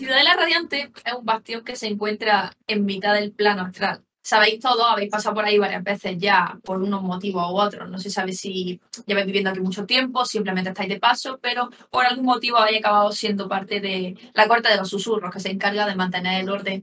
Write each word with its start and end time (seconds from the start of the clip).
Ciudadela 0.00 0.34
Radiante 0.34 0.90
es 1.04 1.12
un 1.12 1.26
bastión 1.26 1.62
que 1.62 1.76
se 1.76 1.86
encuentra 1.86 2.56
en 2.66 2.86
mitad 2.86 3.12
del 3.12 3.32
plano 3.32 3.60
astral. 3.64 4.02
Sabéis 4.22 4.58
todo, 4.58 4.86
habéis 4.86 5.10
pasado 5.10 5.34
por 5.34 5.44
ahí 5.44 5.58
varias 5.58 5.84
veces 5.84 6.16
ya 6.16 6.58
por 6.64 6.80
unos 6.80 7.02
motivos 7.02 7.44
u 7.50 7.56
otros. 7.60 7.90
No 7.90 7.98
se 7.98 8.08
sabe 8.08 8.32
si 8.32 8.80
lleváis 9.04 9.26
viviendo 9.26 9.50
aquí 9.50 9.60
mucho 9.60 9.84
tiempo, 9.84 10.24
simplemente 10.24 10.70
estáis 10.70 10.88
de 10.88 10.98
paso, 10.98 11.38
pero 11.42 11.68
por 11.90 12.06
algún 12.06 12.24
motivo 12.24 12.56
habéis 12.56 12.78
acabado 12.78 13.12
siendo 13.12 13.46
parte 13.46 13.80
de 13.80 14.16
la 14.32 14.48
corte 14.48 14.70
de 14.70 14.78
los 14.78 14.88
susurros, 14.88 15.30
que 15.30 15.40
se 15.40 15.50
encarga 15.50 15.84
de 15.84 15.94
mantener 15.94 16.40
el 16.40 16.48
orden 16.48 16.82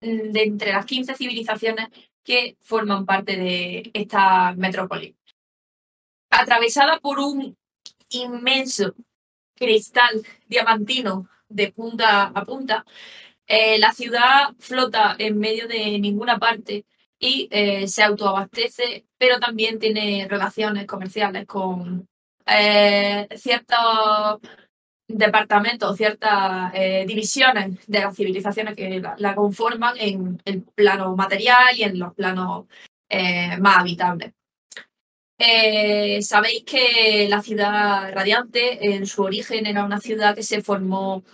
mm, 0.00 0.32
de 0.32 0.42
entre 0.42 0.72
las 0.72 0.86
15 0.86 1.14
civilizaciones 1.14 1.86
que 2.24 2.56
forman 2.62 3.06
parte 3.06 3.36
de 3.36 3.92
esta 3.94 4.54
metrópoli. 4.56 5.14
Atravesada 6.30 6.98
por 6.98 7.20
un 7.20 7.56
inmenso 8.10 8.92
cristal 9.54 10.26
diamantino 10.48 11.28
de 11.48 11.72
punta 11.72 12.24
a 12.24 12.44
punta, 12.44 12.84
eh, 13.46 13.78
la 13.78 13.92
ciudad 13.92 14.54
flota 14.58 15.14
en 15.18 15.38
medio 15.38 15.68
de 15.68 15.98
ninguna 16.00 16.38
parte 16.38 16.84
y 17.18 17.48
eh, 17.50 17.86
se 17.88 18.02
autoabastece, 18.02 19.06
pero 19.18 19.38
también 19.40 19.78
tiene 19.78 20.26
relaciones 20.28 20.86
comerciales 20.86 21.46
con 21.46 22.08
eh, 22.46 23.28
ciertos 23.36 24.40
departamentos, 25.08 25.96
ciertas 25.96 26.72
divisiones 27.06 27.86
de 27.86 28.00
las 28.00 28.16
civilizaciones 28.16 28.74
que 28.76 29.00
la, 29.18 29.34
conforman 29.36 29.94
en 29.98 30.42
el 30.44 30.62
plano 30.62 31.14
material 31.16 31.76
y 31.76 31.84
en 31.84 31.98
los 31.98 32.14
planos 32.14 32.66
más 33.60 33.78
habitables. 33.78 34.32
Sabéis 35.38 36.64
que 36.64 37.26
la 37.28 37.42
ciudad 37.42 38.12
radiante 38.12 38.94
en 38.94 39.06
su 39.06 39.22
origen 39.22 39.66
era 39.66 39.84
una 39.84 40.00
ciudad 40.00 40.34
que 40.34 40.42
se 40.42 40.62
formó 40.62 41.24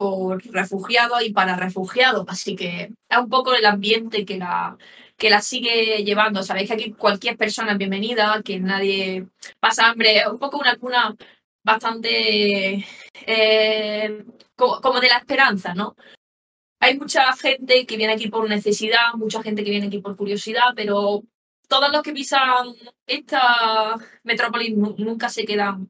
por 0.00 0.42
refugiados 0.46 1.22
y 1.22 1.30
para 1.30 1.56
refugiados. 1.56 2.24
Así 2.28 2.56
que 2.56 2.90
es 3.08 3.18
un 3.18 3.28
poco 3.28 3.54
el 3.54 3.66
ambiente 3.66 4.24
que 4.24 4.38
la, 4.38 4.78
que 5.18 5.28
la 5.28 5.42
sigue 5.42 6.02
llevando. 6.04 6.42
Sabéis 6.42 6.68
que 6.68 6.74
aquí 6.74 6.92
cualquier 6.92 7.36
persona 7.36 7.72
es 7.72 7.78
bienvenida, 7.78 8.40
que 8.42 8.58
nadie 8.58 9.26
pasa 9.60 9.90
hambre. 9.90 10.18
Es 10.18 10.26
un 10.26 10.38
poco 10.38 10.58
una 10.58 10.76
cuna 10.76 11.14
bastante 11.62 12.86
eh, 13.26 14.24
como, 14.56 15.00
de 15.00 15.08
la 15.08 15.18
esperanza, 15.18 15.74
¿no? 15.74 15.96
Hay 16.80 16.98
mucha 16.98 17.30
gente 17.36 17.84
que 17.86 17.98
viene 17.98 18.14
aquí 18.14 18.28
por 18.28 18.48
necesidad, 18.48 19.12
mucha 19.16 19.42
gente 19.42 19.62
que 19.62 19.70
viene 19.70 19.88
aquí 19.88 19.98
por 19.98 20.16
curiosidad, 20.16 20.72
pero 20.74 21.24
todos 21.70 21.92
los 21.92 22.02
que 22.02 22.12
pisan 22.12 22.74
esta 23.06 23.96
metrópolis 24.24 24.76
nunca 24.76 25.28
se 25.28 25.44
quedan 25.44 25.88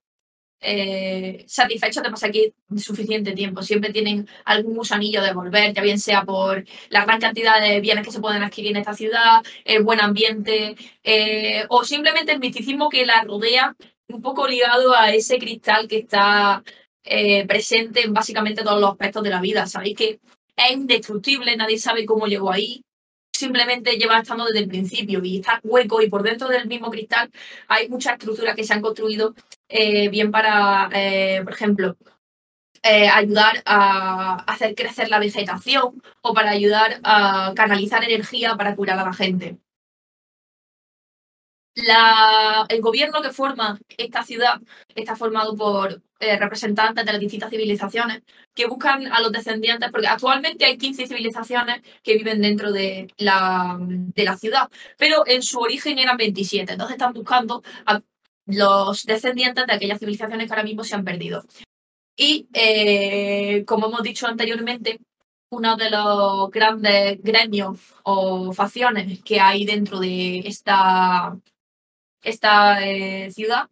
eh, 0.60 1.42
satisfechos 1.48 2.02
de 2.02 2.10
pasar 2.10 2.28
aquí 2.28 2.52
suficiente 2.76 3.32
tiempo. 3.32 3.62
Siempre 3.62 3.90
tienen 3.90 4.28
algún 4.44 4.76
gusanillo 4.76 5.22
de 5.22 5.32
volver, 5.32 5.72
ya 5.72 5.80
bien 5.80 5.98
sea 5.98 6.24
por 6.24 6.66
la 6.90 7.06
gran 7.06 7.18
cantidad 7.18 7.58
de 7.62 7.80
bienes 7.80 8.04
que 8.04 8.12
se 8.12 8.20
pueden 8.20 8.42
adquirir 8.42 8.72
en 8.72 8.76
esta 8.76 8.92
ciudad, 8.92 9.42
el 9.64 9.82
buen 9.82 10.00
ambiente 10.00 10.76
eh, 11.02 11.64
o 11.70 11.82
simplemente 11.82 12.32
el 12.32 12.40
misticismo 12.40 12.90
que 12.90 13.06
la 13.06 13.22
rodea, 13.24 13.74
un 14.08 14.20
poco 14.20 14.46
ligado 14.46 14.94
a 14.94 15.14
ese 15.14 15.38
cristal 15.38 15.88
que 15.88 15.98
está 15.98 16.62
eh, 17.04 17.46
presente 17.46 18.04
en 18.04 18.12
básicamente 18.12 18.62
todos 18.62 18.80
los 18.82 18.90
aspectos 18.90 19.22
de 19.22 19.30
la 19.30 19.40
vida. 19.40 19.66
Sabéis 19.66 19.96
que 19.96 20.20
es 20.56 20.72
indestructible, 20.72 21.56
nadie 21.56 21.78
sabe 21.78 22.04
cómo 22.04 22.26
llegó 22.26 22.52
ahí, 22.52 22.84
simplemente 23.40 23.96
lleva 23.96 24.20
estando 24.20 24.44
desde 24.44 24.60
el 24.60 24.68
principio 24.68 25.24
y 25.24 25.38
está 25.38 25.60
hueco 25.64 26.02
y 26.02 26.10
por 26.10 26.22
dentro 26.22 26.48
del 26.48 26.68
mismo 26.68 26.90
cristal 26.90 27.30
hay 27.68 27.88
muchas 27.88 28.14
estructuras 28.14 28.54
que 28.54 28.64
se 28.64 28.74
han 28.74 28.82
construido 28.82 29.34
eh, 29.68 30.08
bien 30.08 30.30
para, 30.30 30.90
eh, 30.92 31.40
por 31.44 31.54
ejemplo, 31.54 31.96
eh, 32.82 33.08
ayudar 33.08 33.62
a 33.66 34.36
hacer 34.46 34.74
crecer 34.74 35.08
la 35.10 35.18
vegetación 35.18 36.02
o 36.22 36.34
para 36.34 36.50
ayudar 36.50 37.00
a 37.02 37.52
canalizar 37.56 38.04
energía 38.04 38.56
para 38.56 38.74
curar 38.76 38.98
a 38.98 39.04
la 39.04 39.12
gente. 39.12 39.58
El 42.68 42.80
gobierno 42.80 43.22
que 43.22 43.30
forma 43.30 43.78
esta 43.96 44.22
ciudad 44.22 44.60
está 44.94 45.16
formado 45.16 45.56
por 45.56 46.02
eh, 46.18 46.38
representantes 46.38 47.04
de 47.04 47.12
las 47.12 47.20
distintas 47.20 47.50
civilizaciones 47.50 48.22
que 48.54 48.66
buscan 48.66 49.06
a 49.12 49.20
los 49.20 49.32
descendientes, 49.32 49.90
porque 49.90 50.06
actualmente 50.06 50.64
hay 50.64 50.76
15 50.76 51.06
civilizaciones 51.06 51.80
que 52.02 52.16
viven 52.16 52.42
dentro 52.42 52.72
de 52.72 53.08
la, 53.16 53.78
de 53.80 54.24
la 54.24 54.36
ciudad, 54.36 54.68
pero 54.98 55.26
en 55.26 55.42
su 55.42 55.58
origen 55.60 55.98
eran 55.98 56.16
27, 56.16 56.72
entonces 56.72 56.94
están 56.94 57.14
buscando 57.14 57.62
a 57.86 58.00
los 58.46 59.04
descendientes 59.04 59.66
de 59.66 59.72
aquellas 59.72 59.98
civilizaciones 59.98 60.46
que 60.46 60.52
ahora 60.52 60.64
mismo 60.64 60.84
se 60.84 60.94
han 60.94 61.04
perdido. 61.04 61.44
Y 62.16 62.48
eh, 62.52 63.64
como 63.66 63.86
hemos 63.86 64.02
dicho 64.02 64.26
anteriormente, 64.26 64.98
uno 65.50 65.76
de 65.76 65.90
los 65.90 66.50
grandes 66.50 67.22
gremios 67.22 67.78
o 68.04 68.52
facciones 68.52 69.22
que 69.22 69.40
hay 69.40 69.64
dentro 69.64 69.98
de 69.98 70.40
esta, 70.40 71.36
esta 72.22 72.82
eh, 72.86 73.30
ciudad 73.30 73.68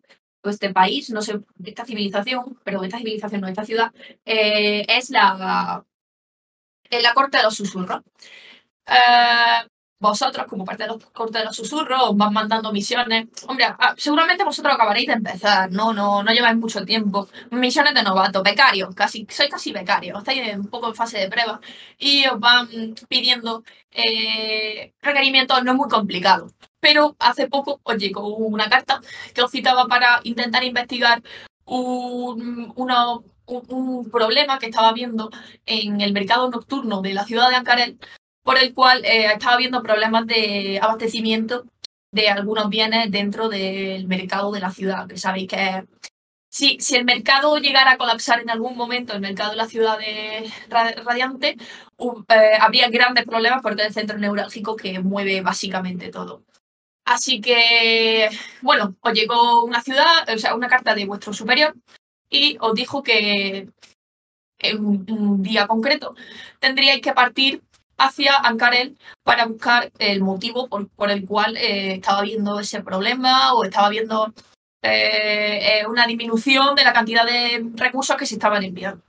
este 0.51 0.73
país, 0.73 1.11
no 1.11 1.23
sé, 1.23 1.41
esta 1.65 1.85
civilización, 1.85 2.59
pero 2.65 2.83
esta 2.85 2.99
civilización 2.99 3.41
no, 3.41 3.49
esta 3.49 3.65
ciudad, 3.65 3.93
eh, 4.25 4.85
es 4.89 5.11
la, 5.11 5.85
la 6.91 7.15
corte 7.15 7.39
de 7.39 7.43
los 7.45 7.55
susurros. 7.57 8.03
Eh, 8.87 9.69
vosotros, 10.01 10.47
como 10.47 10.65
parte 10.65 10.85
de 10.85 10.91
la 10.91 10.99
corte 11.13 11.39
de 11.39 11.45
los 11.45 11.57
susurros, 11.57 12.01
os 12.11 12.17
van 12.17 12.33
mandando 12.33 12.73
misiones. 12.73 13.27
Hombre, 13.49 13.67
ah, 13.67 13.95
seguramente 13.99 14.45
vosotros 14.45 14.75
acabaréis 14.75 15.09
de 15.09 15.15
empezar, 15.15 15.71
no, 15.73 15.93
no, 15.93 16.23
no 16.23 16.33
lleváis 16.33 16.57
mucho 16.57 16.85
tiempo. 16.85 17.29
Misiones 17.51 17.95
de 17.95 18.03
novato, 18.05 18.43
becarios, 18.43 18.95
casi, 18.95 19.27
sois 19.29 19.51
casi 19.51 19.73
becarios, 19.73 20.19
estáis 20.19 20.57
un 20.57 20.69
poco 20.69 20.89
en 20.89 20.95
fase 20.95 21.19
de 21.19 21.29
prueba 21.29 21.61
y 21.99 22.27
os 22.27 22.39
van 22.39 22.69
pidiendo 23.09 23.65
requerimientos 25.03 25.65
no 25.65 25.75
muy 25.75 25.89
complicados. 25.89 26.53
Pero 26.81 27.17
hace 27.19 27.49
poco 27.49 27.81
os 27.83 27.97
llegó 27.97 28.37
una 28.37 28.69
carta 28.69 29.01
que 29.35 29.43
os 29.43 29.51
citaba 29.51 29.87
para 29.87 30.21
intentar 30.25 30.65
investigar 30.65 31.23
un, 31.65 32.73
un, 32.77 34.11
problema 34.11 34.59
que 34.59 34.67
estaba 34.67 34.93
viendo 34.93 35.31
en 35.67 36.01
el 36.01 36.13
mercado 36.13 36.51
nocturno 36.51 37.03
de 37.03 37.15
la 37.15 37.25
ciudad 37.25 37.49
de 37.51 37.57
Ancarel, 37.57 37.99
por 38.43 38.59
el 38.59 38.75
cual 38.75 39.05
eh, 39.05 39.27
estaba 39.33 39.55
habiendo 39.55 39.83
problemas 39.83 40.27
de 40.27 40.79
abastecimiento 40.83 41.65
de 42.11 42.29
algunos 42.31 42.69
bienes 42.71 43.11
dentro 43.11 43.49
del 43.49 44.07
mercado 44.07 44.53
de 44.53 44.61
la 44.61 44.71
ciudad, 44.71 45.07
que 45.09 45.19
sabéis 45.19 45.49
que 45.49 45.85
si, 46.51 46.79
si 46.81 46.97
el 46.97 47.05
mercado 47.05 47.59
llegara 47.59 47.93
a 47.93 47.99
colapsar 47.99 48.41
en 48.41 48.51
algún 48.51 48.77
momento, 48.77 49.13
el 49.13 49.21
mercado 49.21 49.51
de 49.51 49.57
la 49.57 49.67
ciudad 49.69 49.99
de 49.99 50.51
Radiante, 50.71 51.57
eh, 51.59 52.59
habría 52.61 52.89
grandes 52.89 53.25
problemas 53.25 53.61
porque 53.63 53.83
es 53.83 53.89
el 53.89 53.95
centro 53.95 54.19
neurálgico 54.19 54.75
que 54.77 54.99
mueve 55.01 55.43
básicamente 55.43 56.11
todo. 56.11 56.43
Así 57.09 57.41
que, 57.41 58.29
bueno, 58.61 58.95
os 59.01 59.13
llegó 59.15 59.65
una 59.65 59.83
ciudad, 59.83 60.29
o 60.29 60.39
sea, 60.39 60.55
una 60.55 60.69
carta 60.69 60.95
de 60.95 61.07
vuestro 61.07 61.33
superior 61.33 61.75
y 62.29 62.59
os 62.61 62.75
dijo 62.75 63.03
que 63.03 63.71
en 64.59 64.85
un 64.85 65.43
día 65.43 65.67
concreto 65.67 66.15
tendríais 66.59 67.01
que 67.01 67.15
partir 67.15 67.63
hacia 67.97 68.37
Ankarel 68.37 68.99
para 69.23 69.47
buscar 69.47 69.91
el 69.99 70.21
motivo 70.21 70.69
por, 70.69 71.11
el 71.11 71.27
cual 71.27 71.57
eh, 71.57 71.95
estaba 71.95 72.21
viendo 72.21 72.61
ese 72.61 72.83
problema 72.83 73.55
o 73.55 73.65
estaba 73.65 73.89
viendo 73.89 74.35
eh, 74.83 75.81
eh, 75.81 75.87
una 75.87 76.07
disminución 76.07 76.75
de 76.75 76.85
la 76.85 76.93
cantidad 76.93 77.25
de 77.25 77.71
recursos 77.75 78.19
que 78.19 78.27
se 78.27 78.35
estaban 78.35 78.63
enviando. 78.65 79.03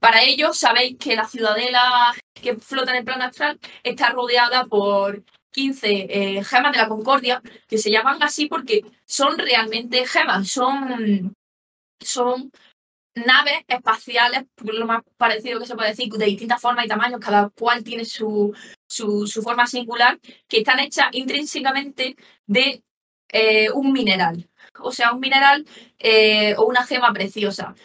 Para 0.00 0.22
ello, 0.22 0.54
sabéis 0.54 0.96
que 0.98 1.16
la 1.16 1.28
ciudadela 1.28 2.14
que 2.32 2.56
flota 2.56 2.92
en 2.92 2.98
el 2.98 3.04
plano 3.04 3.24
astral 3.24 3.60
está 3.82 4.08
rodeada 4.08 4.64
por 4.64 5.22
15 5.54 5.86
eh, 6.10 6.44
gemas 6.44 6.72
de 6.72 6.78
la 6.78 6.88
Concordia, 6.88 7.40
que 7.68 7.78
se 7.78 7.90
llaman 7.90 8.22
así 8.22 8.46
porque 8.46 8.82
son 9.06 9.38
realmente 9.38 10.04
gemas, 10.06 10.48
son, 10.48 11.34
son 12.00 12.50
naves 13.14 13.62
espaciales, 13.68 14.46
lo 14.64 14.86
más 14.86 15.02
parecido 15.16 15.60
que 15.60 15.66
se 15.66 15.76
puede 15.76 15.90
decir, 15.90 16.12
de 16.12 16.26
distintas 16.26 16.60
formas 16.60 16.84
y 16.84 16.88
tamaños, 16.88 17.20
cada 17.20 17.50
cual 17.50 17.84
tiene 17.84 18.04
su, 18.04 18.52
su, 18.88 19.42
forma 19.42 19.68
singular, 19.68 20.18
que 20.48 20.58
están 20.58 20.80
hechas 20.80 21.06
intrínsecamente 21.12 22.16
de 22.46 22.82
eh, 23.28 23.70
un 23.70 23.92
mineral, 23.92 24.50
o 24.80 24.90
sea, 24.90 25.12
un 25.12 25.20
mineral 25.20 25.64
eh, 26.00 26.56
o 26.56 26.64
una 26.64 26.84
gema 26.84 27.12
preciosa. 27.12 27.76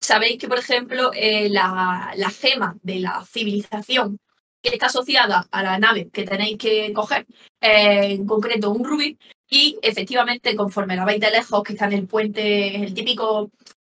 Sabéis 0.00 0.38
que, 0.38 0.48
por 0.48 0.58
ejemplo, 0.58 1.12
la, 1.14 2.12
la 2.16 2.30
gema 2.30 2.76
de 2.82 2.98
la 2.98 3.24
civilización 3.24 4.18
que 4.62 4.70
está 4.70 4.86
asociada 4.86 5.46
a 5.50 5.62
la 5.62 5.78
nave 5.78 6.08
que 6.10 6.24
tenéis 6.24 6.56
que 6.58 6.92
coger, 6.92 7.26
eh, 7.60 8.12
en 8.14 8.26
concreto 8.26 8.70
un 8.70 8.84
rubí, 8.84 9.18
y 9.50 9.78
efectivamente, 9.82 10.56
conforme 10.56 10.96
la 10.96 11.04
veis 11.04 11.20
de 11.20 11.30
lejos, 11.30 11.62
que 11.62 11.74
está 11.74 11.86
en 11.86 11.92
el 11.92 12.06
puente, 12.06 12.76
el 12.76 12.94
típico 12.94 13.50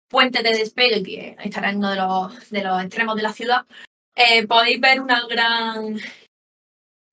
puente 0.09 0.43
de 0.43 0.57
despegue 0.57 1.03
que 1.03 1.35
estará 1.43 1.69
en 1.69 1.77
uno 1.77 1.89
de 1.91 1.95
los, 1.97 2.49
de 2.49 2.63
los 2.63 2.81
extremos 2.83 3.15
de 3.15 3.23
la 3.23 3.33
ciudad, 3.33 3.65
eh, 4.15 4.47
podéis 4.47 4.79
ver 4.81 5.01
una 5.01 5.25
gran 5.27 5.97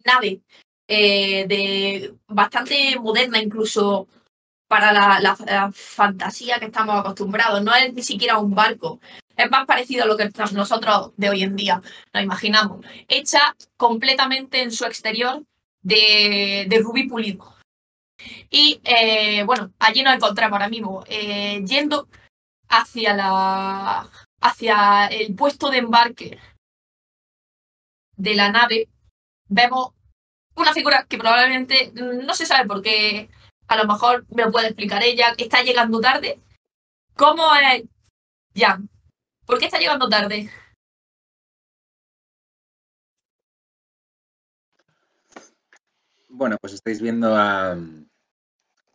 nave 0.04 0.42
eh, 0.88 1.46
de 1.46 2.14
bastante 2.28 2.98
moderna, 2.98 3.40
incluso 3.40 4.08
para 4.68 5.20
la, 5.20 5.70
fantasía 5.72 6.58
que 6.58 6.66
estamos 6.66 6.98
acostumbrados. 7.00 7.62
No 7.62 7.74
es 7.74 7.92
ni 7.94 8.02
siquiera 8.02 8.38
un 8.38 8.54
barco, 8.54 9.00
es 9.36 9.50
más 9.50 9.66
parecido 9.66 10.04
a 10.04 10.06
lo 10.06 10.16
que 10.16 10.30
nosotros 10.52 11.12
de 11.16 11.30
hoy 11.30 11.42
en 11.42 11.56
día 11.56 11.80
nos 12.12 12.22
imaginamos. 12.22 12.84
Hecha 13.08 13.56
completamente 13.76 14.62
en 14.62 14.72
su 14.72 14.84
exterior 14.84 15.42
de, 15.82 16.66
de 16.68 16.78
rubí 16.78 17.08
pulido. 17.08 17.56
Y 18.50 18.80
eh, 18.84 19.42
bueno, 19.44 19.72
allí 19.78 20.02
nos 20.02 20.14
encontramos 20.14 20.54
ahora 20.54 20.68
mismo, 20.68 21.04
eh, 21.08 21.62
yendo 21.64 22.08
hacia 22.68 23.14
la 23.14 24.08
hacia 24.40 25.06
el 25.06 25.34
puesto 25.34 25.70
de 25.70 25.78
embarque 25.78 26.38
de 28.16 28.34
la 28.34 28.50
nave, 28.50 28.88
vemos 29.48 29.92
una 30.56 30.72
figura 30.72 31.06
que 31.08 31.18
probablemente 31.18 31.92
no 31.94 32.34
se 32.34 32.46
sabe 32.46 32.66
por 32.66 32.82
qué, 32.82 33.30
a 33.68 33.76
lo 33.76 33.86
mejor 33.86 34.26
me 34.30 34.44
lo 34.44 34.52
puede 34.52 34.68
explicar 34.68 35.02
ella, 35.02 35.34
está 35.38 35.62
llegando 35.62 36.00
tarde. 36.00 36.38
¿Cómo 37.16 37.54
es 37.54 37.84
Jan? 38.54 38.88
¿Por 39.52 39.58
qué 39.58 39.66
está 39.66 39.78
llegando 39.78 40.08
tarde? 40.08 40.48
Bueno, 46.30 46.56
pues 46.58 46.72
estáis 46.72 47.02
viendo 47.02 47.36
a 47.36 47.76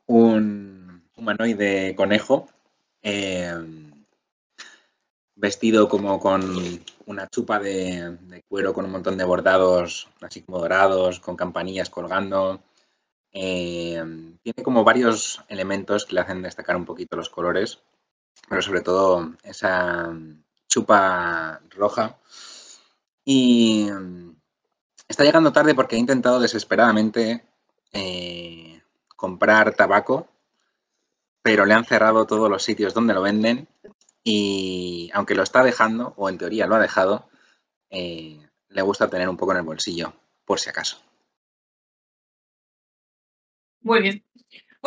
un 0.08 1.04
humanoide 1.16 1.94
conejo 1.96 2.50
eh, 3.04 3.54
vestido 5.36 5.88
como 5.88 6.20
con 6.20 6.44
una 7.06 7.28
chupa 7.28 7.60
de, 7.60 8.18
cuero 8.50 8.74
con 8.74 8.86
un 8.86 8.92
montón 8.94 9.16
de 9.16 9.26
bordados, 9.26 10.10
así 10.22 10.42
como 10.42 10.58
dorados, 10.58 11.20
con 11.20 11.36
campanillas 11.36 11.92
colgando. 11.92 12.64
Eh, 13.32 14.04
tiene 14.42 14.64
como 14.64 14.84
varios 14.84 15.40
elementos 15.50 16.08
que 16.08 16.16
le 16.16 16.22
hacen 16.22 16.42
destacar 16.42 16.76
un 16.76 16.86
poquito 16.86 17.16
los 17.16 17.30
colores, 17.30 17.80
pero 18.50 18.64
sobre 18.64 18.82
todo 18.82 19.34
esa 19.44 20.18
chupa 20.68 21.62
roja. 21.72 22.18
Y 23.26 23.90
está 25.08 25.24
llegando 25.24 25.52
tarde 25.52 25.76
porque 25.76 25.96
ha 25.96 26.00
intentado 26.00 26.40
desesperadamente 26.40 27.46
eh, 27.94 28.82
comprar 29.16 29.76
tabaco, 29.76 30.28
pero 31.42 31.66
le 31.66 31.74
han 31.74 31.86
cerrado 31.86 32.26
todos 32.26 32.50
los 32.50 32.64
sitios 32.64 32.94
donde 32.94 33.14
lo 33.14 33.22
venden 33.22 33.68
y 34.24 35.10
aunque 35.14 35.36
lo 35.36 35.44
está 35.44 35.64
dejando, 35.64 36.14
o 36.18 36.28
en 36.30 36.38
teoría 36.38 36.68
lo 36.68 36.76
ha 36.76 36.80
dejado, 36.80 37.30
eh, 37.90 38.46
le 38.70 38.82
gusta 38.82 39.10
tener 39.10 39.30
un 39.30 39.38
poco 39.38 39.54
en 39.54 39.60
el 39.60 39.64
bolsillo, 39.64 40.14
por 40.44 40.60
si 40.60 40.70
acaso. 40.70 41.02
Muy 43.82 44.02
bien. 44.02 44.24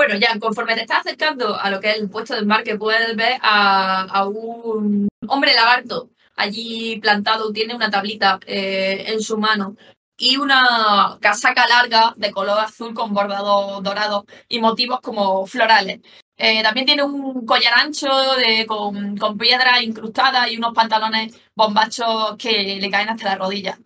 Bueno, 0.00 0.16
ya 0.16 0.38
conforme 0.38 0.74
te 0.74 0.80
estás 0.80 1.00
acercando 1.00 1.60
a 1.60 1.68
lo 1.68 1.78
que 1.78 1.90
es 1.90 1.98
el 1.98 2.08
puesto 2.08 2.32
de 2.32 2.40
embarque, 2.40 2.78
puedes 2.78 3.14
ver 3.16 3.38
a, 3.42 4.26
un 4.26 5.08
hombre 5.28 5.52
lagarto 5.52 6.08
allí 6.36 6.98
plantado, 7.00 7.52
tiene 7.52 7.74
una 7.74 7.90
tablita 7.90 8.40
eh, 8.46 9.04
en 9.08 9.20
su 9.20 9.36
mano 9.36 9.76
y 10.16 10.38
una 10.38 11.18
casaca 11.20 11.68
larga 11.68 12.14
de 12.16 12.30
color 12.30 12.60
azul 12.60 12.94
con 12.94 13.12
bordado 13.12 13.82
dorado 13.82 14.24
y 14.48 14.58
motivos 14.58 15.00
como 15.02 15.46
florales. 15.46 16.00
Eh, 16.38 16.62
también 16.62 16.86
tiene 16.86 17.02
un 17.02 17.44
collar 17.44 17.74
ancho 17.74 18.08
de, 18.38 18.64
con, 18.64 19.18
con 19.18 19.36
piedra 19.36 19.82
incrustada 19.82 20.48
y 20.48 20.56
unos 20.56 20.72
pantalones 20.72 21.38
bombachos 21.54 22.36
que 22.38 22.78
le 22.80 22.90
caen 22.90 23.10
hasta 23.10 23.26
las 23.26 23.38
rodillas. 23.38 23.78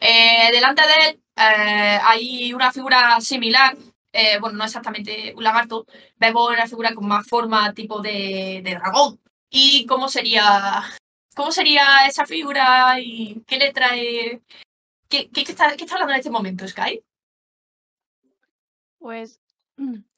Eh, 0.00 0.50
delante 0.50 0.80
de 0.86 1.10
él 1.10 1.20
hay 1.36 2.54
una 2.54 2.72
figura 2.72 3.20
similar, 3.20 3.76
bueno, 4.40 4.58
no 4.58 4.64
exactamente 4.64 5.34
un 5.36 5.44
lagarto, 5.44 5.86
vemos 6.16 6.50
una 6.50 6.66
figura 6.66 6.94
con 6.94 7.06
más 7.06 7.26
forma 7.26 7.72
tipo 7.74 8.00
de, 8.00 8.62
dragón. 8.64 9.20
¿Y 9.50 9.86
cómo 9.86 10.08
sería, 10.08 10.82
cómo 11.34 11.52
sería 11.52 12.06
esa 12.06 12.26
figura 12.26 13.00
y 13.00 13.42
qué 13.46 13.58
le 13.58 13.72
trae? 13.72 14.42
¿Qué, 15.08 15.30
qué 15.30 15.42
está 15.42 15.66
hablando 15.66 16.12
en 16.12 16.18
este 16.18 16.30
momento, 16.30 16.66
Sky? 16.68 17.02
Pues 18.98 19.40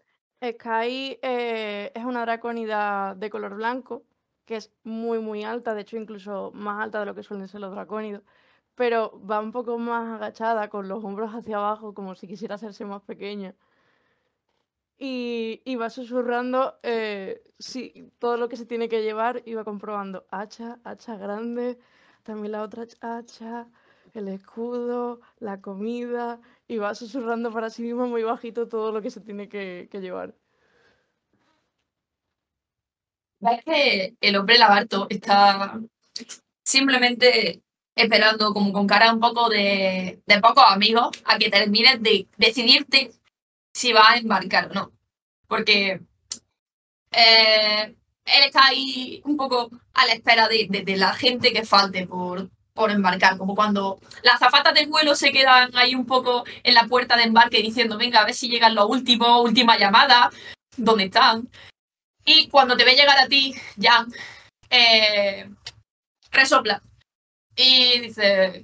Sky 0.43 1.19
eh, 1.23 1.93
es 1.95 2.05
una 2.05 2.23
dracónida 2.23 3.15
de 3.15 3.31
color 3.31 3.55
blanco, 3.55 4.05
que 4.47 4.57
es 4.57 4.73
muy, 4.85 5.19
muy 5.21 5.45
alta, 5.45 5.75
de 5.75 5.83
hecho 5.83 5.97
incluso 5.97 6.51
más 6.55 6.83
alta 6.83 7.01
de 7.01 7.07
lo 7.07 7.15
que 7.15 7.23
suelen 7.23 7.49
ser 7.49 7.61
los 7.61 7.73
dracónidos, 7.73 8.23
pero 8.75 9.21
va 9.27 9.41
un 9.41 9.53
poco 9.53 9.79
más 9.79 10.15
agachada, 10.17 10.69
con 10.71 10.89
los 10.89 11.05
hombros 11.05 11.33
hacia 11.35 11.59
abajo, 11.59 11.95
como 11.95 12.15
si 12.15 12.27
quisiera 12.27 12.55
hacerse 12.57 12.85
más 12.85 13.03
pequeña. 13.03 13.55
Y, 15.03 15.77
va 15.77 15.89
susurrando 15.89 16.79
eh, 16.83 17.43
todo 18.19 18.37
lo 18.37 18.51
que 18.51 18.59
se 18.59 18.67
tiene 18.67 18.91
que 18.91 19.03
llevar 19.03 19.43
y 19.47 19.55
va 19.55 19.65
comprobando 19.65 20.27
hacha, 20.31 20.79
hacha 20.85 21.17
grande, 21.17 21.79
también 22.23 22.53
la 22.53 22.63
otra 22.63 22.87
hacha, 23.01 23.67
el 24.13 24.29
escudo, 24.29 25.23
la 25.39 25.63
comida, 25.63 26.39
y 26.69 26.77
va 26.77 26.95
susurrando 26.95 27.51
para 27.51 27.71
sí 27.71 27.83
mismo 27.83 28.09
muy 28.09 28.25
bajito 28.25 28.69
todo 28.69 28.93
lo 28.93 29.01
que 29.01 29.11
se 29.11 29.23
tiene 29.23 29.49
que, 29.49 29.89
llevar. 29.91 30.35
Ves 33.39 33.65
que 33.65 34.17
el 34.21 34.37
hombre 34.37 34.59
lagarto 34.59 35.07
está 35.09 35.81
simplemente 36.63 37.63
esperando 37.97 38.53
como 38.53 38.71
con 38.71 38.87
cara 38.87 39.15
un 39.15 39.21
poco 39.21 39.49
de, 39.49 40.21
de 40.27 40.41
pocos 40.41 40.65
amigos 40.67 41.09
a 41.25 41.39
que 41.39 41.49
termines 41.49 42.03
de 42.03 42.29
decidirte 42.37 43.13
si 43.81 43.93
va 43.95 44.11
a 44.11 44.17
embarcar 44.19 44.71
o 44.71 44.75
no. 44.75 44.93
Porque 45.49 46.03
eh, 47.13 47.97
él 48.25 48.43
está 48.45 48.67
ahí 48.67 49.23
un 49.25 49.37
poco 49.37 49.71
a 49.95 50.07
la 50.07 50.13
espera 50.13 50.49
de, 50.49 50.69
de 50.85 50.97
la 50.97 51.15
gente 51.15 51.53
que 51.53 51.65
falte 51.65 52.07
por, 52.07 52.51
por 52.75 52.91
embarcar, 52.91 53.39
como 53.39 53.55
cuando 53.55 53.99
las 54.23 54.39
zafatas 54.39 54.75
del 54.75 54.89
vuelo 54.89 55.15
se 55.15 55.33
quedan 55.33 55.75
ahí 55.75 55.95
un 55.95 56.05
poco 56.07 56.45
en 56.63 56.75
la 56.75 56.87
puerta 56.89 57.17
de 57.17 57.25
embarque 57.25 57.63
diciendo, 57.63 57.97
venga, 57.97 58.21
a 58.21 58.27
ver 58.27 58.35
si 58.35 58.51
llegan 58.51 58.75
los 58.75 58.87
últimos, 58.89 59.43
última 59.43 59.79
llamada, 59.79 60.31
¿dónde 60.77 61.05
están? 61.05 61.49
Y 62.27 62.49
cuando 62.49 62.77
te 62.77 62.85
ve 62.85 62.95
llegar 62.95 63.19
a 63.19 63.29
ti, 63.29 63.55
ya, 63.77 64.07
eh, 64.69 65.49
resopla. 66.31 66.83
Y 67.57 68.01
dice, 68.01 68.63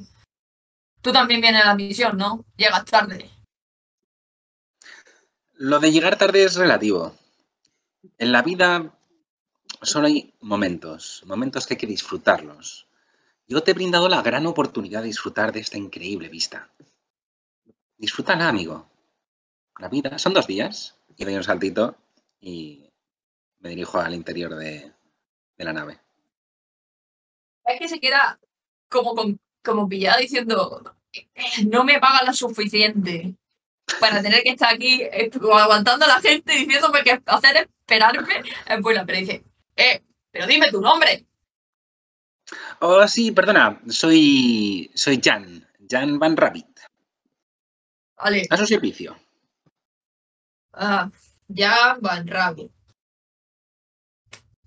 tú 1.01 1.11
también 1.11 1.41
vienes 1.41 1.63
a 1.63 1.67
la 1.69 1.75
misión, 1.75 2.19
¿no? 2.19 2.45
Llegas 2.57 2.85
tarde. 2.85 3.36
Lo 5.59 5.81
de 5.81 5.91
llegar 5.91 6.19
tarde 6.19 6.45
es 6.45 6.57
relativo. 6.57 7.17
En 8.19 8.31
la 8.31 8.43
vida 8.43 8.95
solo 9.81 10.07
hay 10.07 10.35
momentos, 10.41 11.23
momentos 11.25 11.67
que 11.67 11.75
hay 11.75 11.79
que 11.79 11.87
disfrutarlos. 11.87 12.87
Yo 13.49 13.63
te 13.63 13.71
he 13.71 13.75
brindado 13.75 14.09
la 14.09 14.21
gran 14.21 14.45
oportunidad 14.47 15.01
de 15.01 15.09
disfrutar 15.09 15.53
de 15.53 15.61
esta 15.61 15.79
increíble 15.79 16.29
vista. 16.29 16.69
Disfrútala, 17.97 18.49
amigo. 18.49 18.87
La 19.79 19.89
vida 19.89 20.19
son 20.19 20.35
dos 20.35 20.47
días. 20.47 20.99
Y 21.17 21.25
doy 21.25 21.37
un 21.37 21.45
saltito 21.45 21.97
y 22.39 22.91
me 23.61 23.71
dirijo 23.71 23.99
al 23.99 24.13
interior 24.13 24.55
de, 24.57 24.93
la 25.57 25.73
nave. 25.73 25.99
Es 27.65 27.79
que 27.79 27.89
se 27.89 27.99
queda 27.99 28.39
como, 28.91 29.15
como 29.65 29.89
pillado 29.89 30.21
diciendo, 30.21 30.95
no 31.67 31.85
me 31.85 31.99
pagan 31.99 32.27
lo 32.27 32.35
suficiente 32.35 33.35
para 34.01 34.23
tener 34.23 34.43
que 34.43 34.51
estar 34.51 34.75
aquí 34.75 35.03
eh, 35.03 35.31
aguantando 35.53 36.05
a 36.05 36.09
la 36.09 36.21
gente 36.21 36.53
diciéndome 36.53 37.03
que 37.03 37.21
hacer 37.27 37.69
esperarme 37.81 38.43
es 38.67 38.81
buena. 38.81 39.05
Pero 39.07 39.19
dice, 39.19 39.45
eh, 39.77 40.03
pero 40.31 40.47
dime 40.47 40.71
tu 40.71 40.81
nombre. 40.81 41.25
Oh, 42.81 43.07
sí, 43.09 43.33
perdona, 43.33 43.81
soy, 43.89 44.91
soy 44.95 45.21
Jan, 45.23 45.67
Jan 45.89 46.19
Van 46.19 46.37
Rabbit. 46.37 46.67
Vale. 48.17 48.47
A 48.49 48.57
su 48.57 48.67
servicio. 48.67 49.17
Ah, 50.73 51.11
Jan 51.55 52.01
Van 52.01 52.27
Rabbit. 52.27 52.71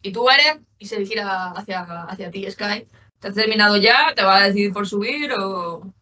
¿Y 0.02 0.12
tú 0.12 0.30
eres? 0.30 0.60
Y 0.78 0.86
se 0.86 1.06
gira 1.06 1.52
hacia, 1.52 1.82
hacia 1.82 2.32
ti, 2.32 2.50
Sky. 2.50 2.88
¿Te 3.20 3.28
has 3.28 3.36
terminado 3.36 3.76
ya? 3.78 4.14
¿Te 4.16 4.24
vas 4.24 4.42
a 4.42 4.46
decidir 4.46 4.72
por 4.72 4.88
subir 4.88 5.34
o...? 5.34 5.94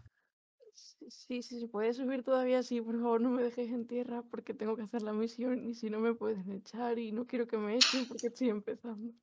Sí, 1.28 1.44
sí, 1.44 1.60
se 1.60 1.68
puede 1.68 1.94
subir 1.94 2.24
todavía, 2.24 2.64
sí, 2.64 2.80
por 2.80 2.96
favor 2.96 3.20
no 3.20 3.30
me 3.30 3.44
dejes 3.44 3.70
en 3.70 3.86
tierra 3.86 4.24
porque 4.32 4.54
tengo 4.54 4.78
que 4.78 4.84
hacer 4.84 5.02
la 5.02 5.12
misión 5.12 5.66
y 5.66 5.74
si 5.74 5.90
no 5.90 6.00
me 6.00 6.14
pueden 6.14 6.50
echar 6.54 6.98
y 7.00 7.12
no 7.12 7.28
quiero 7.28 7.48
que 7.48 7.58
me 7.58 7.76
echen 7.76 8.08
porque 8.08 8.28
estoy 8.28 8.50
empezando. 8.50 9.14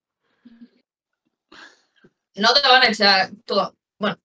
No 2.37 2.53
te 2.53 2.69
van 2.69 2.83
a 2.83 2.89
echar 2.89 3.31
todo. 3.47 3.75
Bueno, 3.99 4.17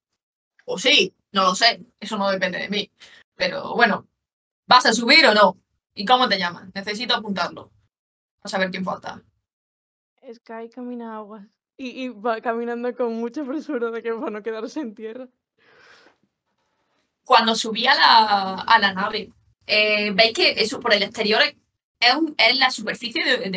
o 0.66 0.78
sí, 0.78 1.16
no 1.32 1.44
lo 1.44 1.56
sé. 1.56 1.86
Eso 2.00 2.18
no 2.18 2.30
depende 2.30 2.58
de 2.58 2.68
mí. 2.68 2.92
Pero 3.36 3.76
bueno, 3.76 4.10
¿vas 4.68 4.86
a 4.86 4.94
subir 4.94 5.26
o 5.28 5.34
no? 5.34 5.58
¿Y 5.94 6.06
cómo 6.06 6.28
te 6.28 6.38
llaman? 6.38 6.72
Necesito 6.76 7.16
apuntarlo. 7.16 7.72
A 8.42 8.50
saber 8.50 8.72
quién 8.72 8.84
falta. 8.84 9.24
Sky 10.34 10.70
camina 10.70 11.16
aguas. 11.16 11.48
Y, 11.78 12.10
va 12.10 12.42
caminando 12.42 12.94
con 12.94 13.14
mucha 13.14 13.46
presura 13.46 13.90
de 13.90 14.04
que 14.04 14.12
va 14.12 14.28
a 14.28 14.32
no 14.32 14.44
quedarse 14.44 14.82
en 14.82 14.96
tierra. 14.96 15.30
Cuando 17.30 17.54
subí 17.54 17.86
a 17.86 17.94
la, 17.94 18.54
a 18.56 18.80
la 18.80 18.92
nave, 18.92 19.30
eh, 19.68 20.10
veis 20.16 20.34
que 20.34 20.50
eso 20.58 20.80
por 20.80 20.94
el 20.96 21.04
exterior 21.04 21.44
es, 21.44 22.58
la 22.58 22.72
superficie 22.72 23.24
de, 23.24 23.52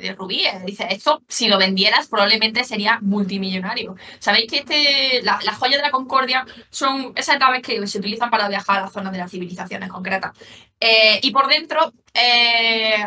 de, 0.00 0.14
rubíes. 0.14 0.64
Dice, 0.64 0.86
esto, 0.88 1.20
si 1.28 1.46
lo 1.46 1.58
vendieras, 1.58 2.08
probablemente 2.08 2.64
sería 2.64 2.98
multimillonario. 3.02 3.96
Sabéis 4.18 4.50
que 4.50 4.58
este, 4.60 5.20
la- 5.24 5.40
las 5.44 5.58
joyas 5.58 5.76
de 5.76 5.82
la 5.82 5.90
Concordia 5.90 6.46
son 6.70 7.12
esas 7.16 7.38
naves 7.38 7.60
que 7.60 7.86
se 7.86 7.98
utilizan 7.98 8.30
para 8.30 8.48
viajar 8.48 8.78
a 8.78 8.82
la 8.84 8.90
zona 8.90 9.10
de 9.10 9.18
las 9.18 9.30
civilizaciones 9.30 9.90
concretas. 9.90 10.32
Eh, 10.80 11.20
y 11.22 11.30
por 11.30 11.48
dentro 11.48 11.92
eh, 12.14 13.04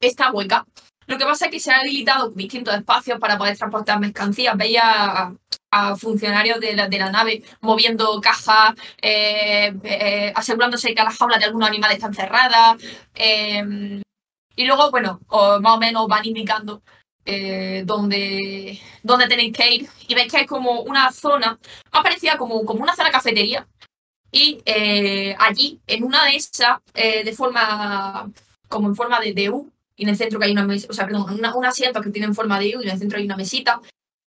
está 0.00 0.32
hueca. 0.32 0.66
Lo 1.06 1.18
que 1.18 1.24
pasa 1.24 1.46
es 1.46 1.50
que 1.52 1.60
se 1.60 1.70
han 1.70 1.80
habilitado 1.80 2.30
distintos 2.30 2.74
espacios 2.74 3.18
para 3.20 3.38
poder 3.38 3.56
transportar 3.56 4.00
mercancías. 4.00 4.56
Veía 4.56 5.32
a, 5.70 5.96
funcionarios 5.96 6.60
de 6.60 6.74
la, 6.74 6.88
de 6.88 6.98
la 6.98 7.10
nave 7.10 7.42
moviendo 7.60 8.20
cajas, 8.20 8.74
eh, 9.02 9.74
eh, 9.84 10.32
asegurándose 10.34 10.94
que 10.94 11.04
las 11.04 11.16
jaulas 11.16 11.38
de 11.38 11.46
algunos 11.46 11.68
animales 11.68 11.96
están 11.98 12.14
cerradas. 12.14 12.76
eh, 13.14 14.00
y 14.56 14.64
luego, 14.64 14.90
bueno, 14.90 15.20
o 15.28 15.60
más 15.60 15.74
o 15.74 15.78
menos 15.78 16.08
van 16.08 16.24
indicando 16.24 16.82
eh, 17.26 17.82
dónde, 17.84 18.80
dónde 19.02 19.28
tenéis 19.28 19.52
que 19.56 19.70
ir. 19.74 19.88
Y 20.08 20.14
veis 20.14 20.30
que 20.32 20.38
hay 20.38 20.46
como 20.46 20.80
una 20.82 21.12
zona, 21.12 21.58
más 21.92 22.02
parecida 22.02 22.38
como, 22.38 22.64
como 22.64 22.82
una 22.82 22.96
zona 22.96 23.10
cafetería. 23.10 23.68
Y 24.32 24.62
eh, 24.66 25.36
allí, 25.38 25.80
en 25.86 26.04
una 26.04 26.24
de 26.24 26.36
esas, 26.36 26.78
de 26.94 27.32
forma, 27.36 28.30
como 28.68 28.88
en 28.88 28.96
forma 28.96 29.20
de 29.20 29.50
U, 29.50 29.70
y 29.96 30.04
en 30.04 30.10
el 30.10 30.16
centro 30.16 30.38
que 30.38 30.46
hay 30.46 30.52
una 30.52 30.64
mesa, 30.64 30.86
o 30.90 30.92
sea, 30.92 31.06
perdón, 31.06 31.40
un 31.54 31.64
asiento 31.64 32.00
que 32.02 32.10
tiene 32.10 32.26
en 32.26 32.34
forma 32.34 32.60
de 32.60 32.76
U 32.76 32.80
y 32.82 32.84
en 32.84 32.90
el 32.90 32.98
centro 32.98 33.18
hay 33.18 33.24
una 33.24 33.36
mesita. 33.36 33.80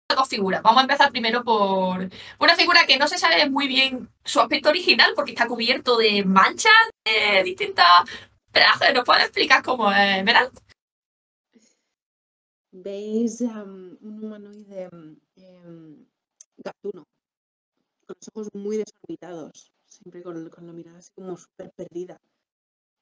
Dos 0.09 0.29
figuras. 0.29 0.61
Vamos 0.61 0.79
a 0.79 0.83
empezar 0.83 1.11
primero 1.11 1.43
por 1.43 2.09
una 2.39 2.55
figura 2.55 2.85
que 2.87 2.97
no 2.97 3.07
se 3.07 3.17
sabe 3.17 3.49
muy 3.49 3.67
bien 3.67 4.09
su 4.23 4.39
aspecto 4.39 4.69
original 4.69 5.11
porque 5.15 5.31
está 5.31 5.47
cubierto 5.47 5.97
de 5.97 6.23
manchas 6.23 6.71
de 7.03 7.43
distintas. 7.43 7.85
Pero 8.51 8.93
¿nos 8.93 9.03
puedes 9.03 9.25
explicar 9.25 9.61
cómo 9.63 9.91
es? 9.91 10.23
Veis 12.71 13.41
am, 13.41 13.97
un 14.01 14.23
humanoide 14.23 14.83
em, 14.83 15.19
em, 15.35 16.05
gatuno, 16.57 17.07
con 18.05 18.15
los 18.19 18.27
ojos 18.29 18.47
muy 18.53 18.77
desorbitados, 18.77 19.73
siempre 19.85 20.21
con, 20.21 20.49
con 20.49 20.67
la 20.67 20.73
mirada 20.73 20.99
así 20.99 21.11
como 21.15 21.35
súper 21.37 21.71
perdida. 21.71 22.21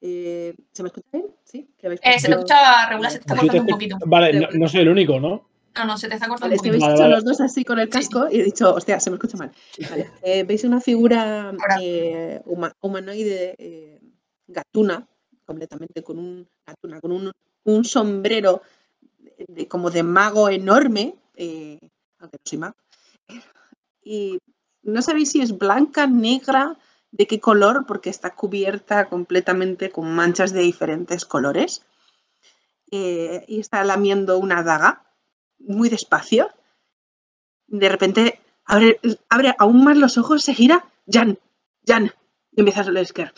Eh, 0.07 0.53
¿Se 0.71 0.83
me 0.83 0.89
escucha 0.89 1.07
bien? 1.13 1.25
¿Sí? 1.43 1.67
¿Que 1.77 1.87
habéis 1.87 1.99
Eh, 2.03 2.19
se 2.19 2.27
te 2.27 2.35
puesto- 2.35 2.53
escucha 2.53 2.89
regular, 2.89 3.11
se 3.11 3.17
te 3.17 3.21
está 3.23 3.35
cortando 3.37 3.61
un 3.63 3.67
poquito. 3.69 3.97
Vale, 4.05 4.39
no, 4.39 4.47
no 4.53 4.67
soy 4.67 4.81
el 4.81 4.89
único, 4.89 5.19
¿no? 5.19 5.49
No, 5.75 5.85
no, 5.85 5.97
se 5.97 6.07
te 6.07 6.13
está 6.13 6.27
cortando 6.27 6.45
Vale, 6.45 6.53
un 6.53 6.55
es 6.57 6.61
que 6.61 6.69
poquito. 6.69 6.69
habéis 6.69 6.83
Vale, 6.83 6.93
hecho 6.93 7.01
vale. 7.03 7.15
los 7.15 7.25
dos 7.25 7.41
así 7.41 7.65
con 7.65 7.79
el 7.79 7.89
casco 7.89 8.27
y 8.31 8.39
he 8.39 8.43
dicho, 8.43 8.71
hostia, 8.75 8.99
se 8.99 9.09
me 9.09 9.15
escucha 9.15 9.35
mal. 9.37 9.51
Vale, 9.89 10.11
eh, 10.21 10.43
Veis 10.43 10.63
una 10.63 10.79
figura 10.79 11.51
eh, 11.81 12.39
huma- 12.45 12.71
humanoide 12.81 13.55
eh, 13.57 13.99
gatuna, 14.47 15.07
completamente 15.43 16.03
con 16.03 16.19
un 16.19 16.47
gatuna, 16.67 17.01
con 17.01 17.11
un, 17.11 17.31
un 17.63 17.83
sombrero 17.83 18.61
de- 19.47 19.67
como 19.67 19.89
de 19.89 20.03
mago 20.03 20.49
enorme, 20.49 21.15
eh, 21.35 21.79
aunque 22.19 22.37
no 22.37 22.43
soy 22.45 22.57
mago. 22.59 22.75
Y 24.07 24.37
no 24.83 25.01
sabéis 25.01 25.31
si 25.31 25.41
es 25.41 25.57
blanca, 25.57 26.05
negra, 26.05 26.77
de 27.17 27.27
qué 27.27 27.39
color, 27.39 27.85
porque 27.87 28.09
está 28.09 28.35
cubierta 28.35 29.07
completamente 29.07 29.89
con 29.89 30.13
manchas 30.13 30.51
de 30.51 30.59
diferentes 30.61 31.23
colores. 31.25 31.85
Eh, 32.91 33.45
y 33.47 33.59
está 33.61 33.83
lamiendo 33.85 34.37
una 34.37 34.63
daga 34.63 35.05
muy 35.59 35.87
despacio. 35.87 36.49
De 37.67 37.87
repente 37.87 38.41
abre, 38.65 38.99
abre 39.29 39.55
aún 39.57 39.83
más 39.85 39.97
los 39.97 40.17
ojos, 40.17 40.43
se 40.43 40.53
gira. 40.53 40.85
Jan, 41.07 41.39
Jan. 41.87 42.11
Y 42.51 42.59
empieza 42.59 42.81
a 42.81 42.91
leer. 42.91 43.33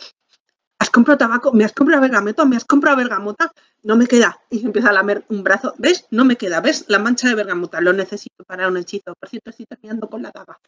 ¿Has 0.80 0.90
comprado 0.90 1.18
tabaco? 1.18 1.52
¿Me 1.52 1.64
has 1.64 1.72
comprado 1.72 2.02
bergamota? 2.02 2.44
¿Me 2.44 2.56
has 2.56 2.64
comprado 2.64 2.96
bergamota? 2.96 3.52
No 3.84 3.96
me 3.96 4.06
queda. 4.06 4.40
Y 4.50 4.64
empieza 4.64 4.90
a 4.90 4.92
lamer 4.92 5.24
un 5.28 5.44
brazo. 5.44 5.74
¿Ves? 5.78 6.06
No 6.10 6.24
me 6.24 6.36
queda. 6.36 6.60
¿Ves? 6.60 6.84
La 6.88 6.98
mancha 6.98 7.28
de 7.28 7.34
bergamota. 7.36 7.80
Lo 7.80 7.92
necesito 7.92 8.44
para 8.44 8.66
un 8.66 8.76
hechizo. 8.76 9.14
Por 9.18 9.28
cierto, 9.28 9.50
estoy 9.50 9.66
terminando 9.66 10.08
con 10.08 10.22
la 10.22 10.32
daga. 10.32 10.58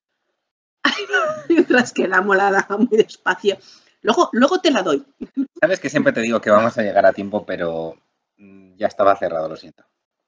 Mientras 1.48 1.92
que 1.92 2.08
la 2.08 2.20
daga 2.22 2.76
muy 2.76 2.88
despacio. 2.96 3.56
Luego, 4.02 4.30
luego 4.32 4.60
te 4.60 4.70
la 4.70 4.82
doy. 4.82 5.04
Sabes 5.60 5.80
que 5.80 5.90
siempre 5.90 6.12
te 6.12 6.20
digo 6.20 6.40
que 6.40 6.50
vamos 6.50 6.76
a 6.78 6.82
llegar 6.82 7.04
a 7.06 7.12
tiempo, 7.12 7.44
pero 7.44 7.96
mm, 8.38 8.76
ya 8.76 8.86
estaba 8.86 9.16
cerrado, 9.16 9.48
lo 9.48 9.56
siento. 9.56 9.84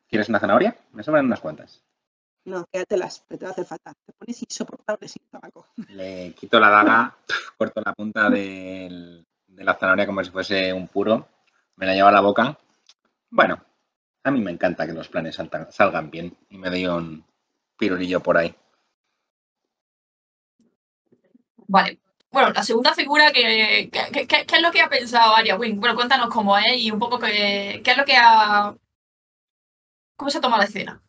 ¿Quieres 0.08 0.28
una 0.28 0.40
zanahoria? 0.40 0.76
Me 0.92 1.02
sobran 1.02 1.24
unas 1.26 1.40
cuantas. 1.40 1.82
No, 2.44 2.66
quédatelas, 2.70 3.24
que 3.28 3.38
te 3.38 3.44
va 3.44 3.50
a 3.50 3.52
hacer 3.52 3.64
falta. 3.64 3.94
Te 4.04 4.12
pones 4.12 4.42
insoportable 4.42 5.08
sin 5.08 5.22
tabaco. 5.30 5.68
Le 5.88 6.34
quito 6.34 6.58
la 6.60 6.68
daga, 6.70 7.16
corto 7.56 7.80
la 7.84 7.94
punta 7.94 8.28
del- 8.28 9.24
de 9.46 9.64
la 9.64 9.74
zanahoria 9.74 10.06
como 10.06 10.22
si 10.24 10.30
fuese 10.30 10.72
un 10.72 10.88
puro, 10.88 11.28
me 11.76 11.86
la 11.86 11.94
llevo 11.94 12.08
a 12.08 12.12
la 12.12 12.20
boca. 12.20 12.58
Bueno, 13.30 13.64
a 14.24 14.30
mí 14.30 14.40
me 14.40 14.50
encanta 14.50 14.86
que 14.86 14.92
los 14.92 15.08
planes 15.08 15.38
salgan 15.70 16.10
bien 16.10 16.36
y 16.50 16.58
me 16.58 16.68
doy 16.68 16.86
un 16.86 17.24
pirulillo 17.78 18.20
por 18.20 18.36
ahí. 18.36 18.54
Vale. 21.74 21.98
Bueno, 22.30 22.50
la 22.52 22.62
segunda 22.62 22.94
figura, 22.94 23.32
que, 23.32 23.88
que- 23.92 24.10
que- 24.12 24.26
que- 24.26 24.46
¿qué 24.46 24.56
es 24.56 24.62
lo 24.62 24.70
que 24.70 24.80
ha 24.80 24.88
pensado 24.88 25.34
Aria 25.34 25.56
Wing? 25.56 25.78
Bueno, 25.80 25.94
cuéntanos 25.96 26.28
cómo 26.28 26.56
es 26.58 26.76
y 26.78 26.90
un 26.90 26.98
poco 26.98 27.18
qué, 27.18 27.82
es 27.84 27.96
lo 27.96 28.04
que 28.04 28.16
ha... 28.16 28.74
¿Cómo 30.16 30.30
se 30.30 30.40
toma 30.40 30.56
la 30.58 30.64
escena? 30.64 31.02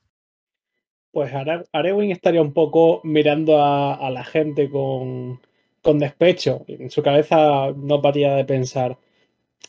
Pues 1.12 1.34
Are- 1.34 1.63
Arewin 1.72 2.12
estaría 2.12 2.41
un 2.41 2.53
poco 2.53 3.00
mirando 3.03 3.60
a, 3.62 3.93
a 3.96 4.10
la 4.10 4.24
gente 4.25 4.70
con, 4.70 5.39
con 5.82 6.00
despecho. 6.00 6.65
En 6.67 6.89
su 6.89 7.01
cabeza 7.03 7.72
no 7.75 8.01
paría 8.01 8.34
de 8.36 8.46
pensar, 8.46 8.98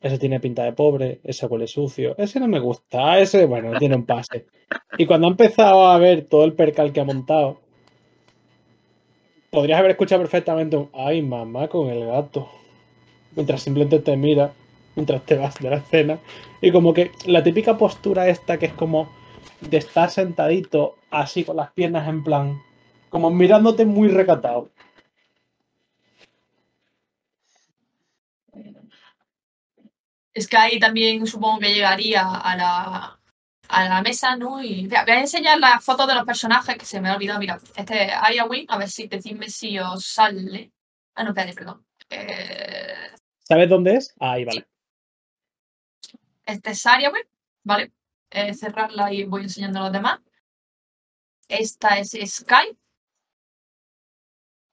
ese 0.03 0.19
tiene 0.19 0.41
pinta 0.41 0.65
de 0.65 0.73
pobre, 0.75 1.21
ese 1.25 1.47
huele 1.47 1.67
sucio, 1.69 2.17
ese 2.19 2.41
no 2.41 2.49
me 2.49 2.61
gusta, 2.61 3.19
ese, 3.21 3.47
bueno, 3.47 3.79
tiene 3.79 3.97
un 3.97 4.07
pase. 4.07 4.47
Y 4.99 5.07
cuando 5.07 5.29
ha 5.29 5.31
empezado 5.33 5.87
a 5.89 5.99
ver 5.99 6.27
todo 6.29 6.45
el 6.45 6.55
percal 6.55 6.93
que 6.93 7.01
ha 7.01 7.05
montado, 7.05 7.61
podrías 9.54 9.78
haber 9.78 9.92
escuchado 9.92 10.23
perfectamente 10.23 10.76
un, 10.76 10.90
ay, 10.92 11.23
mamá 11.23 11.68
con 11.68 11.88
el 11.88 12.04
gato. 12.06 12.50
Mientras 13.37 13.62
simplemente 13.62 14.00
te 14.00 14.16
mira, 14.16 14.52
mientras 14.96 15.25
te 15.25 15.37
vas 15.37 15.54
de 15.61 15.70
la 15.70 15.76
escena. 15.76 16.18
Y 16.61 16.73
como 16.73 16.92
que 16.92 17.12
la 17.26 17.42
típica 17.42 17.78
postura 17.78 18.28
esta 18.28 18.58
que 18.58 18.66
es 18.66 18.73
como 18.73 19.08
de 19.61 19.78
estar 19.78 20.11
sentadito 20.11 20.96
así 21.11 21.44
con 21.44 21.56
las 21.56 21.70
piernas 21.70 22.08
en 22.08 22.25
plan, 22.25 22.61
como 23.08 23.30
mirándote 23.30 23.87
muy 23.87 24.08
recatado. 24.08 24.70
Sky 30.37 30.80
también 30.80 31.26
supongo 31.28 31.61
que 31.61 31.73
llegaría 31.73 32.28
a 32.28 32.56
la, 32.56 33.18
a 33.68 33.88
la 33.88 34.02
mesa, 34.02 34.37
¿no? 34.37 34.62
Y 34.62 34.87
voy 34.87 34.97
a 34.97 35.21
enseñar 35.21 35.59
las 35.59 35.85
fotos 35.85 36.06
de 36.06 36.14
los 36.14 36.25
personajes 36.25 36.76
que 36.76 36.85
se 36.85 37.00
me 37.00 37.09
ha 37.09 37.14
olvidado. 37.16 37.40
Mira, 37.40 37.59
este 37.76 38.04
es 38.04 38.12
Aria 38.12 38.44
Wing, 38.44 38.66
a 38.68 38.78
ver 38.78 38.88
si 38.88 39.06
decidme 39.06 39.49
si 39.49 39.78
os 39.78 40.06
sale. 40.06 40.73
Ah, 41.14 41.25
no, 41.25 41.30
espérate, 41.30 41.54
perdón. 41.54 41.87
Eh, 42.11 42.94
¿Sabes 43.40 43.68
dónde 43.68 43.97
es? 43.97 44.14
Ahí, 44.21 44.44
vale. 44.44 44.66
Este 46.47 46.71
es 46.71 46.87
Aria 46.87 47.11
Wing, 47.11 47.26
¿vale? 47.62 47.92
Eh, 48.30 48.54
cerrarla 48.54 49.12
y 49.12 49.25
voy 49.25 49.42
enseñando 49.42 49.80
a 49.80 49.83
los 49.85 49.92
demás. 49.92 50.21
Esta 51.49 51.99
es 51.99 52.11
Sky. 52.11 52.76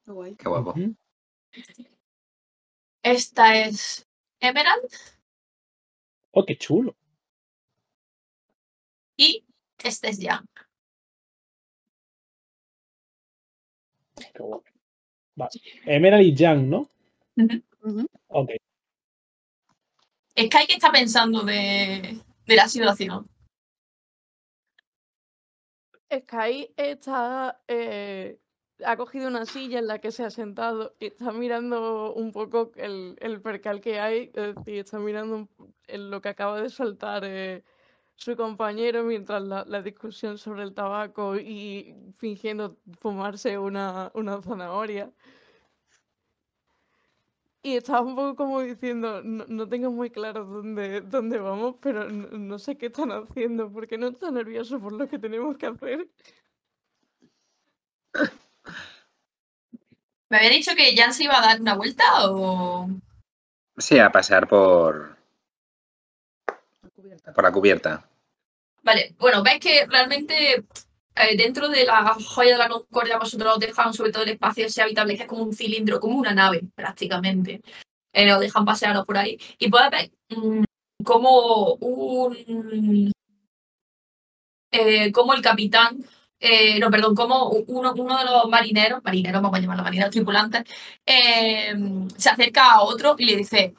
Qué 0.03 0.11
guay. 0.11 0.35
Qué 0.35 0.49
guapo. 0.49 0.73
Esta 3.03 3.57
es 3.57 4.07
Emerald. 4.39 4.89
Oh, 6.31 6.45
qué 6.45 6.57
chulo. 6.57 6.95
Y 9.17 9.45
este 9.77 10.09
es 10.09 10.19
Jan. 10.21 10.45
Qué 14.15 14.39
guapo. 14.39 14.63
Vale. 15.35 15.51
Emerald 15.85 16.23
y 16.23 16.35
Jan, 16.35 16.69
¿no? 16.69 16.89
Ujú. 17.35 18.05
Ok. 18.27 18.51
Sky, 20.37 20.67
¿qué 20.67 20.73
está 20.73 20.91
pensando 20.91 21.43
de, 21.43 22.19
de 22.45 22.55
la 22.55 22.67
situación? 22.67 23.25
Sky 26.11 26.73
está, 26.75 27.61
eh, 27.67 28.39
ha 28.85 28.97
cogido 28.97 29.27
una 29.27 29.45
silla 29.45 29.79
en 29.79 29.87
la 29.87 29.99
que 29.99 30.11
se 30.11 30.23
ha 30.23 30.29
sentado 30.29 30.95
y 30.99 31.07
está 31.07 31.31
mirando 31.31 32.13
un 32.13 32.31
poco 32.31 32.71
el, 32.75 33.17
el 33.19 33.41
percal 33.41 33.81
que 33.81 33.99
hay, 33.99 34.31
es 34.33 34.55
decir, 34.55 34.79
está 34.79 34.99
mirando 34.99 35.47
lo 35.87 36.21
que 36.21 36.29
acaba 36.29 36.61
de 36.61 36.69
soltar 36.69 37.23
eh, 37.25 37.63
su 38.21 38.35
compañero 38.35 39.03
mientras 39.03 39.41
la, 39.41 39.65
la 39.65 39.81
discusión 39.81 40.37
sobre 40.37 40.61
el 40.61 40.75
tabaco 40.75 41.37
y 41.37 41.95
fingiendo 42.19 42.77
fumarse 42.99 43.57
una, 43.57 44.11
una 44.13 44.39
zanahoria. 44.43 45.11
Y 47.63 47.77
estaba 47.77 48.01
un 48.01 48.15
poco 48.15 48.35
como 48.35 48.61
diciendo, 48.61 49.23
no, 49.23 49.45
no 49.47 49.67
tengo 49.67 49.89
muy 49.89 50.11
claro 50.11 50.45
dónde, 50.45 51.01
dónde 51.01 51.39
vamos, 51.39 51.77
pero 51.81 52.09
no, 52.11 52.27
no 52.37 52.59
sé 52.59 52.77
qué 52.77 52.87
están 52.87 53.11
haciendo, 53.11 53.71
porque 53.71 53.97
no 53.97 54.09
está 54.09 54.29
nervioso 54.29 54.79
por 54.79 54.93
lo 54.93 55.07
que 55.07 55.17
tenemos 55.17 55.57
que 55.57 55.65
hacer. 55.65 56.07
¿Me 60.29 60.37
había 60.37 60.49
dicho 60.51 60.75
que 60.75 60.95
Jan 60.95 61.13
se 61.13 61.23
iba 61.23 61.39
a 61.39 61.41
dar 61.41 61.59
una 61.59 61.73
vuelta 61.73 62.03
o...? 62.29 62.87
Sí, 63.77 63.97
a 63.97 64.11
pasear 64.11 64.47
por, 64.47 65.17
Por 67.33 67.43
la 67.43 67.51
cubierta. 67.51 68.10
Vale, 68.83 69.15
bueno, 69.19 69.43
ves 69.43 69.59
que 69.59 69.85
realmente 69.87 70.65
eh, 71.15 71.37
dentro 71.37 71.69
de 71.69 71.85
la 71.85 72.15
joya 72.15 72.53
de 72.53 72.57
la 72.57 72.69
Concordia 72.69 73.17
vosotros 73.19 73.53
os 73.53 73.59
dejan 73.59 73.93
sobre 73.93 74.11
todo 74.11 74.23
el 74.23 74.29
espacio 74.29 74.65
ese 74.65 74.81
habitable 74.81 75.15
que 75.15 75.23
es 75.23 75.29
como 75.29 75.43
un 75.43 75.53
cilindro, 75.53 75.99
como 75.99 76.17
una 76.17 76.33
nave 76.33 76.61
prácticamente. 76.75 77.61
Eh, 78.13 78.33
os 78.33 78.39
dejan 78.39 78.65
pasearos 78.65 79.05
por 79.05 79.17
ahí. 79.17 79.37
Y 79.59 79.69
puedes 79.69 79.89
ver 79.91 80.11
mm, 80.29 80.63
como 81.03 81.75
un... 81.75 83.11
eh, 84.71 85.11
como 85.11 85.33
el 85.33 85.41
capitán, 85.41 86.03
eh, 86.39 86.79
no, 86.79 86.89
perdón, 86.89 87.15
como 87.15 87.49
uno, 87.49 87.93
uno 87.93 88.17
de 88.17 88.25
los 88.25 88.49
marineros, 88.49 89.03
marineros, 89.03 89.41
vamos 89.41 89.57
a 89.57 89.61
llamarlos 89.61 89.83
marineros 89.83 90.11
tripulantes, 90.11 90.63
se 92.17 92.29
acerca 92.29 92.71
a 92.73 92.81
otro 92.81 93.15
y 93.17 93.25
le 93.25 93.35
dice, 93.37 93.75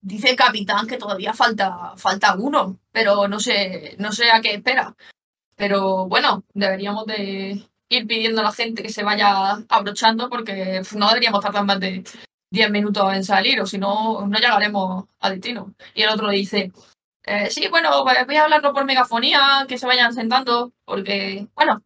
dice 0.00 0.30
el 0.30 0.36
capitán 0.36 0.86
que 0.86 0.96
todavía 0.96 1.34
falta, 1.34 1.94
falta 1.96 2.34
uno, 2.36 2.78
pero 2.92 3.28
no 3.28 3.40
sé, 3.40 3.96
no 3.98 4.12
sé 4.12 4.30
a 4.30 4.40
qué 4.40 4.54
espera. 4.54 4.94
Pero 5.56 6.06
bueno, 6.06 6.44
deberíamos 6.54 7.06
de 7.06 7.62
ir 7.88 8.06
pidiendo 8.06 8.40
a 8.40 8.44
la 8.44 8.52
gente 8.52 8.82
que 8.82 8.90
se 8.90 9.02
vaya 9.02 9.64
abrochando 9.68 10.30
porque 10.30 10.82
no 10.96 11.08
deberíamos 11.08 11.42
tardar 11.42 11.64
más 11.64 11.80
de 11.80 12.04
10 12.50 12.70
minutos 12.70 13.12
en 13.14 13.24
salir 13.24 13.60
o 13.60 13.66
si 13.66 13.78
no, 13.78 14.26
no 14.26 14.38
llegaremos 14.38 15.04
a 15.20 15.30
destino. 15.30 15.74
Y 15.94 16.02
el 16.02 16.10
otro 16.10 16.30
dice, 16.30 16.72
eh, 17.24 17.50
sí, 17.50 17.68
bueno, 17.68 18.04
voy 18.04 18.36
a 18.36 18.44
hablarlo 18.44 18.72
por 18.72 18.84
megafonía, 18.84 19.66
que 19.68 19.78
se 19.78 19.86
vayan 19.86 20.14
sentando, 20.14 20.72
porque, 20.84 21.46
bueno, 21.54 21.82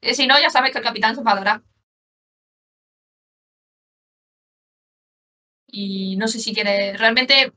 eh, 0.00 0.14
si 0.14 0.26
no, 0.26 0.38
ya 0.40 0.50
sabes 0.50 0.72
que 0.72 0.78
el 0.78 0.84
capitán 0.84 1.14
se 1.14 1.20
enfadará. 1.20 1.62
Y 5.72 6.16
no 6.16 6.28
sé 6.28 6.38
si 6.38 6.54
quieres, 6.54 6.98
realmente 6.98 7.52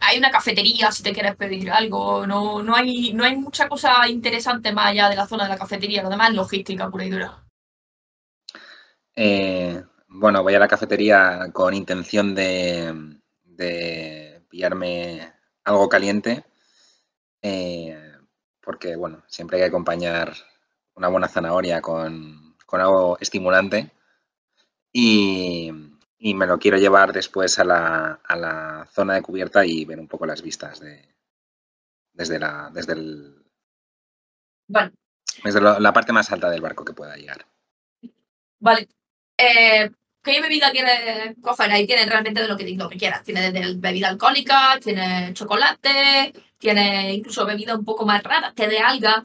hay 0.00 0.18
una 0.18 0.30
cafetería 0.30 0.92
si 0.92 1.02
te 1.02 1.12
quieres 1.12 1.36
pedir 1.36 1.70
algo, 1.70 2.26
no, 2.26 2.62
no, 2.62 2.74
hay, 2.74 3.12
no 3.12 3.24
hay 3.24 3.36
mucha 3.36 3.68
cosa 3.68 4.08
interesante 4.08 4.72
más 4.72 4.86
allá 4.86 5.08
de 5.08 5.16
la 5.16 5.26
zona 5.26 5.44
de 5.44 5.50
la 5.50 5.58
cafetería, 5.58 6.02
lo 6.02 6.10
demás 6.10 6.30
es 6.30 6.36
logística 6.36 6.90
pura 6.90 7.04
y 7.04 7.10
dura. 7.10 7.44
Eh, 9.14 9.82
bueno, 10.08 10.42
voy 10.42 10.54
a 10.54 10.58
la 10.58 10.68
cafetería 10.68 11.48
con 11.52 11.74
intención 11.74 12.34
de, 12.34 13.18
de 13.44 14.42
pillarme 14.48 15.32
algo 15.64 15.88
caliente, 15.88 16.44
eh, 17.42 18.12
porque 18.60 18.96
bueno, 18.96 19.24
siempre 19.26 19.56
hay 19.56 19.62
que 19.62 19.68
acompañar 19.68 20.34
una 20.94 21.08
buena 21.08 21.28
zanahoria 21.28 21.80
con, 21.80 22.56
con 22.66 22.80
algo 22.80 23.18
estimulante 23.20 23.90
y, 24.92 25.70
y 26.18 26.34
me 26.34 26.46
lo 26.46 26.58
quiero 26.58 26.78
llevar 26.78 27.12
después 27.12 27.58
a 27.58 27.64
la, 27.64 28.20
a 28.24 28.36
la 28.36 28.88
zona 28.92 29.14
de 29.14 29.22
cubierta 29.22 29.64
y 29.66 29.84
ver 29.84 30.00
un 30.00 30.08
poco 30.08 30.26
las 30.26 30.42
vistas 30.42 30.80
de, 30.80 31.14
desde, 32.12 32.38
la, 32.38 32.70
desde, 32.72 32.94
el, 32.94 33.44
Vale, 34.68 34.92
desde 35.44 35.60
la 35.60 35.92
parte 35.92 36.12
más 36.12 36.30
alta 36.32 36.50
del 36.50 36.62
barco 36.62 36.84
que 36.84 36.92
pueda 36.94 37.16
llegar. 37.16 37.46
vale. 38.60 38.88
Eh, 39.38 39.90
¿Qué 40.22 40.40
bebida 40.40 40.72
quieres 40.72 41.36
coger? 41.40 41.70
Ahí 41.70 41.86
tienes 41.86 42.08
realmente 42.08 42.42
de 42.42 42.48
lo 42.48 42.56
que, 42.56 42.68
lo 42.74 42.88
que 42.88 42.96
quieras. 42.98 43.24
Desde 43.24 43.60
el- 43.60 43.78
bebida 43.78 44.08
alcohólica, 44.08 44.78
tienes 44.82 45.34
chocolate, 45.34 46.32
tienes 46.58 47.14
incluso 47.14 47.46
bebida 47.46 47.76
un 47.76 47.84
poco 47.84 48.04
más 48.06 48.22
rara, 48.24 48.52
té 48.52 48.66
de 48.66 48.78
alga, 48.80 49.24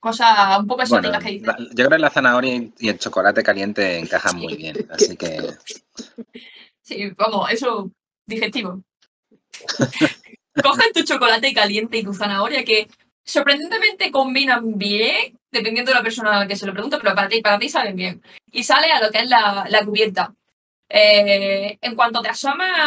cosas 0.00 0.58
un 0.58 0.66
poco 0.66 0.82
Bueno, 0.88 0.96
exóticas 1.08 1.22
que 1.24 1.30
dices. 1.30 1.46
la- 1.46 1.58
yo 1.58 1.74
creo 1.74 1.90
que 1.90 1.98
la 1.98 2.10
zanahoria 2.10 2.54
y- 2.56 2.88
el 2.88 2.98
chocolate 2.98 3.42
caliente 3.42 3.98
encajan 3.98 4.36
muy 4.36 4.56
bien, 4.56 4.74
así 4.90 5.16
que 5.16 5.38
Sí, 6.82 7.10
vamos, 7.16 7.50
eso 7.50 7.90
digestivo. 8.26 8.82
Coges 10.62 10.92
tu 10.92 11.02
chocolate 11.04 11.52
caliente 11.54 11.98
y 11.98 12.02
tu 12.04 12.12
zanahoria 12.14 12.64
que 12.64 12.88
sorprendentemente 13.24 14.10
combinan 14.10 14.76
bien, 14.76 15.38
dependiendo 15.52 15.90
de 15.92 15.96
la 15.98 16.02
persona 16.02 16.36
a 16.36 16.40
la 16.40 16.48
que 16.48 16.56
se 16.56 16.66
lo 16.66 16.72
pregunte, 16.72 16.98
pero 17.00 17.14
para 17.14 17.28
ti, 17.28 17.40
para 17.40 17.58
ti 17.58 17.68
saben 17.68 17.96
bien. 17.96 18.22
Y 18.50 18.64
sale 18.64 18.90
a 18.90 19.00
lo 19.00 19.10
que 19.10 19.18
es 19.18 19.28
la, 19.28 19.66
la 19.68 19.84
cubierta. 19.84 20.34
Eh, 20.88 21.78
en 21.80 21.94
cuanto 21.94 22.20
te 22.20 22.28
asomas 22.30 22.86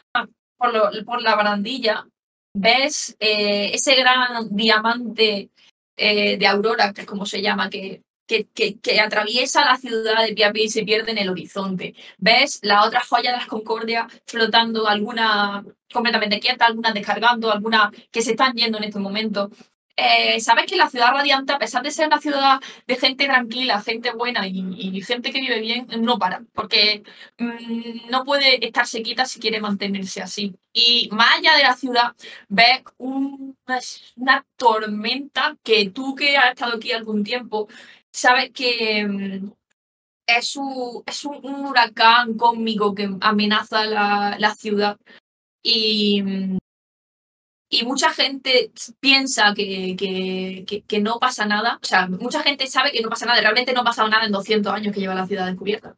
por, 0.58 0.74
lo- 0.74 1.06
por 1.06 1.22
la 1.22 1.36
barandilla, 1.36 2.06
ves 2.54 3.16
eh, 3.20 3.72
ese 3.74 3.96
gran 3.96 4.50
diamante 4.56 5.50
eh, 5.98 6.38
de 6.38 6.48
aurora, 6.48 6.94
que 6.94 7.02
es 7.02 7.08
como 7.08 7.26
se 7.26 7.42
llama, 7.42 7.70
que, 7.70 8.02
que, 8.28 8.48
que- 8.80 9.00
atraviesa 9.02 9.66
la 9.66 9.78
ciudad 9.78 10.26
de 10.26 10.34
pie 10.34 10.46
a 10.46 10.52
pie 10.54 10.66
y 10.66 10.70
se 10.70 10.84
pierde 10.84 11.12
en 11.12 11.18
el 11.18 11.30
horizonte 11.30 11.94
ves 12.18 12.60
la 12.64 12.86
otra 12.86 13.02
joya 13.02 13.32
de 13.32 13.38
las 13.38 13.48
Concordias 13.48 14.12
flotando, 14.26 14.88
alguna 14.88 15.64
completamente 15.92 16.40
quieta, 16.40 16.66
algunas 16.66 16.94
descargando, 16.94 17.52
algunas 17.52 17.92
que 18.12 18.22
se 18.22 18.32
están 18.32 18.54
yendo 18.54 18.78
en 18.78 18.86
este 18.86 19.00
momento. 19.00 19.52
Eh, 19.96 20.40
Sabes 20.42 20.66
que 20.66 20.76
la 20.76 20.90
ciudad 20.90 21.12
radiante, 21.12 21.54
a 21.54 21.60
pesar 21.60 21.84
de 21.84 21.92
ser 21.92 22.08
una 22.08 22.20
ciudad 22.20 22.60
de 22.88 22.96
gente 22.96 23.26
tranquila, 23.26 23.80
gente 23.82 24.12
buena 24.12 24.48
y, 24.48 25.02
gente 25.04 25.32
que 25.32 25.40
vive 25.40 25.60
bien, 25.62 25.86
no 26.00 26.18
para, 26.18 26.42
porque 26.54 27.04
mm, 27.38 28.10
no 28.10 28.24
puede 28.24 28.66
estarse 28.66 29.04
quieta 29.04 29.26
si 29.26 29.40
quiere 29.40 29.62
mantenerse 29.62 30.22
así. 30.22 30.56
Y 30.74 31.10
más 31.12 31.38
allá 31.38 31.56
de 31.58 31.64
la 31.64 31.76
ciudad, 31.76 32.16
ves 32.50 32.82
un- 32.98 33.56
una, 34.16 34.46
tormenta 34.58 35.58
que 35.64 35.90
tú 35.92 36.16
que 36.16 36.38
has 36.38 36.52
estado 36.52 36.78
aquí 36.78 36.92
algún 36.92 37.24
tiempo, 37.24 37.68
sabes 38.12 38.52
que, 38.52 39.06
mm, 39.06 39.52
es, 40.28 40.56
un, 40.58 41.04
es 41.06 41.26
un, 41.26 41.46
huracán 41.66 42.36
cósmico 42.38 42.96
que 42.96 43.10
amenaza 43.22 43.86
la, 43.86 44.38
la 44.40 44.56
ciudad 44.56 44.98
y, 45.64 46.24
y 47.80 47.86
mucha 47.86 48.12
gente 48.14 48.72
piensa 49.00 49.54
que, 49.56 49.96
que, 49.98 50.84
que- 50.88 51.00
no 51.02 51.18
pasa 51.20 51.46
nada. 51.46 51.80
O 51.82 51.86
sea, 51.86 52.08
mucha 52.08 52.42
gente 52.44 52.68
sabe 52.68 52.92
que 52.92 53.02
no 53.02 53.10
pasa 53.10 53.26
nada. 53.26 53.42
Realmente 53.42 53.74
no 53.74 53.82
ha 53.82 53.84
pasado 53.84 54.08
nada 54.10 54.26
en 54.26 54.32
200 54.32 54.72
años 54.74 54.94
que 54.94 55.00
lleva 55.00 55.16
la 55.16 55.26
ciudad 55.28 55.48
descubierta. 55.48 55.96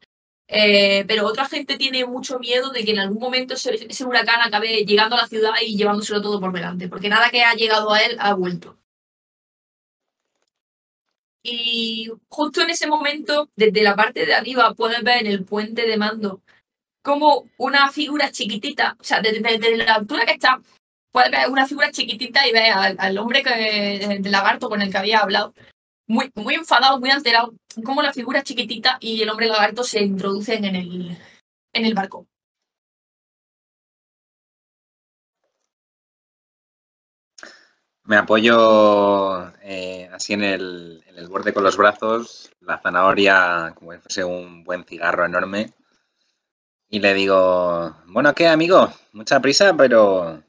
Eh, 0.47 1.03
pero 1.07 1.25
otra 1.25 1.45
gente 1.47 1.77
tiene 1.77 2.05
mucho 2.05 2.39
miedo 2.39 2.69
de 2.71 2.85
que 2.85 2.91
en 2.91 2.99
algún 2.99 3.19
momento 3.19 3.55
ese, 3.55 3.73
ese 3.89 4.05
huracán 4.05 4.41
acabe 4.41 4.85
llegando 4.85 5.15
a 5.15 5.21
la 5.21 5.27
ciudad 5.27 5.51
y 5.65 5.75
llevándoselo 5.75 6.21
todo 6.21 6.39
por 6.39 6.53
delante, 6.53 6.87
porque 6.87 7.09
nada 7.09 7.29
que 7.31 7.43
ha 7.43 7.53
llegado 7.55 7.91
a 7.91 7.99
él 7.99 8.15
ha 8.19 8.33
vuelto. 8.35 8.77
Y 11.43 12.09
justo 12.27 12.61
en 12.61 12.71
ese 12.71 12.87
momento, 12.87 13.49
desde 13.55 13.83
la 13.83 13.95
parte 13.95 14.25
de 14.25 14.33
arriba, 14.33 14.73
puedes 14.73 15.03
ver 15.03 15.19
en 15.21 15.27
el 15.27 15.45
puente 15.45 15.85
de 15.85 15.97
mando 15.97 16.41
como 17.03 17.47
una 17.57 17.91
figura 17.91 18.31
chiquitita, 18.31 18.97
o 18.99 19.03
sea, 19.03 19.21
desde, 19.21 19.41
desde 19.41 19.77
la 19.77 19.95
altura 19.95 20.25
que 20.25 20.33
está, 20.33 20.59
puedes 21.15 21.31
ver 21.31 21.49
una 21.49 21.65
figura 21.65 21.91
chiquitita 21.91 22.45
y 22.45 22.51
ves 22.51 22.75
al, 22.75 22.97
al 22.99 23.17
hombre 23.17 23.41
que, 23.41 24.19
del 24.19 24.31
lagarto 24.33 24.67
con 24.67 24.81
el 24.81 24.91
que 24.91 24.97
había 24.97 25.19
hablado, 25.19 25.53
muy, 26.07 26.29
muy 26.35 26.55
enfadado, 26.55 26.99
muy 26.99 27.09
alterado, 27.09 27.53
como 27.85 28.01
la 28.01 28.11
figura 28.11 28.43
chiquitita 28.43 28.97
y 28.99 29.21
el 29.21 29.29
hombre 29.29 29.47
lagarto 29.47 29.85
se 29.85 30.03
introducen 30.03 30.65
en 30.65 30.75
el, 30.75 31.17
en 31.71 31.85
el 31.85 31.93
barco. 31.93 32.27
me 38.03 38.17
apoyo 38.17 39.51
eh, 39.61 40.09
así 40.13 40.33
en 40.33 40.43
el, 40.43 41.03
en 41.07 41.17
el 41.17 41.27
borde 41.29 41.53
con 41.53 41.63
los 41.63 41.77
brazos, 41.77 42.51
la 42.59 42.79
zanahoria 42.79 43.73
como 43.75 43.93
si 43.93 43.99
fuese 43.99 44.23
un 44.25 44.63
buen 44.65 44.83
cigarro 44.83 45.25
enorme. 45.25 45.73
Y 46.89 46.99
le 46.99 47.13
digo, 47.13 47.95
bueno, 48.07 48.35
¿qué, 48.35 48.47
amigo? 48.47 48.89
Mucha 49.13 49.39
prisa, 49.39 49.75
pero 49.75 50.43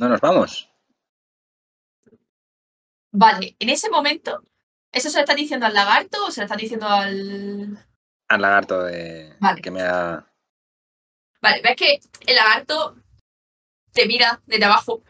no 0.00 0.08
nos 0.08 0.20
vamos. 0.20 0.68
Vale, 3.12 3.54
en 3.58 3.68
ese 3.68 3.90
momento, 3.90 4.42
¿eso 4.90 5.10
se 5.10 5.18
lo 5.18 5.20
está 5.24 5.34
diciendo 5.34 5.66
al 5.66 5.74
lagarto 5.74 6.24
o 6.24 6.30
se 6.30 6.40
lo 6.40 6.44
está 6.46 6.56
diciendo 6.56 6.86
al, 6.88 7.86
Al 8.28 8.40
lagarto 8.40 8.82
de, 8.84 9.36
Vale. 9.40 9.60
que 9.60 9.70
me 9.70 9.82
ha... 9.82 10.26
Vale, 11.42 11.60
ves 11.62 11.76
que 11.76 12.00
el 12.26 12.36
lagarto 12.36 12.96
te 13.92 14.06
mira 14.06 14.40
desde 14.46 14.64
abajo, 14.64 15.02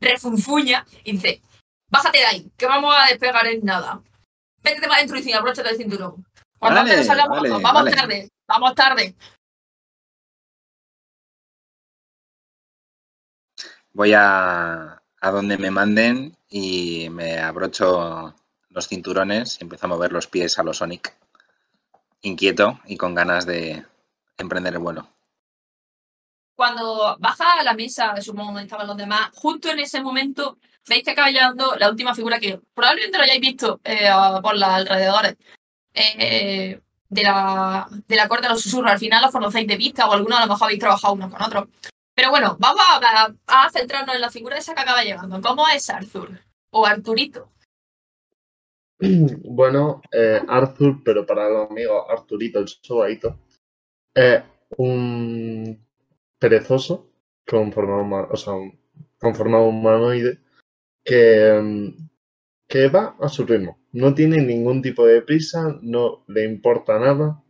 refunfuña 0.00 0.86
y 1.04 1.12
dice, 1.12 1.42
bájate 1.90 2.18
de 2.18 2.24
ahí, 2.26 2.52
que 2.56 2.66
vamos 2.66 2.94
a 2.96 3.08
despegar 3.08 3.46
en 3.46 3.64
nada. 3.64 4.00
Vete 4.62 4.80
para 4.82 4.96
adentro 4.96 5.18
y 5.18 5.32
abróchate 5.32 5.68
el 5.70 5.76
cinturón. 5.76 6.24
Cuando 6.58 6.80
Vale, 6.80 6.92
antes 6.92 7.06
salgamos, 7.06 7.36
vale, 7.36 7.50
vamos 7.50 7.72
vale. 7.72 7.90
tarde, 7.90 8.28
vamos 8.46 8.74
tarde. 8.74 9.14
Voy 13.94 14.12
a, 14.12 15.00
a 15.20 15.30
donde 15.30 15.56
me 15.56 15.70
manden 15.70 16.36
y 16.50 17.08
me 17.10 17.38
abrocho 17.38 18.34
los 18.68 18.88
cinturones 18.88 19.56
y 19.58 19.64
empiezo 19.64 19.86
a 19.86 19.88
mover 19.88 20.12
los 20.12 20.26
pies 20.26 20.58
a 20.58 20.64
los 20.64 20.78
Sonic. 20.78 21.16
Inquieto 22.22 22.80
y 22.86 22.96
con 22.96 23.14
ganas 23.14 23.46
de 23.46 23.86
emprender 24.36 24.74
el 24.74 24.80
vuelo. 24.80 25.08
Cuando 26.56 27.16
baja 27.20 27.60
a 27.60 27.62
la 27.62 27.74
mesa, 27.74 28.20
supongo 28.20 28.46
donde 28.46 28.62
estaban 28.62 28.86
los 28.86 28.96
demás, 28.96 29.30
justo 29.34 29.70
en 29.70 29.78
ese 29.78 30.00
momento 30.02 30.58
veis 30.88 31.04
que 31.04 31.12
acaba 31.12 31.30
llegando 31.30 31.76
la 31.76 31.88
última 31.88 32.14
figura 32.14 32.40
que 32.40 32.60
probablemente 32.74 33.16
lo 33.16 33.24
hayáis 33.24 33.40
visto 33.40 33.80
eh, 33.84 34.08
por 34.42 34.54
los 34.54 34.68
alrededores 34.68 35.36
eh, 35.94 36.80
de, 37.08 37.22
la, 37.22 37.88
de 37.90 38.16
la 38.16 38.28
corte 38.28 38.44
de 38.44 38.50
los 38.50 38.60
susurros. 38.60 38.90
Al 38.90 38.98
final 38.98 39.22
los 39.22 39.32
conocéis 39.32 39.66
de 39.66 39.76
vista 39.76 40.08
o 40.08 40.12
algunos 40.12 40.38
a 40.38 40.46
lo 40.46 40.52
mejor 40.52 40.66
habéis 40.66 40.80
trabajado 40.80 41.14
unos 41.14 41.32
con 41.32 41.42
otros. 41.42 41.68
Pero 42.14 42.30
bueno, 42.30 42.56
vamos 42.60 42.82
a, 43.46 43.70
centrarnos 43.70 44.14
en 44.14 44.20
la 44.20 44.30
figura 44.30 44.56
esa 44.56 44.74
que 44.74 44.80
acaba 44.80 45.02
llevando. 45.02 45.40
¿Cómo 45.40 45.66
es 45.68 45.90
Arthur? 45.90 46.40
O 46.70 46.86
Arturito. 46.86 47.50
Bueno, 49.44 50.00
eh, 50.12 50.40
Arthur, 50.48 51.02
pero 51.04 51.26
para 51.26 51.48
los 51.48 51.70
amigos 51.70 52.04
Arturito, 52.08 52.60
el 52.60 52.68
sobadito, 52.68 53.38
es 54.14 54.42
un 54.78 55.84
perezoso 56.38 57.10
con 57.46 57.72
forma 57.72 58.00
huma- 58.00 58.28
o 58.30 58.36
sea, 58.36 58.52
un- 58.54 58.78
con 59.18 59.34
forma 59.34 59.60
humanoide 59.60 60.38
que, 61.04 61.60
mm, 61.62 62.08
que 62.68 62.88
va 62.88 63.16
a 63.20 63.28
su 63.28 63.44
ritmo. 63.44 63.78
No 63.92 64.14
tiene 64.14 64.38
ningún 64.42 64.82
tipo 64.82 65.06
de 65.06 65.22
prisa, 65.22 65.78
no 65.82 66.24
le 66.28 66.44
importa 66.44 66.98
nada 66.98 67.42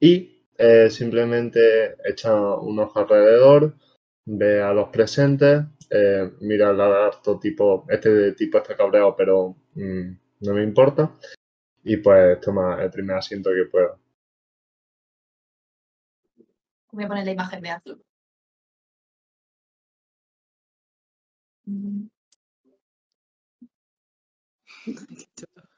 y 0.00 0.44
eh, 0.58 0.90
simplemente 0.90 1.96
echa 2.04 2.34
un 2.56 2.78
ojo 2.78 2.98
alrededor, 3.00 3.74
ve 4.24 4.62
a 4.62 4.72
los 4.72 4.88
presentes, 4.90 5.64
eh, 5.90 6.32
mira 6.40 6.70
al 6.70 6.78
lagarto 6.78 7.38
tipo, 7.38 7.84
este 7.88 8.32
tipo 8.32 8.58
está 8.58 8.76
cabreado, 8.76 9.14
pero 9.16 9.56
mm, 9.74 10.10
no 10.40 10.54
me 10.54 10.62
importa. 10.62 11.12
Y 11.84 11.96
pues 11.98 12.40
toma 12.40 12.82
el 12.82 12.90
primer 12.90 13.16
asiento 13.16 13.50
que 13.50 13.64
pueda. 13.70 13.96
Voy 16.92 17.04
a 17.04 17.08
poner 17.08 17.24
la 17.24 17.32
imagen 17.32 17.60
de. 17.60 17.98
Mm, 21.66 22.08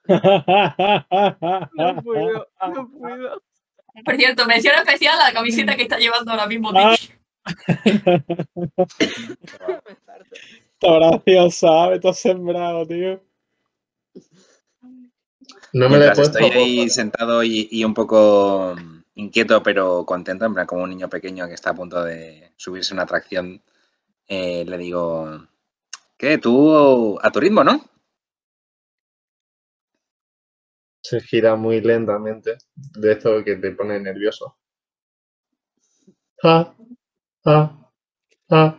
No 0.09 2.03
puedo, 2.03 2.49
no 2.75 2.91
puedo. 2.91 3.43
Por 4.05 4.17
cierto, 4.17 4.45
mención 4.47 4.75
especial 4.77 5.21
a 5.21 5.29
la 5.29 5.33
camiseta 5.33 5.77
que 5.77 5.83
está 5.83 5.99
llevando 5.99 6.33
ahora 6.33 6.47
mismo 6.47 6.73
Ah. 6.75 6.97
Tiki. 8.99 9.37
Está 10.75 10.95
graciosa, 10.99 11.89
me 11.91 12.11
has 12.11 12.19
sembrado, 12.19 12.87
tío. 12.87 13.23
No 15.73 15.89
me 15.89 15.99
la 15.99 16.07
he 16.07 16.11
Mientras 16.11 16.15
puesto. 16.15 16.39
estoy 16.39 16.51
ahí 16.51 16.89
sentado 16.91 17.43
y, 17.43 17.69
y 17.71 17.85
un 17.85 17.95
poco 17.95 18.75
mm, 18.77 19.03
inquieto, 19.17 19.63
pero 19.63 20.05
contento, 20.07 20.45
en 20.47 20.55
plan, 20.55 20.67
como 20.67 20.83
un 20.85 20.91
niño 20.91 21.09
pequeño 21.09 21.47
que 21.49 21.55
está 21.55 21.71
a 21.71 21.75
punto 21.75 22.03
de 22.05 22.53
subirse 22.57 22.93
a 22.93 22.97
una 22.97 23.03
atracción, 23.05 23.63
eh, 24.29 24.65
le 24.67 24.79
digo, 24.79 25.47
¿qué? 26.17 26.39
Tú 26.39 27.19
a 27.23 27.31
tu 27.31 27.41
ritmo, 27.41 27.65
¿no? 27.65 27.85
Se 31.03 31.21
gira 31.21 31.55
muy 31.55 31.81
lentamente. 31.81 32.59
De 32.75 33.13
esto 33.13 33.45
que 33.45 33.55
te 33.57 33.71
pone 33.73 34.01
nervioso. 34.01 34.57
Ah, 36.43 36.75
ah, 37.45 37.91
ah. 38.51 38.79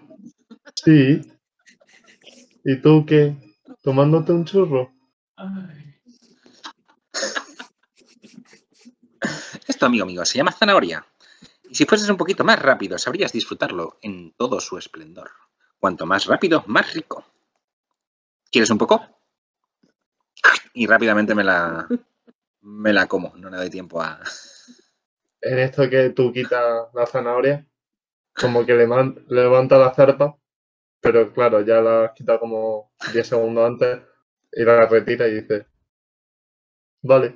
Sí. 0.75 1.21
¿Y 2.63 2.81
tú 2.81 3.05
qué? 3.05 3.35
¿Tomándote 3.81 4.31
un 4.31 4.45
churro? 4.45 4.91
Esto, 9.67 9.85
amigo 9.85 10.05
mío, 10.05 10.25
se 10.25 10.37
llama 10.37 10.51
zanahoria. 10.51 11.05
Y 11.69 11.75
si 11.75 11.85
fueses 11.85 12.09
un 12.09 12.17
poquito 12.17 12.43
más 12.43 12.61
rápido, 12.61 12.97
sabrías 12.97 13.31
disfrutarlo 13.31 13.97
en 14.01 14.33
todo 14.33 14.59
su 14.59 14.77
esplendor. 14.77 15.31
Cuanto 15.79 16.05
más 16.05 16.25
rápido, 16.25 16.63
más 16.67 16.93
rico. 16.93 17.25
¿Quieres 18.51 18.69
un 18.69 18.77
poco? 18.77 19.01
Y 20.73 20.87
rápidamente 20.87 21.35
me 21.35 21.43
la, 21.43 21.87
me 22.61 22.93
la 22.93 23.07
como. 23.07 23.33
No 23.37 23.49
le 23.49 23.57
doy 23.57 23.69
tiempo 23.69 24.01
a... 24.01 24.19
En 25.41 25.59
esto 25.59 25.89
que 25.89 26.09
tú 26.09 26.31
quitas 26.33 26.87
la 26.93 27.05
zanahoria, 27.05 27.67
como 28.39 28.65
que 28.65 28.73
le 28.75 28.87
man- 28.87 29.25
levanta 29.29 29.77
la 29.77 29.93
zarpa, 29.93 30.37
pero 31.01 31.33
claro, 31.33 31.61
ya 31.61 31.81
la 31.81 32.05
has 32.05 32.13
quitado 32.13 32.39
como 32.41 32.93
10 33.13 33.27
segundos 33.27 33.65
antes 33.67 34.01
y 34.53 34.63
la 34.63 34.85
retira 34.87 35.27
y 35.27 35.41
dice, 35.41 35.67
vale. 37.03 37.35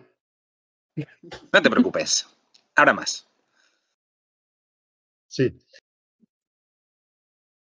No 1.53 1.61
te 1.61 1.69
preocupes. 1.69 2.27
Ahora 2.75 2.93
más. 2.93 3.27
Sí. 5.27 5.59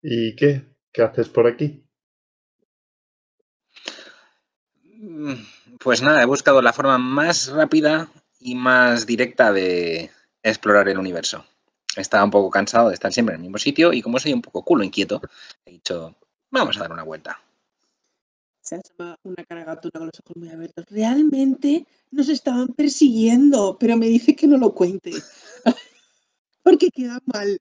¿Y 0.03 0.37
qué? 0.37 0.63
¿Qué 0.93 1.01
haces 1.01 1.27
por 1.27 1.47
aquí? 1.47 1.85
Mm, 4.83 5.35
Pues 5.79 6.01
nada, 6.01 6.21
he 6.21 6.25
buscado 6.25 6.61
la 6.61 6.73
forma 6.73 6.97
más 6.97 7.47
rápida 7.49 8.09
y 8.39 8.55
más 8.55 9.05
directa 9.05 9.51
de 9.51 10.09
explorar 10.43 10.89
el 10.89 10.97
universo. 10.97 11.45
Estaba 11.95 12.23
un 12.23 12.31
poco 12.31 12.49
cansado 12.49 12.89
de 12.89 12.93
estar 12.95 13.11
siempre 13.13 13.35
en 13.35 13.41
el 13.41 13.43
mismo 13.43 13.57
sitio 13.57 13.93
y 13.93 14.01
como 14.01 14.19
soy 14.19 14.33
un 14.33 14.41
poco 14.41 14.63
culo 14.63 14.83
inquieto, 14.83 15.21
he 15.65 15.71
dicho, 15.71 16.15
vamos 16.51 16.75
a 16.77 16.81
dar 16.81 16.91
una 16.91 17.03
vuelta. 17.03 17.39
Se 18.61 18.75
asoma 18.75 19.15
una 19.23 19.43
cara 19.45 19.63
gatuna 19.63 19.91
con 19.99 20.07
los 20.07 20.19
ojos 20.25 20.35
muy 20.37 20.49
abiertos. 20.49 20.85
Realmente 20.89 21.85
nos 22.11 22.29
estaban 22.29 22.67
persiguiendo, 22.69 23.77
pero 23.79 23.95
me 23.95 24.07
dice 24.07 24.35
que 24.35 24.47
no 24.47 24.57
lo 24.57 24.73
cuente. 24.73 25.11
Porque 26.63 26.89
queda 26.89 27.19
mal. 27.25 27.59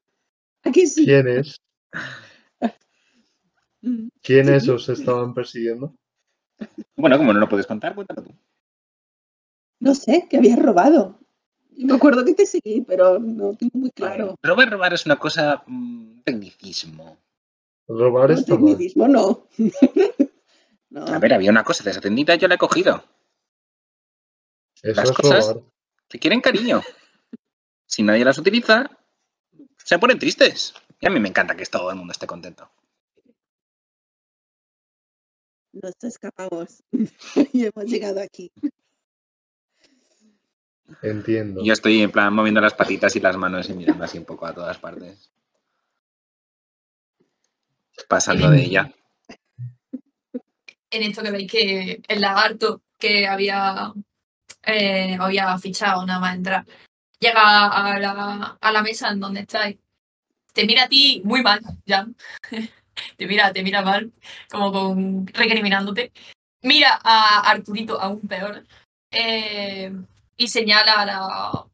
¿A 0.62 0.70
que 0.73 0.87
sí? 0.87 1.05
¿Quiénes? 1.05 1.61
Mm. 3.83 4.09
¿Quiénes 4.23 4.64
Sí. 4.64 4.70
os 4.70 4.88
estaban 4.88 5.35
persiguiendo? 5.35 5.94
Bueno, 6.97 7.18
como 7.18 7.33
no 7.35 7.40
lo 7.40 7.49
puedes 7.49 7.66
contar, 7.66 7.94
cuéntalo 7.94 8.23
tú. 8.23 8.33
No 9.81 9.94
sé, 9.94 10.27
que 10.31 10.38
habías 10.38 10.59
robado. 10.59 11.18
Me 11.77 11.95
acuerdo 11.95 12.25
que 12.25 12.35
te 12.35 12.47
seguí, 12.47 12.83
pero 12.83 13.19
no 13.19 13.55
tengo 13.57 13.79
muy 13.79 13.91
claro. 13.91 14.37
Robar, 14.43 14.71
robar 14.71 14.95
es 14.95 15.07
una 15.07 15.17
cosa, 15.19 15.63
mm, 15.67 16.21
tecnicismo. 16.23 17.17
Robar 17.89 18.31
No, 18.31 18.37
mal. 18.37 18.45
tecnicismo 18.45 19.09
no. 19.09 19.49
no. 20.91 21.07
A 21.07 21.19
ver, 21.19 21.35
había 21.35 21.51
una 21.51 21.65
cosa 21.65 21.83
de 21.85 21.91
esa 21.91 22.01
tendita, 22.01 22.35
yo 22.37 22.49
la 22.49 22.55
he 22.55 22.59
cogido. 22.59 23.05
Eso 24.83 25.01
las 25.01 25.11
es 25.11 25.17
cosas- 25.17 25.49
robar. 25.49 25.63
Que 26.09 26.19
quieren 26.19 26.41
cariño. 26.41 26.83
Si 27.87 28.03
nadie 28.03 28.25
las 28.25 28.39
utiliza, 28.39 28.91
se 29.79 29.99
ponen 29.99 30.19
tristes. 30.19 30.75
Y 31.01 31.07
a 31.07 31.11
mí 31.11 31.19
me 31.19 31.29
encanta 31.29 31.57
que 31.57 31.65
todo 31.67 31.91
el 31.91 31.97
mundo 31.97 32.13
esté 32.13 32.27
contento. 32.27 32.71
Nos 35.73 35.93
escapamos 36.03 36.83
y 37.53 37.67
hemos 37.67 37.85
llegado 37.87 38.21
aquí. 38.21 38.53
Entiendo. 41.03 41.62
Yo 41.64 41.73
estoy 41.73 42.03
en 42.03 42.11
plan 42.11 42.33
moviendo 42.35 42.61
las 42.61 42.75
patitas 42.75 43.14
y 43.16 43.20
las 43.20 43.37
manos 43.37 43.68
y 43.68 43.75
mirando 43.75 44.05
así 44.05 44.18
un 44.18 44.25
poco 44.25 44.47
a 44.47 44.55
todas 44.55 44.79
partes. 44.79 45.31
Pasando 48.09 48.51
de 48.51 48.62
ella. 48.62 48.92
En 50.90 51.03
esto 51.03 51.23
que 51.23 51.31
veis 51.31 51.51
que 51.51 52.03
el 52.07 52.20
lagarto 52.20 52.83
que 52.99 53.27
había, 53.27 53.92
eh, 54.64 55.16
había 55.18 55.57
fichado 55.59 56.05
nada 56.07 56.20
más 56.20 56.35
entrar, 56.37 56.66
llega 57.18 57.66
a 57.66 57.99
la, 57.99 58.59
a 58.61 58.73
la 58.73 58.83
mesa 58.83 59.11
en 59.11 59.20
donde 59.20 59.40
estáis. 59.40 59.79
Te 60.53 60.66
mira 60.66 60.85
a 60.85 60.88
ti 60.88 61.20
muy 61.25 61.42
mal, 61.42 61.61
Jan. 61.87 62.14
te 63.16 63.27
mira, 63.27 63.53
te 63.53 63.62
mira 63.62 63.83
mal, 63.83 64.12
como 64.51 64.73
con 64.73 65.27
recriminándote. 65.27 66.12
Mira 66.62 66.99
a 67.03 67.51
Arturito 67.51 68.01
aún 68.01 68.20
peor. 68.20 68.64
eh, 69.11 69.92
y 70.37 70.49
señala 70.49 71.05
la- 71.07 71.66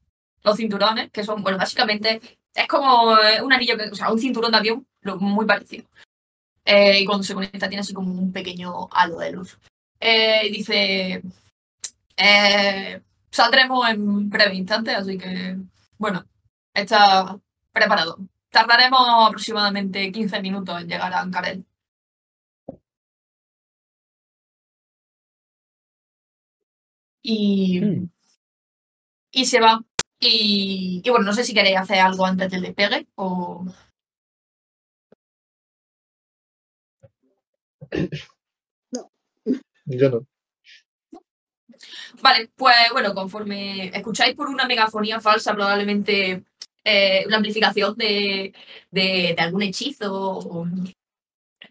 los 0.43 0.57
cinturones, 0.57 1.11
que 1.11 1.25
son, 1.25 1.43
bueno, 1.43 1.59
básicamente 1.59 2.21
es 2.55 2.67
como 2.69 3.17
eh, 3.19 3.43
un 3.43 3.53
anillo, 3.53 3.77
que, 3.77 3.85
o 3.91 3.95
sea, 3.95 4.11
un 4.13 4.19
cinturón 4.19 4.53
de 4.53 4.59
avión, 4.59 4.87
muy 5.21 5.47
parecido. 5.47 5.87
Eh, 6.65 7.01
y 7.01 7.07
cuando 7.07 7.25
se 7.25 7.35
conecta 7.35 7.69
tiene 7.69 7.81
así 7.83 7.95
como 7.95 8.13
un 8.13 8.33
pequeño 8.33 8.89
halo 8.93 9.19
de 9.19 9.33
luz. 9.33 9.59
Eh, 10.01 10.51
dice, 10.53 11.23
eh, 12.17 13.03
saldremos 13.31 13.89
en 13.89 14.31
breve 14.31 14.55
instante, 14.57 14.93
así 14.93 15.19
que, 15.19 15.57
bueno, 15.99 16.25
está 16.75 17.39
preparado. 17.73 18.19
Tardaremos 18.51 19.01
aproximadamente 19.29 20.11
15 20.13 20.41
minutos 20.43 20.81
en 20.81 20.89
llegar 20.89 21.13
a 21.15 21.21
Ancarel. 21.21 21.65
Y, 27.23 27.81
Mm. 27.81 28.11
Y 29.33 29.47
se 29.47 29.61
va. 29.61 29.81
Y, 30.19 31.01
y 31.05 31.11
bueno, 31.11 31.25
no 31.27 31.33
sé 31.33 31.45
si 31.45 31.55
queréis 31.55 31.79
hacer 31.79 31.99
algo 32.01 32.27
antes 32.27 32.51
del 32.51 32.63
despegue 32.63 33.07
o... 33.15 33.65
Yo 39.87 40.11
no. 40.11 40.27
Vale, 42.23 42.51
pues 42.57 42.75
bueno, 42.93 43.15
conforme 43.15 43.89
escucháis 43.97 44.35
por 44.35 44.49
una 44.49 44.67
megafonía 44.67 45.21
falsa, 45.21 45.55
probablemente 45.55 46.45
eh, 46.85 47.25
una 47.27 47.37
amplificación 47.37 47.97
de, 47.97 48.53
de, 48.91 49.35
de 49.37 49.43
algún 49.43 49.63
hechizo, 49.63 50.13
o, 50.13 50.67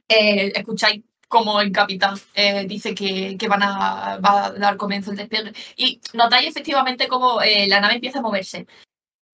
eh, 0.07 0.51
escucháis 0.55 1.03
como 1.29 1.61
el 1.61 1.71
capitán 1.71 2.15
eh, 2.33 2.65
dice 2.67 2.95
que, 2.95 3.37
van 3.47 3.61
a, 3.63 4.19
dar 4.57 4.77
comienzo 4.77 5.11
el 5.11 5.17
despegue. 5.17 5.53
Y 5.77 6.01
notáis 6.13 6.49
efectivamente 6.49 7.07
como 7.07 7.41
eh, 7.41 7.67
la 7.67 7.79
nave 7.79 7.95
empieza 7.95 8.19
a 8.19 8.23
moverse. 8.23 8.67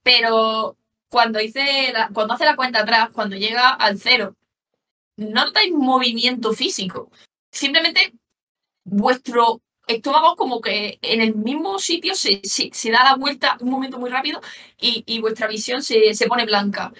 Pero 0.04 0.78
cuando, 1.10 1.42
hice 1.42 1.92
la- 1.94 2.10
cuando 2.14 2.34
hace 2.36 2.46
la 2.46 2.56
cuenta 2.58 2.82
atrás, 2.82 3.10
cuando 3.14 3.38
llega 3.38 3.70
al 3.70 4.00
cero, 4.00 4.36
no 5.18 5.46
notáis 5.46 5.72
movimiento 5.74 6.54
físico. 6.54 7.12
Simplemente 7.52 8.14
vuestro 8.84 9.62
estómago 9.88 10.36
como 10.36 10.62
que 10.62 11.00
en 11.02 11.22
el 11.22 11.36
mismo 11.36 11.80
sitio 11.80 12.16
se, 12.16 12.42
da 12.92 13.04
la 13.04 13.16
vuelta 13.16 13.58
un 13.62 13.70
momento 13.70 14.00
muy 14.00 14.10
rápido 14.10 14.42
y, 14.80 15.04
y 15.08 15.22
vuestra 15.22 15.48
visión 15.48 15.84
se, 15.84 16.14
se 16.14 16.28
pone 16.28 16.46
blanca. 16.46 16.92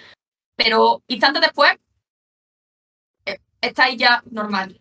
Pero 0.56 1.02
instantes 1.08 1.42
después 1.42 1.76
eh, 3.26 3.38
estáis 3.60 3.98
ya 3.98 4.22
normal. 4.30 4.80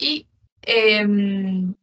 Y 0.00 0.26
em, 0.62 1.74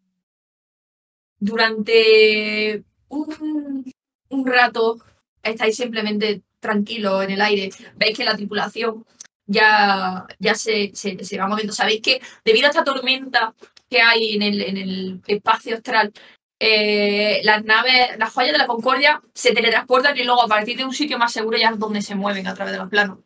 durante 1.39 2.83
un, 3.09 3.93
un 4.29 4.47
rato 4.47 4.97
estáis 5.43 5.77
simplemente 5.77 6.41
tranquilos 6.59 7.23
en 7.23 7.31
el 7.31 7.41
aire. 7.41 7.69
Veis 7.95 8.17
que 8.17 8.25
la 8.25 8.35
tripulación 8.35 9.05
ya, 9.45 10.25
ya 10.39 10.55
se, 10.55 10.91
se, 10.93 11.23
se 11.23 11.37
va 11.37 11.47
moviendo. 11.47 11.73
Sabéis 11.73 12.01
que 12.01 12.21
debido 12.43 12.67
a 12.67 12.69
esta 12.69 12.83
tormenta 12.83 13.53
que 13.89 14.01
hay 14.01 14.35
en 14.35 14.41
el, 14.41 14.61
en 14.61 14.77
el 14.77 15.21
espacio 15.27 15.75
astral, 15.75 16.11
eh, 16.59 17.41
las 17.43 17.63
naves, 17.63 18.17
las 18.17 18.33
joyas 18.33 18.53
de 18.53 18.57
la 18.57 18.67
Concordia 18.67 19.21
se 19.33 19.53
teletransportan 19.53 20.17
y 20.17 20.23
luego 20.23 20.41
a 20.41 20.47
partir 20.47 20.75
de 20.75 20.85
un 20.85 20.93
sitio 20.93 21.19
más 21.19 21.31
seguro 21.31 21.57
ya 21.57 21.69
es 21.69 21.79
donde 21.79 22.01
se 22.01 22.15
mueven 22.15 22.47
a 22.47 22.55
través 22.55 22.73
de 22.73 22.79
los 22.79 22.89
planos. 22.89 23.19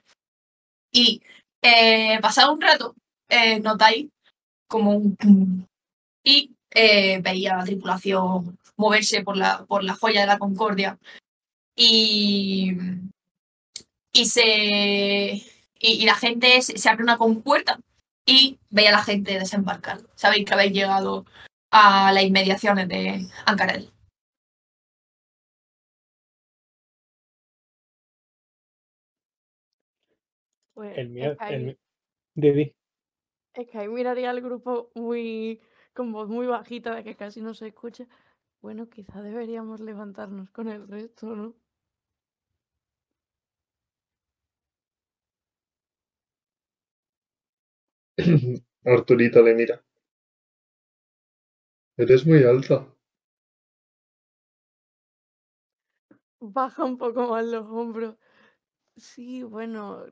Y 0.92 1.22
eh, 1.62 2.20
pasado 2.22 2.52
un 2.54 2.62
rato, 2.62 2.96
eh, 3.30 3.60
notáis 3.62 4.10
como 4.72 4.92
un 4.92 5.16
pum. 5.18 5.66
y 6.24 6.56
eh, 6.72 7.20
veía 7.22 7.56
a 7.56 7.58
la 7.58 7.66
tripulación 7.66 8.58
moverse 8.78 9.22
por 9.24 9.38
la, 9.38 9.66
por 9.66 9.84
la 9.84 9.94
joya 9.96 10.22
de 10.22 10.28
la 10.28 10.40
Concordia. 10.40 10.98
Y, 11.76 12.72
y 14.14 14.26
se 14.26 14.44
y, 14.44 15.44
y 15.80 16.06
la 16.06 16.16
gente 16.16 16.62
se, 16.62 16.78
se 16.78 16.90
abre 16.90 17.04
una 17.04 17.18
compuerta 17.18 17.80
y 18.26 18.60
veía 18.70 18.90
a 18.90 18.94
la 18.94 19.04
gente 19.04 19.38
desembarcar. 19.38 20.00
Sabéis 20.16 20.46
que 20.46 20.54
habéis 20.54 20.74
llegado 20.74 21.26
a 21.72 22.12
las 22.14 22.24
inmediaciones 22.24 22.88
de 22.88 23.28
Ancarel. 23.46 23.92
Pues 30.74 30.98
El 30.98 31.14
que 31.14 31.56
el 31.56 31.78
Didi. 32.36 32.74
Es 33.54 33.68
que 33.70 33.78
ahí 33.78 33.88
miraría 33.88 34.30
al 34.30 34.42
grupo 34.42 34.92
muy, 34.96 35.62
con 35.94 36.12
voz 36.12 36.28
muy 36.30 36.48
bajita 36.48 36.94
de 36.96 37.04
que 37.06 37.16
casi 37.16 37.42
no 37.42 37.54
se 37.54 37.68
escucha. 37.68 38.06
Bueno, 38.62 38.90
quizá 38.90 39.22
deberíamos 39.22 39.80
levantarnos 39.82 40.50
con 40.52 40.68
el 40.70 40.88
resto, 40.88 41.36
¿no? 41.36 41.56
Arturito 48.86 49.42
le 49.42 49.54
mira. 49.54 49.84
Eres 51.96 52.26
muy 52.26 52.44
alta. 52.44 52.86
Baja 56.42 56.84
un 56.84 56.98
poco 56.98 57.28
más 57.28 57.46
los 57.46 57.66
hombros. 57.68 58.18
Sí, 58.98 59.44
bueno, 59.44 60.06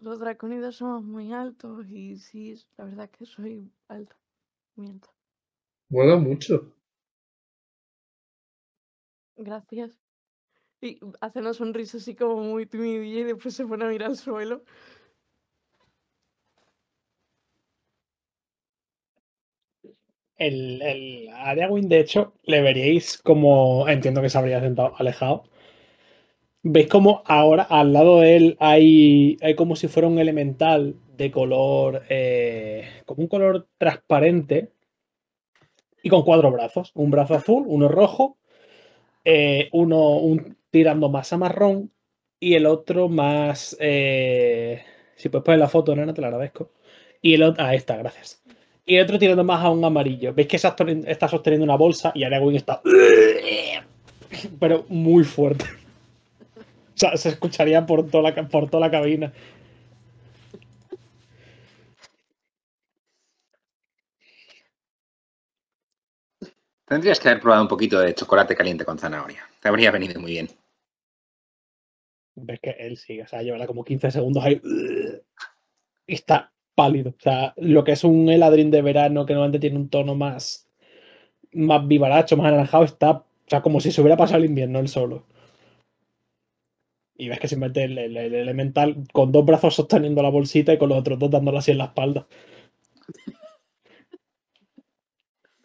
los 0.00 0.18
draconidos 0.18 0.76
somos 0.76 1.02
muy 1.02 1.32
altos 1.32 1.86
y 1.88 2.16
sí, 2.18 2.54
la 2.76 2.84
verdad 2.84 3.10
que 3.10 3.26
soy 3.26 3.70
alta. 3.88 4.16
Miento. 4.76 5.08
Mola 5.88 6.16
mucho. 6.16 6.72
Gracias. 9.36 9.98
Y 10.80 10.98
hace 11.20 11.40
una 11.40 11.54
sonrisa 11.54 11.98
así 11.98 12.14
como 12.14 12.36
muy 12.42 12.66
timidilla 12.66 13.20
y 13.20 13.24
después 13.24 13.54
se 13.54 13.66
pone 13.66 13.84
a 13.84 13.88
mirar 13.88 14.10
al 14.10 14.16
suelo. 14.16 14.62
El, 20.36 20.80
el 20.80 21.28
Ariagwin, 21.34 21.88
de 21.88 22.00
hecho, 22.00 22.32
le 22.44 22.62
veríais 22.62 23.18
como. 23.18 23.86
Entiendo 23.88 24.22
que 24.22 24.30
se 24.30 24.38
habría 24.38 24.60
sentado 24.60 24.94
alejado. 24.96 25.44
¿Veis 26.62 26.88
como 26.88 27.22
ahora 27.24 27.62
al 27.62 27.92
lado 27.92 28.20
de 28.20 28.36
él 28.36 28.56
hay, 28.60 29.36
hay 29.40 29.54
como 29.54 29.76
si 29.76 29.88
fuera 29.88 30.08
un 30.08 30.18
elemental 30.18 30.94
de 31.16 31.30
color. 31.30 32.02
eh, 32.08 32.84
como 33.06 33.22
un 33.22 33.28
color 33.28 33.66
transparente 33.78 34.70
y 36.02 36.08
con 36.08 36.22
cuatro 36.22 36.50
brazos? 36.50 36.92
Un 36.94 37.10
brazo 37.10 37.34
azul, 37.34 37.64
uno 37.66 37.88
rojo, 37.88 38.36
eh, 39.24 39.68
uno 39.72 40.16
un, 40.18 40.56
tirando 40.70 41.08
más 41.08 41.32
a 41.32 41.38
marrón 41.38 41.90
y 42.38 42.54
el 42.54 42.66
otro 42.66 43.08
más. 43.08 43.76
eh, 43.80 44.82
si 45.16 45.28
puedes 45.28 45.44
poner 45.44 45.60
la 45.60 45.68
foto, 45.68 45.94
nena, 45.94 46.14
te 46.14 46.20
la 46.20 46.28
agradezco. 46.28 46.70
Y 47.22 47.34
el 47.34 47.42
otro. 47.42 47.64
Ah, 47.64 47.74
esta, 47.74 47.96
gracias. 47.96 48.42
Y 48.86 48.96
el 48.96 49.04
otro 49.04 49.18
tirando 49.18 49.44
más 49.44 49.62
a 49.64 49.70
un 49.70 49.84
amarillo. 49.84 50.32
¿Veis 50.34 50.48
que 50.48 50.56
está, 50.56 50.74
sosteni- 50.76 51.04
está 51.06 51.28
sosteniendo 51.28 51.64
una 51.64 51.76
bolsa 51.76 52.12
y 52.14 52.24
Aragorn 52.24 52.56
está. 52.56 52.80
Pero 54.60 54.84
muy 54.88 55.24
fuerte. 55.24 55.64
Sea, 57.00 57.16
se 57.16 57.30
escucharía 57.30 57.86
por 57.86 58.10
toda 58.10 58.30
la, 58.30 58.46
por 58.46 58.68
toda 58.68 58.86
la 58.86 58.90
cabina. 58.90 59.32
Tendrías 66.84 67.18
que 67.18 67.30
haber 67.30 67.40
probado 67.40 67.62
un 67.62 67.68
poquito 67.68 68.00
de 68.00 68.14
chocolate 68.14 68.54
caliente 68.54 68.84
con 68.84 68.98
zanahoria. 68.98 69.48
Te 69.62 69.68
habría 69.68 69.90
venido 69.90 70.20
muy 70.20 70.32
bien. 70.32 70.50
Ves 72.34 72.60
que 72.60 72.76
él 72.78 72.98
sigue, 72.98 73.22
o 73.22 73.26
sea, 73.26 73.40
llevará 73.40 73.66
como 73.66 73.82
15 73.82 74.10
segundos 74.10 74.44
ahí. 74.44 74.60
Y 76.06 76.14
está 76.14 76.52
pálido. 76.74 77.14
O 77.16 77.20
sea, 77.22 77.54
lo 77.56 77.82
que 77.82 77.92
es 77.92 78.04
un 78.04 78.28
heladrín 78.28 78.70
de 78.70 78.82
verano 78.82 79.24
que 79.24 79.32
normalmente 79.32 79.60
tiene 79.60 79.78
un 79.78 79.88
tono 79.88 80.14
más. 80.14 80.68
más 81.52 81.88
vivaracho, 81.88 82.36
más 82.36 82.48
anaranjado, 82.48 82.84
está. 82.84 83.10
O 83.12 83.24
sea, 83.46 83.62
como 83.62 83.80
si 83.80 83.90
se 83.90 84.02
hubiera 84.02 84.18
pasado 84.18 84.40
el 84.40 84.50
invierno 84.50 84.80
él 84.80 84.88
solo. 84.88 85.24
Y 87.20 87.28
ves 87.28 87.38
que 87.38 87.48
simplemente 87.48 87.84
el, 87.84 87.98
el- 87.98 88.16
el 88.16 88.34
elemental 88.34 88.96
con 89.12 89.30
dos 89.30 89.44
brazos 89.44 89.74
sosteniendo 89.74 90.22
la 90.22 90.30
bolsita 90.30 90.72
y 90.72 90.78
con 90.78 90.88
los 90.88 90.98
otros 90.98 91.18
dos 91.18 91.30
dándole 91.30 91.58
así 91.58 91.70
en 91.70 91.76
la 91.78 91.84
espalda. 91.84 92.26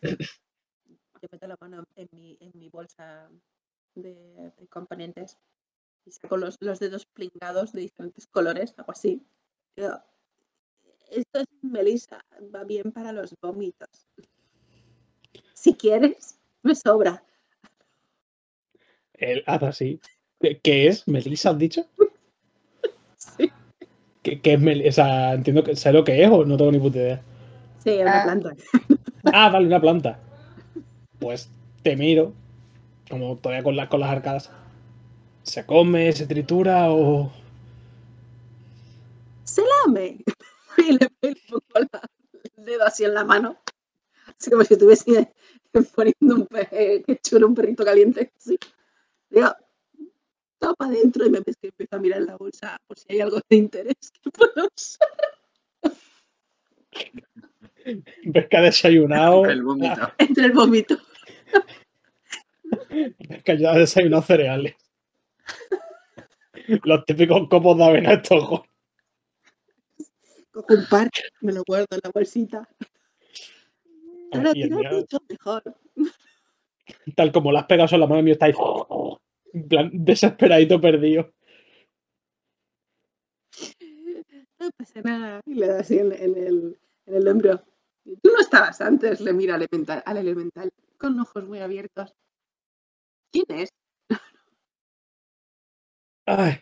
Yo 0.02 1.28
meto 1.32 1.48
la 1.48 1.56
mano 1.62 1.86
en 1.96 2.10
mi, 2.12 2.38
en 2.42 2.52
mi 2.56 2.68
bolsa 2.68 3.30
de, 3.96 4.14
de 4.58 4.68
componentes 4.68 5.38
y 6.06 6.12
saco 6.12 6.36
los, 6.36 6.58
los 6.60 6.80
dedos 6.80 7.06
plingados 7.06 7.72
de 7.72 7.82
diferentes 7.82 8.28
colores, 8.28 8.74
algo 8.78 8.92
así. 8.92 9.22
Esto 11.10 11.40
es 11.40 11.46
melisa, 11.62 12.20
va 12.54 12.66
bien 12.66 12.92
para 12.92 13.14
los 13.14 13.34
vómitos. 13.42 14.08
Si 15.54 15.74
quieres, 15.74 16.38
me 16.64 16.76
sobra. 16.76 17.24
Él 19.14 19.42
hace 19.48 19.66
así. 19.66 20.02
¿Qué, 20.64 20.88
es? 20.88 21.08
¿Melissa 21.08 21.50
has 21.52 21.58
dicho? 21.58 21.86
Sí. 23.18 23.50
¿Qué, 24.22 24.40
qué 24.42 24.54
es 24.54 24.60
Melissa? 24.60 24.90
O 24.90 24.94
sea, 25.06 25.34
entiendo 25.34 25.64
que 25.64 25.76
sé 25.76 25.92
lo 25.92 26.04
que 26.04 26.24
es 26.24 26.30
o 26.30 26.46
no 26.46 26.58
tengo 26.58 26.72
ni 26.72 26.80
puta 26.80 26.98
idea. 27.00 27.22
Sí, 27.84 27.98
una 28.02 28.22
Ah. 28.22 28.24
planta. 28.24 28.56
Ah, 29.34 29.50
vale, 29.50 29.66
una 29.68 29.82
planta. 29.82 30.20
Pues 31.20 31.50
te 31.82 31.96
miro, 31.96 32.34
como 33.10 33.38
todavía 33.38 33.64
con, 33.64 33.76
las 33.76 33.88
con 33.90 34.00
las 34.00 34.10
arcadas. 34.12 34.52
¿Se 35.44 35.66
come, 35.66 36.12
se 36.14 36.28
tritura 36.28 36.92
o...? 36.92 37.32
¡Se 39.44 39.62
lame! 39.86 40.24
Y 40.78 40.92
le, 40.92 41.10
le 41.22 41.36
pongo 41.50 41.64
la- 41.92 42.02
el 42.58 42.66
dedo 42.66 42.84
así 42.86 43.04
en 43.06 43.14
la 43.14 43.24
mano. 43.24 43.58
Así 44.38 44.52
como 44.52 44.64
si 44.66 44.74
estuviese 44.74 45.32
poniendo 45.96 46.36
un 46.36 46.46
pe- 46.48 47.04
que 47.08 47.18
chulo 47.24 47.48
un 47.48 47.56
perrito 47.56 47.84
caliente. 47.86 48.32
Así. 48.38 48.60
Digo, 49.30 49.48
todo 50.60 50.76
para 50.76 50.92
adentro 50.92 51.26
y 51.26 51.30
me 51.30 51.40
ves 51.40 51.56
que 51.58 51.68
empiezo 51.68 51.96
a 51.96 52.00
mirar 52.00 52.22
la 52.22 52.38
bolsa 52.38 52.78
por 52.88 52.98
si 52.98 53.06
hay 53.10 53.22
algo 53.22 53.40
de 53.50 53.56
interés 53.56 54.12
que 54.22 54.30
puedo 54.32 54.68
usar. 54.76 55.10
Ves 58.24 58.48
que 58.50 58.58
ha 58.58 58.62
desayunado... 58.62 59.46
El 59.46 59.64
vómito. 59.64 60.12
entre 60.18 60.46
el 60.46 60.52
vómito. 60.52 60.98
Ves 62.90 63.44
que 63.44 63.58
ya 63.58 63.72
ha 63.72 63.78
desayunado 63.78 64.24
cereales. 64.24 64.76
Los 66.84 67.06
típicos 67.06 67.48
copos 67.48 67.78
de 67.78 67.84
avena 67.84 68.14
estos. 68.14 68.62
Cojo 70.52 70.74
un 70.74 70.86
par, 70.90 71.10
me 71.42 71.52
lo 71.52 71.64
guardo 71.68 71.88
en 71.92 72.00
la 72.02 72.12
bolsita. 72.14 72.68
Ahora 74.32 74.54
tira 74.54 74.92
mucho 74.92 75.18
mejor. 75.28 75.64
Tal 77.16 77.32
como 77.32 77.52
las 77.52 77.66
pegas 77.66 77.92
en 77.94 78.00
la 78.00 78.08
mano, 78.08 78.20
el 78.20 78.26
mío 78.26 78.34
está 78.34 78.46
ahí... 78.46 78.54
En 79.56 79.70
plan, 79.70 79.90
desesperadito, 79.94 80.82
perdido. 80.82 81.34
No 84.58 84.70
pasa 84.78 85.02
nada. 85.02 85.42
Y 85.46 85.56
le 85.56 85.68
da 85.68 85.80
así 85.80 86.00
en, 86.00 86.14
en 86.14 86.38
el, 86.38 86.80
en 87.06 87.16
el 87.16 87.28
hombro. 87.28 87.62
Tú 88.06 88.32
no 88.32 88.40
estabas 88.40 88.80
antes, 88.80 89.20
le 89.20 89.34
mira 89.34 89.56
al 89.56 89.64
elemental, 89.64 90.02
al 90.06 90.18
elemental 90.18 90.72
con 90.98 91.20
ojos 91.20 91.46
muy 91.46 91.60
abiertos. 91.60 92.16
¿Quién 93.32 93.46
es? 93.50 93.70
Ay. 96.26 96.60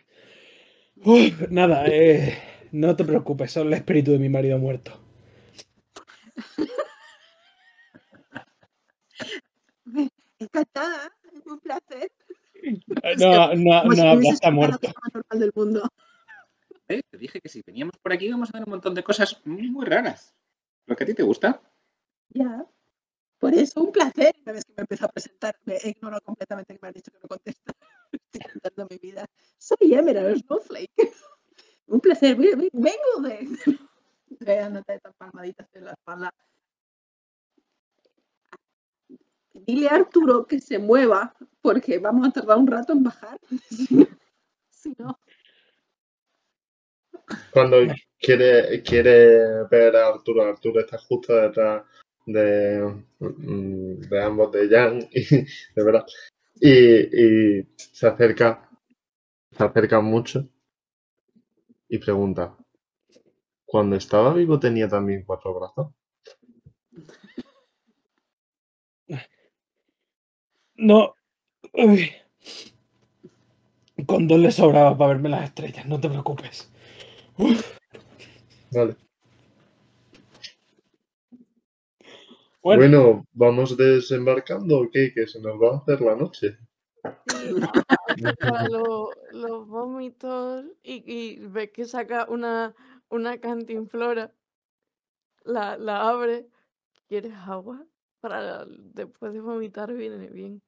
Uf, 0.96 1.48
nada, 1.50 1.86
eh, 1.86 2.36
no 2.72 2.96
te 2.96 3.04
preocupes, 3.04 3.52
son 3.52 3.68
el 3.68 3.74
espíritu 3.74 4.10
de 4.10 4.18
mi 4.18 4.28
marido 4.28 4.58
muerto. 4.58 5.00
Encantada, 10.38 11.12
es 11.32 11.46
un 11.46 11.60
placer. 11.60 12.10
No, 13.18 13.54
no, 13.54 13.82
Como 13.82 13.92
si 13.94 14.00
no, 14.02 14.12
hubieses 14.14 14.34
está 14.34 14.50
muerto. 14.50 14.88
normal 15.12 15.38
del 15.38 15.52
mundo. 15.54 15.88
¿Eh? 16.88 17.02
Te 17.10 17.16
dije 17.18 17.40
que 17.40 17.48
si 17.48 17.62
veníamos 17.66 17.96
por 17.98 18.12
aquí 18.12 18.26
íbamos 18.26 18.50
a 18.50 18.58
ver 18.58 18.64
un 18.66 18.70
montón 18.72 18.94
de 18.94 19.02
cosas 19.04 19.40
muy 19.44 19.84
raras. 19.84 20.34
Lo 20.86 20.96
que 20.96 21.04
a 21.04 21.06
ti 21.06 21.14
te 21.14 21.22
gusta. 21.22 21.60
Ya. 22.30 22.66
Por 23.38 23.54
eso, 23.54 23.82
un 23.82 23.92
placer. 23.92 24.34
Una 24.42 24.52
vez 24.52 24.64
que 24.64 24.72
me 24.76 24.82
empezó 24.82 25.06
a 25.06 25.08
presentar, 25.08 25.56
me 25.64 25.76
he 25.76 25.90
ignorado 25.90 26.20
completamente 26.22 26.74
que 26.74 26.78
me 26.82 26.88
han 26.88 26.94
dicho 26.94 27.10
que 27.10 27.18
no 27.22 27.28
contesta. 27.28 27.72
Estoy 28.12 28.52
contando 28.52 28.86
mi 28.90 28.98
vida. 28.98 29.26
Soy 29.58 29.94
Emerald 29.94 30.42
Snowflake. 30.44 30.92
Un 31.86 32.00
placer. 32.00 32.36
ve- 32.36 32.54
ve- 32.56 32.70
Vengo 32.72 33.28
de. 33.28 33.78
de 34.28 34.56
dándote 34.56 34.94
estas 34.94 35.14
palmaditas 35.16 35.68
en 35.74 35.84
la 35.84 35.92
espalda. 35.92 36.34
Dile 39.54 39.88
a 39.88 39.94
Arturo 39.94 40.46
que 40.46 40.60
se 40.60 40.78
mueva, 40.78 41.34
porque 41.62 41.98
vamos 41.98 42.26
a 42.28 42.30
tardar 42.32 42.58
un 42.58 42.66
rato 42.66 42.92
en 42.92 43.02
bajar. 43.04 43.38
Si 44.70 44.94
no- 44.98 45.18
Cuando 47.52 47.78
quiere, 48.18 48.82
quiere 48.82 49.64
ver 49.70 49.96
a 49.96 50.08
Arturo, 50.08 50.42
Arturo 50.42 50.80
está 50.80 50.98
justo 50.98 51.34
detrás 51.34 51.84
de, 52.26 53.02
mm, 53.20 54.00
de 54.10 54.22
ambos, 54.22 54.52
de 54.52 54.68
Jan 54.68 54.98
y 55.10 55.24
de 55.74 55.84
verdad. 55.84 56.04
Y, 56.60 57.60
y 57.60 57.68
se 57.76 58.06
acerca, 58.06 58.68
se 59.52 59.64
acerca 59.64 60.00
mucho 60.00 60.48
y 61.88 61.98
pregunta, 61.98 62.54
¿cuando 63.66 63.96
estaba 63.96 64.32
vivo 64.32 64.58
tenía 64.58 64.88
también 64.88 65.22
cuatro 65.26 65.52
brazos? 65.52 65.92
No. 70.76 71.14
Uy. 71.72 72.12
Con 74.06 74.28
dos 74.28 74.38
le 74.38 74.52
sobraba 74.52 74.96
para 74.96 75.14
verme 75.14 75.28
las 75.28 75.44
estrellas, 75.44 75.86
no 75.86 76.00
te 76.00 76.08
preocupes. 76.08 76.70
Uf, 77.38 77.62
Vale. 78.72 78.96
Bueno, 82.62 82.80
Bueno, 82.80 83.24
¿vamos 83.32 83.76
desembarcando 83.76 84.80
o 84.80 84.90
qué? 84.90 85.12
Que 85.14 85.26
se 85.26 85.40
nos 85.40 85.60
va 85.60 85.74
a 85.74 85.78
hacer 85.78 86.00
la 86.00 86.16
noche. 86.16 86.58
Los 89.32 89.66
vómitos 89.68 90.64
y, 90.82 91.04
y 91.06 91.46
ves 91.46 91.70
que 91.72 91.84
saca 91.84 92.26
una, 92.28 92.74
una 93.08 93.38
cantinflora. 93.38 94.32
La, 95.44 95.76
la 95.78 96.08
abre. 96.08 96.48
¿Quieres 97.08 97.34
agua? 97.34 97.86
Para 98.24 98.64
después 98.66 99.34
de 99.34 99.40
vomitar 99.42 99.92
viene 99.92 100.28
bien. 100.30 100.62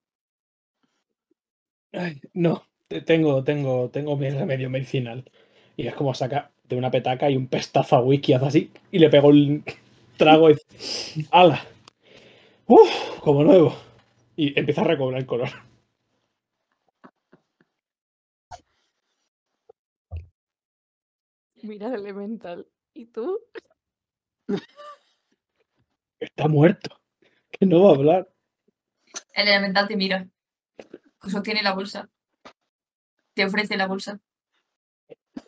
ay, 1.95 2.21
no, 2.35 2.65
te- 2.87 3.01
tengo, 3.01 3.43
tengo, 3.45 3.89
tengo 3.89 4.15
mi 4.19 4.29
remedio 4.29 4.69
medicinal. 4.69 5.25
Y 5.75 5.87
es 5.87 5.95
como 5.95 6.13
saca 6.13 6.51
de 6.69 6.77
una 6.77 6.91
petaca 6.91 7.31
y 7.31 7.37
un 7.39 7.47
pestazo 7.49 7.97
a 7.97 8.03
whisky, 8.03 8.35
hace 8.35 8.45
así, 8.47 8.71
y 8.93 8.99
le 8.99 9.09
pego 9.09 9.31
el 9.31 9.63
trago 10.19 10.51
y 10.51 10.55
dice, 10.55 11.29
¡Hala! 11.33 11.65
¡Uf! 12.67 13.21
Como 13.21 13.43
nuevo. 13.43 13.75
Y 14.37 14.59
empieza 14.59 14.83
a 14.83 14.85
recobrar 14.85 15.21
el 15.21 15.27
color. 15.27 15.49
Mira 21.63 21.89
el 21.89 21.95
elemental. 21.95 22.67
¿Y 22.95 23.07
tú? 23.07 23.41
Está 26.21 26.49
muerto. 26.49 26.99
Que 27.59 27.67
no 27.67 27.83
va 27.83 27.91
a 27.91 27.95
hablar. 27.95 28.29
El 29.33 29.49
elemental 29.49 29.89
te 29.89 29.97
mira. 29.97 30.29
Sostiene 31.23 31.63
la 31.63 31.75
bolsa. 31.75 32.09
Te 33.35 33.45
ofrece 33.45 33.77
la 33.77 33.87
bolsa. 33.87 34.21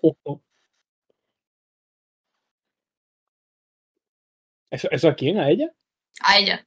Ojo. 0.01 0.43
¿Eso, 4.71 4.89
¿Eso 4.91 5.09
a 5.09 5.15
quién? 5.15 5.39
¿A 5.39 5.51
ella? 5.51 5.73
A 6.23 6.39
ella. 6.39 6.67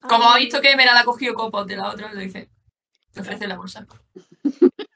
Como 0.00 0.24
ha 0.24 0.36
visto 0.38 0.60
que 0.60 0.70
Emerald 0.72 0.98
ha 0.98 1.04
cogido 1.04 1.34
copos 1.34 1.66
de 1.66 1.76
la 1.76 1.88
otra, 1.90 2.12
le 2.12 2.22
dice. 2.22 2.50
Te 3.12 3.20
ofrece 3.20 3.46
la 3.46 3.56
bolsa. 3.56 3.86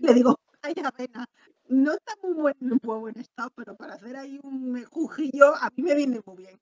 le 0.00 0.14
digo, 0.14 0.38
ay, 0.62 0.74
avena, 0.84 1.26
no 1.68 1.92
está 1.92 2.14
muy 2.22 2.34
buen, 2.34 2.56
en 2.60 2.68
muy 2.82 2.98
buen 2.98 3.18
estado, 3.18 3.50
pero 3.54 3.76
para 3.76 3.94
hacer 3.94 4.16
ahí 4.16 4.38
un 4.42 4.72
mejujillo, 4.72 5.54
a 5.54 5.70
mí 5.76 5.82
me 5.82 5.94
viene 5.94 6.20
muy 6.24 6.36
bien. 6.36 6.60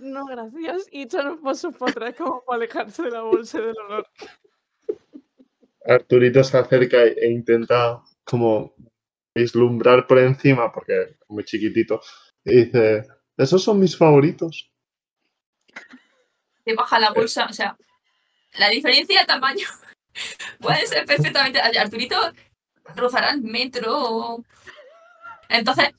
No, 0.00 0.24
gracias. 0.26 0.86
Y 0.90 1.02
echar 1.02 1.30
un 1.30 1.42
paso 1.42 1.70
para 1.70 1.92
atrás 1.92 2.14
como 2.16 2.42
para 2.44 2.56
alejarse 2.56 3.02
de 3.02 3.10
la 3.10 3.22
bolsa 3.22 3.60
del 3.60 3.76
olor. 3.86 4.08
Arturito 5.84 6.42
se 6.42 6.56
acerca 6.56 7.02
e 7.04 7.30
intenta 7.30 8.02
como 8.24 8.74
vislumbrar 9.34 10.06
por 10.06 10.18
encima, 10.18 10.72
porque 10.72 11.02
es 11.02 11.16
muy 11.28 11.44
chiquitito, 11.44 12.00
y 12.44 12.64
dice, 12.64 13.06
esos 13.36 13.62
son 13.62 13.80
mis 13.80 13.96
favoritos. 13.96 14.70
Te 16.64 16.74
baja 16.74 16.98
la 16.98 17.12
bolsa. 17.12 17.46
O 17.46 17.52
sea, 17.52 17.76
la 18.58 18.68
diferencia 18.68 19.20
de 19.20 19.26
tamaño 19.26 19.66
puede 20.60 20.86
ser 20.86 21.04
perfectamente. 21.04 21.60
Arturito 21.60 22.16
rozará 22.96 23.30
el 23.32 23.42
metro. 23.42 24.44
Entonces, 25.48 25.90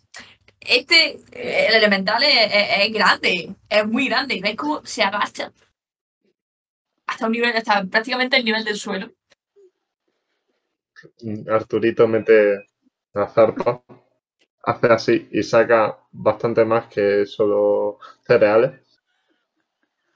este, 0.60 1.19
eh, 1.34 1.67
el 1.69 1.75
elemental 1.75 2.23
es, 2.23 2.93
grande, 2.93 3.56
es 3.69 3.88
muy 3.88 4.08
grande. 4.08 4.39
Veis 4.43 4.56
cómo 4.58 4.82
se 4.86 5.03
agacha 5.03 5.51
hasta 7.08 7.27
un 7.27 7.32
nivel, 7.32 7.56
hasta 7.56 7.86
prácticamente 7.86 8.36
el 8.38 8.43
nivel 8.45 8.65
del 8.65 8.75
suelo. 8.77 9.10
Arturito 11.56 12.08
mete 12.08 12.38
la 13.13 13.27
zarpa, 13.27 13.84
hace 14.63 14.88
así 14.88 15.29
y 15.32 15.43
saca 15.43 15.99
bastante 16.12 16.65
más 16.65 16.88
que 16.88 17.25
solo 17.25 17.99
cereales. 18.27 18.82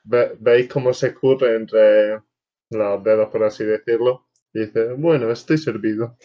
Ve- 0.04 0.36
¿Veis 0.40 0.68
cómo 0.70 0.92
se 0.94 1.08
escurre 1.10 1.56
entre 1.56 2.20
los 2.72 3.04
dedos, 3.04 3.30
por 3.30 3.44
así 3.44 3.64
decirlo? 3.64 4.26
Y 4.54 4.62
dice, 4.62 4.94
bueno, 4.94 5.30
estoy 5.32 5.58
servido. 5.60 6.18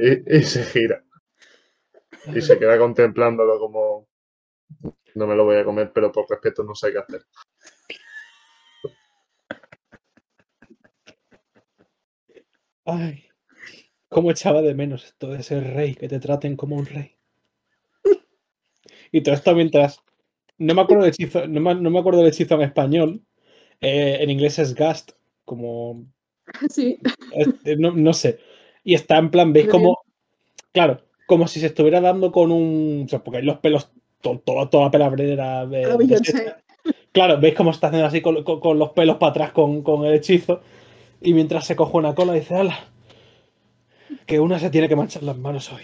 Y, 0.00 0.36
y 0.36 0.42
se 0.44 0.62
gira. 0.64 1.02
Y 2.34 2.40
se 2.40 2.56
queda 2.58 2.78
contemplándolo 2.78 3.58
como, 3.58 4.06
no 5.14 5.26
me 5.26 5.34
lo 5.34 5.44
voy 5.44 5.56
a 5.56 5.64
comer, 5.64 5.90
pero 5.92 6.12
por 6.12 6.28
respeto 6.28 6.62
no 6.62 6.74
sé 6.74 6.92
qué 6.92 6.98
hacer. 6.98 7.22
Ay, 12.86 13.24
cómo 14.08 14.30
echaba 14.30 14.62
de 14.62 14.74
menos 14.74 15.04
esto 15.04 15.28
de 15.30 15.42
ser 15.42 15.74
rey, 15.74 15.94
que 15.94 16.08
te 16.08 16.20
traten 16.20 16.56
como 16.56 16.76
un 16.76 16.86
rey. 16.86 17.16
Y 19.12 19.22
todo 19.22 19.34
esto 19.34 19.54
mientras. 19.54 20.00
No 20.58 20.74
me 20.74 20.82
acuerdo 20.82 21.04
del 21.04 21.12
hechizo, 21.14 21.46
no 21.48 21.60
me, 21.60 21.74
no 21.74 21.90
me 21.90 21.98
acuerdo 21.98 22.20
del 22.20 22.28
hechizo 22.30 22.56
en 22.56 22.62
español. 22.62 23.22
eh, 23.80 24.18
en 24.20 24.30
inglés 24.30 24.58
es 24.60 24.74
Gast, 24.74 25.12
como. 25.44 26.06
Sí, 26.70 26.98
es- 27.32 27.78
no, 27.78 27.92
no 27.92 28.12
sé. 28.12 28.38
Y 28.86 28.94
está 28.94 29.18
en 29.18 29.30
plan, 29.32 29.52
veis 29.52 29.66
como. 29.68 29.98
Claro, 30.72 31.02
como 31.26 31.48
si 31.48 31.58
se 31.58 31.66
estuviera 31.66 32.00
dando 32.00 32.30
con 32.30 32.52
un. 32.52 33.02
o 33.06 33.08
sea, 33.08 33.18
porque 33.24 33.38
hay 33.38 33.44
los 33.44 33.58
pelos, 33.58 33.90
to- 34.20 34.40
toda, 34.44 34.70
toda 34.70 34.84
la 34.84 34.90
pelabredera 34.92 35.66
de, 35.66 35.84
A 35.86 35.96
Beyoncé. 35.96 36.32
deshecha. 36.32 36.62
Claro, 37.10 37.40
veis 37.40 37.56
cómo 37.56 37.72
está 37.72 37.88
haciendo 37.88 38.06
así 38.06 38.20
con, 38.22 38.44
con- 38.44 38.60
con 38.60 38.78
los 38.78 38.90
pelos 38.90 39.16
para 39.16 39.30
atrás 39.30 39.50
con, 39.50 39.82
con 39.82 40.04
el 40.04 40.14
hechizo. 40.14 40.60
Y 41.20 41.34
mientras 41.34 41.66
se 41.66 41.74
coge 41.74 41.96
una 41.96 42.14
cola, 42.14 42.32
dice, 42.32 42.54
ala, 42.54 42.78
que 44.24 44.38
una 44.38 44.60
se 44.60 44.70
tiene 44.70 44.88
que 44.88 44.94
manchar 44.94 45.24
las 45.24 45.36
manos 45.36 45.72
hoy. 45.72 45.82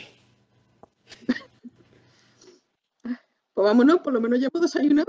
pues 3.02 3.64
vámonos, 3.66 3.98
por 3.98 4.12
lo 4.12 4.20
menos 4.20 4.38
ya 4.40 4.48
puedo 4.48 4.62
desayunar. 4.66 5.06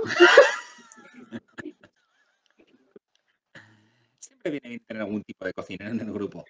Siempre 4.19 4.51
viene 4.51 4.69
bien 4.69 4.81
tener 4.85 5.03
algún 5.03 5.23
tipo 5.23 5.45
de 5.45 5.53
cocinero 5.53 5.91
en 5.91 5.99
el 5.99 6.11
grupo. 6.11 6.43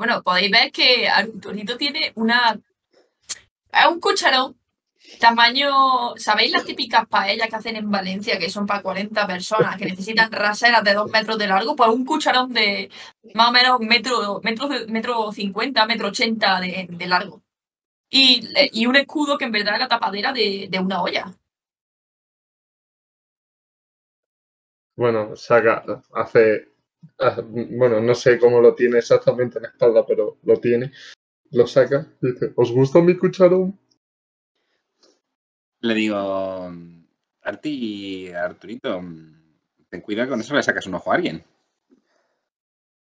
Bueno, 0.00 0.22
podéis 0.22 0.50
ver 0.50 0.72
que 0.72 1.10
Arturito 1.10 1.76
tiene 1.76 2.12
una. 2.14 2.58
Es 3.72 3.86
un 3.86 4.00
cucharón. 4.00 4.56
Tamaño. 5.20 6.16
¿Sabéis 6.16 6.52
las 6.52 6.64
típicas 6.64 7.06
paellas 7.06 7.48
que 7.50 7.56
hacen 7.56 7.76
en 7.76 7.90
Valencia, 7.90 8.38
que 8.38 8.48
son 8.48 8.66
para 8.66 8.80
40 8.82 9.26
personas, 9.26 9.76
que 9.76 9.84
necesitan 9.84 10.32
raseras 10.32 10.82
de 10.84 10.94
2 10.94 11.10
metros 11.10 11.36
de 11.38 11.48
largo? 11.48 11.76
Pues 11.76 11.90
un 11.90 12.06
cucharón 12.06 12.52
de 12.54 12.90
más 13.34 13.48
o 13.50 13.52
menos 13.52 13.80
metro, 13.80 14.40
metro, 14.42 14.68
metro 14.88 15.32
50, 15.32 15.86
metro 15.86 16.08
80 16.08 16.60
de, 16.60 16.86
de 16.90 17.06
largo. 17.06 17.42
Y, 18.10 18.42
y 18.72 18.86
un 18.86 18.96
escudo 18.96 19.38
que 19.38 19.46
en 19.46 19.52
verdad 19.52 19.74
es 19.74 19.80
la 19.80 19.88
tapadera 19.88 20.32
de, 20.32 20.68
de 20.70 20.78
una 20.78 21.02
olla. 21.02 21.34
bueno, 25.00 25.34
saca, 25.34 25.82
hace, 26.12 26.69
bueno, 27.48 28.00
no 28.00 28.14
sé 28.14 28.38
cómo 28.38 28.60
lo 28.60 28.74
tiene 28.74 28.98
exactamente 28.98 29.58
en 29.58 29.62
la 29.64 29.68
espalda, 29.68 30.04
pero 30.06 30.38
lo 30.42 30.56
tiene, 30.58 30.92
lo 31.50 31.66
saca 31.66 32.06
y 32.20 32.32
dice, 32.32 32.52
¿os 32.56 32.72
gusta 32.72 33.00
mi 33.00 33.16
cucharón? 33.16 33.78
Le 35.80 35.94
digo, 35.94 36.16
Arti, 37.42 38.32
Arturito, 38.32 39.00
ten 39.88 40.00
cuidado 40.02 40.30
con 40.30 40.40
eso, 40.40 40.54
le 40.54 40.62
sacas 40.62 40.86
un 40.86 40.94
ojo 40.94 41.10
a 41.10 41.14
alguien. 41.14 41.44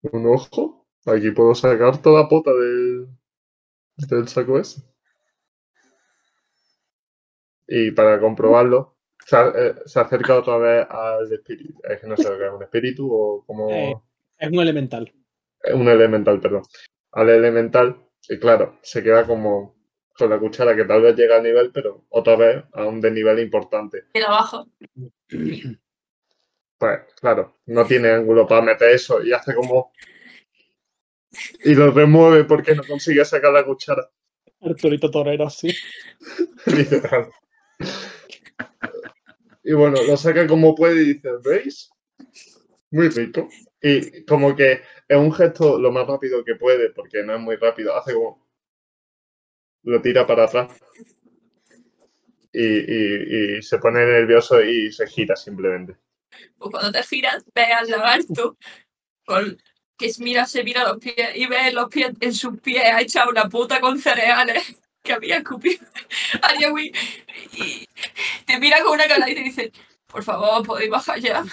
¿Un 0.03 0.27
ojo? 0.27 0.87
Aquí 1.07 1.31
puedo 1.31 1.55
sacar 1.55 2.01
toda 2.03 2.23
la 2.23 2.29
pota 2.29 2.53
del, 2.53 3.09
del 3.97 4.29
saco 4.29 4.59
ese. 4.59 4.83
Y 7.67 7.91
para 7.93 8.21
comprobarlo, 8.21 8.98
se, 9.29 9.37
eh, 9.37 9.75
se 9.85 10.01
acerca 10.01 10.39
otra 10.39 10.57
vez 10.57 10.87
al 10.89 11.31
espíritu. 11.31 11.79
Es 11.85 12.01
que 12.01 12.07
no 12.07 12.17
sé 12.17 12.23
es 12.23 12.51
un 12.51 12.63
espíritu 12.63 13.13
o 13.13 13.45
como 13.45 13.71
Eh. 13.71 13.95
Es 14.39 14.49
un 14.49 14.61
elemental. 14.61 15.13
un 15.75 15.89
elemental, 15.89 16.41
perdón. 16.41 16.63
Al 17.13 17.29
elemental, 17.29 17.99
y 18.27 18.39
claro, 18.39 18.79
se 18.81 19.03
queda 19.03 19.27
como 19.27 19.77
con 20.17 20.31
la 20.31 20.39
cuchara 20.39 20.75
que 20.75 20.85
tal 20.85 21.03
vez 21.03 21.15
llega 21.15 21.37
al 21.37 21.43
nivel, 21.43 21.71
pero 21.73 22.07
otra 22.09 22.37
vez 22.37 22.65
a 22.73 22.87
un 22.87 23.03
desnivel 23.03 23.39
importante. 23.41 24.05
Y 24.15 24.21
abajo. 24.23 24.67
Pues 26.79 27.01
claro, 27.21 27.57
no 27.67 27.85
tiene 27.85 28.11
ángulo 28.11 28.47
para 28.47 28.63
meter 28.63 28.93
eso 28.93 29.23
y 29.23 29.33
hace 29.33 29.55
como. 29.55 29.93
Y 31.65 31.75
lo 31.75 31.91
remueve 31.91 32.45
porque 32.45 32.75
no 32.75 32.83
consigue 32.83 33.25
sacar 33.27 33.53
la 33.53 33.65
cuchara. 33.65 34.09
Arturito 34.63 35.11
Torero, 35.11 35.51
sí. 35.51 35.75
Literal. 36.67 37.31
Y 39.69 39.75
bueno, 39.75 40.03
lo 40.03 40.17
saca 40.17 40.47
como 40.47 40.75
puede 40.75 41.03
y 41.03 41.13
dice, 41.13 41.29
¿veis? 41.45 41.91
Muy 42.91 43.11
rico. 43.11 43.51
Y 43.83 44.25
como 44.25 44.57
que 44.57 44.81
es 45.07 45.17
un 45.19 45.31
gesto 45.31 45.79
lo 45.79 45.93
más 45.93 46.07
rápido 46.07 46.43
que 46.43 46.55
puede, 46.55 46.89
porque 46.89 47.23
no 47.23 47.35
es 47.35 47.41
muy 47.41 47.57
rápido. 47.57 47.95
Hace 47.95 48.15
como... 48.15 48.49
Lo 49.83 50.01
tira 50.01 50.27
para 50.27 50.45
atrás. 50.45 50.73
Y, 52.51 53.59
y- 53.59 53.63
se 53.63 53.77
pone 53.77 54.07
nervioso 54.07 54.59
y 54.63 54.91
se 54.91 55.07
gira 55.07 55.37
simplemente. 55.37 55.99
Pues 56.57 56.71
cuando 56.71 56.91
te 56.91 57.03
giras, 57.03 57.45
ves 57.55 57.69
al 57.79 57.91
lagarto 57.91 58.57
con, 59.27 59.59
que 59.99 60.11
mira, 60.21 60.47
se 60.47 60.65
mira 60.65 60.89
los 60.89 60.97
pies 60.97 61.37
y 61.37 61.45
ves 61.45 61.75
los 61.75 61.91
pies 61.91 62.13
en 62.21 62.33
sus 62.33 62.59
pies 62.59 62.85
ha 62.85 63.03
echado 63.03 63.29
una 63.29 63.51
puta 63.51 63.83
con 63.83 63.99
cereales 63.99 64.81
que 65.03 65.13
había 65.13 65.39
escupido 65.39 65.87
a 66.43 66.59
Yahweh, 66.59 66.93
y 67.53 67.87
te 68.45 68.59
mira 68.59 68.83
con 68.83 68.93
una 68.93 69.07
cara 69.07 69.29
y 69.29 69.35
te 69.35 69.41
dice, 69.41 69.73
por 70.07 70.23
favor, 70.23 70.67
podéis 70.67 70.91
bajar 70.91 71.19
ya. 71.21 71.45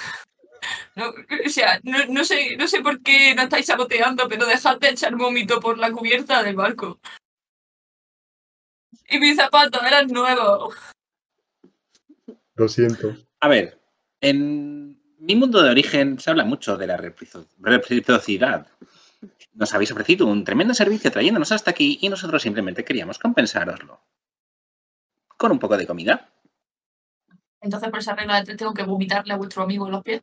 No, 0.96 1.10
o 1.10 1.50
sea, 1.50 1.80
no, 1.84 2.06
no 2.08 2.24
sé, 2.24 2.58
no 2.58 2.68
sé 2.68 2.82
por 2.82 3.02
qué 3.04 3.36
no 3.36 3.44
estáis 3.44 3.68
saboteando, 3.68 4.28
pero 4.28 4.46
dejad 4.46 4.80
de 4.80 4.90
echar 4.90 5.16
vómito 5.16 5.60
por 5.60 5.78
la 5.78 5.92
cubierta 5.92 6.42
del 6.42 6.56
barco. 6.56 7.00
Y 9.08 9.20
mis 9.20 9.36
zapatos 9.36 9.84
eran 9.84 10.08
nuevos. 10.08 10.76
Lo 12.56 12.68
siento. 12.68 13.16
A 13.40 13.48
ver, 13.48 13.80
en 14.22 15.00
mi 15.20 15.36
mundo 15.36 15.62
de 15.62 15.70
origen 15.70 16.20
se 16.20 16.30
habla 16.30 16.46
mucho 16.46 16.78
de 16.78 16.88
la 16.88 16.98
reciprocidad. 16.98 18.68
Nos 19.54 19.74
habéis 19.74 19.92
ofrecido 19.92 20.28
un 20.28 20.44
tremendo 20.44 20.74
servicio 20.74 21.12
trayéndonos 21.12 21.52
hasta 21.52 21.72
aquí 21.72 21.98
y 22.02 22.10
nosotros 22.10 22.42
simplemente 22.42 22.84
queríamos 22.84 23.20
compensároslo. 23.20 24.02
Con 25.38 25.52
un 25.52 25.60
poco 25.60 25.78
de 25.78 25.88
comida. 25.88 26.30
Entonces, 27.62 27.90
por 27.90 28.00
esa 28.00 28.16
regla 28.16 28.38
de 28.38 28.46
tres, 28.46 28.58
tengo 28.58 28.74
que 28.74 28.84
vomitarle 28.84 29.34
a 29.34 29.38
vuestro 29.38 29.64
amigo 29.64 29.86
en 29.86 29.92
los 29.92 30.04
pies. 30.04 30.22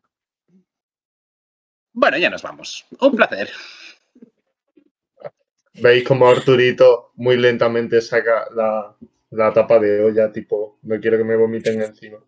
Bueno, 1.92 2.16
ya 2.18 2.30
nos 2.30 2.42
vamos. 2.42 2.86
Un 3.00 3.16
placer. 3.16 3.50
Veis 5.74 6.06
como 6.06 6.28
Arturito 6.28 7.12
muy 7.16 7.36
lentamente 7.36 8.00
saca 8.00 8.46
la, 8.54 8.94
la 9.30 9.52
tapa 9.52 9.78
de 9.78 10.04
olla, 10.04 10.30
tipo, 10.30 10.78
no 10.82 11.00
quiero 11.00 11.16
que 11.18 11.24
me 11.24 11.36
vomiten 11.36 11.80
encima. 11.80 12.18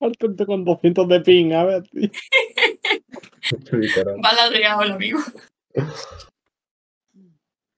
Arturito 0.00 0.46
con 0.46 0.64
200 0.64 1.08
de 1.08 1.20
ping, 1.20 1.52
a 1.52 1.64
ver. 1.64 1.82
Literal. 3.72 4.16
Va 4.24 4.32
ladreado 4.32 4.82
el 4.82 4.92
amigo. 4.92 5.18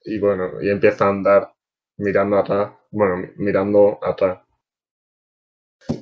Y 0.04 0.18
bueno, 0.18 0.60
y 0.62 0.70
empieza 0.70 1.06
a 1.06 1.10
andar 1.10 1.54
mirando 1.98 2.38
atrás, 2.38 2.72
bueno, 2.90 3.16
mi- 3.18 3.28
mirando 3.36 3.98
atrás, 4.02 4.40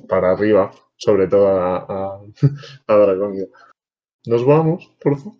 para 0.07 0.31
arriba, 0.31 0.71
sobre 0.97 1.27
todo 1.27 1.47
a, 1.49 1.77
a, 1.77 2.21
a 2.87 2.95
Dragonia. 2.95 3.45
Nos 4.25 4.45
vamos, 4.45 4.89
por 5.01 5.17
favor. 5.17 5.37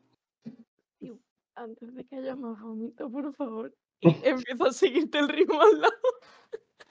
Antes 1.56 1.94
de 1.94 2.06
que 2.06 2.16
haya 2.16 2.36
más 2.38 2.60
vómito, 2.62 3.10
por 3.12 3.34
favor. 3.36 3.74
Empiezo 4.02 4.66
a 4.66 4.72
seguirte 4.72 5.20
el 5.20 5.28
ritmo 5.28 5.62
al 5.62 5.82
lado. 5.82 5.94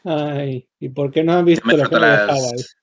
Ay, 0.04 0.68
¿y 0.78 0.88
por 0.90 1.10
qué 1.10 1.24
no 1.24 1.32
has 1.32 1.44
visto 1.44 1.66
lo 1.74 1.88
que 1.88 1.96
las... 1.96 2.76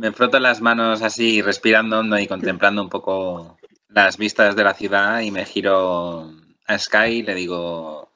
Me 0.00 0.12
froto 0.12 0.38
las 0.38 0.60
manos 0.60 1.02
así, 1.02 1.40
respirando 1.42 1.98
hondo 2.00 2.18
y 2.18 2.26
contemplando 2.26 2.82
un 2.82 2.90
poco 2.90 3.56
las 3.88 4.16
vistas 4.18 4.54
de 4.54 4.64
la 4.64 4.74
ciudad 4.74 5.20
y 5.20 5.30
me 5.30 5.44
giro 5.44 6.30
a 6.66 6.78
Sky 6.78 7.06
y 7.18 7.22
le 7.22 7.34
digo, 7.34 8.12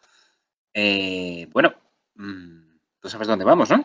eh, 0.75 1.49
bueno, 1.53 1.75
mm, 2.17 2.79
tú 3.01 3.09
sabes 3.09 3.29
dónde 3.29 3.45
vamos, 3.47 3.71
¿no? 3.71 3.85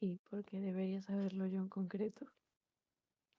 ¿Y 0.00 0.16
por 0.28 0.44
qué 0.44 0.60
debería 0.60 1.00
saberlo 1.00 1.46
yo 1.46 1.60
en 1.60 1.68
concreto? 1.68 2.26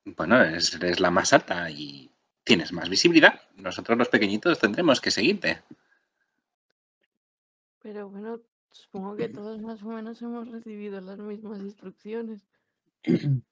Bueno, 0.05 0.41
es- 0.43 0.73
eres 0.73 0.99
la 0.99 1.11
más 1.11 1.33
alta 1.33 1.69
y 1.69 2.09
tienes 2.43 2.71
más 2.73 2.89
visibilidad. 2.89 3.39
Nosotros 3.57 3.97
los 3.97 4.09
pequeñitos 4.09 4.59
tendremos 4.59 4.99
que 5.01 5.11
seguirte. 5.11 5.61
Pero 7.81 8.09
bueno, 8.09 8.39
supongo 8.73 9.15
que 9.15 9.29
todos 9.29 9.61
más 9.61 9.81
o 9.83 9.87
menos 9.87 10.21
hemos 10.21 10.49
recibido 10.49 10.99
las 10.99 11.19
mismas 11.19 11.61
instrucciones. 11.61 12.45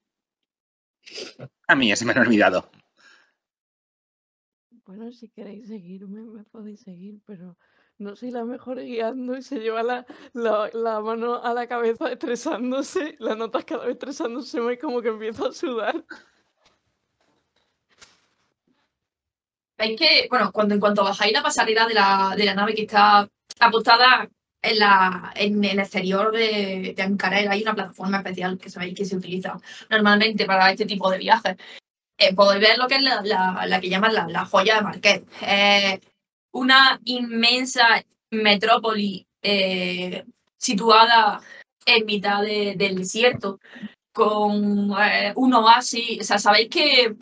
A 1.68 1.76
mí 1.76 1.88
ya 1.88 1.96
se 1.96 2.06
me 2.06 2.12
han 2.12 2.20
olvidado. 2.20 2.70
Bueno, 4.86 5.12
si 5.12 5.30
queréis 5.30 5.68
seguirme, 5.68 6.22
me 6.22 6.44
podéis 6.44 6.82
seguir, 6.82 7.22
pero 7.26 7.58
no 7.98 8.16
soy 8.16 8.32
la 8.32 8.44
mejor 8.44 8.82
guiando 8.82 9.38
y 9.38 9.42
se 9.42 9.60
lleva 9.60 9.84
la, 9.84 10.06
la, 10.34 10.70
la 10.74 11.00
mano 11.00 11.36
a 11.42 11.54
la 11.54 11.68
cabeza 11.68 12.12
estresándose, 12.12 13.16
la 13.20 13.36
notas 13.36 13.64
cada 13.64 13.86
vez 13.86 13.94
estresándose 13.94 14.60
más 14.60 14.74
y 14.74 14.78
como 14.78 15.02
que 15.02 15.10
empiezo 15.10 15.48
a 15.48 15.54
sudar. 15.54 16.04
Veis 19.78 20.00
que, 20.00 20.28
bueno, 20.30 20.52
cuando 20.52 20.74
en 20.74 20.80
cuanto 20.80 21.04
bajáis 21.04 21.34
la 21.34 21.42
pasarela 21.42 21.88
de 21.88 21.94
la, 21.94 22.34
de 22.36 22.46
la 22.46 22.54
nave 22.54 22.74
que 22.76 22.82
está 22.84 23.30
apostada 23.60 24.30
en, 24.62 24.80
la, 24.80 25.32
en 25.36 25.64
el 25.64 25.80
exterior 25.80 26.32
de, 26.32 26.94
de 26.96 27.02
Ancarel, 27.04 27.48
hay 27.50 27.62
una 27.64 27.74
plataforma 27.76 28.18
especial 28.18 28.58
que 28.58 28.70
sabéis 28.70 28.96
que 28.96 29.06
se 29.06 29.16
utiliza 29.16 29.60
normalmente 29.90 30.46
para 30.46 30.72
este 30.72 30.86
tipo 30.86 31.10
de 31.10 31.18
viajes. 31.18 31.56
Eh, 32.18 32.36
podéis 32.36 32.62
ver 32.62 32.78
lo 32.78 32.88
que 32.88 32.96
es 32.96 33.02
la, 33.02 33.22
la- 33.66 33.82
que 33.82 33.90
llaman 33.90 34.14
la, 34.14 34.28
la 34.28 34.46
joya 34.46 34.76
de 34.76 34.82
Marqués. 34.82 35.22
Eh, 35.42 36.00
una 36.54 37.00
inmensa 37.06 38.04
metrópoli 38.32 39.26
eh, 39.42 40.24
situada 40.58 41.42
en 41.86 42.06
mitad 42.06 42.42
de- 42.44 42.76
del 42.78 42.98
desierto, 42.98 43.60
con 44.14 44.94
eh, 45.02 45.34
un 45.36 45.54
oasis. 45.56 46.22
O 46.22 46.24
sea, 46.24 46.38
sabéis 46.38 46.70
que 46.70 47.16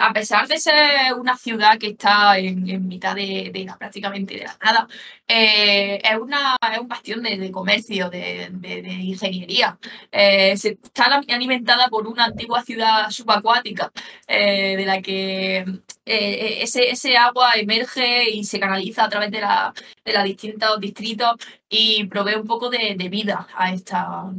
a 0.00 0.12
pesar 0.12 0.48
de 0.48 0.58
ser 0.58 1.14
una 1.18 1.36
ciudad 1.36 1.78
que 1.78 1.88
está 1.88 2.38
en, 2.38 2.88
mitad 2.88 3.14
de, 3.14 3.50
de 3.52 3.64
la, 3.64 3.76
prácticamente 3.76 4.34
de 4.34 4.44
la 4.44 4.56
nada, 4.64 4.88
eh, 5.28 6.00
es, 6.02 6.18
una, 6.18 6.56
es 6.72 6.78
un 6.78 6.88
bastión 6.88 7.22
de, 7.22 7.50
comercio, 7.50 8.08
de, 8.10 8.48
de- 8.52 8.80
ingeniería. 8.80 9.78
Eh, 10.10 10.52
está 10.52 11.20
alimentada 11.28 11.88
por 11.88 12.06
una 12.06 12.24
antigua 12.26 12.62
ciudad 12.62 13.10
subacuática, 13.10 13.92
eh, 14.26 14.76
de 14.76 14.86
la 14.86 15.02
que 15.02 15.64
ese, 16.04 16.90
ese 16.90 17.16
agua 17.16 17.52
emerge 17.54 18.30
y 18.30 18.44
se 18.44 18.58
canaliza 18.60 19.04
a 19.04 19.08
través 19.08 19.30
de, 19.30 19.40
la, 19.40 19.72
de 20.04 20.12
los 20.12 20.24
distintos 20.24 20.80
distritos 20.80 21.36
y 21.68 22.04
provee 22.06 22.34
un 22.36 22.46
poco 22.46 22.70
de, 22.70 22.94
vida 23.10 23.46
a 23.54 23.72
esta, 23.72 24.32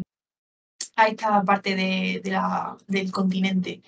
a 0.95 1.07
esta 1.07 1.43
parte 1.43 1.75
la- 2.31 2.77
del 2.87 3.11
continente. 3.11 3.81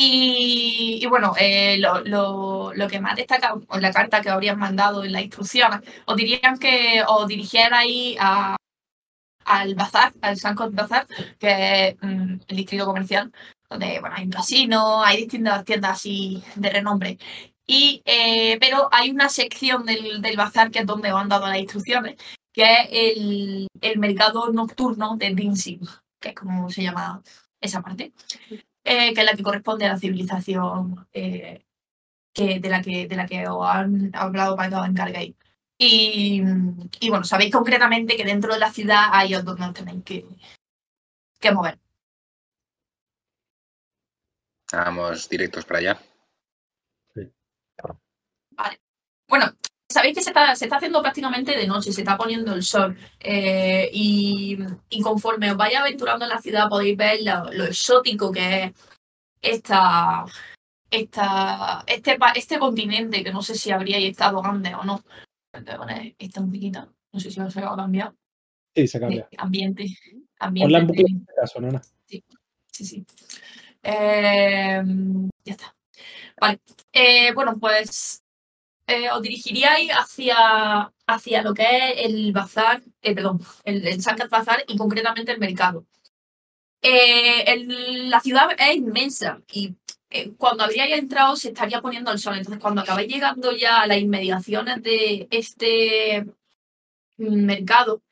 Y, 0.00 1.04
bueno, 1.08 1.34
eh, 1.38 1.76
lo, 1.78 2.00
lo- 2.04 2.72
lo 2.74 2.88
que 2.88 3.00
más 3.00 3.16
destaca 3.16 3.54
en 3.72 3.82
la 3.82 3.92
carta 3.92 4.20
que 4.22 4.30
habrían 4.30 4.56
mandado 4.58 5.02
en 5.04 5.12
las 5.12 5.22
instrucciones, 5.22 5.80
os 6.06 6.16
dirían 6.16 6.56
que 6.58 7.02
os 7.06 7.26
dirigierais 7.26 8.16
a, 8.20 8.56
al 9.44 9.74
bazar, 9.74 10.12
al 10.22 10.38
Sancot 10.38 10.74
Bazar, 10.74 11.06
que 11.38 11.88
es 11.90 11.96
mm, 12.02 12.34
el 12.48 12.56
distrito 12.56 12.86
comercial, 12.86 13.32
donde 13.70 14.00
bueno, 14.00 14.16
hay 14.16 14.24
un 14.24 14.30
casino, 14.30 15.02
hay 15.04 15.18
distintas 15.18 15.64
tiendas 15.64 15.92
así 15.92 16.42
de 16.56 16.70
renombre. 16.70 17.18
Y, 17.66 18.02
eh, 18.06 18.58
pero 18.60 18.88
hay 18.92 19.10
una 19.10 19.28
sección 19.28 19.84
del, 19.86 20.22
del 20.22 20.36
bazar 20.36 20.70
que 20.70 20.80
es 20.80 20.86
donde 20.86 21.10
han 21.10 21.28
dado 21.28 21.48
las 21.48 21.58
instrucciones, 21.58 22.16
que 22.52 22.62
es 22.64 22.88
el, 22.92 23.68
el 23.80 23.98
mercado 23.98 24.52
nocturno 24.52 25.16
de 25.16 25.34
Dinsim, 25.34 25.80
que 26.20 26.30
es 26.30 26.34
como 26.34 26.70
se 26.70 26.82
llama 26.84 27.22
esa 27.60 27.82
parte, 27.82 28.12
eh, 28.88 29.12
que 29.12 29.20
es 29.20 29.26
la 29.26 29.34
que 29.34 29.42
corresponde 29.42 29.84
a 29.84 29.92
la 29.92 29.98
civilización 29.98 31.06
eh, 31.12 31.62
que, 32.32 32.58
de, 32.58 32.68
la 32.70 32.80
que, 32.80 33.06
de 33.06 33.16
la 33.16 33.26
que 33.26 33.46
os 33.46 33.68
han 33.68 34.10
hablado 34.14 34.56
para 34.56 34.70
que 34.70 34.74
os 34.76 34.88
encarguéis. 34.88 35.36
Y, 35.76 36.42
y 37.00 37.10
bueno, 37.10 37.24
sabéis 37.24 37.52
concretamente 37.52 38.16
que 38.16 38.24
dentro 38.24 38.54
de 38.54 38.58
la 38.58 38.72
ciudad 38.72 39.10
hay 39.12 39.34
os 39.34 39.44
donde 39.44 39.66
os 39.66 39.74
tenéis 39.74 40.02
que, 40.04 40.24
que 41.38 41.52
mover. 41.52 41.78
Vamos 44.72 45.28
directos 45.28 45.64
para 45.66 45.78
allá. 45.80 46.00
Bueno, 49.28 49.52
sabéis 49.90 50.14
que 50.16 50.22
se 50.22 50.30
está, 50.30 50.54
se 50.54 50.64
está 50.66 50.76
haciendo 50.76 51.00
prácticamente 51.02 51.56
de 51.56 51.66
noche, 51.66 51.92
se 51.92 52.02
está 52.02 52.16
poniendo 52.16 52.54
el 52.54 52.62
sol. 52.62 52.96
eh, 53.20 53.88
y, 53.92 54.58
y 54.90 55.00
conforme 55.02 55.50
os 55.50 55.56
vais 55.56 55.74
aventurando 55.76 56.24
en 56.24 56.30
la 56.30 56.40
ciudad 56.40 56.68
podéis 56.68 56.96
ver 56.96 57.20
lo, 57.22 57.50
lo 57.52 57.64
exótico 57.64 58.30
que 58.30 58.64
es 58.64 58.72
esta, 59.40 60.24
esta, 60.90 61.84
este, 61.86 62.18
este 62.34 62.58
continente, 62.58 63.22
que 63.24 63.32
no 63.32 63.42
sé 63.42 63.54
si 63.54 63.70
habríais 63.70 64.10
estado 64.10 64.44
antes 64.44 64.74
o 64.74 64.84
no. 64.84 65.02
Esta 66.18 66.40
musiquita. 66.40 66.88
No 67.12 67.20
sé 67.20 67.30
si 67.30 67.40
os 67.40 67.56
ha 67.56 67.76
cambiado. 67.76 68.14
Sí, 68.74 68.86
se 68.86 68.98
de 68.98 69.06
cambia. 69.06 69.28
ambiente. 69.38 69.86
Ponla 70.38 70.78
ambiente 70.78 70.78
en 70.78 70.86
bucle 70.86 71.02
de- 71.04 71.10
en 71.10 71.20
este 71.20 71.34
caso, 71.34 71.60
nena. 71.60 71.82
Sí, 72.06 72.84
sí. 72.84 73.06
Eh, 73.82 74.82
ya 75.44 75.52
está. 75.52 75.74
Vale. 76.40 76.60
Eh, 76.92 77.32
bueno, 77.34 77.56
pues 77.58 78.22
eh, 78.88 79.10
os 79.10 79.20
dirigiríais 79.20 79.90
hacia, 79.90 80.90
hacia 81.06 81.42
lo 81.42 81.52
que 81.52 81.62
es 81.62 82.06
el 82.06 82.32
bazar, 82.32 82.82
eh, 83.02 83.14
perdón, 83.14 83.38
el, 83.64 83.86
el 83.86 84.00
Sankat 84.02 84.30
Bazar 84.30 84.64
y 84.66 84.78
concretamente 84.78 85.30
el 85.30 85.38
mercado. 85.38 85.84
Eh, 86.80 87.66
la 88.08 88.20
ciudad 88.20 88.48
es 88.58 88.76
inmensa 88.76 89.42
y 89.52 89.74
cuando 90.38 90.64
habríais 90.64 90.98
entrado 90.98 91.36
se 91.36 91.48
estaría 91.48 91.82
poniendo 91.82 92.10
el 92.10 92.18
sol. 92.18 92.38
Entonces, 92.38 92.62
cuando 92.62 92.80
acabáis 92.80 93.12
llegando 93.12 93.52
ya 93.52 93.82
a 93.82 93.86
las 93.86 93.98
inmediaciones 93.98 94.82
de 94.82 95.28
este 95.30 96.24
mercado, 97.18 98.02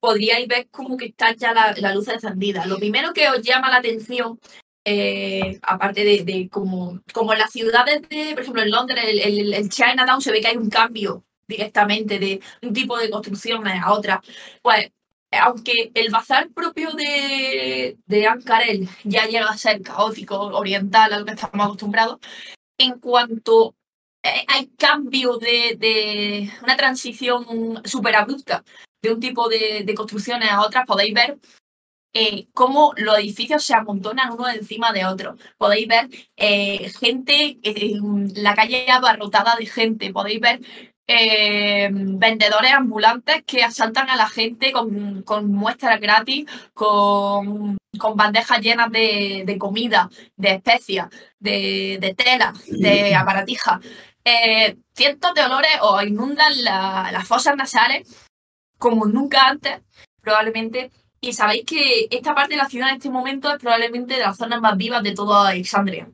podríais 0.00 0.48
ver 0.48 0.68
como 0.70 0.96
que 0.96 1.06
está 1.06 1.34
ya 1.34 1.52
la 1.52 1.94
luz 1.94 2.08
encendida. 2.08 2.64
Lo 2.64 2.78
primero 2.78 3.12
que 3.12 3.28
os 3.28 3.42
llama 3.42 3.68
la 3.68 3.76
atención, 3.76 4.40
eh, 4.90 5.58
aparte 5.62 6.04
de, 6.04 6.24
de 6.24 6.48
como, 6.48 7.00
como 7.12 7.34
las 7.34 7.50
ciudades 7.52 8.02
de, 8.08 8.32
por 8.32 8.42
ejemplo, 8.42 8.62
en 8.62 8.70
Londres, 8.70 9.04
el, 9.06 9.20
el, 9.20 9.54
el 9.54 9.72
se 9.72 10.32
ve 10.32 10.40
que 10.40 10.48
hay 10.48 10.56
un 10.56 10.70
cambio 10.70 11.24
directamente 11.46 12.18
de 12.18 12.40
un 12.62 12.72
tipo 12.72 12.96
de 12.98 13.10
construcciones 13.10 13.82
a 13.82 13.92
otra. 13.92 14.22
Pues, 14.62 14.90
aunque 15.30 15.90
el 15.94 16.10
bazar 16.10 16.48
propio 16.54 16.92
de, 16.92 17.98
de 18.06 18.26
Ankarel 18.26 18.88
ya 19.04 19.26
llega 19.26 19.46
a 19.46 19.58
ser 19.58 19.82
caótico, 19.82 20.36
oriental, 20.38 21.12
a 21.12 21.18
lo 21.18 21.24
que 21.24 21.32
estamos 21.32 21.66
acostumbrados, 21.66 22.18
en 22.78 22.98
cuanto 22.98 23.74
eh, 24.22 24.44
hay 24.48 24.68
cambio 24.78 25.36
de, 25.38 25.76
de 25.78 26.50
una 26.62 26.76
transición 26.76 27.82
súper 27.84 28.16
abrupta 28.16 28.64
de 29.02 29.12
un 29.12 29.20
tipo 29.20 29.48
de, 29.48 29.82
de 29.84 29.94
construcciones 29.94 30.50
a 30.50 30.62
otras, 30.62 30.86
podéis 30.86 31.14
ver 31.14 31.38
eh, 32.12 32.48
cómo 32.54 32.92
los 32.96 33.18
edificios 33.18 33.62
se 33.64 33.74
amontonan 33.74 34.32
uno 34.32 34.48
encima 34.48 34.92
de 34.92 35.04
otro. 35.06 35.36
Podéis 35.56 35.88
ver 35.88 36.08
eh, 36.36 36.90
gente, 37.00 37.58
eh, 37.62 37.94
la 38.36 38.54
calle 38.54 38.90
abarrotada 38.90 39.56
de 39.56 39.66
gente. 39.66 40.12
Podéis 40.12 40.40
ver 40.40 40.60
eh, 41.06 41.88
vendedores 41.92 42.72
ambulantes 42.72 43.42
que 43.46 43.62
asaltan 43.64 44.10
a 44.10 44.16
la 44.16 44.28
gente 44.28 44.72
con, 44.72 45.22
con 45.22 45.50
muestras 45.52 46.00
gratis, 46.00 46.46
con, 46.74 47.78
con 47.98 48.16
bandejas 48.16 48.60
llenas 48.60 48.90
de, 48.90 49.44
de 49.46 49.58
comida, 49.58 50.10
de 50.36 50.50
especias, 50.52 51.08
de, 51.38 51.98
de 52.00 52.14
tela, 52.14 52.52
de 52.66 53.14
aparatijas. 53.14 53.80
Cientos 54.94 55.32
de 55.32 55.42
olores 55.44 55.70
os 55.80 56.02
inundan 56.04 56.62
la- 56.62 57.08
las 57.12 57.26
fosas 57.26 57.56
nasales 57.56 58.06
como 58.76 59.06
nunca 59.06 59.46
antes, 59.48 59.80
probablemente. 60.20 60.90
Y 61.20 61.32
sabéis 61.32 61.64
que 61.64 62.08
esta 62.10 62.34
parte 62.34 62.54
de 62.54 62.58
la 62.58 62.68
ciudad 62.68 62.90
en 62.90 62.96
este 62.96 63.10
momento 63.10 63.52
es 63.52 63.58
probablemente 63.58 64.14
de 64.14 64.20
las 64.20 64.36
zonas 64.36 64.60
más 64.60 64.76
vivas 64.76 65.02
de 65.02 65.14
toda 65.14 65.48
Alexandria. 65.48 66.08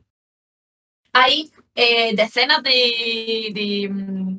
Hay 1.13 1.53
eh, 1.75 2.15
decenas 2.17 2.63
de, 2.63 3.51
de, 3.55 3.89
mm, 3.91 4.39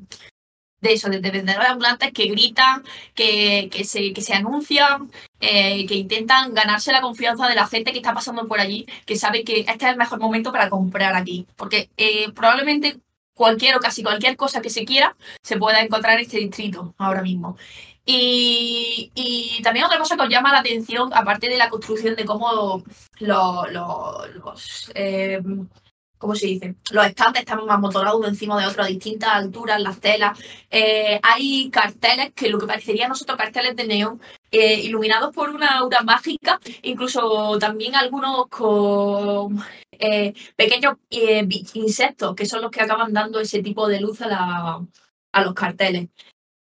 eso, 0.81 1.09
de, 1.09 1.19
de 1.19 1.31
vendedores 1.31 1.69
ambulantes 1.69 2.11
que 2.13 2.27
gritan, 2.27 2.83
que, 3.13 3.69
que, 3.71 3.83
se, 3.83 4.13
que 4.13 4.21
se 4.21 4.33
anuncian, 4.33 5.11
eh, 5.39 5.85
que 5.85 5.95
intentan 5.95 6.53
ganarse 6.53 6.91
la 6.91 7.01
confianza 7.01 7.47
de 7.47 7.55
la 7.55 7.67
gente 7.67 7.91
que 7.91 7.97
está 7.97 8.13
pasando 8.13 8.47
por 8.47 8.59
allí, 8.59 8.85
que 9.05 9.15
sabe 9.15 9.43
que 9.43 9.61
este 9.61 9.85
es 9.85 9.91
el 9.91 9.97
mejor 9.97 10.19
momento 10.19 10.51
para 10.51 10.69
comprar 10.69 11.15
aquí. 11.15 11.47
Porque 11.55 11.89
eh, 11.97 12.31
probablemente 12.31 12.99
cualquier 13.33 13.75
o 13.75 13.79
casi 13.79 14.03
cualquier 14.03 14.37
cosa 14.37 14.61
que 14.61 14.69
se 14.69 14.85
quiera 14.85 15.15
se 15.43 15.57
pueda 15.57 15.81
encontrar 15.81 16.15
en 16.15 16.21
este 16.25 16.37
distrito 16.39 16.95
ahora 16.97 17.21
mismo. 17.21 17.57
Y, 18.05 19.61
también 19.63 19.85
otra 19.85 19.97
cosa 19.97 20.15
que 20.15 20.23
os 20.23 20.29
llama 20.29 20.51
la 20.51 20.59
atención, 20.59 21.11
aparte 21.13 21.49
de 21.49 21.57
la 21.57 21.69
construcción 21.69 22.15
de 22.15 22.25
cómo 22.25 22.83
los, 23.19 24.91
eh, 24.93 25.41
¿cómo 26.17 26.35
se 26.35 26.45
dice? 26.47 26.75
Los 26.91 27.07
estantes 27.07 27.41
están 27.41 27.59
amontonados 27.67 28.19
uno 28.19 28.27
encima 28.27 28.59
de 28.59 28.67
otro 28.67 28.83
a 28.83 28.87
distintas 28.87 29.31
alturas, 29.31 29.81
las 29.81 29.99
telas. 29.99 30.37
Eh, 30.69 31.19
hay 31.23 31.69
carteles 31.71 32.31
que 32.35 32.49
lo 32.49 32.59
que 32.59 32.67
parecería 32.67 33.05
a 33.05 33.09
nosotros 33.09 33.37
carteles 33.37 33.75
de 33.75 33.87
neón, 33.87 34.21
eh, 34.51 34.81
iluminados 34.81 35.33
por 35.33 35.49
una 35.49 35.79
aura 35.79 36.01
mágica, 36.03 36.59
incluso 36.83 37.57
también 37.59 37.95
algunos 37.95 38.47
con 38.49 39.63
pequeños 40.55 40.97
insectos, 41.73 42.35
que 42.35 42.45
son 42.45 42.61
los 42.61 42.69
que 42.71 42.81
acaban 42.81 43.13
dando 43.13 43.39
ese 43.39 43.63
tipo 43.63 43.87
de 43.87 44.01
luz 44.01 44.21
a, 44.21 44.27
la, 44.27 44.85
a 45.31 45.43
los 45.43 45.53
carteles. 45.53 46.09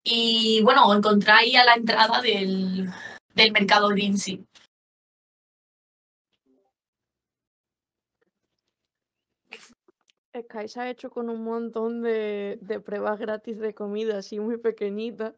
Y 0.03 0.61
bueno, 0.63 0.87
os 0.87 0.97
encontráis 0.97 1.55
a 1.55 1.65
la 1.65 1.73
entrada 1.75 2.21
del, 2.21 2.89
del 3.35 3.51
mercado 3.51 3.91
Lindsay. 3.91 4.43
Sky 10.37 10.67
se 10.67 10.79
ha 10.79 10.89
hecho 10.89 11.09
con 11.09 11.29
un 11.29 11.43
montón 11.43 12.01
de, 12.01 12.59
de 12.61 12.79
pruebas 12.79 13.19
gratis 13.19 13.59
de 13.59 13.73
comida 13.73 14.19
así 14.19 14.39
muy 14.39 14.57
pequeñitas 14.57 15.33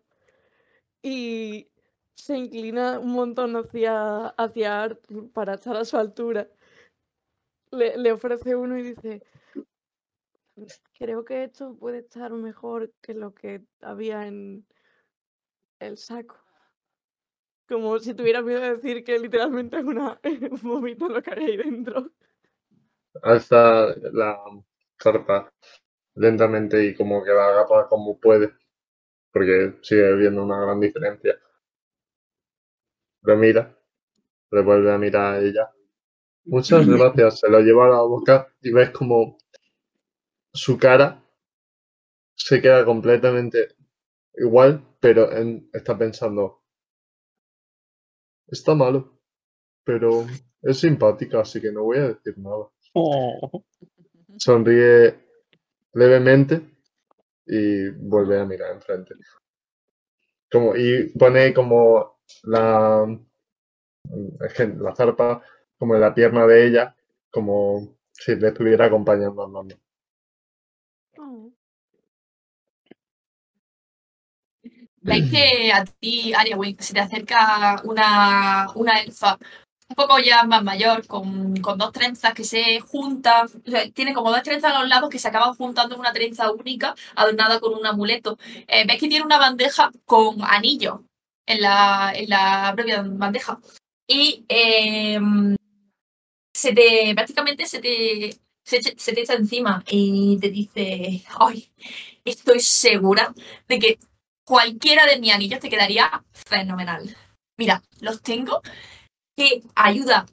y 1.01 1.69
se 2.15 2.37
inclina 2.37 2.99
un 2.99 3.11
montón 3.11 3.55
hacia, 3.55 4.27
hacia 4.27 4.83
Arthur 4.83 5.31
para 5.31 5.55
estar 5.55 5.75
a 5.75 5.85
su 5.85 5.97
altura. 5.97 6.47
Le, 7.71 7.97
le 7.97 8.11
ofrece 8.11 8.55
uno 8.55 8.77
y 8.77 8.83
dice, 8.83 9.23
creo 10.97 11.25
que 11.25 11.43
esto 11.45 11.75
puede 11.77 11.99
estar 11.99 12.31
mejor 12.31 12.91
que 13.01 13.13
lo 13.13 13.33
que 13.33 13.61
había 13.81 14.27
en 14.27 14.65
el 15.79 15.97
saco. 15.97 16.37
Como 17.67 17.97
si 17.99 18.13
tuviera 18.13 18.41
miedo 18.41 18.61
de 18.61 18.75
decir 18.75 19.03
que 19.03 19.17
literalmente 19.17 19.77
es 19.77 19.83
una 19.83 20.19
un 20.23 20.59
vómito 20.61 21.07
lo 21.07 21.21
que 21.21 21.31
hay 21.31 21.45
ahí 21.45 21.57
dentro. 21.57 22.11
Alza 23.23 23.95
la 24.13 24.39
carpa 24.97 25.51
lentamente 26.15 26.83
y 26.85 26.95
como 26.95 27.23
que 27.23 27.31
la 27.31 27.47
agarra 27.47 27.87
como 27.87 28.19
puede, 28.19 28.53
porque 29.31 29.77
sigue 29.81 30.15
viendo 30.15 30.43
una 30.43 30.61
gran 30.61 30.79
diferencia. 30.79 31.39
Lo 33.23 33.37
mira, 33.37 33.77
le 34.51 34.61
vuelve 34.61 34.91
a 34.91 34.97
mirar 34.97 35.35
a 35.35 35.39
ella. 35.39 35.69
Muchas 36.45 36.87
gracias, 36.87 37.39
se 37.39 37.49
lo 37.49 37.59
lleva 37.59 37.85
a 37.85 37.89
la 37.89 38.01
boca 38.01 38.51
y 38.61 38.71
ves 38.71 38.89
como 38.89 39.37
su 40.53 40.77
cara 40.77 41.23
se 42.35 42.61
queda 42.61 42.83
completamente 42.85 43.75
igual, 44.35 44.83
pero 44.99 45.31
en- 45.31 45.69
está 45.73 45.97
pensando, 45.97 46.63
está 48.47 48.75
malo, 48.75 49.19
pero 49.83 50.25
es 50.61 50.79
simpática, 50.79 51.41
así 51.41 51.61
que 51.61 51.71
no 51.71 51.83
voy 51.83 51.97
a 51.99 52.07
decir 52.09 52.37
nada. 52.37 52.69
Oh. 52.93 53.63
Sonríe 54.37 55.15
levemente 55.93 56.61
y 57.45 57.89
vuelve 57.91 58.39
a 58.39 58.45
mirar 58.45 58.73
enfrente. 58.73 59.15
Como, 60.51 60.75
y 60.75 61.09
pone 61.17 61.53
como 61.53 62.19
la, 62.43 63.07
la 64.79 64.95
zarpa 64.95 65.41
como 65.77 65.95
en 65.95 66.01
la 66.01 66.13
pierna 66.13 66.45
de 66.45 66.67
ella, 66.67 66.95
como 67.31 67.97
si 68.11 68.35
le 68.35 68.49
estuviera 68.49 68.85
acompañando 68.85 69.43
andando. 69.43 69.75
Oh. 71.21 71.53
Veis 75.01 75.31
que 75.31 75.71
a 75.73 75.85
ti, 75.85 76.33
Ariawin, 76.33 76.77
se 76.79 76.93
te 76.93 76.99
acerca 76.99 77.81
una, 77.83 78.67
una 78.75 78.99
elfa 79.01 79.37
un 79.89 79.95
poco 79.95 80.19
ya 80.19 80.43
más 80.43 80.63
mayor, 80.63 81.05
con, 81.07 81.57
con 81.57 81.77
dos 81.77 81.91
trenzas 81.91 82.33
que 82.33 82.45
se 82.45 82.79
juntan, 82.79 83.47
o 83.47 83.69
sea, 83.69 83.89
tiene 83.91 84.13
como 84.13 84.31
dos 84.31 84.41
trenzas 84.43 84.73
a 84.73 84.79
los 84.79 84.89
lados 84.89 85.09
que 85.09 85.19
se 85.19 85.27
acaban 85.27 85.53
juntando 85.55 85.95
en 85.95 85.99
una 86.01 86.13
trenza 86.13 86.49
única, 86.51 86.95
adornada 87.15 87.59
con 87.59 87.73
un 87.73 87.85
amuleto. 87.85 88.37
Eh, 88.67 88.85
ves 88.87 88.99
que 88.99 89.09
tiene 89.09 89.25
una 89.25 89.37
bandeja 89.37 89.91
con 90.05 90.37
anillos 90.43 91.01
en 91.45 91.61
la, 91.61 92.13
en 92.15 92.29
la 92.29 92.71
propia 92.75 93.03
bandeja. 93.05 93.59
Y 94.07 94.45
eh, 94.49 95.19
se 96.53 96.73
te, 96.73 97.13
prácticamente 97.15 97.65
se 97.65 97.79
te, 97.79 98.29
se, 98.79 99.13
te 99.13 99.21
echa 99.21 99.33
encima 99.33 99.83
y 99.89 100.37
te 100.39 100.49
dice, 100.49 101.23
ay, 101.39 101.69
estoy 102.23 102.59
segura 102.59 103.33
de 103.67 103.79
que 103.79 103.99
cualquiera 104.45 105.05
de 105.05 105.19
mis 105.19 105.33
anillos 105.33 105.59
te 105.59 105.69
quedaría 105.69 106.23
fenomenal. 106.33 107.15
Mira, 107.57 107.81
los 107.99 108.21
tengo 108.21 108.61
que 109.35 109.63
ayuda 109.75 110.25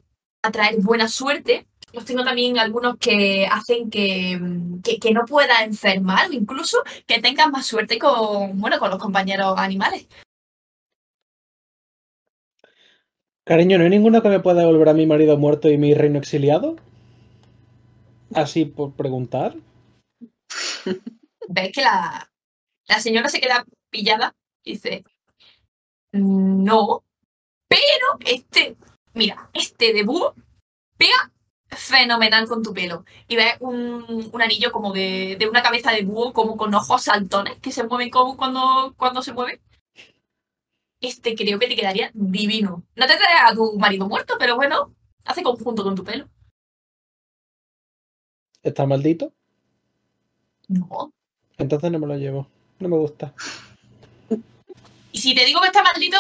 a 0.43 0.51
traer 0.51 0.77
buena 0.81 1.09
suerte. 1.09 1.67
Los 1.93 2.05
tengo 2.05 2.23
también 2.23 2.59
algunos 2.59 2.99
que 2.99 3.47
hacen 3.51 3.91
que, 3.91 4.39
que, 4.85 4.99
que 4.99 5.13
no 5.13 5.25
pueda 5.25 5.65
enfermar 5.65 6.29
o 6.29 6.33
incluso 6.33 6.79
que 7.07 7.21
tengas 7.21 7.51
más 7.51 7.67
suerte 7.67 7.99
con, 7.99 8.61
bueno, 8.61 8.79
con 8.79 8.91
los 8.91 8.99
compañeros 8.99 9.55
animales. 9.57 10.07
Cariño, 13.45 13.79
¿no 13.79 13.85
hay 13.85 13.91
ninguno 13.91 14.21
que 14.21 14.29
me 14.29 14.41
pueda 14.41 14.61
devolver 14.61 14.91
a 14.91 14.93
mi 14.93 15.07
marido 15.07 15.39
muerto 15.39 15.71
y 15.71 15.79
mi 15.79 15.95
reino 15.95 16.19
exiliado? 16.19 16.77
Así 18.35 18.65
por 18.65 18.95
preguntar. 18.95 19.57
Ves 21.49 21.73
que 21.73 21.83
la, 21.83 22.31
la 22.87 23.01
señora 23.01 23.29
se 23.29 23.41
queda 23.41 23.65
pillada 23.91 24.35
y 24.63 24.73
dice, 24.73 25.05
no, 26.13 27.05
pero 27.69 28.19
este, 28.25 28.77
mira, 29.15 29.51
este 29.53 29.93
de 29.93 30.03
búho 30.03 30.35
pega 30.97 31.33
fenomenal 31.71 32.49
con 32.49 32.63
tu 32.63 32.73
pelo. 32.73 33.05
Y 33.29 33.37
ves 33.37 33.57
un, 33.61 34.31
un 34.33 34.43
anillo 34.43 34.73
como 34.73 34.93
de, 34.93 35.37
de, 35.39 35.49
una 35.49 35.63
cabeza 35.63 35.93
de 35.93 36.03
búho, 36.03 36.33
como 36.33 36.57
con 36.57 36.75
ojos 36.75 37.03
saltones 37.03 37.59
que 37.61 37.73
se 37.73 37.85
mueven 37.85 38.11
como 38.11 38.37
cuando, 38.37 38.95
cuando 38.97 39.23
se 39.23 39.33
mueve. 39.33 39.61
Este 41.01 41.37
creo 41.37 41.59
que 41.59 41.69
te 41.69 41.77
quedaría 41.77 42.11
divino. 42.15 42.83
No 42.97 43.07
te 43.07 43.17
trae 43.17 43.39
a 43.45 43.55
tu 43.55 43.79
marido 43.79 44.09
muerto, 44.09 44.35
pero 44.39 44.57
bueno, 44.57 44.95
hace 45.25 45.43
conjunto 45.43 45.85
con 45.85 45.95
tu 45.95 46.05
pelo. 46.05 46.29
¿Está 48.63 48.87
maldito? 48.87 49.33
No. 50.69 51.13
Entonces 51.57 51.91
no 51.91 51.99
me 51.99 52.07
lo 52.07 52.17
llevo. 52.17 52.49
No 52.79 52.89
me 52.89 52.97
gusta. 52.97 53.35
¿Y 55.13 55.19
si 55.19 55.35
te 55.35 55.45
digo 55.45 55.61
que 55.61 55.67
está 55.69 55.83
maldito? 55.83 56.17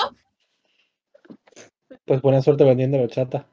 Pues 2.04 2.20
buena 2.22 2.42
suerte 2.42 2.64
vendiéndolo, 2.64 3.06
chata. 3.06 3.46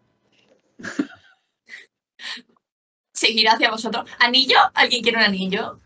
Seguirá 3.12 3.54
hacia 3.54 3.70
vosotros. 3.70 4.10
¿Anillo? 4.20 4.58
¿Alguien 4.74 5.04
quiere 5.04 5.18
un 5.18 5.24
anillo? 5.24 5.80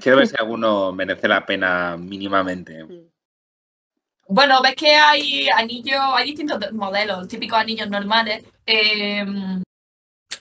Quiero 0.00 0.18
ver 0.18 0.26
si 0.26 0.34
alguno 0.38 0.92
merece 0.92 1.28
la 1.28 1.46
pena 1.46 1.96
mínimamente. 1.96 2.84
Bueno, 4.28 4.60
ves 4.60 4.74
que 4.74 4.94
hay 4.94 5.48
anillos, 5.48 6.00
hay 6.14 6.26
distintos 6.26 6.72
modelos, 6.72 7.28
típicos 7.28 7.58
anillos 7.58 7.88
normales. 7.88 8.44
Eh, 8.66 9.24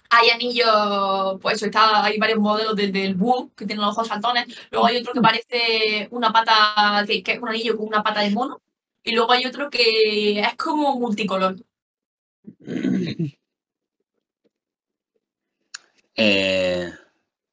hay 0.09 0.29
anillos, 0.29 1.39
pues 1.41 1.61
está, 1.61 2.03
hay 2.03 2.17
varios 2.17 2.39
modelos 2.39 2.75
del, 2.75 2.91
del 2.91 3.15
búho 3.15 3.51
que 3.55 3.65
tienen 3.65 3.85
los 3.85 3.93
ojos 3.93 4.07
saltones. 4.07 4.47
Luego 4.71 4.87
hay 4.87 4.97
otro 4.97 5.13
que 5.13 5.21
parece 5.21 6.07
una 6.11 6.31
pata, 6.31 7.03
que, 7.07 7.23
que, 7.23 7.33
es 7.33 7.39
un 7.41 7.49
anillo 7.49 7.77
con 7.77 7.87
una 7.87 8.03
pata 8.03 8.21
de 8.21 8.31
mono. 8.31 8.61
Y 9.03 9.11
luego 9.13 9.31
hay 9.31 9.45
otro 9.45 9.69
que 9.69 10.39
es 10.39 10.55
como 10.55 10.99
multicolor. 10.99 11.55
Eh, 16.17 16.93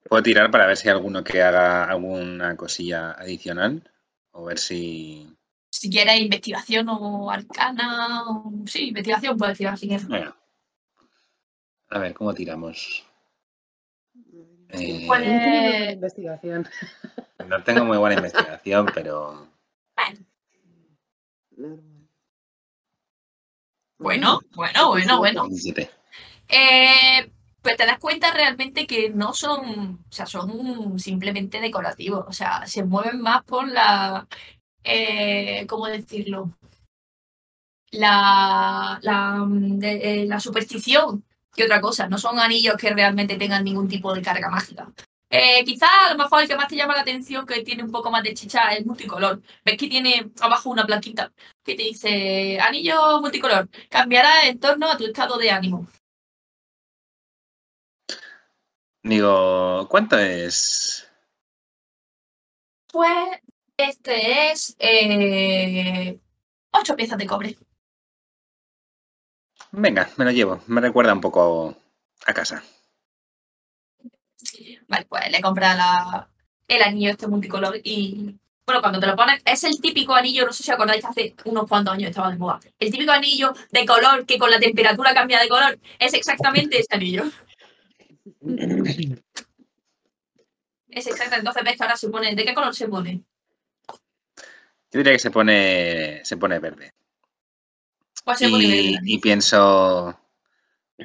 ¿Puedo 0.04 0.22
tirar 0.22 0.50
para 0.50 0.66
ver 0.66 0.76
si 0.76 0.88
hay 0.88 0.94
alguno 0.94 1.24
que 1.24 1.42
haga 1.42 1.84
alguna 1.84 2.56
cosilla 2.56 3.10
adicional? 3.10 3.82
O 4.30 4.44
ver 4.44 4.58
si. 4.58 5.26
Si 5.68 5.90
quieres 5.90 6.20
investigación 6.20 6.86
o 6.88 7.28
arcana. 7.28 8.30
O... 8.30 8.52
Sí, 8.66 8.88
investigación 8.88 9.36
puedes 9.36 9.58
tirar 9.58 9.76
si 9.76 9.88
quieres. 9.88 10.06
Bueno. 10.06 10.36
A 11.92 11.98
ver, 11.98 12.14
¿cómo 12.14 12.32
tiramos? 12.32 13.04
Eh, 14.70 15.04
Pues- 15.06 15.06
buena 15.06 15.90
investigación. 15.92 16.66
No 17.46 17.62
tengo 17.62 17.84
muy 17.84 17.98
buena 17.98 18.16
investigación, 18.16 18.86
pero. 18.94 19.46
Bueno, 23.98 24.40
bueno, 24.54 24.88
bueno, 24.88 25.18
bueno. 25.18 25.46
17. 25.48 25.90
Eh, 26.48 27.30
pues 27.60 27.76
te 27.76 27.86
das 27.86 27.98
cuenta 27.98 28.32
realmente 28.32 28.86
que 28.86 29.10
no 29.10 29.32
son, 29.34 30.00
o 30.08 30.12
sea, 30.12 30.26
son 30.26 30.98
simplemente 30.98 31.60
decorativos, 31.60 32.24
o 32.26 32.32
sea, 32.32 32.66
se 32.66 32.82
mueven 32.84 33.20
más 33.20 33.44
por 33.44 33.68
la, 33.68 34.26
eh, 34.82 35.64
¿cómo 35.68 35.86
decirlo? 35.86 36.50
La, 37.92 38.98
la, 39.02 39.34
mm, 39.36 39.78
de- 39.78 40.22
eh, 40.22 40.26
la 40.26 40.40
superstición 40.40 41.24
que 41.54 41.64
otra 41.64 41.80
cosa, 41.80 42.08
no 42.08 42.18
son 42.18 42.38
anillos 42.38 42.76
que 42.76 42.90
realmente 42.90 43.36
tengan 43.36 43.64
ningún 43.64 43.88
tipo 43.88 44.14
de 44.14 44.22
carga 44.22 44.48
mágica. 44.50 44.88
Eh, 45.30 45.64
quizás 45.64 45.88
a 46.08 46.12
lo 46.12 46.18
mejor 46.18 46.42
el 46.42 46.48
que 46.48 46.56
más 46.56 46.68
te 46.68 46.76
llama 46.76 46.94
la 46.94 47.00
atención, 47.00 47.46
que 47.46 47.62
tiene 47.62 47.82
un 47.82 47.90
poco 47.90 48.10
más 48.10 48.22
de 48.22 48.34
chicha, 48.34 48.74
es 48.74 48.84
multicolor. 48.84 49.40
Ves 49.64 49.78
que 49.78 49.88
tiene 49.88 50.30
abajo 50.40 50.68
una 50.68 50.84
plaquita 50.84 51.32
que 51.64 51.74
te 51.74 51.84
dice, 51.84 52.60
anillo 52.60 53.20
multicolor, 53.20 53.68
cambiará 53.88 54.46
en 54.46 54.60
torno 54.60 54.90
a 54.90 54.96
tu 54.98 55.06
estado 55.06 55.38
de 55.38 55.50
ánimo. 55.50 55.86
Digo, 59.02 59.88
¿cuánto 59.88 60.18
es? 60.18 61.08
Pues 62.92 63.40
este 63.76 64.52
es 64.52 64.76
eh, 64.78 66.20
ocho 66.72 66.94
piezas 66.94 67.18
de 67.18 67.26
cobre. 67.26 67.56
Venga, 69.72 70.10
me 70.16 70.24
lo 70.24 70.30
llevo. 70.30 70.60
Me 70.66 70.80
recuerda 70.80 71.12
un 71.12 71.20
poco 71.20 71.74
a 72.26 72.34
casa. 72.34 72.62
Vale, 74.86 75.06
pues 75.08 75.30
le 75.30 75.40
compra 75.40 75.74
la, 75.74 76.28
el 76.68 76.82
anillo 76.82 77.10
este 77.10 77.26
multicolor 77.26 77.80
y 77.82 78.38
bueno, 78.64 78.80
cuando 78.80 79.00
te 79.00 79.06
lo 79.06 79.16
pones, 79.16 79.42
es 79.44 79.64
el 79.64 79.80
típico 79.80 80.14
anillo, 80.14 80.46
no 80.46 80.52
sé 80.52 80.62
si 80.62 80.70
acordáis, 80.70 81.04
hace 81.04 81.34
unos 81.46 81.66
cuantos 81.68 81.94
años 81.94 82.10
estaba 82.10 82.30
de 82.30 82.38
moda. 82.38 82.60
El 82.78 82.92
típico 82.92 83.10
anillo 83.10 83.52
de 83.70 83.84
color 83.84 84.24
que 84.24 84.38
con 84.38 84.50
la 84.50 84.60
temperatura 84.60 85.12
cambia 85.14 85.40
de 85.40 85.48
color. 85.48 85.78
Es 85.98 86.14
exactamente 86.14 86.78
ese 86.78 86.94
anillo. 86.94 87.24
Es 90.88 91.06
exacto. 91.06 91.36
Entonces 91.36 91.64
ves 91.64 91.76
que 91.76 91.82
ahora 91.82 91.96
se 91.96 92.08
pone. 92.08 92.34
¿De 92.34 92.44
qué 92.44 92.54
color 92.54 92.74
se 92.74 92.86
pone? 92.86 93.22
Yo 93.88 94.98
diría 94.98 95.12
que 95.12 95.18
se 95.18 95.30
pone, 95.30 96.24
se 96.24 96.36
pone 96.36 96.58
verde. 96.60 96.91
Y, 99.04 99.18
pienso, 99.18 100.18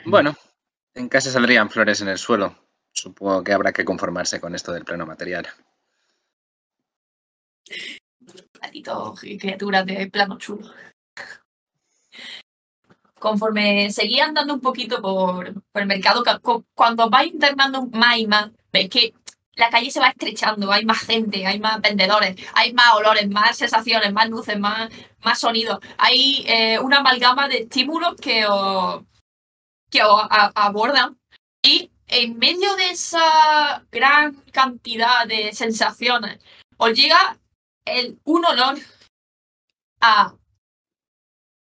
bueno, 0.05 0.35
en 0.93 1.09
casa 1.09 1.31
saldrían 1.31 1.69
flores 1.69 2.01
en 2.01 2.09
el 2.09 2.17
suelo. 2.17 2.55
Supongo 2.91 3.43
que 3.43 3.53
habrá 3.53 3.71
que 3.71 3.85
conformarse 3.85 4.39
con 4.39 4.55
esto 4.55 4.71
del 4.71 4.85
plano 4.85 5.05
material. 5.05 5.47
Platito, 8.51 9.13
criaturas 9.39 9.85
de 9.85 10.09
plano 10.09 10.37
chulo. 10.37 10.71
Conforme 13.19 13.89
seguía 13.91 14.25
andando 14.25 14.53
un 14.53 14.61
poquito 14.61 15.01
por, 15.01 15.53
por 15.71 15.81
el 15.81 15.87
mercado, 15.87 16.23
ca- 16.23 16.39
cu- 16.39 16.65
cuando 16.75 17.09
vais 17.09 17.33
internando 17.33 17.87
más 17.87 18.17
y 18.17 18.27
más, 18.27 18.51
veis 18.71 18.89
que 18.89 19.13
la 19.57 19.69
calle 19.69 19.91
se 19.91 19.99
va 19.99 20.09
estrechando, 20.09 20.71
hay 20.71 20.85
más 20.85 20.99
gente, 20.99 21.45
hay 21.45 21.59
más 21.59 21.81
vendedores, 21.81 22.35
hay 22.53 22.73
más 22.73 22.93
olores, 22.93 23.27
más 23.29 23.57
sensaciones, 23.57 24.13
más 24.13 24.29
luces, 24.29 24.57
más, 24.59 24.89
más 25.23 25.39
sonidos. 25.39 25.79
Hay 25.97 26.45
eh, 26.47 26.79
una 26.79 26.99
amalgama 26.99 27.47
de 27.47 27.63
estímulos 27.63 28.15
que 28.21 28.45
os, 28.45 29.03
que 29.89 30.03
os 30.03 30.21
a- 30.29 30.51
abordan 30.55 31.17
y 31.63 31.91
en 32.07 32.37
medio 32.37 32.75
de 32.75 32.91
esa 32.91 33.83
gran 33.91 34.35
cantidad 34.53 35.25
de 35.27 35.51
sensaciones 35.53 36.39
os 36.77 36.93
llega 36.93 37.37
el, 37.85 38.19
un 38.23 38.45
olor 38.45 38.77
a 40.01 40.33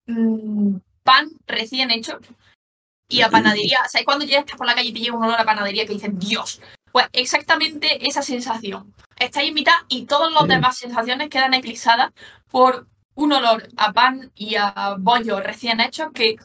mm, 0.07 0.77
pan 1.03 1.29
recién 1.45 1.91
hecho 1.91 2.19
y 3.09 3.21
a 3.21 3.29
panadería. 3.29 3.79
¿Sabes 3.89 4.05
cuando 4.05 4.25
llegas 4.25 4.45
por 4.57 4.65
la 4.65 4.73
calle 4.73 4.89
y 4.89 4.93
te 4.93 4.99
llega 5.01 5.15
un 5.17 5.23
olor 5.25 5.39
a 5.39 5.45
panadería 5.45 5.85
que 5.85 5.93
dices, 5.93 6.11
Dios? 6.17 6.61
Pues 6.93 7.07
exactamente 7.11 8.07
esa 8.07 8.21
sensación. 8.21 8.93
Estáis 9.17 9.49
en 9.49 9.55
mitad 9.55 9.73
y 9.89 10.05
todas 10.05 10.31
las 10.31 10.47
demás 10.47 10.77
sensaciones 10.77 11.27
quedan 11.29 11.55
eclipsadas 11.55 12.11
por 12.51 12.87
un 13.15 13.33
olor 13.33 13.67
a 13.77 13.91
pan 13.93 14.31
y 14.35 14.55
a 14.55 14.95
bollo 14.99 15.39
recién 15.39 15.79
hechos 15.81 16.11
que, 16.13 16.35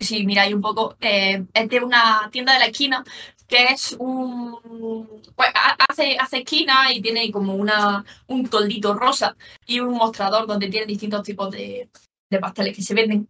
si 0.00 0.26
miráis 0.26 0.54
un 0.54 0.60
poco, 0.60 0.96
eh, 1.00 1.44
es 1.54 1.68
de 1.68 1.84
una 1.84 2.28
tienda 2.32 2.52
de 2.54 2.58
la 2.58 2.66
esquina 2.66 3.04
que 3.46 3.66
es 3.66 3.94
un... 4.00 5.06
Pues 5.36 5.50
ha- 5.54 5.76
hace, 5.88 6.18
hace 6.18 6.38
esquina 6.38 6.92
y 6.92 7.00
tiene 7.00 7.30
como 7.30 7.54
una, 7.54 8.04
un 8.26 8.48
toldito 8.48 8.92
rosa 8.94 9.36
y 9.66 9.78
un 9.78 9.94
mostrador 9.94 10.48
donde 10.48 10.68
tiene 10.68 10.86
distintos 10.86 11.22
tipos 11.22 11.48
de, 11.52 11.88
de 12.28 12.38
pasteles 12.40 12.74
que 12.74 12.82
se 12.82 12.94
venden. 12.94 13.28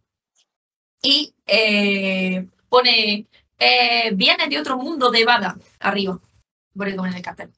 Y 1.03 1.35
eh, 1.47 2.47
pone, 2.71 3.27
eh, 3.59 4.11
viene 4.15 4.49
de 4.49 4.59
otro 4.59 4.79
mundo 4.79 5.11
de 5.11 5.25
Bada, 5.27 5.57
arriba, 5.81 6.19
como 6.77 7.07
en 7.07 7.15
el 7.15 7.23
cartel. 7.23 7.53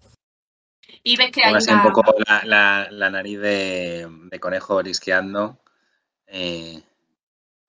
Y 1.03 1.17
ves 1.17 1.31
que 1.33 1.43
hay 1.45 1.55
así 1.55 1.71
un 1.71 1.81
una- 1.81 1.93
poco 1.93 2.15
la, 2.27 2.43
la- 2.45 2.89
la 2.91 3.11
nariz 3.11 3.39
de, 3.41 4.07
de 4.31 4.41
conejo 4.41 4.77
orisqueando. 4.77 5.59
Eh, 6.27 6.83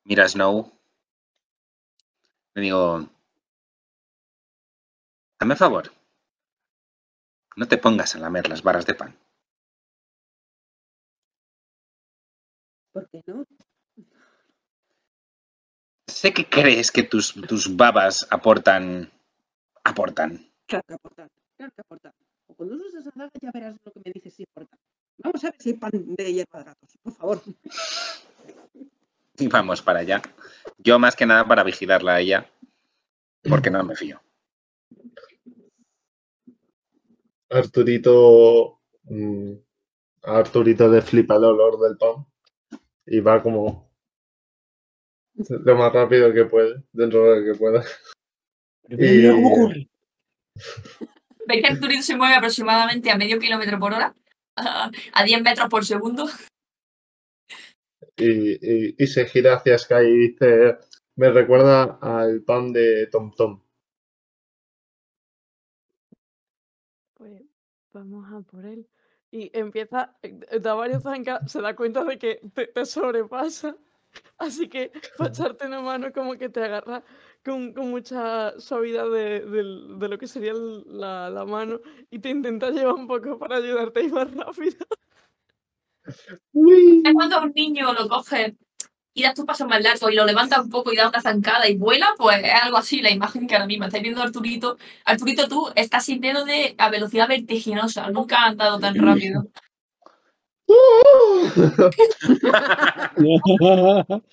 mira 0.06 0.28
Snow. 0.28 0.72
Le 2.56 2.62
digo, 2.62 3.08
dame 5.39 5.56
favor. 5.56 5.91
No 7.56 7.68
te 7.68 7.78
pongas 7.78 8.16
a 8.16 8.20
lamer 8.20 8.47
las 8.50 8.64
barras 8.64 8.86
de 8.86 8.95
pan. 8.95 9.18
¿Por 12.91 13.10
qué 13.10 13.22
no? 13.28 13.43
Sé 16.08 16.34
que 16.34 16.50
crees 16.50 16.91
que 16.91 17.04
tus, 17.04 17.34
tus 17.34 17.76
babas 17.78 18.28
aportan. 18.32 19.12
aportan. 19.84 20.49
Claro 20.70 20.86
que 20.88 20.94
aportar, 20.94 21.28
claro 21.58 21.74
que 21.74 21.82
aportar. 21.82 22.14
O 22.46 22.54
cuando 22.54 22.76
uses 22.76 22.94
esa 22.94 23.12
daga 23.16 23.32
ya 23.42 23.50
verás 23.52 23.76
lo 23.84 23.92
que 23.92 24.02
me 24.06 24.12
dices 24.14 24.36
si 24.36 24.44
aporta. 24.44 24.78
Vamos 25.18 25.44
a 25.44 25.50
ver 25.50 25.60
si 25.60 25.70
hay 25.70 25.78
pan 25.78 25.92
de 25.94 26.32
hierba 26.34 26.60
de 26.60 26.66
gatos, 26.66 26.98
por 27.02 27.14
favor. 27.14 27.42
Y 29.40 29.48
vamos 29.48 29.82
para 29.82 30.00
allá. 30.00 30.22
Yo 30.78 31.00
más 31.00 31.16
que 31.16 31.26
nada 31.26 31.48
para 31.48 31.64
vigilarla 31.64 32.14
a 32.14 32.20
ella. 32.20 32.48
Porque 33.50 33.72
no 33.72 33.84
me 33.84 33.96
fío. 33.96 34.22
Arturito. 37.50 38.80
mm, 39.06 39.54
a 40.22 40.38
Arturito 40.38 40.88
le 40.88 41.02
flipa 41.02 41.38
el 41.38 41.46
olor 41.46 41.80
del 41.80 41.98
pan. 41.98 42.28
Y 43.08 43.22
va 43.22 43.42
como. 43.42 43.90
Lo 45.34 45.76
más 45.76 45.92
rápido 45.94 46.32
que 46.32 46.46
puede, 46.46 46.84
dentro 46.92 47.24
de 47.24 47.40
lo 47.40 47.54
que 47.54 47.58
pueda. 47.58 47.84
Y- 48.90 49.89
Ves 51.47 51.62
que 51.62 51.68
Arturito 51.68 52.03
se 52.03 52.16
mueve 52.16 52.36
aproximadamente 52.36 53.10
a 53.12 53.18
medio 53.18 53.39
kilómetro 53.39 53.80
por 53.80 53.93
hora, 53.93 54.16
a 54.55 54.91
a 55.14 55.24
10 55.24 55.41
metros 55.41 55.70
por 55.70 55.86
segundo. 55.86 56.28
Y, 58.18 58.53
y- 58.89 58.95
y 58.97 59.07
se 59.07 59.26
gira 59.26 59.55
hacia 59.55 59.78
Sky 59.78 59.95
y 60.05 60.18
dice: 60.30 60.78
Me 61.16 61.30
recuerda 61.32 61.97
al 62.01 62.43
pan 62.43 62.72
de 62.74 63.07
Tom 63.07 63.32
Tom. 63.36 63.62
Pues 67.16 67.41
vamos 67.93 68.26
a 68.32 68.41
por 68.41 68.66
él. 68.66 68.88
Y 69.32 69.51
empieza, 69.57 70.16
da 70.62 70.74
varios 70.74 71.03
zancadas, 71.03 71.51
se 71.51 71.62
da 71.62 71.76
cuenta 71.76 72.03
de 72.03 72.18
que 72.18 72.41
te, 72.53 72.68
te 72.68 72.86
sobrepasa. 72.86 73.76
Así 74.38 74.68
que 74.70 74.91
para 75.18 75.30
echarte 75.30 75.68
una 75.68 75.82
mano 75.82 76.12
como 76.12 76.36
que 76.36 76.49
te 76.49 76.64
agarra 76.64 77.03
con, 77.44 77.74
con 77.74 77.90
mucha 77.90 78.58
suavidad 78.60 79.10
de, 79.10 79.42
de 79.42 80.08
lo 80.08 80.18
que 80.18 80.28
sería 80.28 80.54
la, 80.54 81.30
la 81.30 81.46
mano 81.46 81.80
y 82.10 82.20
te 82.20 82.30
intenta 82.30 82.72
llevar 82.72 82.96
un 82.96 83.08
poco 83.08 83.38
para 83.38 83.58
ayudarte 83.58 84.00
a 84.00 84.04
ir 84.04 84.14
más 84.14 84.34
rápido. 84.34 84.78
Es 87.06 87.14
cuando 87.14 87.38
a 87.38 87.44
un 87.44 87.54
niño 87.54 87.94
lo 87.94 88.10
coge 88.10 88.56
y 89.14 89.24
das 89.24 89.36
tu 89.36 89.46
paso 89.46 89.68
más 89.68 89.82
largo 89.84 90.10
y 90.10 90.16
lo 90.16 90.26
levanta 90.26 90.62
un 90.62 90.70
poco 90.70 90.92
y 90.92 90.96
da 90.96 91.10
una 91.10 91.22
zancada 91.22 91.68
y 91.68 91.78
vuela, 91.78 92.08
pues 92.18 92.44
es 92.44 92.54
algo 92.64 92.78
así 92.78 93.02
la 93.02 93.12
imagen 93.12 93.48
que 93.48 93.56
ahora 93.56 93.68
mismo 93.68 93.86
estáis 93.86 94.04
viendo 94.04 94.22
a 94.22 94.26
Arturito. 94.26 94.78
Arturito, 95.06 95.48
tú 95.48 95.70
estás 95.76 96.06
sintiéndote 96.06 96.76
a 96.78 96.90
velocidad 96.90 97.28
vertiginosa, 97.28 98.10
nunca 98.12 98.38
has 98.38 98.52
andado 98.52 98.80
tan 98.80 98.96
rápido. 98.96 99.48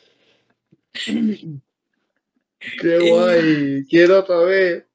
¡Qué 2.59 3.11
guay! 3.11 3.85
¡Quiero 3.89 4.21
otra 4.21 4.39
vez! 4.39 4.87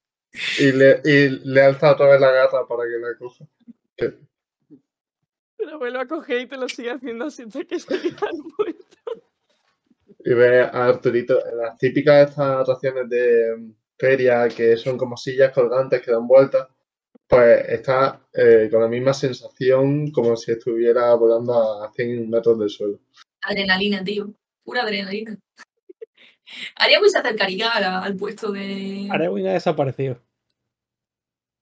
Y 0.59 0.71
le, 0.71 1.01
y 1.03 1.29
le 1.43 1.61
alza 1.61 1.91
otra 1.91 2.07
vez 2.07 2.21
la 2.21 2.31
gata 2.31 2.65
para 2.67 2.83
que 2.83 2.97
la 2.97 3.17
coja. 3.17 3.45
Te 3.95 5.65
lo 5.65 5.77
vuelve 5.77 5.99
a 5.99 6.07
coger 6.07 6.41
y 6.41 6.47
te 6.47 6.57
lo 6.57 6.67
sigue 6.67 6.91
haciendo 6.91 7.25
así 7.25 7.43
hasta 7.43 7.63
que 7.65 7.79
se 7.79 8.01
queda 8.01 8.27
al. 8.27 8.75
Y 10.23 10.33
ve 10.33 10.61
a 10.61 10.85
Arturito 10.85 11.45
en 11.47 11.57
las 11.57 11.77
típicas 11.77 12.29
estas 12.29 12.61
atracciones 12.61 13.09
de 13.09 13.55
mm, 13.57 13.73
feria 13.97 14.47
que 14.49 14.77
son 14.77 14.97
como 14.97 15.17
sillas 15.17 15.51
colgantes 15.51 16.01
que 16.01 16.11
dan 16.11 16.27
vueltas. 16.27 16.67
Pues 17.27 17.69
está 17.69 18.21
eh, 18.33 18.69
con 18.71 18.81
la 18.81 18.87
misma 18.87 19.13
sensación 19.13 20.11
como 20.11 20.35
si 20.35 20.51
estuviera 20.51 21.13
volando 21.15 21.83
a 21.83 21.91
100 21.93 22.29
metros 22.29 22.59
del 22.59 22.69
suelo. 22.69 22.99
Adrenalina, 23.41 24.03
tío. 24.03 24.33
Pura 24.63 24.83
adrenalina. 24.83 25.37
Ariabu 26.75 27.07
se 27.07 27.19
acercaría 27.19 27.71
a- 27.71 28.03
al 28.03 28.15
puesto 28.15 28.51
de. 28.51 29.07
Arewin 29.11 29.47
ha 29.47 29.53
desaparecido. 29.53 30.21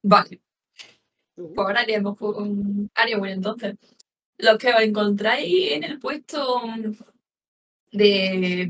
Vale. 0.04 0.42
Pues 1.36 1.52
ahora 1.58 1.82
haremos 1.82 2.18
con 2.18 2.90
Ariabu 2.96 3.26
entonces. 3.26 3.76
Los 4.38 4.58
que 4.58 4.70
os 4.74 4.82
encontráis 4.82 5.72
en 5.74 5.84
el 5.84 6.00
puesto 6.00 6.62
de, 7.92 8.70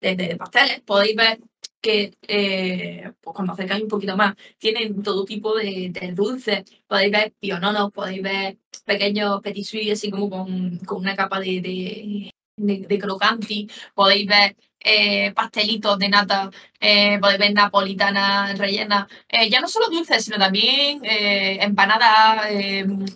de, 0.00 0.16
de 0.16 0.36
pasteles, 0.36 0.80
podéis 0.82 1.16
ver 1.16 1.40
que 1.80 2.14
eh, 2.28 3.12
pues 3.20 3.34
cuando 3.34 3.52
acercáis 3.54 3.82
un 3.82 3.88
poquito 3.88 4.16
más, 4.16 4.36
tienen 4.58 5.02
todo 5.02 5.24
tipo 5.24 5.56
de, 5.56 5.90
de 5.90 6.12
dulces. 6.12 6.62
Podéis 6.86 7.10
ver 7.10 7.32
piononos, 7.40 7.90
podéis 7.90 8.22
ver 8.22 8.58
pequeños 8.84 9.40
petit 9.42 9.90
así 9.90 10.10
como 10.10 10.30
con, 10.30 10.78
con 10.78 11.00
una 11.00 11.16
capa 11.16 11.40
de, 11.40 11.60
de, 11.60 12.30
de, 12.56 12.86
de 12.86 12.98
crocanti. 12.98 13.68
Podéis 13.94 14.28
ver 14.28 14.56
eh, 14.84 15.32
pastelitos 15.32 15.98
de 15.98 16.08
nata, 16.08 16.50
eh, 16.80 17.18
podéis 17.20 17.38
ver 17.38 17.52
napolitanas 17.54 18.58
rellenas. 18.58 19.06
Eh, 19.28 19.50
ya 19.50 19.60
no 19.60 19.68
solo 19.68 19.88
dulces, 19.88 20.24
sino 20.24 20.38
también 20.38 21.00
eh, 21.04 21.58
empanadas, 21.62 22.50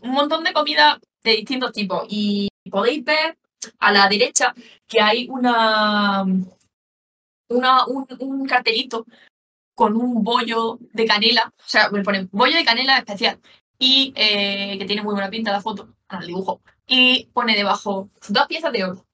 un 0.03 0.11
montón 0.11 0.45
de 0.45 0.53
comida 0.53 1.01
de 1.25 1.33
distintos 1.33 1.73
tipos. 1.73 2.07
Y 2.09 2.49
podéis 2.71 3.05
ver 3.05 3.39
a 3.79 3.93
la 3.93 4.09
derecha 4.09 4.55
que 4.87 5.01
hay 5.01 5.29
una, 5.31 6.25
una 7.49 7.87
un, 7.87 8.47
cartelito 8.47 9.07
con 9.75 9.97
un 9.97 10.23
bollo 10.25 10.79
de 10.93 11.07
canela, 11.07 11.53
o 11.59 11.69
sea, 11.69 11.91
me 11.91 12.03
ponen 12.03 12.29
bollo 12.33 12.57
de 12.57 12.65
canela 12.65 12.99
especial 12.99 13.41
y 13.79 14.13
que 14.13 14.85
tiene 14.87 15.03
muy 15.03 15.15
buena 15.15 15.31
pinta 15.31 15.53
la 15.53 15.61
foto, 15.61 15.89
el 16.11 16.27
dibujo, 16.27 16.61
y 16.87 17.27
pone 17.35 17.55
debajo 17.57 18.09
dos 18.29 18.47
piezas 18.47 18.73
de 18.73 18.85
oro. 18.85 19.06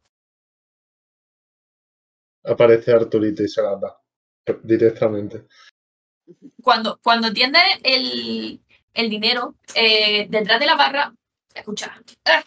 Aparece 2.45 2.93
Arturito 2.93 3.43
y 3.43 3.49
se 3.49 3.63
la 3.63 3.77
da 3.77 3.99
directamente. 4.63 5.47
Cuando, 6.63 6.99
cuando 7.03 7.33
tienes 7.33 7.63
el, 7.83 8.61
el 8.95 9.11
dinero, 9.11 9.57
eh, 9.75 10.27
detrás 10.29 10.59
de 10.61 10.67
la 10.67 10.77
barra, 10.77 11.15
escucha, 11.55 12.01
¡ah! 12.25 12.43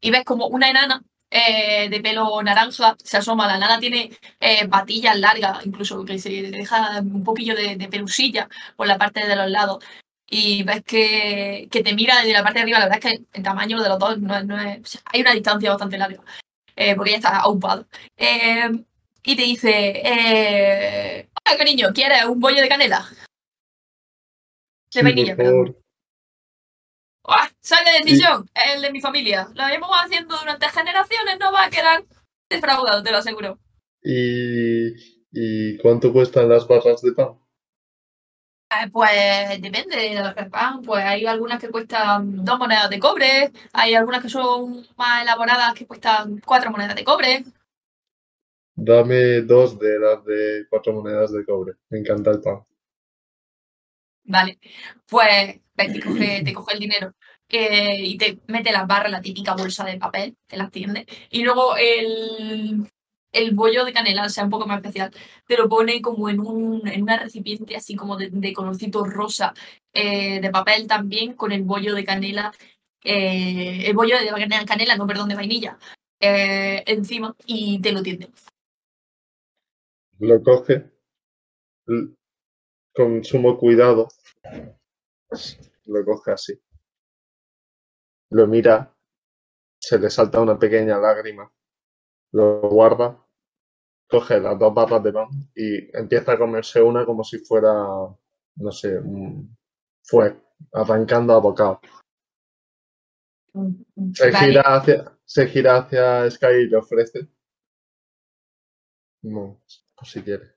y 0.00 0.10
ves 0.10 0.24
como 0.24 0.46
una 0.46 0.70
enana 0.70 1.02
eh, 1.30 1.88
de 1.90 2.00
pelo 2.00 2.42
naranja 2.42 2.96
se 3.02 3.16
asoma. 3.16 3.46
La 3.46 3.56
enana 3.56 3.78
tiene 3.80 4.10
eh, 4.40 4.68
patillas 4.68 5.18
largas, 5.18 5.66
incluso 5.66 6.04
que 6.04 6.18
se 6.18 6.30
deja 6.30 7.00
un 7.00 7.24
poquillo 7.24 7.54
de, 7.54 7.88
pelusilla 7.90 8.48
por 8.76 8.86
la 8.86 8.98
parte 8.98 9.26
de 9.26 9.36
los 9.36 9.50
lados. 9.50 9.84
Y 10.28 10.62
ves 10.64 10.82
que, 10.84 11.68
que 11.70 11.82
te 11.82 11.94
mira 11.94 12.16
desde 12.18 12.32
la 12.32 12.42
parte 12.42 12.58
de 12.58 12.62
arriba. 12.62 12.78
La 12.80 12.86
verdad 12.86 13.04
es 13.04 13.12
que 13.12 13.24
el 13.32 13.42
tamaño 13.42 13.80
de 13.80 13.88
los 13.88 13.98
dos 13.98 14.18
no, 14.18 14.42
no 14.44 14.60
es. 14.60 15.02
hay 15.12 15.20
una 15.20 15.32
distancia 15.32 15.70
bastante 15.70 15.98
larga, 15.98 16.22
eh, 16.76 16.94
porque 16.96 17.10
ella 17.10 17.18
está 17.18 17.46
ocupada. 17.46 17.86
Y 19.26 19.34
te 19.34 19.42
dice: 19.42 20.02
eh, 20.04 21.28
Hola, 21.44 21.58
cariño, 21.58 21.88
¿quieres 21.92 22.24
un 22.26 22.38
bollo 22.38 22.62
de 22.62 22.68
canela? 22.68 23.04
De 23.10 23.16
Sí, 24.88 25.02
vainilla, 25.02 25.36
perdón. 25.36 25.76
¡Ah! 27.26 27.50
¡Sale 27.60 27.90
decisión! 27.98 28.48
El 28.54 28.82
de 28.82 28.92
mi 28.92 29.00
familia. 29.00 29.48
Lo 29.52 29.66
llevamos 29.66 29.96
haciendo 30.00 30.38
durante 30.38 30.68
generaciones, 30.68 31.38
no 31.40 31.52
va 31.52 31.64
a 31.64 31.70
quedar 31.70 32.04
defraudado, 32.48 33.02
te 33.02 33.10
lo 33.10 33.18
aseguro. 33.18 33.58
¿Y, 34.00 34.90
¿Y 35.32 35.76
cuánto 35.78 36.12
cuestan 36.12 36.48
las 36.48 36.68
barras 36.68 37.02
de 37.02 37.10
pan? 37.10 37.30
Eh, 38.70 38.88
pues 38.92 39.60
depende 39.60 39.96
de 39.96 40.34
que 40.36 40.44
pan. 40.44 40.82
Pues 40.82 41.04
hay 41.04 41.26
algunas 41.26 41.60
que 41.60 41.68
cuestan 41.68 42.44
dos 42.44 42.60
monedas 42.60 42.90
de 42.90 43.00
cobre, 43.00 43.50
hay 43.72 43.94
algunas 43.96 44.22
que 44.22 44.28
son 44.28 44.86
más 44.96 45.22
elaboradas 45.22 45.74
que 45.74 45.84
cuestan 45.84 46.40
cuatro 46.46 46.70
monedas 46.70 46.94
de 46.94 47.02
cobre. 47.02 47.44
Dame 48.76 49.40
dos 49.42 49.78
de 49.78 49.98
las 49.98 50.24
de 50.24 50.66
cuatro 50.70 50.92
monedas 50.92 51.32
de 51.32 51.44
cobre. 51.44 51.74
Me 51.90 51.98
encanta 51.98 52.30
el 52.30 52.40
pan. 52.40 52.64
Vale, 54.24 54.58
pues 55.08 55.60
te 55.76 56.00
coge, 56.00 56.42
te 56.44 56.52
coge 56.52 56.74
el 56.74 56.80
dinero 56.80 57.14
eh, 57.48 57.98
y 58.02 58.18
te 58.18 58.40
mete 58.48 58.72
las 58.72 58.86
barras, 58.86 59.12
la 59.12 59.20
típica 59.22 59.54
bolsa 59.54 59.84
de 59.84 59.98
papel, 59.98 60.36
te 60.46 60.56
las 60.56 60.70
tiende. 60.70 61.06
Y 61.30 61.44
luego 61.44 61.76
el, 61.76 62.90
el 63.32 63.54
bollo 63.54 63.84
de 63.84 63.92
canela, 63.92 64.24
o 64.26 64.28
sea, 64.28 64.44
un 64.44 64.50
poco 64.50 64.66
más 64.66 64.78
especial, 64.78 65.12
te 65.46 65.56
lo 65.56 65.68
pone 65.68 66.02
como 66.02 66.28
en, 66.28 66.40
un, 66.40 66.86
en 66.88 67.02
una 67.02 67.18
recipiente 67.18 67.76
así 67.76 67.94
como 67.94 68.16
de, 68.16 68.30
de 68.30 68.52
colorcito 68.52 69.04
rosa, 69.04 69.54
eh, 69.92 70.40
de 70.40 70.50
papel 70.50 70.86
también, 70.88 71.34
con 71.34 71.52
el 71.52 71.62
bollo 71.62 71.94
de 71.94 72.04
canela, 72.04 72.52
eh, 73.04 73.84
el 73.86 73.94
bollo 73.94 74.16
de 74.18 74.64
canela, 74.66 74.96
no, 74.96 75.06
perdón, 75.06 75.28
de 75.28 75.36
vainilla, 75.36 75.78
eh, 76.20 76.82
encima 76.86 77.36
y 77.46 77.80
te 77.80 77.92
lo 77.92 78.02
tiende. 78.02 78.28
Lo 80.18 80.42
coge 80.42 80.90
con 82.94 83.22
sumo 83.22 83.58
cuidado. 83.58 84.08
Lo 85.86 86.04
coge 86.04 86.32
así. 86.32 86.60
Lo 88.30 88.46
mira. 88.46 88.92
Se 89.78 89.98
le 89.98 90.10
salta 90.10 90.40
una 90.40 90.58
pequeña 90.58 90.98
lágrima. 90.98 91.52
Lo 92.32 92.60
guarda. 92.62 93.22
Coge 94.08 94.40
las 94.40 94.58
dos 94.58 94.72
barras 94.72 95.02
de 95.02 95.12
pan 95.12 95.28
y 95.54 95.96
empieza 95.96 96.32
a 96.32 96.38
comerse 96.38 96.80
una 96.80 97.04
como 97.04 97.24
si 97.24 97.38
fuera, 97.38 97.72
no 97.72 98.70
sé, 98.70 99.00
fue 100.04 100.40
arrancando 100.72 101.32
a 101.32 101.40
bocado. 101.40 101.80
Se 104.14 104.30
Vale. 104.30 104.46
gira 104.46 104.62
hacia, 104.62 105.18
se 105.24 105.46
gira 105.48 105.78
hacia 105.78 106.30
Sky 106.30 106.46
y 106.46 106.68
le 106.68 106.76
ofrece. 106.76 107.28
No, 109.22 109.60
por 109.96 110.06
si 110.06 110.22
quiere. 110.22 110.56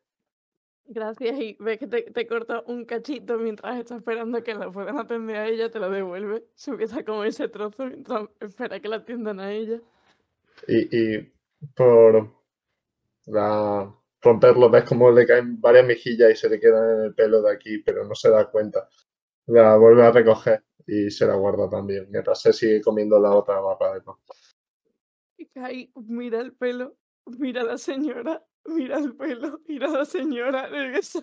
Gracias, 0.92 1.40
y 1.40 1.56
ves 1.60 1.78
que 1.78 1.88
te, 1.88 2.02
te 2.02 2.28
corta 2.28 2.64
un 2.66 2.84
cachito 2.84 3.38
mientras 3.38 3.78
está 3.78 3.96
esperando 3.96 4.44
que 4.44 4.56
la 4.56 4.72
puedan 4.72 4.98
atender 4.98 5.36
a 5.36 5.48
ella, 5.48 5.70
te 5.70 5.80
lo 5.80 5.90
devuelve. 5.92 6.46
Se 6.56 6.72
empieza 6.72 7.00
a 7.00 7.06
comer 7.06 7.28
ese 7.28 7.48
trozo 7.48 7.86
mientras 7.86 8.28
espera 8.40 8.80
que 8.80 8.88
la 8.88 8.96
atiendan 8.98 9.40
a 9.40 9.52
ella. 9.52 9.80
Y, 10.68 10.98
y 10.98 11.32
por 11.76 12.32
la, 13.28 13.96
romperlo, 14.22 14.70
ves 14.70 14.84
como 14.84 15.12
le 15.12 15.26
caen 15.26 15.62
varias 15.62 15.86
mejillas 15.86 16.32
y 16.32 16.36
se 16.36 16.50
le 16.50 16.60
quedan 16.60 16.98
en 16.98 17.06
el 17.06 17.14
pelo 17.14 17.42
de 17.42 17.54
aquí, 17.54 17.78
pero 17.80 18.06
no 18.06 18.16
se 18.16 18.30
da 18.30 18.50
cuenta. 18.50 18.88
La 19.46 19.78
vuelve 19.78 20.04
a 20.04 20.12
recoger 20.12 20.64
y 20.86 21.10
se 21.12 21.26
la 21.26 21.36
guarda 21.36 21.70
también, 21.70 22.08
mientras 22.10 22.42
se 22.42 22.54
sigue 22.54 22.82
comiendo 22.82 23.20
la 23.20 23.32
otra 23.36 23.60
barra 23.60 23.94
de 23.94 24.02
pan. 24.02 24.16
Y 25.38 25.46
Kai 25.48 25.92
mira 25.96 26.42
el 26.42 26.54
pelo, 26.54 26.98
mira 27.38 27.62
a 27.62 27.66
la 27.66 27.78
señora, 27.78 28.44
mira 28.70 28.98
el 28.98 29.16
pelo, 29.16 29.60
mira 29.68 29.88
a 29.88 29.92
la 29.92 30.06
señora, 30.06 30.68
regresa. 30.68 31.22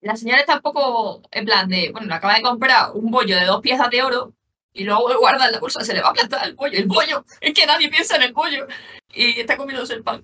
La 0.00 0.16
señora 0.16 0.40
está 0.40 0.56
un 0.56 0.62
poco 0.62 1.22
en 1.30 1.44
plan 1.46 1.68
de, 1.68 1.90
bueno, 1.92 2.08
le 2.08 2.14
acaba 2.14 2.34
de 2.34 2.42
comprar 2.42 2.92
un 2.94 3.10
bollo 3.10 3.36
de 3.36 3.46
dos 3.46 3.60
piezas 3.62 3.88
de 3.90 4.02
oro 4.02 4.34
y 4.74 4.84
luego 4.84 5.08
guarda 5.18 5.46
en 5.46 5.52
la 5.52 5.60
bolsa, 5.60 5.80
se 5.84 5.94
le 5.94 6.02
va 6.02 6.08
a 6.08 6.10
aplastar 6.10 6.46
el 6.46 6.56
pollo. 6.56 6.76
El 6.76 6.88
pollo, 6.88 7.24
es 7.40 7.54
que 7.54 7.64
nadie 7.64 7.88
piensa 7.88 8.16
en 8.16 8.22
el 8.24 8.32
pollo 8.32 8.66
y 9.14 9.40
está 9.40 9.56
comiéndose 9.56 9.94
el 9.94 10.02
pan. 10.02 10.22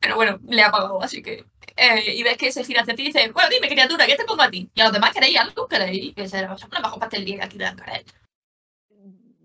Pero 0.00 0.14
bueno, 0.14 0.38
le 0.46 0.62
ha 0.62 0.70
pagado, 0.70 1.02
así 1.02 1.22
que. 1.22 1.44
eh, 1.76 2.14
y 2.14 2.22
ves 2.22 2.36
que 2.36 2.52
se 2.52 2.64
gira 2.64 2.82
hacia 2.82 2.94
ti 2.94 3.02
y 3.02 3.06
dice, 3.06 3.30
bueno, 3.32 3.48
dime, 3.50 3.68
criatura, 3.68 4.06
¿qué 4.06 4.16
te 4.16 4.24
pongo 4.24 4.42
a 4.42 4.50
ti? 4.50 4.70
Y 4.74 4.80
a 4.80 4.84
los 4.84 4.92
demás 4.92 5.12
queréis 5.12 5.38
algo, 5.38 5.66
queréis 5.66 6.14
que 6.14 6.22
una 6.22 6.80
bajo 6.80 7.00
pastelería 7.00 7.38
que 7.38 7.44
aquí 7.44 7.58
dan 7.58 7.76
cara. 7.76 8.00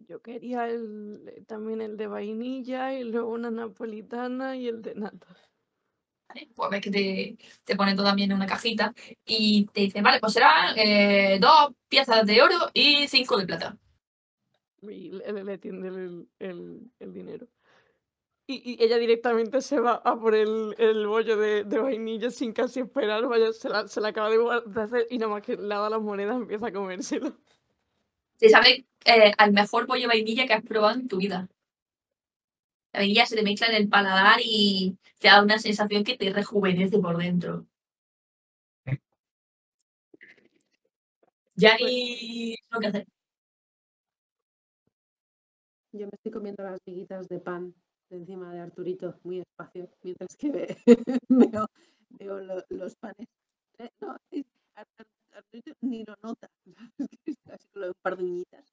Yo 0.07 0.22
quería 0.22 0.68
el, 0.68 1.45
también 1.47 1.82
el 1.82 1.97
de 1.97 2.07
vainilla 2.07 2.93
y 2.93 3.03
luego 3.03 3.32
una 3.32 3.49
napolitana 3.49 4.55
y 4.55 4.68
el 4.68 4.82
de 4.82 4.93
nata. 4.95 5.28
¿Vale? 6.28 6.49
Pues 6.55 6.69
ves 6.71 6.82
que 6.82 6.91
te, 6.91 7.38
te 7.63 7.76
pone 7.76 7.95
todo 7.95 8.05
también 8.05 8.32
en 8.32 8.38
una 8.38 8.45
cajita 8.47 8.93
y 9.26 9.65
te 9.67 9.82
dice, 9.82 10.01
vale, 10.01 10.19
pues 10.19 10.34
serán 10.34 10.78
eh, 10.78 11.38
dos 11.39 11.71
piezas 11.88 12.26
de 12.26 12.41
oro 12.41 12.55
y 12.74 13.07
cinco 13.07 13.38
de 13.38 13.45
plata. 13.45 13.78
Y 14.82 15.11
le, 15.11 15.43
le 15.43 15.57
tiende 15.57 15.88
el, 15.88 16.28
el- 16.39 16.91
el 16.99 17.13
dinero. 17.13 17.47
Y, 18.45 18.74
y 18.74 18.84
ella 18.84 18.97
directamente 18.97 19.61
se 19.61 19.80
va 19.80 19.95
a 20.03 20.19
por 20.19 20.36
el, 20.36 20.76
el 20.78 21.07
bollo 21.07 21.38
de, 21.38 21.63
de 21.63 21.80
vainilla 21.80 22.30
sin 22.30 22.51
casi 22.51 22.82
esperar. 22.82 23.26
Vaya, 23.28 23.53
se 23.53 23.69
la, 23.69 23.88
se 23.88 24.01
la 24.01 24.09
acaba 24.09 24.30
de, 24.30 24.38
de 24.65 24.82
hacer 24.82 25.07
y 25.09 25.17
nada 25.17 25.32
más 25.32 25.41
que 25.43 25.55
le 25.55 25.67
da 25.69 25.89
las 25.89 26.01
monedas 26.01 26.36
empieza 26.36 26.67
a 26.67 26.74
comérselo. 26.74 27.38
Se 28.36 28.49
sabe 28.49 28.86
eh, 29.05 29.32
al 29.38 29.53
mejor 29.53 29.88
pollo 29.88 30.07
vainilla 30.07 30.45
que 30.45 30.53
has 30.53 30.63
probado 30.63 30.99
en 30.99 31.07
tu 31.07 31.17
vida. 31.17 31.47
La 32.94 33.00
vainilla 33.00 33.26
se 33.26 33.36
te 33.36 33.41
mezcla 33.44 33.68
en 33.68 33.76
el 33.76 33.89
paladar 33.89 34.39
y 34.44 34.98
te 35.20 35.28
da 35.28 35.41
una 35.41 35.58
sensación 35.60 36.04
que 36.04 36.16
te 36.16 36.32
rejuvenece 36.32 37.00
por 37.00 37.18
dentro. 37.18 37.66
Ya 41.56 41.76
ni 41.78 42.56
lo 42.72 42.80
que 42.80 42.88
hacer. 42.88 43.08
Yo 45.91 46.06
me 46.08 46.12
estoy 46.14 46.32
comiendo 46.32 46.64
las 46.64 46.80
miguitas 46.86 47.28
de 47.28 47.39
pan 47.39 47.74
de 48.10 48.18
encima 48.18 48.52
de 48.54 48.60
Arturito 48.62 49.20
muy 49.24 49.38
despacio, 49.39 49.89
mientras 50.04 50.36
que 50.36 50.52
ve- 50.52 50.78
veo, 51.30 51.68
veo 52.10 52.39
lo- 52.39 52.64
los 52.70 52.96
panes. 52.96 53.28
Eh, 53.78 53.89
no, 54.02 54.16
Arturito 55.32 55.72
ni 55.82 56.04
lo 56.04 56.16
nota. 56.22 56.48
Es 57.26 57.38
casi 57.46 57.68
con 57.70 57.84
un 57.86 57.94
par 58.02 58.18
de 58.18 58.24
uñitas. 58.24 58.66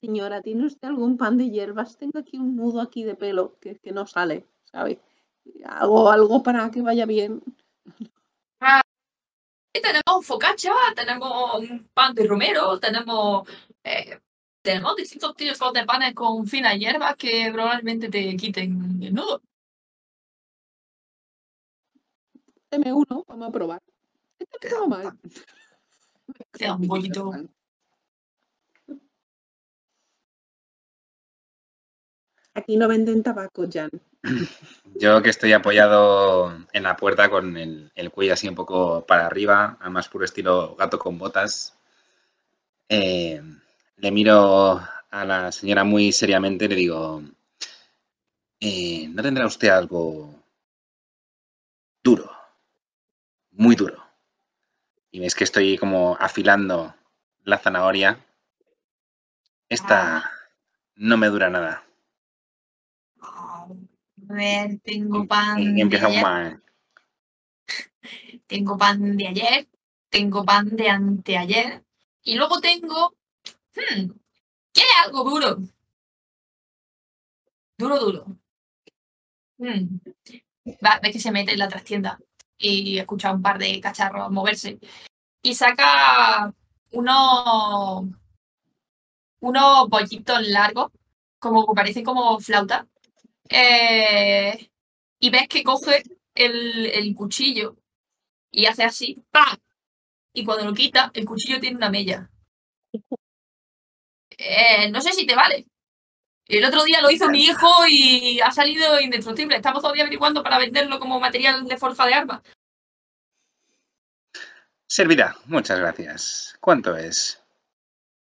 Señora, 0.00 0.40
¿tiene 0.40 0.66
usted 0.66 0.88
algún 0.88 1.18
pan 1.18 1.36
de 1.36 1.50
hierbas? 1.50 1.98
Tengo 1.98 2.18
aquí 2.18 2.38
un 2.38 2.56
nudo 2.56 2.80
aquí 2.80 3.04
de 3.04 3.14
pelo 3.14 3.58
que, 3.60 3.78
que 3.78 3.92
no 3.92 4.06
sale, 4.06 4.46
¿sabe? 4.64 4.98
Hago 5.64 6.10
algo 6.10 6.42
para 6.42 6.70
que 6.70 6.80
vaya 6.80 7.04
bien. 7.04 7.42
Y 9.72 9.80
tenemos 9.80 10.26
focaccia, 10.26 10.72
tenemos 10.96 11.60
un 11.60 11.88
pan 11.94 12.14
de 12.14 12.26
romero, 12.26 12.80
tenemos, 12.80 13.48
eh, 13.84 14.18
tenemos 14.62 14.96
distintos 14.96 15.36
tipos 15.36 15.72
de 15.72 15.84
panes 15.84 16.14
con 16.14 16.46
finas 16.46 16.78
hierbas 16.78 17.14
que 17.16 17.50
probablemente 17.52 18.08
te 18.08 18.36
quiten 18.36 19.02
el 19.02 19.14
nudo. 19.14 19.42
Deme 22.70 22.92
uno, 22.92 23.24
vamos 23.28 23.48
a 23.48 23.52
probar. 23.52 23.82
Este 24.38 24.68
Te 24.68 24.70
no 24.70 24.88
mal. 24.88 25.18
Te 26.52 26.64
da 26.64 26.74
un 26.74 26.86
poquito. 26.88 27.32
Aquí 32.54 32.76
no 32.76 32.88
venden 32.88 33.22
tabaco, 33.22 33.66
Jan. 33.70 33.90
Yo 34.94 35.22
que 35.22 35.30
estoy 35.30 35.52
apoyado 35.52 36.52
en 36.72 36.82
la 36.82 36.96
puerta 36.96 37.30
con 37.30 37.56
el, 37.56 37.90
el 37.94 38.10
cuello 38.10 38.34
así 38.34 38.48
un 38.48 38.54
poco 38.54 39.06
para 39.06 39.26
arriba, 39.26 39.78
a 39.80 39.90
más 39.90 40.08
puro 40.08 40.24
estilo 40.24 40.74
gato 40.76 40.98
con 40.98 41.16
botas, 41.16 41.74
eh, 42.88 43.40
le 43.98 44.10
miro 44.10 44.80
a 45.10 45.24
la 45.24 45.52
señora 45.52 45.84
muy 45.84 46.10
seriamente 46.10 46.64
y 46.64 46.68
le 46.68 46.74
digo, 46.74 47.22
eh, 48.58 49.08
¿no 49.08 49.22
tendrá 49.22 49.46
usted 49.46 49.68
algo 49.68 50.34
duro? 52.02 52.30
Muy 53.52 53.76
duro. 53.76 54.04
Y 55.12 55.20
ves 55.20 55.36
que 55.36 55.44
estoy 55.44 55.78
como 55.78 56.16
afilando 56.18 56.94
la 57.44 57.58
zanahoria. 57.58 58.18
Esta 59.68 60.30
no 60.96 61.16
me 61.16 61.28
dura 61.28 61.48
nada. 61.48 61.84
A 64.30 64.32
ver, 64.32 64.78
tengo 64.84 65.26
pan 65.26 65.58
Y 65.58 65.74
de 65.74 65.80
empieza 65.80 66.06
un 66.06 66.14
ayer, 66.14 66.60
tengo 68.46 68.78
pan 68.78 69.16
de 69.16 69.26
ayer, 69.26 69.68
tengo 70.08 70.44
pan 70.44 70.76
de 70.76 70.88
anteayer 70.88 71.84
y 72.22 72.36
luego 72.36 72.60
tengo, 72.60 73.16
hmm, 73.74 74.10
¿qué 74.72 74.82
es 74.82 75.04
algo 75.04 75.24
duro? 75.24 75.58
Duro, 77.76 77.98
duro. 77.98 78.26
Hmm. 79.58 79.98
Va, 80.84 81.00
ves 81.02 81.12
que 81.12 81.18
se 81.18 81.32
mete 81.32 81.52
en 81.52 81.58
la 81.58 81.68
trastienda 81.68 82.20
y 82.56 82.98
escucha 82.98 83.32
un 83.32 83.42
par 83.42 83.58
de 83.58 83.80
cacharros 83.80 84.30
moverse 84.30 84.78
y 85.42 85.54
saca 85.54 86.54
unos 86.92 88.04
unos 89.40 89.88
bollitos 89.88 90.46
largos, 90.46 90.92
como 91.40 91.66
que 91.66 91.74
parecen 91.74 92.04
como 92.04 92.38
flauta. 92.38 92.86
Eh, 93.50 94.70
y 95.18 95.30
ves 95.30 95.48
que 95.48 95.64
coge 95.64 96.04
el, 96.34 96.86
el 96.86 97.14
cuchillo 97.14 97.76
y 98.50 98.66
hace 98.66 98.84
así, 98.84 99.22
¡pa! 99.30 99.58
Y 100.32 100.44
cuando 100.44 100.64
lo 100.64 100.74
quita, 100.74 101.10
el 101.14 101.24
cuchillo 101.24 101.60
tiene 101.60 101.76
una 101.76 101.90
mella. 101.90 102.30
Eh, 104.38 104.90
no 104.90 105.00
sé 105.00 105.12
si 105.12 105.26
te 105.26 105.34
vale. 105.34 105.66
El 106.46 106.64
otro 106.64 106.82
día 106.84 107.00
lo 107.00 107.10
hizo 107.10 107.28
mi 107.28 107.44
hijo 107.44 107.68
y 107.88 108.40
ha 108.40 108.50
salido 108.50 109.00
indestructible. 109.00 109.56
Estamos 109.56 109.82
todavía 109.82 110.02
averiguando 110.02 110.42
para 110.42 110.58
venderlo 110.58 110.98
como 110.98 111.20
material 111.20 111.66
de 111.66 111.76
forja 111.76 112.06
de 112.06 112.14
armas. 112.14 112.42
Servirá, 114.86 115.36
muchas 115.46 115.78
gracias. 115.78 116.56
¿Cuánto 116.60 116.96
es? 116.96 117.40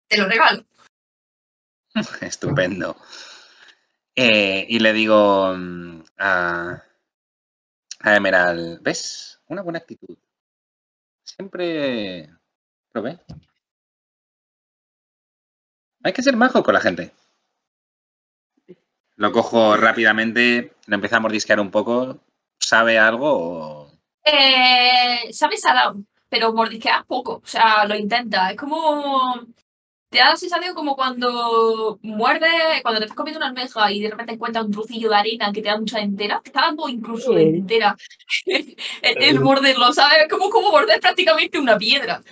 Te 0.08 0.18
lo 0.18 0.26
regalo. 0.26 0.64
Estupendo. 2.20 2.96
Eh, 4.16 4.64
y 4.68 4.78
le 4.78 4.92
digo 4.92 5.54
mm, 5.56 6.02
a, 6.18 6.82
a 8.00 8.16
Emerald, 8.16 8.82
¿ves? 8.82 9.40
Una 9.48 9.62
buena 9.62 9.78
actitud. 9.78 10.16
Siempre 11.22 12.30
probé. 12.90 13.20
Hay 16.02 16.12
que 16.12 16.22
ser 16.22 16.36
majo 16.36 16.62
con 16.62 16.74
la 16.74 16.80
gente. 16.80 17.12
Lo 19.16 19.32
cojo 19.32 19.76
rápidamente, 19.76 20.74
lo 20.86 20.94
empiezo 20.94 21.16
a 21.16 21.20
mordisquear 21.20 21.60
un 21.60 21.70
poco. 21.70 22.20
¿Sabe 22.58 22.98
algo? 22.98 23.30
o- 23.84 23.92
Eh, 24.24 25.32
sabe 25.32 25.56
salado, 25.56 25.96
pero 26.28 26.52
mordisqueas 26.52 27.04
poco. 27.06 27.34
O 27.36 27.46
sea, 27.46 27.84
lo 27.86 27.94
intenta. 27.96 28.50
Es 28.50 28.56
como. 28.56 29.40
Te 30.16 30.22
da 30.22 30.30
la 30.30 30.36
sensación 30.38 30.74
como 30.74 30.96
cuando 30.96 31.98
muerdes, 32.00 32.80
cuando 32.80 33.00
te 33.00 33.04
estás 33.04 33.16
comiendo 33.16 33.36
una 33.36 33.48
almeja 33.48 33.92
y 33.92 34.00
de 34.00 34.08
repente 34.08 34.32
encuentras 34.32 34.64
un 34.64 34.72
trocillo 34.72 35.10
de 35.10 35.16
arena 35.16 35.52
que 35.52 35.60
te 35.60 35.68
da 35.68 35.76
mucha 35.76 36.00
entera, 36.00 36.40
te 36.42 36.48
está 36.48 36.62
dando 36.62 36.88
incluso 36.88 37.34
de 37.34 37.42
entera 37.42 37.94
el, 38.46 38.74
el 39.02 39.40
morderlo, 39.40 39.92
¿sabes? 39.92 40.26
Como, 40.30 40.48
como 40.48 40.70
morder 40.70 41.00
prácticamente 41.00 41.58
una 41.58 41.76
piedra. 41.76 42.22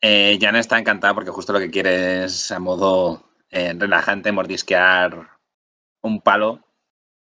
Eh, 0.00 0.38
Jan 0.40 0.54
está 0.54 0.78
encantada 0.78 1.12
porque 1.12 1.32
justo 1.32 1.52
lo 1.52 1.58
que 1.58 1.72
quiere 1.72 2.22
es 2.22 2.52
a 2.52 2.60
modo 2.60 3.28
eh, 3.50 3.74
relajante 3.76 4.30
mordisquear 4.30 5.28
un 6.02 6.20
palo 6.20 6.64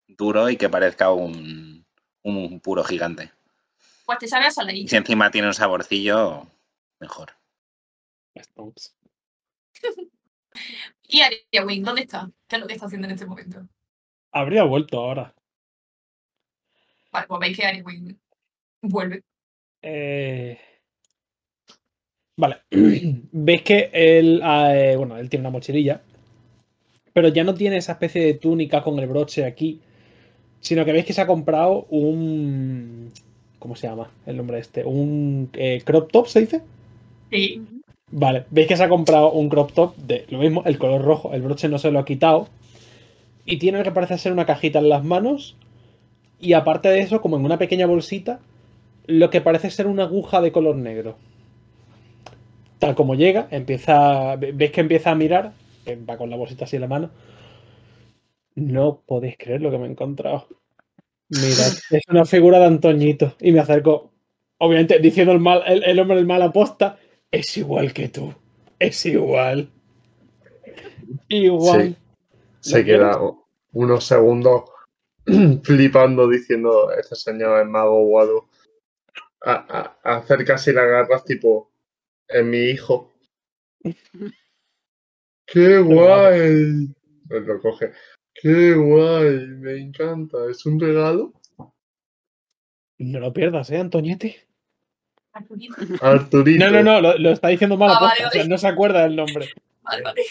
duro 0.07 0.51
y 0.51 0.57
que 0.57 0.69
parezca 0.69 1.11
un, 1.11 1.85
un 2.23 2.61
puro 2.61 2.85
gigante. 2.85 3.33
Pues 4.07 4.21
te 4.21 4.29
sabe 4.29 4.47
a 4.47 4.51
si 4.53 4.97
encima 4.97 5.33
tiene 5.33 5.49
un 5.49 5.55
saborcillo, 5.55 6.47
mejor. 7.01 7.38
Stonks. 8.43 8.97
Y 11.07 11.21
Aria 11.21 11.65
Wing, 11.65 11.85
¿dónde 11.85 12.03
está? 12.03 12.29
¿Qué 12.49 12.57
es 12.57 12.61
lo 12.61 12.67
que 12.67 12.75
está 12.75 12.87
haciendo 12.87 13.07
en 13.07 13.13
este 13.13 13.27
momento? 13.27 13.67
Habría 14.33 14.65
vuelto 14.65 14.99
ahora. 14.99 15.33
Vale, 17.13 17.27
pues 17.29 17.41
veis 17.41 17.57
que 17.57 17.65
Aria 17.65 17.85
Wing 17.85 18.17
vuelve. 18.83 19.23
Eh, 19.81 20.59
Vale. 22.39 22.59
Veis 23.33 23.63
que 23.63 23.91
él, 23.93 24.41
eh, 24.45 24.95
bueno, 24.97 25.19
él 25.19 25.29
tiene 25.29 25.43
una 25.43 25.51
mochililla, 25.51 26.01
pero 27.13 27.29
ya 27.29 27.43
no 27.43 27.55
tiene 27.55 27.79
esa 27.79 27.93
especie 27.93 28.25
de 28.25 28.35
túnica 28.35 28.81
con 28.83 28.97
el 29.01 29.09
broche 29.09 29.45
aquí, 29.45 29.81
sino 30.61 30.85
que 30.85 30.93
veis 30.93 31.05
que 31.05 31.13
se 31.13 31.21
ha 31.21 31.27
comprado 31.27 31.87
un... 31.91 33.13
¿Cómo 33.59 33.75
se 33.75 33.89
llama 33.89 34.13
el 34.25 34.37
nombre 34.37 34.61
este? 34.61 34.85
Un 34.85 35.51
eh, 35.55 35.83
crop 35.85 36.13
top, 36.13 36.29
¿se 36.29 36.41
dice? 36.41 36.63
Sí. 37.29 37.78
Vale, 38.11 38.45
veis 38.51 38.67
que 38.69 38.77
se 38.77 38.85
ha 38.85 38.89
comprado 38.89 39.33
un 39.33 39.49
crop 39.49 39.73
top 39.73 39.97
de 39.97 40.25
lo 40.31 40.39
mismo, 40.39 40.63
el 40.65 40.79
color 40.79 41.03
rojo, 41.03 41.33
el 41.35 41.43
broche 41.43 41.69
no 41.69 41.79
se 41.79 41.91
lo 41.91 41.99
ha 41.99 42.05
quitado. 42.05 42.49
Y 43.45 43.59
tiene 43.59 43.79
lo 43.79 43.85
que 43.85 43.93
parece 43.93 44.19
ser 44.19 44.33
una 44.33 44.47
cajita 44.47 44.79
en 44.81 44.89
las 44.91 45.05
manos. 45.05 45.57
Y 46.41 46.55
aparte 46.55 46.89
de 46.91 47.01
eso, 47.01 47.21
como 47.23 47.37
en 47.39 47.45
una 47.47 47.59
pequeña 47.59 47.87
bolsita, 47.87 48.41
lo 49.07 49.31
que 49.31 49.41
parece 49.43 49.71
ser 49.71 49.87
una 49.89 50.05
aguja 50.05 50.41
de 50.43 50.53
color 50.53 50.77
negro. 50.77 51.17
Tal 52.79 52.95
como 52.95 53.15
llega, 53.15 53.49
empieza. 53.51 54.37
ve- 54.37 54.53
Veis 54.53 54.71
que 54.73 54.81
empieza 54.81 55.11
a 55.11 55.15
mirar, 55.15 55.53
va 56.09 56.17
con 56.17 56.31
la 56.31 56.37
bolsita 56.37 56.65
así 56.65 56.77
en 56.77 56.83
la 56.83 56.89
mano. 56.89 57.11
No 58.57 59.03
podéis 59.07 59.37
creer 59.39 59.63
lo 59.63 59.71
que 59.71 59.79
me 59.79 59.87
he 59.87 59.91
encontrado. 59.91 60.47
Mirad, 61.31 61.73
es 61.91 62.03
una 62.09 62.25
figura 62.27 62.59
de 62.61 62.67
Antoñito. 62.67 63.35
Y 63.41 63.53
me 63.53 63.61
acerco, 63.61 64.13
obviamente, 64.59 64.99
diciendo 65.01 65.33
el, 65.33 65.41
mal, 65.41 65.63
el, 65.67 65.85
el 65.85 66.01
hombre 66.01 66.17
del 66.17 66.27
mal 66.27 66.43
aposta. 66.43 66.99
Es 67.31 67.57
igual 67.57 67.93
que 67.93 68.09
tú. 68.09 68.35
Es 68.79 69.05
igual. 69.07 69.71
Igual. 71.29 71.97
Se 72.61 72.81
¿Lo 72.81 72.85
queda 72.85 73.21
unos 73.73 74.05
segundos 74.05 74.65
flipando 75.63 76.29
diciendo, 76.29 76.91
este 76.93 77.17
señor 77.17 77.61
es 77.61 77.69
mago 77.69 77.99
o 77.99 78.21
algo. 78.21 78.49
A, 79.45 79.97
a, 80.03 80.17
acercas 80.17 80.67
y 80.69 80.73
la 80.73 80.83
agarras 80.83 81.25
tipo, 81.25 81.71
es 82.27 82.45
mi 82.45 82.59
hijo. 82.59 83.13
¡Qué 85.47 85.79
guay! 85.79 86.95
Pues 87.29 87.47
lo 87.47 87.61
coge. 87.61 87.93
¡Qué 88.35 88.75
guay! 88.75 89.47
Me 89.49 89.79
encanta. 89.79 90.39
¿Es 90.51 90.67
un 90.67 90.79
regalo? 90.81 91.33
No 92.99 93.21
lo 93.21 93.33
pierdas, 93.33 93.71
¿eh, 93.71 93.79
Antoñete? 93.79 94.48
Arturito. 95.39 95.75
Arturito. 96.05 96.65
No, 96.65 96.71
no, 96.71 96.83
no, 96.83 97.01
lo, 97.01 97.19
lo 97.19 97.31
está 97.31 97.49
diciendo 97.49 97.77
mal 97.77 97.91
Ah, 97.93 97.99
vale, 98.01 98.27
o 98.27 98.31
sea, 98.31 98.41
vale. 98.43 98.49
no 98.49 98.59
se 98.59 98.69
acuerda 98.69 99.03
del 99.03 99.17
nombre. 99.17 99.49
Vale, 99.83 100.03
vale. 100.03 100.23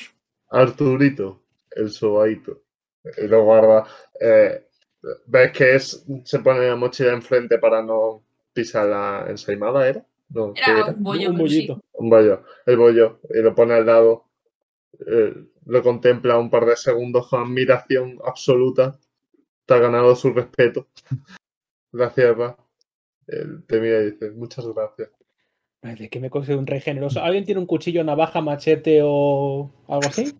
Arturito, 0.49 1.41
el 1.71 1.89
sobadito. 1.91 2.61
Y 3.17 3.27
lo 3.27 3.43
guarda. 3.43 3.85
Eh, 4.19 4.63
¿Ves 5.27 5.51
que 5.51 5.75
es, 5.75 6.05
se 6.23 6.39
pone 6.39 6.67
la 6.67 6.75
mochila 6.75 7.13
enfrente 7.13 7.57
para 7.59 7.81
no 7.81 8.23
pisar 8.53 8.87
la 8.87 9.25
ensaimada? 9.29 9.87
¿Era? 9.87 10.05
No, 10.29 10.53
¿qué 10.53 10.61
Era 10.69 10.79
era? 10.79 10.85
un 10.91 11.03
bollo, 11.03 11.29
un 11.29 11.35
sí. 11.37 11.41
bollito. 11.41 11.83
Un 11.93 12.09
bollo. 12.09 12.43
El 12.65 12.77
bollo. 12.77 13.19
Y 13.29 13.41
lo 13.41 13.55
pone 13.55 13.73
al 13.75 13.85
lado. 13.85 14.25
eh, 15.05 15.33
lo 15.65 15.83
contempla 15.83 16.37
un 16.37 16.49
par 16.49 16.65
de 16.65 16.75
segundos 16.77 17.27
con 17.29 17.41
admiración 17.43 18.19
absoluta. 18.25 18.97
Te 19.65 19.73
ha 19.73 19.79
ganado 19.79 20.15
su 20.15 20.31
respeto. 20.33 20.87
La 21.91 22.09
cierra. 22.09 22.55
Él 23.27 23.63
te 23.67 23.79
mira 23.79 24.01
y 24.01 24.11
dice, 24.11 24.31
muchas 24.31 24.65
gracias. 24.67 25.09
¿De 25.81 26.09
qué 26.09 26.19
me 26.19 26.29
coge 26.29 26.55
un 26.55 26.67
rey 26.67 26.81
generoso? 26.81 27.21
¿Alguien 27.21 27.45
tiene 27.45 27.61
un 27.61 27.67
cuchillo, 27.67 28.03
navaja, 28.03 28.41
machete 28.41 29.01
o 29.03 29.71
algo 29.87 30.07
así? 30.07 30.33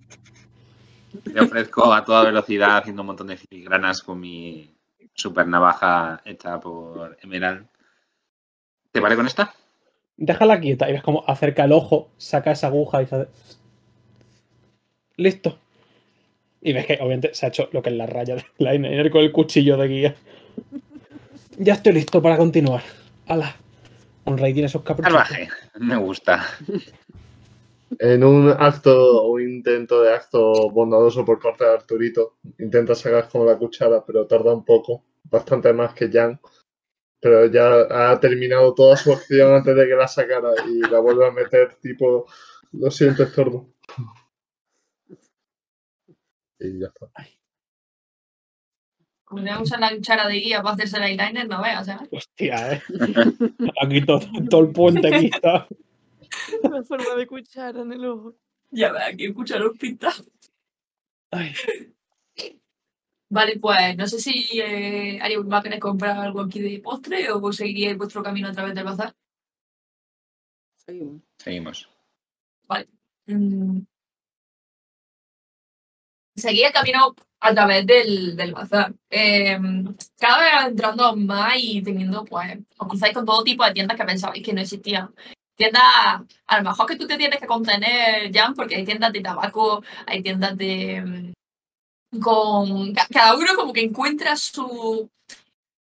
Le 1.25 1.41
ofrezco 1.41 1.93
a 1.93 2.03
toda 2.03 2.25
velocidad 2.25 2.77
haciendo 2.77 3.03
un 3.03 3.07
montón 3.07 3.27
de 3.27 3.37
filigranas 3.37 4.01
con 4.01 4.19
mi 4.19 4.73
super 5.13 5.47
navaja 5.47 6.21
hecha 6.25 6.59
por 6.59 7.17
Emerald. 7.21 7.67
¿Te 8.91 8.99
vale 8.99 9.15
con 9.15 9.27
esta? 9.27 9.53
Déjala 10.17 10.59
quieta 10.59 10.89
y 10.89 10.93
ves 10.93 11.03
cómo 11.03 11.23
acerca 11.27 11.65
el 11.65 11.71
ojo, 11.71 12.09
saca 12.17 12.51
esa 12.51 12.67
aguja 12.67 13.01
y 13.01 13.05
se 13.05 13.15
hace... 13.15 13.29
Listo. 15.17 15.59
Y 16.61 16.73
ves 16.73 16.85
que 16.85 16.93
obviamente 16.95 17.33
se 17.33 17.45
ha 17.45 17.49
hecho 17.49 17.69
lo 17.71 17.81
que 17.81 17.89
es 17.89 17.95
la 17.95 18.07
raya 18.07 18.35
de 18.35 18.45
liner 18.57 19.09
con 19.11 19.21
el 19.21 19.31
cuchillo 19.31 19.77
de 19.77 19.87
guía. 19.87 20.15
Ya 21.59 21.73
estoy 21.73 21.93
listo 21.93 22.21
para 22.21 22.37
continuar. 22.37 22.83
¡Hala! 23.25 23.55
Un 24.25 24.37
rey 24.37 24.53
tiene 24.53 24.69
sus 24.69 24.83
caprichos. 24.83 25.11
Salvaje. 25.11 25.49
Me 25.79 25.97
gusta. 25.97 26.45
En 27.99 28.23
un 28.23 28.49
acto 28.49 29.23
o 29.23 29.39
intento 29.39 30.03
de 30.03 30.13
acto 30.13 30.69
bondadoso 30.69 31.25
por 31.25 31.39
parte 31.39 31.63
de 31.63 31.71
Arturito, 31.71 32.35
intenta 32.59 32.93
sacar 32.93 33.27
como 33.29 33.45
la 33.45 33.57
cuchara, 33.57 34.05
pero 34.05 34.27
tarda 34.27 34.53
un 34.53 34.63
poco, 34.65 35.05
bastante 35.23 35.73
más 35.73 35.93
que 35.93 36.11
Jan. 36.11 36.39
Pero 37.19 37.47
ya 37.47 38.11
ha 38.11 38.19
terminado 38.19 38.75
toda 38.75 38.95
su 38.95 39.11
acción 39.11 39.55
antes 39.55 39.75
de 39.75 39.87
que 39.87 39.95
la 39.95 40.07
sacara 40.07 40.51
y 40.67 40.81
la 40.81 40.99
vuelve 40.99 41.25
a 41.25 41.31
meter, 41.31 41.75
tipo, 41.81 42.27
lo 42.73 42.91
siento, 42.91 43.23
estorbo. 43.23 43.73
Y 46.59 46.79
ya 46.79 46.87
está. 46.87 47.07
Le 49.35 49.57
usan 49.57 49.81
la 49.81 49.89
cuchara 49.89 50.27
de 50.27 50.35
guía 50.35 50.61
para 50.61 50.75
hacerse 50.75 50.97
el 50.97 51.03
eyeliner, 51.03 51.47
no 51.47 51.61
veas, 51.61 51.85
¿sabes? 51.85 52.07
Hostia, 52.11 52.73
eh. 52.73 52.81
Aquí 53.81 54.05
todo, 54.05 54.21
todo 54.49 54.61
el 54.61 54.71
puente 54.71 55.13
aquí 55.13 55.29
está. 55.33 55.67
La 56.63 56.83
forma 56.83 57.15
de 57.15 57.27
cuchara 57.27 57.81
en 57.81 57.91
el 57.93 58.05
ojo. 58.05 58.35
Ya 58.69 58.91
ves, 58.91 59.01
aquí 59.13 59.25
escucha 59.25 59.57
los 59.57 59.77
pintados. 59.77 60.29
Ay, 61.31 61.53
Vale, 63.29 63.59
pues 63.59 63.97
no 63.97 64.07
sé 64.07 64.19
si 64.19 64.59
eh, 64.61 65.19
Ari 65.21 65.35
va 65.35 65.57
a 65.57 65.63
querer 65.63 65.79
comprar 65.79 66.17
algo 66.17 66.41
aquí 66.41 66.61
de 66.61 66.79
postre 66.79 67.29
o 67.31 67.51
seguiríais 67.51 67.97
vuestro 67.97 68.23
camino 68.23 68.47
a 68.47 68.53
través 68.53 68.73
del 68.73 68.85
bazar. 68.85 69.13
Seguimos. 70.75 71.21
Seguimos. 71.37 71.89
Mm. 73.25 73.81
Seguí 76.35 76.63
el 76.63 76.71
camino 76.71 77.13
a 77.39 77.53
través 77.53 77.85
del, 77.85 78.35
del 78.35 78.53
bazar. 78.53 78.93
Eh, 79.09 79.57
cada 80.19 80.37
vez 80.39 80.71
entrando 80.71 81.15
más 81.15 81.53
y 81.57 81.81
teniendo, 81.81 82.25
pues, 82.25 82.57
os 82.77 82.87
cruzáis 82.87 83.13
con 83.13 83.25
todo 83.25 83.43
tipo 83.43 83.63
de 83.65 83.73
tiendas 83.73 83.97
que 83.97 84.05
pensabais 84.05 84.43
que 84.43 84.53
no 84.53 84.61
existían. 84.61 85.13
Tiendas, 85.55 85.81
a 86.47 86.57
lo 86.57 86.69
mejor 86.69 86.85
que 86.87 86.95
tú 86.97 87.07
te 87.07 87.17
tienes 87.17 87.39
que 87.39 87.47
contener, 87.47 88.31
Jan, 88.33 88.53
porque 88.53 88.75
hay 88.75 88.85
tiendas 88.85 89.11
de 89.13 89.21
tabaco, 89.21 89.83
hay 90.05 90.21
tiendas 90.21 90.55
de... 90.57 91.33
mm, 92.11 92.19
con... 92.21 92.93
ca- 92.93 93.07
Cada 93.11 93.35
uno 93.35 93.55
como 93.55 93.73
que 93.73 93.81
encuentra 93.83 94.35
su... 94.35 95.09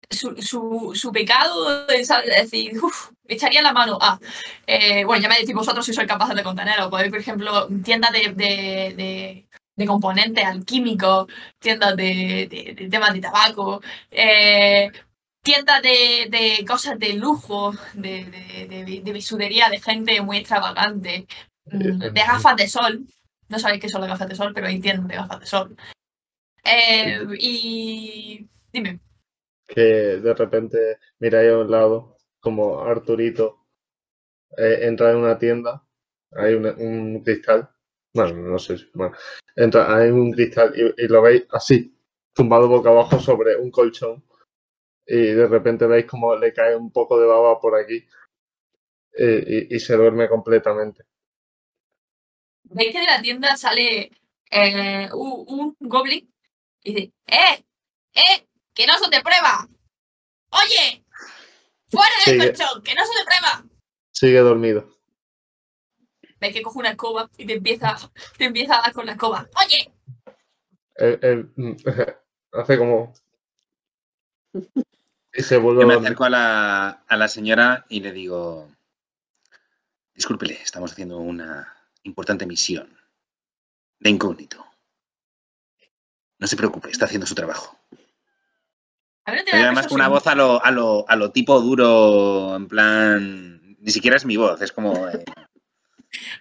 Su, 0.10 0.36
su, 0.42 0.92
su 0.94 1.10
pecado 1.14 1.86
de 1.88 2.06
decir, 2.26 2.78
uff, 2.84 3.12
echaría 3.30 3.62
la 3.62 3.72
mano 3.72 3.98
a. 4.02 4.20
Eh, 4.68 5.06
bueno, 5.06 5.24
ya 5.24 5.30
me 5.30 5.38
decís 5.38 5.56
vosotros 5.56 5.86
si 5.86 5.94
sois 5.94 6.06
capaces 6.06 6.36
de 6.36 6.44
contenerlo. 6.44 6.90
Podéis, 6.90 7.12
por 7.12 7.20
ejemplo, 7.20 7.70
tiendas 7.82 8.12
de, 8.12 9.46
de 9.82 9.88
componentes 9.88 10.46
alquímicos, 10.46 11.28
tiendas 11.60 11.96
de, 11.98 12.48
de- 12.50 12.74
de 12.78 12.90
temas 12.90 13.14
de 13.14 13.22
tabaco, 13.22 13.82
eh, 14.12 14.92
tiendas 15.44 15.82
de, 15.82 16.28
de 16.30 16.66
cosas 16.66 16.98
de 17.00 17.14
lujo, 17.14 17.74
de, 17.94 18.26
de, 18.26 18.68
de, 18.86 19.02
de 19.02 19.12
bisutería 19.14 19.70
de 19.70 19.80
gente 19.82 20.22
muy 20.22 20.38
extravagante, 20.38 21.26
mm, 21.66 22.00
de 22.00 22.22
gafas 22.22 22.56
de 22.56 22.68
sol. 22.68 23.06
No 23.50 23.60
sabéis 23.60 23.82
qué 23.82 23.90
son 23.90 24.02
las 24.02 24.10
gafas 24.12 24.30
de 24.30 24.36
sol, 24.36 24.52
pero 24.54 24.68
hay 24.68 24.80
tiendas 24.80 25.08
de 25.08 25.16
gafas 25.16 25.40
de 25.42 25.46
sol. 25.46 25.76
Eh, 26.64 27.20
y 27.40 28.48
dime, 28.72 29.00
Que 29.68 29.82
de 30.22 30.34
repente 30.36 30.78
miráis 31.20 31.52
a 31.52 31.58
un 31.58 31.72
lado, 31.72 32.18
como 32.40 32.82
Arturito 32.82 33.66
eh, 34.58 34.80
entra 34.84 35.12
en 35.12 35.18
una 35.18 35.38
tienda, 35.40 35.84
hay 36.34 36.54
un, 36.54 36.66
un 36.68 37.24
cristal, 37.24 37.71
bueno, 38.14 38.34
no 38.50 38.60
sé 38.60 38.78
si, 38.78 38.90
bueno, 38.94 39.16
entra, 39.56 39.96
hay 39.96 40.10
un 40.10 40.32
cristal 40.32 40.74
y, 40.76 41.04
y 41.04 41.08
lo 41.08 41.22
veis 41.22 41.44
así, 41.52 41.96
tumbado 42.34 42.68
boca 42.68 42.90
abajo 42.90 43.20
sobre 43.20 43.56
un 43.58 43.72
colchón, 43.72 44.24
y 45.06 45.18
de 45.34 45.48
repente 45.48 45.88
veis 45.88 46.06
como 46.06 46.36
le 46.36 46.54
cae 46.54 46.76
un 46.76 46.92
poco 46.92 47.20
de 47.20 47.28
baba 47.28 47.60
por 47.60 47.76
aquí, 47.76 48.06
eh, 49.18 49.68
y, 49.70 49.76
y 49.76 49.80
se 49.80 49.96
duerme 49.96 50.28
completamente. 50.30 51.04
veis 52.64 52.92
que 52.94 53.00
de 53.00 53.06
la 53.06 53.22
tienda 53.22 53.56
sale 53.58 54.12
eh, 54.50 55.10
un, 55.14 55.46
un 55.48 55.76
goblin 55.80 56.34
y 56.84 56.94
dice, 56.94 57.14
¡eh! 57.28 57.64
¡eh! 58.14 58.48
¡Que 58.74 58.88
no 58.88 58.98
se 58.98 59.10
te 59.10 59.22
prueba! 59.22 59.68
¡Oye! 60.52 61.04
¡Fuera 61.90 62.16
del 62.26 62.36
Sigue. 62.36 62.48
colchón! 62.54 62.82
¡Que 62.84 62.96
no 62.96 63.06
se 63.06 63.14
te 63.20 63.26
prueba! 63.26 63.66
Sigue 64.14 64.40
dormido. 64.40 64.98
Ves 66.42 66.54
que 66.54 66.62
coge 66.64 66.80
una 66.80 66.90
escoba 66.90 67.30
y 67.38 67.46
te 67.46 67.54
empieza, 67.54 67.96
te 68.38 68.46
empieza 68.46 68.80
a 68.80 68.82
dar 68.82 68.94
con 68.94 69.06
la 69.06 69.12
escoba. 69.14 69.48
¡Oye! 69.64 69.94
Él- 70.96 71.20
él, 71.22 71.52
mm, 71.56 71.72
hace 72.54 72.78
como. 72.78 73.14
Y 75.34 75.44
se 75.44 75.56
vuelve 75.56 75.80
Yo 75.80 75.86
a 75.86 75.88
me 75.88 75.94
acerco 76.06 76.26
a 76.26 76.30
la, 76.30 76.90
a 77.08 77.16
la 77.16 77.30
señora 77.30 77.86
y 77.88 78.02
le 78.02 78.12
digo, 78.12 78.70
discúlpele, 80.14 80.56
estamos 80.62 80.92
haciendo 80.92 81.20
una 81.20 81.74
importante 82.04 82.46
misión 82.46 82.98
de 84.00 84.10
incógnito. 84.10 84.66
No 86.38 86.48
se 86.48 86.58
preocupe, 86.58 86.90
está 86.92 87.06
haciendo 87.06 87.26
su 87.26 87.34
trabajo. 87.36 87.80
A 89.24 89.32
ver, 89.32 89.40
no 89.40 89.46
te 89.46 89.52
Pero 89.52 89.64
da 89.64 89.70
además 89.70 89.88
con 89.88 89.96
una 89.96 90.10
voz 90.10 90.28
a 90.28 90.36
lo, 90.36 90.62
a 90.66 90.70
lo, 90.70 91.06
a 91.10 91.16
lo 91.16 91.32
tipo 91.32 91.62
duro, 91.62 92.54
en 92.58 92.68
plan, 92.68 93.78
ni 93.80 93.90
siquiera 93.92 94.18
es 94.18 94.26
mi 94.26 94.36
voz, 94.36 94.62
es 94.62 94.74
como... 94.74 95.08
eh, 95.08 95.24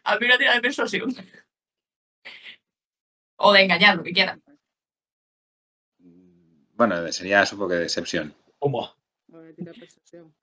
A 0.05 0.17
ver, 0.17 0.29
una 0.29 0.39
tira 0.39 0.55
de 0.55 0.61
persuasión. 0.61 1.15
O 3.37 3.53
de 3.53 3.63
engañar, 3.63 3.97
lo 3.97 4.03
que 4.03 4.13
quieras. 4.13 4.39
bueno, 6.75 7.11
sería 7.13 7.47
supongo 7.47 7.71
que 7.71 7.77
decepción. 7.77 8.35
¿Cómo? 8.59 8.95
Voy 9.29 9.49
a 9.49 9.55
tirar 9.55 9.75
persuasión. 9.75 10.35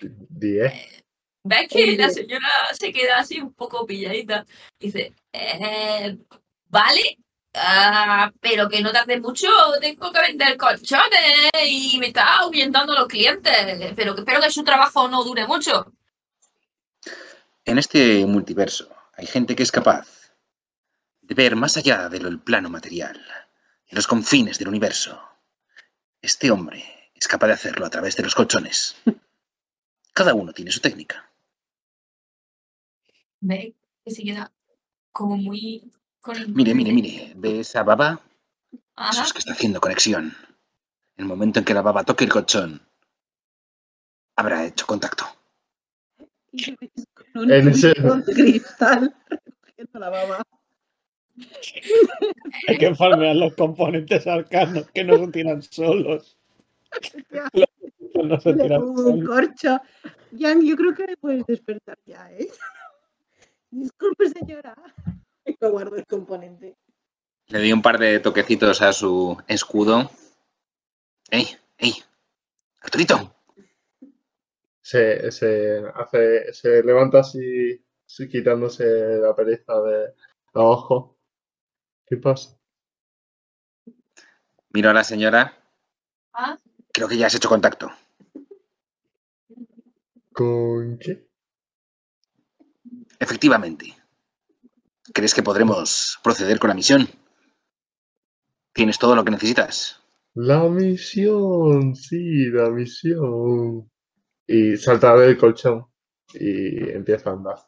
10. 0.00 1.04
¿Ves 1.44 1.68
que 1.68 1.96
la 1.96 2.10
señora 2.10 2.48
se 2.72 2.92
queda 2.92 3.18
así 3.18 3.40
un 3.40 3.54
poco 3.54 3.86
pilladita? 3.86 4.44
Dice, 4.78 5.14
eh, 5.32 6.18
vale, 6.68 7.18
ah, 7.54 8.30
pero 8.40 8.68
que 8.68 8.82
no 8.82 8.92
tarde 8.92 9.20
mucho, 9.20 9.48
tengo 9.80 10.12
que 10.12 10.20
vender 10.20 10.56
colchones 10.56 11.50
y 11.66 11.98
me 11.98 12.08
está 12.08 12.38
ahuyentando 12.38 12.94
los 12.94 13.06
clientes, 13.06 13.92
pero 13.96 14.14
que 14.14 14.20
espero 14.20 14.40
que 14.40 14.50
su 14.50 14.64
trabajo 14.64 15.08
no 15.08 15.24
dure 15.24 15.46
mucho. 15.46 15.92
En 17.68 17.76
este 17.76 18.24
multiverso 18.24 18.88
hay 19.12 19.26
gente 19.26 19.54
que 19.54 19.62
es 19.62 19.70
capaz 19.70 20.32
de 21.20 21.34
ver 21.34 21.54
más 21.54 21.76
allá 21.76 22.08
del 22.08 22.40
plano 22.40 22.70
material, 22.70 23.22
de 23.90 23.94
los 23.94 24.06
confines 24.06 24.58
del 24.58 24.68
universo. 24.68 25.20
Este 26.22 26.50
hombre 26.50 26.82
es 27.14 27.28
capaz 27.28 27.48
de 27.48 27.52
hacerlo 27.52 27.84
a 27.84 27.90
través 27.90 28.16
de 28.16 28.22
los 28.22 28.34
colchones. 28.34 28.96
Cada 30.14 30.32
uno 30.32 30.54
tiene 30.54 30.70
su 30.70 30.80
técnica. 30.80 31.30
¿Ves? 33.40 33.74
Que 34.02 34.12
se 34.12 34.22
queda 34.22 34.50
como 35.12 35.36
muy... 35.36 35.92
Con 36.22 36.54
Mire, 36.54 36.74
mire, 36.74 36.94
mire, 36.94 37.34
¿ve 37.36 37.60
esa 37.60 37.82
baba? 37.82 38.18
Eso 38.72 38.80
Ajá. 38.96 39.24
es 39.24 39.32
que 39.34 39.40
está 39.40 39.52
haciendo 39.52 39.78
conexión. 39.78 40.34
En 41.16 41.24
el 41.24 41.26
momento 41.26 41.58
en 41.58 41.66
que 41.66 41.74
la 41.74 41.82
baba 41.82 42.02
toque 42.04 42.24
el 42.24 42.30
colchón, 42.30 42.80
habrá 44.36 44.64
hecho 44.64 44.86
contacto. 44.86 45.26
Un 47.34 47.50
En 47.52 47.68
ese- 47.68 47.88
de 47.94 48.32
cristal 48.34 49.14
recogiendo 49.30 49.98
la 50.00 50.10
baba. 50.10 50.42
Hay 52.68 52.78
que 52.78 52.94
farmear 52.94 53.36
los 53.36 53.54
componentes 53.54 54.26
arcanos 54.26 54.90
que 54.92 55.04
no 55.04 55.18
se 55.18 55.28
tiran 55.32 55.62
solos. 55.62 56.36
No 58.14 58.40
se 58.40 58.52
tiran 58.54 58.82
un 58.82 59.24
corcho. 59.24 59.80
Jan, 60.36 60.64
yo 60.66 60.74
creo 60.76 60.92
que 60.92 61.06
me 61.06 61.16
puedes 61.16 61.46
despertar 61.46 61.96
ya, 62.04 62.28
¿eh? 62.32 62.48
Disculpe, 63.70 64.28
señora. 64.30 64.74
Me 65.60 65.68
guardo 65.68 65.94
el 65.94 66.04
componente. 66.06 66.74
Le 67.46 67.58
doy 67.60 67.72
un 67.72 67.80
par 67.82 67.98
de 67.98 68.18
toquecitos 68.18 68.82
a 68.82 68.92
su 68.92 69.36
escudo. 69.46 70.10
¡Ey! 71.30 71.46
¡Ey! 71.78 71.92
¡Arturito! 72.80 73.34
Se, 74.90 75.30
se 75.30 75.82
hace. 75.94 76.52
Se 76.54 76.82
levanta 76.82 77.18
así, 77.20 77.84
así 78.06 78.26
quitándose 78.28 78.84
la 79.18 79.36
pereza 79.36 79.74
de 79.82 80.14
abajo. 80.54 81.18
¿Qué 82.06 82.16
pasa? 82.16 82.58
Miro 84.72 84.88
a 84.90 84.94
la 84.94 85.04
señora. 85.04 85.42
Ah, 86.32 86.56
Creo 86.92 87.06
que 87.08 87.18
ya 87.18 87.26
has 87.26 87.34
hecho 87.34 87.50
contacto. 87.50 87.90
¿Con 90.32 90.98
qué? 90.98 91.28
Efectivamente. 93.18 93.94
¿Crees 95.12 95.34
que 95.34 95.42
podremos 95.42 96.18
proceder 96.22 96.58
con 96.58 96.68
la 96.68 96.74
misión? 96.74 97.06
¿Tienes 98.72 98.98
todo 98.98 99.14
lo 99.14 99.24
que 99.24 99.32
necesitas? 99.32 100.00
La 100.34 100.66
misión, 100.68 101.94
sí, 101.94 102.46
la 102.50 102.70
misión. 102.70 103.90
Y 104.48 104.76
salta 104.78 105.14
del 105.14 105.36
colchón 105.36 105.86
y 106.32 106.90
empieza 106.90 107.30
a 107.30 107.34
andar. 107.34 107.58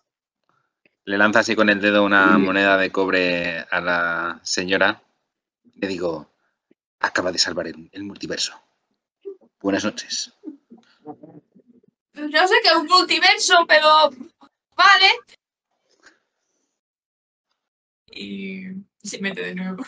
Le 1.04 1.18
lanza 1.18 1.40
así 1.40 1.54
con 1.54 1.68
el 1.68 1.80
dedo 1.80 2.02
una 2.04 2.38
moneda 2.38 2.76
de 2.78 2.90
cobre 2.90 3.66
a 3.70 3.80
la 3.80 4.40
señora. 4.42 5.02
Le 5.74 5.88
digo, 5.88 6.32
acaba 6.98 7.32
de 7.32 7.38
salvar 7.38 7.66
el, 7.68 7.90
el 7.92 8.04
multiverso. 8.04 8.54
Buenas 9.60 9.84
noches. 9.84 10.32
no 11.04 12.48
sé 12.48 12.54
qué 12.62 12.68
es 12.70 12.76
un 12.76 12.86
multiverso, 12.86 13.54
pero... 13.68 14.10
Vale. 14.74 15.19
Y 19.02 19.08
se 19.08 19.18
mete 19.20 19.40
de 19.42 19.54
nuevo. 19.54 19.82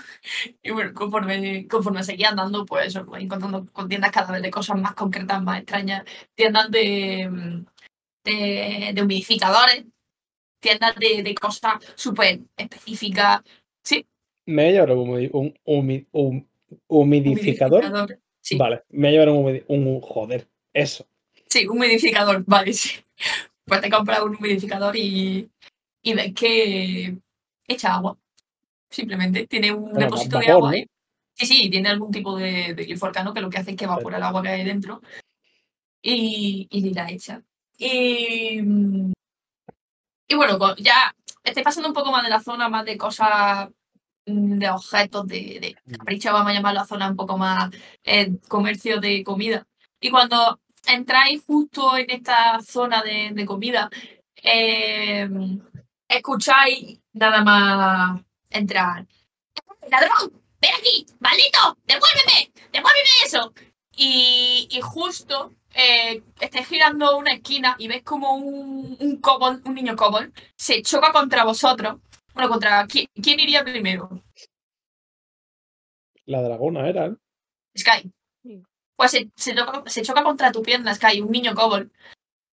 Y 0.62 0.70
bueno, 0.70 0.94
conforme, 0.94 1.66
conforme 1.68 2.02
seguía 2.02 2.30
andando, 2.30 2.64
pues 2.64 2.96
encontrando 2.96 3.66
con 3.72 3.86
tiendas 3.88 4.10
cada 4.10 4.32
vez 4.32 4.40
de 4.42 4.50
cosas 4.50 4.78
más 4.80 4.94
concretas, 4.94 5.42
más 5.42 5.58
extrañas. 5.58 6.04
Tiendas 6.34 6.70
de, 6.70 7.62
de, 8.24 8.92
de 8.94 9.02
humidificadores, 9.02 9.84
tiendas 10.60 10.94
de, 10.96 11.22
de 11.22 11.34
cosas 11.34 11.74
súper 11.94 12.40
específicas. 12.56 13.42
Me 14.46 14.64
voy 14.64 14.70
a 14.70 14.72
llevar 14.72 14.92
un, 14.96 15.10
un 15.32 15.54
humi- 15.66 16.06
un 16.12 16.48
humidificador. 16.88 17.84
Humidificador. 17.84 18.18
Sí, 18.40 18.56
Vale, 18.56 18.82
me 18.90 19.08
voy 19.08 19.08
a 19.08 19.10
llevar 19.24 19.28
un, 19.28 19.64
un 19.68 20.00
joder. 20.00 20.48
Eso. 20.72 21.06
sí, 21.48 21.66
un 21.66 21.76
humidificador, 21.76 22.42
vale, 22.46 22.72
sí. 22.72 22.90
Pues 23.66 23.80
te 23.82 23.90
compras 23.90 24.22
un 24.22 24.34
humidificador 24.36 24.96
y, 24.96 25.48
y 26.02 26.14
ves 26.14 26.32
que 26.34 27.18
echa 27.68 27.94
agua. 27.94 28.16
Simplemente 28.92 29.46
tiene 29.46 29.72
un 29.72 29.92
depósito 29.94 30.38
de 30.38 30.48
agua. 30.48 30.72
Sí, 31.34 31.46
sí, 31.46 31.70
tiene 31.70 31.88
algún 31.88 32.12
tipo 32.12 32.36
de, 32.36 32.74
de 32.74 32.86
que 32.86 33.40
lo 33.40 33.50
que 33.50 33.58
hace 33.58 33.70
es 33.70 33.76
que 33.76 33.84
evapora 33.84 34.18
el 34.18 34.22
agua 34.22 34.42
que 34.42 34.48
hay 34.50 34.64
dentro 34.64 35.00
y, 36.02 36.68
y 36.70 36.92
la 36.92 37.10
echa. 37.10 37.42
Y, 37.78 38.60
mm, 38.60 39.12
y 40.28 40.34
bueno, 40.34 40.58
ya 40.76 41.14
estoy 41.42 41.62
pasando 41.62 41.88
un 41.88 41.94
poco 41.94 42.12
más 42.12 42.22
de 42.22 42.30
la 42.30 42.40
zona, 42.40 42.68
más 42.68 42.84
de 42.84 42.98
cosas, 42.98 43.68
mm, 44.26 44.58
de 44.58 44.70
objetos, 44.70 45.26
de, 45.26 45.58
de 45.60 45.96
capricho, 45.96 46.32
vamos 46.32 46.50
a 46.50 46.54
llamar 46.54 46.74
la 46.74 46.84
zona 46.84 47.08
un 47.08 47.16
poco 47.16 47.38
más 47.38 47.70
eh, 48.04 48.36
comercio 48.48 49.00
de 49.00 49.24
comida. 49.24 49.66
Y 50.00 50.10
cuando 50.10 50.60
entráis 50.86 51.42
justo 51.46 51.96
en 51.96 52.10
esta 52.10 52.60
zona 52.60 53.02
de, 53.02 53.30
de 53.32 53.46
comida, 53.46 53.88
eh, 54.42 55.28
escucháis 56.08 57.00
nada 57.12 57.42
más 57.42 58.20
entrar. 58.52 59.06
¡Ladrón! 59.90 60.42
¡Ven 60.60 60.70
aquí! 60.78 61.06
¡Maldito! 61.20 61.76
¡Devuélveme! 61.86 62.52
¡Devuélveme 62.72 63.08
eso! 63.26 63.52
Y, 63.96 64.68
y 64.70 64.80
justo 64.80 65.54
eh, 65.74 66.22
estáis 66.40 66.66
girando 66.68 67.16
una 67.18 67.32
esquina 67.32 67.74
y 67.78 67.88
ves 67.88 68.02
como 68.02 68.34
un, 68.34 68.96
un 69.00 69.20
kobold, 69.20 69.66
un 69.66 69.74
niño 69.74 69.96
kobold, 69.96 70.32
se 70.56 70.82
choca 70.82 71.12
contra 71.12 71.44
vosotros. 71.44 72.00
Bueno, 72.34 72.48
contra. 72.48 72.86
¿Quién, 72.86 73.06
quién 73.22 73.40
iría 73.40 73.62
primero? 73.64 74.08
La 76.24 76.40
dragona 76.42 76.88
era. 76.88 77.06
¿eh? 77.06 77.16
Sky. 77.76 78.12
Pues 78.96 79.10
se, 79.10 79.30
se 79.36 79.54
toca- 79.54 79.82
se 79.90 80.02
choca 80.02 80.22
contra 80.22 80.52
tu 80.52 80.62
pierna, 80.62 80.94
Sky, 80.94 81.20
un 81.20 81.30
niño 81.30 81.54
kobold, 81.54 81.90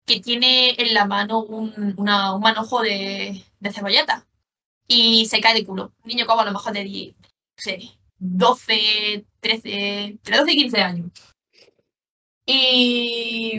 que 0.06 0.20
tiene 0.20 0.70
en 0.80 0.94
la 0.94 1.04
mano 1.04 1.40
un, 1.40 1.94
una- 1.98 2.34
un 2.34 2.40
manojo 2.40 2.80
de, 2.82 3.44
de 3.60 3.72
cebolleta. 3.72 4.26
Y 4.88 5.26
se 5.26 5.40
cae 5.40 5.54
de 5.54 5.66
culo. 5.66 5.92
Un 6.02 6.08
niño 6.08 6.26
kobold 6.26 6.48
a 6.48 6.50
lo 6.50 6.58
mejor 6.58 6.72
de 6.72 6.84
10, 6.84 7.14
no 7.16 7.28
sé, 7.56 7.78
12, 8.18 9.26
13, 9.40 10.04
entre 10.04 10.36
12 10.38 10.52
y 10.52 10.56
15 10.56 10.80
años. 10.82 11.12
Y, 12.46 13.52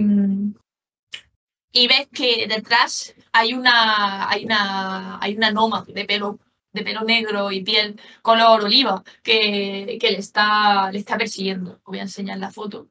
y 1.71 1.87
ves 1.87 2.07
que 2.11 2.47
detrás 2.47 3.13
hay 3.31 3.53
una, 3.53 4.29
hay 4.29 4.45
una, 4.45 5.19
hay 5.21 5.35
una 5.37 5.51
noma 5.51 5.85
de 5.87 6.05
pelo, 6.05 6.39
de 6.73 6.83
pelo 6.83 7.03
negro 7.03 7.51
y 7.51 7.63
piel 7.63 7.99
color 8.21 8.63
oliva 8.63 9.03
que, 9.23 9.97
que 10.01 10.11
le, 10.11 10.17
está, 10.17 10.91
le 10.91 10.99
está 10.99 11.17
persiguiendo. 11.17 11.73
Os 11.73 11.83
voy 11.83 11.99
a 11.99 12.03
enseñar 12.03 12.39
la 12.39 12.51
foto. 12.51 12.89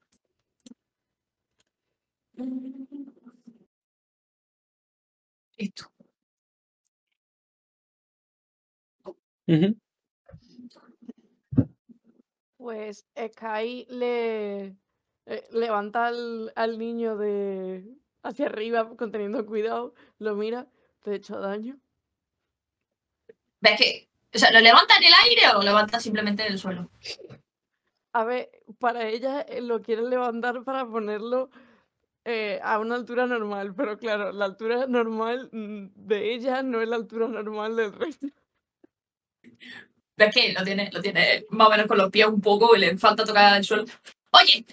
Esto. 5.59 5.88
Ujú. 9.49 9.75
Pues 12.59 13.07
Sky 13.16 13.87
le 13.89 14.77
eh, 15.27 15.45
levanta 15.53 16.09
al, 16.09 16.53
al 16.55 16.79
niño 16.79 17.16
de 17.16 17.97
hacia 18.23 18.47
arriba, 18.47 18.95
conteniendo 18.97 19.47
cuidado, 19.47 19.95
lo 20.19 20.35
mira, 20.35 20.66
te 21.03 21.12
he 21.12 21.15
hecho 21.15 21.41
daño. 21.41 21.79
¿Ves 23.61 23.79
que? 23.79 24.09
O 24.35 24.39
sea, 24.39 24.53
¿lo 24.53 24.61
levanta 24.61 24.97
en 24.97 25.05
el 25.05 25.12
aire 25.25 25.49
o 25.51 25.55
lo 25.55 25.62
levanta 25.62 25.99
simplemente 25.99 26.45
en 26.45 26.53
el 26.53 26.59
suelo? 26.59 26.91
A 28.12 28.25
ver, 28.25 28.51
para 28.79 29.09
ella 29.09 29.41
eh, 29.43 29.62
lo 29.62 29.81
quiere 29.81 30.03
levantar 30.03 30.62
para 30.65 30.87
ponerlo 30.87 31.51
eh, 32.25 32.61
a 32.62 32.79
una 32.79 32.97
altura 32.97 33.27
normal, 33.27 33.75
pero 33.75 33.99
claro, 33.99 34.33
la 34.33 34.45
altura 34.45 34.87
normal 34.87 35.49
mm, 35.53 35.87
de 35.95 36.35
ella 36.35 36.62
no 36.62 36.83
es 36.83 36.89
la 36.89 36.97
altura 36.97 37.29
normal 37.29 37.77
del 37.77 37.93
resto. 37.93 38.27
¿Ves 40.16 40.35
que 40.35 40.52
lo 40.52 40.65
tiene, 40.65 40.90
lo 40.93 41.01
tiene 41.01 41.44
más 41.51 41.69
o 41.69 41.70
menos 41.70 41.86
con 41.86 41.97
los 41.97 42.10
pies 42.10 42.27
un 42.27 42.40
poco 42.40 42.74
y 42.74 42.81
le 42.81 42.98
falta 42.98 43.24
tocar 43.24 43.56
el 43.56 43.65
suelo? 43.65 43.85
Oye, 44.32 44.65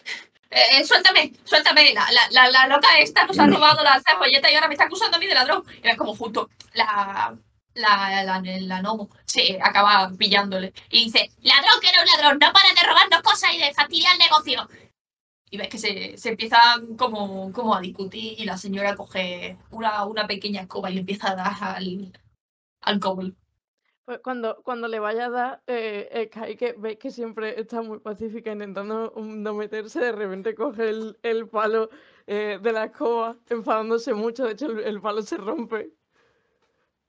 eh, 0.50 0.84
suéltame, 0.84 1.34
suéltame, 1.44 1.94
la, 1.94 2.08
la, 2.32 2.50
la, 2.50 2.68
loca 2.68 2.98
esta 2.98 3.26
nos 3.26 3.38
ha 3.38 3.46
robado 3.46 3.84
la 3.84 4.02
cebolleta 4.02 4.50
y 4.52 4.56
ahora 4.56 4.68
me 4.68 4.74
está 4.74 4.86
acusando 4.86 5.18
a 5.18 5.20
mí 5.20 5.28
de 5.28 5.36
ladrón. 5.36 5.64
Y 5.84 5.88
es 5.88 5.96
como 5.96 6.16
justo 6.16 6.50
la, 6.74 7.38
la, 7.76 8.24
la, 8.24 8.42
la 8.42 8.82
Nomo 8.82 9.10
se 9.26 9.60
acaba 9.62 10.12
pillándole 10.18 10.74
y 10.90 11.06
dice, 11.06 11.30
ladrón 11.42 11.80
que 11.82 11.92
no 11.92 12.04
es 12.04 12.12
ladrón, 12.12 12.40
no 12.40 12.52
para 12.52 12.74
de 12.74 12.88
robarnos 12.88 13.22
cosas 13.22 13.54
y 13.54 13.60
de 13.60 13.74
fastidiar 13.74 14.14
el 14.14 14.20
negocio. 14.20 14.68
Y 15.52 15.58
ves 15.58 15.70
que 15.70 15.78
se, 15.78 16.18
se 16.18 16.30
empiezan 16.30 16.98
como, 16.98 17.52
como 17.52 17.76
a 17.76 17.82
discutir 17.82 18.40
y 18.40 18.46
la 18.46 18.58
señora 18.58 18.96
coge 18.96 19.58
una, 19.70 20.06
una 20.06 20.26
pequeña 20.26 20.62
escoba 20.62 20.90
y 20.90 20.96
le 20.96 21.00
empieza 21.02 21.32
a 21.32 21.36
dar 21.36 21.76
al, 21.76 22.12
al. 22.82 23.00
Pues 24.06 24.20
cuando, 24.20 24.62
cuando 24.64 24.88
le 24.88 25.00
vaya 25.00 25.26
a 25.26 25.30
dar, 25.32 25.62
eh, 25.66 26.30
Sky, 26.32 26.56
que 26.56 26.74
veis 26.74 27.00
que 27.00 27.10
siempre 27.10 27.60
está 27.60 27.82
muy 27.82 27.98
pacífica 28.00 28.52
intentando 28.52 29.12
mm, 29.16 29.42
no 29.42 29.56
meterse, 29.56 30.00
de 30.00 30.12
repente 30.12 30.54
coge 30.54 30.90
el, 30.90 31.18
el 31.24 31.48
palo 31.48 31.90
eh, 32.28 32.60
de 32.62 32.72
la 32.72 32.86
escoba, 32.86 33.36
enfadándose 33.50 34.14
mucho, 34.14 34.46
de 34.46 34.52
hecho 34.52 34.68
el, 34.68 34.80
el 34.82 35.02
palo 35.02 35.24
se 35.24 35.38
rompe. 35.38 35.92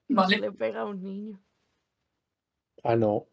Vale. 0.09 0.35
se 0.35 0.41
le 0.41 0.51
pega 0.51 0.81
a 0.81 0.85
un 0.85 1.03
niño. 1.03 1.39
Ah, 2.83 2.95
no. 2.95 3.27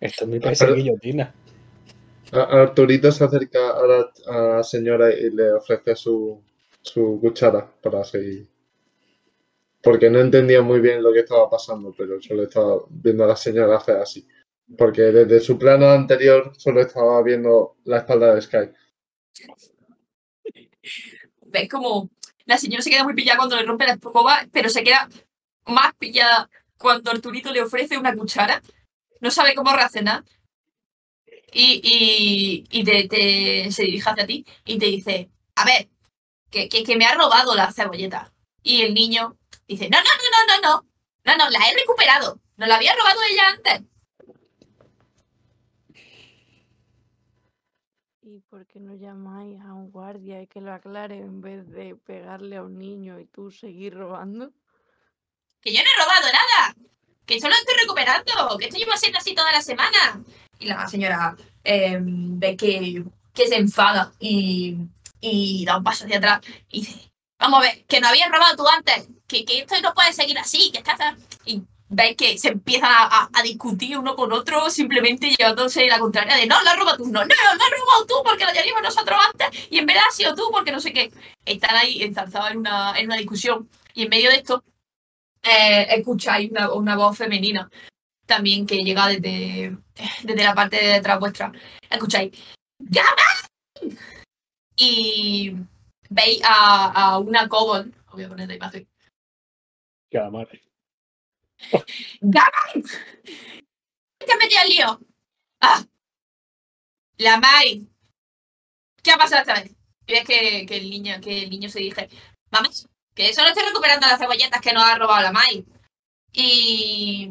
Esto 0.00 0.24
es 0.24 0.28
mi 0.30 0.38
país 0.40 0.58
pero- 0.58 0.74
guillotina. 0.74 1.32
Arturito 2.32 3.10
se 3.10 3.24
acerca 3.24 3.70
a 3.70 3.86
la, 3.86 4.12
a 4.26 4.56
la 4.56 4.62
señora 4.62 5.10
y 5.12 5.30
le 5.30 5.52
ofrece 5.52 5.96
su, 5.96 6.42
su 6.82 7.18
cuchara 7.20 7.68
para 7.82 8.04
seguir. 8.04 8.49
Porque 9.82 10.10
no 10.10 10.20
entendía 10.20 10.62
muy 10.62 10.80
bien 10.80 11.02
lo 11.02 11.12
que 11.12 11.20
estaba 11.20 11.48
pasando, 11.48 11.94
pero 11.96 12.20
solo 12.20 12.42
estaba 12.44 12.82
viendo 12.90 13.24
a 13.24 13.28
la 13.28 13.36
señora 13.36 13.76
hacer 13.76 13.96
así. 13.96 14.26
Porque 14.76 15.02
desde 15.02 15.40
su 15.40 15.58
plano 15.58 15.88
anterior 15.90 16.52
solo 16.56 16.80
estaba 16.80 17.22
viendo 17.22 17.76
la 17.84 17.98
espalda 17.98 18.34
de 18.34 18.42
Sky. 18.42 18.70
ves 21.46 21.68
como 21.68 22.10
la 22.44 22.56
señora 22.58 22.82
se 22.82 22.90
queda 22.90 23.04
muy 23.04 23.14
pillada 23.14 23.38
cuando 23.38 23.56
le 23.56 23.62
rompe 23.64 23.86
la 23.86 23.94
escoba, 23.94 24.46
pero 24.52 24.68
se 24.68 24.82
queda 24.82 25.08
más 25.66 25.94
pillada 25.98 26.48
cuando 26.76 27.10
Arturito 27.10 27.52
le 27.52 27.62
ofrece 27.62 27.98
una 27.98 28.14
cuchara. 28.14 28.62
No 29.20 29.30
sabe 29.30 29.54
cómo 29.54 29.72
reaccionar. 29.72 30.24
Y, 31.52 32.64
y, 32.70 32.84
te- 32.84 33.70
se 33.72 33.82
dirige 33.82 34.08
hacia 34.08 34.26
ti 34.26 34.46
y 34.64 34.78
te 34.78 34.86
dice, 34.86 35.30
a 35.56 35.64
ver, 35.64 35.88
que, 36.50 36.68
que, 36.68 36.84
que 36.84 36.96
me 36.96 37.04
ha 37.06 37.14
robado 37.14 37.54
la 37.54 37.72
cebolleta. 37.72 38.32
Y 38.62 38.82
el 38.82 38.94
niño 38.94 39.36
dice, 39.74 39.88
no, 39.90 39.98
no, 39.98 40.04
no, 40.04 40.28
no, 40.32 40.62
no, 40.62 40.68
no, 40.68 40.86
no, 41.24 41.44
no, 41.44 41.50
la 41.50 41.68
he 41.68 41.74
recuperado. 41.74 42.40
No 42.56 42.66
la 42.66 42.76
había 42.76 42.94
robado 42.94 43.20
ella 43.30 43.48
antes. 43.48 43.82
¿Y 48.22 48.40
por 48.40 48.66
qué 48.66 48.80
no 48.80 48.94
llamáis 48.94 49.60
a 49.60 49.72
un 49.74 49.90
guardia 49.90 50.42
y 50.42 50.46
que 50.46 50.60
lo 50.60 50.72
aclare 50.72 51.18
en 51.18 51.40
vez 51.40 51.68
de 51.68 51.96
pegarle 51.96 52.56
a 52.56 52.62
un 52.62 52.78
niño 52.78 53.18
y 53.18 53.26
tú 53.26 53.50
seguir 53.50 53.94
robando? 53.94 54.52
que 55.60 55.72
yo 55.72 55.80
no 55.80 55.88
he 55.88 56.02
robado 56.02 56.32
nada, 56.32 56.74
que 57.26 57.40
solo 57.40 57.54
estoy 57.54 57.74
recuperando, 57.80 58.58
que 58.58 58.66
esto 58.66 58.78
lleva 58.78 58.96
siendo 58.96 59.18
así 59.18 59.34
toda 59.34 59.52
la 59.52 59.60
semana. 59.60 60.22
Y 60.58 60.66
la 60.66 60.88
señora 60.88 61.36
eh, 61.64 61.98
ve 62.00 62.56
que, 62.56 63.04
que 63.32 63.46
se 63.46 63.56
enfada 63.56 64.12
y, 64.18 64.76
y 65.20 65.64
da 65.64 65.76
un 65.76 65.84
paso 65.84 66.04
hacia 66.04 66.18
atrás 66.18 66.40
y 66.68 66.80
dice, 66.80 67.09
vamos 67.40 67.60
a 67.60 67.62
ver, 67.62 67.84
que 67.86 68.00
no 68.00 68.08
habías 68.08 68.30
robado 68.30 68.56
tú 68.56 68.68
antes, 68.68 69.08
que, 69.26 69.44
que 69.44 69.60
esto 69.60 69.74
no 69.82 69.94
puede 69.94 70.12
seguir 70.12 70.38
así, 70.38 70.70
que 70.70 70.78
estás... 70.78 71.14
Y 71.44 71.62
veis 71.88 72.16
que 72.16 72.38
se 72.38 72.48
empiezan 72.48 72.90
a, 72.92 73.42
discutir 73.42 73.98
uno 73.98 74.14
con 74.14 74.32
otro, 74.32 74.70
simplemente 74.70 75.34
llevándose 75.36 75.88
la 75.88 75.98
contraria 75.98 76.36
de, 76.36 76.46
no, 76.46 76.62
lo 76.62 76.70
has 76.70 76.78
robado 76.78 76.96
tú, 76.98 77.06
no, 77.06 77.20
no, 77.20 77.26
lo 77.26 77.64
has 77.64 77.80
robado 77.80 78.06
tú 78.06 78.14
porque 78.24 78.44
lo 78.44 78.52
teníamos 78.52 78.82
nosotros 78.82 79.18
antes 79.32 79.68
y 79.70 79.78
en 79.78 79.86
verdad 79.86 80.04
has 80.08 80.14
sido 80.14 80.34
tú 80.36 80.44
porque 80.52 80.70
no 80.70 80.78
sé 80.78 80.92
qué. 80.92 81.12
Están 81.44 81.74
ahí 81.74 82.02
enzarzados 82.02 82.52
en 82.52 82.58
una, 82.58 82.94
en 82.96 83.06
una 83.06 83.16
discusión 83.16 83.68
y 83.92 84.04
en 84.04 84.08
medio 84.08 84.30
de 84.30 84.36
esto 84.36 84.62
eh, 85.42 85.86
escucháis 85.90 86.52
una, 86.72 86.96
voz 86.96 87.18
femenina 87.18 87.68
también 88.24 88.66
que 88.66 88.76
llega 88.76 89.08
desde, 89.08 89.76
desde 90.22 90.44
la 90.44 90.54
parte 90.54 90.76
de 90.76 90.92
detrás 90.92 91.18
vuestra. 91.18 91.50
Escucháis 91.90 92.30
¡Llama! 92.78 93.22
Y 94.76 95.54
veis 96.10 96.42
a, 96.44 96.92
a 96.92 97.18
una 97.18 97.48
kobold. 97.48 97.94
Os 98.06 98.12
Voy 98.12 98.24
a 98.24 98.28
poner 98.28 98.48
la 98.48 98.56
imagen. 98.56 98.88
Que 100.10 100.18
la 100.18 100.30
madre. 100.30 100.62
¡Llama! 102.20 102.50
¿Te 104.18 104.32
has 104.32 104.38
metido 104.38 104.60
al 104.60 104.68
lío? 104.68 105.00
¡Ah! 105.60 105.84
La 107.18 107.38
Mai. 107.38 107.86
¿Qué 109.02 109.10
ha 109.12 109.16
pasado 109.16 109.42
esta 109.42 109.54
vez? 109.54 109.74
Ves 110.06 110.24
que, 110.24 110.66
que 110.66 110.76
el 110.78 110.90
niño, 110.90 111.20
que 111.20 111.44
el 111.44 111.50
niño 111.50 111.68
se 111.68 111.80
dice, 111.80 112.08
vamos, 112.50 112.88
que 113.14 113.32
solo 113.32 113.48
estoy 113.48 113.64
recuperando 113.64 114.06
las 114.06 114.18
cebolletas 114.18 114.60
que 114.60 114.72
nos 114.72 114.84
ha 114.84 114.98
robado 114.98 115.22
la 115.22 115.32
Mai. 115.32 115.64
Y, 116.32 117.30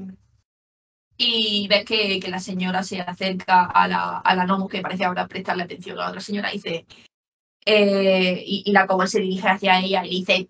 y 1.18 1.68
ves 1.68 1.86
que, 1.86 2.20
que 2.20 2.30
la 2.30 2.40
señora 2.40 2.84
se 2.84 3.02
acerca 3.02 3.66
a 3.66 3.88
la, 3.88 4.20
a 4.20 4.36
la 4.36 4.46
Nomu, 4.46 4.68
que 4.68 4.82
parece 4.82 5.06
ahora 5.06 5.28
prestarle 5.28 5.64
atención 5.64 5.98
a 5.98 6.04
la 6.04 6.10
otra 6.10 6.22
señora, 6.22 6.52
y 6.54 6.58
dice, 6.58 6.86
eh, 7.72 8.44
y, 8.46 8.64
y 8.66 8.72
la 8.72 8.88
Kobold 8.88 9.10
se 9.10 9.20
dirige 9.20 9.48
hacia 9.48 9.80
ella 9.80 10.04
y 10.04 10.10
le 10.10 10.16
dice, 10.16 10.50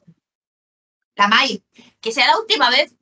la 1.15 1.27
Mai, 1.27 1.61
que 1.99 2.11
sea 2.11 2.27
la 2.27 2.37
última 2.37 2.69
vez 2.69 2.95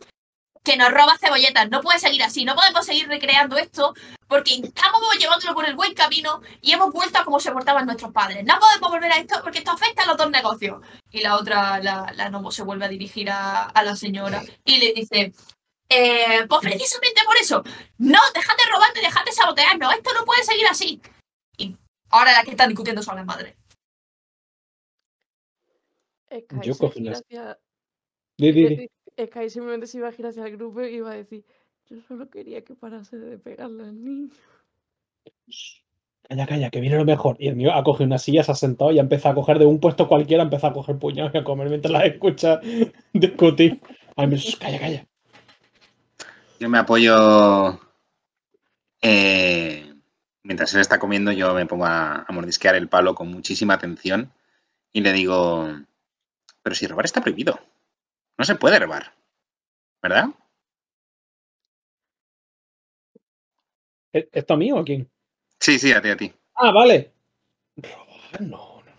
que 0.64 0.76
nos 0.76 0.92
roba 0.92 1.18
cebolletas. 1.18 1.70
No 1.70 1.82
puede 1.82 2.00
seguir 2.00 2.24
así, 2.24 2.44
no 2.44 2.56
podemos 2.56 2.86
seguir 2.86 3.08
recreando 3.08 3.58
esto 3.58 3.94
porque 4.28 4.56
estamos 4.56 5.02
llevándolo 5.18 5.54
por 5.54 5.66
el 5.66 5.76
buen 5.76 5.94
camino 5.94 6.42
y 6.62 6.74
hemos 6.74 6.92
vuelto 6.92 7.20
a 7.20 7.24
como 7.24 7.40
se 7.40 7.52
portaban 7.52 7.86
nuestros 7.86 8.12
padres. 8.12 8.44
No 8.44 8.60
podemos 8.60 8.90
volver 8.90 9.12
a 9.14 9.18
esto 9.18 9.40
porque 9.44 9.60
esto 9.60 9.72
afecta 9.72 10.04
a 10.04 10.08
los 10.08 10.18
dos 10.18 10.30
negocios. 10.30 10.82
Y 11.12 11.22
la 11.22 11.38
otra, 11.38 11.80
la, 11.80 12.12
la 12.16 12.30
Nomo, 12.30 12.52
se 12.52 12.64
vuelve 12.64 12.86
a 12.86 12.90
dirigir 12.90 13.30
a, 13.30 13.66
a 13.66 13.84
la 13.84 13.96
señora 13.96 14.44
y 14.66 14.80
le 14.80 14.94
dice, 14.94 15.32
eh, 15.90 16.46
pues 16.50 16.62
precisamente 16.62 17.22
por 17.24 17.38
eso, 17.38 17.64
no, 18.00 18.20
dejad 18.34 18.58
de 18.58 18.72
robar 18.72 18.90
y 18.96 19.02
dejad 19.02 19.24
de 19.24 19.32
sabotearnos, 19.32 19.94
esto 19.94 20.14
no 20.14 20.26
puede 20.26 20.44
seguir 20.44 20.68
así. 20.68 21.02
Y 21.56 21.78
ahora 22.10 22.34
las 22.34 22.44
que 22.44 22.52
están 22.52 22.70
discutiendo 22.70 23.02
son 23.02 23.16
las 23.16 23.26
madres. 23.26 23.56
Sky 26.30 26.56
Yo 26.64 26.74
se 26.74 26.80
cogí 26.80 27.00
gira 27.00 27.12
unas- 27.12 27.22
hacia- 27.22 27.60
Di, 28.38 28.52
di, 28.52 28.68
di. 28.68 28.76
eh, 29.18 29.28
Sky 29.28 29.50
simplemente 29.50 29.88
se 29.88 29.98
iba 29.98 30.08
a 30.10 30.12
girar 30.12 30.30
hacia 30.32 30.46
el 30.46 30.58
grupo 30.58 30.82
y 30.84 30.96
iba 30.96 31.12
a 31.12 31.16
decir, 31.16 31.44
yo 31.90 31.98
solo 32.08 32.30
quería 32.30 32.64
que 32.64 32.76
parase 32.76 33.18
de 33.18 33.38
pegarle 33.38 33.84
al 33.84 34.04
niño. 34.04 34.30
Calla, 36.30 36.46
calla, 36.46 36.70
que 36.70 36.82
viene 36.82 36.98
lo 36.98 37.06
mejor. 37.06 37.38
Y 37.40 37.48
el 37.48 37.56
mío 37.56 37.74
ha 37.74 37.84
cogido 37.84 38.06
una 38.08 38.18
silla, 38.20 38.44
se 38.44 38.52
ha 38.52 38.56
sentado 38.56 38.92
y 38.92 39.00
ha 39.00 39.02
empezado 39.02 39.32
a 39.32 39.36
coger 39.36 39.60
de 39.60 39.66
un 39.66 39.80
puesto 39.80 40.08
cualquiera, 40.08 40.44
ha 40.44 40.46
empezado 40.46 40.72
a 40.72 40.76
coger 40.76 40.98
puñados 41.00 41.34
y 41.34 41.38
a 41.38 41.44
comer 41.46 41.70
mientras 41.70 41.92
la 41.92 42.06
escucha 42.06 42.60
discutir. 43.14 43.80
Calla, 44.60 44.80
calla. 44.80 45.08
Yo 46.60 46.68
me 46.70 46.80
apoyo. 46.80 47.80
eh, 49.02 49.94
mientras 50.44 50.74
él 50.74 50.82
está 50.82 51.00
comiendo, 51.00 51.32
yo 51.32 51.54
me 51.54 51.66
pongo 51.66 51.86
a, 51.86 52.24
a 52.28 52.32
mordisquear 52.34 52.76
el 52.76 52.90
palo 52.90 53.16
con 53.16 53.30
muchísima 53.30 53.76
atención 53.76 54.32
y 54.92 55.02
le 55.02 55.14
digo: 55.14 55.70
Pero 56.68 56.76
si 56.76 56.86
robar 56.86 57.06
está 57.06 57.22
prohibido. 57.22 57.58
No 58.38 58.44
se 58.44 58.56
puede 58.56 58.78
robar. 58.78 59.14
¿Verdad? 60.04 60.26
¿E- 64.12 64.28
¿Esto 64.34 64.54
a 64.56 64.58
mí 64.58 64.70
o 64.74 64.80
a 64.80 64.84
quién? 64.84 65.10
Sí, 65.62 65.80
sí, 65.80 65.94
a 65.94 66.02
ti, 66.02 66.10
a 66.10 66.18
ti. 66.18 66.34
Ah, 66.56 66.72
vale. 66.74 67.14
Robar, 67.78 68.42
no, 68.42 68.82
no. 68.86 68.92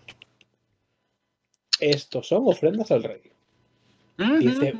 Estos 1.79 2.27
son 2.27 2.45
ofrendas 2.47 2.89
al 2.89 3.03
rey. 3.03 3.21
Dice- 4.39 4.73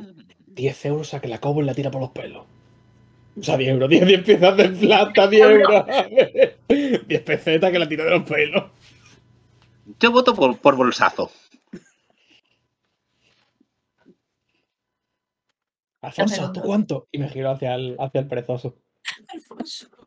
10 0.48 0.84
euros 0.86 1.14
a 1.14 1.20
que 1.20 1.28
la 1.28 1.38
cobo 1.40 1.62
la 1.62 1.74
tira 1.74 1.92
por 1.92 2.00
los 2.00 2.10
pelos. 2.10 2.44
O 3.38 3.42
sea, 3.44 3.56
10 3.56 3.70
euros, 3.70 3.88
10, 3.88 4.04
10 4.04 4.24
piezas 4.24 4.56
de 4.56 4.68
plata, 4.70 5.28
10 5.28 5.46
euros. 5.48 5.84
10 7.06 7.20
pesetas 7.24 7.70
que 7.70 7.78
la 7.78 7.88
tira 7.88 8.02
de 8.04 8.10
los 8.10 8.24
pelos. 8.28 8.64
Yo 10.00 10.10
voto 10.10 10.34
por, 10.34 10.58
por 10.58 10.74
bolsazo. 10.74 11.30
Alfonso, 16.02 16.52
¿tú 16.52 16.60
cuánto? 16.62 17.08
Y 17.12 17.18
me 17.18 17.28
giro 17.28 17.50
hacia 17.50 17.74
el, 17.74 17.96
hacia 17.98 18.20
el 18.20 18.28
perezoso. 18.28 18.76
Alfonso. 19.28 19.88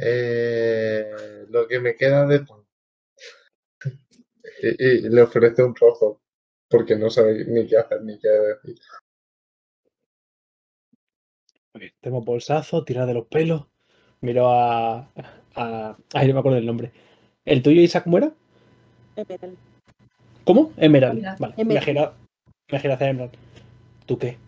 Eh, 0.00 1.44
lo 1.48 1.66
que 1.66 1.80
me 1.80 1.96
queda 1.96 2.24
de 2.24 2.38
pan. 2.38 2.60
Y, 4.62 4.84
y 4.84 5.00
le 5.08 5.22
ofrece 5.22 5.60
un 5.64 5.74
trozo, 5.74 6.20
porque 6.68 6.94
no 6.94 7.10
sabe 7.10 7.44
ni 7.44 7.66
qué 7.66 7.78
hacer 7.78 8.02
ni 8.02 8.16
qué 8.16 8.28
decir. 8.28 8.78
Bien, 11.74 11.92
Tengo 12.00 12.20
bolsazo, 12.22 12.84
tirar 12.84 13.08
de 13.08 13.14
los 13.14 13.26
pelos. 13.26 13.66
Miro 14.20 14.48
a, 14.48 15.10
a. 15.56 15.98
Ay, 16.14 16.28
no 16.28 16.34
me 16.34 16.40
acuerdo 16.40 16.56
del 16.56 16.66
nombre. 16.66 16.92
¿El 17.44 17.60
tuyo, 17.60 17.80
Isaac, 17.80 18.04
cómo 18.04 18.18
era? 18.18 18.32
Emerald. 19.16 19.58
¿Cómo? 20.48 20.72
Emerald. 20.78 21.18
Emerald. 21.18 21.38
Vale, 21.40 21.54
me 21.56 21.62
Emerald. 21.62 21.84
gira, 21.84 22.14
me 22.72 22.80
gira 22.80 22.94
hacia 22.94 23.10
Emerald. 23.10 23.34
¿Tú 24.06 24.18
qué? 24.18 24.38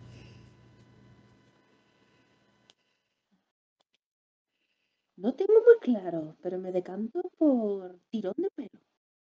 No 5.17 5.33
tengo 5.35 5.53
muy 5.53 5.77
claro, 5.79 6.35
pero 6.41 6.57
me 6.57 6.71
decanto 6.71 7.21
por 7.37 7.99
tirón 8.09 8.33
de 8.37 8.49
pelo. 8.51 8.79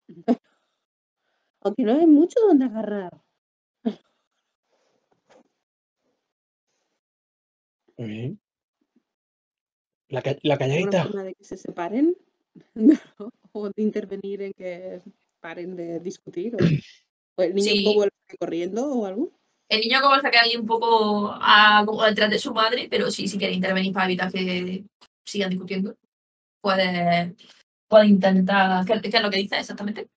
Aunque 1.63 1.83
no 1.85 1.93
hay 1.99 2.07
mucho 2.07 2.39
donde 2.47 2.67
agarrar. 2.67 3.23
Muy 7.97 8.09
bien. 8.09 8.41
La, 10.09 10.23
ca- 10.23 10.37
la 10.43 10.55
¿Alguna 10.55 10.59
calladita. 10.59 11.05
forma 11.05 11.25
de 11.25 11.35
que 11.35 11.45
se 11.45 11.57
separen? 11.57 12.17
o 13.53 13.71
de 13.71 13.83
intervenir 13.83 14.43
en 14.43 14.53
que 14.53 15.01
paren 15.41 15.77
de 15.77 16.01
discutir. 16.01 16.57
O, 17.37 17.43
el 17.43 17.55
niño 17.55 17.71
Sí. 17.71 17.85
Sale 17.85 18.11
corriendo 18.39 18.93
o 18.93 19.07
algo. 19.07 19.33
El 19.69 19.81
niño 19.81 20.01
como 20.01 20.17
se 20.17 20.31
queda 20.31 20.43
ahí 20.43 20.57
un 20.57 20.67
poco 20.67 21.31
a- 21.33 21.83
como 21.87 22.03
detrás 22.03 22.31
de 22.31 22.39
su 22.39 22.53
madre, 22.55 22.89
pero 22.91 23.11
sí, 23.11 23.29
si 23.29 23.39
quiere 23.39 23.53
intervenir 23.55 23.93
para 23.93 24.07
evitar 24.07 24.33
que 24.33 24.85
sigan 25.25 25.51
discutiendo, 25.51 25.95
puede, 26.61 27.35
puede 27.87 28.07
intentar. 28.07 28.85
¿Qué, 28.87 29.01
qué 29.01 29.17
es 29.17 29.23
lo 29.23 29.31
que 29.31 29.37
dice 29.37 29.59
exactamente? 29.59 30.09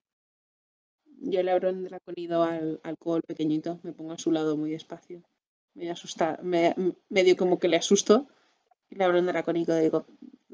Yo 1.24 1.42
le 1.42 1.52
abro 1.52 1.68
el 1.68 1.84
draconido 1.84 2.42
al, 2.42 2.80
al 2.82 2.96
Cobol 2.98 3.22
pequeñito. 3.22 3.78
Me 3.82 3.92
pongo 3.92 4.12
a 4.12 4.18
su 4.18 4.32
lado 4.32 4.56
muy 4.56 4.70
despacio. 4.70 5.22
Me 5.74 5.90
asusta, 5.90 6.38
me, 6.42 6.74
medio 7.08 7.36
como 7.36 7.58
que 7.58 7.68
le 7.68 7.76
asusto. 7.76 8.26
Y 8.90 8.96
le 8.96 9.04
abro 9.04 9.18
el 9.18 9.26
draconido 9.26 9.78
y 9.78 9.82
digo, 9.82 10.06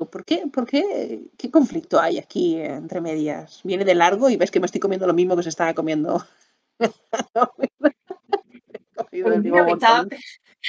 ¿por 0.07 0.25
qué? 0.25 0.45
¿Por 0.53 0.67
qué? 0.67 1.21
¿Qué 1.37 1.51
conflicto 1.51 2.01
hay 2.01 2.19
aquí 2.19 2.61
entre 2.61 3.01
medias? 3.01 3.61
Viene 3.65 3.85
de 3.85 3.95
largo 3.95 4.31
y 4.31 4.37
ves 4.37 4.51
que 4.51 4.61
me 4.61 4.67
estoy 4.67 4.81
comiendo 4.81 5.07
lo 5.07 5.15
mismo 5.15 5.37
que 5.37 5.43
se 5.43 5.49
estaba 5.49 5.75
comiendo. 5.75 6.25
El 9.13 9.43
niño, 9.43 9.65
que 9.65 9.73
estaba, 9.73 9.99
montón. 9.99 10.19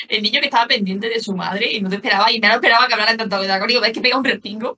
el 0.08 0.22
niño 0.22 0.40
que 0.40 0.46
estaba 0.46 0.68
pendiente 0.68 1.10
de 1.10 1.20
su 1.20 1.36
madre 1.36 1.72
y 1.72 1.82
no 1.82 1.90
te 1.90 1.96
esperaba, 1.96 2.32
y 2.32 2.40
no 2.40 2.48
esperaba 2.48 2.88
que 2.88 2.94
hablara 2.94 3.18
tanto 3.18 3.40
de 3.40 3.48
dracónico, 3.48 3.82
ves 3.82 3.92
que 3.92 4.02
pega 4.02 4.18
un 4.18 4.24
respingo 4.24 4.78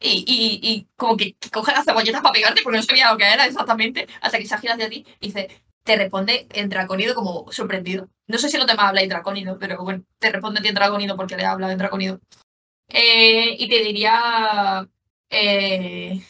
y, 0.00 0.24
y, 0.26 0.60
y 0.68 0.88
como 0.96 1.16
que 1.16 1.36
coge 1.52 1.72
las 1.72 1.84
cebolletas 1.84 2.22
para 2.22 2.32
pegarte 2.32 2.62
porque 2.62 2.78
no 2.78 2.82
sabía 2.82 3.10
lo 3.10 3.18
que 3.18 3.24
era 3.24 3.46
exactamente, 3.46 4.06
hasta 4.20 4.38
que 4.38 4.46
se 4.46 4.58
gira 4.58 4.74
hacia 4.74 4.88
ti 4.88 5.04
y 5.20 5.26
dice, 5.26 5.48
te 5.82 5.96
responde 5.96 6.46
en 6.52 6.68
draconido 6.68 7.14
como 7.14 7.50
sorprendido. 7.52 8.08
No 8.26 8.38
sé 8.38 8.48
si 8.48 8.58
los 8.58 8.66
demás 8.66 8.86
habláis 8.86 9.08
draconido, 9.08 9.58
pero 9.58 9.82
bueno, 9.82 10.04
te 10.18 10.30
responde 10.30 10.66
en 10.66 10.74
draconido 10.74 11.16
porque 11.16 11.36
le 11.36 11.44
habla 11.44 11.70
en 11.70 11.78
draconido. 11.78 12.20
Eh, 12.88 13.56
y 13.58 13.68
te 13.68 13.82
diría, 13.82 14.88
eh, 15.30 16.20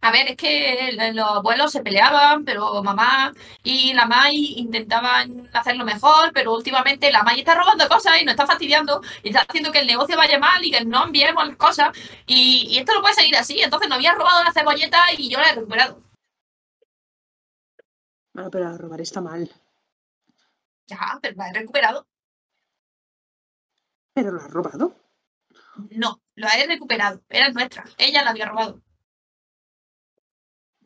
a 0.00 0.10
ver, 0.12 0.28
es 0.28 0.36
que 0.36 0.92
los 1.14 1.26
abuelos 1.26 1.72
se 1.72 1.82
peleaban, 1.82 2.44
pero 2.44 2.82
mamá 2.82 3.32
y 3.62 3.94
la 3.94 4.06
Mai 4.06 4.36
intentaban 4.58 5.48
hacerlo 5.54 5.84
mejor, 5.84 6.30
pero 6.34 6.52
últimamente 6.54 7.10
la 7.10 7.22
Mai 7.22 7.38
está 7.40 7.54
robando 7.54 7.88
cosas 7.88 8.20
y 8.20 8.24
nos 8.24 8.32
está 8.32 8.46
fastidiando 8.46 9.00
y 9.22 9.28
está 9.28 9.40
haciendo 9.48 9.72
que 9.72 9.78
el 9.80 9.86
negocio 9.86 10.16
vaya 10.16 10.38
mal 10.38 10.62
y 10.64 10.70
que 10.70 10.84
no 10.84 11.04
enviemos 11.04 11.48
las 11.48 11.56
cosas. 11.56 11.96
Y, 12.26 12.66
y 12.70 12.78
esto 12.78 12.92
no 12.94 13.00
puede 13.00 13.14
seguir 13.14 13.36
así. 13.36 13.60
Entonces 13.62 13.88
nos 13.88 13.96
había 13.96 14.14
robado 14.14 14.44
la 14.44 14.52
cebolleta 14.52 15.00
y 15.16 15.30
yo 15.30 15.38
la 15.38 15.50
he 15.50 15.54
recuperado. 15.54 16.02
Bueno, 18.34 18.50
pero 18.50 18.76
robar 18.76 19.00
está 19.00 19.20
mal. 19.20 19.50
Ya, 20.86 21.18
pero 21.22 21.34
la 21.36 21.48
he 21.48 21.52
recuperado. 21.54 22.06
Pero 24.12 24.32
lo 24.32 24.40
has 24.40 24.50
robado. 24.50 25.03
No, 25.90 26.20
la 26.34 26.48
he 26.58 26.66
recuperado. 26.66 27.22
Era 27.28 27.50
nuestra. 27.50 27.84
Ella 27.98 28.22
la 28.22 28.30
había 28.30 28.46
robado. 28.46 28.80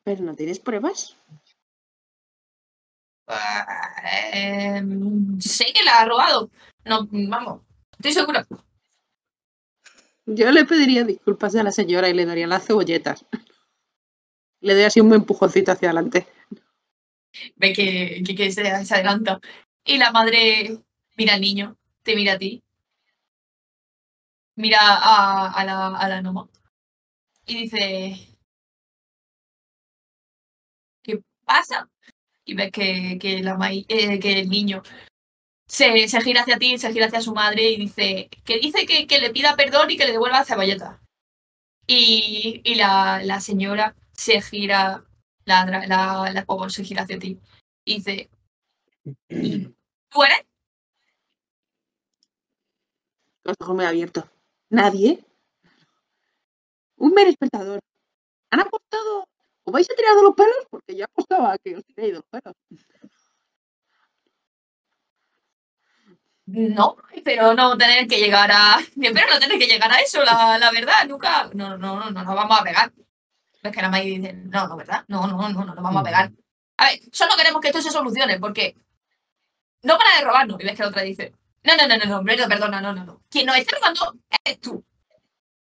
Pero 0.02 0.22
no 0.22 0.34
tienes 0.34 0.58
pruebas. 0.58 1.16
Ah, 3.26 3.92
eh, 4.32 4.82
sé 5.40 5.66
que 5.74 5.84
la 5.84 6.00
ha 6.00 6.04
robado. 6.06 6.50
No, 6.84 7.06
vamos, 7.10 7.62
estoy 7.92 8.12
segura. 8.12 8.46
Yo 10.24 10.50
le 10.50 10.64
pediría 10.64 11.04
disculpas 11.04 11.54
a 11.56 11.62
la 11.62 11.72
señora 11.72 12.08
y 12.08 12.14
le 12.14 12.24
daría 12.24 12.46
las 12.46 12.66
cebolletas. 12.66 13.26
Le 14.60 14.74
doy 14.74 14.84
así 14.84 15.00
un 15.00 15.12
empujoncito 15.12 15.72
hacia 15.72 15.88
adelante. 15.90 16.26
Ve 17.56 17.72
que, 17.72 18.22
que, 18.26 18.34
que 18.34 18.50
se, 18.50 18.84
se 18.84 18.94
adelanta. 18.94 19.40
Y 19.84 19.98
la 19.98 20.10
madre 20.10 20.78
mira 21.16 21.34
al 21.34 21.40
niño, 21.40 21.76
te 22.02 22.16
mira 22.16 22.34
a 22.34 22.38
ti. 22.38 22.62
Mira 24.58 24.80
a, 24.82 25.52
a 25.52 25.64
la, 25.64 25.86
a 25.96 26.08
la 26.08 26.20
Noma. 26.20 26.48
Y 27.46 27.62
dice... 27.62 28.38
¿Qué 31.02 31.20
pasa? 31.44 31.88
Y 32.44 32.54
ves 32.54 32.72
que, 32.72 33.18
que, 33.20 33.40
la 33.42 33.56
eh, 33.70 34.18
que 34.18 34.40
el 34.40 34.48
niño 34.48 34.82
se, 35.68 36.08
se 36.08 36.20
gira 36.22 36.42
hacia 36.42 36.58
ti, 36.58 36.76
se 36.76 36.92
gira 36.92 37.06
hacia 37.06 37.20
su 37.20 37.32
madre 37.34 37.70
y 37.70 37.76
dice 37.76 38.28
que 38.44 38.58
dice 38.58 38.84
que, 38.84 39.06
que 39.06 39.20
le 39.20 39.30
pida 39.30 39.54
perdón 39.54 39.92
y 39.92 39.96
que 39.96 40.06
le 40.06 40.12
devuelva 40.12 40.40
la 40.40 40.44
cebolleta. 40.44 41.00
Y, 41.86 42.60
y 42.64 42.74
la, 42.74 43.22
la 43.22 43.40
señora 43.40 43.94
se 44.12 44.40
gira, 44.42 45.04
la, 45.44 45.66
la, 45.86 46.44
se 46.68 46.84
gira 46.84 47.02
hacia 47.04 47.18
ti 47.20 47.38
y 47.84 47.96
dice, 47.96 48.28
"¿Y 49.28 49.66
¿tú 50.10 50.22
eres? 50.24 50.44
Los 53.44 53.54
ojos 53.60 53.76
muy 53.76 53.84
abiertos. 53.84 54.24
¿Nadie? 54.70 55.24
Un 56.96 57.12
mero 57.14 57.30
espectador. 57.30 57.80
¿Han 58.50 58.60
apostado? 58.60 59.28
¿Os 59.64 59.72
vais 59.72 59.88
a 59.90 59.94
tirar 59.94 60.14
de 60.16 60.22
los 60.22 60.34
pelos? 60.34 60.66
Porque 60.70 60.96
yo 60.96 61.04
apostaba 61.04 61.58
que 61.58 61.76
os 61.76 61.84
tiréis 61.84 62.12
de 62.12 62.18
los 62.18 62.24
pelos. 62.30 62.54
No, 66.46 66.96
pero 67.24 67.52
no 67.54 67.76
tener 67.76 68.08
que 68.08 68.18
llegar 68.18 68.50
a. 68.50 68.78
Espero 68.80 69.26
no 69.30 69.38
tener 69.38 69.58
que 69.58 69.66
llegar 69.66 69.92
a 69.92 70.00
eso, 70.00 70.24
la, 70.24 70.58
la 70.58 70.70
verdad, 70.70 71.06
nunca. 71.06 71.50
No, 71.52 71.76
no, 71.76 71.96
no, 71.96 72.10
no 72.10 72.24
nos 72.24 72.34
vamos 72.34 72.58
a 72.58 72.64
pegar. 72.64 72.90
Ves 73.62 73.72
que 73.72 73.82
la 73.82 73.90
May 73.90 74.16
dice, 74.18 74.32
no, 74.32 74.66
no, 74.66 74.76
¿verdad? 74.76 75.04
No, 75.08 75.26
no, 75.26 75.36
no, 75.36 75.48
no 75.50 75.74
nos 75.74 75.82
vamos 75.82 76.00
a 76.00 76.04
pegar. 76.04 76.30
A 76.78 76.84
ver, 76.86 77.00
solo 77.12 77.32
queremos 77.36 77.60
que 77.60 77.68
esto 77.68 77.82
se 77.82 77.90
solucione, 77.90 78.38
porque 78.38 78.74
no 79.82 79.98
para 79.98 80.16
de 80.16 80.24
robarnos. 80.24 80.60
Y 80.60 80.64
ves 80.64 80.76
que 80.76 80.82
la 80.82 80.88
otra 80.88 81.02
dice, 81.02 81.34
no, 81.76 81.86
no, 81.88 81.96
no, 81.96 82.06
no, 82.06 82.22
no, 82.22 82.48
perdona, 82.48 82.80
no, 82.80 82.92
no, 82.92 83.04
no. 83.04 83.22
Quien 83.30 83.46
nos 83.46 83.56
está 83.56 83.76
robando 83.76 84.14
eres 84.44 84.60
tú. 84.60 84.84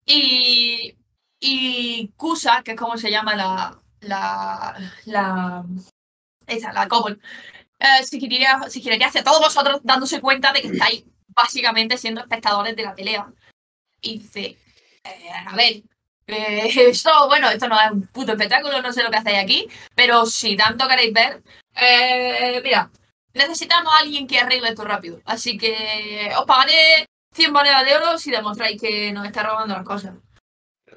Y. 0.05 0.95
Y 1.39 2.09
Kusa, 2.15 2.61
que 2.63 2.72
es 2.72 2.77
como 2.77 2.97
se 2.97 3.11
llama 3.11 3.35
la. 3.35 3.80
La. 4.01 4.77
La. 5.05 5.65
Esa, 6.47 6.73
la 6.73 6.88
Cobol. 6.88 7.19
Eh, 7.80 8.19
quería, 8.19 8.61
si 8.69 8.81
quería 8.81 9.07
hacia 9.07 9.23
todos 9.23 9.39
vosotros 9.39 9.81
dándose 9.84 10.22
cuenta 10.22 10.53
de 10.53 10.61
que 10.61 10.68
estáis 10.68 11.03
básicamente 11.30 11.97
siendo 11.97 12.22
espectadores 12.22 12.76
de 12.76 12.84
la 12.84 12.95
pelea. 12.95 13.27
Y 14.01 14.19
dice, 14.19 14.57
eh, 15.03 15.30
a 15.47 15.55
ver, 15.55 15.84
eh, 16.27 16.68
esto, 16.89 17.27
bueno, 17.27 17.49
esto 17.49 17.68
no 17.68 17.80
es 17.80 17.91
un 17.91 18.07
puto 18.07 18.34
espectáculo, 18.34 18.81
no 18.81 18.93
sé 18.93 19.03
lo 19.03 19.11
que 19.11 19.18
hacéis 19.18 19.39
aquí, 19.39 19.68
pero 19.95 20.26
si 20.26 20.55
tanto 20.55 20.88
queréis 20.88 21.13
ver, 21.13 21.43
eh, 21.76 22.61
mira, 22.63 22.91
necesitamos 23.33 23.93
a 23.93 23.99
alguien 23.99 24.27
que 24.27 24.39
arregle 24.39 24.69
esto 24.69 24.83
rápido. 24.83 25.19
Así 25.25 25.57
que 25.57 26.31
os 26.37 26.45
pagaré 26.45 27.07
100 27.33 27.51
monedas 27.51 27.85
de 27.85 27.95
oro 27.95 28.17
si 28.17 28.31
demostráis 28.31 28.79
que 28.79 29.11
nos 29.11 29.25
está 29.25 29.43
robando 29.43 29.73
las 29.73 29.85
cosas. 29.85 30.15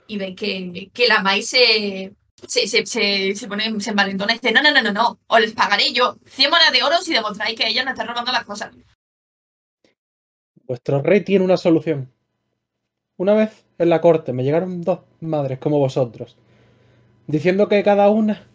Y 0.06 0.19
veis 0.19 0.36
que, 0.36 0.90
que 0.93 1.09
la 1.09 1.23
maíz 1.23 1.48
se, 1.48 2.12
se, 2.47 2.66
se, 2.66 3.35
se, 3.35 3.48
pone, 3.48 3.81
se 3.81 3.90
envalentona 3.90 4.32
y 4.32 4.39
dice, 4.39 4.52
no, 4.52 4.62
no, 4.62 4.73
no, 4.73 4.82
no, 4.82 4.93
no, 4.93 5.19
os 5.27 5.40
les 5.40 5.52
pagaré 5.52 5.93
yo 5.93 6.16
100 6.27 6.51
monedas 6.51 6.73
de 6.73 6.82
oro 6.82 6.98
si 7.01 7.12
demostráis 7.12 7.59
que 7.59 7.69
ella 7.69 7.85
nos 7.85 7.93
está 7.93 8.05
robando 8.05 8.32
las 8.32 8.44
cosas. 8.44 8.74
Vuestro 10.66 11.02
rey 11.02 11.23
tiene 11.23 11.44
una 11.44 11.56
solución. 11.56 12.12
Una 13.16 13.35
vez 13.35 13.65
en 13.78 13.90
la 13.90 14.01
corte 14.01 14.32
me 14.32 14.44
llegaron 14.44 14.82
dos 14.82 15.01
madres 15.20 15.59
como 15.59 15.78
vosotros, 15.78 16.36
diciendo 17.27 17.69
que 17.69 17.82
cada 17.82 18.09
una, 18.11 18.47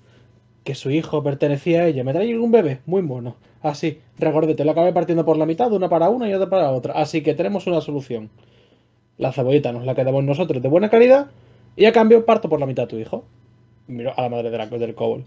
que 0.70 0.76
su 0.76 0.92
hijo 0.92 1.24
pertenecía 1.24 1.82
a 1.82 1.88
ella. 1.88 2.04
Me 2.04 2.14
traía 2.14 2.40
un 2.40 2.52
bebé, 2.52 2.82
muy 2.86 3.02
mono. 3.02 3.38
Así, 3.64 4.00
recordete, 4.20 4.64
lo 4.64 4.70
acabé 4.70 4.94
partiendo 4.94 5.26
por 5.26 5.36
la 5.36 5.48
mitad, 5.48 5.74
una 5.74 5.90
para 5.90 6.10
una 6.10 6.30
y 6.30 6.34
otra 6.36 6.48
para 6.48 6.70
otra. 6.70 6.94
Así 6.94 7.24
que 7.24 7.34
tenemos 7.34 7.66
una 7.66 7.82
solución. 7.82 8.30
La 9.18 9.32
cebollita 9.32 9.72
nos 9.72 9.84
la 9.84 9.96
quedamos 9.96 10.24
nosotros 10.24 10.62
de 10.62 10.70
buena 10.70 10.92
calidad 10.92 11.32
y 11.76 11.86
a 11.86 11.92
cambio 11.92 12.24
parto 12.24 12.50
por 12.50 12.60
la 12.60 12.68
mitad 12.68 12.86
a 12.86 12.88
tu 12.88 12.98
hijo. 12.98 13.26
Miro 13.88 14.14
a 14.16 14.22
la 14.22 14.30
madre 14.30 14.52
de 14.52 14.58
la, 14.60 14.68
del 14.68 14.94
cobol. 14.94 15.26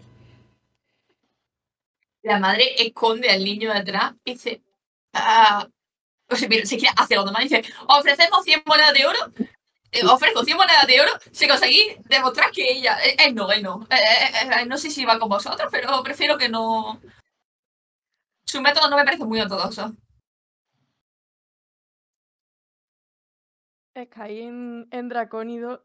La 2.23 2.39
madre 2.39 2.63
esconde 2.79 3.29
al 3.29 3.43
niño 3.43 3.75
detrás 3.75 4.13
y 4.25 4.35
dice, 4.35 4.63
ah, 5.13 5.67
se 6.31 6.79
gira 6.79 6.93
hacia 6.97 7.17
los 7.17 7.27
demás 7.27 7.47
y 7.47 7.49
dice, 7.49 7.65
ofrecemos 7.89 8.45
100 8.45 8.63
monedas 8.65 8.95
de 8.95 9.07
oro, 9.07 9.19
eh, 9.93 10.05
ofrezco 10.07 10.45
100 10.45 10.57
monedas 10.57 10.87
de 10.87 11.01
oro 11.01 11.13
si 11.31 11.47
conseguís 11.47 11.97
demostrar 12.09 12.51
que 12.51 12.71
ella, 12.73 12.97
eh, 13.05 13.17
él 13.27 13.35
no, 13.35 13.51
él 13.53 13.63
no, 13.63 13.87
Eh, 13.91 13.95
eh, 13.97 14.63
eh, 14.63 14.67
no 14.67 14.79
sé 14.79 14.91
si 14.91 15.05
va 15.05 15.19
con 15.19 15.29
vosotros, 15.29 15.69
pero 15.71 16.03
prefiero 16.03 16.37
que 16.39 16.49
no, 16.49 17.01
su 18.47 18.61
método 18.61 18.89
no 18.89 18.97
me 18.97 19.05
parece 19.05 19.25
muy 19.25 19.41
ortodoxo. 19.41 19.93
Sky 23.95 24.41
en, 24.43 24.89
en 24.91 25.09
Dracónido 25.11 25.85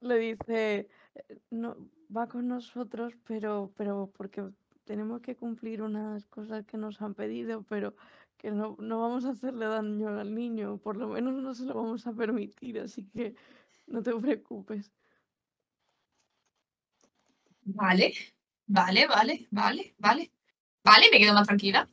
le 0.00 0.16
dice, 0.18 0.88
"Eh, 1.14 1.38
no, 1.50 1.76
va 2.14 2.26
con 2.28 2.48
nosotros, 2.48 3.14
pero, 3.24 3.72
pero 3.76 4.10
porque 4.16 4.42
tenemos 4.84 5.20
que 5.22 5.36
cumplir 5.36 5.82
unas 5.82 6.26
cosas 6.26 6.64
que 6.66 6.76
nos 6.76 7.00
han 7.00 7.14
pedido, 7.14 7.62
pero 7.68 7.94
que 8.42 8.50
no, 8.50 8.76
no 8.80 9.00
vamos 9.00 9.24
a 9.24 9.30
hacerle 9.30 9.66
daño 9.66 10.08
al 10.08 10.34
niño, 10.34 10.78
por 10.78 10.96
lo 10.96 11.08
menos 11.08 11.34
no 11.34 11.54
se 11.54 11.64
lo 11.64 11.74
vamos 11.74 12.06
a 12.06 12.12
permitir, 12.12 12.80
así 12.80 13.08
que 13.08 13.34
no 13.86 14.02
te 14.02 14.12
preocupes. 14.14 14.92
Vale, 17.64 18.12
vale, 18.66 19.06
vale, 19.06 19.46
vale, 19.50 19.94
vale. 19.98 20.32
Vale, 20.84 21.06
me 21.12 21.18
quedo 21.18 21.32
más 21.32 21.46
tranquila. 21.46 21.88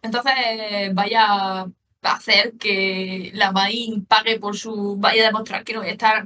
Entonces, 0.00 0.94
vaya 0.94 1.62
a 1.62 1.72
hacer 2.02 2.56
que 2.56 3.32
la 3.34 3.50
Mai 3.50 4.04
pague 4.08 4.38
por 4.38 4.56
su. 4.56 4.96
Vaya 4.96 5.24
a 5.24 5.26
demostrar 5.26 5.64
que 5.64 5.72
no 5.72 5.80
voy 5.80 5.88
a 5.88 5.92
estar 5.92 6.24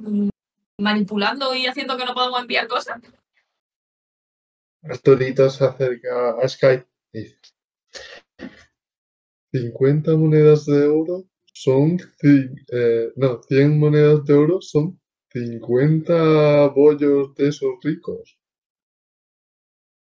manipulando 0.79 1.55
y 1.55 1.67
haciendo 1.67 1.97
que 1.97 2.05
no 2.05 2.13
podamos 2.13 2.43
enviar 2.43 2.69
cosas. 2.69 3.01
Arturito 4.83 5.49
se 5.49 5.65
acerca 5.65 6.33
a 6.39 6.47
Sky 6.47 6.85
y 7.13 7.21
dice: 7.21 7.39
50 9.53 10.17
monedas 10.17 10.67
de 10.67 10.87
oro 10.87 11.25
son. 11.53 11.99
eh, 12.23 13.13
no, 13.17 13.43
100 13.43 13.79
monedas 13.79 14.25
de 14.25 14.35
oro 14.35 14.61
son 14.61 15.01
50 15.33 16.69
bollos 16.69 17.35
de 17.35 17.49
esos 17.49 17.75
ricos. 17.83 18.39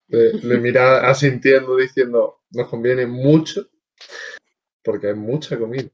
Le, 0.08 0.34
le 0.42 0.58
mira 0.58 1.08
asintiendo 1.08 1.76
diciendo: 1.76 2.40
Nos 2.50 2.68
conviene 2.68 3.06
mucho 3.06 3.68
porque 4.84 5.08
hay 5.08 5.14
mucha 5.14 5.58
comida. 5.58 5.90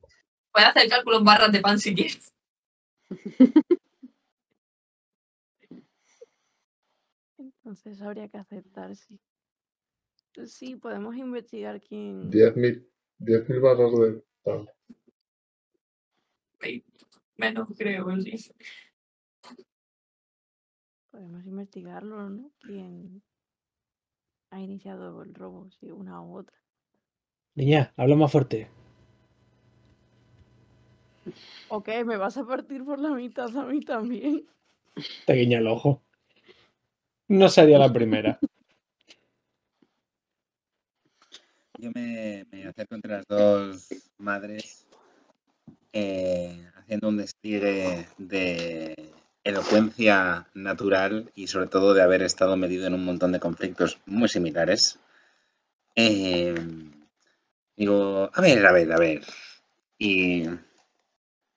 Puedes 0.52 0.68
hacer 0.70 0.88
cálculo 0.88 1.18
en 1.18 1.24
barras 1.24 1.52
de 1.52 1.60
pan 1.60 1.78
si 1.78 1.94
quieres. 1.94 2.32
Entonces 7.38 8.00
habría 8.02 8.28
que 8.28 8.38
aceptar, 8.38 8.94
sí. 8.96 9.18
Sí, 10.46 10.76
podemos 10.76 11.16
investigar 11.16 11.80
quién... 11.80 12.30
10.000 12.30 12.86
10.000 13.22 13.60
barras 13.60 13.92
de 13.92 14.24
pan. 14.42 14.68
Menos 17.36 17.68
creo, 17.76 18.20
sí. 18.20 18.52
Podemos 21.10 21.44
investigarlo, 21.44 22.28
¿no? 22.30 22.50
¿Quién 22.60 23.22
ha 24.50 24.60
iniciado 24.60 25.22
el 25.22 25.34
robo? 25.34 25.70
Si 25.70 25.90
una 25.90 26.20
u 26.22 26.38
otra. 26.38 26.56
Niña, 27.54 27.92
habla 27.96 28.16
más 28.16 28.32
fuerte. 28.32 28.70
Ok, 31.68 31.88
me 32.04 32.16
vas 32.16 32.36
a 32.36 32.46
partir 32.46 32.84
por 32.84 32.98
la 32.98 33.10
mitad 33.10 33.56
a 33.56 33.64
mí 33.64 33.80
también. 33.80 34.46
Te 35.26 35.34
guiña 35.34 35.58
el 35.58 35.68
ojo. 35.68 36.02
No 37.28 37.48
sería 37.48 37.78
la 37.78 37.92
primera. 37.92 38.38
Yo 41.82 41.90
me, 41.96 42.46
acerco 42.68 42.94
entre 42.94 43.10
las 43.10 43.26
dos 43.26 43.88
madres 44.16 44.86
eh, 45.92 46.64
haciendo 46.76 47.08
un 47.08 47.16
despliegue 47.16 48.06
de 48.18 49.12
elocuencia 49.42 50.46
natural 50.54 51.32
y 51.34 51.48
sobre 51.48 51.66
todo 51.66 51.92
de 51.92 52.02
haber 52.02 52.22
estado 52.22 52.56
metido 52.56 52.86
en 52.86 52.94
un 52.94 53.04
montón 53.04 53.32
de 53.32 53.40
conflictos 53.40 53.98
muy 54.06 54.28
similares. 54.28 55.00
Eh, 55.96 56.54
digo, 57.76 58.30
a 58.32 58.40
ver, 58.40 58.64
a 58.64 58.70
ver, 58.70 58.92
a 58.92 58.98
ver. 58.98 59.22
Y 59.98 60.44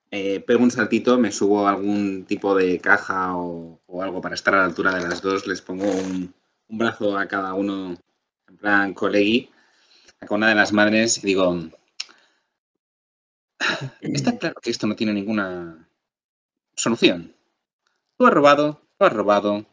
eh, 0.09 0.39
pego 0.39 0.63
un 0.63 0.71
saltito, 0.71 1.19
me 1.19 1.31
subo 1.31 1.67
a 1.67 1.69
algún 1.69 2.25
tipo 2.25 2.55
de 2.55 2.79
caja 2.79 3.37
o, 3.37 3.79
algo 4.01 4.21
para 4.21 4.33
estar 4.33 4.55
a 4.55 4.57
la 4.57 4.65
altura 4.65 4.95
de 4.95 5.07
las 5.07 5.21
dos, 5.21 5.45
les 5.45 5.61
pongo 5.61 5.85
un, 5.85 6.33
un 6.67 6.77
brazo 6.79 7.15
a 7.15 7.27
cada 7.27 7.53
uno 7.53 7.95
en 8.47 8.57
plan 8.57 8.93
colegui 8.95 9.51
a 10.33 10.37
una 10.37 10.49
de 10.49 10.55
las 10.55 10.73
madres 10.73 11.17
y 11.19 11.21
digo, 11.27 11.69
está 14.01 14.37
claro 14.37 14.55
que 14.61 14.71
esto 14.71 14.87
no 14.87 14.95
tiene 14.95 15.13
ninguna 15.13 15.87
solución. 16.75 17.35
Tú 18.17 18.25
has 18.25 18.33
robado, 18.33 18.81
tú 18.97 19.05
has 19.05 19.13
robado. 19.13 19.65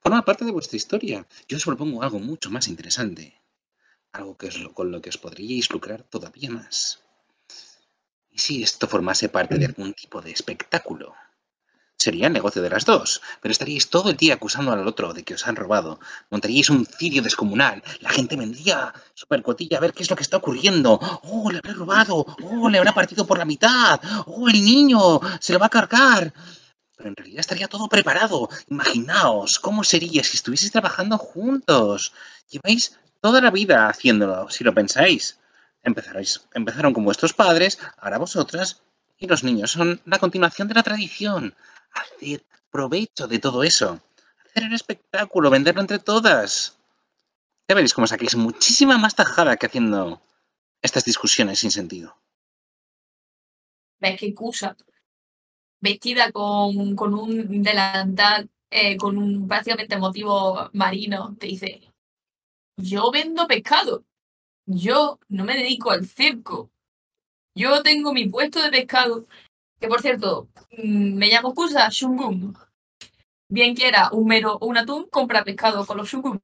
Forma 0.00 0.24
parte 0.24 0.44
de 0.44 0.52
vuestra 0.52 0.76
historia. 0.76 1.26
Yo 1.48 1.56
os 1.56 1.64
propongo 1.64 2.02
algo 2.02 2.18
mucho 2.18 2.50
más 2.50 2.68
interesante. 2.68 3.40
Algo 4.12 4.36
que 4.36 4.48
es 4.48 4.58
lo, 4.58 4.72
con 4.72 4.90
lo 4.90 5.00
que 5.00 5.10
os 5.10 5.18
podríais 5.18 5.70
lucrar 5.70 6.02
todavía 6.02 6.50
más. 6.50 7.02
¿Y 8.30 8.38
si 8.38 8.62
esto 8.62 8.86
formase 8.88 9.28
parte 9.28 9.58
de 9.58 9.66
algún 9.66 9.94
tipo 9.94 10.20
de 10.20 10.32
espectáculo? 10.32 11.14
Sería 12.04 12.26
el 12.26 12.34
negocio 12.34 12.60
de 12.60 12.68
las 12.68 12.84
dos, 12.84 13.22
pero 13.40 13.50
estaríais 13.50 13.88
todo 13.88 14.10
el 14.10 14.18
día 14.18 14.34
acusando 14.34 14.70
al 14.72 14.86
otro 14.86 15.14
de 15.14 15.24
que 15.24 15.36
os 15.36 15.46
han 15.46 15.56
robado. 15.56 15.98
Montaríais 16.28 16.68
un 16.68 16.84
cirio 16.84 17.22
descomunal. 17.22 17.82
La 18.00 18.10
gente 18.10 18.36
vendría 18.36 18.92
super 19.14 19.42
cotilla 19.42 19.78
a 19.78 19.80
ver 19.80 19.94
qué 19.94 20.02
es 20.02 20.10
lo 20.10 20.16
que 20.16 20.22
está 20.22 20.36
ocurriendo. 20.36 21.00
¡Oh, 21.22 21.50
le 21.50 21.60
habrá 21.60 21.72
robado! 21.72 22.26
¡Oh, 22.42 22.68
le 22.68 22.76
habrá 22.76 22.92
partido 22.92 23.26
por 23.26 23.38
la 23.38 23.46
mitad! 23.46 23.98
¡Oh, 24.26 24.46
el 24.50 24.62
niño! 24.62 25.18
¡Se 25.40 25.54
lo 25.54 25.58
va 25.58 25.64
a 25.64 25.70
cargar! 25.70 26.34
Pero 26.94 27.08
en 27.08 27.16
realidad 27.16 27.40
estaría 27.40 27.68
todo 27.68 27.88
preparado. 27.88 28.50
Imaginaos 28.68 29.58
cómo 29.58 29.82
sería 29.82 30.22
si 30.24 30.36
estuvieseis 30.36 30.72
trabajando 30.72 31.16
juntos. 31.16 32.12
Lleváis 32.50 32.98
toda 33.22 33.40
la 33.40 33.50
vida 33.50 33.88
haciéndolo, 33.88 34.50
si 34.50 34.62
lo 34.62 34.74
pensáis. 34.74 35.38
Empezaréis, 35.82 36.42
empezaron 36.52 36.92
con 36.92 37.06
vuestros 37.06 37.32
padres, 37.32 37.78
ahora 37.96 38.18
vosotras, 38.18 38.82
y 39.16 39.26
los 39.26 39.42
niños 39.42 39.70
son 39.70 40.02
la 40.04 40.18
continuación 40.18 40.68
de 40.68 40.74
la 40.74 40.82
tradición. 40.82 41.54
Haced 41.94 42.42
provecho 42.70 43.26
de 43.26 43.38
todo 43.38 43.62
eso. 43.62 44.00
Hacer 44.44 44.64
el 44.64 44.74
espectáculo, 44.74 45.50
venderlo 45.50 45.80
entre 45.80 45.98
todas. 45.98 46.78
Ya 47.68 47.74
veréis 47.74 47.94
cómo 47.94 48.06
saquéis 48.06 48.36
muchísima 48.36 48.98
más 48.98 49.14
tajada 49.14 49.56
que 49.56 49.66
haciendo 49.66 50.20
estas 50.82 51.04
discusiones 51.04 51.60
sin 51.60 51.70
sentido. 51.70 52.16
ves 54.00 54.20
que 54.20 54.34
Kusa, 54.34 54.76
vestida 55.80 56.30
con, 56.30 56.94
con 56.94 57.14
un 57.14 57.62
delantal, 57.62 58.50
eh, 58.70 58.96
con 58.96 59.16
un 59.16 59.48
prácticamente 59.48 59.96
motivo 59.96 60.68
marino, 60.74 61.34
te 61.38 61.46
dice, 61.46 61.90
yo 62.76 63.10
vendo 63.10 63.46
pescado, 63.46 64.04
yo 64.66 65.18
no 65.28 65.44
me 65.44 65.56
dedico 65.56 65.90
al 65.90 66.06
circo, 66.06 66.70
yo 67.54 67.82
tengo 67.82 68.12
mi 68.12 68.28
puesto 68.28 68.60
de 68.62 68.70
pescado, 68.70 69.26
que 69.80 69.88
por 69.88 70.00
cierto, 70.02 70.48
mm, 70.72 71.14
me 71.14 71.28
llamo 71.28 71.54
Kusa 71.54 71.88
Shungun. 71.90 72.56
Bien 73.48 73.74
quiera 73.74 74.10
un 74.12 74.26
mero 74.26 74.58
o 74.60 74.66
un 74.66 74.78
atún, 74.78 75.08
compra 75.10 75.44
pescado 75.44 75.86
con 75.86 75.96
los 75.98 76.08
Shungun. 76.08 76.40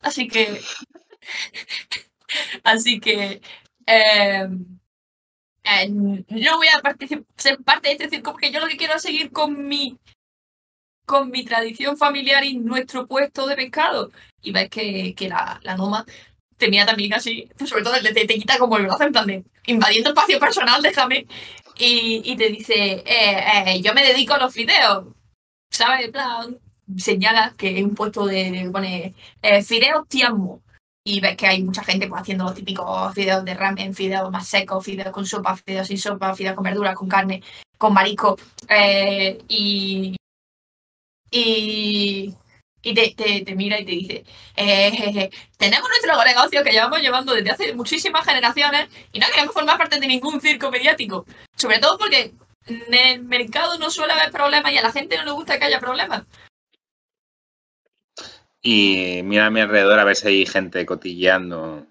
Así 0.00 0.28
que... 0.28 0.60
Así 2.64 3.00
que... 3.00 3.40
eh, 3.86 4.48
eh, 5.64 5.88
no 5.88 6.56
voy 6.56 6.66
a 6.68 6.80
ser 7.36 7.62
parte 7.62 7.88
de 7.88 7.92
este 7.92 8.10
circo 8.10 8.32
porque 8.32 8.50
yo 8.50 8.60
lo 8.60 8.66
que 8.66 8.76
quiero 8.76 8.94
es 8.94 9.02
seguir 9.02 9.30
con 9.30 9.66
mi 9.68 9.96
con 11.04 11.30
mi 11.30 11.44
tradición 11.44 11.96
familiar 11.96 12.44
y 12.44 12.54
nuestro 12.56 13.06
puesto 13.06 13.46
de 13.46 13.56
pescado. 13.56 14.10
Y 14.40 14.52
ves 14.52 14.70
que, 14.70 15.14
que 15.14 15.28
la, 15.28 15.60
la 15.62 15.76
Noma 15.76 16.06
tenía 16.56 16.86
también 16.86 17.12
así, 17.14 17.48
sobre 17.66 17.82
todo 17.82 17.94
te, 18.00 18.12
te 18.12 18.26
quita 18.26 18.58
como 18.58 18.76
el 18.76 18.84
brazo 18.84 19.04
en 19.04 19.12
plan 19.12 19.26
de 19.26 19.44
invadiendo 19.66 20.10
espacio 20.10 20.38
personal, 20.38 20.80
déjame. 20.80 21.26
Y, 21.78 22.36
te 22.36 22.48
dice, 22.48 23.02
eh, 23.06 23.64
eh, 23.66 23.82
yo 23.82 23.94
me 23.94 24.04
dedico 24.04 24.34
a 24.34 24.38
los 24.38 24.52
fideos. 24.52 25.06
¿Sabes? 25.70 26.06
En 26.06 26.12
plan, 26.12 26.58
señala 26.98 27.54
que 27.56 27.78
es 27.78 27.84
un 27.84 27.94
puesto 27.94 28.26
de, 28.26 28.68
pone 28.72 29.14
eh, 29.42 29.62
fideos 29.62 30.06
tiammo 30.08 30.62
y 31.04 31.20
ves 31.20 31.36
que 31.36 31.46
hay 31.46 31.62
mucha 31.62 31.82
gente 31.82 32.06
pues, 32.08 32.22
haciendo 32.22 32.44
los 32.44 32.54
típicos 32.54 33.14
fideos 33.14 33.44
de 33.44 33.54
ramen, 33.54 33.94
fideos 33.94 34.30
más 34.30 34.46
secos, 34.48 34.84
fideos 34.84 35.10
con 35.10 35.26
sopa, 35.26 35.56
fideos 35.56 35.88
sin 35.88 35.98
sopa, 35.98 36.34
fideos 36.34 36.54
con 36.54 36.64
verduras, 36.64 36.94
con 36.94 37.08
carne, 37.08 37.42
con 37.78 37.94
marisco. 37.94 38.36
y 39.48 40.16
y, 41.32 42.34
y 42.82 42.94
te, 42.94 43.14
te, 43.14 43.44
te 43.44 43.54
mira 43.54 43.78
y 43.80 43.84
te 43.84 43.92
dice, 43.92 44.24
eh, 44.56 44.90
jeje, 44.90 45.30
tenemos 45.56 45.88
nuestro 45.88 46.24
negocio 46.24 46.64
que 46.64 46.72
llevamos 46.72 47.00
llevando 47.00 47.32
desde 47.32 47.50
hace 47.50 47.74
muchísimas 47.74 48.26
generaciones 48.26 48.88
y 49.12 49.20
no 49.20 49.26
queremos 49.28 49.54
formar 49.54 49.78
parte 49.78 50.00
de 50.00 50.06
ningún 50.06 50.40
circo 50.40 50.70
mediático. 50.70 51.24
Sobre 51.56 51.78
todo 51.78 51.96
porque 51.96 52.32
en 52.66 52.94
el 52.94 53.22
mercado 53.22 53.78
no 53.78 53.90
suele 53.90 54.12
haber 54.12 54.32
problemas 54.32 54.72
y 54.72 54.78
a 54.78 54.82
la 54.82 54.92
gente 54.92 55.16
no 55.16 55.24
le 55.24 55.30
gusta 55.30 55.58
que 55.58 55.66
haya 55.66 55.80
problemas. 55.80 56.24
Y 58.60 59.22
mira 59.24 59.46
a 59.46 59.50
mi 59.50 59.60
alrededor 59.60 59.98
a 59.98 60.04
ver 60.04 60.16
si 60.16 60.28
hay 60.28 60.46
gente 60.46 60.86
cotilleando. 60.86 61.86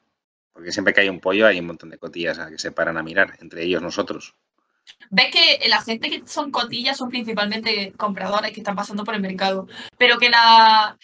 Porque 0.53 0.71
siempre 0.71 0.93
que 0.93 1.01
hay 1.01 1.09
un 1.09 1.19
pollo 1.19 1.47
hay 1.47 1.59
un 1.59 1.67
montón 1.67 1.89
de 1.89 1.97
cotillas 1.97 2.39
a 2.39 2.49
que 2.49 2.59
se 2.59 2.71
paran 2.71 2.97
a 2.97 3.03
mirar, 3.03 3.37
entre 3.41 3.63
ellos 3.63 3.81
nosotros. 3.81 4.35
Ves 5.09 5.31
que 5.31 5.67
la 5.69 5.81
gente 5.81 6.09
que 6.09 6.23
son 6.27 6.51
cotillas 6.51 6.97
son 6.97 7.09
principalmente 7.09 7.93
compradores 7.97 8.51
que 8.53 8.59
están 8.61 8.75
pasando 8.75 9.03
por 9.03 9.15
el 9.15 9.21
mercado, 9.21 9.67
pero 9.97 10.17
que 10.19 10.29
la, 10.29 10.97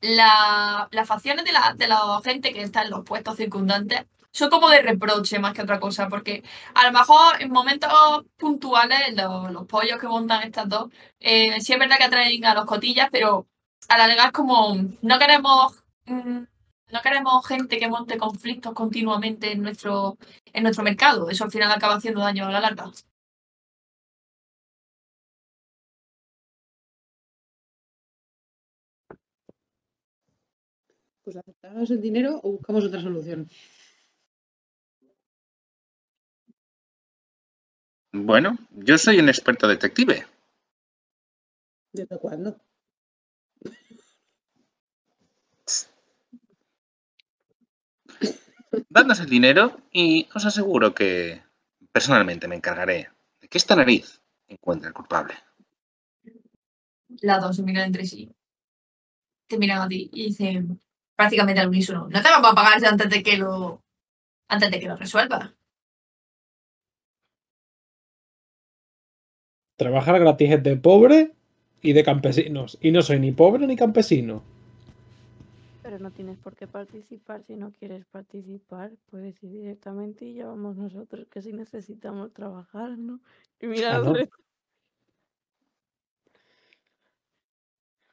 la- 0.00 0.88
las 0.92 1.08
facciones 1.08 1.44
de 1.44 1.52
la, 1.52 1.74
de 1.76 1.88
la 1.88 2.20
gente 2.24 2.52
que 2.52 2.62
está 2.62 2.82
en 2.82 2.90
los 2.90 3.04
puestos 3.04 3.36
circundantes 3.36 4.06
son 4.32 4.48
como 4.50 4.70
de 4.70 4.82
reproche 4.82 5.38
más 5.40 5.52
que 5.54 5.62
otra 5.62 5.80
cosa, 5.80 6.08
porque 6.08 6.44
a 6.74 6.86
lo 6.86 6.92
mejor 6.98 7.40
en 7.42 7.50
momentos 7.50 7.90
puntuales 8.36 9.14
los, 9.16 9.50
los 9.52 9.66
pollos 9.66 9.98
que 10.00 10.06
montan 10.08 10.42
estas 10.44 10.68
dos, 10.68 10.88
eh, 11.18 11.60
sí 11.60 11.72
es 11.72 11.78
verdad 11.78 11.98
que 11.98 12.04
atraen 12.04 12.44
a 12.44 12.54
los 12.54 12.64
cotillas, 12.64 13.08
pero 13.10 13.46
a 13.88 13.98
la 13.98 14.06
larga 14.06 14.26
es 14.26 14.32
como 14.32 14.76
no 15.02 15.18
queremos 15.18 15.82
mm, 16.06 16.38
no 16.92 17.00
queremos 17.02 17.46
gente 17.46 17.78
que 17.78 17.88
monte 17.88 18.18
conflictos 18.18 18.72
continuamente 18.74 19.52
en 19.52 19.62
nuestro 19.62 20.16
en 20.52 20.62
nuestro 20.64 20.84
mercado. 20.84 21.28
Eso 21.30 21.44
al 21.44 21.50
final 21.52 21.70
acaba 21.72 21.94
haciendo 21.96 22.20
daño 22.20 22.46
a 22.46 22.50
la 22.52 22.60
larga. 22.60 22.90
Pues 31.30 31.44
aceptamos 31.44 31.88
el 31.92 32.00
dinero 32.00 32.40
o 32.42 32.50
buscamos 32.50 32.84
otra 32.84 33.00
solución. 33.00 33.48
Bueno, 38.10 38.58
yo 38.72 38.98
soy 38.98 39.20
un 39.20 39.28
experto 39.28 39.68
detective. 39.68 40.26
¿Desde 41.92 42.18
cuándo? 42.18 42.56
Dadnos 48.88 49.20
el 49.20 49.26
dinero 49.26 49.80
y 49.92 50.28
os 50.34 50.44
aseguro 50.44 50.92
que 50.92 51.44
personalmente 51.92 52.48
me 52.48 52.56
encargaré 52.56 53.08
de 53.40 53.46
que 53.46 53.58
esta 53.58 53.76
nariz 53.76 54.20
encuentre 54.48 54.88
al 54.88 54.94
culpable. 54.94 55.34
Las 57.20 57.40
dos 57.40 57.54
se 57.54 57.62
miran 57.62 57.84
entre 57.84 58.04
sí. 58.04 58.34
Te 59.46 59.58
miran 59.58 59.82
a 59.82 59.86
ti 59.86 60.10
y 60.12 60.24
dicen 60.24 60.80
prácticamente 61.20 61.60
al 61.60 61.68
unísono. 61.68 62.08
No 62.08 62.22
te 62.22 62.30
vamos 62.30 62.50
a 62.50 62.54
pagar 62.54 62.82
antes 62.82 63.10
de 63.10 63.22
que 63.22 63.36
lo 63.36 63.82
antes 64.48 64.70
de 64.70 64.80
que 64.80 64.88
lo 64.88 64.96
resuelva. 64.96 65.52
Trabajar 69.76 70.18
gratis 70.18 70.50
es 70.50 70.62
de 70.62 70.76
pobre 70.76 71.32
y 71.82 71.92
de 71.92 72.04
campesinos. 72.04 72.78
Y 72.80 72.90
no 72.90 73.02
soy 73.02 73.20
ni 73.20 73.32
pobre 73.32 73.66
ni 73.66 73.76
campesino. 73.76 74.42
Pero 75.82 75.98
no 75.98 76.10
tienes 76.10 76.38
por 76.38 76.56
qué 76.56 76.66
participar. 76.66 77.42
Si 77.46 77.54
no 77.54 77.70
quieres 77.70 78.06
participar, 78.06 78.90
puedes 79.10 79.42
ir 79.42 79.50
directamente 79.50 80.24
y 80.24 80.34
ya 80.34 80.46
vamos 80.46 80.76
nosotros, 80.76 81.26
que 81.30 81.42
si 81.42 81.52
necesitamos 81.52 82.32
trabajar, 82.32 82.96
¿no? 82.96 83.20
Y 83.60 83.66
mira, 83.66 83.96
Ah, 83.96 83.98
no. 83.98 84.14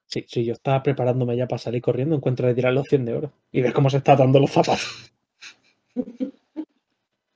Sí, 0.07 0.25
sí, 0.27 0.45
yo 0.45 0.53
estaba 0.53 0.81
preparándome 0.84 1.35
ya 1.35 1.47
para 1.47 1.59
salir 1.59 1.81
corriendo, 1.81 2.15
encuentro 2.15 2.47
de 2.47 2.55
tirar 2.55 2.73
los 2.73 2.88
100 2.88 3.05
de 3.05 3.13
oro. 3.13 3.34
Y 3.51 3.61
ver 3.61 3.73
cómo 3.73 3.89
se 3.89 3.97
está 3.97 4.15
dando 4.15 4.39
los 4.39 4.51
zapatos. 4.51 5.11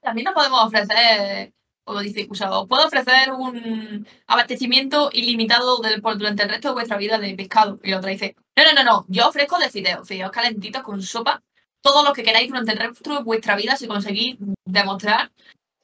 También 0.02 0.26
nos 0.26 0.34
podemos 0.34 0.64
ofrecer, 0.66 1.54
como 1.84 2.00
dice 2.00 2.28
Cusado, 2.28 2.62
os 2.62 2.68
puedo 2.68 2.86
ofrecer 2.88 3.32
un 3.32 4.08
abastecimiento 4.28 5.10
ilimitado 5.14 5.80
del- 5.80 6.02
por- 6.02 6.18
durante 6.18 6.44
el 6.44 6.50
resto 6.50 6.70
de 6.70 6.74
vuestra 6.76 6.98
vida 6.98 7.20
de 7.20 7.36
pescado. 7.36 7.80
Y 7.84 7.92
la 7.92 7.98
otra 7.98 8.10
dice, 8.10 8.36
no, 8.56 8.64
no, 8.64 8.74
no, 8.74 8.84
no, 8.84 9.06
yo 9.10 9.28
ofrezco 9.28 9.60
de 9.60 9.70
fideos, 9.70 10.08
fideos 10.08 10.32
calentitos 10.32 10.82
con 10.82 11.02
sopa, 11.02 11.44
todo 11.82 12.04
lo 12.04 12.14
que 12.14 12.24
queráis 12.24 12.48
durante 12.50 12.72
el 12.72 12.80
resto 12.80 13.16
de 13.18 13.24
vuestra 13.24 13.56
vida 13.56 13.76
si 13.76 13.88
conseguís 13.88 14.38
demostrar 14.66 15.32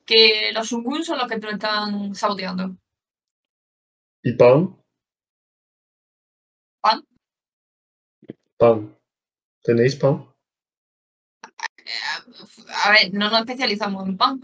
que 0.05 0.51
los 0.53 0.67
sungun 0.69 1.03
son 1.03 1.17
los 1.17 1.27
que 1.27 1.37
te 1.39 1.47
lo 1.47 1.51
están 1.53 2.15
saboteando. 2.15 2.75
¿Y 4.23 4.33
pan? 4.33 4.77
¿Pan? 6.81 7.03
Pan. 8.57 8.97
¿Tenéis 9.63 9.95
pan? 9.95 10.25
Eh, 11.85 12.63
A 12.85 12.91
ver, 12.91 13.13
no 13.13 13.29
nos 13.29 13.39
especializamos 13.39 14.07
en 14.07 14.17
pan. 14.17 14.41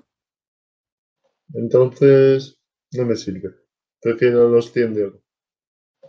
Entonces, 1.54 2.58
no 2.94 3.06
me 3.06 3.16
sirve. 3.16 3.50
Prefiero 4.02 4.50
los 4.50 4.72
100 4.72 4.94
de 4.94 5.04
oro. 5.06 5.24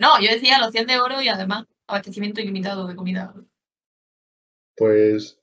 No, 0.00 0.20
yo 0.20 0.30
decía 0.30 0.58
los 0.58 0.72
100 0.72 0.86
de 0.86 0.98
oro 1.00 1.20
y 1.22 1.28
además 1.28 1.66
abastecimiento 1.86 2.40
ilimitado 2.40 2.86
de 2.86 2.96
comida. 2.96 3.32
Pues 4.76 5.40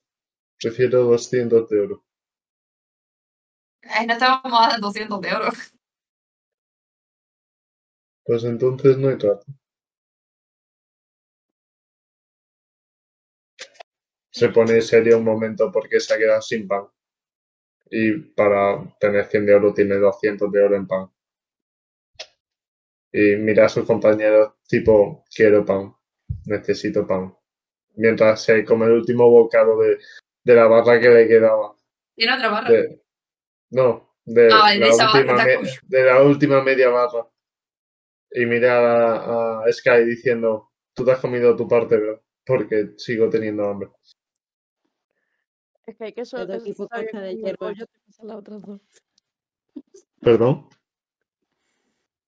prefiero 0.59 1.03
200 1.03 1.69
de 1.69 1.79
oro. 1.79 2.05
Eh, 3.83 4.05
no 4.05 4.17
te 4.17 4.25
vamos 4.25 4.59
a 4.61 4.67
dar 4.69 4.79
200 4.79 5.21
de 5.21 5.33
oro. 5.33 5.49
Pues 8.25 8.43
entonces 8.43 8.97
no 8.97 9.09
hay 9.09 9.17
trato. 9.17 9.45
Se 14.41 14.49
pone 14.49 14.81
serio 14.81 15.19
un 15.19 15.23
momento 15.23 15.71
porque 15.71 15.99
se 15.99 16.15
ha 16.15 16.17
quedado 16.17 16.41
sin 16.41 16.67
pan. 16.67 16.87
Y 17.91 18.11
para 18.33 18.83
tener 18.99 19.25
100 19.25 19.45
de 19.45 19.53
oro 19.53 19.71
tiene 19.71 19.97
200 19.97 20.51
de 20.51 20.63
oro 20.63 20.75
en 20.75 20.87
pan. 20.87 21.11
Y 23.13 23.35
mira 23.35 23.67
a 23.67 23.69
sus 23.69 23.85
compañeros 23.85 24.53
tipo, 24.67 25.23
quiero 25.35 25.63
pan, 25.63 25.93
necesito 26.47 27.05
pan. 27.05 27.35
Mientras 27.97 28.41
se 28.43 28.65
come 28.65 28.87
el 28.87 28.93
último 28.93 29.29
bocado 29.29 29.79
de, 29.79 29.99
de 30.43 30.55
la 30.55 30.65
barra 30.65 30.99
que 30.99 31.09
le 31.09 31.27
quedaba. 31.27 31.75
Tiene 32.15 32.33
otra 32.33 32.49
barra. 32.49 32.71
De- 32.71 32.99
no, 33.69 34.15
de, 34.25 34.49
Ah, 34.51 34.73
la 34.75 34.87
última 34.87 35.35
me- 35.45 35.57
de 35.83 36.03
la 36.03 36.23
última 36.23 36.63
media 36.63 36.89
barra. 36.89 37.27
Y 38.31 38.47
mira 38.47 39.59
a, 39.59 39.65
a 39.65 39.71
Sky 39.71 40.03
diciendo, 40.03 40.71
tú 40.95 41.05
te 41.05 41.11
has 41.11 41.19
comido 41.19 41.55
tu 41.55 41.67
parte, 41.67 41.95
¿verdad? 41.95 42.19
Porque 42.43 42.93
sigo 42.97 43.29
teniendo 43.29 43.69
hambre. 43.69 43.89
Es 45.85 45.97
que 45.97 46.03
hay 46.05 46.13
que 46.13 46.23
tipo 46.63 46.83
está 46.83 46.99
bien 46.99 47.11
caja 47.11 47.21
de 47.21 47.31
el 47.31 47.37
hierbas. 47.37 47.57
bollo, 47.59 47.85
te 47.85 48.25
las 48.25 48.37
otras 48.37 48.61
dos. 48.61 48.81
¿Perdón? 50.21 50.69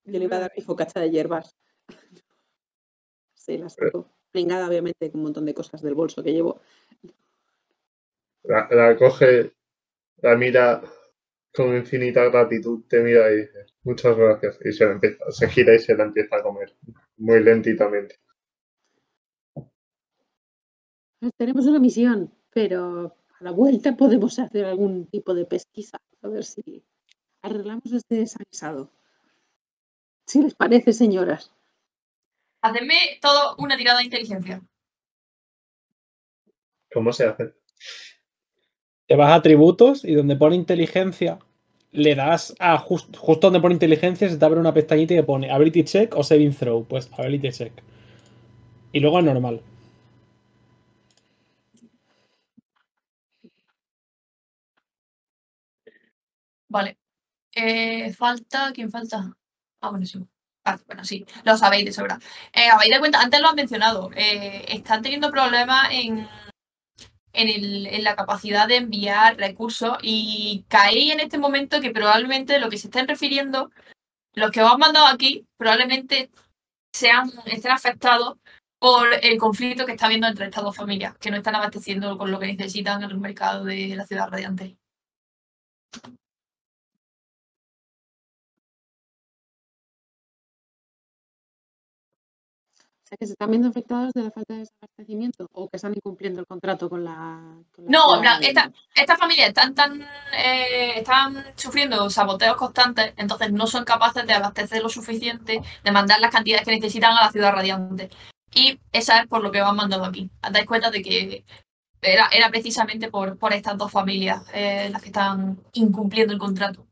Yo 0.06 0.20
le 0.20 0.26
iba 0.26 0.38
a 0.38 0.42
dar 0.42 0.52
mi 0.56 0.64
focacha 0.64 1.00
de 1.00 1.12
hierbas. 1.12 1.56
Sí, 3.36 3.58
la 3.58 3.70
saco. 3.70 4.10
Pringada, 4.32 4.68
obviamente, 4.68 5.12
con 5.12 5.20
un 5.20 5.26
montón 5.26 5.46
de 5.46 5.54
cosas 5.54 5.82
del 5.82 5.94
bolso 5.94 6.24
que 6.24 6.34
llevo. 6.34 6.62
La, 8.44 8.68
la 8.72 8.98
coge, 8.98 9.54
la 10.18 10.36
mira 10.36 10.82
con 11.54 11.76
infinita 11.76 12.24
gratitud, 12.26 12.84
te 12.88 13.02
mira 13.02 13.32
y 13.32 13.42
dice, 13.42 13.66
muchas 13.84 14.18
gracias. 14.18 14.60
Y 14.66 14.72
se, 14.72 14.86
la 14.86 14.94
empieza, 14.94 15.32
se 15.32 15.48
gira 15.48 15.76
y 15.76 15.80
se 15.80 15.96
la 15.96 16.06
empieza 16.06 16.38
a 16.38 16.44
comer, 16.44 16.76
muy 17.18 17.44
lentitamente. 17.44 18.20
Tenemos 21.38 21.66
una 21.68 21.80
misión, 21.80 22.34
pero 22.50 23.16
la 23.44 23.52
vuelta 23.52 23.96
podemos 23.96 24.40
hacer 24.40 24.66
algún 24.66 25.06
tipo 25.08 25.34
de 25.34 25.46
pesquisa. 25.46 25.98
A 26.22 26.28
ver 26.30 26.46
si 26.46 26.84
arreglamos 27.42 27.92
este 27.92 28.16
desaguisado. 28.16 28.90
Si 30.26 30.42
les 30.42 30.56
parece, 30.56 30.94
señoras. 30.94 31.52
Hacedme 32.62 32.96
todo 33.22 33.56
una 33.58 33.76
tirada 33.76 34.00
de 34.00 34.06
inteligencia. 34.06 34.62
¿Cómo 36.94 37.12
se 37.12 37.26
hace? 37.26 37.54
Te 39.08 39.16
vas 39.18 39.32
a 39.32 39.36
atributos 39.36 40.06
y 40.06 40.14
donde 40.16 40.38
pone 40.38 40.56
inteligencia, 40.56 41.40
le 41.92 42.16
das 42.16 42.56
a 42.60 42.78
just- 42.78 43.18
justo 43.18 43.48
donde 43.48 43.60
pone 43.60 43.74
inteligencia, 43.74 44.30
se 44.30 44.38
te 44.38 44.46
abre 44.46 44.62
una 44.62 44.74
pestañita 44.74 45.14
y 45.14 45.18
te 45.18 45.24
pone 45.24 45.52
ability 45.52 45.84
check 45.84 46.16
o 46.16 46.24
saving 46.24 46.56
throw. 46.56 46.86
Pues 46.86 47.10
ability 47.18 47.52
check. 47.52 47.74
Y 48.94 49.02
luego 49.02 49.18
a 49.18 49.22
normal. 49.22 49.62
Vale. 56.76 56.92
Eh, 57.56 58.14
falta. 58.14 58.72
¿Quién 58.74 58.92
falta? 58.92 59.20
Ah, 59.82 59.90
bueno, 59.92 60.06
sí. 60.06 60.20
Ah, 60.66 60.80
bueno, 60.88 61.06
sí, 61.06 61.26
lo 61.46 61.58
sabéis 61.58 61.86
de 61.86 61.94
sobra. 61.94 62.20
Eh, 62.54 62.70
habéis 62.72 62.94
de 62.94 63.00
cuenta, 63.00 63.22
antes 63.22 63.42
lo 63.42 63.50
han 63.50 63.56
mencionado, 63.56 64.12
eh, 64.16 64.66
están 64.70 65.02
teniendo 65.02 65.32
problemas 65.32 65.90
en, 65.92 66.28
en, 67.34 67.50
el- 67.50 67.88
en 67.88 68.04
la 68.04 68.16
capacidad 68.16 68.68
de 68.68 68.78
enviar 68.78 69.38
recursos 69.38 69.98
y 70.02 70.66
caéis 70.68 71.14
en 71.14 71.20
este 71.20 71.38
momento 71.38 71.82
que 71.82 71.92
probablemente 71.92 72.60
lo 72.60 72.70
que 72.70 72.78
se 72.78 72.88
estén 72.88 73.08
refiriendo, 73.08 73.72
los 74.36 74.52
que 74.52 74.62
os 74.64 74.72
han 74.72 74.80
mandado 74.80 75.08
aquí, 75.08 75.46
probablemente 75.58 76.32
sean, 76.94 77.32
estén 77.46 77.72
afectados 77.72 78.38
por 78.80 79.08
el 79.24 79.38
conflicto 79.40 79.86
que 79.86 79.94
está 79.94 80.08
habiendo 80.08 80.28
entre 80.28 80.46
estas 80.46 80.64
dos 80.64 80.76
familias, 80.78 81.18
que 81.20 81.32
no 81.32 81.38
están 81.38 81.56
abasteciendo 81.56 82.18
con 82.18 82.32
lo 82.32 82.40
que 82.40 82.48
necesitan 82.48 83.04
en 83.04 83.12
el 83.12 83.20
mercado 83.20 83.66
de 83.66 83.96
la 83.96 84.06
ciudad 84.08 84.30
radiante. 84.30 84.78
Sea, 93.14 93.18
que 93.18 93.26
se 93.28 93.34
están 93.34 93.50
viendo 93.50 93.68
afectados 93.70 94.12
de 94.14 94.24
la 94.24 94.32
falta 94.32 94.54
de 94.54 94.60
desabastecimiento 94.62 95.48
o 95.54 95.70
que 95.70 95.78
están 95.78 95.94
incumpliendo 95.96 96.40
el 96.42 96.48
contrato 96.48 96.90
con 96.90 97.04
la. 97.04 97.58
con 97.76 97.86
la 97.86 97.92
No, 97.92 98.16
en 98.16 98.22
plan, 98.22 98.44
esta- 98.44 98.72
estas 98.96 99.20
familias 99.20 99.50
están 99.50 99.76
tan 99.76 100.02
eh, 100.38 100.94
están 101.00 101.44
sufriendo 101.56 102.10
saboteos 102.10 102.58
constantes, 102.58 103.14
entonces 103.18 103.52
no 103.52 103.68
son 103.68 103.86
capaces 103.86 104.26
de 104.26 104.34
abastecer 104.34 104.82
lo 104.82 104.90
suficiente, 104.90 105.62
de 105.84 105.92
mandar 105.92 106.20
las 106.20 106.32
cantidades 106.32 106.66
que 106.66 106.72
necesitan 106.76 107.16
a 107.18 107.26
la 107.26 107.32
ciudad 107.32 107.54
radiante. 107.54 108.10
Y 108.56 108.80
esa 108.92 109.20
es 109.22 109.28
por 109.28 109.42
lo 109.42 109.52
que 109.52 109.62
van 109.62 109.76
mandando 109.76 110.06
aquí. 110.06 110.30
Dais 110.52 110.66
cuenta 110.66 110.92
de 110.92 111.02
que 111.02 111.44
era, 112.02 112.28
era 112.32 112.50
precisamente 112.50 113.10
por, 113.10 113.38
por 113.38 113.54
estas 113.54 113.78
dos 113.78 113.92
familias 113.92 114.44
eh, 114.54 114.90
las 114.92 115.02
que 115.02 115.08
están 115.08 115.58
incumpliendo 115.74 116.34
el 116.34 116.40
contrato. 116.40 116.86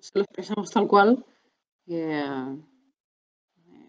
Se 0.00 0.10
lo 0.18 0.22
expresamos 0.24 0.70
tal 0.70 0.86
cual. 0.86 1.24
Que, 1.90 2.20
eh, 2.20 2.56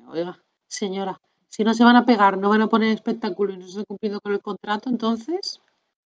oiga, 0.07 0.44
señora, 0.68 1.22
si 1.48 1.64
no 1.64 1.76
se 1.76 1.84
van 1.84 1.95
a 1.95 2.06
pegar, 2.06 2.36
no 2.36 2.49
van 2.49 2.64
a 2.64 2.68
poner 2.68 2.91
espectáculo 2.91 3.53
y 3.53 3.57
no 3.57 3.65
se 3.65 3.69
está 3.69 3.86
cumpliendo 3.86 4.19
con 4.19 4.34
el 4.34 4.41
contrato, 4.41 4.90
entonces, 4.90 5.61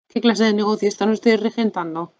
¿qué 0.07 0.21
clase 0.21 0.45
de 0.45 0.53
negocio 0.53 0.87
están 0.87 1.09
ustedes 1.09 1.41
regentando? 1.41 2.13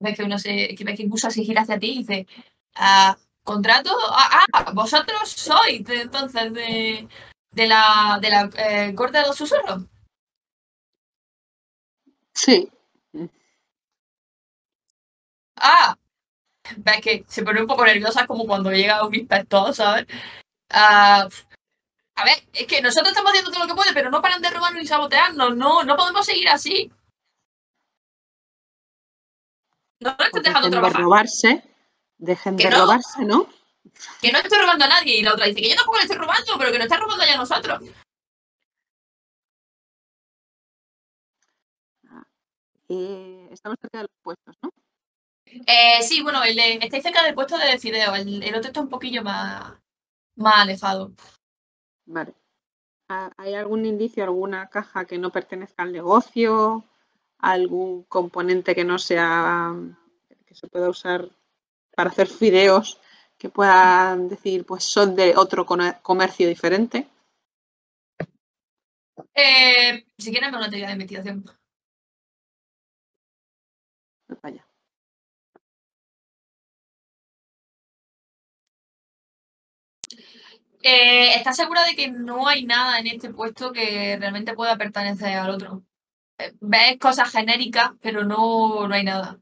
Ves 0.00 0.16
que 0.18 0.24
uno 0.24 0.38
se, 0.38 0.74
que 0.74 0.84
que 0.84 1.06
Gusa 1.06 1.30
se 1.30 1.42
gira 1.42 1.62
hacia 1.62 1.78
ti 1.78 1.92
y 1.92 1.98
dice, 2.00 2.26
ah, 2.74 3.16
¿contrato? 3.42 3.90
Ah, 4.10 4.44
ah, 4.52 4.72
vosotros 4.72 5.30
sois 5.30 5.82
de, 5.82 6.02
entonces 6.02 6.52
de, 6.52 7.08
de 7.52 7.66
la, 7.66 8.18
de 8.20 8.28
la 8.28 8.50
eh, 8.58 8.94
corte 8.94 9.16
de 9.16 9.26
los 9.26 9.36
susurros. 9.36 9.84
Sí, 12.34 12.70
Ah, 15.56 15.96
ves 16.76 17.00
que 17.00 17.24
se 17.28 17.42
pone 17.42 17.60
un 17.60 17.66
poco 17.66 17.84
nerviosa 17.84 18.26
como 18.26 18.46
cuando 18.46 18.70
llega 18.70 19.04
un 19.06 19.14
inspector, 19.14 19.74
¿sabes? 19.74 20.06
Ah, 20.70 21.28
a 22.16 22.24
ver, 22.24 22.38
es 22.52 22.66
que 22.66 22.80
nosotros 22.80 23.08
estamos 23.10 23.30
haciendo 23.30 23.50
todo 23.50 23.62
lo 23.62 23.68
que 23.68 23.74
puede, 23.74 23.92
pero 23.92 24.10
no 24.10 24.22
paran 24.22 24.40
de 24.40 24.50
robarnos 24.50 24.82
y 24.82 24.86
sabotearnos. 24.86 25.56
No, 25.56 25.82
no 25.84 25.96
podemos 25.96 26.24
seguir 26.24 26.48
así. 26.48 26.90
No 30.00 30.10
nos 30.18 30.26
estás 30.26 30.42
dejando 30.42 30.68
dejen 30.68 30.70
de 30.70 30.70
trabajar. 30.70 31.00
robarse, 31.02 31.64
dejen 32.18 32.56
Que 32.56 32.64
de 32.64 32.70
no. 32.70 32.80
robarse, 32.82 33.24
¿no? 33.24 33.48
Que 34.20 34.32
no 34.32 34.38
estoy 34.38 34.58
robando 34.58 34.84
a 34.84 34.88
nadie. 34.88 35.18
Y 35.18 35.22
la 35.22 35.32
otra 35.34 35.46
dice 35.46 35.60
que 35.60 35.70
yo 35.70 35.76
tampoco 35.76 35.98
le 35.98 36.02
estoy 36.04 36.18
robando, 36.18 36.58
pero 36.58 36.70
que 36.72 36.78
nos 36.78 36.86
está 36.86 36.98
robando 36.98 37.24
ya 37.24 37.34
a 37.34 37.38
nosotros. 37.38 37.80
Eh, 42.88 43.48
estamos 43.50 43.78
cerca 43.80 43.98
de 43.98 44.04
los 44.04 44.10
puestos, 44.22 44.54
¿no? 44.62 44.70
Eh, 45.46 46.02
sí, 46.02 46.22
bueno, 46.22 46.42
el 46.42 46.56
de- 46.56 46.78
estáis 46.82 47.02
cerca 47.02 47.22
del 47.24 47.34
puesto 47.34 47.56
de 47.58 47.78
Fideo. 47.78 48.14
El, 48.14 48.42
el 48.42 48.54
otro 48.54 48.68
está 48.68 48.80
un 48.80 48.88
poquillo 48.88 49.22
más, 49.22 49.74
más 50.36 50.54
alejado. 50.62 51.12
Vale. 52.06 52.34
¿Hay 53.08 53.54
algún 53.54 53.84
indicio, 53.84 54.24
alguna 54.24 54.68
caja 54.68 55.04
que 55.04 55.18
no 55.18 55.30
pertenezca 55.30 55.82
al 55.82 55.92
negocio? 55.92 56.84
¿Algún 57.38 58.04
componente 58.04 58.74
que 58.74 58.84
no 58.84 58.98
sea, 58.98 59.72
que 60.46 60.54
se 60.54 60.66
pueda 60.68 60.88
usar 60.88 61.28
para 61.94 62.10
hacer 62.10 62.26
fideos, 62.26 62.98
que 63.38 63.50
puedan 63.50 64.28
decir, 64.28 64.64
pues 64.64 64.84
son 64.84 65.14
de 65.14 65.36
otro 65.36 65.66
comercio 65.66 66.48
diferente? 66.48 67.06
Eh, 69.34 70.06
si 70.18 70.30
quieren, 70.30 70.50
me 70.50 70.56
una 70.56 70.70
teoría 70.70 70.86
de 70.86 70.92
investigación. 70.94 71.44
Vaya. 74.42 74.66
Eh, 80.86 81.34
¿Estás 81.36 81.56
segura 81.56 81.82
de 81.84 81.96
que 81.96 82.10
no 82.10 82.46
hay 82.46 82.64
nada 82.66 82.98
en 82.98 83.06
este 83.06 83.30
puesto 83.32 83.72
que 83.72 84.16
realmente 84.18 84.52
pueda 84.54 84.76
pertenecer 84.76 85.36
al 85.38 85.50
otro? 85.50 85.82
Eh, 86.38 86.52
Ves 86.60 86.98
cosas 87.00 87.30
genéricas, 87.32 87.92
pero 88.02 88.24
no, 88.24 88.88
no 88.88 88.94
hay 88.94 89.04
nada. 89.04 89.40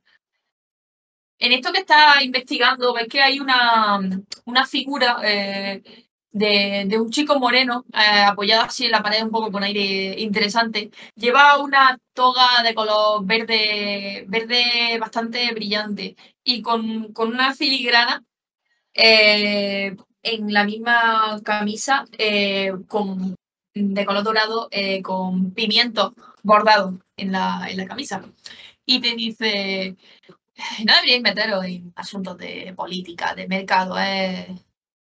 En 1.39 1.53
esto 1.53 1.73
que 1.73 1.81
estás 1.81 2.23
investigando, 2.23 2.95
ves 2.95 3.09
que 3.09 3.21
hay 3.23 3.41
una, 3.41 3.99
una 4.45 4.65
figura 4.67 5.17
eh, 5.25 5.83
de, 6.31 6.85
de 6.87 7.01
un 7.01 7.11
chico 7.11 7.39
moreno 7.41 7.85
eh, 7.93 8.21
apoyado 8.23 8.63
así 8.63 8.85
en 8.87 8.93
la 8.93 9.03
pared 9.03 9.23
un 9.25 9.31
poco 9.31 9.51
con 9.51 9.65
aire 9.65 10.21
interesante. 10.21 10.91
Lleva 11.17 11.59
una 11.59 11.99
toga 12.13 12.63
de 12.63 12.75
color 12.75 13.25
verde, 13.27 14.25
verde 14.29 14.99
bastante 15.01 15.53
brillante 15.53 16.15
y 16.45 16.63
con, 16.63 17.13
con 17.13 17.29
una 17.31 17.55
filigrana 17.55 18.23
eh, 18.95 19.97
en 20.23 20.53
la 20.53 20.65
misma 20.65 21.41
camisa 21.45 22.05
eh, 22.19 22.73
con, 22.89 23.35
de 23.75 24.07
color 24.07 24.23
dorado 24.25 24.69
eh, 24.71 25.03
con 25.03 25.53
pimientos 25.53 26.13
bordados 26.43 26.95
en 27.17 27.33
la, 27.33 27.67
en 27.69 27.77
la 27.77 27.87
camisa. 27.87 28.23
Y 28.87 29.01
te 29.01 29.15
dice, 29.15 29.97
no 30.85 30.95
deberíais 30.95 31.23
meteros 31.23 31.65
en 31.65 31.93
asuntos 31.97 32.37
de 32.39 32.73
política, 32.77 33.35
de 33.35 33.49
mercado. 33.49 33.99
eh. 33.99 34.57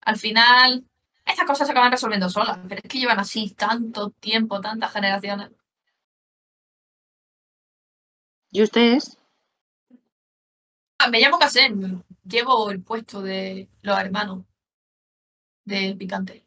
Al 0.01 0.17
final, 0.17 0.83
estas 1.25 1.45
cosas 1.45 1.67
se 1.67 1.71
acaban 1.71 1.91
resolviendo 1.91 2.29
solas, 2.29 2.59
pero 2.67 2.81
es 2.83 2.89
que 2.89 2.99
llevan 2.99 3.19
así 3.19 3.51
tanto 3.51 4.11
tiempo, 4.11 4.61
tantas 4.61 4.91
generaciones. 4.91 5.51
¿Y 8.51 8.63
ustedes? 8.63 9.17
Ah, 10.99 11.09
me 11.09 11.19
llamo 11.19 11.39
Casen, 11.39 12.03
llevo 12.23 12.69
el 12.69 12.81
puesto 12.81 13.21
de 13.21 13.69
los 13.81 13.97
hermanos 13.97 14.43
del 15.65 15.97
picante. 15.97 16.43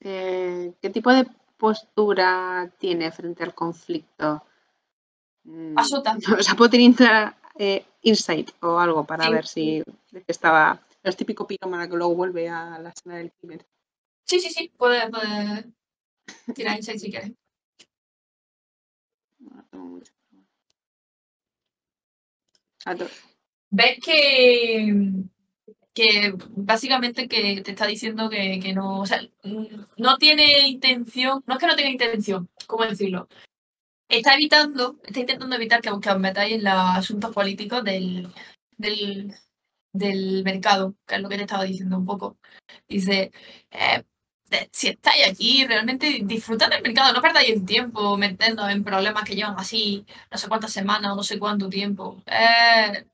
Eh, 0.00 0.74
¿Qué 0.80 0.90
tipo 0.90 1.10
de 1.12 1.26
postura 1.56 2.70
tiene 2.78 3.10
frente 3.10 3.42
al 3.42 3.54
conflicto? 3.54 4.44
Mm, 5.44 5.78
Asuta. 5.78 6.16
O 6.40 6.42
sea, 6.42 6.54
puedo 6.54 6.70
tener 6.70 6.94
eh, 7.58 7.84
insight 8.02 8.50
o 8.60 8.78
algo 8.78 9.04
para 9.04 9.24
Sí. 9.26 9.32
ver 9.32 9.46
si 9.46 9.82
de 10.10 10.24
estaba. 10.26 10.80
Es 11.02 11.16
típico 11.16 11.46
pirómana 11.46 11.88
que 11.88 11.96
luego 11.96 12.14
vuelve 12.14 12.48
a 12.48 12.78
la 12.78 12.90
escena 12.90 13.16
del 13.16 13.30
crimen. 13.32 13.62
Sí, 14.24 14.40
sí, 14.40 14.48
sí, 14.50 14.72
puedes 14.76 15.10
puede 15.10 15.64
tirar 16.54 16.76
insight 16.78 16.98
si 16.98 17.10
quieres. 17.10 17.32
No 19.38 19.62
tengo 19.70 19.84
mucho. 19.84 20.12
A 22.86 22.94
dos. 22.94 23.10
ves 23.70 23.98
que, 24.02 24.92
que 25.94 26.34
básicamente 26.50 27.28
que 27.28 27.62
te 27.62 27.70
está 27.72 27.86
diciendo 27.86 28.28
que, 28.30 28.60
que 28.60 28.72
no, 28.74 29.00
o 29.00 29.06
sea, 29.06 29.20
no 29.96 30.18
tiene 30.18 30.68
intención, 30.68 31.42
no 31.46 31.54
es 31.54 31.60
que 31.60 31.66
no 31.66 31.76
tenga 31.76 31.90
intención, 31.90 32.48
¿cómo 32.66 32.84
decirlo? 32.84 33.28
Está 34.08 34.34
evitando, 34.34 34.98
está 35.04 35.20
intentando 35.20 35.56
evitar 35.56 35.80
que, 35.82 35.90
que 36.00 36.10
os 36.10 36.20
metáis 36.20 36.54
en 36.56 36.64
los 36.64 36.74
asuntos 36.74 37.32
políticos 37.34 37.84
del, 37.84 38.28
del, 38.76 39.34
del 39.92 40.44
mercado, 40.44 40.94
que 41.06 41.16
es 41.16 41.22
lo 41.22 41.28
que 41.28 41.36
te 41.36 41.42
estaba 41.42 41.64
diciendo 41.64 41.98
un 41.98 42.06
poco. 42.06 42.38
Dice, 42.88 43.32
eh, 43.70 44.04
si 44.72 44.88
estáis 44.88 45.28
aquí, 45.28 45.66
realmente 45.66 46.20
disfrutad 46.24 46.70
del 46.70 46.82
mercado, 46.82 47.12
no 47.12 47.22
perdáis 47.22 47.50
el 47.50 47.64
tiempo 47.66 48.16
metiendo 48.16 48.68
en 48.68 48.84
problemas 48.84 49.24
que 49.24 49.34
llevan 49.36 49.56
así 49.58 50.06
no 50.30 50.38
sé 50.38 50.48
cuántas 50.48 50.72
semanas 50.72 51.12
o 51.12 51.16
no 51.16 51.22
sé 51.22 51.38
cuánto 51.38 51.68
tiempo. 51.68 52.22
Eh, 52.26 53.06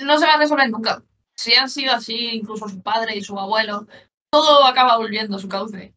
no 0.00 0.18
se 0.18 0.26
va 0.26 0.34
a 0.34 0.38
resolver 0.38 0.70
nunca. 0.70 1.02
Si 1.38 1.54
han 1.54 1.70
sido 1.70 1.92
así, 1.94 2.30
incluso 2.32 2.68
sus 2.68 2.82
padres 2.82 3.16
y 3.16 3.22
sus 3.22 3.38
abuelos, 3.38 3.86
todo 4.28 4.64
acaba 4.66 4.98
volviendo 4.98 5.36
a 5.36 5.38
su 5.38 5.48
cauce. 5.48 5.94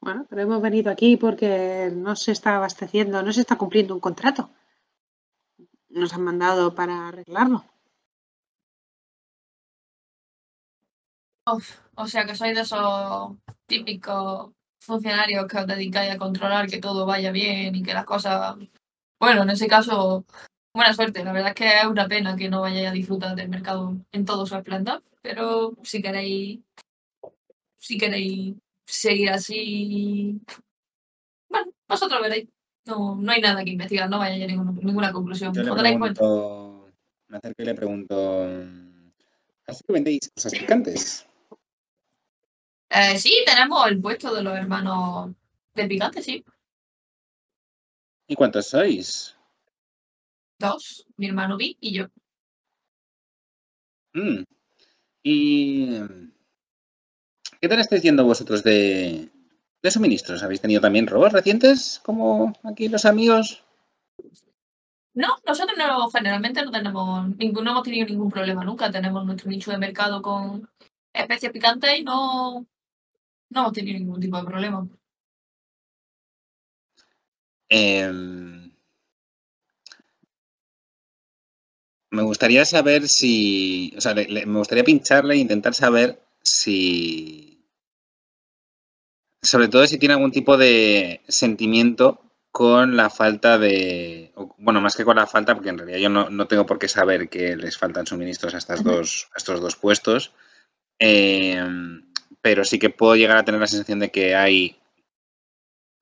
Bueno, 0.00 0.26
pero 0.30 0.40
hemos 0.40 0.62
venido 0.62 0.90
aquí 0.90 1.18
porque 1.18 1.90
no 1.94 2.16
se 2.16 2.32
está 2.32 2.56
abasteciendo, 2.56 3.22
no 3.22 3.32
se 3.34 3.42
está 3.42 3.58
cumpliendo 3.58 3.92
un 3.94 4.00
contrato. 4.00 4.50
Nos 5.90 6.14
han 6.14 6.22
mandado 6.24 6.74
para 6.74 7.08
arreglarlo. 7.08 7.66
O 11.96 12.06
sea 12.06 12.24
que 12.24 12.34
sois 12.34 12.54
de 12.54 12.62
esos 12.62 13.36
típicos 13.66 14.52
funcionarios 14.78 15.46
que 15.46 15.58
os 15.58 15.66
dedicáis 15.66 16.12
a 16.12 16.16
controlar 16.18 16.66
que 16.70 16.78
todo 16.78 17.04
vaya 17.04 17.30
bien 17.30 17.74
y 17.74 17.82
que 17.82 17.92
las 17.92 18.06
cosas. 18.06 18.56
Bueno, 19.18 19.42
en 19.42 19.50
ese 19.50 19.66
caso, 19.68 20.24
buena 20.72 20.94
suerte. 20.94 21.24
La 21.24 21.32
verdad 21.32 21.50
es 21.50 21.54
que 21.54 21.78
es 21.78 21.84
una 21.84 22.08
pena 22.08 22.36
que 22.36 22.48
no 22.48 22.60
vayáis 22.60 22.88
a 22.88 22.92
disfrutar 22.92 23.34
del 23.34 23.48
mercado 23.48 23.96
en 24.12 24.24
todo 24.24 24.46
su 24.46 24.56
esplendor. 24.56 25.02
Pero 25.22 25.76
si 25.82 26.02
queréis. 26.02 26.60
Si 27.78 27.98
queréis 27.98 28.56
seguir 28.86 29.30
así. 29.30 30.40
Bueno, 31.48 31.72
vosotros 31.88 32.20
veréis. 32.20 32.48
No, 32.86 33.14
no 33.14 33.32
hay 33.32 33.40
nada 33.40 33.62
que 33.62 33.70
investigar, 33.70 34.08
no 34.08 34.18
vaya 34.18 34.42
a 34.42 34.48
ninguna, 34.48 34.72
ninguna 34.72 35.12
conclusión. 35.12 35.52
Yo 35.52 35.62
le 35.62 35.72
pregunto, 35.74 36.88
me 37.28 37.36
acerco 37.36 37.62
y 37.62 37.66
le 37.66 37.74
pregunto, 37.74 38.46
¿así 39.66 39.84
que 39.86 39.92
vendéis 39.92 40.30
cosas 40.34 40.52
picantes? 40.52 41.26
Eh, 42.88 43.18
sí, 43.18 43.44
tenemos 43.46 43.86
el 43.86 44.00
puesto 44.00 44.34
de 44.34 44.42
los 44.42 44.56
hermanos 44.56 45.30
del 45.74 45.88
picante, 45.88 46.22
sí. 46.22 46.44
¿Y 48.26 48.34
cuántos 48.34 48.66
sois? 48.66 49.36
Dos, 50.60 51.06
mi 51.16 51.26
hermano 51.26 51.56
Vi 51.56 51.78
y 51.80 51.94
yo. 51.94 52.08
Mm. 54.12 54.42
¿Y 55.22 56.00
qué 57.62 57.68
tal 57.68 57.80
estáis 57.80 58.02
yendo 58.02 58.26
vosotros 58.26 58.62
de, 58.62 59.30
de 59.82 59.90
suministros? 59.90 60.42
¿Habéis 60.42 60.60
tenido 60.60 60.82
también 60.82 61.06
robos 61.06 61.32
recientes 61.32 61.98
como 62.04 62.52
aquí 62.62 62.90
los 62.90 63.06
amigos? 63.06 63.64
No, 65.14 65.28
nosotros 65.46 65.78
no, 65.78 66.10
generalmente 66.10 66.62
no 66.62 66.70
tenemos 66.70 67.36
ningún, 67.38 67.64
no 67.64 67.70
hemos 67.70 67.82
tenido 67.82 68.06
ningún 68.06 68.30
problema 68.30 68.62
nunca. 68.62 68.90
Tenemos 68.90 69.24
nuestro 69.24 69.50
nicho 69.50 69.70
de 69.70 69.78
mercado 69.78 70.20
con 70.20 70.68
especies 71.10 71.52
picantes 71.52 72.00
y 72.00 72.02
no, 72.02 72.66
no 73.48 73.60
hemos 73.60 73.72
tenido 73.72 73.98
ningún 73.98 74.20
tipo 74.20 74.36
de 74.36 74.44
problema. 74.44 74.86
Em, 77.70 78.59
me 82.10 82.22
gustaría 82.22 82.64
saber 82.64 83.08
si, 83.08 83.94
o 83.96 84.00
sea, 84.00 84.14
le- 84.14 84.28
le- 84.28 84.46
me 84.46 84.58
gustaría 84.58 84.84
pincharle 84.84 85.34
e 85.34 85.38
intentar 85.38 85.74
saber 85.74 86.20
si, 86.42 87.64
sobre 89.42 89.68
todo 89.68 89.86
si 89.86 89.98
tiene 89.98 90.14
algún 90.14 90.32
tipo 90.32 90.56
de 90.56 91.20
sentimiento 91.28 92.22
con 92.52 92.96
la 92.96 93.10
falta 93.10 93.58
de, 93.58 94.32
bueno, 94.58 94.80
más 94.80 94.96
que 94.96 95.04
con 95.04 95.16
la 95.16 95.26
falta, 95.26 95.54
porque 95.54 95.70
en 95.70 95.78
realidad 95.78 95.98
yo 95.98 96.08
no, 96.08 96.30
no 96.30 96.48
tengo 96.48 96.66
por 96.66 96.78
qué 96.78 96.88
saber 96.88 97.28
que 97.28 97.56
les 97.56 97.78
faltan 97.78 98.06
suministros 98.06 98.54
a, 98.54 98.58
estas 98.58 98.82
dos, 98.82 99.28
a 99.34 99.38
estos 99.38 99.60
dos 99.60 99.76
puestos, 99.76 100.32
Em, 101.00 102.02
pero 102.42 102.64
sí 102.64 102.78
que 102.78 102.90
puedo 102.90 103.16
llegar 103.16 103.36
a 103.38 103.44
tener 103.44 103.60
la 103.60 103.66
sensación 103.66 104.00
de 104.00 104.10
que 104.10 104.34
hay 104.36 104.76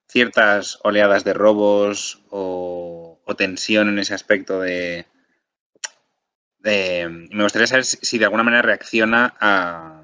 ciertas 0.09 0.79
oleadas 0.83 1.25
de 1.25 1.35
robos 1.35 2.23
o, 2.31 3.21
o 3.25 3.37
tensión 3.37 3.89
en 3.89 3.99
ese 3.99 4.15
aspecto 4.15 4.61
de, 4.61 5.07
y 6.73 7.35
me 7.35 7.43
gustaría 7.43 7.67
saber 7.67 7.85
si, 7.85 8.19
de 8.19 8.25
alguna 8.25 8.43
manera 8.43 8.63
reacciona 8.63 9.35
a, 9.41 10.03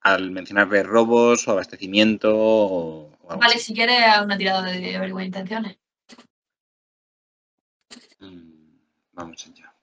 al 0.00 0.30
mencionarle 0.30 0.82
robos 0.82 1.46
o 1.48 1.52
abastecimiento 1.52 2.30
o, 2.34 3.10
o 3.22 3.30
algo 3.30 3.40
Vale, 3.40 3.54
así. 3.54 3.64
si 3.66 3.74
quieres 3.74 3.96
una 4.22 4.36
tirada 4.36 4.62
de 4.62 4.96
averiguar 4.96 5.24
intenciones. 5.24 5.78
Mm, 8.20 8.78
Vamos 9.12 9.46
allá. 9.46 9.74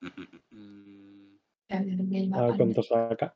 Mm, 0.00 0.08
mm, 0.50 2.34
A 2.34 2.46
ver 2.46 2.56
cuánto 2.56 2.82
saca. 2.82 3.34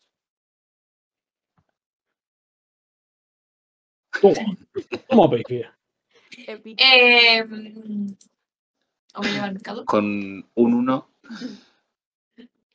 Toma, 4.20 4.56
toma, 5.08 5.26
baby. 5.28 5.64
Eh, 6.76 7.44
¿O 9.18 9.22
me 9.22 9.32
lleva 9.32 9.44
al 9.46 9.52
mercado? 9.54 9.84
Con 9.84 10.04
un 10.54 10.74
1, 10.74 11.08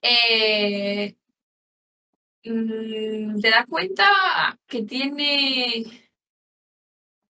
Eh, 0.02 1.15
mm, 2.44 3.40
¿Te 3.40 3.49
das 3.49 3.65
cuenta 3.68 4.06
que 4.68 4.84
tiene... 4.84 5.86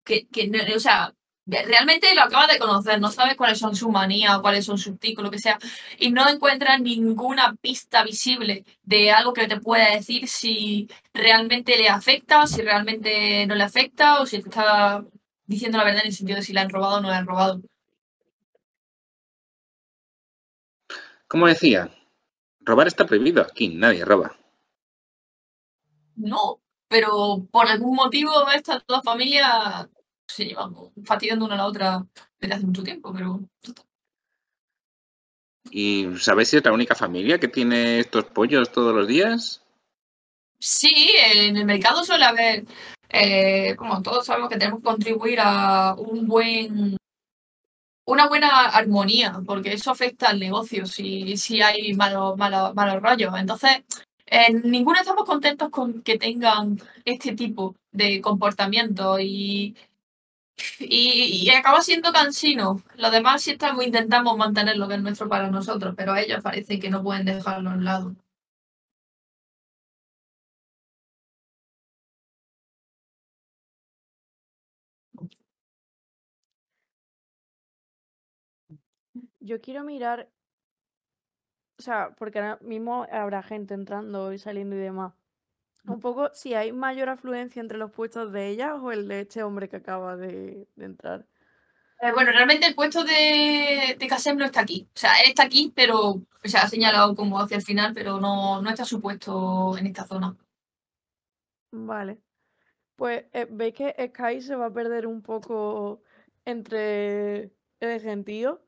Que, 0.05 0.27
que 0.27 0.51
o 0.75 0.81
sea, 0.81 1.15
realmente 1.47 2.15
lo 2.15 2.23
acabas 2.23 2.49
de 2.49 2.59
conocer, 2.59 3.01
no 3.01 3.11
sabes 3.11 3.37
cuáles 3.37 3.59
son 3.59 3.77
sus 3.77 3.89
manías, 3.89 4.41
cuáles 4.41 4.65
son 4.65 4.79
sus 4.79 4.99
ticos, 4.99 5.25
lo 5.25 5.31
que 5.31 5.39
sea, 5.39 5.59
y 5.99 6.11
no 6.11 6.29
encuentras 6.29 6.81
ninguna 6.81 7.55
pista 7.61 8.03
visible 8.03 8.65
de 8.83 9.13
algo 9.13 9.33
que 9.33 9.47
te 9.47 9.61
pueda 9.61 9.91
decir 9.95 10.29
si 10.29 10.89
realmente 11.15 11.77
le 11.77 11.89
afecta, 11.89 12.47
si 12.47 12.63
realmente 12.63 13.47
no 13.47 13.55
le 13.55 13.65
afecta, 13.65 14.21
o 14.21 14.27
si 14.27 14.43
te 14.43 14.49
está 14.49 15.05
diciendo 15.47 15.79
la 15.79 15.85
verdad 15.85 16.03
en 16.03 16.09
el 16.09 16.15
sentido 16.15 16.37
de 16.37 16.43
si 16.43 16.53
la 16.53 16.63
han 16.63 16.71
robado 16.71 16.97
o 16.99 17.01
no 17.01 17.11
la 17.11 17.19
han 17.19 17.27
robado. 17.27 17.63
Como 21.29 21.47
decía, 21.47 21.91
robar 22.61 22.87
está 22.87 23.07
prohibido 23.07 23.43
aquí, 23.43 23.69
nadie 23.69 24.05
roba. 24.05 24.37
No, 26.17 26.61
pero 26.89 27.47
por 27.51 27.67
algún 27.67 27.95
motivo 27.97 28.33
estas 28.51 28.85
dos 28.87 29.03
familias 29.05 29.89
se 30.27 30.47
llevan 30.47 30.75
fastidiando 31.05 31.45
una 31.45 31.55
a 31.55 31.59
la 31.59 31.67
otra 31.67 32.07
desde 32.41 32.55
hace 32.55 32.67
mucho 32.67 32.83
tiempo, 32.83 33.13
pero 33.15 33.41
¿Y 35.71 36.07
sabéis 36.19 36.49
si 36.49 36.57
es 36.57 36.65
la 36.65 36.73
única 36.73 36.95
familia 36.95 37.39
que 37.39 37.49
tiene 37.49 38.01
estos 38.01 38.25
pollos 38.25 38.73
todos 38.73 38.95
los 38.95 39.07
días? 39.07 39.63
sí, 40.59 41.15
en 41.35 41.57
el 41.57 41.65
mercado 41.65 42.05
suele 42.05 42.25
haber, 42.25 42.65
eh, 43.09 43.75
como 43.77 44.03
todos 44.03 44.27
sabemos 44.27 44.49
que 44.49 44.57
tenemos 44.57 44.81
que 44.81 44.89
contribuir 44.89 45.39
a 45.41 45.95
un 45.95 46.27
buen, 46.27 46.97
una 48.07 48.29
buena 48.29 48.67
armonía, 48.69 49.41
porque 49.47 49.73
eso 49.75 49.91
afecta 49.91 50.29
al 50.29 50.41
negocio 50.41 50.87
si, 50.87 51.37
si 51.37 51.61
hay 51.63 51.93
malos, 51.95 52.37
malos, 52.39 52.75
malos 52.75 53.03
rollos. 53.03 53.35
Entonces, 53.39 53.85
eh, 54.27 54.53
ninguno 54.65 54.99
estamos 54.99 55.25
contentos 55.25 55.71
con 55.71 56.03
que 56.03 56.19
tengan 56.19 56.81
este 57.05 57.35
tipo 57.35 57.77
de 57.93 58.21
comportamiento 58.21 59.19
y, 59.21 59.77
y, 60.79 61.51
acaba 61.51 61.83
siendo 61.83 62.13
cansino. 62.13 62.83
Los 62.97 63.13
demás 63.13 63.43
sí 63.43 63.53
estamos, 63.53 63.85
intentamos 63.85 64.37
mantener 64.37 64.77
lo 64.77 64.89
que 64.89 64.95
es 64.95 65.03
nuestro 65.03 65.29
para 65.29 65.51
nosotros, 65.51 65.95
pero 65.97 66.17
ellos 66.17 66.43
parece 66.43 66.79
que 66.79 66.91
no 66.91 67.03
pueden 67.03 67.25
dejarlo 67.27 67.71
a 67.71 67.75
un 67.75 67.85
lado. 67.85 68.17
Yo 79.47 79.61
quiero 79.61 79.85
mirar, 79.85 80.29
o 81.79 81.83
sea, 81.83 82.15
porque 82.19 82.41
ahora 82.41 82.59
mismo 82.63 83.07
habrá 83.13 83.43
gente 83.43 83.75
entrando 83.75 84.33
y 84.33 84.39
saliendo 84.39 84.75
y 84.75 84.81
demás. 84.81 85.13
Un 85.87 86.01
poco 86.01 86.31
si 86.35 86.55
hay 86.55 86.73
mayor 86.73 87.09
afluencia 87.09 87.61
entre 87.61 87.79
los 87.79 87.93
puestos 87.93 88.33
de 88.33 88.49
ellas 88.49 88.73
o 88.83 88.91
el 88.91 89.07
de 89.07 89.21
este 89.21 89.45
hombre 89.45 89.69
que 89.69 89.77
acaba 89.77 90.17
de, 90.17 90.67
de 90.75 90.85
entrar. 90.85 91.27
Eh, 92.01 92.13
bueno, 92.13 92.33
realmente 92.33 92.67
el 92.67 92.75
puesto 92.75 93.05
de, 93.05 93.97
de 93.97 94.07
Casem 94.09 94.37
no 94.37 94.45
está 94.45 94.63
aquí. 94.63 94.89
O 94.95 94.99
sea, 94.99 95.13
él 95.21 95.29
está 95.29 95.45
aquí, 95.45 95.73
pero 95.75 96.23
se 96.43 96.59
ha 96.59 96.67
señalado 96.67 97.15
como 97.15 97.41
hacia 97.41 97.57
el 97.57 97.63
final, 97.63 97.93
pero 97.95 98.19
no, 98.21 98.61
no 98.61 98.69
está 98.69 98.85
su 98.85 99.01
puesto 99.01 99.79
en 99.79 99.87
esta 99.87 100.05
zona. 100.05 100.37
Vale. 101.71 102.19
Pues 102.97 103.27
eh, 103.33 103.47
veis 103.49 103.75
que 103.75 103.95
Sky 104.09 104.41
se 104.41 104.57
va 104.57 104.67
a 104.67 104.73
perder 104.73 105.07
un 105.07 105.23
poco 105.23 106.03
entre 106.45 107.53
el 107.81 108.01
gentío 108.01 108.66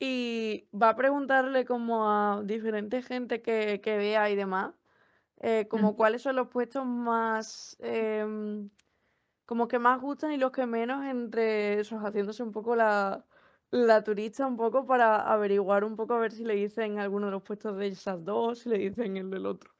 y 0.00 0.66
va 0.74 0.88
a 0.90 0.96
preguntarle 0.96 1.64
como 1.66 2.10
a 2.10 2.40
diferente 2.42 3.02
gente 3.02 3.42
que, 3.42 3.80
que 3.82 3.96
vea 3.98 4.30
y 4.30 4.34
demás, 4.34 4.72
eh, 5.40 5.68
como 5.68 5.94
cuáles 5.96 6.22
son 6.22 6.36
los 6.36 6.48
puestos 6.48 6.84
más, 6.86 7.76
em, 7.80 8.70
como 9.46 9.68
que 9.68 9.78
más 9.78 10.00
gustan 10.00 10.32
y 10.32 10.38
los 10.38 10.52
que 10.52 10.66
menos 10.66 11.04
entre 11.04 11.80
esos, 11.80 12.00
haciéndose 12.02 12.42
un 12.42 12.52
poco 12.52 12.74
la, 12.76 13.24
la 13.70 14.02
turista 14.02 14.46
un 14.46 14.56
poco 14.56 14.86
para 14.86 15.16
averiguar 15.30 15.84
un 15.84 15.96
poco 15.96 16.14
a 16.14 16.18
ver 16.18 16.32
si 16.32 16.44
le 16.44 16.54
dicen 16.54 16.98
alguno 16.98 17.26
de 17.26 17.32
los 17.32 17.42
puestos 17.42 17.76
de 17.76 17.88
esas 17.88 18.24
dos, 18.24 18.60
si 18.60 18.70
le 18.70 18.78
dicen 18.78 19.16
el 19.18 19.30
del 19.30 19.46
otro. 19.46 19.70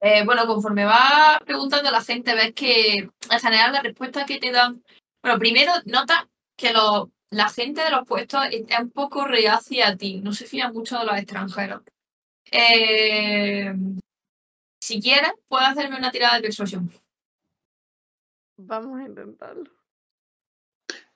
Eh, 0.00 0.24
bueno, 0.24 0.46
conforme 0.46 0.84
va 0.84 1.38
preguntando 1.44 1.90
la 1.90 2.00
gente, 2.00 2.34
ves 2.34 2.54
que 2.54 2.96
en 2.98 3.40
general 3.40 3.72
la 3.72 3.82
respuesta 3.82 4.24
que 4.24 4.38
te 4.38 4.50
dan. 4.50 4.82
Bueno, 5.22 5.38
primero 5.38 5.72
nota 5.84 6.28
que 6.56 6.72
lo- 6.72 7.10
la 7.30 7.48
gente 7.48 7.80
de 7.82 7.90
los 7.90 8.06
puestos 8.06 8.44
está 8.50 8.80
un 8.80 8.90
poco 8.90 9.24
reacia 9.24 9.88
a 9.88 9.96
ti, 9.96 10.20
no 10.20 10.32
se 10.32 10.46
fía 10.46 10.70
mucho 10.72 10.98
de 10.98 11.06
los 11.06 11.16
extranjeros. 11.16 11.82
Eh, 12.50 13.72
si 14.80 15.00
quieres, 15.00 15.32
puedes 15.46 15.68
hacerme 15.68 15.96
una 15.96 16.10
tirada 16.10 16.36
de 16.36 16.42
persuasión. 16.42 16.90
Vamos 18.56 19.00
a 19.00 19.04
intentarlo. 19.04 19.70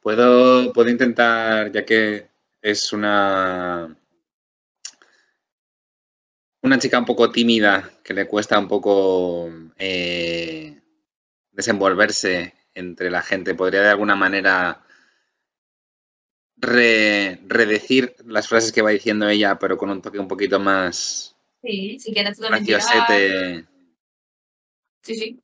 Puedo, 0.00 0.72
puedo 0.72 0.90
intentar, 0.90 1.72
ya 1.72 1.84
que 1.84 2.28
es 2.62 2.92
una, 2.92 3.96
una 6.62 6.78
chica 6.78 6.98
un 6.98 7.04
poco 7.04 7.30
tímida, 7.32 7.90
que 8.04 8.14
le 8.14 8.28
cuesta 8.28 8.58
un 8.58 8.68
poco 8.68 9.50
eh, 9.76 10.80
desenvolverse 11.50 12.54
entre 12.74 13.10
la 13.10 13.22
gente, 13.22 13.54
podría 13.54 13.82
de 13.82 13.88
alguna 13.88 14.14
manera 14.14 14.83
re- 16.56 17.40
redecir 17.46 18.14
las 18.24 18.48
frases 18.48 18.72
que 18.72 18.82
va 18.82 18.90
diciendo 18.90 19.28
ella, 19.28 19.58
pero 19.58 19.76
con 19.76 19.90
un 19.90 20.00
toque 20.02 20.18
un 20.18 20.28
poquito 20.28 20.58
más 20.58 21.36
Sí, 21.62 21.98
si 21.98 22.12
quieres 22.12 22.36
tú 22.36 22.42
también 22.42 22.64
tirar. 22.64 23.66
Sí, 25.02 25.14
sí. 25.14 25.42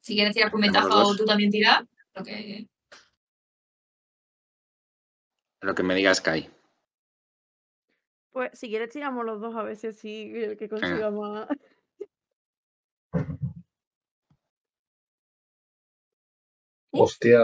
Si 0.00 0.14
quieres 0.14 0.34
tirar 0.34 0.48
Hacemos 0.48 0.62
ventaja 0.62 1.04
o 1.04 1.14
tú 1.16 1.24
también 1.24 1.50
tirar. 1.50 1.86
Lo 2.14 2.24
que... 2.24 2.66
Lo 5.60 5.74
que 5.74 5.82
me 5.84 5.94
diga 5.94 6.12
Sky. 6.14 6.50
Pues 8.32 8.58
si 8.58 8.68
quieres 8.68 8.90
tiramos 8.90 9.24
los 9.24 9.40
dos 9.40 9.54
a 9.54 9.62
veces 9.62 9.96
sí 9.98 10.32
el 10.34 10.56
que 10.56 10.68
consiga 10.68 11.10
más. 11.10 11.46
Hostia. 16.90 17.38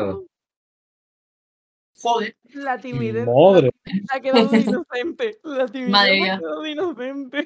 Joder. 2.00 2.36
La 2.54 2.78
timidez. 2.78 3.26
Madre. 3.26 3.70
Ha 4.10 4.20
quedado 4.20 4.48
de 4.48 4.58
inocente. 4.60 5.38
La 5.42 5.66
timidez 5.66 5.90
Madre 5.90 6.30
ha 6.30 6.38
quedado 6.38 6.62
de 6.62 6.70
inocente. 6.70 7.44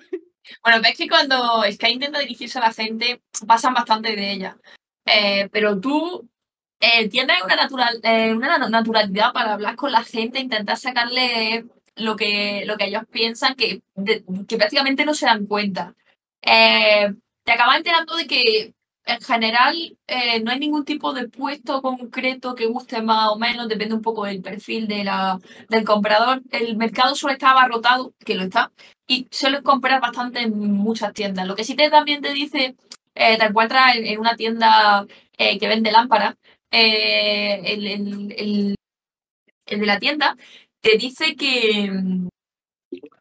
Bueno, 0.64 0.80
ves 0.82 0.96
que 0.96 1.08
cuando 1.08 1.62
Sky 1.70 1.92
intenta 1.92 2.18
dirigirse 2.18 2.58
a 2.58 2.62
la 2.62 2.72
gente, 2.72 3.22
pasan 3.46 3.74
bastante 3.74 4.16
de 4.16 4.32
ella. 4.32 4.56
Eh, 5.04 5.48
pero 5.52 5.78
tú 5.78 6.28
eh, 6.80 7.08
tienes 7.08 7.42
una, 7.44 7.56
natural, 7.56 8.00
eh, 8.02 8.32
una 8.34 8.58
na- 8.58 8.68
naturalidad 8.68 9.32
para 9.32 9.52
hablar 9.54 9.76
con 9.76 9.92
la 9.92 10.02
gente, 10.02 10.40
intentar 10.40 10.76
sacarle 10.78 11.66
lo 11.96 12.16
que, 12.16 12.64
lo 12.66 12.76
que 12.76 12.86
ellos 12.86 13.02
piensan, 13.10 13.54
que, 13.54 13.82
de- 13.94 14.24
que 14.48 14.56
prácticamente 14.56 15.04
no 15.04 15.14
se 15.14 15.26
dan 15.26 15.46
cuenta. 15.46 15.94
Eh, 16.42 17.12
te 17.44 17.52
acabas 17.52 17.76
enterando 17.76 18.16
de 18.16 18.26
que 18.26 18.74
en 19.14 19.20
general 19.20 19.96
eh, 20.06 20.40
no 20.42 20.50
hay 20.50 20.58
ningún 20.58 20.84
tipo 20.84 21.12
de 21.12 21.28
puesto 21.28 21.82
concreto 21.82 22.54
que 22.54 22.66
guste 22.66 23.02
más 23.02 23.28
o 23.30 23.36
menos, 23.38 23.68
depende 23.68 23.94
un 23.94 24.02
poco 24.02 24.24
del 24.24 24.42
perfil 24.42 24.88
de 24.88 25.04
la, 25.04 25.38
del 25.68 25.84
comprador. 25.84 26.42
El 26.50 26.76
mercado 26.76 27.14
suele 27.14 27.34
estar 27.34 27.50
abarrotado, 27.52 28.14
que 28.24 28.34
lo 28.34 28.42
está, 28.44 28.72
y 29.06 29.26
suelen 29.30 29.62
comprar 29.62 30.00
bastante 30.00 30.40
en 30.42 30.58
muchas 30.72 31.12
tiendas. 31.14 31.46
Lo 31.46 31.56
que 31.56 31.64
sí 31.64 31.74
te 31.74 31.90
también 31.90 32.22
te 32.22 32.32
dice, 32.32 32.76
eh, 33.14 33.38
te 33.38 33.44
encuentras 33.44 33.96
en, 33.96 34.18
una 34.20 34.36
tienda 34.36 35.06
eh, 35.38 35.58
que 35.58 35.68
vende 35.68 35.92
lámparas, 35.92 36.34
eh, 36.70 37.60
el, 37.64 37.86
el- 37.86 38.32
el- 38.38 38.76
de 39.66 39.86
la 39.86 39.98
tienda 39.98 40.36
te 40.80 40.96
dice 40.98 41.36
que, 41.36 41.90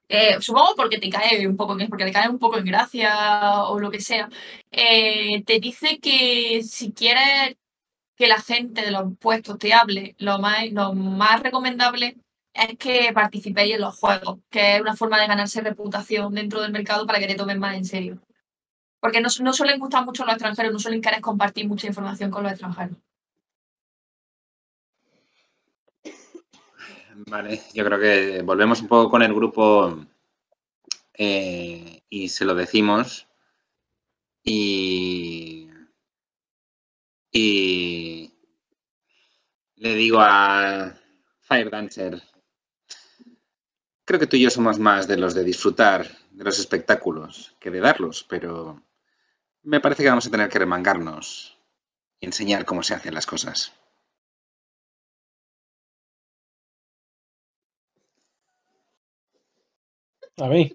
eh, 0.10 0.42
supongo 0.42 0.76
porque 0.76 0.98
te 1.00 1.10
cae 1.10 1.48
un 1.48 1.56
poco, 1.56 1.78
porque 1.90 2.06
te 2.06 2.12
cae 2.12 2.30
un 2.30 2.40
poco 2.40 2.58
en 2.58 2.66
gracia 2.66 3.64
o 3.66 3.80
lo 3.80 3.92
que 3.92 4.02
sea, 4.02 4.30
eh, 4.72 5.44
te 5.44 5.60
dice 5.60 6.00
que 6.00 6.64
si 6.64 6.92
quieres 6.94 7.56
que 8.16 8.28
la 8.28 8.42
gente 8.42 8.82
de 8.82 8.92
los 8.92 9.18
puestos 9.20 9.58
te 9.60 9.74
hable, 9.74 10.16
lo 10.20 10.40
más, 10.40 10.72
lo 10.72 10.94
más 10.94 11.42
recomendable 11.44 12.18
es 12.54 12.78
que 12.78 13.12
participéis 13.14 13.76
en 13.76 13.82
los 13.82 13.98
juegos, 13.98 14.40
que 14.50 14.76
es 14.76 14.82
una 14.82 14.96
forma 14.96 15.20
de 15.22 15.28
ganarse 15.28 15.62
reputación 15.62 16.34
dentro 16.34 16.62
del 16.62 16.72
mercado 16.72 17.06
para 17.08 17.20
que 17.20 17.28
te 17.28 17.36
tomen 17.36 17.60
más 17.60 17.76
en 17.76 17.86
serio. 17.86 18.20
Porque 19.00 19.22
no, 19.22 19.30
no 19.42 19.54
suelen 19.54 19.80
gustar 19.80 20.06
mucho 20.06 20.26
los 20.26 20.34
extranjeros, 20.34 20.74
no 20.74 20.80
suelen 20.80 21.02
querer 21.02 21.22
compartir 21.22 21.68
mucha 21.68 21.88
información 21.88 22.32
con 22.32 22.44
los 22.44 22.52
extranjeros. 22.52 22.98
Vale, 27.28 27.62
yo 27.74 27.86
creo 27.86 28.00
que 28.00 28.42
volvemos 28.44 28.82
un 28.82 28.88
poco 28.88 29.10
con 29.10 29.22
el 29.22 29.34
grupo 29.34 29.98
eh, 31.14 32.02
y 32.10 32.30
se 32.30 32.46
lo 32.46 32.56
decimos. 32.56 33.28
Y, 34.44 35.70
y 37.32 38.32
le 39.76 39.96
digo 39.96 40.20
a 40.22 40.94
Fire 41.42 41.70
Dancer, 41.70 42.22
creo 44.06 44.20
que 44.20 44.28
tú 44.28 44.36
y 44.36 44.42
yo 44.42 44.50
somos 44.50 44.78
más 44.80 45.08
de 45.08 45.18
los 45.18 45.34
de 45.34 45.44
disfrutar 45.44 46.06
de 46.32 46.44
los 46.44 46.60
espectáculos 46.60 47.56
que 47.60 47.72
de 47.72 47.80
darlos, 47.80 48.26
pero 48.28 48.84
me 49.64 49.80
parece 49.82 50.04
que 50.04 50.10
vamos 50.10 50.28
a 50.28 50.32
tener 50.32 50.50
que 50.50 50.60
remangarnos 50.60 51.58
y 52.20 52.26
enseñar 52.28 52.66
cómo 52.66 52.84
se 52.84 52.96
hacen 52.96 53.14
las 53.14 53.26
cosas. 53.26 53.74
A 60.40 60.48
mí. 60.48 60.72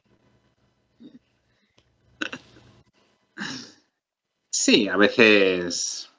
Sí, 4.51 4.89
a 4.89 4.97
veces. 4.97 6.11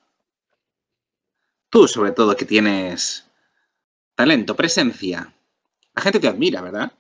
Tú, 1.72 1.88
sobre 1.88 2.12
todo, 2.12 2.36
que 2.36 2.46
tienes 2.46 3.30
talento, 4.16 4.56
presencia. 4.56 5.34
La 5.96 6.02
gente 6.04 6.20
te 6.20 6.28
admira, 6.28 6.62
¿verdad? 6.62 6.94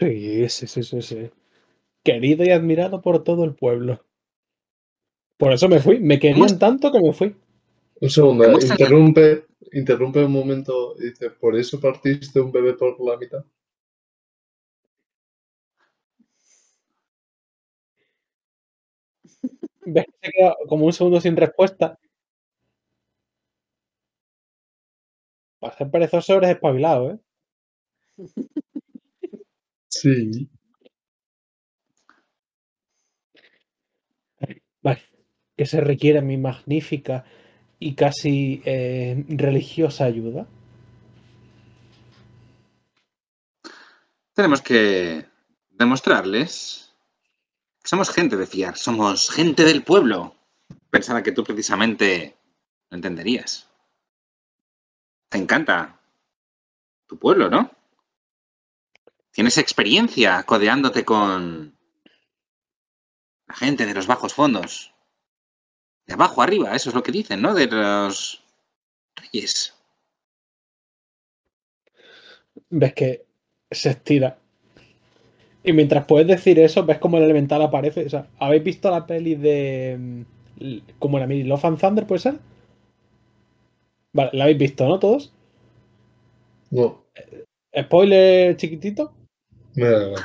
Sí, 0.00 0.48
sí, 0.48 0.66
sí, 0.66 0.82
sí, 0.82 1.02
sí. 1.02 1.30
Querido 2.04 2.44
y 2.44 2.50
admirado 2.50 3.02
por 3.02 3.24
todo 3.24 3.44
el 3.44 3.54
pueblo. 3.54 4.04
Por 5.38 5.52
eso 5.52 5.68
me 5.68 5.80
fui. 5.80 5.98
Me 6.00 6.18
querían 6.18 6.58
tanto 6.58 6.92
que 6.92 7.00
me 7.00 7.12
fui. 7.12 7.34
Un 8.00 8.10
segundo, 8.10 8.44
interrumpe, 8.70 9.46
interrumpe 9.72 10.24
un 10.24 10.32
momento 10.32 10.94
y 10.98 11.04
dice, 11.10 11.30
¿por 11.30 11.56
eso 11.56 11.80
partiste 11.80 12.40
un 12.40 12.52
bebé 12.52 12.74
por 12.74 13.00
la 13.00 13.16
mitad? 13.16 13.44
Ves 19.94 20.06
que 20.06 20.26
se 20.28 20.32
queda 20.32 20.56
como 20.68 20.86
un 20.86 20.92
segundo 20.92 21.20
sin 21.20 21.36
respuesta. 21.36 21.98
Para 25.62 25.76
ser 25.76 25.90
perezoso 25.90 26.34
eres 26.36 26.50
espabilado, 26.50 27.10
¿eh? 27.12 27.18
Sí. 29.90 30.48
Vale. 34.82 35.02
Que 35.56 35.66
se 35.66 35.80
requiere 35.80 36.22
mi 36.22 36.36
magnífica 36.36 37.24
y 37.78 37.94
casi 37.94 38.62
eh, 38.64 39.24
religiosa 39.28 40.04
ayuda. 40.04 40.46
Tenemos 44.34 44.62
que 44.62 45.26
demostrarles 45.70 46.94
que 47.82 47.88
somos 47.88 48.10
gente 48.10 48.36
de 48.36 48.46
fiar, 48.46 48.76
somos 48.76 49.30
gente 49.30 49.64
del 49.64 49.82
pueblo. 49.82 50.34
Pensaba 50.90 51.22
que 51.22 51.32
tú 51.32 51.44
precisamente 51.44 52.36
lo 52.90 52.96
entenderías. 52.96 53.68
Te 55.28 55.38
encanta 55.38 56.00
tu 57.06 57.18
pueblo, 57.18 57.50
¿no? 57.50 57.70
Tienes 59.30 59.58
experiencia 59.58 60.42
codeándote 60.44 61.04
con 61.04 61.76
la 63.46 63.54
gente 63.54 63.86
de 63.86 63.94
los 63.94 64.06
bajos 64.06 64.34
fondos. 64.34 64.92
De 66.08 66.14
abajo 66.14 66.40
arriba, 66.42 66.74
eso 66.74 66.88
es 66.88 66.94
lo 66.94 67.02
que 67.02 67.12
dicen, 67.12 67.42
¿no? 67.42 67.52
De 67.54 67.66
los 67.66 68.42
reyes. 69.16 69.74
Ves 72.70 72.94
que 72.94 73.24
se 73.70 73.90
estira. 73.90 74.38
Y 75.62 75.72
mientras 75.74 76.06
puedes 76.06 76.26
decir 76.26 76.58
eso, 76.58 76.84
ves 76.86 76.98
como 76.98 77.18
el 77.18 77.24
elemental 77.24 77.60
aparece. 77.60 78.06
O 78.06 78.08
sea, 78.10 78.26
¿habéis 78.38 78.64
visto 78.64 78.90
la 78.90 79.06
peli 79.06 79.34
de. 79.34 80.24
mm, 80.60 80.76
como 80.98 81.18
la 81.18 81.26
mini 81.26 81.42
Love 81.44 81.64
and 81.66 81.78
Thunder, 81.78 82.06
puede 82.06 82.20
ser? 82.20 82.38
Vale, 84.14 84.30
la 84.32 84.44
habéis 84.44 84.58
visto, 84.58 84.88
¿no? 84.88 84.98
Todos. 84.98 85.30
No, 86.70 87.04
Spoiler 87.78 88.56
chiquitito. 88.56 89.12
me 89.74 89.84
da 89.88 90.06
igual. 90.06 90.22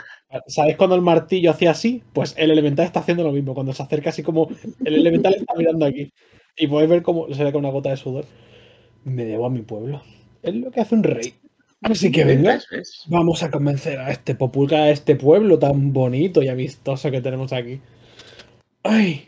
¿Sabéis 0.47 0.77
cuando 0.77 0.95
el 0.95 1.01
martillo 1.01 1.51
hacía 1.51 1.72
así? 1.72 2.03
Pues 2.14 2.34
el 2.38 2.51
elemental 2.51 2.85
está 2.85 3.01
haciendo 3.01 3.23
lo 3.23 3.31
mismo. 3.31 3.53
Cuando 3.53 3.73
se 3.73 3.84
acerca 3.84 4.10
así 4.10 4.23
como 4.23 4.49
el 4.84 4.95
elemental 4.95 5.35
está 5.35 5.53
mirando 5.55 5.85
aquí. 5.85 6.11
Y 6.55 6.68
podéis 6.68 6.89
ver 6.89 7.01
cómo 7.01 7.34
se 7.34 7.43
ve 7.43 7.51
con 7.51 7.60
una 7.60 7.72
gota 7.72 7.89
de 7.89 7.97
sudor. 7.97 8.26
Me 9.03 9.26
debo 9.26 9.45
a 9.45 9.49
mi 9.49 9.61
pueblo. 9.61 10.01
Es 10.41 10.55
lo 10.55 10.72
que 10.72 10.81
hace 10.81 10.95
un 10.95 11.03
rey. 11.03 11.34
Así 11.81 12.11
que 12.11 12.23
venga. 12.23 12.60
Vamos 13.07 13.43
a 13.43 13.51
convencer 13.51 13.99
a 13.99 14.11
este 14.11 14.35
populca, 14.35 14.84
a 14.84 14.89
este 14.89 15.15
pueblo 15.15 15.60
tan 15.60 15.91
bonito 15.91 16.41
y 16.41 16.47
amistoso 16.47 17.11
que 17.11 17.22
tenemos 17.22 17.51
aquí. 17.51 17.81
¡Ay! 18.84 19.27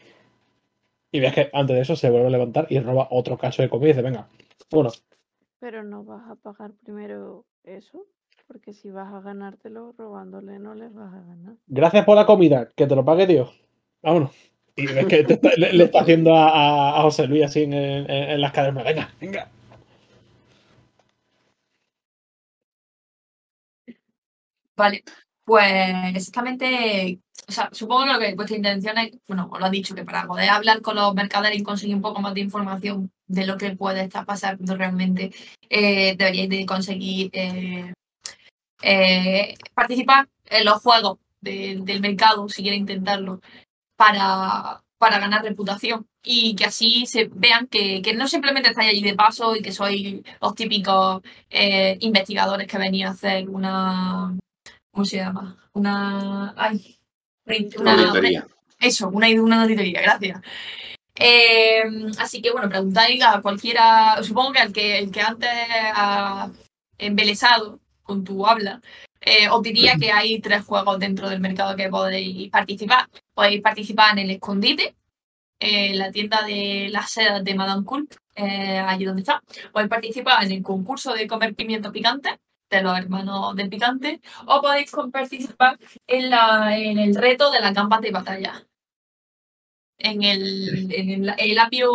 Y 1.12 1.20
ves 1.20 1.34
que 1.34 1.50
antes 1.54 1.76
de 1.76 1.82
eso 1.82 1.96
se 1.96 2.10
vuelve 2.10 2.28
a 2.28 2.32
levantar 2.32 2.68
y 2.70 2.80
roba 2.80 3.08
otro 3.12 3.38
caso 3.38 3.62
de 3.62 3.70
comida 3.70 3.88
y 3.88 3.92
dice, 3.94 4.02
venga, 4.02 4.28
bueno, 4.70 4.90
Pero 5.60 5.84
no 5.84 6.04
vas 6.04 6.30
a 6.30 6.36
pagar 6.36 6.74
primero 6.84 7.46
eso, 7.64 8.06
porque 8.48 8.74
si 8.74 8.90
vas 8.92 9.14
a 9.14 9.22
ganártelo 9.22 9.94
robándole 9.98 10.60
no 10.60 10.76
les 10.76 10.94
vas 10.94 11.14
a 11.14 11.22
ganar. 11.22 11.56
gracias 11.68 12.06
por 12.06 12.16
la 12.16 12.26
comida, 12.26 12.70
que 12.76 12.88
te 12.88 12.96
lo 12.96 13.04
pague 13.06 13.28
Dios. 13.28 13.50
Vámonos. 14.02 14.32
Y 14.76 14.88
ves 14.88 15.06
que 15.08 15.24
te 15.24 15.34
está- 15.36 15.52
le, 15.58 15.74
le 15.74 15.84
está 15.86 16.02
haciendo 16.02 16.36
a, 16.36 17.00
a- 17.00 17.02
José 17.04 17.28
Luis 17.28 17.44
así 17.46 17.64
en, 17.64 17.74
en- 17.74 18.10
en 18.10 18.42
las 18.42 18.52
cadenas. 18.52 18.84
Venga, 18.84 19.10
venga. 19.20 19.50
Vale, 24.78 25.04
pues 25.46 25.66
exactamente, 26.16 27.20
o 27.48 27.52
sea, 27.52 27.70
supongo 27.72 28.04
que 28.06 28.14
lo 28.14 28.20
que 28.20 28.36
vuestra 28.36 28.58
intención 28.58 28.98
es, 28.98 29.12
bueno, 29.28 29.48
os 29.52 29.60
lo 29.60 29.66
han 29.66 29.72
dicho, 29.72 29.96
que 29.96 30.04
para 30.04 30.28
poder 30.28 30.50
hablar 30.50 30.82
con 30.82 30.96
los 30.96 31.14
mercaderes 31.16 31.60
y 31.60 31.64
conseguir 31.64 31.96
un 31.96 32.02
poco 32.02 32.20
más 32.22 32.34
de 32.34 32.42
información 32.42 33.10
de 33.28 33.46
lo 33.48 33.58
que 33.58 33.76
puede 33.76 34.02
estar 34.02 34.26
pasando 34.26 34.76
realmente, 34.76 35.32
eh, 35.70 36.16
deberíais 36.18 36.50
de 36.50 36.66
conseguir 36.66 37.30
eh, 37.34 37.94
eh, 38.86 39.56
participar 39.74 40.30
en 40.48 40.66
los 40.66 40.82
juegos 40.82 41.20
de- 41.42 41.80
del 41.82 42.02
mercado, 42.02 42.48
si 42.50 42.62
quiere 42.64 42.78
intentarlo, 42.78 43.42
para, 43.98 44.84
para 44.98 45.20
ganar 45.20 45.44
reputación 45.44 46.08
y 46.24 46.56
que 46.56 46.66
así 46.66 47.06
se 47.08 47.30
vean 47.34 47.68
que, 47.68 48.02
que 48.02 48.14
no 48.14 48.28
simplemente 48.28 48.70
estáis 48.70 48.90
allí 48.92 49.02
de 49.04 49.16
paso 49.16 49.56
y 49.56 49.62
que 49.62 49.72
sois 49.72 50.22
los 50.42 50.56
típicos 50.56 51.22
eh, 51.50 51.98
investigadores 52.02 52.68
que 52.68 52.78
venís 52.78 53.06
a 53.06 53.10
hacer 53.12 53.50
una 53.50 54.36
¿Cómo 54.92 55.06
se 55.06 55.18
llama? 55.18 55.58
Una. 55.74 56.54
Ay. 56.58 56.98
Una, 57.78 57.94
Auditoría. 57.94 58.48
Eso, 58.80 59.10
una, 59.10 59.28
una 59.42 59.62
auditoría, 59.64 60.02
gracias. 60.02 60.42
Eh, 61.16 61.84
así 62.18 62.42
que 62.42 62.52
bueno, 62.52 62.70
preguntáis 62.70 63.24
a 63.24 63.42
cualquiera, 63.42 64.22
supongo 64.24 64.54
que 64.54 64.60
al 64.60 64.74
que, 64.74 64.98
el 65.00 65.12
que 65.12 65.22
antes 65.22 65.50
ha 65.96 66.50
embelesado 66.98 67.80
con 68.06 68.24
tu 68.24 68.46
habla, 68.46 68.82
eh, 69.22 69.50
os 69.50 69.62
diría 69.62 69.96
que 70.00 70.12
hay 70.12 70.40
tres 70.40 70.64
juegos 70.64 71.00
dentro 71.00 71.28
del 71.30 71.42
mercado 71.42 71.76
que 71.76 71.90
podéis 71.90 72.50
participar. 72.52 73.10
Podéis 73.34 73.62
participar 73.62 74.12
en 74.14 74.20
el 74.20 74.32
escondite, 74.32 74.96
en 75.60 75.98
la 75.98 76.12
tienda 76.12 76.44
de 76.44 76.90
las 76.92 77.10
sedas 77.12 77.44
de 77.44 77.56
Madame 77.56 77.84
Cool, 77.84 78.08
eh, 78.36 78.78
allí 78.78 79.06
donde 79.06 79.24
está. 79.24 79.42
Podéis 79.74 79.90
participar 79.90 80.44
en 80.44 80.52
el 80.52 80.64
concurso 80.64 81.14
de 81.14 81.28
comer 81.28 81.56
pimiento 81.56 81.92
picante 81.92 82.40
de 82.70 82.82
los 82.82 82.98
hermanos 82.98 83.56
del 83.56 83.70
picante, 83.70 84.22
o 84.48 84.62
podéis 84.62 84.92
participar 85.12 85.78
en, 86.08 86.30
la, 86.30 86.78
en 86.78 86.98
el 87.00 87.16
reto 87.16 87.52
de 87.52 87.62
las 87.62 87.74
gambas 87.74 88.02
de 88.02 88.12
batalla. 88.12 88.64
En 89.98 90.24
el, 90.24 90.92
en 90.92 91.10
el, 91.10 91.34
el 91.38 91.60
apio, 91.60 91.90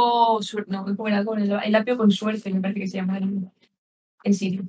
no, 0.68 0.84
¿cómo 0.96 1.08
era? 1.08 1.20
El, 1.20 1.52
el 1.64 1.74
apio 1.74 1.96
con 1.96 2.10
suerte, 2.10 2.50
me 2.50 2.60
parece 2.60 2.80
que 2.80 2.88
se 2.88 2.96
llama 2.96 3.18
en, 3.18 3.52
en 4.24 4.34
sitio. 4.34 4.62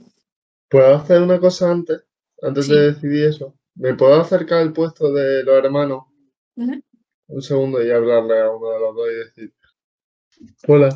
¿Puedo 0.72 0.95
hacer 0.95 1.22
una 1.22 1.38
cosa 1.39 1.69
antes? 1.69 2.02
Antes 2.41 2.65
Sí. 2.65 2.73
de 2.73 2.93
decidir 2.93 3.26
eso. 3.26 3.53
¿Me 3.76 3.93
puedo 3.93 4.19
acercar 4.22 4.60
al 4.61 4.72
puesto 4.73 5.11
de 5.14 5.43
los 5.43 5.64
hermanos? 5.64 6.06
Un 6.56 7.41
segundo 7.41 7.84
y 7.84 7.91
hablarle 7.91 8.39
a 8.41 8.49
uno 8.49 8.69
de 8.72 8.80
los 8.80 8.95
dos 8.95 9.07
y 9.11 9.15
decir. 9.15 9.53
Hola. 10.68 10.89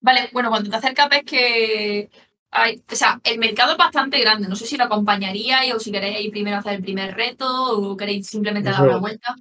Vale, 0.00 0.28
bueno, 0.32 0.50
cuando 0.50 0.68
te 0.70 0.76
acercas 0.76 1.08
ves 1.08 1.24
que 1.24 2.10
hay, 2.50 2.82
o 2.90 2.94
sea, 2.96 3.20
el 3.24 3.38
mercado 3.38 3.72
es 3.72 3.78
bastante 3.78 4.20
grande. 4.20 4.48
No 4.48 4.56
sé 4.56 4.66
si 4.66 4.76
lo 4.76 4.84
acompañaríais 4.84 5.72
o 5.74 5.78
si 5.80 5.92
queréis 5.92 6.30
primero 6.30 6.56
hacer 6.56 6.74
el 6.74 6.82
primer 6.82 7.14
reto 7.14 7.46
o 7.46 7.96
queréis 7.96 8.26
simplemente 8.26 8.70
dar 8.70 8.86
la 8.86 8.96
vuelta. 8.98 9.34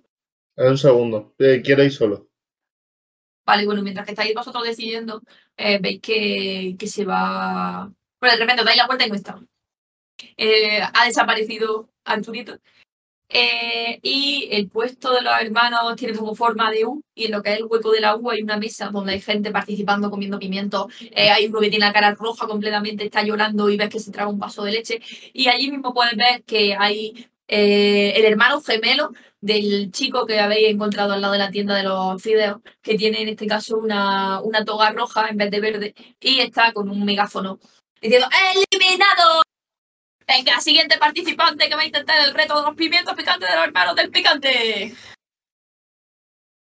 Un 0.58 0.78
segundo. 0.78 1.34
Eh, 1.40 1.62
quiero 1.64 1.84
ir 1.84 1.92
solo. 1.92 2.30
Vale, 3.46 3.66
bueno, 3.66 3.82
mientras 3.84 4.06
que 4.06 4.14
estáis 4.14 4.34
vosotros 4.34 4.64
decidiendo, 4.64 5.22
eh, 5.58 5.80
veis 5.80 6.02
que, 6.02 6.76
que 6.80 6.88
se 6.88 7.04
va. 7.06 7.92
Bueno, 8.26 8.40
de 8.40 8.44
repente 8.44 8.64
dais 8.64 8.78
la 8.78 8.88
vuelta 8.88 9.06
y 9.06 9.10
no 9.10 9.16
está. 9.16 9.40
Eh, 10.36 10.82
ha 10.82 11.06
desaparecido 11.06 11.92
Arturito. 12.04 12.58
Eh, 13.30 14.00
y 14.02 14.48
el 14.52 14.68
puesto 14.68 15.14
de 15.14 15.22
los 15.22 15.34
hermanos 15.40 15.96
tiene 15.96 16.18
como 16.18 16.34
forma 16.34 16.72
de 16.72 16.86
U, 16.86 17.04
y 17.14 17.26
en 17.26 17.32
lo 17.34 17.44
que 17.44 17.54
es 17.54 17.60
el 17.60 17.66
hueco 17.66 17.92
de 17.92 18.00
la 18.02 18.16
U 18.16 18.32
hay 18.32 18.42
una 18.42 18.58
mesa 18.58 18.90
donde 18.90 19.14
hay 19.14 19.22
gente 19.22 19.52
participando, 19.52 20.10
comiendo 20.10 20.40
pimientos. 20.40 20.92
Eh, 21.02 21.30
hay 21.30 21.46
uno 21.46 21.60
que 21.60 21.70
tiene 21.70 21.86
la 21.86 21.94
cara 21.94 22.16
roja 22.16 22.48
completamente, 22.48 23.06
está 23.06 23.22
llorando 23.22 23.70
y 23.70 23.78
ves 23.78 23.90
que 23.90 24.00
se 24.00 24.12
traga 24.12 24.30
un 24.30 24.40
vaso 24.40 24.64
de 24.64 24.72
leche. 24.72 25.02
Y 25.32 25.48
allí 25.48 25.70
mismo 25.70 25.94
puedes 25.94 26.16
ver 26.18 26.44
que 26.46 26.76
hay 26.76 27.28
eh, 27.48 28.14
el 28.16 28.26
hermano 28.26 28.60
gemelo 28.62 29.12
del 29.40 29.92
chico 29.92 30.26
que 30.26 30.40
habéis 30.40 30.70
encontrado 30.70 31.14
al 31.14 31.22
lado 31.22 31.34
de 31.34 31.40
la 31.40 31.52
tienda 31.52 31.76
de 31.76 31.84
los 31.84 32.20
fideos, 32.24 32.58
que 32.82 32.98
tiene 32.98 33.22
en 33.22 33.30
este 33.30 33.46
caso 33.46 33.78
una, 33.78 34.42
una 34.42 34.66
toga 34.66 34.90
roja 34.92 35.28
en 35.30 35.38
vez 35.38 35.52
de 35.52 35.60
verde, 35.60 35.96
y 36.20 36.40
está 36.40 36.74
con 36.74 36.90
un 36.90 37.06
megáfono 37.06 37.60
diciendo 38.06 38.28
¡Eliminado! 38.72 39.42
Venga, 40.28 40.60
siguiente 40.60 40.98
participante 40.98 41.68
que 41.70 41.76
va 41.76 41.82
a 41.82 41.86
intentar 41.86 42.28
el 42.28 42.34
reto 42.34 42.56
de 42.60 42.68
los 42.68 42.76
pimientos 42.76 43.14
picantes 43.16 43.50
de 43.50 43.56
los 43.56 43.66
hermanos 43.66 43.96
del 43.96 44.10
picante. 44.10 44.94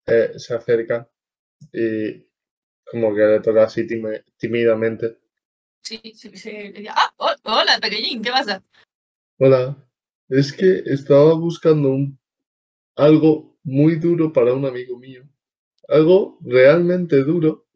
Eh, 0.06 0.32
se 0.36 0.54
acerca 0.54 1.08
y 1.72 2.26
como 2.90 3.14
que 3.14 3.20
le 3.20 3.40
toca 3.40 3.64
así 3.64 3.86
tímidamente. 4.36 5.18
Sí, 5.82 6.00
sí, 6.16 6.36
sí. 6.36 6.72
Ah, 6.90 7.12
oh, 7.18 7.34
hola, 7.44 7.78
pequeñín, 7.80 8.22
¿qué 8.22 8.30
pasa? 8.30 8.62
Hola. 9.38 9.76
Es 10.28 10.52
que 10.52 10.82
estaba 10.86 11.34
buscando 11.34 11.90
un 11.90 12.18
algo 12.96 13.58
muy 13.62 13.96
duro 13.96 14.32
para 14.32 14.54
un 14.54 14.64
amigo 14.64 14.98
mío. 14.98 15.28
Algo 15.88 16.38
realmente 16.40 17.22
duro. 17.22 17.66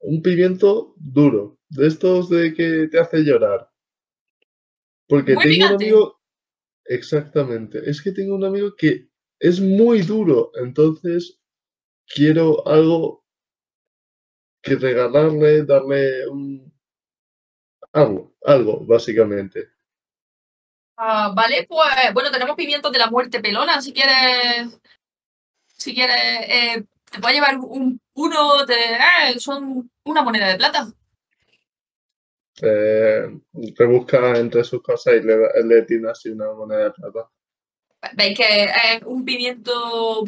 Un 0.00 0.22
pimiento 0.22 0.94
duro. 0.96 1.58
De 1.74 1.88
estos 1.88 2.30
de 2.30 2.54
que 2.54 2.86
te 2.88 3.00
hace 3.00 3.24
llorar. 3.24 3.68
Porque 5.08 5.34
Muy 5.34 5.44
tengo 5.44 5.66
un 5.66 5.72
amigo. 5.74 6.20
Exactamente. 6.84 7.90
Es 7.90 8.00
que 8.00 8.12
tengo 8.12 8.36
un 8.36 8.44
amigo 8.44 8.76
que 8.76 9.08
es 9.40 9.60
muy 9.60 10.02
duro. 10.02 10.52
Entonces 10.54 11.40
quiero 12.06 12.66
algo 12.66 13.24
que 14.62 14.76
regalarle, 14.76 15.64
darle 15.64 16.28
un. 16.28 16.72
Algo, 17.92 18.36
algo, 18.44 18.86
básicamente. 18.86 19.68
Ah, 20.96 21.32
vale, 21.34 21.66
pues 21.68 22.12
bueno, 22.12 22.30
tenemos 22.30 22.54
pimientos 22.54 22.92
de 22.92 22.98
la 23.00 23.10
muerte 23.10 23.40
pelona, 23.40 23.82
si 23.82 23.92
quieres. 23.92 24.80
Si 25.66 25.92
quieres, 25.92 26.16
eh, 26.48 26.84
te 27.10 27.20
puede 27.20 27.34
llevar 27.34 27.58
un, 27.58 28.00
uno 28.14 28.64
de. 28.64 28.74
eh, 28.74 29.40
son 29.40 29.90
una 30.04 30.22
moneda 30.22 30.46
de 30.46 30.56
plata. 30.56 30.86
Eh, 32.62 33.26
rebusca 33.76 34.38
entre 34.38 34.62
sus 34.62 34.80
cosas 34.80 35.14
y 35.14 35.22
le, 35.22 35.36
le 35.64 35.82
tiene 35.82 36.10
así 36.10 36.30
una 36.30 36.52
moneda 36.52 36.84
de 36.84 36.90
plata. 36.92 37.28
Veis 38.14 38.36
que 38.36 38.64
es 38.64 39.02
un 39.04 39.24
pimiento 39.24 40.24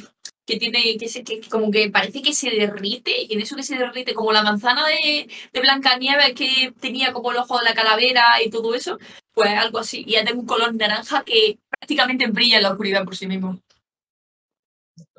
que 0.47 0.57
tiene, 0.59 0.97
que, 0.97 1.09
se, 1.09 1.24
que 1.24 1.40
como 1.48 1.70
que 1.70 1.90
parece 1.90 2.23
que 2.23 2.32
se 2.32 2.51
derrite, 2.51 3.12
y 3.23 3.35
en 3.35 3.40
eso 3.40 3.57
que 3.57 3.65
se 3.65 3.77
derrite, 3.77 4.15
como 4.15 4.32
la 4.32 4.43
manzana 4.43 4.86
de, 4.86 5.28
de 5.53 5.61
Blancanieves 5.61 6.35
que 6.35 6.73
tenía 6.81 7.12
como 7.12 7.32
el 7.32 7.39
ojo 7.39 7.59
de 7.59 7.65
la 7.65 7.74
calavera 7.74 8.23
y 8.44 8.48
todo 8.48 8.74
eso, 8.74 8.97
pues 9.35 9.51
algo 9.51 9.78
así. 9.78 10.05
Y 10.07 10.15
es 10.15 10.24
de 10.24 10.32
un 10.32 10.47
color 10.47 10.74
naranja 10.74 11.24
que 11.24 11.59
prácticamente 11.69 12.28
brilla 12.28 12.59
en 12.59 12.62
la 12.62 12.70
oscuridad 12.70 13.05
por 13.05 13.16
sí 13.16 13.27
mismo. 13.27 13.61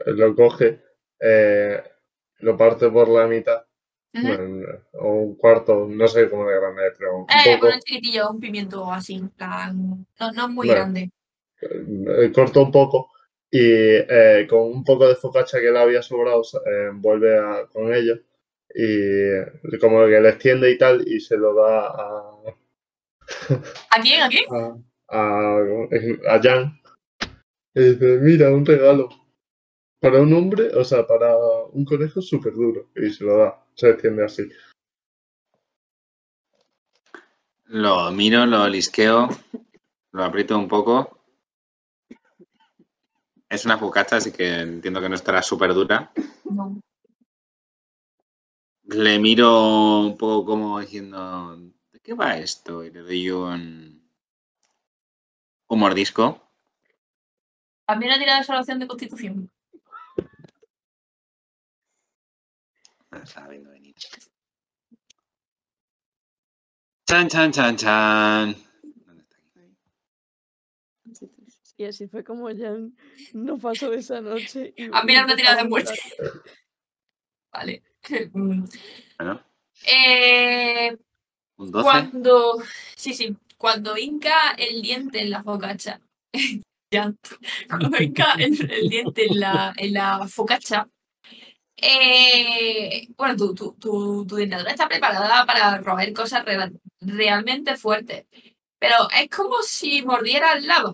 Lo 0.05 0.35
coge, 0.35 0.81
eh, 1.19 1.83
lo 2.39 2.57
parte 2.57 2.89
por 2.89 3.09
la 3.09 3.27
mitad, 3.27 3.66
Ujú. 4.13 4.27
bueno, 4.27 4.67
o 4.93 5.13
un 5.13 5.35
cuarto, 5.35 5.85
no 5.89 6.07
sé 6.07 6.29
cómo 6.29 6.47
de 6.47 6.55
grande 6.59 6.81
pero 6.97 7.17
un 7.17 7.25
Eh, 7.29 7.53
poco. 7.53 7.67
bueno, 7.67 7.79
chiquitillo, 7.85 8.31
un 8.31 8.39
pimiento 8.39 8.91
así, 8.91 9.21
plan, 9.35 10.05
no, 10.19 10.31
no 10.31 10.49
muy 10.49 10.67
grande. 10.69 11.11
eh, 11.61 12.31
corta 12.33 12.59
un 12.59 12.71
poco 12.71 13.09
y 13.51 13.59
eh, 13.61 14.45
con 14.49 14.59
un 14.61 14.83
poco 14.83 15.07
de 15.07 15.15
focaccia 15.15 15.59
que 15.59 15.71
le 15.71 15.79
había 15.79 16.01
sobrado, 16.01 16.41
eh, 16.65 16.89
vuelve 16.93 17.37
a- 17.37 17.67
con 17.71 17.93
ella 17.93 18.15
y 18.73 19.77
como 19.79 20.05
que 20.05 20.19
le 20.19 20.29
extiende 20.29 20.69
y 20.71 20.77
tal 20.77 21.07
y 21.07 21.19
se 21.19 21.37
lo 21.37 21.53
da 21.55 21.87
a, 21.87 22.31
¿A 23.91 24.01
quién? 24.01 24.21
¿A 24.21 24.29
quién? 24.29 24.45
a, 24.51 24.77
a, 25.09 25.59
a 26.35 26.39
Jan. 26.41 26.73
Y 27.75 27.81
dice, 27.83 28.17
mira, 28.21 28.51
un 28.51 28.65
regalo. 28.65 29.09
Para 30.01 30.21
un 30.21 30.33
hombre, 30.33 30.69
o 30.75 30.83
sea, 30.83 31.07
para 31.07 31.35
un 31.71 31.85
conejo 31.85 32.21
súper 32.21 32.53
duro. 32.53 32.89
Y 32.95 33.09
se 33.11 33.23
lo 33.23 33.37
da, 33.37 33.63
se 33.77 33.91
extiende 33.91 34.25
así. 34.25 34.49
Lo 37.65 38.11
miro, 38.11 38.45
lo 38.45 38.67
lisqueo, 38.67 39.29
lo 40.11 40.23
aprieto 40.23 40.57
un 40.57 40.67
poco. 40.67 41.19
Es 43.49 43.65
una 43.65 43.77
focaccia, 43.77 44.17
así 44.17 44.31
que 44.31 44.59
entiendo 44.59 44.99
que 44.99 45.09
no 45.09 45.15
estará 45.15 45.41
súper 45.41 45.73
dura. 45.73 46.11
No. 46.45 46.81
Le 48.83 49.19
miro 49.19 49.99
un 49.99 50.17
poco 50.17 50.45
como 50.45 50.79
diciendo, 50.79 51.57
¿de 51.91 51.99
qué 51.99 52.13
va 52.13 52.37
esto? 52.37 52.83
Y 52.83 52.89
le 52.89 53.01
doy 53.01 53.29
un, 53.29 54.09
un 55.67 55.79
mordisco. 55.79 56.41
También 57.85 58.13
ha 58.13 58.17
tirado 58.17 58.39
de 58.39 58.45
salvación 58.45 58.79
de 58.79 58.87
constitución. 58.87 59.51
estaba 63.23 63.47
viendo 63.47 63.69
venir. 63.71 63.95
Chan, 67.07 67.27
chan, 67.29 67.51
chan, 67.51 67.75
chan. 67.77 68.55
¿Dónde 69.05 69.21
está 69.21 69.37
aquí? 69.37 71.33
Y 71.77 71.85
así 71.85 72.07
fue 72.07 72.23
como 72.23 72.47
Jan 72.47 72.95
no 73.33 73.57
pasó 73.57 73.91
de 73.91 73.97
esa 73.97 74.19
noche. 74.19 74.73
Mira, 74.77 75.21
y 75.21 75.23
una 75.23 75.35
tirada 75.35 75.59
a 75.59 75.63
de 75.63 75.69
muerte. 75.69 75.93
Vale. 77.53 77.83
Mm. 78.33 78.63
Bueno, 79.17 79.43
Eh, 79.85 80.95
un 81.57 81.71
12. 81.71 81.83
Cuando, 81.83 82.63
sí, 82.95 83.13
sí, 83.13 83.35
cuando 83.57 83.97
hinca 83.97 84.51
el 84.51 84.81
diente 84.81 85.19
en 85.19 85.29
la 85.29 85.43
focacha, 85.43 85.99
ya, 86.89 87.13
cuando 87.67 88.01
hinca 88.01 88.35
el, 88.39 88.71
el 88.71 88.87
diente 88.87 89.25
en 89.25 89.39
la, 89.41 89.73
en 89.75 89.91
la 89.93 90.25
focacha, 90.29 90.87
eh, 91.77 93.07
bueno, 93.17 93.35
tu, 93.35 93.53
tu, 93.53 93.73
tu, 93.73 94.25
tu 94.25 94.35
dentadura 94.35 94.71
está 94.71 94.87
preparada 94.87 95.45
para 95.45 95.77
roer 95.79 96.13
cosas 96.13 96.43
realmente 97.01 97.77
fuertes, 97.77 98.25
pero 98.79 98.95
es 99.21 99.29
como 99.29 99.61
si 99.63 100.01
mordiera 100.03 100.59
lava. 100.59 100.93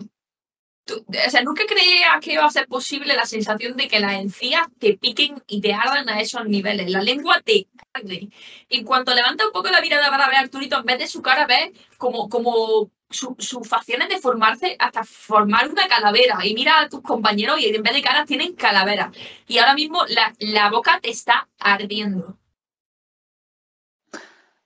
O 0.86 1.30
sea, 1.30 1.42
nunca 1.42 1.64
creías 1.66 2.20
que 2.20 2.34
iba 2.34 2.44
a 2.44 2.50
ser 2.50 2.66
posible 2.68 3.14
la 3.14 3.24
sensación 3.26 3.76
de 3.76 3.88
que 3.88 4.00
las 4.00 4.14
encías 4.14 4.66
te 4.78 4.96
piquen 4.98 5.42
y 5.46 5.60
te 5.60 5.72
ardan 5.72 6.08
a 6.08 6.20
esos 6.20 6.46
niveles. 6.46 6.90
La 6.90 7.02
lengua 7.02 7.40
te 7.42 7.68
arde. 7.92 8.28
En 8.68 8.84
cuanto 8.84 9.14
levanta 9.14 9.46
un 9.46 9.52
poco 9.52 9.70
la 9.70 9.80
mirada 9.80 10.10
para 10.10 10.26
ver 10.26 10.36
a 10.36 10.40
Arturito, 10.40 10.78
en 10.78 10.84
vez 10.84 10.98
de 10.98 11.06
su 11.06 11.22
cara, 11.22 11.46
ves 11.46 11.70
como, 11.96 12.28
como 12.28 12.90
su- 13.10 13.36
sus 13.38 13.66
facciones 13.66 14.08
de 14.10 14.18
formarse 14.18 14.76
hasta 14.78 15.04
formar 15.04 15.70
una 15.70 15.88
calavera. 15.88 16.44
Y 16.44 16.54
mira 16.54 16.80
a 16.80 16.88
tus 16.88 17.00
compañeros 17.02 17.60
y 17.60 17.66
en 17.74 17.82
vez 17.82 17.94
de 17.94 18.02
caras 18.02 18.26
tienen 18.26 18.54
calaveras. 18.54 19.16
Y 19.48 19.58
ahora 19.58 19.74
mismo 19.74 20.04
la, 20.08 20.34
la 20.38 20.70
boca 20.70 21.00
te 21.00 21.10
está 21.10 21.48
ardiendo. 21.58 22.38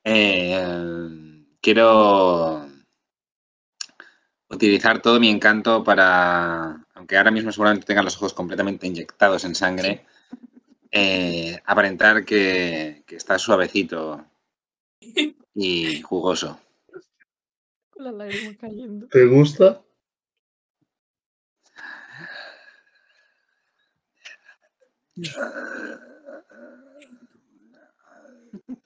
Eh, 0.04 1.44
quiero 1.60 2.67
utilizar 4.50 5.02
todo 5.02 5.20
mi 5.20 5.30
encanto 5.30 5.84
para, 5.84 6.84
aunque 6.94 7.16
ahora 7.16 7.30
mismo 7.30 7.52
seguramente 7.52 7.86
tenga 7.86 8.02
los 8.02 8.16
ojos 8.16 8.34
completamente 8.34 8.86
inyectados 8.86 9.44
en 9.44 9.54
sangre, 9.54 10.04
eh, 10.90 11.60
aparentar 11.64 12.24
que, 12.24 13.04
que 13.06 13.16
está 13.16 13.38
suavecito 13.38 14.24
y 15.54 16.02
jugoso. 16.02 16.58
Lágrimas 17.96 18.56
cayendo. 18.58 19.08
¿Te 19.08 19.26
gusta? 19.26 19.82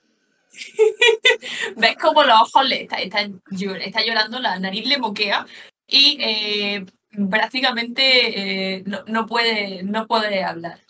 ves 1.76 1.96
como 2.00 2.22
los 2.24 2.40
ojos 2.42 2.68
le 2.68 2.82
está, 2.82 2.96
está 2.98 4.02
llorando, 4.04 4.38
la 4.40 4.58
nariz 4.58 4.86
le 4.86 4.98
moquea 4.98 5.46
y 5.86 6.18
eh, 6.20 6.86
prácticamente 7.30 8.76
eh, 8.76 8.82
no, 8.86 9.02
no 9.06 9.26
puede, 9.26 9.82
no 9.82 10.06
puede 10.06 10.42
hablar. 10.44 10.80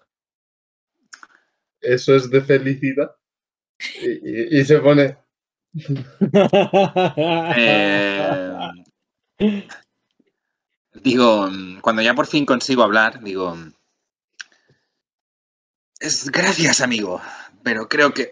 Eso 1.80 2.14
es 2.14 2.30
de 2.30 2.40
felicidad. 2.42 3.14
Y, 4.00 4.56
y- 4.56 4.60
y 4.60 4.64
se 4.64 4.78
pone. 4.78 5.16
Eh, 7.56 8.58
digo, 10.94 11.48
cuando 11.80 12.02
ya 12.02 12.14
por 12.14 12.26
fin 12.26 12.46
consigo 12.46 12.82
hablar, 12.82 13.20
digo, 13.22 13.56
es 16.00 16.30
gracias 16.30 16.80
amigo, 16.80 17.20
pero 17.62 17.88
creo 17.88 18.12
que 18.14 18.30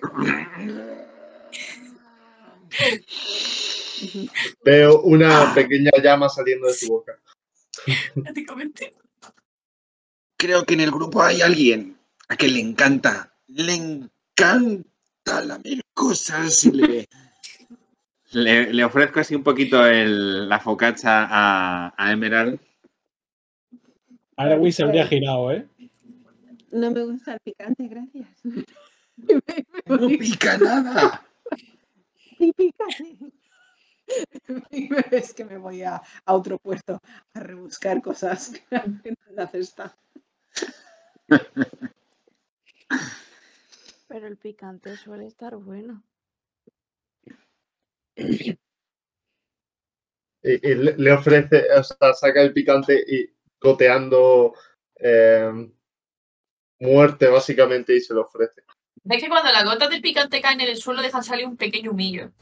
Veo 4.65 5.01
una 5.03 5.53
pequeña 5.55 5.91
llama 6.03 6.29
saliendo 6.29 6.67
de 6.69 6.75
su 6.75 6.89
boca. 6.89 7.19
Prácticamente. 8.15 8.95
creo 10.37 10.65
que 10.65 10.75
en 10.75 10.81
el 10.81 10.91
grupo 10.91 11.23
hay 11.23 11.43
alguien 11.43 11.99
a 12.29 12.37
que 12.37 12.49
le 12.49 12.61
encanta, 12.61 13.35
le 13.49 13.75
encanta 13.75 15.45
la 15.45 15.59
mil 15.59 15.83
cosas 15.95 16.65
y 16.65 16.73
le, 16.73 17.09
le, 18.33 18.73
le 18.73 18.85
ofrezco 18.85 19.21
así 19.21 19.35
un 19.35 19.43
poquito 19.43 19.85
el- 19.87 20.49
la 20.49 20.61
focacha 20.61 21.27
a, 21.29 21.95
a 21.97 22.13
Emerald. 22.13 22.59
Arewin 24.37 24.73
se 24.73 24.83
habría 24.83 25.07
girado, 25.07 25.53
¿eh? 25.53 25.67
No 26.73 26.91
me 26.91 27.03
gusta 27.05 27.35
el 27.35 27.41
picante, 27.41 27.87
gracias. 27.89 28.29
No 29.87 30.09
pica 30.19 30.57
nada. 30.57 31.27
Y 32.41 32.55
es 35.11 35.35
que 35.35 35.45
me 35.45 35.59
voy 35.59 35.83
a, 35.83 36.03
a 36.25 36.35
otro 36.35 36.59
puesto 36.59 37.01
a 37.35 37.41
rebuscar 37.41 38.01
cosas 38.03 38.53
en 38.71 39.17
la 39.33 39.47
cesta. 39.47 39.97
Pero 44.09 44.27
el 44.27 44.37
picante 44.39 44.97
suele 44.97 45.27
estar 45.27 45.55
bueno. 45.57 46.03
Y, 48.17 48.57
le 50.43 51.13
ofrece, 51.13 51.67
o 51.73 51.85
sea, 51.85 52.15
saca 52.15 52.41
el 52.41 52.53
picante 52.53 53.05
y 53.07 53.31
goteando 53.61 54.55
eh, 54.97 55.71
muerte 56.81 57.29
básicamente 57.29 57.95
y 57.95 58.01
se 58.01 58.15
lo 58.15 58.23
ofrece. 58.23 58.63
Ves 59.03 59.23
que 59.23 59.29
cuando 59.29 59.51
las 59.51 59.65
gotas 59.65 59.89
del 59.91 60.03
picante 60.03 60.41
caen 60.41 60.61
en 60.61 60.69
el 60.69 60.77
suelo 60.77 61.01
dejan 61.03 61.25
salir 61.25 61.47
un 61.47 61.57
pequeño 61.57 61.91
humillo. 61.93 62.33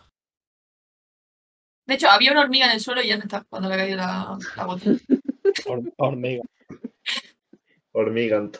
De 1.87 1.95
hecho, 1.95 2.11
había 2.11 2.33
una 2.33 2.43
hormiga 2.43 2.67
en 2.67 2.73
el 2.73 2.81
suelo 2.81 3.01
y 3.03 3.09
ya 3.09 3.17
no 3.17 3.23
está 3.23 3.45
cuando 3.45 3.69
le 3.69 3.75
ha 3.75 3.79
caído 3.79 3.97
la, 3.97 4.39
la 4.57 4.65
gota. 4.65 4.85
Hor- 5.67 5.93
hormiga. 5.97 6.43
Hormigant. 7.93 8.59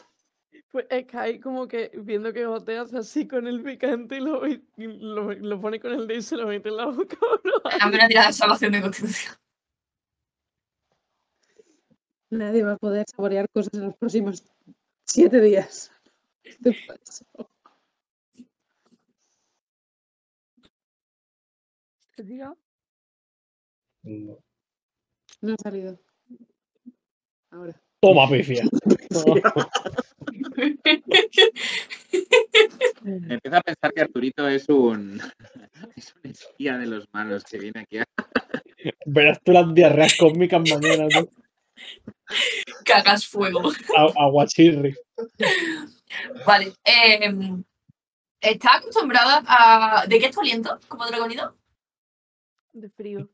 Pues 0.71 0.85
es 0.89 1.05
que 1.05 1.17
hay 1.17 1.39
como 1.39 1.67
que 1.67 1.91
viendo 1.95 2.31
que 2.33 2.45
goteas 2.45 2.93
así 2.93 3.27
con 3.27 3.47
el 3.47 3.61
picante 3.63 4.17
y 4.17 4.19
lo, 4.19 4.47
y 4.47 4.63
lo, 4.77 5.31
lo 5.33 5.61
pone 5.61 5.79
con 5.79 5.91
el 5.93 6.07
dedo 6.07 6.19
y 6.19 6.21
se 6.21 6.37
lo 6.37 6.47
mete 6.47 6.69
en 6.69 6.77
la 6.77 6.85
boca. 6.85 7.17
Dame 7.79 7.95
una 7.95 8.07
tirada 8.07 8.27
de 8.27 8.33
salvación 8.33 8.71
de 8.73 8.81
constitución. 8.81 9.35
Nadie 12.31 12.63
va 12.63 12.73
a 12.73 12.77
poder 12.77 13.05
saborear 13.09 13.49
cosas 13.49 13.73
en 13.73 13.85
los 13.85 13.95
próximos 13.97 14.43
siete 15.05 15.41
días. 15.41 15.91
Estoy 16.43 16.73
falso. 16.87 17.25
No. 24.03 24.37
No 25.41 25.53
ha 25.53 25.57
salido. 25.61 25.99
Ahora. 27.51 27.81
Toma, 28.01 28.29
pifia. 28.29 28.63
Empiezo 33.03 33.57
a 33.57 33.61
pensar 33.61 33.93
que 33.93 34.01
Arturito 34.01 34.47
es 34.47 34.69
un, 34.69 35.19
es 35.95 36.15
un 36.15 36.31
espía 36.31 36.77
de 36.77 36.85
los 36.87 37.07
malos 37.13 37.43
que 37.43 37.57
viene 37.57 37.81
aquí 37.81 37.97
a 37.99 38.05
Verás 39.05 39.39
tú 39.43 39.51
las 39.51 39.73
diarreas 39.73 40.15
cósmicas 40.17 40.61
mañana, 40.69 41.07
¿no? 41.13 41.27
Cagas 42.85 43.25
fuego. 43.25 43.71
Aguachirri. 43.95 44.95
Vale. 46.45 46.73
Eh, 46.83 47.33
¿Está 48.41 48.77
acostumbrada 48.77 49.43
a. 49.45 50.05
¿De 50.07 50.19
qué 50.19 50.27
está 50.27 50.41
oliendo 50.41 50.79
como 50.87 51.05
dragonido? 51.07 51.55
De 52.73 52.89
frío. 52.89 53.29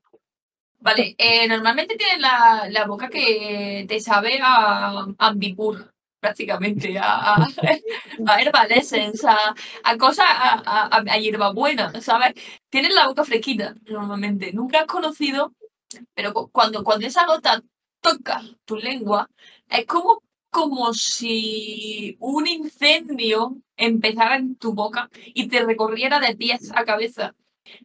Vale, 0.80 1.16
eh, 1.18 1.48
normalmente 1.48 1.98
tienes 1.98 2.20
la, 2.20 2.68
la 2.70 2.86
boca 2.88 3.10
que 3.10 3.86
te 3.88 4.00
sabe 4.02 4.40
a 4.44 5.06
ambipur, 5.20 5.94
prácticamente, 6.20 6.98
a, 7.00 7.36
a, 7.36 7.48
a 8.28 8.38
a, 9.28 9.56
a 9.84 9.98
cosas, 9.98 10.26
a, 10.30 10.98
a, 10.98 11.18
hierbabuena, 11.20 12.02
¿sabes? 12.02 12.34
Tienes 12.70 12.94
la 12.94 13.08
boca 13.08 13.24
fresquita, 13.26 13.76
normalmente. 13.88 14.54
Nunca 14.54 14.82
has 14.82 14.86
conocido, 14.88 15.54
pero 16.14 16.34
cu- 16.34 16.50
cuando, 16.52 16.84
cuando 16.84 17.08
esa 17.08 17.26
gota 17.26 17.62
toca 18.02 18.42
tu 18.66 18.76
lengua, 18.78 19.30
es 19.70 19.86
como, 19.86 20.24
como 20.52 20.94
si 20.94 22.18
un 22.20 22.48
incendio 22.48 23.58
empezara 23.78 24.36
en 24.38 24.56
tu 24.58 24.74
boca 24.74 25.10
y 25.34 25.48
te 25.48 25.64
recorriera 25.66 26.20
de 26.20 26.36
pies 26.36 26.72
a 26.76 26.86
cabeza. 26.86 27.36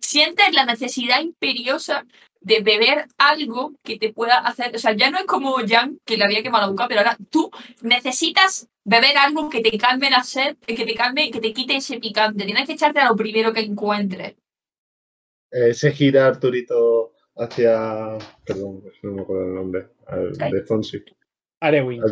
Sientes 0.01 0.53
la 0.53 0.65
necesidad 0.65 1.21
imperiosa 1.21 2.07
de 2.41 2.61
beber 2.61 3.07
algo 3.19 3.75
que 3.83 3.99
te 3.99 4.13
pueda 4.13 4.39
hacer, 4.39 4.75
o 4.75 4.79
sea, 4.79 4.93
ya 4.93 5.11
no 5.11 5.19
es 5.19 5.25
como 5.27 5.57
Jan 5.67 5.99
que 6.07 6.17
le 6.17 6.25
había 6.25 6.43
quemado 6.43 6.65
la 6.65 6.71
boca, 6.71 6.89
pero 6.89 7.01
ahora 7.01 7.19
tú 7.31 7.51
necesitas 7.83 8.69
beber 8.85 9.19
algo 9.19 9.51
que 9.51 9.61
te 9.61 9.77
calme 9.77 10.11
la 10.11 10.23
sed, 10.25 10.57
que 10.67 10.87
te 10.87 10.95
calme, 10.95 11.31
que 11.31 11.41
te 11.41 11.53
quite 11.53 11.77
ese 11.77 12.01
picante. 12.01 12.45
Tienes 12.45 12.67
que 12.67 12.73
echarte 12.73 13.01
a 13.01 13.09
lo 13.11 13.17
primero 13.17 13.53
que 13.53 13.61
encuentres. 13.61 14.37
Eh, 15.51 15.75
se 15.75 15.93
gira 15.93 16.27
Arturito 16.27 17.13
hacia. 17.37 18.17
Perdón, 18.45 18.85
no 19.03 19.13
me 19.13 19.23
acuerdo 19.23 19.47
el 19.47 19.55
nombre. 19.55 19.89
al- 20.07 20.33
de 20.33 20.63
Fonsi. 20.63 21.03
Arewin. 21.61 22.03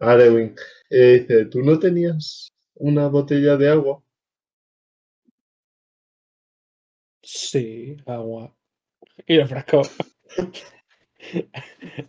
Arewin. 0.00 0.54
Eh, 0.90 1.20
dice: 1.20 1.44
¿Tú 1.46 1.62
no 1.62 1.78
tenías 1.78 2.48
una 2.74 3.08
botella 3.08 3.56
de 3.56 3.70
agua? 3.70 4.02
Sí, 7.22 7.96
agua. 8.06 8.54
Y 9.26 9.36
el 9.36 9.48
frasco. 9.48 9.82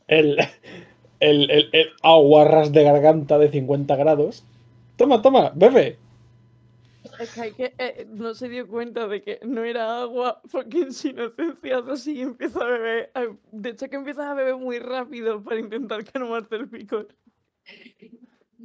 El, 0.08 0.38
el, 1.20 1.52
el, 1.52 1.70
el 1.74 1.90
aguarras 2.04 2.72
de 2.72 2.84
garganta 2.84 3.38
de 3.38 3.50
50 3.50 3.96
grados. 3.96 4.46
Toma, 4.98 5.22
toma, 5.22 5.52
bebe. 5.56 5.98
Es 7.20 7.32
que, 7.32 7.42
hay 7.42 7.52
que 7.54 7.74
eh, 7.78 8.06
no 8.10 8.34
se 8.34 8.50
dio 8.50 8.68
cuenta 8.68 9.08
de 9.08 9.22
que 9.22 9.40
no 9.44 9.64
era 9.64 10.02
agua 10.02 10.42
porque 10.52 10.80
en 10.80 10.94
su 10.94 11.08
inocencia 11.10 11.80
así 11.92 12.18
y 12.18 12.22
empieza 12.22 12.60
a 12.62 12.66
beber. 12.68 13.12
a- 13.14 13.28
De 13.52 13.70
hecho, 13.72 13.90
que 13.90 13.96
empiezas 13.96 14.26
a 14.26 14.34
beber 14.34 14.56
muy 14.58 14.80
rápido 14.80 15.42
para 15.44 15.60
intentar 15.60 16.04
calmarte 16.06 16.56
el 16.58 16.70
picor. 16.70 17.08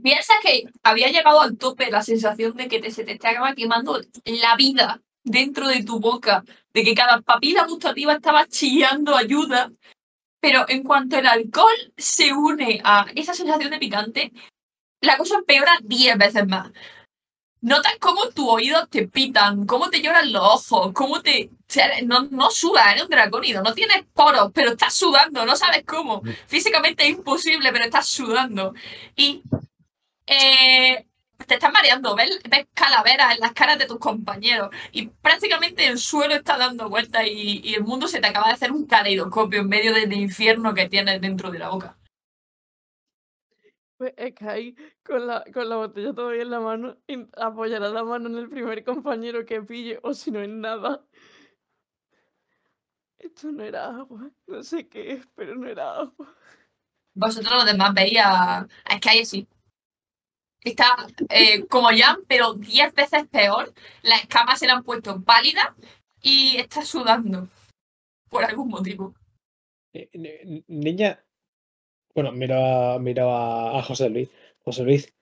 Piensa 0.03 0.35
que 0.43 0.65
había 0.83 1.09
llegado 1.11 1.41
al 1.41 1.57
tope 1.57 1.91
la 1.91 2.03
sensación 2.03 2.57
de 2.57 2.69
que 2.69 2.81
te, 2.81 2.91
se 2.91 3.05
te 3.05 3.13
estaba 3.13 3.55
quemando 3.55 4.01
la 4.25 4.57
vida 4.57 5.01
dentro 5.25 5.69
de 5.69 5.83
tu 5.83 5.99
boca, 6.01 6.45
de 6.73 6.85
que 6.85 6.95
cada 6.95 7.21
papila 7.23 7.67
gustativa 7.67 8.15
estaba 8.15 8.47
chillando 8.47 9.17
ayuda, 9.17 9.73
Pero 10.41 10.67
en 10.69 10.83
cuanto 10.85 11.17
el 11.19 11.27
alcohol 11.27 11.93
se 11.97 12.33
une 12.35 12.81
a 12.85 13.07
esa 13.15 13.35
sensación 13.35 13.71
de 13.71 13.79
picante, 13.79 14.33
la 15.01 15.17
cosa 15.19 15.37
empeora 15.37 15.73
10 15.83 16.19
veces 16.19 16.47
más. 16.47 16.71
Notas 17.63 17.95
cómo 17.99 18.29
tus 18.29 18.47
oídos 18.47 18.91
te 18.91 19.09
pitan, 19.09 19.67
cómo 19.67 19.89
te 19.89 20.03
lloran 20.03 20.33
los 20.33 20.71
ojos, 20.71 20.93
cómo 20.93 21.23
te... 21.23 21.51
no, 22.05 22.25
no 22.31 22.51
sudas, 22.51 22.89
eres 22.93 23.05
un 23.05 23.09
dracónido, 23.09 23.63
no 23.63 23.73
tienes 23.73 24.05
poros, 24.13 24.51
pero 24.55 24.73
estás 24.73 24.95
sudando, 24.95 25.47
no 25.47 25.57
sabes 25.57 25.83
cómo. 25.87 26.23
Físicamente 26.47 27.05
es 27.05 27.11
imposible, 27.11 27.73
pero 27.73 27.87
estás 27.87 28.07
sudando. 28.07 28.75
Y 29.17 29.43
eh, 30.27 31.07
te 31.47 31.55
estás 31.55 31.73
mareando, 31.73 32.15
ves, 32.17 32.41
ves 32.49 32.67
calaveras 32.75 33.35
en 33.35 33.41
las 33.41 33.53
caras 33.53 33.79
de 33.79 33.87
tus 33.87 33.99
compañeros 33.99 34.71
y 34.93 35.09
prácticamente 35.09 35.87
el 35.87 35.99
suelo 35.99 36.35
está 36.35 36.57
dando 36.57 36.89
vueltas 36.89 37.25
y, 37.27 37.61
y 37.63 37.75
el 37.75 37.85
mundo 37.85 38.09
se 38.09 38.21
te 38.21 38.29
acaba 38.29 38.49
de 38.49 38.55
hacer 38.55 38.73
un 38.73 38.87
caleidoscopio 38.87 39.61
en 39.61 39.69
medio 39.69 39.93
del 39.93 40.13
infierno 40.13 40.75
que 40.75 40.89
tienes 40.89 41.21
dentro 41.21 41.51
de 41.51 41.59
la 41.59 41.69
boca. 41.71 41.97
Pues 43.97 44.13
es 44.17 44.35
que 44.35 44.49
ahí, 44.49 44.77
con 45.05 45.27
la, 45.27 45.45
con 45.53 45.69
la 45.69 45.77
botella 45.77 46.13
todavía 46.13 46.43
en 46.43 46.51
la 46.51 46.61
mano, 46.61 46.97
apoyará 47.37 47.89
la 47.91 48.03
mano 48.03 48.29
en 48.29 48.37
el 48.39 48.49
primer 48.49 48.83
compañero 48.85 49.45
que 49.47 49.63
pille, 49.63 50.01
o 50.03 50.13
si 50.15 50.31
no 50.31 50.41
en 50.43 50.61
nada. 50.61 51.05
Esto 53.19 53.53
no 53.53 53.63
era 53.63 53.87
agua, 53.87 54.31
no 54.47 54.63
sé 54.63 54.89
qué 54.89 55.13
es, 55.13 55.27
pero 55.35 55.55
no 55.55 55.69
era 55.69 56.01
agua. 56.01 56.35
Vosotros 57.15 57.55
los 57.55 57.67
demás 57.67 57.95
veis 57.95 58.19
a, 58.19 58.59
a 58.85 58.97
Sky 58.97 59.21
así. 59.21 59.49
Está 60.65 60.97
eh, 61.29 61.67
como 61.67 61.89
Jan, 61.89 62.21
pero 62.27 62.55
10 62.55 62.95
veces 62.95 63.27
peor. 63.31 63.73
Las 64.03 64.23
escamas 64.23 64.59
se 64.59 64.67
le 64.67 64.73
han 64.73 64.83
puesto 64.83 65.23
pálidas 65.23 65.69
y 66.23 66.57
está 66.57 66.83
sudando. 66.83 67.49
Por 68.31 68.45
algún 68.45 68.69
motivo. 68.69 69.15
Eh, 69.93 70.09
ni- 70.15 70.65
Niña. 70.67 71.23
Bueno, 72.15 72.33
mira, 72.33 72.99
mira 72.99 73.25
a, 73.25 73.79
a 73.79 73.83
José 73.83 74.09
Luis. 74.09 74.31
José 74.65 74.83
Luis, 74.85 75.13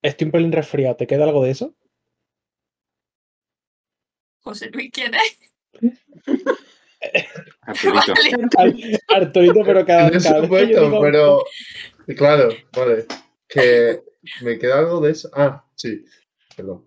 estoy 0.00 0.26
un 0.26 0.32
pelín 0.32 0.52
resfriado. 0.52 0.96
¿Te 0.96 1.06
queda 1.06 1.24
algo 1.24 1.44
de 1.44 1.50
eso? 1.50 1.74
José 4.40 4.70
Luis, 4.70 4.90
¿quién 4.92 5.12
es? 5.14 5.38
Arturito. 7.62 8.14
Vale. 8.56 9.00
Ar- 9.08 9.22
Arturito, 9.22 9.60
pero 9.64 9.84
cada, 9.84 10.10
vez 10.10 10.22
que 10.22 10.28
yo 10.30 10.42
momento, 10.48 10.80
digo- 10.84 11.00
pero. 11.02 11.44
Claro, 12.16 12.48
vale. 12.72 13.06
Que 13.48 14.00
me 14.42 14.58
queda 14.58 14.78
algo 14.78 15.00
de 15.00 15.12
eso. 15.12 15.30
Ah, 15.34 15.64
sí. 15.74 16.04
Perdón. 16.56 16.86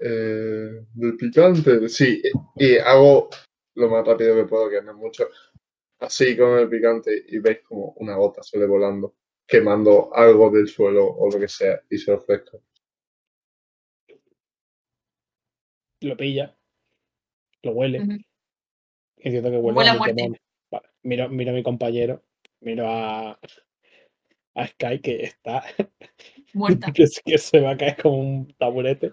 Eh, 0.00 0.84
del 0.94 1.16
picante, 1.16 1.88
sí. 1.88 2.22
Y 2.56 2.76
hago 2.78 3.30
lo 3.74 3.88
más 3.88 4.06
rápido 4.06 4.36
que 4.36 4.44
puedo, 4.44 4.70
que 4.70 4.82
no 4.82 4.92
es 4.92 4.96
mucho. 4.96 5.28
Así 6.00 6.36
con 6.36 6.58
el 6.58 6.68
picante 6.68 7.24
y 7.28 7.38
veis 7.38 7.60
como 7.66 7.92
una 7.96 8.14
gota 8.14 8.42
sale 8.42 8.66
volando, 8.66 9.16
quemando 9.46 10.14
algo 10.14 10.50
del 10.50 10.68
suelo 10.68 11.06
o 11.06 11.30
lo 11.30 11.40
que 11.40 11.48
sea 11.48 11.80
y 11.90 11.98
se 11.98 12.12
lo 12.12 12.18
ofrezco. 12.18 12.62
lo 16.00 16.16
pilla, 16.16 16.56
lo 17.62 17.72
huele. 17.72 18.00
Ujú. 18.00 18.12
Y 18.12 19.26
Entiendo 19.26 19.50
que 19.50 19.56
huele, 19.56 19.78
Huele 19.78 19.90
a 19.90 19.94
muerte. 19.94 20.40
Vale, 20.70 20.88
Miro, 21.02 21.28
miro 21.28 21.50
a 21.50 21.54
mi 21.54 21.62
compañero, 21.62 22.22
miro 22.60 22.86
a, 22.88 23.38
a 24.58 24.66
Sky 24.66 25.00
que 25.00 25.22
está, 25.22 25.62
Muerta. 26.54 26.92
que, 26.92 27.06
se 27.06 27.60
va 27.60 27.70
a 27.70 27.76
caer 27.76 27.96
como 28.02 28.18
un 28.18 28.54
taburete. 28.58 29.12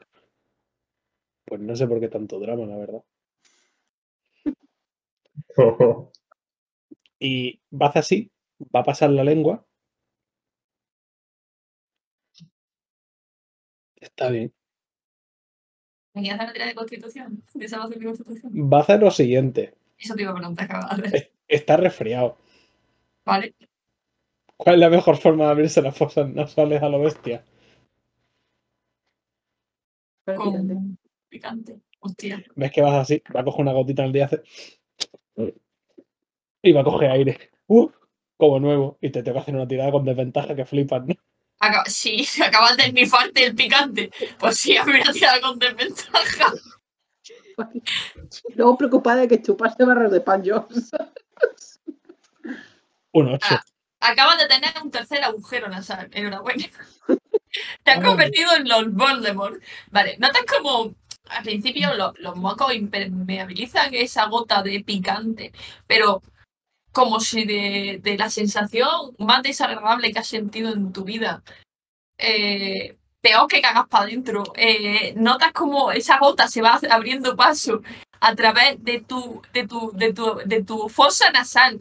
Pues 1.46 1.62
no 1.62 1.76
sé 1.76 1.88
por 1.88 2.00
qué 2.00 2.08
tanto 2.08 2.40
drama, 2.40 2.66
la 2.66 2.78
verdad. 2.78 3.04
Y 7.18 7.62
va 7.72 7.88
a 7.88 7.90
hacer 7.90 8.00
así, 8.02 8.32
va 8.76 8.82
a 8.82 8.84
pasar 8.84 9.10
la 9.10 9.24
lengua. 9.24 9.66
Está 13.96 14.30
bien. 14.30 14.54
¿Me 16.14 16.22
quieres 16.22 16.36
hacer 16.36 16.46
una 16.46 16.54
tira 16.54 16.66
de 16.68 16.76
constitución? 16.76 17.44
¿De 17.54 17.68
salvación 17.70 18.00
de 18.00 18.06
constitución? 18.06 18.52
Va 18.72 18.78
a 18.78 18.82
hacer 18.82 19.00
lo 19.00 19.12
siguiente. 19.12 19.74
Eso 19.98 20.14
te 20.14 20.24
iba 20.24 20.32
a 20.32 20.36
preguntar, 20.36 20.68
cabrón. 20.68 21.12
Está 21.48 21.78
resfriado. 21.78 22.38
Vale. 23.24 23.56
¿Cuál 24.58 24.76
es 24.76 24.82
la 24.82 24.90
mejor 24.90 25.18
forma 25.18 25.46
de 25.46 25.52
abrirse 25.52 25.82
las 25.82 25.98
fosas 25.98 26.30
nasales 26.30 26.82
a 26.82 26.90
lo 26.90 27.02
bestia? 27.02 27.44
Con 30.36 30.98
picante. 31.30 31.82
Hostia. 32.00 32.44
ves 32.56 32.72
que 32.72 32.82
vas 32.82 32.94
así, 32.94 33.24
va 33.36 33.42
a 33.42 33.44
coger 33.44 33.62
una 33.62 33.74
gotita 33.74 34.04
en 34.04 34.08
el 34.08 34.14
día 34.14 34.26
hace... 34.26 34.44
y 36.62 36.72
va 36.72 36.82
a 36.82 36.84
coger 36.84 37.10
aire. 37.12 37.52
¡Uh! 37.68 37.90
como 38.38 38.60
nuevo. 38.60 38.98
Y 39.02 39.10
te 39.10 39.24
tengo 39.24 39.36
que 39.36 39.42
hacer 39.42 39.56
una 39.56 39.68
tirada 39.68 39.92
con 39.92 40.06
desventaja 40.06 40.56
que 40.56 40.66
flipas, 40.66 41.06
¿no? 41.06 41.16
Acaba- 41.60 41.86
sí, 41.86 42.26
acabas 42.46 42.78
de 42.78 42.92
nifarte 42.92 43.46
el 43.46 43.56
picante. 43.56 44.12
Pues 44.40 44.58
sí, 44.58 44.78
a 44.78 44.86
mí 44.86 44.94
una 45.02 45.12
tirada 45.14 45.42
con 45.42 45.58
desventaja. 45.60 46.54
Luego 48.56 48.78
preocupada 48.78 49.22
de 49.22 49.28
que 49.28 49.42
chupaste 49.42 49.86
barras 49.86 50.12
de 50.12 50.22
pan 50.22 50.44
yo. 50.44 50.68
Un 53.14 53.28
8. 53.30 53.48
Ah. 53.50 53.64
Acabas 54.12 54.38
de 54.38 54.48
tener 54.48 54.72
un 54.84 54.92
tercer 54.92 55.24
agujero 55.24 55.68
nasal. 55.68 56.10
Enhorabuena. 56.14 56.66
Te 57.84 57.92
has 57.92 58.04
convertido 58.04 58.54
en 58.56 58.68
los 58.68 58.94
Voldemort. 58.94 59.62
Vale, 59.92 60.18
notas 60.20 60.44
como 60.46 60.94
al 61.30 61.44
principio 61.44 61.94
lo- 61.96 62.14
los 62.18 62.36
mocos 62.36 62.74
impermeabilizan 62.74 63.94
esa 63.94 64.26
gota 64.28 64.62
de 64.62 64.84
picante, 64.84 65.52
pero 65.88 66.22
como 66.92 67.20
si 67.20 67.46
de, 67.46 68.00
de 68.02 68.18
la 68.18 68.30
sensación 68.30 69.16
más 69.18 69.42
desagradable 69.44 70.12
que 70.14 70.20
has 70.20 70.28
sentido 70.28 70.72
en 70.72 70.94
tu 70.94 71.04
vida, 71.04 71.44
eh, 72.18 72.98
peor 73.22 73.48
que 73.48 73.62
cagas 73.62 73.88
para 73.88 74.06
adentro, 74.06 74.44
eh, 74.56 75.14
notas 75.18 75.52
como 75.52 75.92
esa 75.92 76.20
gota 76.20 76.48
se 76.48 76.62
va 76.62 76.80
abriendo 76.90 77.36
paso 77.36 77.82
a 78.22 78.36
través 78.36 78.84
de 78.84 79.02
tu, 79.02 79.42
de 79.54 79.68
tu, 79.68 79.92
de 79.94 80.14
tu, 80.14 80.36
de 80.46 80.64
tu 80.64 80.90
fosa 80.90 81.32
nasal, 81.32 81.80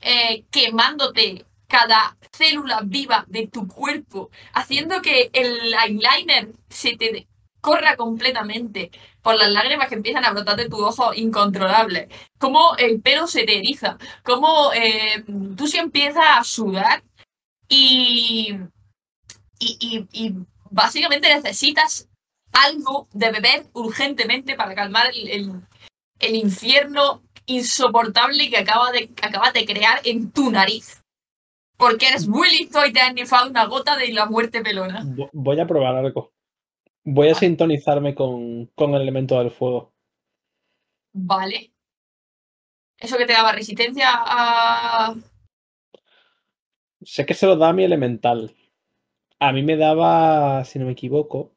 eh, 0.00 0.44
quemándote 0.50 1.44
cada 1.68 2.16
célula 2.32 2.80
viva 2.84 3.24
de 3.28 3.46
tu 3.48 3.66
cuerpo, 3.68 4.30
haciendo 4.52 5.02
que 5.02 5.30
el 5.32 5.74
eyeliner 5.74 6.48
se 6.68 6.96
te 6.96 7.26
corra 7.60 7.96
completamente 7.96 8.90
por 9.22 9.34
las 9.34 9.50
lágrimas 9.50 9.88
que 9.88 9.96
empiezan 9.96 10.24
a 10.24 10.30
brotar 10.30 10.56
de 10.56 10.68
tus 10.68 10.80
ojos 10.80 11.16
incontrolables, 11.16 12.08
cómo 12.38 12.76
el 12.78 13.00
pelo 13.00 13.26
se 13.26 13.42
te 13.44 13.58
eriza, 13.58 13.98
cómo 14.22 14.72
eh, 14.72 15.24
tú 15.56 15.66
se 15.66 15.78
empiezas 15.78 16.24
a 16.28 16.44
sudar 16.44 17.02
y, 17.68 18.56
y, 19.58 20.06
y- 20.12 20.34
básicamente 20.70 21.28
necesitas 21.34 22.08
algo 22.52 23.08
de 23.12 23.30
beber 23.32 23.66
urgentemente 23.72 24.54
para 24.54 24.74
calmar 24.74 25.08
el, 25.14 25.62
el- 26.20 26.34
infierno 26.36 27.22
insoportable 27.46 28.48
que 28.50 28.58
acaba 28.58 28.90
de, 28.92 29.10
acabas 29.22 29.52
de 29.52 29.64
crear 29.64 30.00
en 30.04 30.30
tu 30.30 30.50
nariz. 30.50 31.02
Porque 31.78 32.08
eres 32.08 32.26
muy 32.26 32.48
listo 32.50 32.84
y 32.86 32.92
te 32.92 33.00
has 33.00 33.14
nifado 33.14 33.50
una 33.50 33.66
gota 33.66 33.96
de 33.96 34.08
la 34.12 34.26
muerte 34.26 34.62
pelona. 34.62 35.04
Vo- 35.04 35.30
Voy 35.32 35.60
a 35.60 35.66
probar 35.66 35.94
algo. 35.96 36.32
Voy 37.04 37.28
a 37.28 37.34
sintonizarme 37.34 38.14
con, 38.14 38.66
con 38.74 38.94
el 38.94 39.02
elemento 39.02 39.38
del 39.38 39.50
fuego. 39.50 39.92
Vale. 41.30 41.72
Eso 42.98 43.16
que 43.18 43.26
te 43.26 43.32
daba 43.32 43.52
resistencia 43.52 44.08
a. 44.12 45.14
Sé 47.12 47.24
que 47.28 47.32
se 47.38 47.46
lo 47.46 47.56
da 47.56 47.70
a 47.70 47.72
mi 47.72 47.84
elemental. 47.84 48.54
A 49.40 49.52
mí 49.52 49.62
me 49.62 49.76
daba, 49.76 50.64
si 50.64 50.78
no 50.78 50.86
me 50.86 50.92
equivoco. 50.92 51.52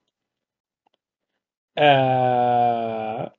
eh, 1.75 3.31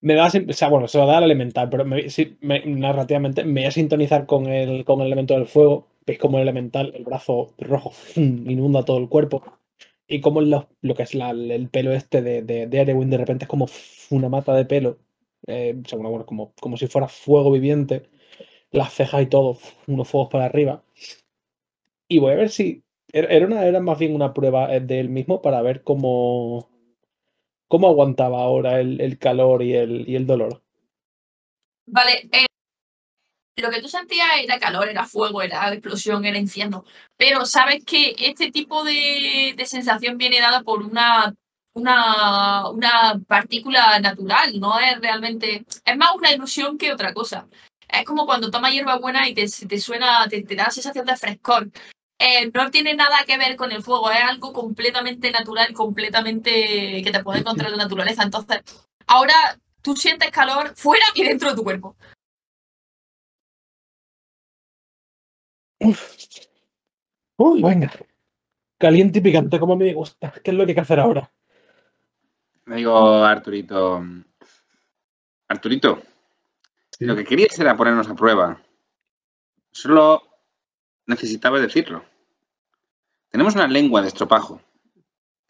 Me 0.00 0.14
va 0.14 0.26
a, 0.26 0.30
sin- 0.30 0.48
o 0.48 0.52
sea, 0.52 0.68
bueno, 0.68 0.86
se 0.88 0.98
lo 0.98 1.06
da 1.06 1.18
al 1.18 1.24
elemental, 1.24 1.68
pero 1.70 1.84
me- 1.84 2.06
me- 2.40 2.64
narrativamente 2.66 3.44
me 3.44 3.62
voy 3.62 3.64
a 3.68 3.70
sintonizar 3.72 4.26
con 4.26 4.46
el, 4.46 4.84
con 4.84 5.00
el 5.00 5.06
elemento 5.08 5.34
del 5.34 5.46
fuego. 5.46 5.88
Veis 6.06 6.18
como 6.18 6.38
el 6.38 6.42
elemental, 6.42 6.92
el 6.94 7.04
brazo 7.04 7.52
rojo, 7.58 7.92
inunda 8.16 8.84
todo 8.84 8.98
el 8.98 9.08
cuerpo. 9.08 9.42
Y 10.08 10.20
como 10.20 10.40
lo, 10.40 10.68
lo 10.82 10.94
que 10.94 11.02
es 11.04 11.14
el 11.14 11.68
pelo 11.70 11.92
este 11.92 12.22
de, 12.22 12.42
de, 12.42 12.66
de 12.66 12.80
Arewyn 12.80 13.10
de 13.10 13.18
repente 13.18 13.44
es 13.44 13.48
como 13.48 13.66
una 14.10 14.28
mata 14.28 14.54
de 14.54 14.64
pelo. 14.64 14.98
eh, 15.46 15.76
bueno, 15.98 16.24
como, 16.26 16.52
como 16.60 16.76
si 16.76 16.86
fuera 16.86 17.08
fuego 17.08 17.50
viviente. 17.52 18.04
Las 18.72 18.94
cejas 18.94 19.22
y 19.22 19.26
todo, 19.26 19.58
unos 19.88 20.08
fuegos 20.08 20.30
para 20.30 20.46
arriba. 20.46 20.82
Y 22.08 22.18
voy 22.18 22.32
a 22.32 22.36
ver 22.36 22.50
si. 22.50 22.82
Era, 23.12 23.28
era 23.28 23.46
una, 23.46 23.64
era 23.66 23.80
más 23.80 23.98
bien 23.98 24.14
una 24.14 24.34
prueba 24.34 24.74
eh, 24.74 24.80
de 24.80 25.00
él 25.00 25.08
mismo 25.08 25.40
para 25.42 25.62
ver 25.62 25.82
cómo. 25.82 26.68
Cómo 27.68 27.88
aguantaba 27.88 28.40
ahora 28.40 28.80
el, 28.80 29.18
calor 29.18 29.62
y 29.62 29.74
el, 29.74 30.26
dolor. 30.26 30.62
Vale, 31.86 32.28
eh, 32.32 32.46
lo 33.56 33.70
que 33.70 33.80
tú 33.80 33.88
sentías 33.88 34.28
era 34.42 34.58
calor, 34.58 34.88
era 34.88 35.06
fuego, 35.06 35.42
era 35.42 35.72
explosión, 35.72 36.24
era 36.24 36.38
infierno. 36.38 36.84
Pero 37.16 37.46
sabes 37.46 37.84
que 37.84 38.14
este 38.18 38.50
tipo 38.50 38.82
de, 38.84 39.54
sensación 39.66 40.18
viene 40.18 40.40
dada 40.40 40.62
por 40.62 40.82
una, 40.82 41.34
una, 41.74 42.68
una 42.70 43.20
partícula 43.26 44.00
natural, 44.00 44.58
no 44.58 44.78
es 44.78 45.00
realmente, 45.00 45.64
es 45.84 45.96
más 45.96 46.14
una 46.16 46.32
ilusión 46.32 46.78
que 46.78 46.92
otra 46.92 47.12
cosa. 47.12 47.48
Es 47.88 48.04
como 48.04 48.26
cuando 48.26 48.50
tomas 48.50 48.72
hierbabuena 48.72 49.28
y 49.28 49.34
te, 49.34 49.46
te 49.46 49.78
suena, 49.78 50.28
te, 50.28 50.42
te 50.42 50.56
da 50.56 50.64
la 50.64 50.70
sensación 50.70 51.06
de 51.06 51.16
frescor. 51.16 51.70
Eh, 52.20 52.50
no 52.52 52.70
tiene 52.70 52.94
nada 52.94 53.18
que 53.26 53.38
ver 53.38 53.54
con 53.56 53.70
el 53.70 53.82
fuego, 53.82 54.10
es 54.10 54.20
algo 54.22 54.52
completamente 54.52 55.30
natural, 55.30 55.72
completamente 55.72 57.00
que 57.02 57.10
te 57.12 57.22
puede 57.22 57.40
encontrar 57.40 57.70
en 57.70 57.76
la 57.78 57.84
naturaleza. 57.84 58.24
Entonces, 58.24 58.60
ahora 59.06 59.34
tú 59.82 59.94
sientes 59.96 60.30
calor 60.32 60.74
fuera 60.76 61.04
y 61.14 61.22
dentro 61.24 61.50
de 61.50 61.56
tu 61.56 61.62
cuerpo. 61.62 61.96
Uy, 67.36 67.62
venga. 67.62 67.90
Caliente 68.78 69.18
y 69.18 69.22
picante, 69.22 69.58
como 69.60 69.76
me 69.76 69.92
gusta. 69.94 70.32
¿Qué 70.42 70.50
es 70.50 70.56
lo 70.56 70.64
que 70.64 70.72
hay 70.72 70.74
que 70.74 70.80
hacer 70.80 71.00
ahora? 71.00 71.30
Le 72.66 72.76
digo 72.76 73.24
Arturito. 73.24 74.04
Arturito, 75.48 76.02
Sí. 76.90 77.04
lo 77.06 77.16
que 77.16 77.24
querías 77.24 77.58
era 77.58 77.76
ponernos 77.76 78.08
a 78.08 78.14
prueba. 78.14 78.60
Solo 79.70 80.27
necesitaba 81.08 81.58
decirlo. 81.58 82.04
Tenemos 83.30 83.54
una 83.54 83.66
lengua 83.66 84.00
de 84.02 84.08
estropajo, 84.08 84.60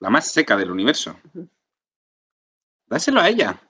la 0.01 0.09
más 0.09 0.31
seca 0.31 0.57
del 0.57 0.71
universo. 0.71 1.17
Dáselo 2.87 3.21
a 3.21 3.29
ella. 3.29 3.61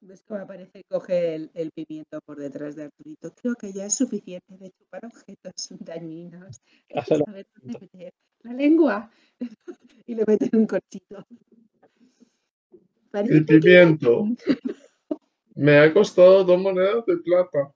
¿Ves 0.00 0.22
cómo 0.26 0.40
aparece 0.40 0.78
y 0.78 0.84
coge 0.84 1.34
el, 1.34 1.50
el 1.54 1.70
pimiento 1.72 2.20
por 2.24 2.38
detrás 2.38 2.76
de 2.76 2.84
Arturito? 2.84 3.34
Creo 3.34 3.54
que 3.56 3.72
ya 3.72 3.84
es 3.84 3.94
suficiente 3.94 4.56
de 4.56 4.70
chupar 4.70 5.04
objetos 5.04 5.68
dañinos. 5.80 6.60
Hay 6.72 6.84
que 6.88 6.94
Dáselo. 6.94 7.24
saber 7.26 7.46
dónde 7.56 7.78
meter 7.80 8.14
la 8.42 8.52
lengua. 8.52 9.10
y 10.06 10.14
le 10.14 10.24
meten 10.26 10.50
un 10.52 10.66
corchito. 10.66 11.26
Parece 13.10 13.34
El 13.34 13.46
que 13.46 13.58
pimiento. 13.58 14.24
Me 15.54 15.78
ha 15.78 15.92
costado 15.92 16.44
dos 16.44 16.60
monedas 16.60 17.04
de 17.04 17.16
plata. 17.16 17.74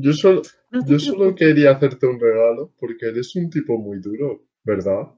Yo 0.00 0.12
solo, 0.12 0.42
no 0.70 0.86
yo 0.86 0.96
solo 1.00 1.34
quería 1.34 1.72
hacerte 1.72 2.06
un 2.06 2.20
regalo 2.20 2.72
porque 2.78 3.06
eres 3.06 3.34
un 3.34 3.50
tipo 3.50 3.76
muy 3.78 3.98
duro, 3.98 4.44
¿verdad? 4.62 5.08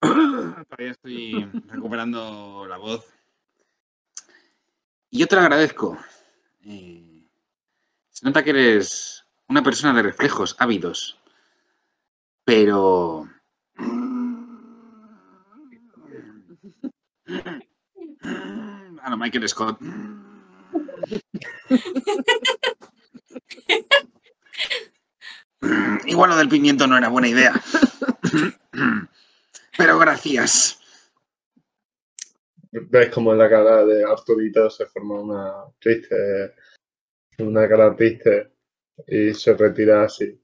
Todavía 0.00 0.92
estoy 0.92 1.50
recuperando 1.66 2.66
la 2.68 2.78
voz. 2.78 3.04
Y 5.10 5.18
yo 5.18 5.26
te 5.26 5.34
lo 5.34 5.42
agradezco. 5.42 5.98
Eh, 6.64 7.26
se 8.10 8.24
nota 8.24 8.44
que 8.44 8.50
eres 8.50 9.24
una 9.48 9.64
persona 9.64 9.92
de 9.92 10.02
reflejos 10.02 10.54
ávidos. 10.58 11.20
Pero. 12.44 13.28
Ah, 19.00 19.10
no, 19.10 19.16
Michael 19.16 19.48
Scott. 19.48 19.78
Igual 26.06 26.30
lo 26.30 26.36
del 26.36 26.48
pimiento 26.48 26.86
no 26.86 26.96
era 26.96 27.08
buena 27.08 27.28
idea. 27.28 27.52
Pero 29.76 29.98
gracias. 29.98 30.80
Ves 32.72 33.08
como 33.10 33.32
en 33.32 33.38
la 33.38 33.48
cara 33.48 33.84
de 33.84 34.04
Arturito 34.04 34.68
se 34.70 34.86
forma 34.86 35.20
una 35.20 35.52
triste, 35.80 36.54
una 37.38 37.68
cara 37.68 37.94
triste 37.96 38.52
y 39.06 39.32
se 39.34 39.54
retira 39.54 40.04
así, 40.04 40.38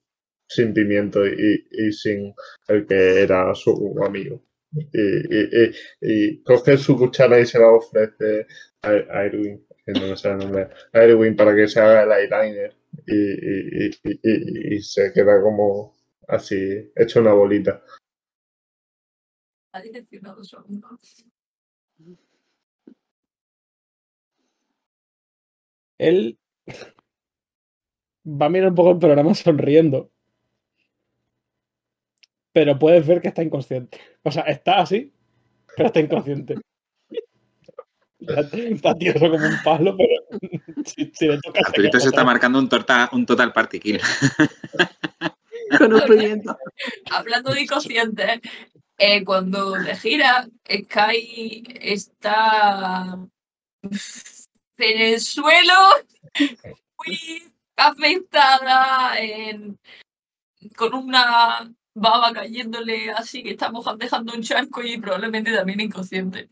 sin 0.49 0.73
pimiento 0.73 1.27
y, 1.27 1.67
y 1.71 1.93
sin 1.93 2.35
el 2.69 2.87
que 2.87 3.23
era 3.23 3.55
su 3.55 3.95
amigo. 4.05 4.43
Y, 4.93 4.99
y- 4.99 5.73
y- 6.01 6.43
coge 6.43 6.77
su 6.79 6.97
cuchara 6.97 7.39
y 7.39 7.47
se 7.47 7.59
la 7.61 7.69
ofrece 7.69 8.47
a, 8.83 8.89
a 8.91 9.25
Erwin, 9.27 9.65
que 9.85 9.93
no 9.93 10.07
me 10.09 10.17
sale 10.17 10.35
el 10.35 10.41
nombre, 10.41 10.69
a 10.93 10.99
Erwin 11.03 11.37
para 11.37 11.55
que 11.55 11.69
se 11.69 11.81
haga 11.81 12.03
el 12.05 12.13
eyeliner 12.13 12.77
y, 13.07 13.87
y- 13.87 13.91
y- 14.05 14.77
y- 14.77 14.83
se 14.83 15.13
queda 15.13 15.41
como 15.43 15.95
así, 16.29 16.91
hecho 16.97 17.21
una 17.21 17.33
bolita. 17.35 17.83
Él 25.99 26.39
va 28.27 28.47
a 28.47 28.49
mirar 28.49 28.71
un 28.71 28.75
poco 28.75 28.93
el 28.93 28.99
programa 28.99 29.35
sonriendo. 29.35 30.11
Pero 32.53 32.79
puedes 32.79 33.07
ver 33.07 33.21
que 33.21 33.29
está 33.29 33.43
inconsciente. 33.43 33.99
O 34.23 34.31
sea, 34.31 34.43
está 34.45 34.81
así, 34.81 35.13
pero 35.77 35.89
está 35.89 36.01
inconsciente. 36.01 36.55
Está, 38.29 38.95
tieso 38.95 39.19
como 39.19 39.37
un 39.47 39.63
palo, 39.63 39.97
pero 39.97 40.41
si, 40.85 41.11
si 41.15 41.27
le 41.27 41.39
toca 41.41 41.61
Arturito 41.67 42.01
se 42.01 42.09
está 42.09 42.25
marcando 42.25 42.59
un, 42.59 42.69
torta, 42.69 43.09
un 43.13 43.27
total 43.27 43.53
party 43.53 43.81
kill. 43.81 44.01
Con 45.79 45.93
un 45.95 46.01
pimiento. 46.03 46.57
Hablando 47.11 47.53
de 47.53 47.63
inconsciente, 47.63 48.41
eh, 48.99 49.25
cuando 49.25 49.73
te 49.83 49.97
gira, 49.97 50.47
Sky 50.71 51.63
está 51.81 53.19
en 54.79 55.01
el 55.01 55.21
suelo, 55.21 55.75
muy 56.99 57.43
afectada, 57.77 59.19
en- 59.19 59.79
con 60.77 60.95
una 60.95 61.71
baba 61.95 62.33
cayéndole 62.33 63.11
así, 63.11 63.43
que 63.43 63.51
está 63.51 63.71
moja- 63.71 63.97
dejando 63.97 64.33
un 64.35 64.43
charco 64.43 64.83
y 64.83 64.99
probablemente 64.99 65.55
también 65.55 65.81
inconsciente. 65.81 66.49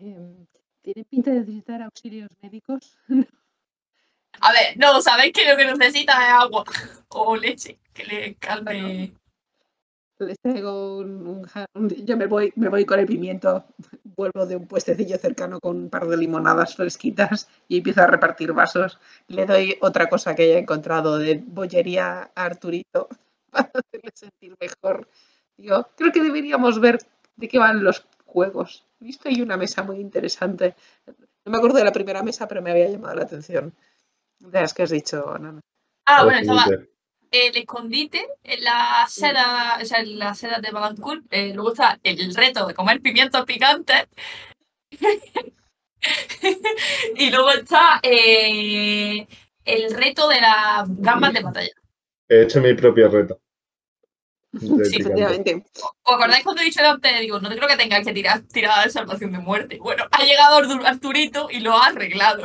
Em, 0.00 0.46
¿Tiene 0.82 1.04
pinta 1.04 1.30
de 1.30 1.40
necesitar 1.40 1.82
auxilios 1.82 2.30
médicos? 2.42 2.96
A 4.40 4.52
ver, 4.52 4.76
no, 4.78 5.02
sabéis 5.02 5.32
que 5.34 5.44
lo 5.50 5.56
que 5.56 5.66
necesita 5.66 6.12
es 6.24 6.32
agua 6.42 6.64
o 7.08 7.36
leche, 7.36 7.78
que 7.92 8.04
le 8.04 8.34
calme. 8.36 9.12
Les 10.18 10.38
traigo 10.40 10.98
un, 10.98 11.26
un 11.26 11.42
ja- 11.44 11.66
un- 11.74 11.88
Yo 11.88 12.16
me 12.16 12.26
voy, 12.26 12.52
me 12.56 12.68
voy 12.68 12.84
con 12.86 12.98
el 13.00 13.06
pimiento. 13.06 13.64
Vuelvo 14.16 14.46
de 14.46 14.56
un 14.56 14.66
puestecillo 14.66 15.16
cercano 15.18 15.60
con 15.60 15.76
un 15.76 15.90
par 15.90 16.06
de 16.06 16.16
limonadas 16.16 16.76
fresquitas 16.76 17.48
y 17.68 17.78
empiezo 17.78 18.02
a 18.02 18.06
repartir 18.06 18.52
vasos. 18.52 18.98
Le 19.28 19.44
doy 19.46 19.76
otra 19.80 20.08
cosa 20.08 20.34
que 20.34 20.42
haya 20.44 20.58
encontrado 20.58 21.18
de 21.18 21.42
bollería 21.46 22.30
a 22.34 22.44
Arturito 22.44 23.08
para 23.50 23.70
hacerle 23.74 24.10
sentir 24.14 24.54
mejor. 24.60 25.08
Digo, 25.56 25.88
creo 25.96 26.12
que 26.12 26.22
deberíamos 26.22 26.80
ver 26.80 26.98
de 27.36 27.48
qué 27.48 27.58
van 27.58 27.82
los 27.82 28.06
juegos. 28.26 28.86
He 29.00 29.04
visto 29.04 29.28
ahí 29.28 29.40
una 29.40 29.56
mesa 29.56 29.82
muy 29.82 29.98
interesante. 29.98 30.74
No 31.44 31.52
me 31.52 31.58
acuerdo 31.58 31.78
de 31.78 31.84
la 31.84 31.92
primera 31.92 32.22
mesa, 32.22 32.46
pero 32.46 32.62
me 32.62 32.70
había 32.70 32.88
llamado 32.88 33.14
la 33.14 33.22
atención. 33.22 33.74
De 34.38 34.60
las 34.60 34.74
que 34.74 34.82
has 34.82 34.90
dicho, 34.90 35.36
Nana. 35.38 35.60
Ah, 36.06 36.24
bueno, 36.24 36.40
estaba 36.40 36.66
el 37.30 37.56
escondite, 37.56 38.26
la 38.60 39.06
seda, 39.08 39.78
o 39.80 39.84
sea, 39.84 40.00
en 40.00 40.18
la 40.18 40.34
seda 40.34 40.58
de 40.58 40.72
Badancul, 40.72 41.24
eh, 41.30 41.52
luego 41.54 41.70
está 41.72 41.98
el 42.02 42.34
reto 42.34 42.66
de 42.66 42.74
comer 42.74 43.00
pimientos 43.00 43.44
picantes. 43.44 44.08
y 47.16 47.30
luego 47.30 47.50
está 47.50 48.00
eh, 48.02 49.26
el 49.64 49.94
reto 49.94 50.28
de 50.28 50.40
las 50.40 50.84
gambas 50.88 51.32
de 51.32 51.42
batalla. 51.42 51.74
He 52.28 52.42
hecho 52.42 52.60
mi 52.60 52.74
propio 52.74 53.08
reto. 53.08 53.40
Sí. 54.60 54.96
Efectivamente. 55.00 55.64
¿Os 56.02 56.14
acordáis 56.14 56.42
cuando 56.42 56.62
he 56.62 56.64
dicho 56.64 56.82
de 56.82 56.88
antes? 56.88 57.20
Digo, 57.20 57.38
no 57.38 57.48
te 57.48 57.56
creo 57.56 57.68
que 57.68 57.76
tengas 57.76 58.04
que 58.04 58.12
tirar 58.12 58.40
tirada 58.42 58.82
de 58.84 58.90
salvación 58.90 59.32
de 59.32 59.38
muerte. 59.38 59.78
Bueno, 59.78 60.04
ha 60.10 60.24
llegado 60.24 60.58
Artur- 60.58 60.84
Arturito 60.86 61.48
y 61.50 61.60
lo 61.60 61.72
ha 61.74 61.86
arreglado. 61.86 62.42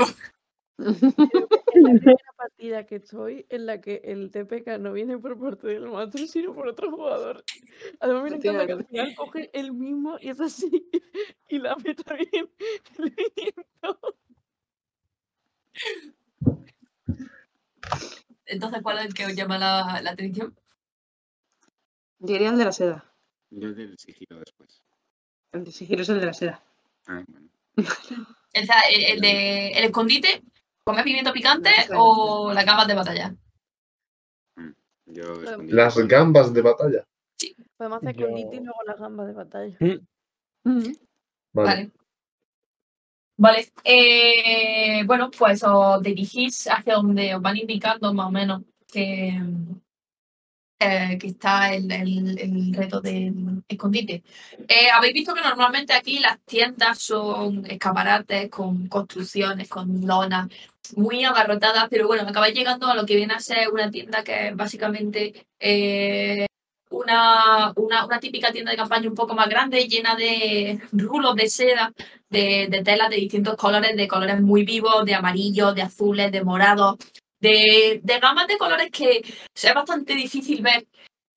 Es 0.77 1.01
la 1.01 1.71
primera 1.71 2.17
partida 2.37 2.85
que 2.85 2.97
estoy 2.97 3.45
en 3.49 3.65
la 3.65 3.81
que 3.81 4.01
el 4.03 4.29
TPK 4.29 4.77
no 4.77 4.93
viene 4.93 5.17
por 5.17 5.39
parte 5.39 5.67
del 5.67 5.87
maestro, 5.89 6.27
sino 6.27 6.53
por 6.53 6.67
otro 6.67 6.91
jugador. 6.91 7.43
Además, 7.99 8.23
me 8.29 8.35
encanta 8.37 8.67
que 8.67 8.73
al 8.73 8.85
final 8.85 9.15
coge 9.15 9.49
el 9.53 9.73
mismo 9.73 10.17
y 10.21 10.29
es 10.29 10.39
así. 10.41 10.87
Y 11.49 11.59
la 11.59 11.75
el 11.85 11.95
pimiento. 12.97 13.99
Entonces, 18.45 18.81
¿cuál 18.83 18.99
es 18.99 19.05
el 19.05 19.13
que 19.13 19.25
os 19.25 19.35
llama 19.35 19.57
la, 19.57 20.01
la 20.03 20.11
atención? 20.11 20.55
Diría 22.25 22.49
el 22.49 22.57
de 22.57 22.65
la 22.65 22.71
seda. 22.71 23.05
Yo 23.51 23.73
del 23.73 23.97
sigilo 23.97 24.39
después. 24.39 24.81
El 25.51 25.63
de 25.63 25.71
sigilo 25.71 26.01
es 26.01 26.09
el 26.09 26.19
de 26.19 26.25
la 26.25 26.33
seda. 26.33 26.63
Ah, 27.07 27.23
bueno. 27.27 27.49
El, 28.53 28.63
el, 28.93 29.03
el 29.11 29.19
de 29.21 29.67
el 29.71 29.83
escondite, 29.83 30.41
comer 30.85 31.03
pimiento 31.03 31.33
picante 31.33 31.71
o 31.93 32.53
las 32.53 32.65
gambas 32.65 32.87
de 32.87 32.93
batalla. 32.95 33.35
Yo 35.07 35.35
Bueno, 35.35 35.43
escondí. 35.49 35.73
Las 35.73 35.97
gambas 36.07 36.53
de 36.53 36.61
batalla. 36.61 37.03
Podemos 37.75 37.97
hacer 37.97 38.15
Yo- 38.15 38.27
escondite 38.27 38.55
y 38.55 38.59
luego 38.63 38.79
la 38.87 38.93
gamba 38.95 39.25
de 39.25 39.33
batalla. 39.33 39.77
Mm. 39.81 39.97
Vale. 40.63 40.95
Vale. 41.53 41.91
Vale. 43.37 43.71
eh, 43.83 45.03
bueno, 45.05 45.29
pues 45.37 45.61
os 45.65 46.01
dirigís 46.01 46.67
hacia 46.71 46.95
donde 46.95 47.35
os 47.35 47.41
van 47.41 47.57
indicando 47.57 48.13
más 48.13 48.27
o 48.27 48.31
menos 48.31 48.61
que, 48.87 49.37
eh, 50.79 51.17
que 51.19 51.27
está 51.27 51.73
el, 51.73 51.89
el- 51.91 52.39
el 52.39 52.73
reto 52.73 53.01
del 53.01 53.63
escondite. 53.67 54.23
Eh, 54.67 54.89
Habéis 54.93 55.13
visto 55.13 55.33
que 55.33 55.41
normalmente 55.41 55.93
aquí 55.93 56.19
las 56.19 56.39
tiendas 56.45 56.99
son 56.99 57.65
escaparates 57.65 58.49
con 58.49 58.87
construcciones, 58.87 59.69
con 59.69 60.05
lonas, 60.05 60.47
muy 60.95 61.23
abarrotadas, 61.23 61.87
pero 61.89 62.07
bueno, 62.07 62.23
acabáis 62.27 62.53
llegando 62.55 62.87
a 62.87 62.95
lo 62.95 63.05
que 63.05 63.15
viene 63.15 63.33
a 63.33 63.39
ser 63.39 63.69
una 63.71 63.89
tienda 63.89 64.23
que 64.23 64.49
es 64.49 64.55
básicamente 64.55 65.47
eh, 65.59 66.45
una, 66.91 67.73
una, 67.75 68.05
una 68.05 68.19
típica 68.19 68.51
tienda 68.51 68.71
de 68.71 68.77
campaña 68.77 69.09
un 69.09 69.15
poco 69.15 69.33
más 69.33 69.49
grande, 69.49 69.87
llena 69.87 70.15
de 70.15 70.79
rulos 70.91 71.35
de 71.35 71.47
seda, 71.49 71.91
de, 72.29 72.67
de 72.69 72.83
telas 72.83 73.09
de 73.09 73.15
distintos 73.17 73.55
colores, 73.55 73.95
de 73.95 74.07
colores 74.07 74.39
muy 74.41 74.63
vivos, 74.63 75.03
de 75.05 75.15
amarillos, 75.15 75.73
de 75.75 75.81
azules, 75.81 76.31
de 76.31 76.43
morados, 76.43 76.97
de, 77.45 78.01
de 78.03 78.19
gamas 78.19 78.47
de 78.47 78.57
colores 78.57 78.89
que 78.91 79.21
es 79.53 79.73
bastante 79.73 80.13
difícil 80.15 80.61
ver 80.61 80.87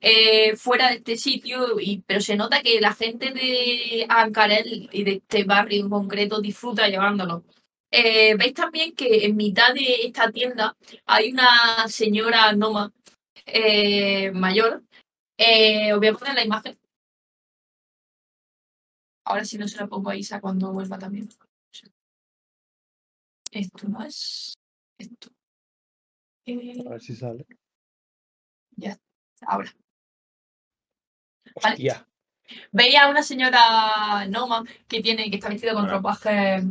eh, 0.01 0.57
fuera 0.57 0.89
de 0.91 0.97
este 0.97 1.17
sitio, 1.17 1.81
y, 1.81 2.03
pero 2.07 2.21
se 2.21 2.37
nota 2.37 2.63
que 2.63 2.81
la 2.81 2.95
gente 2.95 3.33
de 3.33 4.07
Ancarel 4.09 4.89
y 4.93 5.03
de 5.05 5.13
este 5.15 5.45
barrio 5.45 5.81
en 5.83 5.91
concreto 5.91 6.41
disfruta 6.41 6.89
llevándolo. 6.89 7.45
Eh, 7.91 8.35
Veis 8.37 8.55
también 8.55 8.95
que 8.95 9.25
en 9.27 9.37
mitad 9.37 9.75
de 9.75 10.07
esta 10.07 10.31
tienda 10.31 10.77
hay 11.07 11.33
una 11.33 11.89
señora 11.89 12.53
Noma 12.53 12.93
eh, 13.47 14.31
mayor. 14.33 14.83
Os 15.93 15.99
voy 15.99 16.09
a 16.09 16.13
poner 16.15 16.35
la 16.35 16.45
imagen. 16.45 16.79
Ahora 19.25 19.45
si 19.45 19.59
no 19.59 19.67
se 19.69 19.79
la 19.79 19.87
pongo 19.87 20.11
a 20.11 20.17
Isa 20.17 20.41
cuando 20.41 20.73
vuelva 20.73 20.99
también. 20.99 21.29
Esto 23.51 23.89
no 23.89 24.03
es. 24.05 24.55
Esto. 24.99 25.38
Eh, 26.49 26.83
A 26.87 26.91
ver 26.91 27.01
si 27.03 27.15
sale. 27.15 27.45
ahora. 29.43 29.70
Vale. 31.62 31.75
Hostia. 31.75 32.07
Veía 32.73 33.05
a 33.05 33.11
una 33.11 33.23
señora 33.23 34.27
Noma 34.29 34.65
que 34.89 35.03
tiene, 35.03 35.31
que 35.31 35.37
está 35.37 35.51
vestida 35.51 35.75
con 35.75 35.89
ropajes 35.89 36.65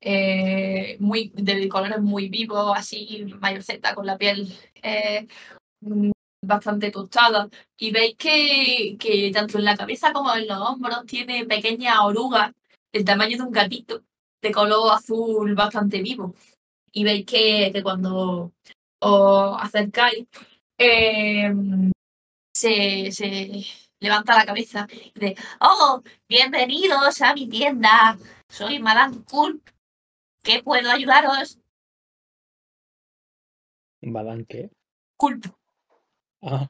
eh, 0.00 0.96
muy, 0.98 1.30
de 1.34 1.68
colores 1.68 2.00
muy 2.00 2.28
vivos, 2.28 2.76
así 2.76 3.24
mayorceta, 3.40 3.94
con 3.94 4.06
la 4.06 4.18
piel 4.18 4.52
eh, 4.82 5.28
mm, 5.80 6.10
bastante 6.42 6.90
tostada. 6.90 7.48
Y 7.78 7.92
veis 7.92 8.16
que, 8.16 8.96
que 8.98 9.30
tanto 9.32 9.58
en 9.58 9.64
la 9.64 9.76
cabeza 9.76 10.12
como 10.12 10.34
en 10.34 10.48
los 10.48 10.58
hombros 10.58 11.06
tiene 11.06 11.46
pequeñas 11.46 11.98
orugas 12.02 12.50
del 12.92 13.04
tamaño 13.04 13.36
de 13.36 13.44
un 13.44 13.52
gatito, 13.52 14.02
de 14.42 14.50
color 14.50 14.92
azul 14.92 15.54
bastante 15.54 16.02
vivo. 16.02 16.34
Y 16.90 17.04
veis 17.04 17.24
que, 17.24 17.70
que 17.72 17.82
cuando 17.82 18.52
os 19.04 19.62
acercáis, 19.62 20.26
eh, 20.78 21.52
se, 22.52 23.12
se 23.12 23.64
levanta 24.00 24.36
la 24.36 24.46
cabeza 24.46 24.86
y 24.90 25.12
dice, 25.14 25.36
oh, 25.60 26.02
bienvenidos 26.28 27.20
a 27.20 27.34
mi 27.34 27.48
tienda. 27.48 28.16
Soy 28.48 28.78
Madame 28.78 29.22
Cool. 29.30 29.62
¿Qué 30.42 30.62
puedo 30.62 30.90
ayudaros? 30.90 31.58
¿Badán 34.00 34.44
qué? 34.44 34.70
Culp. 35.16 35.46
Ah. 36.42 36.68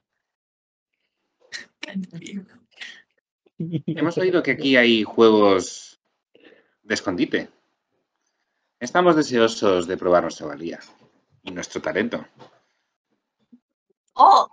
Hemos 3.59 4.19
oído 4.19 4.43
que 4.43 4.53
aquí 4.53 4.77
hay 4.77 5.03
juegos 5.03 6.01
de 6.83 6.95
escondite. 6.95 7.49
Estamos 8.79 9.17
deseosos 9.17 9.87
de 9.87 9.97
probar 9.97 10.23
nuestra 10.23 10.47
valía 10.47 10.79
y 11.45 11.51
nuestro 11.53 11.81
talento. 11.81 12.27
Oh, 14.15 14.49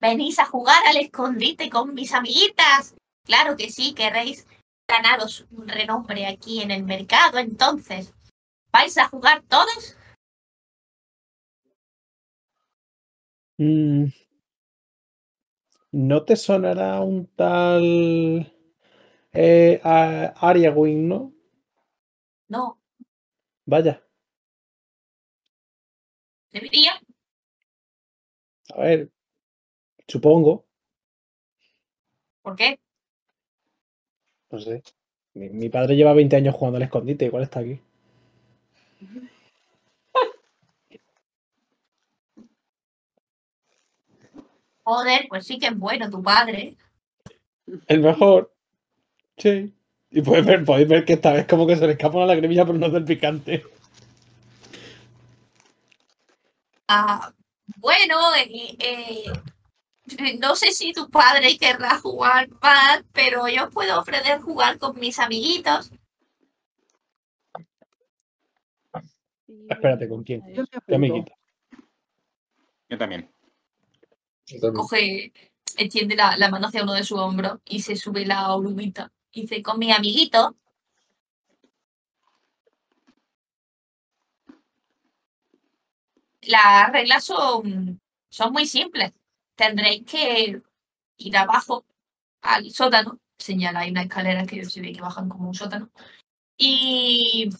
venís 0.00 0.38
a 0.38 0.46
jugar 0.46 0.82
al 0.86 0.96
escondite 0.96 1.70
con 1.70 1.94
mis 1.94 2.12
amiguitas. 2.12 2.94
Claro 3.24 3.56
que 3.56 3.70
sí, 3.70 3.94
queréis 3.94 4.46
ganaros 4.88 5.46
un 5.50 5.68
renombre 5.68 6.26
aquí 6.26 6.60
en 6.60 6.70
el 6.70 6.82
mercado, 6.84 7.38
entonces. 7.38 8.12
¿Vais 8.72 8.96
a 8.98 9.08
jugar 9.08 9.42
todos? 9.48 9.96
Mm. 13.58 14.06
¿No 15.92 16.24
te 16.24 16.34
sonará 16.34 17.00
un 17.00 17.26
tal 17.36 18.52
eh, 19.32 19.80
a- 19.84 20.34
Aria 20.40 20.72
Wing, 20.72 21.06
no? 21.08 21.32
No, 22.48 22.80
Vaya, 23.66 24.03
debería. 26.54 26.92
a 28.74 28.80
ver, 28.80 29.10
supongo, 30.08 30.64
¿Por 32.42 32.56
qué? 32.56 32.78
no 34.50 34.58
sé. 34.60 34.82
Mi, 35.34 35.48
mi 35.50 35.68
padre 35.68 35.96
lleva 35.96 36.12
20 36.14 36.36
años 36.36 36.54
jugando 36.54 36.76
al 36.76 36.84
escondite, 36.84 37.24
igual 37.24 37.42
está 37.42 37.60
aquí. 37.60 37.80
Joder, 44.84 45.26
pues 45.28 45.46
sí 45.46 45.58
que 45.58 45.66
es 45.68 45.78
bueno 45.78 46.10
tu 46.10 46.22
padre. 46.22 46.76
El 47.88 48.00
mejor. 48.00 48.54
Sí. 49.38 49.74
Y 50.10 50.22
podéis 50.22 50.46
ver, 50.46 50.64
podéis 50.64 50.88
ver 50.88 51.04
que 51.04 51.14
esta 51.14 51.32
vez 51.32 51.46
como 51.46 51.66
que 51.66 51.76
se 51.76 51.86
le 51.86 51.92
escapa 51.94 52.18
una 52.18 52.26
lagrimilla, 52.26 52.64
pero 52.64 52.78
no 52.78 52.90
del 52.90 53.04
picante. 53.04 53.64
Ah, 53.64 53.70
bueno, 57.76 58.34
eh, 58.36 58.76
eh, 58.78 59.32
no 60.38 60.54
sé 60.56 60.72
si 60.72 60.92
tu 60.92 61.08
padre 61.10 61.56
querrá 61.58 61.98
jugar 61.98 62.48
más, 62.60 63.02
pero 63.12 63.48
yo 63.48 63.70
puedo 63.70 63.98
ofrecer 64.00 64.40
jugar 64.40 64.78
con 64.78 64.98
mis 64.98 65.18
amiguitos. 65.18 65.90
Espérate, 69.68 70.08
¿con 70.08 70.22
quién? 70.24 70.42
Yo 70.54 70.66
¿Qué 70.66 70.76
apunto. 70.76 70.94
amiguita? 70.94 71.32
Yo 72.88 72.98
también. 72.98 73.30
Yo 74.46 74.60
también. 74.60 74.82
Coge, 74.82 75.32
extiende 75.76 76.16
la, 76.16 76.36
la 76.36 76.50
mano 76.50 76.66
hacia 76.66 76.82
uno 76.82 76.92
de 76.92 77.04
sus 77.04 77.18
hombros 77.18 77.60
y 77.64 77.80
se 77.80 77.96
sube 77.96 78.26
la 78.26 78.54
oruguita. 78.54 79.10
Y 79.32 79.42
dice, 79.42 79.62
con 79.62 79.78
mi 79.78 79.90
amiguito. 79.90 80.56
Las 86.46 86.92
reglas 86.92 87.24
son, 87.24 88.00
son 88.30 88.52
muy 88.52 88.66
simples. 88.66 89.12
Tendréis 89.56 90.04
que 90.04 90.62
ir 91.18 91.36
abajo 91.36 91.84
al 92.42 92.70
sótano. 92.70 93.20
Señala, 93.38 93.80
hay 93.80 93.90
una 93.90 94.02
escalera 94.02 94.46
que 94.46 94.64
se 94.64 94.80
ve 94.80 94.92
que 94.92 95.00
bajan 95.00 95.28
como 95.28 95.48
un 95.48 95.54
sótano. 95.54 95.90
Y, 96.56 97.50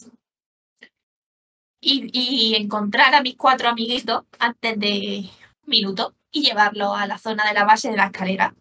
y, 1.81 2.09
y 2.13 2.55
encontrar 2.55 3.13
a 3.15 3.21
mis 3.21 3.35
cuatro 3.37 3.69
amiguitos 3.69 4.23
antes 4.39 4.79
de 4.79 5.29
un 5.63 5.69
minuto 5.69 6.15
y 6.31 6.41
llevarlo 6.43 6.93
a 6.95 7.07
la 7.07 7.17
zona 7.17 7.47
de 7.47 7.53
la 7.53 7.65
base 7.65 7.89
de 7.91 7.97
la 7.97 8.05
escalera. 8.07 8.55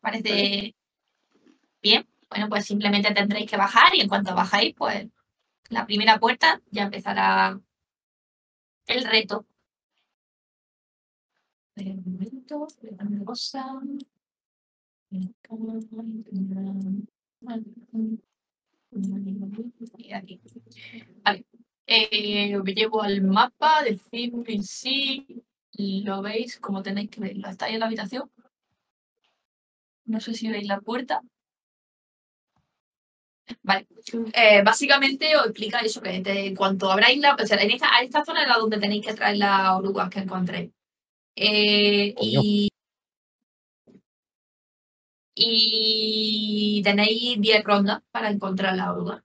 Parece 0.00 0.74
Bueno, 2.30 2.48
pues 2.48 2.66
simplemente 2.66 3.14
tendréis 3.14 3.50
que 3.50 3.56
bajar 3.56 3.94
y 3.94 4.00
en 4.00 4.08
cuanto 4.08 4.34
bajáis, 4.34 4.74
pues 4.74 5.06
la 5.70 5.86
primera 5.86 6.18
puerta 6.18 6.60
ya 6.70 6.84
empezará 6.84 7.60
el 8.86 9.04
reto. 9.04 9.46
Eh, 21.86 22.56
me 22.62 22.74
llevo 22.74 23.02
al 23.02 23.22
mapa 23.22 23.84
en 23.86 24.62
sí. 24.64 25.42
Lo 26.04 26.22
veis 26.22 26.58
como 26.58 26.82
tenéis 26.82 27.10
que 27.10 27.20
verlo. 27.20 27.48
¿Estáis 27.48 27.74
en 27.74 27.80
la 27.80 27.86
habitación? 27.86 28.30
No 30.04 30.20
sé 30.20 30.34
si 30.34 30.48
veis 30.48 30.66
la 30.66 30.80
puerta. 30.80 31.22
Vale. 33.62 33.86
Eh, 34.34 34.62
básicamente 34.62 35.36
os 35.36 35.46
explica 35.46 35.80
eso, 35.80 36.00
que 36.00 36.22
en 36.24 36.54
cuanto 36.56 36.90
abráis 36.90 37.18
la... 37.20 37.34
O 37.34 37.46
sea, 37.46 37.58
en 37.58 37.70
esta, 37.70 37.94
a 37.94 38.02
esta 38.02 38.24
zona 38.24 38.42
es 38.42 38.48
la 38.48 38.58
donde 38.58 38.78
tenéis 38.78 39.06
que 39.06 39.14
traer 39.14 39.36
las 39.38 39.70
orugas 39.78 40.10
que 40.10 40.20
encontréis. 40.20 40.70
Eh, 41.36 42.14
y... 42.20 42.68
Y 45.40 46.82
tenéis 46.84 47.40
10 47.40 47.64
rondas 47.64 48.02
para 48.10 48.28
encontrar 48.30 48.76
las 48.76 48.88
orugas. 48.88 49.22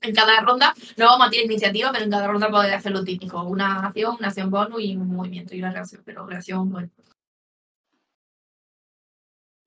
En 0.00 0.14
cada 0.14 0.40
ronda, 0.40 0.74
no 0.96 1.06
vamos 1.06 1.26
a 1.26 1.30
tener 1.30 1.46
iniciativa, 1.46 1.90
pero 1.92 2.04
en 2.04 2.10
cada 2.10 2.28
ronda 2.28 2.50
podéis 2.50 2.74
hacer 2.74 2.92
lo 2.92 3.04
típico. 3.04 3.42
Una 3.42 3.86
acción, 3.86 4.16
una 4.18 4.28
acción 4.28 4.50
bonus 4.50 4.80
y 4.80 4.96
un 4.96 5.08
movimiento 5.08 5.54
y 5.54 5.58
una 5.60 5.72
reacción. 5.72 6.02
Pero 6.04 6.26
reacción, 6.26 6.70
bueno. 6.70 6.90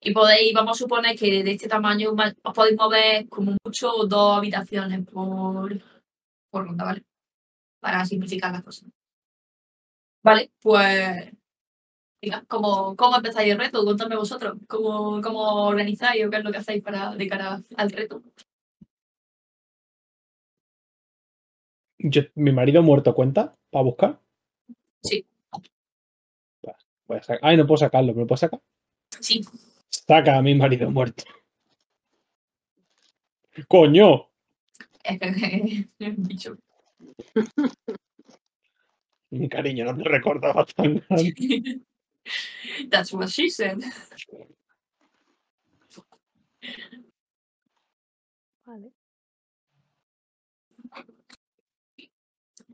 Y 0.01 0.13
podéis, 0.13 0.53
vamos 0.53 0.77
a 0.77 0.79
suponer 0.83 1.17
que 1.17 1.43
de 1.43 1.51
este 1.51 1.67
tamaño 1.67 2.13
ma- 2.13 2.33
os 2.43 2.53
podéis 2.53 2.77
mover 2.77 3.27
como 3.27 3.57
mucho 3.63 3.91
dos 4.07 4.37
habitaciones 4.37 5.05
por, 5.05 5.73
por 6.49 6.65
ronda, 6.65 6.85
¿vale? 6.85 7.03
Para 7.81 8.05
simplificar 8.05 8.51
las 8.51 8.63
cosas. 8.63 8.89
Vale, 10.23 10.51
pues. 10.61 11.33
Venga, 12.21 12.43
¿cómo, 12.47 12.95
cómo 12.97 13.15
empezáis 13.17 13.51
el 13.51 13.57
reto? 13.59 13.83
Contadme 13.85 14.17
vosotros. 14.17 14.57
¿Cómo, 14.67 15.21
¿Cómo 15.21 15.67
organizáis 15.67 16.25
o 16.25 16.29
qué 16.29 16.37
es 16.37 16.43
lo 16.43 16.51
que 16.51 16.57
hacéis 16.57 16.83
para 16.83 17.15
de 17.15 17.27
cara 17.29 17.61
al 17.77 17.91
reto? 17.91 18.21
Yo, 21.97 22.21
mi 22.35 22.51
marido 22.51 22.81
muerto 22.81 23.13
cuenta 23.13 23.55
para 23.69 23.83
buscar. 23.83 24.19
Sí. 25.03 25.25
Voy 27.07 27.17
a 27.17 27.39
Ay, 27.41 27.57
no 27.57 27.65
puedo 27.65 27.77
sacarlo, 27.77 28.13
¿me 28.13 28.21
lo 28.21 28.27
puedo 28.27 28.37
sacar? 28.37 28.61
Sí, 29.19 29.41
Saca 29.89 30.37
a 30.37 30.41
mi 30.41 30.55
marido 30.55 30.89
muerto. 30.89 31.23
¡Coño! 33.67 34.29
es 35.03 35.19
que 35.99 36.11
bicho. 36.11 36.57
Mi 39.31 39.47
cariño, 39.47 39.85
no 39.85 39.95
te 39.95 40.09
recordaba 40.09 40.65
tan. 40.65 41.03
That's 42.89 43.13
what 43.13 43.29
she 43.29 43.49
said. 43.49 43.79
Vale. 48.65 48.91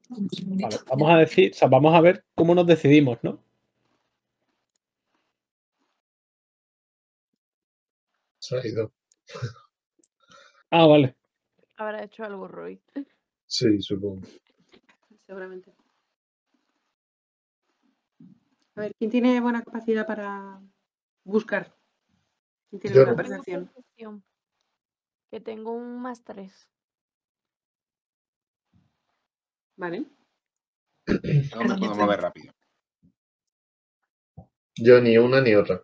Vale, 0.09 0.77
vamos 0.87 1.09
a 1.09 1.17
decir, 1.17 1.51
o 1.51 1.55
sea, 1.55 1.67
vamos 1.67 1.93
a 1.93 2.01
ver 2.01 2.25
cómo 2.35 2.53
nos 2.53 2.67
decidimos, 2.67 3.17
¿no? 3.23 3.44
Se 8.45 8.55
ha 8.55 8.67
ido. 8.67 8.93
Ah, 10.69 10.85
vale. 10.85 11.15
Habrá 11.77 12.03
hecho 12.03 12.23
algo, 12.23 12.47
Roy. 12.47 12.79
Sí, 13.47 13.81
supongo. 13.81 14.21
Seguramente. 15.25 15.73
A 18.75 18.81
ver, 18.81 18.93
¿quién 18.99 19.09
tiene 19.09 19.41
buena 19.41 19.63
capacidad 19.63 20.05
para 20.05 20.61
buscar? 21.23 21.75
¿Quién 22.69 22.81
tiene 22.81 22.95
Yo 22.97 23.05
buena 23.05 23.11
no. 23.13 23.17
percepción? 23.17 24.23
Que 25.31 25.39
tengo 25.39 25.71
un 25.71 25.99
más 25.99 26.23
3. 26.23 26.69
Vale. 29.75 30.05
Yo 31.07 31.63
me 31.63 31.77
puedo 31.79 31.95
mover 31.95 32.21
rápido. 32.21 32.53
Yo 34.75 35.01
ni 35.01 35.17
una 35.17 35.41
ni 35.41 35.55
otra. 35.55 35.83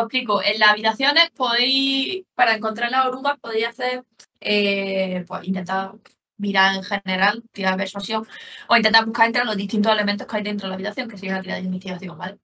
Os 0.00 0.06
explico, 0.06 0.42
en 0.42 0.58
las 0.58 0.70
habitaciones 0.70 1.30
podéis, 1.30 2.24
para 2.34 2.54
encontrar 2.54 2.90
las 2.90 3.06
orugas, 3.06 3.38
podéis 3.38 3.68
hacer, 3.68 4.04
eh, 4.40 5.24
pues 5.26 5.46
intentar 5.46 5.92
mirar 6.38 6.74
en 6.74 6.82
general, 6.82 7.42
tirar 7.52 7.76
persuasión, 7.76 8.26
o 8.68 8.76
intentar 8.76 9.04
buscar 9.04 9.26
entre 9.26 9.44
los 9.44 9.56
distintos 9.56 9.92
elementos 9.92 10.26
que 10.26 10.36
hay 10.36 10.42
dentro 10.42 10.66
de 10.66 10.70
la 10.70 10.74
habitación, 10.76 11.08
que 11.08 11.18
sería 11.18 11.34
una 11.34 11.42
tirada 11.42 11.60
de 11.60 11.66
investigación, 11.66 12.16
¿vale? 12.16 12.38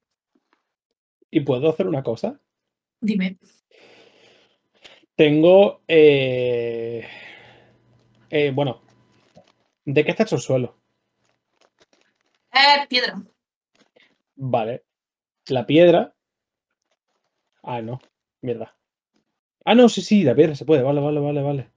¿Y 1.31 1.41
puedo 1.41 1.70
hacer 1.70 1.87
una 1.87 2.03
cosa? 2.03 2.39
Dime. 3.01 3.39
Tengo. 5.15 5.83
eh, 5.89 7.09
eh, 8.31 8.51
bueno. 8.55 8.83
¿De 9.85 10.05
qué 10.05 10.11
está 10.11 10.24
hecho 10.24 10.37
el 10.37 10.43
suelo? 10.43 10.77
Eh, 12.53 12.87
piedra. 12.89 13.23
Vale. 14.35 14.85
La 15.47 15.65
piedra. 15.65 16.15
Ah, 17.66 17.82
no. 17.82 18.01
Mierda. 18.43 18.74
Ah, 19.64 19.74
no, 19.74 19.88
sí, 19.88 20.01
sí, 20.01 20.22
la 20.22 20.36
piedra 20.36 20.55
se 20.55 20.64
puede. 20.64 20.82
Vale, 20.82 21.01
vale, 21.01 21.18
vale, 21.18 21.43
vale. 21.43 21.68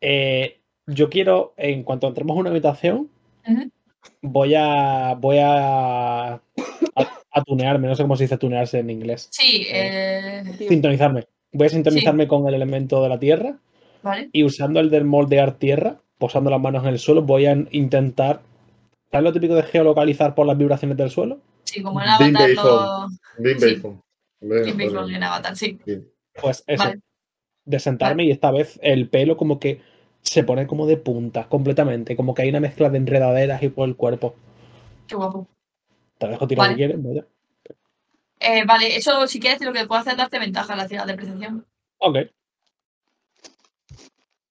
Eh, 0.00 0.60
yo 0.86 1.10
quiero, 1.10 1.52
en 1.56 1.82
cuanto 1.82 2.06
entremos 2.06 2.36
a 2.36 2.40
una 2.40 2.50
habitación, 2.50 3.10
voy 4.22 4.54
a. 4.54 5.16
Voy 5.18 5.38
a. 5.38 6.34
A, 6.34 6.40
a 7.32 7.42
tunearme. 7.44 7.88
No 7.88 7.96
sé 7.96 8.02
cómo 8.02 8.16
se 8.16 8.24
dice 8.24 8.38
tunearse 8.38 8.78
en 8.78 8.90
inglés. 8.90 9.28
Sí, 9.32 9.66
eh, 9.68 10.44
Sintonizarme. 10.68 11.26
Voy 11.50 11.66
a 11.66 11.70
sintonizarme 11.70 12.28
con 12.28 12.46
el 12.46 12.54
elemento 12.54 13.02
de 13.02 13.08
la 13.08 13.18
tierra 13.18 13.58
vale. 14.02 14.28
y 14.32 14.44
usando 14.44 14.78
el 14.78 14.90
del 14.90 15.04
moldear 15.04 15.54
tierra, 15.58 16.00
posando 16.18 16.50
las 16.50 16.60
manos 16.60 16.84
en 16.84 16.90
el 16.90 16.98
suelo, 17.00 17.22
voy 17.22 17.46
a 17.46 17.56
intentar. 17.72 18.42
¿Sabes 19.10 19.24
lo 19.24 19.32
típico 19.32 19.56
de 19.56 19.64
geolocalizar 19.64 20.36
por 20.36 20.46
las 20.46 20.56
vibraciones 20.56 20.96
del 20.96 21.10
suelo? 21.10 21.38
Sí, 21.64 21.82
como 21.82 22.00
en 22.00 22.08
Avatar, 22.08 22.50
lo... 22.50 23.08
Sí. 23.58 23.82
En 24.50 25.22
Avatar, 25.22 25.56
sí. 25.56 25.78
Pues 26.40 26.64
eso. 26.66 26.84
Vale. 26.84 27.00
De 27.64 27.78
sentarme 27.78 28.24
y 28.24 28.30
esta 28.30 28.50
vez 28.50 28.78
el 28.82 29.08
pelo 29.08 29.36
como 29.38 29.58
que 29.58 29.80
se 30.20 30.44
pone 30.44 30.66
como 30.66 30.86
de 30.86 30.96
punta 30.96 31.48
completamente. 31.48 32.16
Como 32.16 32.34
que 32.34 32.42
hay 32.42 32.50
una 32.50 32.60
mezcla 32.60 32.90
de 32.90 32.98
enredaderas 32.98 33.62
y 33.62 33.68
por 33.68 33.88
el 33.88 33.96
cuerpo. 33.96 34.34
Qué 35.06 35.16
guapo. 35.16 35.48
Te 36.18 36.28
dejo 36.28 36.46
tirar 36.46 36.64
Vale. 36.66 36.74
si 36.74 36.76
quieres. 36.76 37.02
vaya. 37.02 37.26
Eh, 38.40 38.64
vale, 38.66 38.96
eso 38.96 39.26
si 39.26 39.40
quieres 39.40 39.60
lo 39.62 39.72
que 39.72 39.86
puedo 39.86 40.00
hacer 40.00 40.12
es 40.12 40.18
darte 40.18 40.38
ventaja 40.38 40.74
a 40.74 40.76
la 40.76 40.88
tirada 40.88 41.06
de 41.06 41.14
percepción. 41.14 41.66
Ok. 41.98 42.16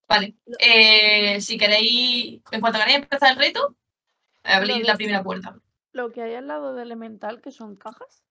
Vale. 0.08 0.36
Eh, 0.60 1.40
si 1.42 1.58
queréis, 1.58 2.42
en 2.52 2.62
cuanto 2.62 2.80
queréis 2.80 3.00
empezar 3.00 3.32
el 3.32 3.38
reto, 3.38 3.76
abrir 4.44 4.86
la 4.86 4.96
primera 4.96 5.24
puerta. 5.24 5.56
Lo 5.92 6.12
que 6.12 6.24
hay 6.24 6.36
al 6.36 6.48
lado 6.48 6.74
de 6.74 6.82
elemental, 6.84 7.42
que 7.42 7.52
son 7.52 7.76
cajas. 7.76 8.24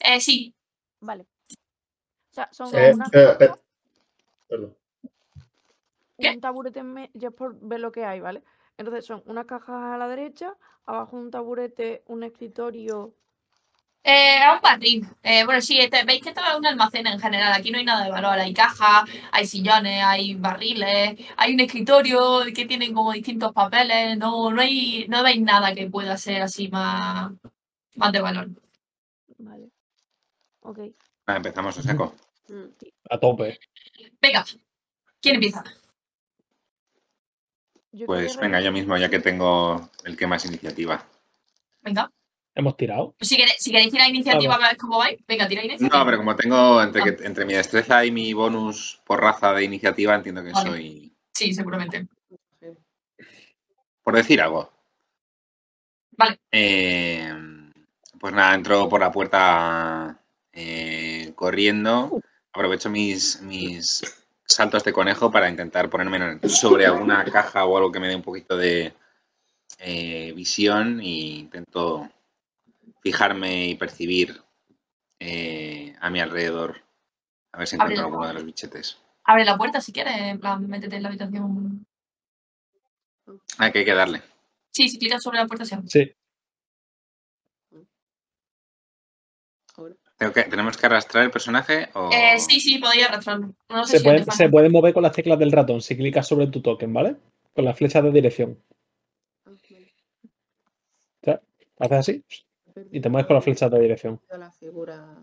Eh, 0.00 0.20
sí, 0.20 0.54
Vale. 1.00 1.26
O 2.30 2.34
sea, 2.34 2.48
son 2.52 2.74
Eh, 2.74 2.92
unas 2.94 3.12
eh, 3.14 3.36
eh. 3.40 3.50
Perdón. 4.48 4.76
¿Qué? 6.18 6.30
un 6.30 6.40
taburete 6.40 6.80
en 6.80 6.92
me- 6.92 7.10
ya 7.14 7.28
es 7.28 7.34
por 7.34 7.58
ver 7.60 7.80
lo 7.80 7.92
que 7.92 8.04
hay, 8.04 8.20
¿vale? 8.20 8.42
Entonces 8.76 9.06
son 9.06 9.22
unas 9.26 9.46
cajas 9.46 9.94
a 9.94 9.98
la 9.98 10.08
derecha, 10.08 10.54
abajo 10.86 11.16
un 11.16 11.30
taburete, 11.30 12.02
un 12.06 12.22
escritorio. 12.22 13.14
Eh, 14.04 14.38
a 14.42 14.54
un 14.54 14.60
barril. 14.62 15.06
Eh, 15.22 15.44
bueno, 15.44 15.60
sí, 15.60 15.78
este- 15.78 16.04
veis 16.04 16.22
que 16.22 16.30
esto 16.30 16.40
es 16.40 16.56
un 16.56 16.66
almacén 16.66 17.06
en 17.06 17.20
general. 17.20 17.52
Aquí 17.52 17.70
no 17.70 17.78
hay 17.78 17.84
nada 17.84 18.04
de 18.04 18.10
valor. 18.10 18.38
Hay 18.38 18.54
cajas, 18.54 19.04
hay 19.32 19.46
sillones, 19.46 20.02
hay 20.02 20.34
barriles, 20.34 21.18
hay 21.36 21.54
un 21.54 21.60
escritorio 21.60 22.40
que 22.54 22.64
tiene 22.66 22.92
como 22.92 23.12
distintos 23.12 23.52
papeles. 23.52 24.16
No, 24.16 24.50
no 24.50 24.60
hay, 24.62 25.06
no 25.08 25.22
veis 25.22 25.40
nada 25.42 25.74
que 25.74 25.88
pueda 25.90 26.16
ser 26.16 26.42
así 26.42 26.68
más, 26.68 27.32
más 27.96 28.12
de 28.12 28.20
valor. 28.20 28.48
Vale. 29.38 29.70
Ok. 30.60 30.78
Ah, 31.26 31.36
empezamos 31.36 31.76
a 31.78 31.82
saco. 31.82 32.14
Mm. 32.48 32.64
A 33.10 33.18
tope. 33.18 33.58
Venga, 34.20 34.44
¿quién 35.20 35.36
empieza? 35.36 35.62
Yo 37.92 38.06
Pues 38.06 38.32
quería 38.32 38.40
venga, 38.42 38.60
yo 38.60 38.72
mismo, 38.72 38.96
ya 38.96 39.08
que 39.08 39.18
tengo 39.20 39.90
el 40.04 40.16
que 40.16 40.26
más 40.26 40.44
iniciativa. 40.44 41.04
Venga. 41.82 42.10
Hemos 42.54 42.76
tirado. 42.76 43.14
Si 43.20 43.36
queréis, 43.36 43.56
si 43.62 43.70
queréis 43.70 43.92
tirar 43.92 44.08
iniciativa 44.08 44.56
para 44.56 44.68
ver 44.70 44.76
cómo 44.76 44.98
vais, 44.98 45.18
venga, 45.26 45.46
tira 45.46 45.64
iniciativa. 45.64 45.98
No, 45.98 46.04
pero 46.04 46.18
como 46.18 46.34
tengo 46.36 46.82
entre, 46.82 47.02
que- 47.16 47.24
entre 47.24 47.44
mi 47.46 47.54
destreza 47.54 48.04
y 48.04 48.10
mi 48.10 48.32
bonus 48.32 49.00
por 49.06 49.20
raza 49.20 49.52
de 49.52 49.64
iniciativa, 49.64 50.14
entiendo 50.14 50.42
que 50.42 50.50
Vale. 50.52 50.70
soy. 50.70 51.16
Sí, 51.32 51.54
seguramente. 51.54 52.08
Por 54.02 54.16
decir 54.16 54.40
algo. 54.40 54.72
Vale. 56.12 56.40
Eh, 56.50 57.32
pues 58.18 58.34
nada, 58.34 58.54
entro 58.54 58.88
por 58.88 59.00
la 59.00 59.12
puerta 59.12 60.18
eh, 60.52 61.32
corriendo. 61.34 62.20
Aprovecho 62.52 62.90
mis, 62.90 63.40
mis 63.42 64.02
saltos 64.44 64.82
de 64.84 64.92
conejo 64.92 65.30
para 65.30 65.48
intentar 65.48 65.88
ponerme 65.90 66.40
sobre 66.48 66.86
alguna 66.86 67.24
caja 67.24 67.64
o 67.64 67.76
algo 67.76 67.92
que 67.92 68.00
me 68.00 68.08
dé 68.08 68.16
un 68.16 68.22
poquito 68.22 68.56
de 68.56 68.94
eh, 69.78 70.32
visión 70.34 71.00
e 71.00 71.38
intento 71.40 72.08
fijarme 73.02 73.68
y 73.68 73.74
percibir 73.74 74.42
eh, 75.20 75.94
a 76.00 76.10
mi 76.10 76.20
alrededor. 76.20 76.82
A 77.52 77.58
ver 77.58 77.68
si 77.68 77.76
encuentro 77.76 78.04
alguno 78.04 78.26
de 78.26 78.34
los 78.34 78.44
bichetes. 78.44 78.98
Abre 79.24 79.44
la 79.44 79.56
puerta 79.56 79.80
si 79.80 79.92
quieres, 79.92 80.14
en 80.16 80.40
plan, 80.40 80.66
métete 80.66 80.96
en 80.96 81.02
la 81.02 81.08
habitación. 81.08 81.86
Ah, 83.58 83.70
que 83.70 83.80
hay 83.80 83.84
que 83.84 83.94
darle. 83.94 84.22
Sí, 84.70 84.88
si 84.88 84.98
clicas 84.98 85.22
sobre 85.22 85.38
la 85.38 85.46
puerta 85.46 85.64
se 85.64 85.74
abre. 85.74 85.88
Sí. 85.88 86.12
Ahora. 89.76 89.94
Tengo 89.94 90.07
que- 90.18 90.44
¿Tenemos 90.44 90.76
que 90.76 90.86
arrastrar 90.86 91.24
el 91.24 91.30
personaje? 91.30 91.88
O... 91.94 92.10
Eh, 92.12 92.38
sí, 92.40 92.58
sí, 92.60 92.78
podéis 92.78 93.06
arrastrarlo. 93.08 93.54
No 93.68 93.84
sé 93.84 93.92
Se 93.92 93.98
si 93.98 94.04
puede, 94.04 94.16
hace 94.16 94.24
falta. 94.26 94.36
se 94.44 94.48
puede 94.48 94.68
mover 94.68 94.92
con 94.94 95.02
las 95.02 95.12
teclas 95.12 95.38
del 95.38 95.52
ratón 95.52 95.80
si 95.80 95.96
clicas 95.96 96.26
sobre 96.26 96.46
tu 96.48 96.60
token, 96.60 96.92
¿vale? 96.92 97.16
Con 97.54 97.64
las 97.64 97.76
flechas 97.78 98.02
de 98.02 98.10
dirección. 98.10 98.62
Vale. 99.44 99.56
O 101.20 101.24
sea, 101.24 101.40
haces 101.78 101.98
así 101.98 102.24
y 102.92 103.00
te 103.00 103.08
mueves 103.08 103.26
con 103.26 103.34
las 103.34 103.44
flechas 103.44 103.70
de 103.70 103.80
dirección. 103.80 104.20
La 104.30 104.50
figura. 104.52 105.16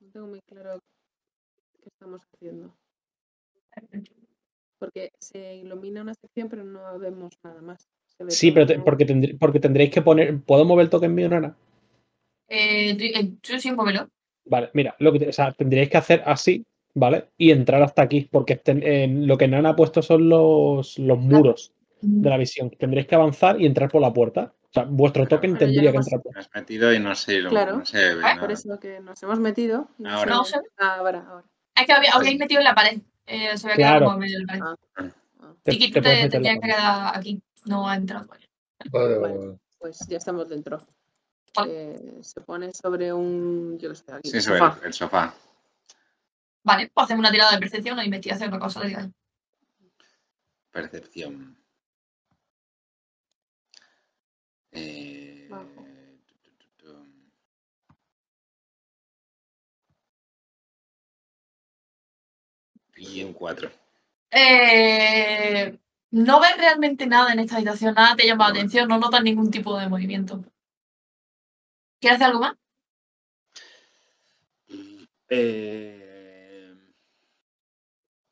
No 0.00 0.10
tengo 0.12 0.26
muy 0.28 0.40
claro 0.42 0.80
qué 1.82 1.88
estamos 1.88 2.20
haciendo. 2.34 2.74
porque 4.78 5.12
se 5.18 5.56
ilumina 5.56 6.02
una 6.02 6.14
sección, 6.14 6.48
pero 6.48 6.64
no 6.64 6.98
vemos 6.98 7.32
nada 7.42 7.60
más. 7.62 7.88
Sí, 8.28 8.52
pero 8.52 8.66
te- 8.66 8.78
porque, 8.78 9.36
porque 9.38 9.60
tendréis 9.60 9.90
que 9.90 10.02
poner. 10.02 10.40
¿Puedo 10.42 10.64
mover 10.64 10.84
el 10.84 10.90
token 10.90 11.14
mío, 11.14 11.28
Nana? 11.28 11.56
Eh, 12.48 12.94
tú- 12.96 13.04
eh, 13.04 13.32
tú 13.40 13.58
sí, 13.60 13.72
móvelo. 13.72 14.08
Vale, 14.46 14.70
mira, 14.74 14.94
lo 14.98 15.12
que 15.12 15.28
o 15.28 15.32
sea, 15.32 15.52
tendríais 15.52 15.88
que 15.88 15.96
hacer 15.96 16.22
así, 16.26 16.64
¿vale? 16.94 17.30
Y 17.38 17.50
entrar 17.50 17.82
hasta 17.82 18.02
aquí, 18.02 18.28
porque 18.30 18.56
ten- 18.56 18.82
en 18.82 19.26
lo 19.26 19.36
que 19.38 19.48
Nana 19.48 19.70
ha 19.70 19.76
puesto 19.76 20.02
son 20.02 20.28
los, 20.28 20.98
los 20.98 21.18
muros 21.18 21.72
de 22.00 22.28
la 22.30 22.36
visión. 22.36 22.70
Tendréis 22.70 23.06
que 23.06 23.14
avanzar 23.14 23.60
y 23.60 23.66
entrar 23.66 23.90
por 23.90 24.02
la 24.02 24.12
puerta. 24.12 24.52
O 24.62 24.72
sea, 24.74 24.84
vuestro 24.84 25.26
token 25.26 25.52
Pero 25.52 25.66
ya 25.66 25.72
tendría 25.72 25.90
que 25.92 25.96
entrar 25.98 26.20
por 26.20 26.34
Me 26.34 26.40
has 26.40 26.50
metido 26.54 26.92
y 26.92 26.98
no 27.00 27.14
sé, 27.14 27.40
lo- 27.40 27.50
Claro. 27.50 27.78
no 27.78 27.84
se 27.86 28.14
ve 28.14 28.20
Ah. 28.24 28.36
Por 28.38 28.52
eso 28.52 28.78
que 28.78 29.00
nos 29.00 29.22
hemos 29.22 29.38
metido. 29.40 29.88
y 29.98 30.06
Ahora. 30.06 30.34
No 30.34 30.42
Ah, 30.78 30.96
ahora, 30.98 31.26
ahora. 31.28 31.44
Es 31.76 31.86
que 31.86 31.92
había, 31.92 32.10
habíais 32.12 32.38
metido 32.38 32.60
en 32.60 32.64
la 32.64 32.74
pared. 32.74 32.98
Eh, 33.26 33.56
se 33.56 33.66
había 33.66 33.76
quedado 33.76 33.98
Claro. 33.98 34.04
como 34.06 34.14
en 34.16 34.20
medio 34.20 34.38
la 34.40 34.46
pared. 34.46 34.62
Ah, 34.96 35.14
Te, 35.62 35.70
Tiki, 35.72 35.92
te 35.92 36.00
tú 36.00 36.02
te 36.02 36.28
que 36.42 36.60
quedar 36.60 37.16
aquí. 37.16 37.40
No 37.64 37.88
ha 37.88 37.96
entrado. 37.96 38.28
Vale. 38.90 39.58
Pues 39.78 39.98
ya 40.08 40.18
estamos 40.18 40.48
dentro. 40.48 40.86
Vale. 41.56 41.94
Eh, 41.94 42.22
se 42.22 42.40
pone 42.40 42.72
sobre 42.72 43.12
un. 43.12 43.78
Yo 43.78 43.90
qué 43.90 43.94
sé, 43.94 44.04
aquí. 44.12 44.30
Sí, 44.30 44.40
sobre 44.40 44.58
sofá. 44.58 44.78
el, 44.80 44.86
el 44.86 44.92
sofá. 44.92 45.34
Vale, 46.62 46.90
pues 46.92 47.04
hacemos 47.04 47.20
una 47.20 47.30
tirada 47.30 47.52
de 47.52 47.58
percepción 47.58 47.96
o 47.96 48.00
de 48.00 48.06
investigación, 48.06 48.48
una 48.48 48.58
cosa, 48.58 48.80
diga. 48.82 49.10
Percepción. 50.70 51.56
Eh, 54.72 55.48
tu, 56.26 56.34
tu, 56.38 56.50
tu, 56.56 56.68
tu. 56.76 57.06
Y 62.96 63.22
un 63.22 63.32
4. 63.32 63.70
Eh, 64.30 65.78
no 66.14 66.38
ves 66.38 66.56
realmente 66.56 67.08
nada 67.08 67.32
en 67.32 67.40
esta 67.40 67.56
habitación, 67.56 67.94
nada 67.94 68.14
te 68.14 68.24
llama 68.24 68.44
la 68.44 68.50
atención, 68.50 68.88
no 68.88 68.98
notas 68.98 69.20
ningún 69.24 69.50
tipo 69.50 69.76
de 69.76 69.88
movimiento. 69.88 70.44
¿Quieres 72.00 72.20
hacer 72.20 72.28
algo 72.28 72.40
más? 72.40 72.54
Eh, 75.28 76.72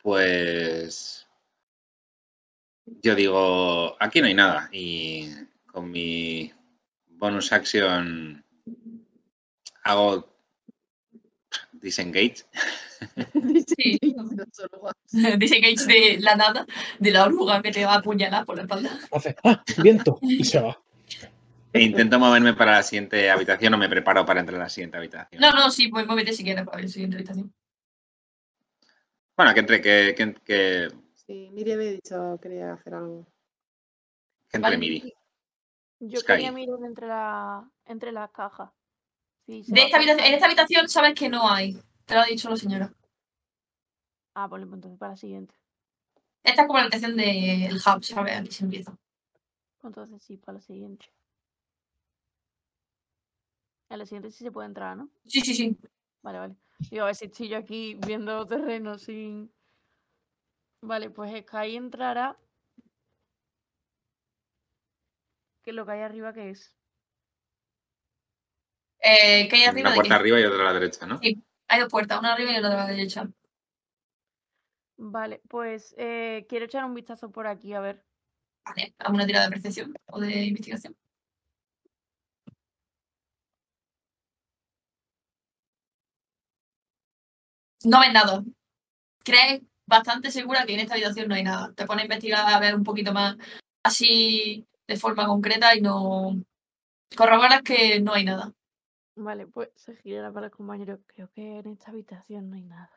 pues 0.01 1.27
yo 2.85 3.17
digo, 3.17 3.97
aquí 4.01 4.21
no 4.21 4.29
hay 4.29 4.35
nada 4.35 4.69
y 4.71 5.29
con 5.67 5.91
mi 5.91 6.53
bonus 7.09 7.53
action 7.53 8.45
hago 9.83 10.32
disengage. 11.83 12.45
Sí. 13.77 13.99
Solo 14.53 14.79
guau. 14.79 14.93
Dice 15.39 15.59
Gage 15.59 15.87
de 15.87 16.21
la 16.21 16.37
nada, 16.37 16.65
de 17.01 17.11
la 17.11 17.25
oruga 17.27 17.61
que 17.61 17.73
te 17.73 17.85
va 17.85 17.95
a 17.95 17.99
apuñalar 17.99 18.45
por 18.47 18.55
la 18.57 18.63
espalda. 18.63 18.97
Hace, 19.11 19.35
¡ah! 19.43 19.63
¡Viento! 19.83 20.19
Y 20.23 20.45
se 20.45 20.61
va. 20.61 20.81
E 21.73 21.83
intento 21.83 22.19
moverme 22.21 22.55
para 22.55 22.73
la 22.73 22.83
siguiente 22.85 23.29
habitación 23.31 23.75
o 23.75 23.79
me 23.79 23.89
preparo 23.89 24.25
para 24.25 24.39
entrar 24.41 24.61
a 24.61 24.65
la 24.65 24.69
siguiente 24.69 24.99
habitación. 24.99 25.41
No, 25.41 25.51
no, 25.53 25.71
sí, 25.71 25.89
pues 25.89 26.07
muévete 26.07 26.33
si 26.33 26.45
quieres 26.45 26.65
para 26.65 26.81
la 26.83 26.87
siguiente 26.89 27.17
habitación. 27.17 27.53
Bueno, 29.37 29.53
que 29.55 29.61
entre, 29.61 29.81
que, 29.81 30.15
que, 30.17 30.35
que, 30.45 30.89
Sí, 31.15 31.51
Miri 31.53 31.73
había 31.73 31.91
dicho 31.93 32.39
que 32.41 32.49
quería 32.49 32.75
hacer 32.75 32.95
algo. 32.95 33.27
que 34.49 34.59
entre 34.59 34.61
Vale. 34.71 34.79
Miri. 34.79 35.13
Yo 36.01 36.21
Sky. 36.21 36.27
quería 36.27 36.53
mirar 36.53 36.79
entre, 36.85 37.07
la, 37.09 37.69
entre 37.87 38.13
las 38.13 38.31
cajas. 38.31 38.71
Sí, 39.47 39.64
De 39.66 39.82
esta 39.82 39.97
a 39.97 40.01
habitación, 40.01 40.27
en 40.27 40.35
esta 40.35 40.47
habitación 40.47 40.89
sabes 40.89 41.14
que 41.14 41.28
no 41.28 41.48
hay. 41.48 41.77
Te 42.05 42.14
lo 42.14 42.20
ha 42.20 42.27
dicho 42.27 42.48
la 42.48 42.56
señora. 42.56 42.93
Ah, 44.35 44.48
pues 44.48 44.62
entonces 44.62 44.98
para 44.98 45.12
la 45.12 45.16
siguiente. 45.16 45.55
Esta 46.43 46.62
es 46.62 46.66
como 46.66 46.78
la 46.78 46.85
habitación 46.85 47.16
del 47.16 47.77
hub, 47.77 48.05
¿sabes? 48.05 48.39
Aquí 48.39 48.51
se 48.52 48.64
empieza. 48.64 48.97
Entonces 49.82 50.23
sí, 50.23 50.36
para 50.36 50.55
la 50.55 50.60
siguiente. 50.60 51.06
En 53.89 53.98
la 53.98 54.06
siguiente 54.06 54.31
sí 54.31 54.44
se 54.44 54.51
puede 54.52 54.69
entrar, 54.69 54.97
¿no? 54.97 55.10
Sí, 55.27 55.40
sí, 55.40 55.55
sí. 55.55 55.77
Vale, 56.23 56.39
vale. 56.39 56.56
Digo, 56.90 57.02
a 57.02 57.06
ver 57.06 57.14
si 57.14 57.27
estoy 57.27 57.48
yo 57.48 57.59
aquí 57.59 57.94
viendo 58.06 58.47
terreno 58.47 58.98
sin. 58.98 59.52
Vale, 60.81 61.10
pues 61.10 61.31
Sky 61.44 61.77
entrará. 61.77 62.36
¿Qué 65.62 65.70
es 65.70 65.77
lo 65.77 65.86
que 65.86 65.93
hay 65.93 66.01
arriba 66.01 66.32
que 66.32 66.51
es? 66.51 66.74
Eh, 69.03 69.49
¿Qué 69.49 69.57
hay 69.57 69.65
arriba 69.65 69.89
Una 69.89 69.97
puerta 69.97 70.15
arriba 70.15 70.41
y 70.41 70.45
otra 70.45 70.61
a 70.62 70.65
la 70.66 70.73
derecha, 70.74 71.07
¿no? 71.07 71.19
Sí. 71.19 71.43
Hay 71.68 71.81
dos 71.81 71.89
puertas, 71.89 72.20
una 72.20 72.35
arriba 72.35 72.52
y 72.52 72.57
otra 72.57 72.70
a 72.70 72.86
la 72.86 72.86
derecha. 72.86 73.28
Vale, 74.97 75.41
pues 75.49 75.94
eh, 75.99 76.47
quiero 76.49 76.67
echar 76.67 76.85
un 76.85 76.94
vistazo 76.94 77.31
por 77.33 77.49
aquí, 77.49 77.73
a 77.73 77.81
ver. 77.81 78.05
Vale, 78.65 78.94
una 79.09 79.26
tirada 79.26 79.47
de 79.47 79.51
percepción 79.51 79.94
o 80.07 80.20
de 80.20 80.44
investigación. 80.44 80.97
No 87.85 88.01
ves 88.01 88.12
nada. 88.12 88.44
Crees 89.25 89.62
bastante 89.86 90.31
segura 90.31 90.65
que 90.65 90.75
en 90.75 90.81
esta 90.81 90.94
habitación 90.94 91.28
no 91.28 91.35
hay 91.35 91.43
nada. 91.43 91.73
Te 91.75 91.86
pones 91.86 92.02
a 92.02 92.07
investigar 92.07 92.49
a 92.49 92.60
ver 92.60 92.76
un 92.76 92.85
poquito 92.85 93.12
más 93.12 93.36
así 93.83 94.67
de 94.86 94.97
forma 94.97 95.26
concreta 95.26 95.75
y 95.76 95.81
no 95.81 96.41
corroboras 97.17 97.62
que 97.62 98.01
no 98.01 98.12
hay 98.15 98.25
nada. 98.25 98.52
Vale, 99.15 99.47
pues 99.47 99.70
se 99.76 99.97
girará 99.97 100.32
para 100.32 100.47
el 100.47 100.52
compañero. 100.52 101.00
Creo 101.07 101.31
que 101.32 101.58
en 101.58 101.66
esta 101.68 101.91
habitación 101.91 102.49
no 102.50 102.57
hay 102.57 102.65
nada. 102.65 102.91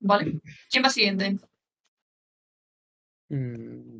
¿Vale? 0.00 0.40
¿Quién 0.70 0.84
va 0.84 0.90
siguiente? 0.90 1.38
Mm, 3.28 3.98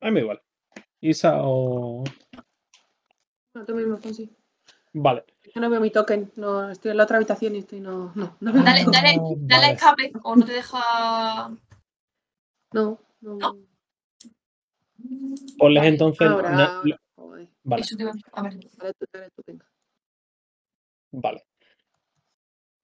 A 0.00 0.06
mí 0.06 0.10
me 0.12 0.20
igual. 0.20 0.42
Isa 1.00 1.38
o. 1.42 2.04
No, 3.54 3.64
tú 3.64 3.74
mismo, 3.74 3.96
Fonsi. 3.96 4.30
Vale. 4.92 5.24
Yo 5.54 5.60
no 5.60 5.70
veo 5.70 5.80
mi 5.80 5.90
token. 5.90 6.32
No, 6.36 6.70
estoy 6.70 6.90
en 6.90 6.96
la 6.96 7.04
otra 7.04 7.16
habitación 7.16 7.54
y 7.54 7.58
estoy 7.58 7.80
no. 7.80 8.12
No, 8.14 8.36
no 8.40 8.52
Dale, 8.52 8.84
dale, 8.90 9.16
dale 9.20 9.46
vale. 9.48 9.72
escape 9.72 10.12
o 10.22 10.36
no 10.36 10.44
te 10.44 10.52
deja. 10.52 11.50
No, 12.72 13.00
no. 13.20 13.38
No. 13.38 13.73
Ponles 15.58 15.80
Vale, 15.82 15.88
entonces. 15.88 16.28
Ahora, 16.28 16.50
na- 16.50 16.80
lo-. 16.84 16.96
Vale, 17.66 17.82
Eso 17.82 17.96
te 17.96 18.02
iba 18.02 18.12
a 18.32 18.42
ver. 18.42 18.52
Dale 18.76 18.94
tú, 18.94 19.06
dale 19.12 19.30
tú, 19.30 19.42
venga. 19.46 19.66
vale. 21.12 21.44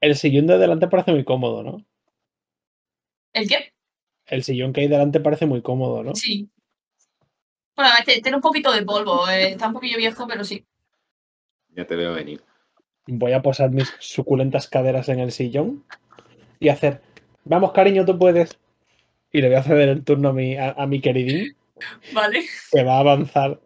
El 0.01 0.17
sillón 0.17 0.47
de 0.47 0.57
delante 0.57 0.89
parece 0.89 1.13
muy 1.13 1.25
cómodo, 1.25 1.63
¿no? 1.63 1.85
¿El 3.35 3.47
qué? 3.49 3.73
El 4.27 4.43
sillón 4.43 4.73
que 4.73 4.81
hay 4.83 4.89
delante 4.89 5.21
parece 5.21 5.45
muy 5.47 5.61
cómodo, 5.61 6.03
¿no? 6.03 6.15
Sí. 6.15 6.49
Bueno, 7.77 7.91
este 7.99 8.21
tiene 8.23 8.37
un 8.37 8.43
poquito 8.43 8.73
de 8.73 8.83
polvo, 8.85 9.29
eh, 9.29 9.51
está 9.51 9.67
un 9.69 9.75
poquillo 9.75 9.99
viejo, 9.99 10.27
pero 10.27 10.45
sí. 10.45 10.65
Ya 11.71 11.87
te 11.87 11.97
veo 11.97 12.15
venir. 12.15 12.43
Voy 13.07 13.33
a 13.33 13.43
posar 13.43 13.71
mis 13.71 13.93
suculentas 13.99 14.69
caderas 14.69 15.09
en 15.09 15.21
el 15.21 15.33
sillón 15.33 15.85
y 16.59 16.69
hacer. 16.69 17.03
Vamos, 17.45 17.73
cariño, 17.73 18.05
tú 18.05 18.19
puedes. 18.19 18.59
Y 19.33 19.41
le 19.41 19.49
voy 19.49 19.57
a 19.57 19.63
ceder 19.63 19.89
el 19.89 20.05
turno 20.05 20.31
a 20.31 20.33
mi, 20.33 20.57
a, 20.57 20.71
a 20.73 20.87
mi 20.87 21.01
queridín, 21.01 21.57
Vale. 22.13 22.45
que 22.73 22.83
va 22.85 22.97
a 22.97 23.01
avanzar. 23.01 23.61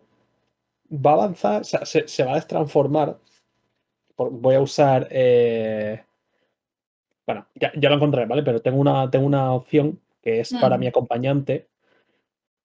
Va 0.91 1.11
a 1.11 1.15
avanzar, 1.15 1.61
o 1.63 1.65
sea, 1.65 1.85
se, 1.87 2.07
se 2.09 2.25
va 2.25 2.33
a 2.33 2.37
destransformar. 2.37 3.19
Por- 4.17 4.31
Voy 4.31 4.55
a 4.55 4.61
usar. 4.61 5.09
eh, 5.11 6.03
Bueno, 7.27 7.47
ya, 7.55 7.73
ya 7.75 7.89
lo 7.89 7.95
encontraré, 7.97 8.27
¿vale? 8.27 8.43
Pero 8.43 8.61
tengo 8.61 8.79
una, 8.79 9.11
tengo 9.11 9.25
una 9.27 9.53
opción 9.53 9.99
que 10.23 10.41
es 10.41 10.53
para 10.61 10.77
Mm. 10.77 10.81
mi 10.81 10.87
acompañante. 10.89 11.69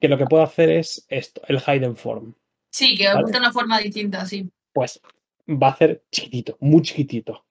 Que 0.01 0.07
lo 0.09 0.17
que 0.17 0.25
puedo 0.25 0.43
hacer 0.43 0.69
es 0.69 1.05
esto, 1.09 1.41
el 1.47 1.59
Hidden 1.59 1.95
Form. 1.95 2.33
Sí, 2.69 2.97
que 2.97 3.07
Vale. 3.07 3.21
oculta 3.21 3.37
una 3.39 3.51
forma 3.53 3.79
distinta, 3.79 4.25
sí. 4.25 4.49
Pues 4.73 5.01
va 5.49 5.67
a 5.67 5.71
hacer 5.71 6.03
chiquitito, 6.11 6.57
muy 6.59 6.81
chiquitito. 6.81 7.45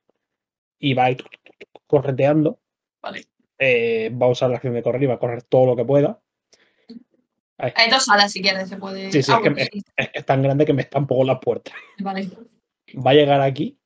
Y 0.78 0.94
va 0.94 1.06
a 1.06 1.10
ir 1.12 1.24
correteando. 1.86 2.58
Vale. 3.02 3.24
eh, 3.60 4.10
va 4.10 4.26
a 4.26 4.30
usar 4.30 4.50
la 4.50 4.56
acción 4.56 4.72
de 4.74 4.82
correr 4.84 5.02
y 5.02 5.06
va 5.06 5.14
a 5.14 5.18
correr 5.18 5.42
todo 5.42 5.66
lo 5.66 5.74
que 5.76 5.84
pueda. 5.84 6.20
Ahí. 7.58 7.72
Hay 7.74 7.90
dos 7.90 8.04
salas 8.04 8.30
si 8.32 8.40
quieres, 8.40 8.68
se 8.68 8.76
puede. 8.76 9.10
Sí, 9.12 9.22
sí, 9.22 9.32
Ah, 9.32 9.36
es 9.36 9.42
que 9.42 9.50
bueno, 9.50 9.56
me- 9.56 9.64
sí, 9.80 9.82
Es, 9.96 10.10
es 10.14 10.24
tan 10.24 10.42
grande 10.42 10.64
que 10.64 10.72
me 10.72 10.84
poco 10.84 11.24
la 11.24 11.40
puerta. 11.40 11.72
Vale. 11.98 12.28
Va 13.04 13.10
a 13.10 13.14
llegar 13.14 13.40
aquí. 13.40 13.76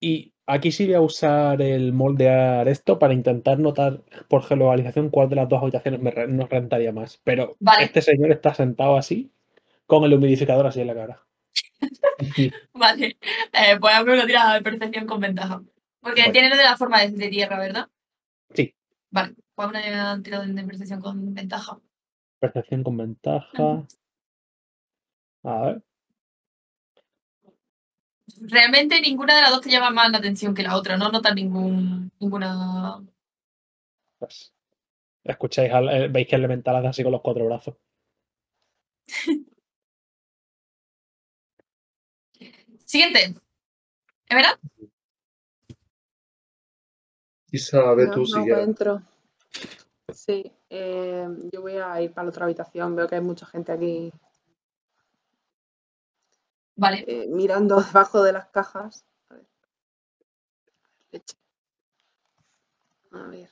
Y 0.00 0.32
aquí 0.46 0.70
sí 0.70 0.84
voy 0.86 0.94
a 0.94 1.00
usar 1.00 1.60
el 1.62 1.92
moldear 1.92 2.68
esto 2.68 2.98
para 2.98 3.14
intentar 3.14 3.58
notar 3.58 4.02
por 4.28 4.44
geolocalización 4.44 5.10
cuál 5.10 5.28
de 5.28 5.36
las 5.36 5.48
dos 5.48 5.62
habitaciones 5.62 6.00
me 6.00 6.10
re- 6.10 6.28
nos 6.28 6.48
rentaría 6.48 6.92
más. 6.92 7.20
Pero 7.24 7.56
Vale. 7.60 7.84
este 7.84 8.02
señor 8.02 8.30
está 8.30 8.54
sentado 8.54 8.96
así, 8.96 9.32
con 9.86 10.04
el 10.04 10.14
humidificador 10.14 10.66
así 10.66 10.80
en 10.80 10.86
la 10.88 10.94
cara. 10.94 11.22
Vale. 12.74 13.16
Eh, 13.52 13.78
pues 13.80 13.94
hazme 13.94 14.12
una 14.14 14.26
tirada 14.26 14.54
de 14.54 14.62
percepción 14.62 15.06
con 15.06 15.20
ventaja. 15.20 15.62
Porque 16.00 16.20
Vale. 16.22 16.32
tiene 16.32 16.48
lo 16.50 16.56
de 16.56 16.64
la 16.64 16.76
forma 16.76 17.00
de, 17.00 17.10
de 17.10 17.28
tierra, 17.28 17.58
¿verdad? 17.58 17.88
Sí. 18.54 18.74
Vale. 19.10 19.34
Pues 19.54 19.68
una 19.68 19.82
tirada 20.22 20.46
de 20.46 20.64
percepción 20.64 21.00
con 21.00 21.34
ventaja. 21.34 21.78
Percepción 22.40 22.82
con 22.84 22.96
ventaja. 22.96 23.86
A 25.44 25.60
ver. 25.66 25.82
realmente 28.42 29.00
ninguna 29.00 29.34
de 29.34 29.42
las 29.42 29.50
dos 29.50 29.60
te 29.62 29.70
llama 29.70 29.90
más 29.90 30.10
la 30.10 30.18
atención 30.18 30.54
que 30.54 30.62
la 30.62 30.76
otra, 30.76 30.96
no 30.96 31.10
notas 31.10 31.34
ningún, 31.34 32.10
ninguna... 32.20 33.00
Pues, 34.18 34.52
escucháis, 35.24 35.72
al- 35.72 35.88
eh, 35.88 36.08
veis 36.08 36.28
que 36.28 36.36
el 36.36 36.42
elemental 36.42 36.76
hace 36.76 36.88
así 36.88 37.02
con 37.02 37.12
los 37.12 37.22
cuatro 37.22 37.46
brazos. 37.46 37.76
Siguiente. 42.84 43.34
¿Es 44.28 44.36
verdad? 44.36 44.58
Isa, 47.50 47.94
ve 47.94 48.06
No, 48.06 48.12
tú 48.12 48.20
no, 48.20 48.26
si. 48.26 48.50
Sí, 50.12 50.52
eh, 50.70 51.26
yo 51.52 51.60
voy 51.62 51.76
a 51.76 52.00
ir 52.00 52.12
para 52.12 52.24
la 52.24 52.30
otra 52.30 52.44
habitación. 52.44 52.94
Veo 52.96 53.08
que 53.08 53.14
hay 53.16 53.20
mucha 53.20 53.46
gente 53.46 53.72
aquí 53.72 54.12
Vale. 56.76 57.04
eh, 57.06 57.26
mirando 57.28 57.76
debajo 57.92 58.22
de 58.22 58.32
las 58.32 58.48
cajas. 58.48 59.04
A 59.30 59.34
ver. 59.34 59.46
Leche. 61.10 61.36
A 63.12 63.22
ver. 63.28 63.50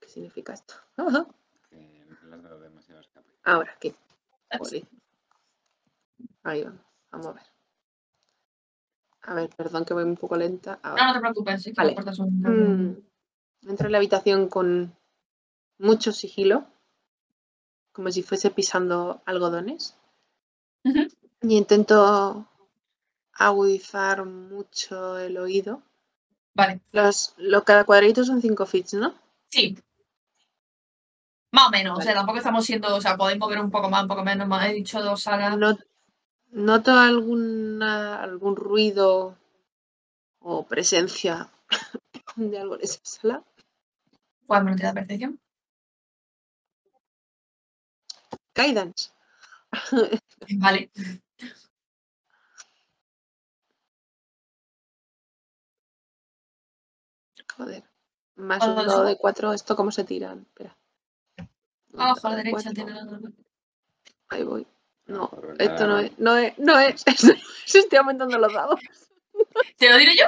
¿Qué 0.00 0.08
significa 0.08 0.52
esto? 0.52 0.74
Que 1.70 1.76
le 2.28 2.34
has 2.36 2.42
dado 2.42 2.60
demasiado 2.60 3.00
escape. 3.00 3.28
Ahora, 3.42 3.72
aquí. 3.72 3.94
Ahí 6.44 6.62
vamos. 6.62 6.80
Vamos 7.10 7.26
a 7.28 7.32
ver. 7.32 7.42
A 9.22 9.34
ver, 9.34 9.50
perdón 9.56 9.84
que 9.84 9.94
voy 9.94 10.04
un 10.04 10.16
poco 10.16 10.36
lenta. 10.36 10.78
No, 10.84 10.90
Ahora. 10.90 11.06
no 11.08 11.12
te 11.14 11.20
preocupes, 11.20 11.62
sí, 11.62 11.72
que 11.72 11.76
Vale. 11.76 12.12
son- 12.12 12.30
Mm, 12.40 12.96
Entro 13.66 13.86
en 13.86 13.92
la 13.92 13.98
habitación 13.98 14.48
con 14.48 14.94
mucho 15.78 16.12
sigilo, 16.12 16.66
como 17.94 18.10
si 18.10 18.22
fuese 18.22 18.50
pisando 18.50 19.22
algodones. 19.24 19.96
Y 21.42 21.56
intento 21.56 22.46
agudizar 23.34 24.24
mucho 24.26 25.18
el 25.18 25.38
oído. 25.38 25.82
Vale, 26.54 26.80
Los, 26.92 27.34
lo, 27.36 27.64
cada 27.64 27.84
cuadradito 27.84 28.24
son 28.24 28.40
5 28.42 28.66
fits, 28.66 28.94
¿no? 28.94 29.14
sí. 29.50 29.76
Más 31.52 31.68
o 31.68 31.70
menos, 31.70 31.98
o 31.98 32.02
sea, 32.02 32.12
tampoco 32.14 32.38
estamos 32.38 32.64
siendo, 32.66 32.94
o 32.94 33.00
sea, 33.00 33.16
podéis 33.16 33.38
ver 33.40 33.60
un 33.60 33.70
poco 33.70 33.88
más, 33.88 34.02
un 34.02 34.08
poco 34.08 34.24
menos, 34.24 34.46
más. 34.48 34.66
He 34.68 34.74
dicho 34.74 35.00
dos 35.02 35.22
salas. 35.22 35.56
No- 35.56 35.78
¿Noto 36.52 36.92
alguna, 36.92 38.22
algún 38.22 38.56
ruido 38.56 39.36
o 40.52 40.52
presencia 40.72 41.34
de 42.36 42.58
algo 42.62 42.74
en 42.76 42.82
esa 42.82 43.00
sala? 43.02 43.36
Una 44.48 44.76
tirada 44.76 44.92
de 44.94 45.00
percepción. 45.00 45.40
Guidance. 48.54 49.10
Vale. 50.58 50.90
Joder. 57.56 57.84
Más 58.36 58.66
un 58.66 58.74
dado 58.74 59.04
de 59.04 59.16
4, 59.16 59.52
¿esto 59.52 59.76
cómo 59.76 59.92
se 59.92 60.04
tiran? 60.04 60.40
Espera. 60.40 60.76
Abajo 61.96 62.26
a 62.26 62.30
la 62.30 62.36
de 62.36 62.42
derecha 62.42 62.62
cuatro. 62.64 62.72
tiene 62.72 62.92
la. 62.92 63.32
Ahí 64.28 64.42
voy. 64.42 64.66
No, 65.06 65.30
esto 65.58 65.86
no 65.86 65.98
es, 65.98 66.18
no 66.18 66.36
es, 66.36 66.58
no 66.58 66.78
es. 66.78 67.04
Se 67.66 67.78
estoy 67.78 67.98
aumentando 67.98 68.38
los 68.38 68.52
dados. 68.52 68.80
¿Te 69.76 69.90
lo 69.90 69.98
diré 69.98 70.16
yo? 70.16 70.26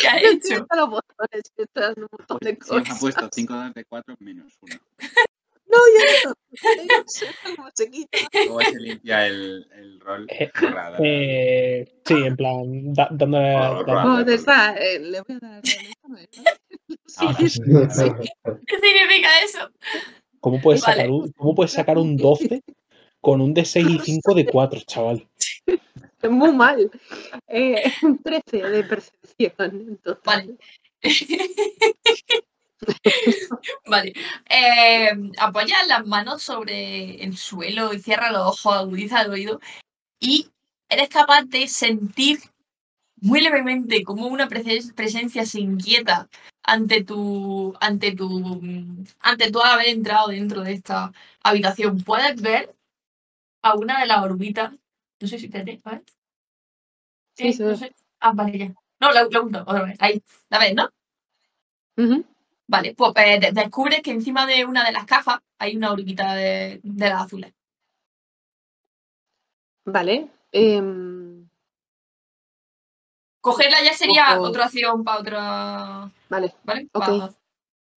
¿Qué 0.00 0.08
has 0.08 0.22
hecho? 0.22 0.66
Los 0.76 0.90
botones, 0.90 1.52
están 1.56 1.94
un 1.96 2.08
montón 2.10 2.38
de 2.40 2.54
Pues, 2.54 2.68
cosas. 2.68 2.96
ha 2.96 3.00
puesto 3.00 3.28
5 3.32 3.54
dados 3.54 3.74
de 3.74 3.84
4 3.84 4.16
menos 4.20 4.52
1. 4.60 4.76
No, 5.66 5.78
ya 5.98 6.28
no. 6.28 6.34
Cómo 8.46 8.60
se 8.60 8.78
limpia 8.80 9.26
el, 9.26 9.66
el 9.72 10.00
rol. 10.00 10.26
Eh. 10.28 10.50
Eh, 11.00 11.84
sí, 12.04 12.14
en 12.14 12.36
plan, 12.36 12.92
da- 12.92 13.08
dándole. 13.10 13.56
Oh. 13.56 13.82
¿Dónde 13.84 14.34
está? 14.34 14.74
Eh, 14.76 15.00
le 15.00 15.20
voy 15.22 15.36
a 15.36 15.46
dar 15.46 15.62
sí. 17.06 17.26
¿Qué 17.36 17.48
significa 17.48 19.28
eso? 19.44 19.70
¿Cómo, 20.40 20.60
puedes 20.60 20.82
Vale. 20.82 20.96
sacar 20.96 21.10
un, 21.10 21.32
¿Cómo 21.32 21.54
puedes 21.54 21.72
sacar 21.72 21.98
un 21.98 22.16
12 22.16 22.62
con 23.20 23.40
un 23.40 23.54
de 23.54 23.64
6 23.64 23.86
y 23.88 23.98
5 23.98 24.34
de 24.34 24.44
4, 24.46 24.80
chaval? 24.86 25.26
Muy 26.30 26.52
mal. 26.52 26.90
Eh, 27.48 27.92
un 28.02 28.18
13 28.22 28.62
de 28.62 28.84
percepción. 28.84 29.52
en 29.60 29.96
total. 29.98 30.24
Vale. 30.24 30.58
vale. 33.86 34.12
Eh, 34.48 35.10
apoya 35.38 35.76
las 35.86 36.06
manos 36.06 36.42
sobre 36.42 37.22
el 37.22 37.36
suelo 37.36 37.92
y 37.92 37.98
cierra 38.00 38.30
los 38.32 38.42
ojos, 38.46 38.74
agudiza 38.76 39.22
el 39.22 39.30
oído 39.30 39.60
y 40.20 40.50
eres 40.88 41.08
capaz 41.10 41.44
de 41.44 41.68
sentir 41.68 42.40
muy 43.20 43.40
levemente 43.42 44.04
como 44.04 44.26
una 44.28 44.48
presen- 44.48 44.94
presencia 44.94 45.46
se 45.46 45.60
inquieta 45.60 46.28
ante 46.64 47.04
tu 47.04 47.74
ante 47.80 48.14
tu 48.16 48.28
ante 49.20 49.50
tu 49.52 49.60
haber 49.62 49.88
entrado 49.88 50.28
dentro 50.28 50.62
de 50.62 50.74
esta 50.74 51.12
habitación. 51.42 52.02
Puedes 52.04 52.40
ver 52.42 52.74
a 53.62 53.74
una 53.76 54.00
de 54.00 54.06
las 54.06 54.22
orbitas. 54.24 54.72
No 55.24 55.28
sé 55.28 55.38
si 55.38 55.48
te 55.48 55.62
ves, 55.62 55.82
¿vale? 55.82 56.02
Sí, 57.32 57.48
Eh, 57.48 57.56
no 57.60 57.74
sé. 57.74 57.94
Ah, 58.20 58.32
vale, 58.34 58.58
ya. 58.58 58.66
No, 59.00 59.10
la, 59.10 59.24
la 59.30 59.40
uno, 59.40 59.60
otra 59.66 59.84
vez. 59.84 59.96
Ahí. 60.00 60.22
La 60.50 60.58
ves, 60.58 60.74
¿no? 60.74 60.90
Vale, 62.66 62.94
pues 62.94 63.12
eh, 63.16 63.38
de- 63.40 63.52
descubres 63.52 64.02
que 64.02 64.10
encima 64.10 64.44
de 64.46 64.66
una 64.66 64.84
de 64.84 64.92
las 64.92 65.06
cajas 65.06 65.38
hay 65.58 65.76
una 65.78 65.92
horquita 65.92 66.34
de, 66.34 66.78
de 66.82 67.08
las 67.08 67.22
azules. 67.22 67.54
Vale. 69.86 70.28
em, 70.52 71.48
Cogerla 73.40 73.82
ya 73.82 73.94
sería 73.94 74.34
Ojo. 74.38 74.48
otra 74.50 74.66
acción 74.66 75.04
para 75.04 75.20
otra. 75.20 76.10
vale, 76.28 76.54
¿Vale? 76.64 76.88
Ok. 76.92 77.06
Pa- 77.06 77.34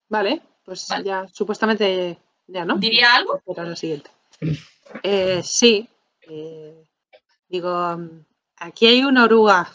vale. 0.08 0.42
Pues 0.64 0.88
Vale. 0.88 1.04
ya, 1.04 1.26
supuestamente 1.30 2.18
ya, 2.46 2.64
¿no? 2.64 2.76
¿Diría 2.78 3.14
algo? 3.16 3.42
Era 3.46 3.64
la 3.64 3.76
siguiente. 3.76 4.10
Eh, 5.02 5.42
sí. 5.42 5.86
eh, 6.22 6.77
digo, 7.48 7.98
aquí 8.56 8.86
hay 8.86 9.04
una 9.04 9.24
oruga. 9.24 9.68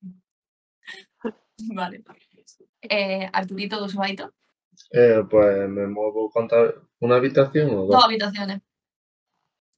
Vale. 1.74 2.04
Eh, 2.82 3.28
Arturito, 3.32 3.78
dos 3.80 3.94
baitos. 3.94 4.30
Eh, 4.92 5.22
pues 5.28 5.68
me 5.68 5.86
muevo 5.86 6.30
contra 6.30 6.72
una 7.00 7.16
habitación 7.16 7.70
o 7.70 7.76
Dos 7.82 7.88
dos. 7.88 8.04
habitaciones. 8.04 8.60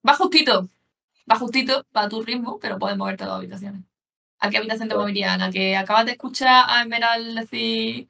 Va 0.07 0.15
justito. 0.15 0.69
Va 1.31 1.37
justito 1.39 1.85
para 1.93 2.09
tu 2.09 2.23
ritmo, 2.23 2.59
pero 2.59 2.79
puedes 2.79 2.97
moverte 2.97 3.25
a 3.25 3.29
dos 3.29 3.37
habitaciones. 3.39 3.83
¿A 4.39 4.51
qué 4.51 4.59
habitación 4.59 4.89
te 4.89 4.95
Vale. 4.95 5.05
moverías? 5.05 5.35
¿A 5.35 5.39
la 5.39 5.51
que 5.51 5.77
acabas 5.77 6.07
de 6.07 6.13
escuchar 6.13 6.65
a 6.69 6.83
Emerald 6.83 7.39
decir. 7.39 8.09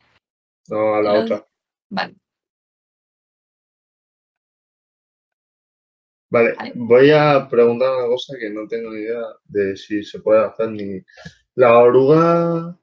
No, 0.69 0.95
a 0.95 1.03
la 1.03 1.13
otra. 1.21 1.47
Vale. 1.91 2.15
Vale, 6.31 6.55
Vale. 6.55 6.73
voy 6.76 7.10
a 7.10 7.49
preguntar 7.49 7.91
una 7.97 8.07
cosa 8.07 8.34
que 8.39 8.50
no 8.50 8.67
tengo 8.68 8.91
ni 8.92 9.00
idea 9.00 9.20
de 9.44 9.76
si 9.76 10.02
se 10.05 10.20
puede 10.20 10.44
hacer 10.44 10.70
ni. 10.70 11.00
¿Las 11.57 11.73
orugas 11.73 12.76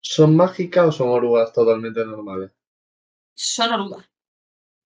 son 0.00 0.36
mágicas 0.36 0.86
o 0.88 0.92
son 0.92 1.08
orugas 1.08 1.52
totalmente 1.52 2.04
normales? 2.04 2.50
Son 3.34 3.72
orugas. 3.72 4.04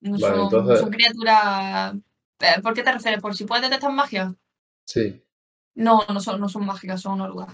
No 0.01 0.17
Vale, 0.17 0.35
son, 0.35 0.39
entonces- 0.43 0.79
son 0.79 0.89
criaturas. 0.91 1.95
Eh, 2.39 2.61
¿Por 2.61 2.73
qué 2.73 2.83
te 2.83 2.91
refieres? 2.91 3.21
¿Por 3.21 3.35
si 3.35 3.45
puedes 3.45 3.63
detectar 3.63 3.91
magia? 3.91 4.33
Sí, 4.85 5.21
No, 5.75 6.01
no 6.13 6.19
son, 6.19 6.39
no 6.39 6.47
son 6.49 6.65
mágicas, 6.65 7.01
son 7.01 7.19
orugas. 7.21 7.49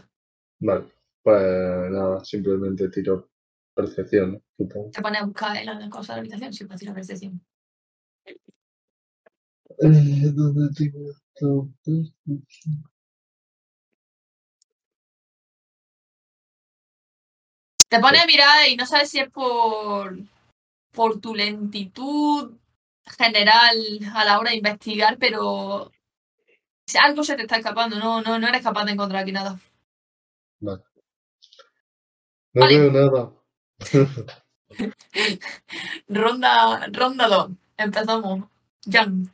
vale. 0.60 0.86
Pues 1.22 1.92
nada, 1.92 2.24
simplemente 2.24 2.90
tiro 2.90 3.30
percepción, 3.76 4.42
¿no? 4.58 4.66
Te 4.92 5.02
pones 5.02 5.22
a 5.22 5.26
buscar 5.26 5.56
en 5.58 5.66
la 5.66 5.90
cosa 5.90 6.14
de 6.14 6.18
la 6.18 6.22
habitación, 6.22 6.54
sí, 6.54 6.66
puedes 6.66 6.80
tirar 6.80 6.96
percepción. 6.96 7.42
Eh, 9.82 10.32
¿dónde 10.34 10.70
tengo? 10.76 11.70
Te 17.88 18.00
pones 18.00 18.22
a 18.22 18.26
mirar 18.26 18.68
y 18.68 18.76
no 18.76 18.86
sabes 18.86 19.10
si 19.10 19.20
es 19.20 19.30
por, 19.30 20.18
por 20.92 21.22
tu 21.22 21.34
lentitud 21.34 22.58
general 23.18 23.78
a 24.14 24.26
la 24.26 24.38
hora 24.38 24.52
de 24.52 24.58
investigar, 24.58 25.18
pero 25.18 25.92
algo 27.02 27.24
se 27.24 27.36
te 27.36 27.44
está 27.44 27.58
escapando, 27.58 27.98
no, 27.98 28.22
no, 28.22 28.38
no 28.38 28.48
eres 28.48 28.62
capaz 28.62 28.86
de 28.86 28.92
encontrar 28.92 29.24
aquí 29.24 29.32
nada. 29.32 29.58
No 30.60 30.78
Vale. 32.54 32.80
veo 32.80 32.92
nada. 32.92 33.32
Ronda, 36.10 36.88
ronda 36.92 37.28
2. 37.28 37.52
Empezamos. 37.78 38.50
Jan. 38.86 39.32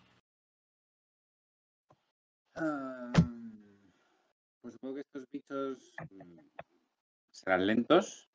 Pues 4.61 4.73
supongo 4.73 4.95
que 4.95 5.01
estos 5.01 5.29
bichos 5.31 5.93
mm, 6.09 6.39
serán 7.31 7.67
lentos. 7.67 8.29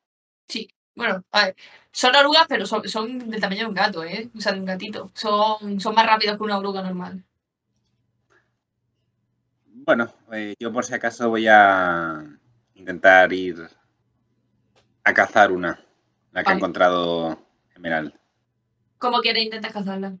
Sí. 0.47 0.69
Bueno, 0.93 1.23
a 1.31 1.45
ver, 1.45 1.55
son 1.91 2.15
orugas, 2.15 2.45
pero 2.47 2.65
son, 2.65 2.87
son 2.87 3.29
del 3.29 3.39
tamaño 3.41 3.61
de 3.61 3.67
un 3.67 3.73
gato, 3.73 4.03
¿eh? 4.03 4.29
O 4.35 4.41
sea, 4.41 4.51
de 4.51 4.59
un 4.59 4.65
gatito. 4.65 5.09
Son, 5.13 5.79
son 5.79 5.95
más 5.95 6.05
rápidos 6.05 6.37
que 6.37 6.43
una 6.43 6.57
oruga 6.57 6.81
normal. 6.81 7.23
Bueno, 9.65 10.13
eh, 10.31 10.53
yo 10.59 10.71
por 10.71 10.85
si 10.85 10.93
acaso 10.93 11.29
voy 11.29 11.47
a 11.49 12.23
intentar 12.75 13.31
ir 13.33 13.67
a 15.03 15.13
cazar 15.13 15.51
una, 15.51 15.83
la 16.31 16.43
que 16.43 16.49
ha 16.49 16.53
Vale. 16.53 16.57
encontrado 16.57 17.39
Emerald. 17.75 18.13
¿Cómo 18.99 19.21
quieres 19.21 19.45
intentar 19.45 19.71
cazarla? 19.71 20.17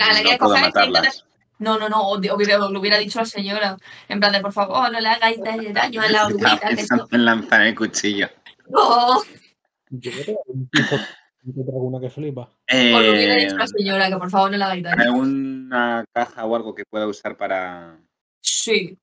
Ah, 0.00 0.12
¿la 0.12 0.22
no? 0.22 0.54
Sí, 0.56 0.60
matarlas. 0.60 1.24
No, 1.58 1.78
no, 1.78 1.88
no, 1.90 2.08
o- 2.08 2.18
lo 2.18 2.80
hubiera 2.80 2.98
dicho 2.98 3.18
la 3.18 3.26
señora. 3.26 3.76
En 4.08 4.18
plan 4.18 4.32
de, 4.32 4.40
por 4.40 4.52
favor, 4.52 4.90
no 4.90 4.98
le 5.00 5.08
hagáis 5.08 5.38
daño 5.42 6.00
a 6.02 6.08
la 6.08 6.28
esto... 6.70 7.06
en 7.10 7.24
lanzar 7.24 7.62
el 7.62 7.74
cuchillo. 7.74 8.28
¡Oh! 8.72 9.22
Yo 9.90 10.10
creo 10.12 10.38
que 11.64 11.70
alguna 11.72 12.00
que 12.00 12.10
flipa. 12.10 12.42
Os 12.42 13.02
lo 13.02 13.10
hubiera 13.12 13.34
Eh, 13.34 13.40
dicho 13.44 13.56
la 13.56 13.66
señora, 13.66 14.08
que 14.08 14.16
por 14.16 14.30
favor 14.30 14.50
no 14.50 14.56
le 14.56 14.64
hagáis 14.64 14.82
daño. 14.82 15.02
¿Alguna 15.02 16.04
caja 16.12 16.44
o 16.44 16.56
algo 16.56 16.74
que 16.74 16.84
pueda 16.88 17.06
usar 17.06 17.36
para...? 17.36 17.98
Sí. 18.40 18.98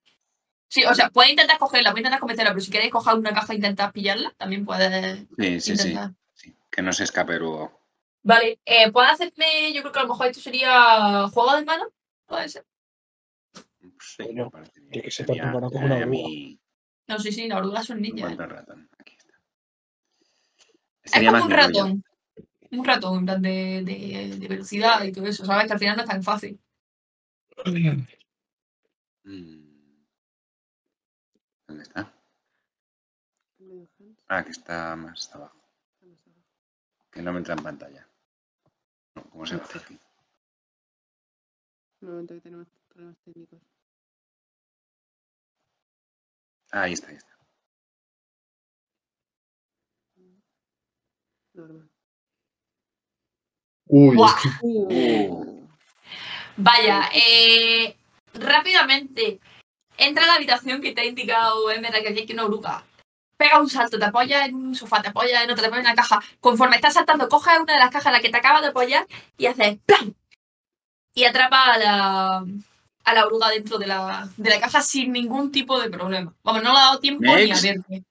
Sí, 0.70 0.84
o 0.84 0.94
sea, 0.94 1.10
puedes 1.10 1.32
intentar 1.32 1.58
cogerla, 1.58 1.92
puedes 1.92 2.02
intentar 2.02 2.20
convencerla, 2.20 2.52
pero 2.52 2.62
si 2.62 2.72
queréis 2.72 2.92
coger 2.92 3.14
una 3.16 3.34
caja 3.34 3.54
e 3.54 3.56
intentar 3.56 3.92
pillarla, 3.94 4.34
también 4.38 4.66
puedes 4.66 5.20
Sí, 5.38 5.62
sí, 5.62 5.78
sí, 5.78 5.90
intentar. 5.90 6.12
sí, 6.34 6.54
Que 6.70 6.82
no 6.82 6.92
se 6.92 7.06
escape 7.06 7.38
luego. 7.40 7.77
Vale, 8.24 8.60
eh, 8.66 8.92
¿puedes 8.92 9.12
hacerme? 9.12 9.72
Yo 9.74 9.82
creo 9.82 9.92
que 9.94 10.00
a 10.00 10.04
lo 10.04 10.10
mejor 10.10 10.28
esto 10.28 10.42
sería 10.42 11.28
juego 11.30 11.56
de 11.56 11.66
mano, 11.66 11.86
puede 12.26 12.50
ser. 12.50 12.66
Sí, 14.00 14.34
me 14.34 14.50
parece 14.50 14.82
bien. 14.82 15.02
que 15.04 15.12
Sería, 15.12 15.44
como 15.52 15.58
una 15.60 15.68
oruga. 15.68 16.06
mi- 16.06 16.60
No, 17.08 17.20
sí, 17.20 17.32
sí, 17.32 17.48
las 17.48 17.60
orugas 17.60 17.86
son. 17.86 18.04
¿eh? 18.04 18.12
el 18.16 18.38
ratón. 18.38 18.90
Aquí 18.98 19.16
está. 19.18 19.34
Es 21.04 21.14
como 21.32 21.46
un 21.46 21.52
ratón. 21.52 22.04
Un 22.70 22.84
ratón, 22.84 23.20
en 23.20 23.26
plan 23.26 23.42
de, 23.42 23.82
de, 23.86 24.36
de 24.38 24.48
velocidad 24.48 25.02
y 25.04 25.14
todo 25.14 25.26
eso, 25.26 25.46
¿sabes? 25.46 25.68
Que 25.68 25.74
al 25.74 25.80
final 25.80 25.96
no 25.96 26.04
es 26.04 26.10
tan 26.10 26.22
fácil. 26.22 26.60
Mm. 29.24 29.68
¿Dónde 31.68 31.84
está? 31.84 32.14
Ah, 34.28 34.44
que 34.44 34.52
está 34.52 34.96
más 34.98 35.34
abajo. 35.34 35.58
Que 37.12 37.22
no 37.22 37.32
me 37.32 37.40
entra 37.40 37.56
en 37.56 37.64
pantalla. 37.64 38.07
No, 39.18 39.24
¿Cómo 39.32 39.48
se 39.48 39.56
hace 39.56 39.80
aquí? 39.80 40.00
Un 42.02 42.10
momento 42.10 42.36
que 42.36 42.42
tenemos 42.42 42.68
problemas 42.88 43.18
técnicos. 43.26 43.60
Ah, 46.72 46.84
ahí 46.84 46.94
está, 46.94 47.08
ahí 47.08 47.16
está. 47.16 47.36
Normal. 51.54 51.90
Uy. 53.88 54.18
Uh, 54.62 55.68
Vaya, 56.58 57.10
eh, 57.12 57.98
rápidamente, 58.36 59.40
entra 59.98 60.26
a 60.26 60.28
la 60.28 60.36
habitación 60.36 60.80
que 60.80 60.92
te 60.92 61.02
ha 61.02 61.06
indicado 61.06 61.72
Emerald 61.72 62.04
que 62.04 62.10
hay 62.10 62.32
una 62.34 62.46
oruga. 62.46 62.84
Pega 63.38 63.62
un 63.62 63.70
salto, 63.70 64.00
te 64.00 64.06
apoya 64.06 64.46
en 64.46 64.56
un 64.56 64.76
sofá, 64.76 65.02
te 65.02 65.10
apoya 65.10 65.44
en 65.44 65.52
otro, 65.52 65.62
te 65.62 65.68
apoya 65.68 65.82
en 65.82 65.88
una 65.88 65.96
caja. 65.96 66.20
Conforme 66.40 66.76
estás 66.76 66.96
saltando, 66.96 67.30
coges 67.30 67.60
una 67.60 67.74
de 67.74 67.80
las 67.80 67.92
cajas 67.92 68.08
en 68.08 68.14
la 68.14 68.20
que 68.20 68.30
te 68.30 68.38
acabas 68.38 68.64
de 68.64 68.70
apoyar 68.70 69.06
y 69.38 69.46
haces 69.46 69.78
¡plam! 69.86 70.14
Y 71.14 71.24
atrapa 71.26 71.74
a 71.74 71.78
la, 71.78 72.46
a 73.04 73.14
la 73.14 73.26
oruga 73.26 73.50
dentro 73.50 73.78
de 73.78 73.88
la, 73.88 74.28
de 74.38 74.50
la 74.50 74.60
caja 74.60 74.82
sin 74.82 75.12
ningún 75.12 75.52
tipo 75.52 75.80
de 75.80 75.90
problema. 75.90 76.34
Vamos, 76.44 76.64
no 76.64 76.74
le 76.74 76.78
ha 76.78 76.82
dado 76.82 77.00
tiempo 77.00 77.24
ni 77.24 77.52
a 77.52 77.62
verte. 77.62 78.04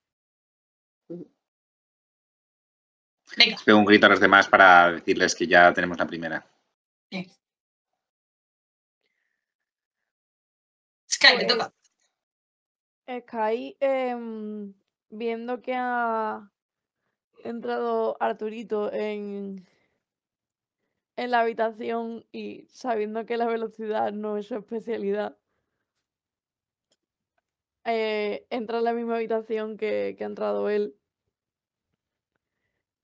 Venga, 3.37 3.57
pego 3.63 3.77
un 3.77 3.85
grito 3.85 4.07
a 4.07 4.09
los 4.09 4.19
demás 4.19 4.47
para 4.47 4.93
decirles 4.93 5.35
que 5.35 5.45
ya 5.45 5.71
tenemos 5.73 5.97
la 5.97 6.07
primera. 6.07 6.45
Sky, 11.09 11.37
te 11.39 11.45
toca. 11.45 11.73
Sky, 13.07 13.77
em, 13.79 14.73
viendo 15.09 15.61
que 15.61 15.73
ha 15.75 16.51
entrado 17.43 18.17
Arturito 18.19 18.91
en, 18.93 19.67
en 21.17 21.31
la 21.31 21.41
habitación 21.41 22.25
y 22.31 22.65
sabiendo 22.69 23.25
que 23.25 23.37
la 23.37 23.47
velocidad 23.47 24.13
no 24.13 24.37
es 24.37 24.47
su 24.47 24.55
especialidad, 24.55 25.37
eh, 27.85 28.45
entra 28.49 28.79
en 28.79 28.83
la 28.83 28.93
misma 28.93 29.15
habitación 29.15 29.77
que, 29.77 30.15
que 30.17 30.23
ha 30.23 30.27
entrado 30.27 30.69
él. 30.69 30.95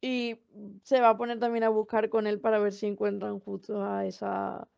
Y 0.01 0.39
se 0.83 0.99
va 1.01 1.09
a 1.09 1.17
poner 1.17 1.39
también 1.39 1.63
a 1.63 1.69
buscar 1.69 2.09
con 2.09 2.27
él 2.27 2.39
para 2.41 2.59
ver 2.59 2.73
si 2.73 2.85
encuentran 2.87 3.39
justo 3.39 3.83
a 3.83 4.05
esa. 4.05 4.69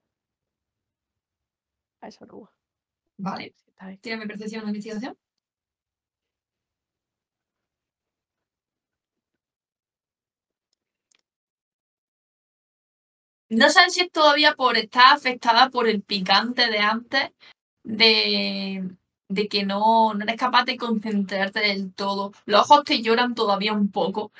a 2.02 2.08
esa 2.08 2.26
oruga. 2.26 2.52
Vale, 3.18 3.54
tira 4.02 4.18
mi 4.18 4.28
percepción 4.28 4.66
o 4.66 4.70
investigación. 4.70 5.18
No 13.56 13.70
sé 13.70 13.90
si 13.90 14.02
es 14.02 14.12
todavía 14.12 14.54
por 14.54 14.76
estar 14.78 15.14
afectada 15.14 15.70
por 15.70 15.88
el 15.88 16.02
picante 16.02 16.70
de 16.70 16.80
antes, 16.80 17.32
de, 17.84 18.84
de 19.30 19.48
que 19.48 19.64
no, 19.66 20.14
no 20.14 20.24
eres 20.24 20.36
capaz 20.36 20.66
de 20.66 20.76
concentrarte 20.76 21.62
del 21.62 21.94
todo. 21.94 22.34
Los 22.46 22.70
ojos 22.70 22.84
te 22.84 23.02
lloran 23.02 23.34
todavía 23.34 23.72
un 23.72 23.92
poco. 23.92 24.34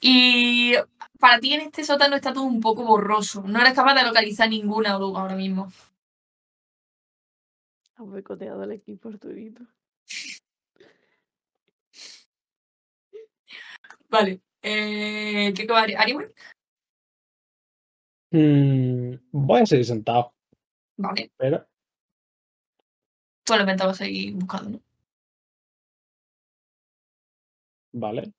Y 0.00 0.74
para 1.18 1.40
ti 1.40 1.54
en 1.54 1.62
este 1.62 1.82
sótano 1.82 2.14
está 2.14 2.32
todo 2.32 2.44
un 2.44 2.60
poco 2.60 2.84
borroso. 2.84 3.42
No 3.42 3.60
eres 3.60 3.74
capaz 3.74 3.94
de 3.94 4.04
localizar 4.04 4.48
ninguna 4.48 4.96
oruga 4.96 5.22
ahora 5.22 5.34
mismo. 5.34 5.72
Ha 7.96 8.02
boicoteado 8.04 8.62
el 8.62 8.72
equipo 8.72 9.08
Arturito. 9.08 9.64
Vale. 14.08 14.40
Eh, 14.62 15.52
¿Qué 15.56 15.66
va 15.66 15.80
Ariwin? 15.82 16.32
Mm, 18.32 19.14
voy 19.32 19.60
a 19.60 19.66
seguir 19.66 19.84
sentado, 19.84 20.34
Vale. 20.96 21.30
pero 21.36 21.66
Tú 23.44 23.54
elemental 23.54 23.88
vas 23.88 24.00
a 24.00 24.04
seguir 24.04 24.34
buscando, 24.34 24.70
¿no? 24.70 24.80
vale. 27.92 28.32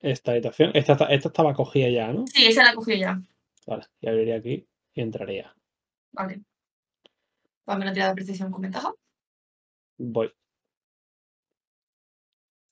Esta 0.00 0.32
habitación, 0.32 0.70
esta, 0.74 0.92
esta- 0.92 1.06
esta 1.06 1.28
estaba 1.28 1.54
cogida 1.54 1.88
ya, 1.88 2.12
¿no? 2.12 2.26
Sí, 2.26 2.46
esa 2.46 2.64
la 2.64 2.74
cogido 2.74 2.98
ya. 2.98 3.20
Vale, 3.66 3.84
y 4.00 4.08
abriría 4.08 4.36
aquí 4.36 4.66
y 4.94 5.00
entraría. 5.00 5.54
Vale. 6.12 6.42
Dame 7.66 7.82
una 7.82 7.92
tirada 7.92 8.10
de 8.10 8.16
precisión 8.16 8.50
con 8.50 8.62
ventaja. 8.62 8.92
Voy. 9.98 10.32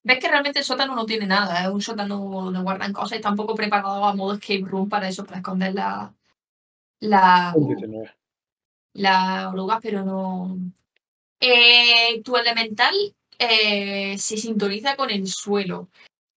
Ves 0.02 0.18
que 0.20 0.28
realmente 0.28 0.60
el 0.60 0.64
sótano 0.64 0.94
no 0.94 1.04
tiene 1.04 1.26
nada, 1.26 1.62
es 1.62 1.68
un 1.68 1.82
sótano 1.82 2.16
donde 2.18 2.60
guardan 2.60 2.92
cosas 2.94 3.12
y 3.12 3.16
está 3.16 3.30
un 3.30 3.36
poco 3.36 3.54
preparado 3.54 4.04
a 4.04 4.14
modo 4.14 4.34
escape 4.34 4.64
room 4.64 4.88
para 4.88 5.08
eso, 5.08 5.24
para 5.24 5.38
esconder 5.38 5.74
la, 5.74 6.14
la, 7.00 7.52
Un 7.54 7.68
19. 7.68 8.10
la 8.94 9.50
oruga, 9.50 9.80
pero 9.80 10.04
no. 10.04 10.58
Eh, 11.40 12.20
tu 12.22 12.36
elemental 12.36 12.94
eh, 13.38 14.18
se 14.18 14.36
sintoniza 14.36 14.96
con 14.96 15.10
el 15.10 15.28
suelo 15.28 15.88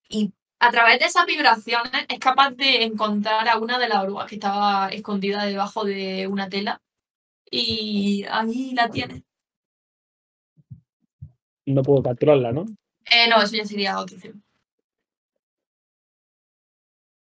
y 0.07 0.31
a 0.59 0.69
través 0.69 0.99
de 0.99 1.05
esas 1.05 1.25
vibraciones 1.25 2.05
es 2.07 2.19
capaz 2.19 2.51
de 2.51 2.83
encontrar 2.83 3.49
a 3.49 3.57
una 3.57 3.79
de 3.79 3.89
las 3.89 4.03
orugas 4.03 4.27
que 4.27 4.35
estaba 4.35 4.89
escondida 4.89 5.45
debajo 5.45 5.83
de 5.83 6.27
una 6.27 6.49
tela 6.49 6.79
y 7.49 8.23
ahí 8.29 8.73
la 8.75 8.89
tiene. 8.89 9.23
No 11.65 11.81
puedo 11.81 12.03
capturarla, 12.03 12.51
¿no? 12.51 12.65
Eh, 13.05 13.27
no, 13.27 13.41
eso 13.41 13.55
ya 13.55 13.65
sería 13.65 13.99
otra 13.99 14.15
opción. 14.15 14.43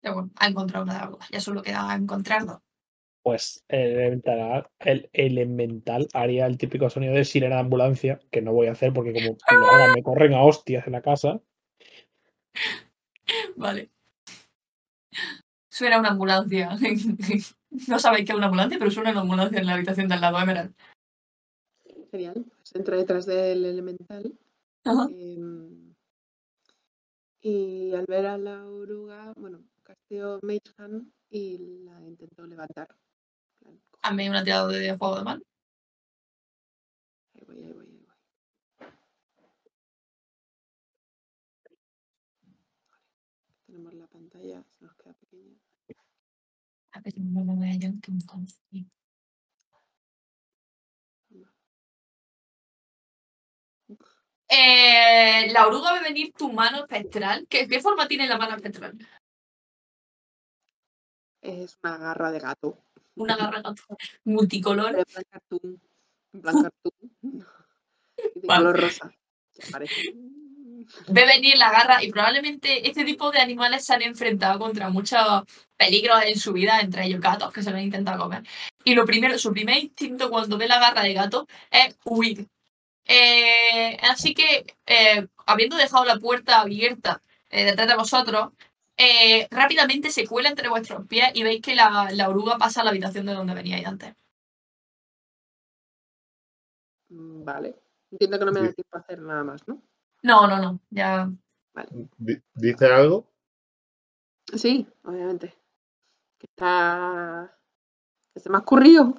Pero 0.00 0.14
bueno, 0.14 0.30
ha 0.36 0.46
encontrado 0.46 0.84
una 0.84 0.94
de 0.94 0.98
las 1.00 1.08
orugas, 1.08 1.28
ya 1.30 1.40
solo 1.40 1.62
queda 1.62 1.94
encontrar 1.94 2.46
dos. 2.46 2.60
Pues 3.26 3.64
el 3.66 3.90
elemental, 3.90 4.70
el 4.78 5.10
elemental 5.12 6.06
haría 6.14 6.46
el 6.46 6.58
típico 6.58 6.88
sonido 6.88 7.12
de 7.12 7.24
sirena 7.24 7.56
de 7.56 7.62
ambulancia, 7.62 8.20
que 8.30 8.40
no 8.40 8.52
voy 8.52 8.68
a 8.68 8.70
hacer 8.70 8.92
porque 8.92 9.12
como 9.12 9.36
lo 9.50 9.66
haga 9.66 9.92
me 9.92 10.04
corren 10.04 10.32
a 10.32 10.44
hostias 10.44 10.86
en 10.86 10.92
la 10.92 11.02
casa. 11.02 11.40
Vale. 13.56 13.90
Suena 15.68 15.98
una 15.98 16.10
ambulancia. 16.10 16.70
no 17.88 17.98
sabéis 17.98 18.26
qué 18.26 18.30
es 18.30 18.38
una 18.38 18.46
ambulancia, 18.46 18.78
pero 18.78 18.92
suena 18.92 19.10
una 19.10 19.22
ambulancia 19.22 19.58
en 19.58 19.66
la 19.66 19.74
habitación 19.74 20.06
del 20.06 20.20
lado, 20.20 20.38
Emerald. 20.38 20.72
Genial. 22.12 22.44
Pues 22.58 22.76
entra 22.76 22.96
detrás 22.96 23.26
del 23.26 23.64
elemental. 23.64 24.38
Ajá. 24.84 25.08
em, 25.10 25.96
y 27.40 27.92
al 27.92 28.06
ver 28.06 28.26
a 28.26 28.38
la 28.38 28.64
oruga, 28.66 29.32
bueno, 29.36 29.64
casteo 29.82 30.38
Mage 30.42 30.72
Hand 30.78 31.10
y 31.28 31.58
la 31.58 32.00
intento 32.06 32.46
levantar. 32.46 32.86
Hazme 34.06 34.30
una 34.30 34.44
tirada 34.44 34.68
de 34.68 34.96
juego 34.96 35.16
de 35.16 35.24
mal. 35.24 35.42
Ahí 37.34 37.44
voy, 37.44 37.56
ahí 37.64 37.72
voy, 37.72 37.86
ahí 37.86 37.96
voy. 37.96 38.06
Tenemos 43.66 43.94
la 43.94 44.06
pantalla, 44.06 44.62
se 44.78 44.84
nos 44.84 44.94
queda 44.94 45.12
pequeña. 45.14 45.56
A 46.92 47.00
ver, 47.00 47.14
no 47.18 47.44
me 47.44 47.54
voy 47.56 47.68
a 47.68 47.78
que 47.80 48.12
me 48.12 48.86
Eh, 54.48 55.50
la 55.50 55.66
oruga 55.66 55.92
va 55.92 55.98
a 55.98 56.02
venir 56.02 56.32
tu 56.32 56.52
mano 56.52 56.78
espectral. 56.78 57.44
¿Qué, 57.48 57.66
¿Qué, 57.66 57.80
forma 57.80 58.06
tiene 58.06 58.28
la 58.28 58.38
mano 58.38 58.54
espectral? 58.54 58.96
Es 61.40 61.76
una 61.82 61.96
garra 61.96 62.30
de 62.30 62.38
gato. 62.38 62.85
Una 63.16 63.36
garra 63.36 63.60
gato 63.62 63.96
multicolor. 64.24 64.96
En 64.98 65.04
plan 65.04 65.24
cartoon. 65.30 65.80
Plan 66.40 66.62
de 66.62 68.46
color 68.46 68.80
rosa. 68.80 69.12
Ve 71.08 71.26
venir 71.26 71.56
la 71.56 71.70
garra 71.70 72.02
y 72.02 72.12
probablemente 72.12 72.88
este 72.88 73.04
tipo 73.04 73.30
de 73.30 73.40
animales 73.40 73.84
se 73.84 73.94
han 73.94 74.02
enfrentado 74.02 74.58
contra 74.58 74.88
muchos 74.88 75.42
peligros 75.76 76.22
en 76.24 76.38
su 76.38 76.52
vida, 76.52 76.80
entre 76.80 77.06
ellos 77.06 77.20
gatos 77.20 77.52
que 77.52 77.62
se 77.62 77.70
lo 77.70 77.76
han 77.76 77.82
intentado 77.82 78.18
comer. 78.18 78.42
Y 78.84 78.94
lo 78.94 79.04
primero, 79.04 79.38
su 79.38 79.52
primer 79.52 79.78
instinto 79.78 80.30
cuando 80.30 80.58
ve 80.58 80.68
la 80.68 80.78
garra 80.78 81.02
de 81.02 81.14
gato 81.14 81.46
es 81.70 81.96
huir. 82.04 82.46
Eh, 83.04 83.96
así 84.02 84.34
que, 84.34 84.66
eh, 84.86 85.26
habiendo 85.46 85.76
dejado 85.76 86.04
la 86.04 86.18
puerta 86.18 86.60
abierta 86.60 87.22
eh, 87.50 87.64
detrás 87.64 87.88
de 87.88 87.96
vosotros, 87.96 88.50
eh, 88.96 89.46
rápidamente 89.50 90.10
se 90.10 90.26
cuela 90.26 90.48
entre 90.48 90.68
vuestros 90.68 91.06
pies 91.06 91.30
y 91.34 91.42
veis 91.42 91.60
que 91.62 91.74
la, 91.74 92.08
la 92.12 92.28
oruga 92.28 92.56
pasa 92.58 92.80
a 92.80 92.84
la 92.84 92.90
habitación 92.90 93.26
de 93.26 93.34
donde 93.34 93.54
veníais 93.54 93.86
antes. 93.86 94.14
Mm, 97.08 97.44
Vale. 97.44 97.76
Entiendo 98.10 98.38
que 98.38 98.44
no 98.44 98.52
me 98.52 98.60
da 98.60 98.72
tiempo 98.72 98.96
a 98.96 99.00
hacer 99.00 99.18
nada 99.20 99.44
más, 99.44 99.66
¿no? 99.66 99.82
No, 100.22 100.46
no, 100.46 100.58
no, 100.58 100.80
ya. 100.90 101.28
Di- 102.16 102.40
¿Dice 102.54 102.86
algo? 102.86 103.28
Sí, 104.54 104.86
obviamente. 105.02 105.52
Que 106.38 106.46
está. 106.46 107.52
Que 108.32 108.40
se 108.40 108.48
me 108.48 108.56
ha 108.56 108.60
ocurrido. 108.60 109.14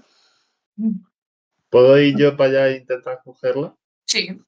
¿Puedo 1.69 1.99
ir 1.99 2.15
yo 2.17 2.35
para 2.37 2.49
allá 2.49 2.67
e 2.69 2.77
intentar 2.77 3.21
cogerla? 3.23 3.75
Sí. 4.05 4.41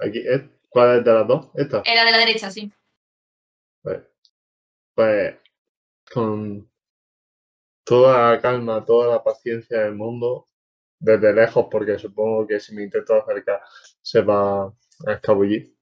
Aquí, 0.00 0.18
¿eh? 0.18 0.48
¿Cuál 0.72 0.98
es 0.98 1.04
de 1.04 1.12
las 1.12 1.28
dos? 1.28 1.50
Esta. 1.54 1.82
Era 1.84 2.04
de 2.04 2.12
la 2.12 2.18
derecha, 2.18 2.50
sí. 2.50 2.72
Pues, 3.82 4.00
pues 4.94 5.36
con 6.12 6.70
toda 7.84 8.32
la 8.32 8.40
calma, 8.40 8.84
toda 8.84 9.08
la 9.14 9.22
paciencia 9.22 9.80
del 9.80 9.94
mundo, 9.94 10.48
desde 10.98 11.32
lejos, 11.34 11.66
porque 11.70 11.98
supongo 11.98 12.46
que 12.46 12.58
si 12.58 12.74
me 12.74 12.84
intento 12.84 13.14
acercar 13.14 13.60
se 14.00 14.22
va 14.22 14.66
a 14.66 15.12
escabullir. 15.12 15.76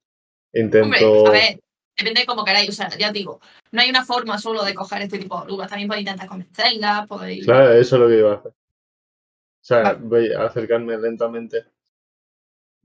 Hombre, 0.52 0.80
Intento. 0.80 1.26
a 1.28 1.30
ver, 1.30 1.60
depende 1.96 2.20
de 2.22 2.26
cómo 2.26 2.44
queráis. 2.44 2.70
O 2.70 2.72
sea, 2.72 2.88
ya 2.98 3.08
os 3.08 3.12
digo, 3.12 3.40
no 3.70 3.80
hay 3.82 3.90
una 3.90 4.04
forma 4.04 4.38
solo 4.38 4.64
de 4.64 4.74
coger 4.74 5.02
este 5.02 5.18
tipo 5.18 5.36
de 5.36 5.42
orugas. 5.42 5.68
También 5.68 5.88
podéis 5.88 6.06
intentar 6.06 6.26
convencerlas, 6.26 7.06
podéis. 7.06 7.44
Claro, 7.44 7.72
eso 7.74 7.96
es 7.96 8.00
lo 8.02 8.08
que 8.08 8.18
iba 8.18 8.32
a 8.32 8.36
hacer. 8.36 8.52
O 8.52 9.62
sea, 9.62 9.82
Vale. 9.82 9.98
voy 10.00 10.32
a 10.32 10.44
acercarme 10.46 10.96
lentamente. 10.98 11.64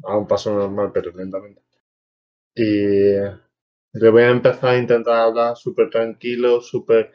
A 0.03 0.17
un 0.17 0.27
paso 0.27 0.53
normal, 0.53 0.92
pero 0.93 1.11
lentamente. 1.11 1.61
Y 2.56 3.16
le 3.93 4.09
voy 4.09 4.24
a 4.24 4.30
empezar 4.30 4.69
a 4.72 4.77
intentar 4.77 5.16
hablar 5.16 5.58
súper 5.58 5.90
tranquilo, 5.90 6.61
súper. 6.61 7.11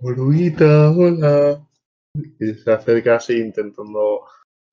Oruguita, 0.00 0.90
hola. 0.90 1.66
Y 2.14 2.54
se 2.54 2.72
acerca 2.72 3.16
así 3.16 3.38
intentando. 3.38 4.26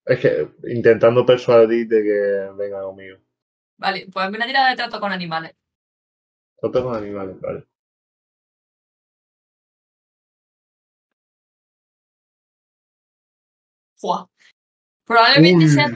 Es 0.06 0.20
que 0.20 0.50
intentando 0.68 1.26
persuadir 1.26 1.88
de 1.88 2.04
que 2.04 2.54
venga 2.56 2.82
conmigo. 2.84 3.18
Vale, 3.78 4.08
pues 4.12 4.30
una 4.30 4.46
tirada 4.46 4.70
de 4.70 4.76
trato 4.78 5.00
con 5.00 5.12
animales. 5.12 5.54
No 6.62 6.72
tengo 6.72 6.94
animales, 6.94 7.40
vale. 7.42 7.66
Fua. 13.96 14.30
Probablemente 15.06 15.66
Uy. 15.66 15.70
sea 15.70 15.90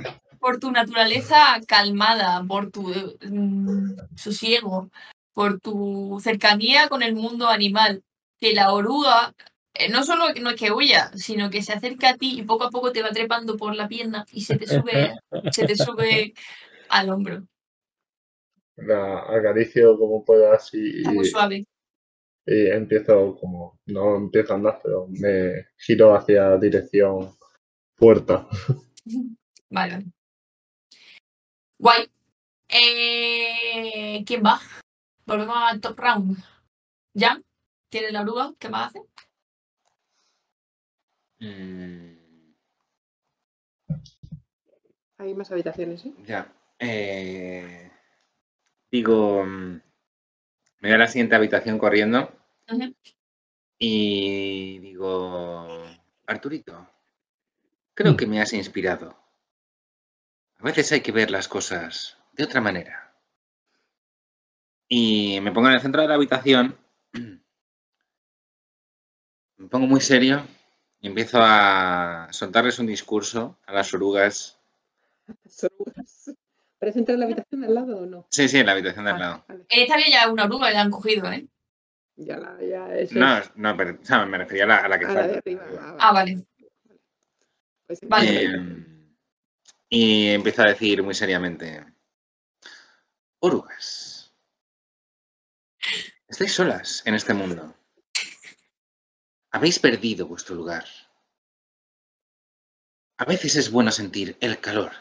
por 0.47 0.61
tu 0.61 0.71
naturaleza 0.71 1.59
calmada, 1.67 2.41
por 2.47 2.71
tu 2.71 2.83
mm, 3.21 3.97
sosiego, 4.15 4.89
por 5.33 5.59
tu 5.59 6.21
cercanía 6.23 6.87
con 6.87 7.03
el 7.03 7.15
mundo 7.15 7.49
animal, 7.49 8.01
que 8.39 8.53
la 8.53 8.71
oruga 8.71 9.35
eh, 9.73 9.89
no 9.89 10.05
solo 10.05 10.33
no 10.41 10.51
es 10.51 10.55
que 10.55 10.71
huya, 10.71 11.11
sino 11.15 11.49
que 11.49 11.61
se 11.61 11.73
acerca 11.73 12.11
a 12.11 12.17
ti 12.17 12.39
y 12.39 12.43
poco 12.43 12.63
a 12.63 12.69
poco 12.69 12.93
te 12.93 13.01
va 13.01 13.11
trepando 13.11 13.57
por 13.57 13.75
la 13.75 13.89
pierna 13.89 14.25
y 14.31 14.39
se 14.39 14.55
te 14.57 14.67
sube, 14.67 15.11
se 15.51 15.65
te 15.65 15.75
sube 15.75 16.33
al 16.87 17.09
hombro. 17.09 17.43
La 18.77 19.23
acaricio 19.27 19.99
como 19.99 20.23
pueda 20.23 20.55
así. 20.55 20.79
Está 20.99 21.11
muy 21.11 21.25
y- 21.25 21.29
suave. 21.29 21.65
Y 22.45 22.67
empiezo 22.67 23.35
como, 23.35 23.81
no 23.87 24.15
empiezo 24.15 24.53
a 24.53 24.55
andar, 24.55 24.79
pero 24.81 25.07
me 25.09 25.65
giro 25.77 26.15
hacia 26.15 26.55
dirección 26.55 27.35
puerta. 27.97 28.47
Vale. 29.69 30.05
Guay. 31.79 32.09
Eh, 32.69 34.23
¿Quién 34.25 34.43
va? 34.43 34.59
Volvemos 35.25 35.55
al 35.57 35.79
top 35.81 35.99
round. 35.99 36.37
¿Jan? 37.15 37.43
¿Tiene 37.89 38.11
la 38.11 38.21
oruga? 38.21 38.53
¿Qué 38.59 38.69
más 38.69 38.87
hace? 38.89 39.01
Mm, 41.39 42.17
Hay 45.19 45.33
más 45.35 45.51
habitaciones, 45.51 46.05
¿eh? 46.05 46.13
ya. 46.25 46.51
Eh, 46.79 47.91
digo, 48.91 49.43
mm, 49.43 49.81
me 50.79 50.89
voy 50.89 50.91
a 50.91 50.97
la 50.97 51.07
siguiente 51.07 51.35
habitación 51.35 51.77
corriendo 51.79 52.31
y 53.79 54.79
digo, 54.79 55.67
Arturito, 56.25 56.87
creo 57.93 58.15
que 58.17 58.27
me 58.27 58.41
has 58.41 58.53
inspirado. 58.53 59.15
A 60.59 60.63
veces 60.63 60.91
hay 60.91 61.01
que 61.01 61.11
ver 61.11 61.29
las 61.31 61.47
cosas 61.47 62.17
de 62.33 62.43
otra 62.43 62.61
manera. 62.61 63.13
Y 64.89 65.39
me 65.41 65.51
pongo 65.51 65.67
en 65.67 65.75
el 65.75 65.81
centro 65.81 66.01
de 66.01 66.07
la 66.07 66.15
habitación, 66.15 66.77
me 69.57 69.67
pongo 69.69 69.85
muy 69.87 70.01
serio 70.01 70.45
y 71.01 71.07
empiezo 71.07 71.39
a 71.41 72.27
soltarles 72.31 72.79
un 72.79 72.87
discurso 72.87 73.57
a 73.65 73.73
las 73.73 73.93
orugas. 73.93 74.57
Las 75.43 75.63
orugas. 75.65 76.31
¿Parece 76.79 76.99
entrar 76.99 77.15
en 77.15 77.19
la 77.21 77.25
habitación 77.25 77.61
de 77.61 77.67
al 77.67 77.73
lado 77.75 77.97
o 77.97 78.05
no? 78.05 78.27
Sí, 78.29 78.47
sí, 78.47 78.59
en 78.59 78.67
la 78.67 78.71
habitación 78.73 79.05
de 79.05 79.11
al 79.11 79.19
Vale, 79.19 79.31
lado. 79.31 79.45
vale. 79.47 79.65
Esta 79.69 79.93
había 79.95 80.09
ya 80.09 80.31
una 80.31 80.45
oruga 80.45 80.69
y 80.69 80.73
la 80.73 80.81
han 80.81 80.91
cogido, 80.91 81.31
¿eh? 81.31 81.47
Ya 82.15 82.37
la, 82.37 82.57
ya 82.63 82.95
eso 82.95 83.19
No, 83.19 83.37
es 83.37 83.51
no, 83.55 83.75
pero 83.77 83.97
o 84.01 84.05
sea, 84.05 84.25
me 84.25 84.37
refería 84.37 84.63
a 84.63 84.67
la, 84.67 84.77
a 84.77 84.87
la 84.87 84.97
que 84.99 85.05
a 85.05 85.13
la 85.13 85.27
de 85.27 85.33
falta. 85.33 85.39
arriba. 85.39 85.65
va, 85.65 85.89
Ah, 85.99 86.07
va. 86.07 86.11
vale. 86.13 86.45
Pues 87.87 87.99
Vale. 88.03 88.43
Eh, 88.43 88.85
y 89.89 90.29
empiezo 90.29 90.61
a 90.61 90.67
decir 90.67 91.01
muy 91.03 91.13
seriamente, 91.13 91.85
orugas, 93.39 94.33
estáis 96.27 96.53
solas 96.53 97.01
en 97.05 97.15
este 97.15 97.33
mundo. 97.33 97.73
Habéis 99.51 99.79
perdido 99.79 100.27
vuestro 100.27 100.55
lugar. 100.55 100.85
A 103.17 103.25
veces 103.25 103.55
es 103.55 103.71
bueno 103.71 103.91
sentir 103.91 104.37
el 104.41 104.59
calor 104.59 104.91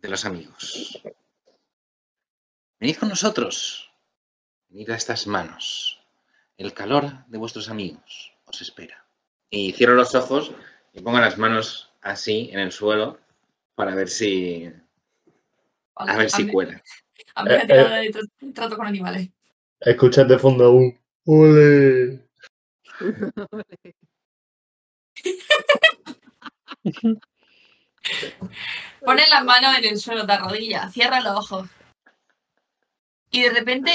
de 0.00 0.08
los 0.08 0.24
amigos. 0.24 1.02
Venid 2.78 2.96
con 2.96 3.08
nosotros. 3.08 3.90
Venid 4.68 4.90
a 4.90 4.96
estas 4.96 5.26
manos. 5.26 6.00
El 6.56 6.72
calor 6.72 7.26
de 7.26 7.38
vuestros 7.38 7.68
amigos 7.68 8.32
os 8.46 8.62
espera. 8.62 9.06
Y 9.50 9.72
cierro 9.72 9.94
los 9.94 10.14
ojos 10.14 10.52
y 10.92 11.00
pongo 11.00 11.18
las 11.20 11.36
manos 11.36 11.90
así 12.00 12.48
en 12.52 12.60
el 12.60 12.72
suelo 12.72 13.18
para 13.76 13.94
ver 13.94 14.08
si 14.08 14.68
Vale, 15.94 16.12
a 16.12 16.16
ver 16.16 16.30
si 16.30 16.48
cuela. 16.48 16.82
hazme 17.34 17.54
una 17.54 17.62
Eh, 17.62 17.66
tirada 17.66 17.96
de 17.96 18.10
tra- 18.12 18.54
trato 18.54 18.76
con 18.76 18.86
animales. 18.86 19.28
Escuchas 19.80 20.26
de 20.28 20.38
fondo 20.38 20.72
un 20.72 20.98
¡Ole! 21.26 22.26
Pones 29.04 29.28
las 29.30 29.44
manos 29.44 29.76
en 29.78 29.84
el 29.84 29.98
suelo 29.98 30.24
de 30.24 30.36
rodillas, 30.38 30.92
cierra 30.92 31.20
los 31.20 31.36
ojos. 31.36 31.68
Y 33.30 33.42
de 33.42 33.50
repente 33.50 33.92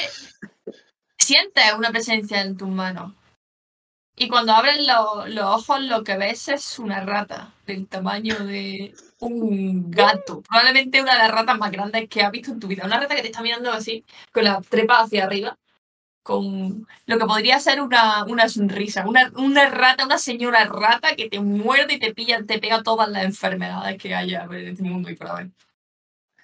sientes 1.17 1.63
una 1.77 1.91
presencia 1.91 2.41
en 2.41 2.57
tus 2.57 2.67
manos. 2.69 3.13
Y 4.15 4.27
cuando 4.27 4.53
abres 4.53 4.85
lo- 4.85 5.25
los 5.27 5.45
ojos, 5.45 5.81
lo 5.81 6.03
que 6.03 6.17
ves 6.17 6.47
es 6.49 6.79
una 6.79 7.03
rata 7.05 7.53
del 7.65 7.87
tamaño 7.87 8.35
de 8.45 8.93
un 9.21 9.91
gato. 9.91 10.41
Probablemente 10.41 11.01
una 11.01 11.13
de 11.13 11.19
las 11.19 11.31
ratas 11.31 11.57
más 11.57 11.71
grandes 11.71 12.09
que 12.09 12.21
has 12.21 12.31
visto 12.31 12.51
en 12.51 12.59
tu 12.59 12.67
vida. 12.67 12.85
Una 12.85 12.99
rata 12.99 13.15
que 13.15 13.21
te 13.21 13.27
está 13.27 13.41
mirando 13.41 13.71
así, 13.71 14.03
con 14.31 14.43
la 14.43 14.61
trepa 14.61 15.01
hacia 15.01 15.25
arriba, 15.25 15.57
con 16.23 16.87
lo 17.05 17.17
que 17.17 17.25
podría 17.25 17.59
ser 17.59 17.81
una, 17.81 18.25
una 18.25 18.49
sonrisa. 18.49 19.07
Una, 19.07 19.31
una 19.35 19.69
rata, 19.69 20.05
una 20.05 20.17
señora 20.17 20.65
rata 20.65 21.15
que 21.15 21.29
te 21.29 21.39
muerde 21.39 21.95
y 21.95 21.99
te 21.99 22.13
pilla, 22.13 22.43
te 22.45 22.59
pega 22.59 22.83
todas 22.83 23.09
las 23.09 23.23
enfermedades 23.23 23.97
que 23.97 24.15
haya 24.15 24.43
en 24.43 24.67
este 24.69 24.83
mundo 24.83 25.09
y 25.09 25.15
por 25.15 25.27
haber. 25.27 25.47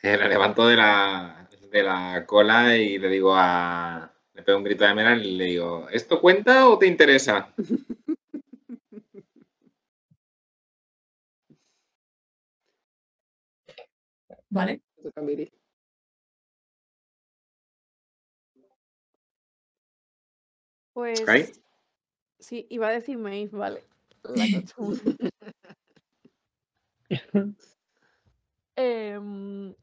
Eh, 0.03 0.17
la 0.17 0.27
levanto 0.27 0.67
de 0.67 0.75
la, 0.75 1.49
de 1.71 1.83
la 1.83 2.25
cola 2.25 2.75
y 2.77 2.97
le 2.97 3.09
digo 3.09 3.35
a. 3.35 4.11
Le 4.33 4.43
pego 4.43 4.59
un 4.59 4.63
grito 4.63 4.85
a 4.85 4.91
Emerald 4.91 5.25
y 5.25 5.31
le 5.35 5.45
digo: 5.45 5.87
¿Esto 5.91 6.21
cuenta 6.21 6.67
o 6.67 6.77
te 6.77 6.85
interesa? 6.85 7.49
Vale. 14.49 14.81
Pues. 20.93 21.19
Sky. 21.19 21.61
Sí, 22.39 22.67
iba 22.69 22.87
a 22.87 22.91
decir 22.91 23.17
Maeve, 23.17 23.57
vale. 23.57 23.83
La 24.23 24.45
costumbre. 24.75 25.15
Em, 28.75 29.73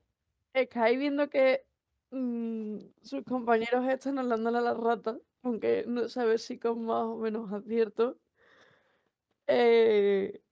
Sky 0.57 0.97
viendo 0.97 1.29
que 1.29 1.65
mm, 2.11 2.79
sus 3.03 3.25
compañeros 3.25 3.87
están 3.89 4.19
hablándole 4.19 4.59
a 4.59 4.61
la 4.61 4.75
rata, 4.75 5.19
aunque 5.43 5.85
no 5.87 6.09
sabe 6.09 6.39
si 6.39 6.59
con 6.59 6.85
más 6.87 7.05
o 7.05 7.17
menos 7.17 7.53
acierto. 7.53 8.19
eh, 9.47 10.44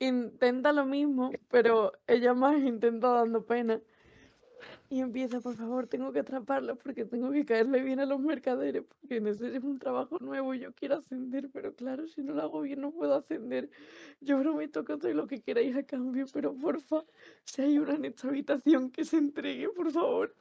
intenta 0.00 0.72
lo 0.72 0.84
mismo, 0.84 1.30
pero 1.50 1.92
ella 2.06 2.34
más 2.34 2.58
intenta 2.58 3.08
dando 3.12 3.44
pena. 3.44 3.80
Y 4.90 5.00
empieza, 5.00 5.40
por 5.40 5.54
favor, 5.54 5.86
tengo 5.86 6.12
que 6.12 6.20
atraparlos 6.20 6.78
porque 6.78 7.04
tengo 7.04 7.30
que 7.30 7.44
caerle 7.44 7.82
bien 7.82 8.00
a 8.00 8.06
los 8.06 8.18
mercaderes, 8.20 8.84
porque 8.84 9.18
es 9.18 9.62
un 9.62 9.78
trabajo 9.78 10.18
nuevo 10.18 10.54
y 10.54 10.60
yo 10.60 10.72
quiero 10.72 10.96
ascender, 10.96 11.50
pero 11.52 11.74
claro, 11.74 12.08
si 12.08 12.22
no 12.22 12.32
lo 12.32 12.42
hago 12.42 12.62
bien 12.62 12.80
no 12.80 12.90
puedo 12.90 13.14
ascender. 13.14 13.68
Yo 14.20 14.40
prometo 14.40 14.84
que 14.84 14.94
os 14.94 15.00
doy 15.00 15.12
lo 15.12 15.26
que 15.26 15.42
queráis 15.42 15.76
a 15.76 15.82
cambio, 15.82 16.24
pero 16.32 16.54
porfa, 16.54 17.04
si 17.44 17.62
hay 17.62 17.78
una 17.78 17.94
en 17.94 18.06
esta 18.06 18.28
habitación 18.28 18.90
que 18.90 19.04
se 19.04 19.18
entregue, 19.18 19.68
por 19.68 19.92
favor. 19.92 20.34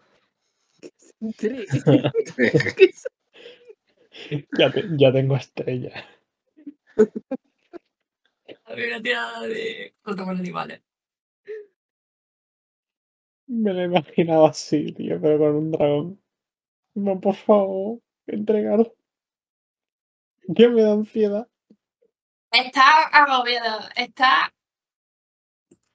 Entregue. 1.20 1.68
Ya, 4.58 4.72
te- 4.72 4.86
ya 4.98 5.12
tengo 5.12 5.36
estrella. 5.36 5.92
Una 8.68 9.02
tirada 9.02 9.42
de 9.42 9.96
contra 10.02 10.26
con 10.26 10.38
animales. 10.38 10.82
Me 13.48 13.74
lo 13.74 13.84
imaginaba 13.84 14.50
así, 14.50 14.92
tío, 14.92 15.22
pero 15.22 15.38
con 15.40 15.56
un 15.56 15.72
dragón. 15.72 16.22
No, 16.96 17.20
por 17.20 17.36
favor, 17.36 18.00
entregarlo. 18.26 18.94
Que 20.54 20.68
me 20.68 20.82
da 20.82 20.94
ansiedad. 20.94 21.48
Está 22.52 23.04
agobiada, 23.08 23.90
está 23.96 24.54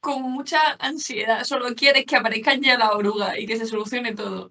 con 0.00 0.22
mucha 0.22 0.58
ansiedad. 0.78 1.44
Solo 1.44 1.74
quieres 1.74 2.06
que 2.06 2.16
aparezcan 2.16 2.62
ya 2.62 2.78
la 2.78 2.92
oruga 2.92 3.38
y 3.38 3.46
que 3.46 3.56
se 3.56 3.66
solucione 3.66 4.14
todo. 4.14 4.48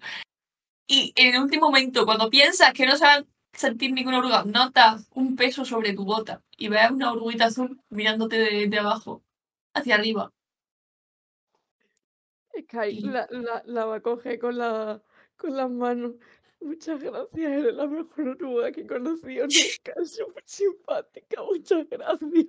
Y 0.86 1.12
en 1.16 1.34
el 1.34 1.42
último 1.42 1.66
momento, 1.66 2.04
cuando 2.04 2.30
piensas 2.30 2.72
que 2.72 2.86
no 2.86 2.96
se 2.96 3.04
a 3.04 3.24
sentir 3.52 3.92
ninguna 3.92 4.18
oruga, 4.18 4.44
notas 4.44 5.08
un 5.14 5.36
peso 5.36 5.64
sobre 5.64 5.92
tu 5.92 6.04
bota 6.04 6.42
y 6.56 6.68
ves 6.68 6.90
una 6.90 7.12
oruguita 7.12 7.46
azul 7.46 7.80
mirándote 7.90 8.36
de, 8.38 8.66
de 8.66 8.78
abajo 8.78 9.22
hacia 9.74 9.94
arriba. 9.94 10.32
Sky 12.58 13.00
la, 13.00 13.26
la, 13.30 13.62
la 13.66 13.84
va 13.86 13.96
a 13.96 14.00
coger 14.00 14.38
con, 14.38 14.58
la, 14.58 15.02
con 15.36 15.56
las 15.56 15.70
manos. 15.70 16.12
Muchas 16.60 17.02
gracias, 17.02 17.50
eres 17.50 17.74
la 17.74 17.86
mejor 17.86 18.28
oruga 18.28 18.70
que 18.70 18.82
he 18.82 18.86
conocido 18.86 19.46
nunca. 19.46 20.00
Es 20.00 20.14
súper 20.14 20.44
simpática, 20.46 21.42
muchas 21.42 21.88
gracias. 21.88 22.46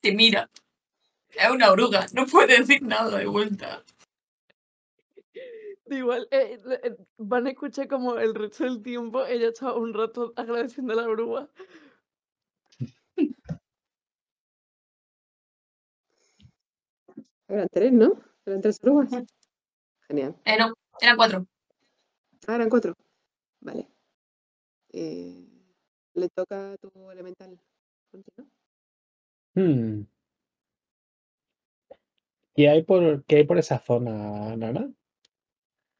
Te 0.00 0.12
mira. 0.12 0.48
Es 1.30 1.50
una 1.50 1.70
oruga, 1.70 2.06
no 2.12 2.26
puede 2.26 2.58
decir 2.58 2.82
nada 2.82 3.18
de 3.18 3.26
vuelta. 3.26 3.82
Igual, 5.92 6.26
eh, 6.30 6.58
eh, 6.82 6.96
van 7.18 7.46
a 7.46 7.50
escuchar 7.50 7.86
como 7.86 8.16
el 8.18 8.34
resto 8.34 8.64
del 8.64 8.82
tiempo 8.82 9.26
ella 9.26 9.48
está 9.48 9.74
un 9.74 9.92
rato 9.92 10.32
agradeciendo 10.36 10.94
a 10.94 10.96
la 10.96 11.08
oruga. 11.08 11.48
Eran 17.48 17.68
tres, 17.70 17.92
¿no? 17.92 18.12
Eran 18.46 18.60
tres 18.62 18.80
orugas. 18.82 19.24
Genial. 20.08 20.34
Eh, 20.46 20.56
no, 20.58 20.72
eran 21.00 21.16
cuatro. 21.16 21.46
Ah, 22.46 22.54
eran 22.54 22.70
cuatro. 22.70 22.96
Vale. 23.60 23.88
Eh, 24.92 25.46
le 26.14 26.28
toca 26.30 26.72
a 26.72 26.76
tu 26.78 27.10
elemental. 27.10 27.60
Continúa. 28.10 28.50
Hmm. 29.54 30.06
¿Qué 32.54 32.68
hay 32.68 32.82
por, 32.82 33.24
qué 33.24 33.36
hay 33.36 33.44
por 33.44 33.58
esa 33.58 33.78
zona, 33.78 34.56
Nana? 34.56 34.90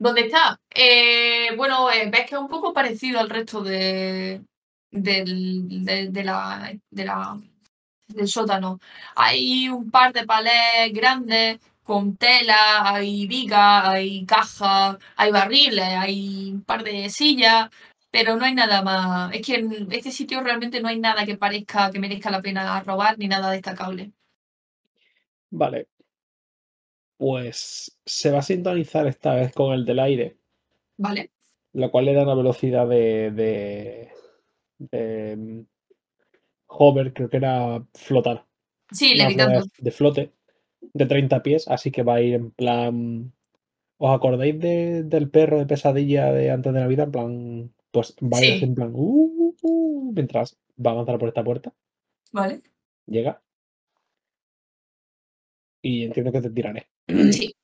¿Dónde 0.03 0.23
está? 0.23 0.59
Eh, 0.75 1.55
bueno, 1.57 1.89
eh, 1.93 2.11
ves 2.11 2.27
que 2.29 2.35
es 2.35 2.41
un 2.41 2.49
poco 2.49 2.73
parecido 2.73 3.21
al 3.21 3.31
resto 3.31 3.63
de, 3.63 4.43
del, 4.91 5.85
del 6.91 8.29
sótano. 8.29 8.81
Hay 9.15 9.69
un 9.69 9.93
par 9.93 10.13
de 10.13 10.27
palés 10.27 10.93
grandes 10.93 11.61
con 11.85 12.17
tela, 12.17 12.95
hay 12.95 13.29
vigas, 13.29 13.87
hay 13.87 14.27
cajas, 14.27 14.99
hay 15.17 15.31
barriles, 15.31 15.85
hay 15.85 16.51
un 16.53 16.65
par 16.65 16.83
de 16.83 17.09
sillas, 17.09 17.71
pero 18.11 18.35
no 18.37 18.45
hay 18.45 18.55
nada 18.55 18.83
más. 18.83 19.33
Es 19.33 19.47
que 19.47 19.55
en 19.57 19.93
este 19.93 20.11
sitio 20.11 20.41
realmente 20.43 20.81
no 20.81 20.89
hay 20.89 20.99
nada 20.99 21.25
que 21.25 21.37
parezca 21.37 21.93
que 21.93 22.01
merezca 22.01 22.31
la 22.31 22.43
pena 22.43 22.81
robar 22.83 23.19
ni 23.19 23.29
nada 23.29 23.53
destacable. 23.53 24.11
Vale. 25.51 25.87
Pues 27.23 27.97
se 28.05 28.33
va 28.33 28.41
a 28.41 28.43
sintonizar 28.43 29.07
esta 29.07 29.33
vez 29.37 29.53
con 29.53 29.73
el 29.73 29.85
del 29.85 30.01
aire, 30.01 30.39
¿Vale? 30.97 31.31
lo 31.73 31.89
cual 31.93 32.07
le 32.07 32.15
da 32.15 32.25
una 32.25 32.35
velocidad 32.35 32.89
de, 32.89 33.31
de, 33.31 34.11
de, 34.79 35.37
mm, 35.37 35.61
hover, 36.67 37.13
creo 37.15 37.29
que 37.31 37.37
era 37.37 37.87
flotar. 37.95 38.45
Sí, 38.91 39.15
levitando. 39.15 39.63
de 39.79 39.91
flote 39.93 40.33
de 40.81 41.07
30 41.07 41.45
pies, 41.45 41.69
así 41.69 41.93
que 41.93 42.03
va 42.03 42.17
a 42.17 42.21
ir 42.23 42.35
en 42.35 42.51
plan. 42.51 43.33
¿Os 43.99 44.11
acordáis 44.17 44.59
de- 44.59 45.05
del 45.05 45.31
perro 45.31 45.61
de 45.61 45.67
pesadilla 45.67 46.33
de 46.33 46.51
antes 46.51 46.73
de 46.75 46.81
Navidad? 46.81 47.05
En 47.07 47.13
plan. 47.13 47.75
Pues 47.93 48.17
va 48.21 48.39
a 48.39 48.45
ir 48.45 48.65
en 48.65 48.75
plan. 48.75 48.91
"Uh, 48.97 49.31
uh, 49.39 49.57
uh", 49.63 50.13
mientras 50.13 50.59
va 50.85 50.91
a 50.91 50.95
avanzar 50.95 51.19
por 51.21 51.29
esta 51.29 51.45
puerta. 51.45 51.73
¿Vale? 52.33 52.63
Llega. 53.07 53.41
Y 55.83 56.05
entiendo 56.05 56.33
que 56.33 56.41
te 56.41 56.51
tiraré. 56.51 56.89
Sí. 57.33 57.55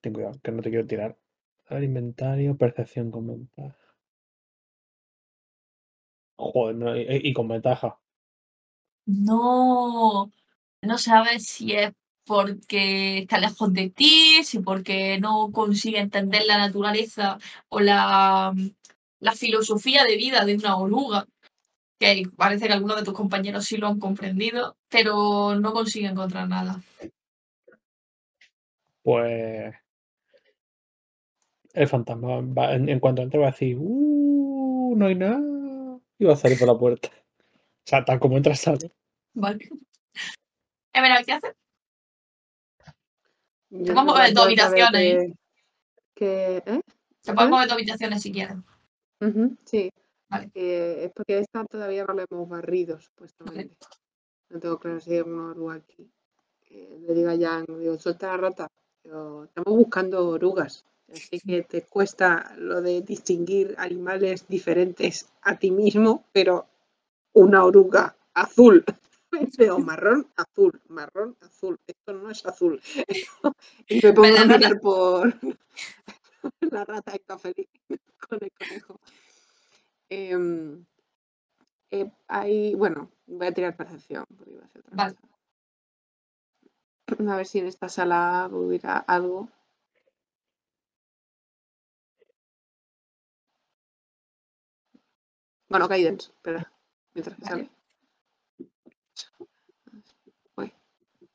Ten 0.00 0.12
cuidado, 0.12 0.38
que 0.42 0.52
no 0.52 0.62
te 0.62 0.70
quiero 0.70 0.86
tirar. 0.86 1.18
A 1.66 1.74
ver, 1.74 1.84
inventario, 1.84 2.56
percepción 2.56 3.10
con 3.10 3.26
ventaja. 3.26 3.76
Joder, 6.36 6.76
no, 6.76 6.96
y, 6.96 7.04
y 7.08 7.32
con 7.32 7.48
ventaja. 7.48 7.98
No, 9.06 10.30
no 10.82 10.98
sabes 10.98 11.46
si 11.46 11.72
es 11.72 11.92
porque 12.24 13.20
está 13.20 13.38
lejos 13.38 13.72
de 13.72 13.90
ti, 13.90 14.44
si 14.44 14.60
porque 14.60 15.18
no 15.18 15.50
consigue 15.50 15.98
entender 15.98 16.44
la 16.46 16.58
naturaleza 16.58 17.38
o 17.70 17.80
la, 17.80 18.54
la 19.20 19.32
filosofía 19.32 20.04
de 20.04 20.16
vida 20.16 20.44
de 20.44 20.56
una 20.56 20.76
oruga, 20.76 21.26
que 21.98 22.22
parece 22.36 22.66
que 22.66 22.72
algunos 22.72 22.96
de 22.96 23.04
tus 23.04 23.14
compañeros 23.14 23.64
sí 23.64 23.76
lo 23.76 23.88
han 23.88 23.98
comprendido, 23.98 24.76
pero 24.88 25.54
no 25.58 25.72
consigue 25.72 26.06
encontrar 26.06 26.48
nada. 26.48 26.80
Pues. 29.02 29.74
El 31.74 31.88
fantasma, 31.88 32.40
va- 32.40 32.74
en, 32.74 32.88
en 32.88 33.00
cuanto 33.00 33.22
entre, 33.22 33.38
va 33.40 33.48
a 33.48 33.50
decir: 33.50 33.76
¡Uh! 33.78 34.94
No 34.96 35.06
hay 35.06 35.14
nada. 35.14 35.98
Y 36.18 36.24
va 36.24 36.32
a 36.32 36.36
salir 36.36 36.58
por 36.58 36.66
la 36.68 36.78
puerta. 36.78 37.08
O 37.08 37.84
sea, 37.84 38.04
tal 38.04 38.18
como 38.18 38.36
entra, 38.36 38.54
sale. 38.54 38.90
Vale. 39.34 39.68
Emerald, 40.92 41.24
¿qué 41.26 41.32
haces? 41.32 41.54
Te 43.70 43.92
vamos 43.92 44.18
a 44.18 44.22
ver 44.22 44.32
creo 44.32 44.34
dos 44.34 44.46
habitaciones. 44.46 45.34
Que, 46.14 46.62
que- 46.64 46.72
¿eh? 46.72 46.80
Te 47.22 47.34
puedes 47.34 47.50
mover 47.50 47.66
dos 47.68 47.74
habitaciones 47.74 48.22
si 48.22 48.32
quieres. 48.32 48.56
Sí. 49.66 49.90
Vale. 50.28 50.50
Eh, 50.54 51.04
es 51.04 51.12
porque 51.12 51.38
esta 51.38 51.64
todavía 51.64 52.04
no 52.04 52.14
la 52.14 52.26
hemos 52.30 52.48
barrido, 52.48 53.00
supuestamente. 53.00 53.76
No 54.50 54.60
tengo 54.60 54.78
claro 54.78 55.00
si 55.00 55.14
hay 55.14 55.20
una 55.20 55.50
oruga 55.50 55.74
aquí. 55.74 56.10
Eh, 56.70 56.98
le 57.06 57.14
digo 57.14 57.30
a 57.30 57.38
Jan, 57.38 57.66
digo, 57.78 57.98
suelta 57.98 58.28
la 58.28 58.36
rata. 58.36 58.68
Digo, 59.02 59.44
estamos 59.44 59.74
buscando 59.74 60.28
orugas. 60.28 60.84
Así 61.10 61.40
que 61.40 61.62
te 61.62 61.82
cuesta 61.82 62.54
lo 62.58 62.82
de 62.82 63.00
distinguir 63.00 63.74
animales 63.78 64.46
diferentes 64.46 65.30
a 65.42 65.58
ti 65.58 65.70
mismo, 65.70 66.24
pero 66.32 66.66
una 67.32 67.64
oruga 67.64 68.16
azul. 68.34 68.84
O 69.70 69.78
marrón, 69.78 70.26
azul, 70.36 70.80
marrón, 70.88 71.36
azul. 71.42 71.78
Esto 71.86 72.14
no 72.14 72.30
es 72.30 72.46
azul. 72.46 72.80
y 73.86 74.00
me 74.02 74.12
pongo 74.14 74.36
a 74.38 74.44
mirar 74.46 74.80
por 74.80 75.34
la 76.72 76.84
rata 76.84 77.12
está 77.12 77.38
feliz 77.38 77.68
con 78.26 78.38
el 78.40 78.50
conejo. 78.52 79.00
Em, 80.10 80.84
eh, 81.90 82.10
hay, 82.28 82.74
bueno, 82.74 83.10
voy 83.26 83.46
a 83.46 83.52
tirar 83.52 83.76
percepción. 83.76 84.24
Porque 84.36 84.52
iba 84.52 84.62
a, 84.62 84.66
hacer 84.66 84.80
otra 84.80 85.14
cosa. 85.14 85.16
a 87.32 87.36
ver 87.36 87.46
si 87.46 87.58
en 87.58 87.66
esta 87.66 87.88
sala 87.88 88.48
hubiera 88.50 88.98
algo. 88.98 89.48
Bueno, 95.68 95.86
Guidance, 95.86 96.32
pero 96.40 96.60
mientras 97.14 97.36
que 97.36 97.42
vale. 97.42 97.50
sale. 97.50 97.78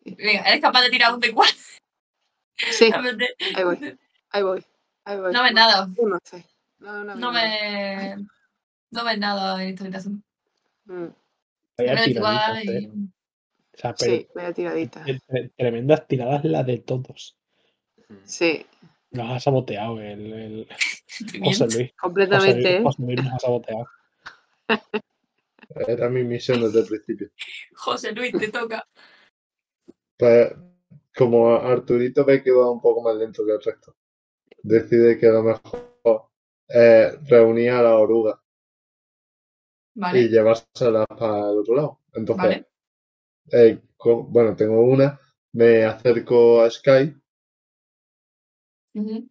Eh. 0.06 0.16
Venga, 0.18 0.42
eres 0.42 0.62
capaz 0.62 0.82
de 0.82 0.90
tirar 0.90 1.14
un 1.14 1.22
D4. 1.22 1.82
Sí, 2.58 2.92
ahí 3.56 3.64
voy, 3.64 3.98
ahí 4.30 4.44
voy. 4.44 4.66
No 5.34 5.44
ve 5.44 5.54
nada. 5.54 5.88
Uno. 5.98 6.20
No, 6.80 7.04
no, 7.04 7.32
me... 7.32 8.16
No 8.94 9.04
ves 9.04 9.18
nada 9.20 9.62
en 9.64 9.70
esta 9.70 9.84
habitación. 9.84 10.24
Mm, 10.86 11.08
tiraditas, 11.78 12.58
¿eh? 12.66 12.82
y- 12.82 12.88
O 12.88 13.78
sea, 13.78 13.96
pero 13.96 14.12
Sí, 14.14 14.28
vaya 14.36 14.54
tiradita. 14.54 15.04
tre- 15.04 15.20
tre- 15.28 15.52
tremendas 15.58 16.08
tiradas 16.08 16.44
la 16.46 16.64
de 16.64 16.78
todos. 16.78 17.36
Sí, 18.26 18.66
Nos 19.12 19.32
ha 19.32 19.40
saboteado 19.40 20.00
el, 20.00 20.68
José. 21.44 21.66
Luis. 21.66 21.76
José 21.76 21.94
completamente. 22.00 22.54
Luis, 22.62 22.66
¿eh? 22.68 22.84
José 22.84 23.02
Luis 23.04 23.24
nos 23.24 23.34
ha 23.34 23.40
saboteado. 23.40 23.88
Era 25.88 26.10
mi 26.10 26.24
misión 26.24 26.62
desde 26.62 26.80
el 26.82 26.86
principio. 26.88 27.30
José 27.76 28.12
Luis, 28.12 28.32
te 28.38 28.52
toca. 28.52 28.86
Pues, 30.18 30.54
como 31.16 31.56
Arturito 31.56 32.26
ve 32.26 32.44
que 32.44 32.52
va 32.52 32.70
un 32.72 32.82
poco 32.82 33.02
más 33.02 33.16
lento 33.16 33.44
que 33.46 33.54
el 33.54 33.62
resto, 33.64 33.96
decide 34.62 35.18
que 35.18 35.28
lo 35.28 35.42
mejor 35.44 36.30
es 36.68 37.28
reunir 37.28 37.72
a 37.72 37.82
la 37.82 37.98
oruga 37.98 38.40
y 39.96 40.28
llevárselas 40.30 41.06
para 41.08 41.52
el 41.52 41.58
otro 41.60 41.76
lado. 41.76 42.00
Entonces, 42.14 42.44
Vale. 42.44 42.68
eh, 43.52 43.82
bueno, 44.30 44.56
tengo 44.56 44.82
una, 44.82 45.20
me 45.54 45.84
acerco 45.86 46.62
a 46.62 46.70
Sky. 46.70 47.16
No 48.94 49.22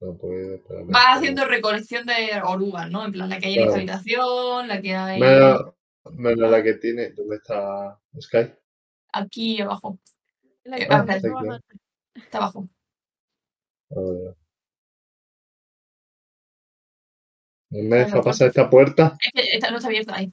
Vas 0.00 0.14
espérame. 0.54 0.90
haciendo 1.14 1.44
recolección 1.44 2.06
de 2.06 2.40
orugas, 2.42 2.90
¿no? 2.90 3.04
En 3.04 3.12
plan, 3.12 3.28
la 3.28 3.38
que 3.38 3.48
hay 3.48 3.54
en 3.56 3.64
esta 3.64 3.76
habitación, 3.76 4.68
la 4.68 4.80
que 4.80 4.94
hay 4.94 5.20
Menos, 5.20 5.74
menos 6.12 6.50
la 6.50 6.62
que 6.62 6.74
tiene. 6.74 7.10
¿Dónde 7.10 7.36
está 7.36 8.00
Sky? 8.18 8.52
aquí 9.12 9.60
abajo. 9.60 9.98
La 10.64 10.76
que 10.78 10.86
ah, 10.90 11.02
baja- 11.02 11.60
Está 12.14 12.38
abajo. 12.38 12.68
A 13.90 14.00
ver. 14.00 14.36
¿No 17.70 17.88
me 17.88 17.96
deja 17.98 18.20
pasar 18.20 18.48
esta 18.48 18.68
puerta? 18.68 19.16
Es 19.20 19.32
que 19.32 19.56
esta 19.56 19.70
no 19.70 19.76
está 19.76 19.88
abierta 19.88 20.16
ahí. 20.16 20.32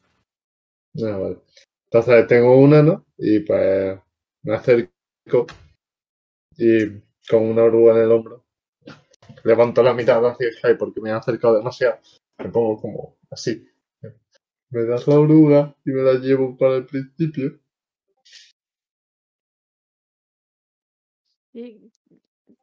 Ah, 1.03 1.17
vale. 1.17 1.37
Entonces 1.85 2.27
tengo 2.27 2.57
una, 2.57 2.81
¿no? 2.81 3.05
Y 3.17 3.39
pues 3.41 3.99
me 4.43 4.55
acerco 4.55 5.47
y 6.57 6.87
con 7.29 7.43
una 7.43 7.63
oruga 7.63 7.93
en 7.95 8.03
el 8.03 8.11
hombro 8.11 8.47
levanto 9.47 9.81
la 9.81 9.93
mirada 9.93 10.31
hacia 10.31 10.51
Sky 10.51 10.75
porque 10.77 11.01
me 11.01 11.09
he 11.09 11.13
acercado 11.13 11.57
demasiado. 11.57 11.99
Me 12.37 12.49
pongo 12.49 12.79
como 12.79 13.17
así. 13.31 13.67
Me 14.69 14.83
das 14.83 15.07
la 15.07 15.19
oruga 15.19 15.75
y 15.85 15.91
me 15.91 16.01
la 16.03 16.13
llevo 16.15 16.57
para 16.57 16.75
el 16.75 16.85
principio. 16.85 17.59
Sí, 21.53 21.89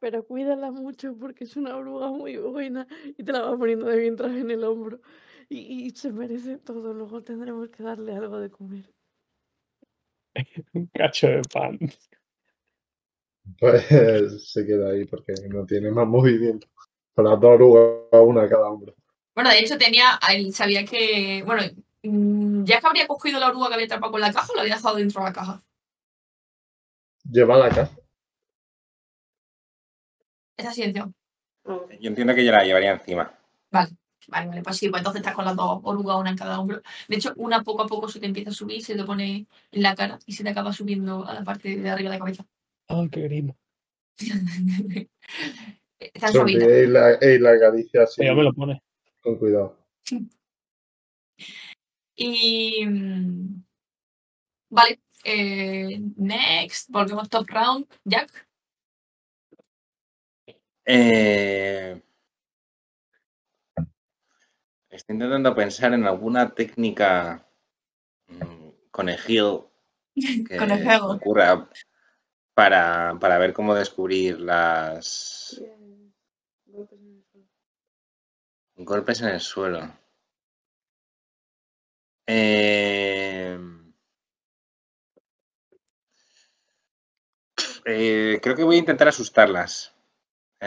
pero 0.05 0.23
cuídala 0.23 0.69
mucho 0.69 1.17
porque 1.17 1.45
es 1.45 1.57
una 1.57 1.75
oruga 1.75 2.11
muy 2.11 2.37
buena 2.37 2.85
y 3.17 3.23
te 3.23 3.31
la 3.31 3.41
vas 3.41 3.57
poniendo 3.57 3.87
de 3.87 3.97
mientras 3.97 4.31
en 4.33 4.51
el 4.51 4.63
hombro. 4.63 5.01
Y, 5.49 5.87
y 5.87 5.89
se 5.95 6.11
merece 6.11 6.59
todo, 6.59 6.93
luego 6.93 7.23
tendremos 7.23 7.69
que 7.69 7.81
darle 7.81 8.15
algo 8.15 8.39
de 8.39 8.51
comer. 8.51 8.93
Un 10.73 10.85
cacho 10.93 11.27
de 11.27 11.41
pan. 11.51 11.79
Pues 13.59 14.51
se 14.51 14.65
queda 14.65 14.91
ahí 14.91 15.05
porque 15.05 15.33
no 15.49 15.65
tiene 15.65 15.89
más 15.89 16.07
movimiento. 16.07 16.67
Con 17.15 17.25
las 17.25 17.39
dos 17.39 17.51
orugas, 17.51 18.03
una 18.11 18.43
a 18.43 18.49
cada 18.49 18.69
hombro. 18.69 18.95
Bueno, 19.33 19.49
de 19.49 19.59
hecho 19.59 19.77
tenía, 19.77 20.19
sabía 20.51 20.85
que, 20.85 21.41
bueno, 21.45 21.63
mm, 22.03 22.63
ya 22.63 22.79
que 22.79 22.87
habría 22.87 23.07
cogido 23.07 23.39
la 23.39 23.49
oruga 23.49 23.69
que 23.69 23.73
había 23.75 23.85
atrapado 23.85 24.11
con 24.11 24.21
la 24.21 24.33
caja, 24.33 24.51
o 24.51 24.55
la 24.55 24.61
había 24.61 24.75
dejado 24.75 24.97
dentro 24.97 25.21
de 25.21 25.27
la 25.29 25.33
caja. 25.33 25.63
Lleva 27.23 27.57
la 27.57 27.69
casa. 27.69 28.04
Esa 30.57 30.71
silencio. 30.71 31.13
Yo 31.65 32.09
entiendo 32.09 32.35
que 32.35 32.45
yo 32.45 32.51
la 32.51 32.63
llevaría 32.63 32.93
encima. 32.93 33.33
Vale, 33.71 33.91
vale, 34.27 34.61
pues 34.61 34.77
sí, 34.77 34.89
pues 34.89 34.99
entonces 35.01 35.21
estás 35.21 35.33
con 35.33 35.45
las 35.45 35.55
dos 35.55 35.79
orugas, 35.83 36.17
una 36.17 36.29
en 36.29 36.37
cada 36.37 36.59
hombro. 36.59 36.81
De 37.07 37.15
hecho, 37.15 37.33
una 37.37 37.63
poco 37.63 37.83
a 37.83 37.87
poco 37.87 38.07
se 38.07 38.19
te 38.19 38.25
empieza 38.27 38.51
a 38.51 38.53
subir, 38.53 38.83
se 38.83 38.95
te 38.95 39.03
pone 39.03 39.47
en 39.71 39.81
la 39.81 39.95
cara 39.95 40.19
y 40.25 40.33
se 40.33 40.43
te 40.43 40.49
acaba 40.49 40.71
subiendo 40.71 41.25
a 41.25 41.33
la 41.33 41.43
parte 41.43 41.75
de 41.77 41.89
arriba 41.89 42.11
de 42.11 42.15
la 42.15 42.19
cabeza. 42.19 42.45
Ah, 42.87 43.03
qué 43.11 43.21
grimo. 43.21 43.57
Está. 45.99 46.31
Sonríe 46.31 46.83
y 46.83 46.87
la, 46.87 47.17
y 47.21 47.39
la 47.39 47.51
acaricia 47.51 48.03
así. 48.03 48.21
Me 48.21 48.43
lo 48.43 48.53
pone. 48.53 48.81
Con 49.21 49.37
cuidado. 49.37 49.77
Y. 52.17 52.85
mm, 52.85 53.63
Vale. 54.69 55.01
eh, 55.25 55.99
next, 56.15 56.89
volvemos 56.89 57.29
top 57.29 57.49
round. 57.49 57.85
Jack. 58.05 58.47
Eh, 60.85 62.01
Estoy 64.89 65.15
intentando 65.15 65.53
pensar 65.53 65.93
en 65.93 66.05
alguna 66.05 66.55
técnica 66.55 67.45
mm, 68.27 68.69
conejil 68.91 69.61
que 70.47 70.57
ocurra 71.01 71.69
para, 72.53 73.17
para 73.19 73.37
ver 73.37 73.53
cómo 73.53 73.75
descubrir 73.75 74.39
las 74.39 75.61
golpes 78.77 79.21
en 79.21 79.27
el 79.27 79.41
suelo. 79.41 79.91
Eh, 82.27 83.59
eh, 87.85 88.39
creo 88.41 88.55
que 88.55 88.63
voy 88.63 88.75
a 88.77 88.79
intentar 88.79 89.07
asustarlas. 89.07 89.94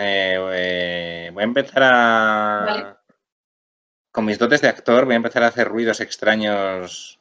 Eh, 0.00 0.38
eh, 0.52 1.30
voy 1.32 1.42
a 1.42 1.44
empezar 1.44 1.82
a... 1.82 2.64
Vale. 2.66 2.96
Con 4.12 4.24
mis 4.24 4.38
dotes 4.38 4.60
de 4.60 4.68
actor 4.68 5.04
voy 5.04 5.14
a 5.14 5.16
empezar 5.16 5.42
a 5.42 5.48
hacer 5.48 5.66
ruidos 5.66 6.00
extraños, 6.00 7.20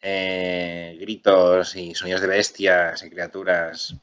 eh, 0.00 0.96
gritos 1.00 1.74
y 1.74 1.94
sonidos 1.94 2.20
de 2.20 2.28
bestias 2.28 3.02
y 3.02 3.10
criaturas. 3.10 3.96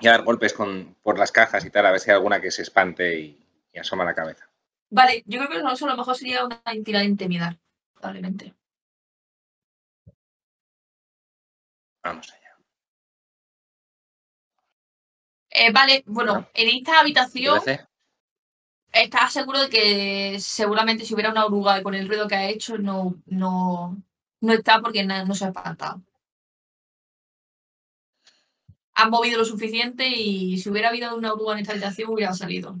Y 0.00 0.06
a 0.06 0.12
dar 0.12 0.22
golpes 0.22 0.52
con, 0.52 0.96
por 1.02 1.18
las 1.18 1.32
cajas 1.32 1.64
y 1.64 1.70
tal, 1.70 1.86
a 1.86 1.92
ver 1.92 2.00
si 2.00 2.10
hay 2.10 2.16
alguna 2.16 2.40
que 2.40 2.50
se 2.50 2.62
espante 2.62 3.18
y, 3.18 3.42
y 3.72 3.78
asoma 3.78 4.04
la 4.04 4.14
cabeza. 4.14 4.48
Vale, 4.90 5.22
yo 5.26 5.38
creo 5.38 5.50
que 5.50 5.72
eso 5.72 5.86
a 5.86 5.90
lo 5.90 5.96
mejor 5.96 6.14
sería 6.14 6.44
una 6.44 6.62
tirada 6.84 7.02
de 7.02 7.10
intimidar, 7.10 7.58
probablemente. 7.94 8.54
Vamos 12.02 12.32
allá. 12.32 12.47
Eh, 15.50 15.72
vale, 15.72 16.04
bueno, 16.06 16.46
en 16.54 16.68
esta 16.76 17.00
habitación 17.00 17.58
estás 18.92 19.32
seguro 19.32 19.60
de 19.60 19.68
que 19.70 20.40
seguramente 20.40 21.04
si 21.04 21.14
hubiera 21.14 21.30
una 21.30 21.46
oruga 21.46 21.82
con 21.82 21.94
el 21.94 22.08
ruido 22.08 22.28
que 22.28 22.34
ha 22.36 22.48
hecho 22.48 22.78
no, 22.78 23.14
no, 23.26 23.96
no 24.40 24.52
está 24.52 24.80
porque 24.80 25.04
na- 25.04 25.24
no 25.24 25.34
se 25.34 25.44
ha 25.44 25.48
espantado. 25.48 26.02
Han 28.94 29.10
movido 29.10 29.38
lo 29.38 29.44
suficiente 29.44 30.06
y 30.08 30.58
si 30.58 30.68
hubiera 30.70 30.88
habido 30.88 31.14
una 31.16 31.32
oruga 31.32 31.52
en 31.54 31.60
esta 31.60 31.72
habitación 31.72 32.10
hubiera 32.10 32.34
salido. 32.34 32.76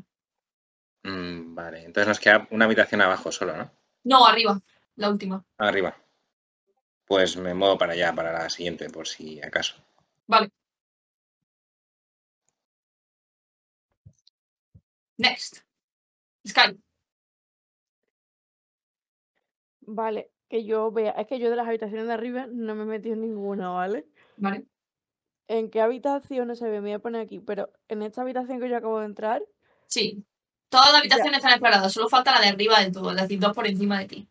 Mm, 1.04 1.54
vale, 1.54 1.84
entonces 1.84 2.08
nos 2.08 2.18
queda 2.20 2.48
una 2.50 2.64
habitación 2.64 3.00
abajo 3.00 3.30
solo, 3.30 3.56
¿no? 3.56 3.70
No, 4.04 4.26
arriba, 4.26 4.60
la 4.96 5.10
última. 5.10 5.44
Arriba. 5.58 5.96
Pues 7.06 7.36
me 7.36 7.54
muevo 7.54 7.78
para 7.78 7.92
allá, 7.92 8.12
para 8.14 8.32
la 8.32 8.50
siguiente, 8.50 8.90
por 8.90 9.06
si 9.06 9.40
acaso. 9.40 9.76
Vale. 10.26 10.50
Next. 15.18 15.58
Sky. 16.46 16.78
Vale, 19.80 20.30
que 20.48 20.64
yo 20.64 20.90
vea. 20.90 21.10
Es 21.12 21.26
que 21.26 21.38
yo 21.38 21.50
de 21.50 21.56
las 21.56 21.66
habitaciones 21.66 22.06
de 22.06 22.12
arriba 22.12 22.46
no 22.50 22.74
me 22.74 22.84
he 22.84 22.86
metido 22.86 23.14
en 23.14 23.22
ninguna, 23.22 23.70
¿vale? 23.70 24.06
Vale. 24.36 24.64
¿En 25.48 25.70
qué 25.70 25.80
habitación? 25.80 26.48
No 26.48 26.54
sé, 26.54 26.66
me 26.66 26.80
voy 26.80 26.92
a 26.92 26.98
poner 26.98 27.22
aquí, 27.22 27.40
pero 27.40 27.72
en 27.88 28.02
esta 28.02 28.22
habitación 28.22 28.60
que 28.60 28.68
yo 28.68 28.76
acabo 28.76 29.00
de 29.00 29.06
entrar, 29.06 29.42
Sí. 29.88 30.22
Todas 30.68 30.92
las 30.92 31.00
habitaciones 31.00 31.38
están 31.38 31.52
exploradas, 31.52 31.92
solo 31.92 32.10
falta 32.10 32.30
la 32.32 32.42
de 32.42 32.48
arriba 32.48 32.80
del 32.80 32.92
todo, 32.92 33.10
es 33.10 33.16
decir, 33.16 33.40
dos 33.40 33.54
por 33.54 33.66
encima 33.66 33.98
de 33.98 34.06
ti. 34.06 34.28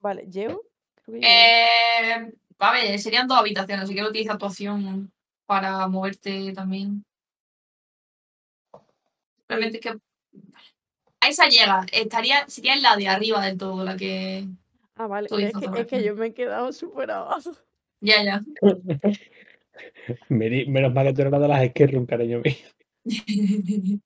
vale, 0.00 0.26
¿llevo? 0.30 0.62
Creo 0.94 1.18
que. 1.18 1.26
Eh, 1.26 2.32
a 2.58 2.72
ver, 2.72 2.98
serían 2.98 3.26
dos 3.26 3.38
habitaciones, 3.38 3.84
así 3.84 3.94
que 3.94 4.04
utiliza 4.04 4.36
tu 4.36 4.44
acción 4.44 5.10
para 5.46 5.88
moverte 5.88 6.52
también. 6.52 7.06
Realmente 9.50 9.78
es 9.78 9.82
que. 9.82 9.98
A 11.22 11.28
esa 11.28 11.48
llega, 11.48 11.84
estaría, 11.92 12.48
sería 12.48 12.74
en 12.74 12.82
la 12.82 12.96
de 12.96 13.08
arriba 13.08 13.44
del 13.44 13.58
todo, 13.58 13.84
la 13.84 13.96
que. 13.96 14.46
Ah, 14.94 15.08
vale, 15.08 15.26
es 15.26 15.36
que, 15.36 15.44
es 15.44 15.52
que 15.52 15.60
fotografía. 15.60 16.00
yo 16.00 16.14
me 16.14 16.26
he 16.28 16.34
quedado 16.34 16.72
súper 16.72 17.10
abajo. 17.10 17.50
Ya, 18.00 18.22
ya. 18.22 18.40
Menos 20.28 20.94
mal 20.94 21.06
que 21.06 21.12
tú 21.12 21.20
eres 21.22 21.32
una 21.32 21.40
de 21.40 21.48
las 21.48 21.94
un 21.94 22.06
cariño 22.06 22.40
mío. 22.40 22.54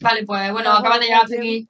vale, 0.00 0.26
pues 0.26 0.52
bueno, 0.52 0.72
acabas 0.72 0.98
de 0.98 1.06
llegar 1.06 1.22
hasta 1.22 1.36
aquí. 1.36 1.68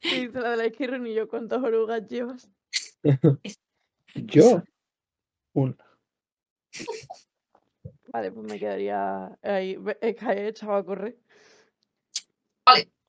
Y 0.00 0.26
dice 0.26 0.40
la 0.40 0.50
de 0.50 0.56
la 0.56 0.66
izquierda 0.66 1.06
y 1.06 1.14
yo, 1.14 1.28
¿cuántas 1.28 1.62
orugas 1.62 2.08
llevas? 2.08 2.50
Yo. 4.14 4.62
Una. 5.52 5.76
Vale, 8.12 8.32
pues 8.32 8.46
me 8.50 8.58
quedaría 8.58 9.38
ahí. 9.42 9.76
Que 10.00 10.16
he 10.32 10.48
echado 10.48 10.74
a 10.74 10.84
correr. 10.84 11.16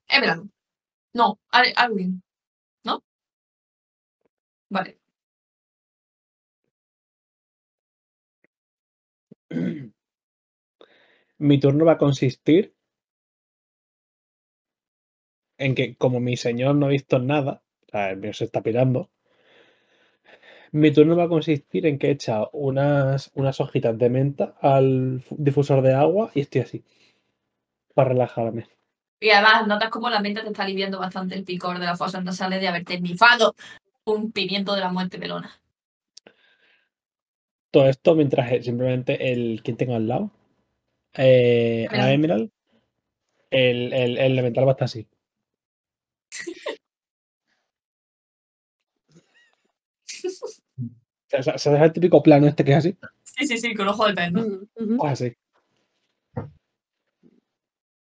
Emerald. 0.08 0.50
No, 1.14 1.40
Al- 1.52 1.74
Alwyn. 1.76 2.22
¿No? 2.86 3.04
Vale. 4.70 5.00
Mi 11.40 11.60
turno 11.60 11.86
va 11.86 11.94
a 11.94 11.98
consistir 11.98 12.76
en 15.58 15.76
que, 15.76 15.96
como 15.98 16.20
mi 16.20 16.38
señor 16.38 16.76
no 16.76 16.86
ha 16.88 16.90
visto 16.90 17.20
nada, 17.20 17.64
o 17.88 17.90
sea, 17.92 18.12
el 18.12 18.18
mío 18.18 18.34
se 18.34 18.46
está 18.46 18.62
pirando, 18.62 19.12
mi 20.72 20.92
turno 20.92 21.16
va 21.16 21.24
a 21.26 21.30
consistir 21.30 21.86
en 21.86 21.98
que 21.98 22.08
he 22.08 22.12
echado 22.12 22.50
unas, 22.54 23.32
unas 23.36 23.60
hojitas 23.60 23.98
de 23.98 24.10
menta 24.10 24.56
al 24.62 25.22
fu- 25.28 25.36
difusor 25.38 25.82
de 25.82 25.94
agua 25.94 26.32
y 26.34 26.42
estoy 26.42 26.62
así, 26.62 26.84
para 27.94 28.10
relajarme. 28.10 28.68
Y 29.20 29.30
además 29.32 29.68
notas 29.68 29.90
como 29.90 30.10
la 30.10 30.22
mente 30.22 30.42
te 30.42 30.48
está 30.48 30.64
aliviando 30.64 31.00
bastante 31.00 31.36
el 31.36 31.44
picor 31.44 31.78
de 31.80 31.86
las 31.86 31.98
fosas 31.98 32.24
nasales 32.24 32.62
de 32.62 32.68
haberte 32.68 33.00
nifado 33.02 33.56
un 34.06 34.32
pimiento 34.32 34.74
de 34.74 34.82
la 34.82 34.90
muerte 34.92 35.20
pelona. 35.20 35.52
Todo 37.72 37.88
esto 37.88 38.16
mientras 38.16 38.52
eh, 38.52 38.64
simplemente 38.64 39.32
el 39.32 39.62
quien 39.64 39.78
tengo 39.78 39.96
al 39.96 40.08
lado, 40.08 40.32
eh, 41.14 41.88
a 41.92 42.12
Emerald. 42.12 42.14
Emerald, 42.14 42.52
el, 43.52 43.94
el, 43.94 44.18
el 44.18 44.32
elemental 44.32 44.66
va 44.66 44.72
a 44.72 44.74
estar 44.74 44.86
así. 44.86 45.08
O 51.38 51.44
sea, 51.44 51.58
¿Sabes 51.58 51.82
el 51.82 51.94
típico 51.94 52.24
plano 52.24 52.48
este 52.48 52.64
que 52.64 52.72
es 52.72 52.78
así? 52.78 52.98
Sí, 53.24 53.48
sí, 53.48 53.58
sí, 53.58 53.76
con 53.76 53.88
ojo 53.88 54.08
de 54.08 54.14
pez, 54.14 54.32
¿no? 54.32 54.42
Ujú, 54.42 54.68
ujú. 54.76 54.98
Pues 54.98 55.14
así. 55.14 55.36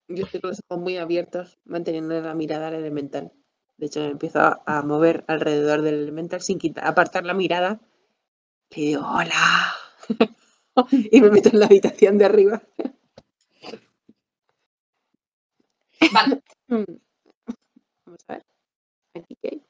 Yo 0.08 0.24
estoy 0.24 0.40
con 0.40 0.50
los 0.50 0.60
ojos 0.68 0.82
muy 0.82 0.96
abiertos, 0.96 1.58
manteniendo 1.64 2.20
la 2.20 2.34
mirada 2.34 2.68
al 2.68 2.74
elemental. 2.74 3.32
De 3.76 3.86
hecho, 3.86 4.00
me 4.00 4.08
empiezo 4.08 4.40
a, 4.40 4.82
mover 4.82 5.24
alrededor 5.28 5.82
del 5.82 5.94
elemental 5.94 6.42
sin 6.42 6.58
quitar, 6.58 6.84
apartar 6.86 7.24
la 7.24 7.34
mirada. 7.34 7.80
Le 8.70 8.82
digo, 8.82 9.02
hola. 9.02 9.74
y 10.90 11.20
me 11.20 11.30
meto 11.30 11.50
en 11.50 11.60
la 11.60 11.66
habitación 11.66 12.18
de 12.18 12.24
arriba. 12.24 12.62
Vale. 16.12 16.42
Vamos 16.68 18.24
a 18.28 18.34
ver. 18.34 18.44
Aquí 19.14 19.38
hay. 19.44 19.69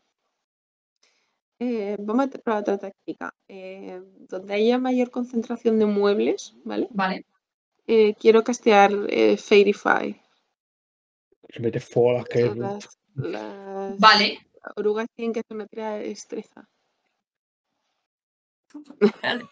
Eh, 1.61 1.97
vamos 2.01 2.27
a 2.27 2.29
probar 2.31 2.63
otra 2.63 2.79
táctica. 2.79 3.35
Eh, 3.47 4.03
donde 4.29 4.55
haya 4.55 4.79
mayor 4.79 5.11
concentración 5.11 5.79
de 5.79 5.87
muebles, 5.87 6.55
¿vale? 6.65 6.89
vale. 6.91 7.27
Eh, 7.87 8.15
quiero 8.15 8.43
castear 8.43 8.93
eh, 9.09 9.37
Fairify. 9.37 10.19
Se 11.49 11.61
mete 11.61 11.81
fuego 11.81 12.11
a 12.11 12.15
las 12.15 12.25
que. 12.25 12.55
Las, 12.55 12.99
las 13.15 13.99
Vale. 13.99 14.39
orugas 14.77 15.07
tienen 15.15 15.33
que 15.33 15.41
hacer 15.41 15.57
una 15.57 15.67
tirada 15.67 15.97
de 15.97 16.09
destreza. 16.09 16.69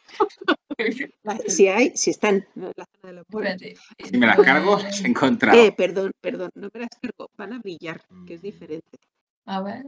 Vale, 1.25 1.51
si 1.51 1.67
hay, 1.67 1.97
si 1.97 2.11
están 2.11 2.47
en 2.55 2.73
la 2.77 2.87
zona 2.87 3.09
de 3.09 3.13
los 3.13 3.25
muebles. 3.29 3.81
Si 4.05 4.17
me 4.17 4.27
las 4.27 4.37
cargo, 4.37 4.79
se 4.79 5.05
he 5.05 5.09
encontrado. 5.09 5.59
Eh, 5.61 5.73
perdón, 5.73 6.13
perdón, 6.21 6.51
no 6.55 6.69
me 6.73 6.81
las 6.81 6.91
cargo, 7.03 7.29
van 7.37 7.53
a 7.55 7.59
brillar, 7.59 8.01
que 8.27 8.35
es 8.35 8.43
diferente. 8.43 8.99
A 9.45 9.61
ver. 9.61 9.87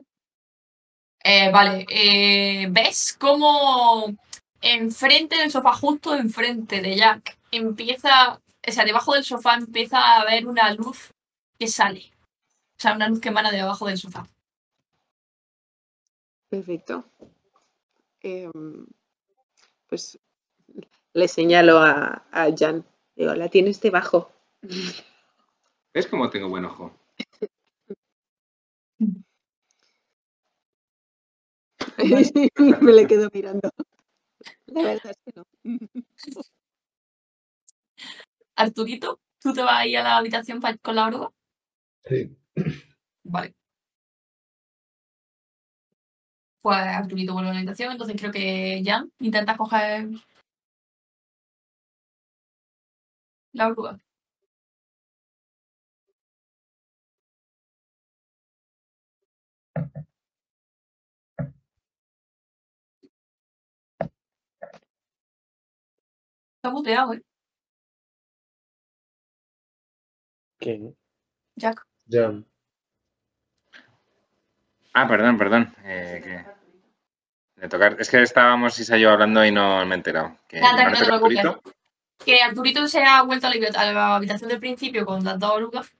Eh, 1.22 1.50
vale, 1.50 1.86
eh, 1.90 2.66
¿ves 2.70 3.16
cómo 3.18 4.06
enfrente 4.60 5.36
del 5.36 5.50
sofá, 5.50 5.72
justo 5.74 6.14
enfrente 6.14 6.80
de 6.80 6.96
Jack, 6.96 7.36
empieza, 7.50 8.34
o 8.36 8.72
sea, 8.72 8.84
debajo 8.84 9.14
del 9.14 9.24
sofá 9.24 9.54
empieza 9.54 9.98
a 9.98 10.20
haber 10.22 10.46
una 10.46 10.72
luz 10.74 11.12
que 11.58 11.68
sale? 11.68 12.10
O 12.78 12.80
sea, 12.80 12.94
una 12.94 13.08
luz 13.08 13.20
que 13.20 13.28
emana 13.28 13.50
de 13.50 13.60
abajo 13.60 13.86
del 13.86 13.98
sofá. 13.98 14.26
Perfecto. 16.48 17.04
Em, 18.22 18.86
pues 19.86 20.18
le 21.12 21.28
señalo 21.28 21.78
a, 21.78 22.24
a 22.32 22.48
Jan. 22.56 22.84
Digo, 23.14 23.34
la 23.34 23.48
tienes 23.48 23.80
debajo. 23.80 24.32
¿Ves 25.92 26.06
cómo 26.06 26.30
tengo 26.30 26.48
buen 26.48 26.64
ojo? 26.64 26.99
me 32.80 32.92
le 32.92 33.06
quedo 33.06 33.28
mirando. 33.32 33.70
La 34.66 34.82
verdad 34.82 35.12
es 35.12 35.18
que 35.24 35.32
no. 35.34 35.46
Arturito, 38.56 39.20
¿tú 39.40 39.52
te 39.52 39.62
vas 39.62 39.80
a 39.80 39.86
ir 39.86 39.98
a 39.98 40.02
la 40.02 40.16
habitación 40.16 40.60
con 40.82 40.96
la 40.96 41.06
oruga? 41.06 41.30
Sí. 42.04 42.36
Vale. 43.24 43.54
Pues 46.62 46.76
Arturito 46.76 47.32
vuelve 47.32 47.50
a 47.50 47.52
la 47.54 47.58
habitación, 47.58 47.92
entonces 47.92 48.16
creo 48.18 48.32
que 48.32 48.82
Jan 48.84 49.10
intenta 49.18 49.56
coger 49.56 50.08
la 53.52 53.68
oruga. 53.68 53.98
Está 66.60 66.70
muteado, 66.72 67.14
¿eh? 67.14 67.22
¿Quién? 70.58 70.94
Jack. 71.56 71.86
Ya. 72.04 72.34
Ah, 74.92 75.08
perdón, 75.08 75.38
perdón. 75.38 75.74
eh, 75.84 76.20
que... 76.22 77.62
de 77.62 77.68
tocar... 77.70 77.96
Es 77.98 78.10
que 78.10 78.20
estábamos 78.20 78.78
Isa 78.78 78.98
y 78.98 79.00
yo 79.00 79.10
hablando 79.10 79.42
y 79.42 79.50
no 79.50 79.86
me 79.86 79.94
he 79.94 79.96
enterado. 79.96 80.36
Que 80.46 80.60
Nada, 80.60 80.90
no 80.90 80.98
te 80.98 81.04
preocupes. 81.06 81.38
Arturito. 81.38 81.62
que 82.22 82.42
Arturito 82.42 82.86
se 82.88 83.04
ha 83.04 83.22
vuelto 83.22 83.46
a 83.46 83.54
la, 83.54 84.16
habitación 84.16 84.50
del 84.50 84.60
principio 84.60 85.06
con 85.06 85.24
las 85.24 85.38
dos 85.38 85.52
orugas. 85.52 85.90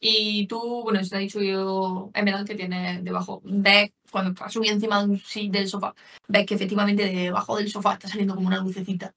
Y 0.00 0.46
tú, 0.46 0.82
bueno, 0.82 1.04
se 1.04 1.14
ha 1.14 1.18
dicho 1.18 1.42
yo, 1.42 2.10
Emerald, 2.14 2.48
que 2.48 2.54
tiene 2.54 3.02
debajo, 3.02 3.42
ves, 3.44 3.90
cuando 4.10 4.48
subido 4.48 4.72
encima 4.72 4.98
de 5.00 5.10
un 5.10 5.18
sí, 5.18 5.50
del 5.50 5.68
sofá, 5.68 5.94
ves 6.26 6.46
que 6.46 6.54
efectivamente 6.54 7.04
debajo 7.04 7.58
del 7.58 7.68
sofá 7.68 7.92
está 7.92 8.08
saliendo 8.08 8.34
como 8.34 8.46
una 8.46 8.62
lucecita. 8.62 9.14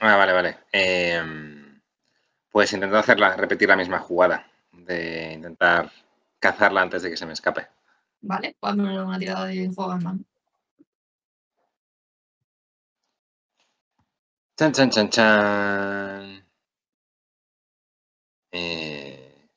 Ah, 0.00 0.16
vale, 0.16 0.32
vale. 0.32 0.58
Eh, 0.72 1.22
pues 2.50 2.72
intento 2.72 2.96
hacer 2.96 3.18
la- 3.20 3.36
repetir 3.36 3.68
la 3.68 3.76
misma 3.76 3.98
jugada. 3.98 4.46
De 4.72 5.32
intentar 5.32 5.90
cazarla 6.38 6.82
antes 6.82 7.02
de 7.02 7.10
que 7.10 7.16
se 7.16 7.26
me 7.26 7.32
escape. 7.32 7.66
¿Vale? 8.20 8.56
Pues 8.58 8.74
una 8.74 9.18
tirada 9.18 9.46
de 9.46 9.70
juego 9.74 9.92
en 9.94 10.02
mano. 10.02 10.20
Chan, 14.56 14.72
chan, 14.72 14.90
chan, 14.90 15.08
chan. 15.10 16.44
Eh, 18.52 19.48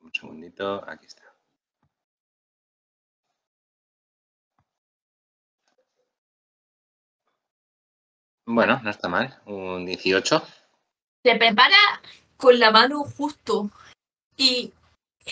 un 0.00 0.10
segundito, 0.12 0.84
aquí 0.88 1.06
está. 1.06 1.21
Bueno, 8.46 8.80
no 8.82 8.90
está 8.90 9.08
mal. 9.08 9.40
Un 9.46 9.86
18. 9.86 10.42
Te 11.22 11.36
prepara 11.36 11.76
con 12.36 12.58
la 12.58 12.70
mano 12.70 13.04
justo 13.04 13.70
y 14.36 14.72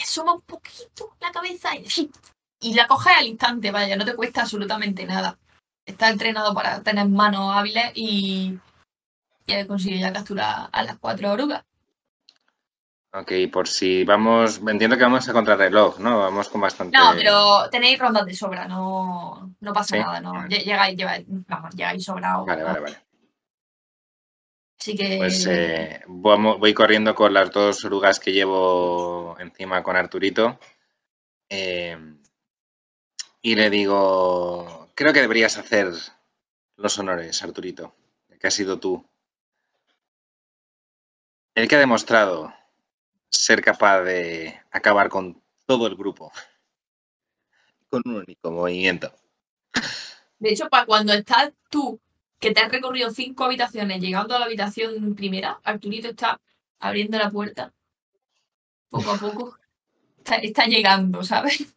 asoma 0.00 0.34
un 0.34 0.42
poquito 0.42 1.16
la 1.20 1.32
cabeza 1.32 1.74
y, 1.76 2.10
y 2.60 2.74
la 2.74 2.86
coges 2.86 3.16
al 3.16 3.26
instante, 3.26 3.70
vaya, 3.70 3.96
no 3.96 4.04
te 4.04 4.14
cuesta 4.14 4.42
absolutamente 4.42 5.04
nada. 5.06 5.38
Está 5.84 6.08
entrenado 6.10 6.54
para 6.54 6.82
tener 6.82 7.08
manos 7.08 7.56
hábiles 7.56 7.90
y 7.94 8.58
ya 9.46 9.66
consigue 9.66 9.98
ya 9.98 10.12
capturar 10.12 10.68
a 10.70 10.82
las 10.84 10.98
cuatro 10.98 11.32
orugas. 11.32 11.64
Ok, 13.12 13.32
por 13.52 13.66
si 13.66 14.04
vamos. 14.04 14.60
Entiendo 14.66 14.96
que 14.96 15.02
vamos 15.02 15.28
a 15.28 15.32
contrarreloj, 15.32 15.98
¿no? 15.98 16.20
Vamos 16.20 16.48
con 16.48 16.60
bastante. 16.60 16.96
No, 16.96 17.12
pero 17.16 17.68
tenéis 17.70 17.98
rondas 17.98 18.24
de 18.24 18.34
sobra, 18.34 18.68
no, 18.68 19.52
no 19.58 19.72
pasa 19.72 19.96
Sí, 19.96 20.00
nada, 20.00 20.20
no. 20.20 20.32
vale. 20.32 20.48
Lle- 20.48 20.64
Llegáis, 20.64 20.96
llegáis, 20.96 21.24
vamos, 21.26 21.74
llegáis 21.74 22.04
sobrados. 22.04 22.46
Vale, 22.46 22.62
vale, 22.62 22.80
vale. 22.80 22.96
Así 24.78 24.96
que 24.96 25.18
Pues 25.18 25.44
eh, 25.46 26.02
voy 26.06 26.72
corriendo 26.72 27.14
con 27.14 27.34
las 27.34 27.50
dos 27.50 27.84
orugas 27.84 28.18
que 28.20 28.32
llevo 28.32 29.36
encima 29.40 29.82
con 29.82 29.96
Arturito. 29.96 30.58
eh, 31.48 31.98
y 33.42 33.54
le 33.56 33.70
digo, 33.70 34.88
creo 34.94 35.12
que 35.12 35.20
deberías 35.22 35.56
hacer 35.58 35.88
los 36.76 36.98
honores, 36.98 37.42
Arturito, 37.42 37.94
que 38.38 38.46
has 38.46 38.54
sido 38.54 38.78
tú. 38.78 39.04
El 41.54 41.66
que 41.66 41.76
ha 41.76 41.80
demostrado 41.80 42.52
ser 43.30 43.62
capaz 43.62 44.02
de 44.02 44.60
acabar 44.70 45.08
con 45.08 45.40
todo 45.66 45.86
el 45.86 45.94
grupo. 45.96 46.32
Con 47.88 48.02
un 48.04 48.16
único 48.16 48.50
movimiento. 48.50 49.12
De 50.38 50.50
hecho, 50.50 50.68
para 50.68 50.86
cuando 50.86 51.12
estás 51.12 51.52
tú, 51.70 52.00
que 52.38 52.52
te 52.52 52.60
has 52.60 52.70
recorrido 52.72 53.10
cinco 53.10 53.44
habitaciones, 53.44 54.00
llegando 54.00 54.34
a 54.34 54.38
la 54.38 54.46
habitación 54.46 55.14
primera, 55.14 55.60
Arturito 55.62 56.08
está 56.08 56.40
abriendo 56.78 57.18
la 57.18 57.30
puerta. 57.30 57.72
Poco 58.88 59.10
a 59.12 59.16
poco. 59.18 59.56
Está, 60.18 60.36
está 60.36 60.66
llegando, 60.66 61.22
¿sabes? 61.22 61.74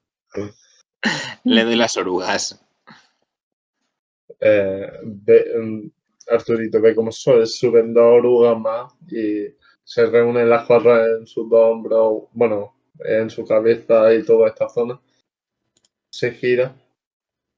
Le 1.44 1.64
doy 1.64 1.76
las 1.76 1.96
orugas. 1.98 2.60
Eh, 4.40 4.92
ve- 5.04 5.52
mm, 5.62 5.92
Arturito 6.30 6.82
ve 6.82 6.96
cómo 6.96 7.12
suben 7.12 7.94
dos 7.94 8.04
orugas 8.04 8.58
más 8.58 8.94
y 9.10 9.48
se 9.84 10.06
reúnen 10.06 10.50
las 10.50 10.66
cuatro 10.66 11.06
en 11.06 11.28
sus 11.28 11.50
dos 11.50 11.72
hombros, 11.72 12.24
bueno, 12.34 12.76
en 13.00 13.30
su 13.30 13.46
cabeza 13.46 14.14
y 14.14 14.24
toda 14.24 14.50
esta 14.50 14.70
zona. 14.70 15.00
Se 16.10 16.32
gira 16.32 16.76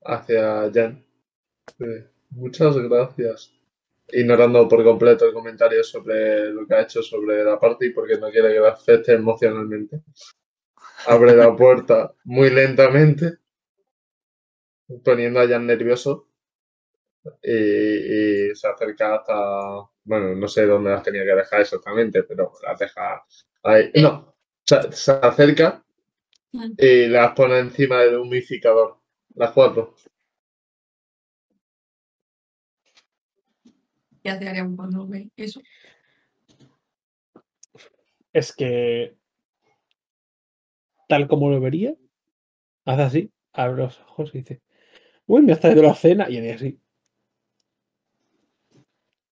hacia 0.04 0.72
Jan. 0.74 1.06
Eh, 1.80 2.08
Muchas 2.36 2.78
gracias. 2.78 3.54
Ignorando 4.10 4.68
por 4.68 4.84
completo 4.84 5.26
el 5.26 5.34
comentario 5.34 5.84
sobre 5.84 6.52
lo 6.52 6.68
que 6.68 6.76
ha 6.76 6.82
hecho 6.82 7.02
sobre 7.02 7.44
la 7.44 7.60
party 7.60 7.92
porque 7.92 8.18
no 8.18 8.30
quiere 8.30 8.54
que 8.54 8.60
la 8.60 8.70
afecte 8.70 9.14
emocionalmente. 9.14 10.02
Abre 11.08 11.36
la 11.36 11.56
puerta 11.58 12.14
muy 12.26 12.50
lentamente, 12.50 13.38
poniendo 15.04 15.40
a 15.40 15.48
Jan 15.48 15.66
nervioso 15.66 16.28
y, 17.42 18.50
y 18.52 18.56
se 18.56 18.68
acerca 18.68 19.16
hasta, 19.16 19.90
bueno, 20.06 20.36
no 20.36 20.48
sé 20.48 20.66
dónde 20.66 20.92
las 20.92 21.04
tenía 21.04 21.24
que 21.24 21.36
dejar 21.36 21.62
exactamente, 21.62 22.24
pero 22.24 22.52
las 22.64 22.80
deja 22.80 23.24
ahí. 23.64 23.92
No, 24.02 24.36
se, 24.66 24.92
se 24.92 25.12
acerca 25.12 25.82
Mm. 26.56 26.72
y 26.78 27.08
las 27.08 27.34
pone 27.34 27.60
encima 27.60 27.98
del 28.00 28.16
humidificador, 28.18 29.02
las 29.36 29.52
cuatro. 29.52 29.94
¿Qué 34.24 34.30
hace 34.30 34.48
Ariel 34.48 34.74
cuando 34.76 35.06
ve 35.06 35.30
eso? 35.36 35.62
Es 38.34 38.54
que, 38.56 39.18
tal 41.08 41.28
como 41.28 41.50
lo 41.50 41.60
vería, 41.60 41.96
hace 42.86 43.02
así, 43.04 43.32
abre 43.54 43.84
los 43.84 44.00
ojos 44.02 44.32
y 44.34 44.40
dice, 44.40 44.62
uy, 45.28 45.42
me 45.44 45.54
has 45.54 45.60
traído 45.60 45.84
la 45.84 45.96
cena. 45.96 46.30
Y 46.30 46.38
hace 46.38 46.54
así. 46.54 46.80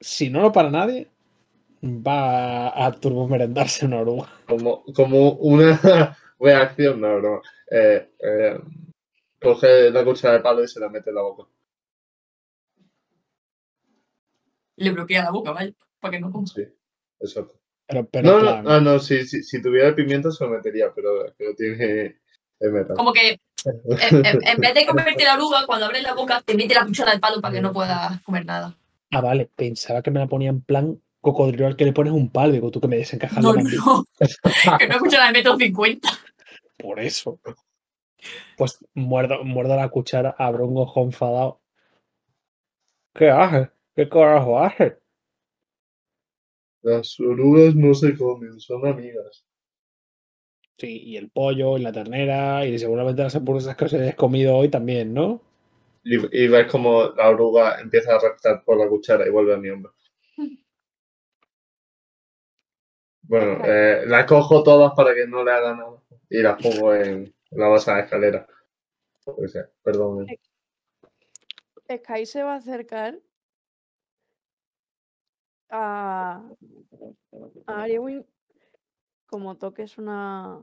Si 0.03 0.30
no 0.30 0.41
lo 0.41 0.51
para 0.51 0.69
nadie, 0.69 1.07
va 1.82 2.85
a 2.85 2.91
turbomerendarse 2.91 3.85
una 3.85 4.01
oruga. 4.01 4.30
Como, 4.48 4.83
como 4.93 5.32
una 5.33 5.80
reacción, 6.40 6.99
no, 6.99 7.19
no. 7.22 7.41
Eh, 7.72 8.09
eh, 8.19 8.59
coge 9.41 9.90
la 9.91 10.03
cuchara 10.03 10.33
de 10.35 10.40
palo 10.41 10.61
y 10.64 10.67
se 10.67 10.80
la 10.82 10.90
mete 10.90 11.09
en 11.09 11.15
la 11.15 11.22
boca. 11.22 11.49
Le 14.75 14.91
bloquea 14.91 15.23
la 15.23 15.32
boca, 15.32 15.51
vaya, 15.51 15.72
para 16.01 16.11
que 16.11 16.19
no 16.19 16.32
coma. 16.32 16.48
Sí, 16.48 16.64
exacto. 17.19 17.56
Pero, 17.88 18.06
pero 18.09 18.27
No, 18.40 18.61
no, 18.61 18.69
ah, 18.72 18.80
no, 18.82 18.99
si, 18.99 19.25
si, 19.25 19.41
si 19.43 19.61
tuviera 19.61 19.95
pimiento 19.95 20.32
se 20.32 20.43
lo 20.43 20.49
metería, 20.51 20.91
pero 20.93 21.25
lo 21.38 21.56
tiene 21.56 22.17
el 22.59 22.72
metal. 22.72 22.95
Como 22.98 23.14
que 23.14 23.40
en, 23.65 24.25
en- 24.25 24.48
en 24.48 24.57
vez 24.59 24.73
de 24.73 24.85
comerte 24.85 25.23
la 25.23 25.35
oruga, 25.35 25.65
cuando 25.65 25.85
abres 25.85 26.03
la 26.03 26.14
boca, 26.14 26.41
te 26.41 26.56
mete 26.56 26.73
la 26.75 26.85
cuchara 26.85 27.14
de 27.14 27.19
palo 27.19 27.40
para 27.40 27.53
que 27.53 27.61
no 27.61 27.72
puedas 27.72 28.22
comer 28.23 28.45
nada. 28.45 28.75
Ah, 29.14 29.22
vale, 29.22 29.50
pensaba 29.56 30.01
que 30.01 30.09
me 30.09 30.19
la 30.19 30.27
ponía 30.27 30.50
en 30.50 30.61
plan 30.61 31.00
cocodrilo 31.22 31.67
al 31.67 31.75
que 31.75 31.85
le 31.85 31.93
pones 31.93 32.14
un 32.14 32.32
palo. 32.32 32.51
Digo, 32.51 32.72
tú 32.72 32.82
que 32.82 32.88
me 32.88 32.98
desencajas 32.98 33.43
No, 33.43 33.53
la 33.53 33.61
no, 33.61 34.06
que 34.80 34.88
no 34.88 35.00
cuchara 35.00 35.27
de 35.27 35.33
metro 35.33 35.56
cincuenta. 35.56 36.09
Por 36.80 37.00
eso. 37.00 37.40
Pues 38.58 38.83
muerdo, 38.95 39.43
muerdo 39.43 39.75
la 39.75 39.90
cuchara, 39.90 40.35
abro 40.38 40.67
un 40.67 40.77
ojo 40.77 41.03
enfadado. 41.03 41.61
¿Qué 43.14 43.30
haces? 43.30 43.69
¿Qué 43.95 44.09
carajo 44.09 44.59
haces? 44.59 44.93
Las 46.82 47.19
orugas 47.19 47.75
no 47.75 47.93
se 47.93 48.17
comen, 48.17 48.59
son 48.59 48.88
amigas. 48.88 49.45
Sí, 50.80 51.03
y 51.03 51.17
el 51.17 51.30
pollo, 51.30 51.77
y 51.77 51.82
la 51.82 51.92
ternera, 51.92 52.66
y 52.66 52.80
seguramente 52.80 53.22
las 53.22 53.35
hamburguesas 53.35 53.75
que 53.75 53.85
os 53.85 53.93
hayáis 53.93 54.16
comido 54.16 54.58
hoy 54.58 54.69
también, 54.69 55.14
¿no? 55.14 55.52
Y, 56.03 56.43
y 56.43 56.48
ves 56.48 56.69
como 56.69 57.03
la 57.15 57.30
oruga 57.30 57.80
empieza 57.80 58.15
a 58.15 58.19
raptar 58.19 58.64
por 58.64 58.77
la 58.77 58.90
cuchara 58.90 59.25
y 59.25 59.32
vuelve 59.32 59.53
a 59.53 59.57
mi 59.57 59.69
hombro. 59.69 59.93
Bueno, 63.25 63.64
eh, 63.64 64.03
las 64.06 64.25
cojo 64.25 64.64
todas 64.64 64.91
para 64.95 65.15
que 65.15 65.25
no 65.25 65.45
le 65.45 65.51
haga 65.51 65.73
nada 65.73 66.03
y 66.30 66.41
las 66.41 66.61
pongo 66.61 66.93
en 66.93 67.33
la 67.51 67.67
base 67.69 67.90
de 67.90 67.98
la 67.98 68.03
escalera. 68.03 68.48
O 69.25 69.48
sea, 69.48 69.69
perdón. 69.82 70.27
Sky 71.90 72.25
se 72.25 72.43
va 72.43 72.56
a 72.56 72.57
acercar 72.57 73.17
a, 75.69 76.43
a. 77.67 77.88
Como 79.25 79.57
toques 79.57 79.98
una 79.98 80.61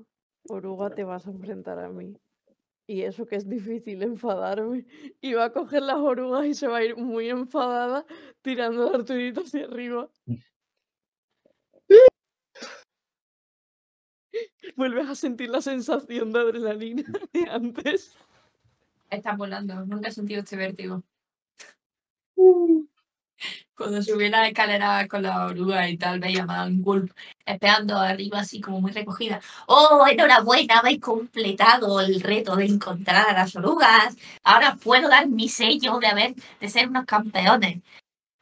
oruga, 0.49 0.91
te 0.91 1.05
vas 1.05 1.27
a 1.27 1.31
enfrentar 1.31 1.79
a 1.79 1.89
mí. 1.89 2.15
Y 2.91 3.03
eso 3.03 3.25
que 3.25 3.37
es 3.37 3.49
difícil 3.49 4.03
enfadarme. 4.03 4.85
Y 5.21 5.35
va 5.35 5.45
a 5.45 5.53
coger 5.53 5.83
las 5.83 5.99
orugas 5.99 6.45
y 6.45 6.55
se 6.55 6.67
va 6.67 6.79
a 6.79 6.85
ir 6.85 6.97
muy 6.97 7.29
enfadada, 7.31 8.05
tirando 8.43 8.91
a 8.91 8.97
Arturito 8.97 9.43
hacia 9.43 9.67
arriba. 9.67 10.11
Vuelves 14.77 15.09
a 15.09 15.15
sentir 15.15 15.51
la 15.51 15.63
sensación 15.63 16.33
de 16.33 16.41
adrenalina 16.41 17.05
de 17.33 17.49
antes. 17.49 18.19
Estás 19.09 19.39
volando, 19.39 19.87
nunca 19.87 20.09
he 20.09 20.13
sentido 20.13 20.41
este 20.41 20.57
vértigo. 20.57 21.05
Cuando 23.81 24.03
subí 24.03 24.29
la 24.29 24.47
escalera 24.47 25.09
con 25.09 25.23
la 25.23 25.47
oruga 25.47 25.89
y 25.89 25.97
tal, 25.97 26.21
veía 26.21 26.43
a 26.43 26.47
Madame 26.47 26.77
Wolf 26.83 27.13
esperando 27.47 27.97
arriba 27.97 28.41
así 28.41 28.61
como 28.61 28.79
muy 28.83 28.93
recogida. 28.93 29.41
¡Oh, 29.69 30.05
enhorabuena! 30.07 30.81
Habéis 30.81 31.01
completado 31.01 31.99
el 32.01 32.21
reto 32.21 32.57
de 32.57 32.67
encontrar 32.67 33.31
a 33.31 33.33
las 33.33 33.57
orugas. 33.57 34.15
Ahora 34.45 34.77
puedo 34.77 35.09
dar 35.09 35.29
mi 35.29 35.49
sello 35.49 35.99
de 35.99 36.09
haber 36.09 36.35
de 36.61 36.69
ser 36.69 36.91
unos 36.91 37.07
campeones. 37.07 37.81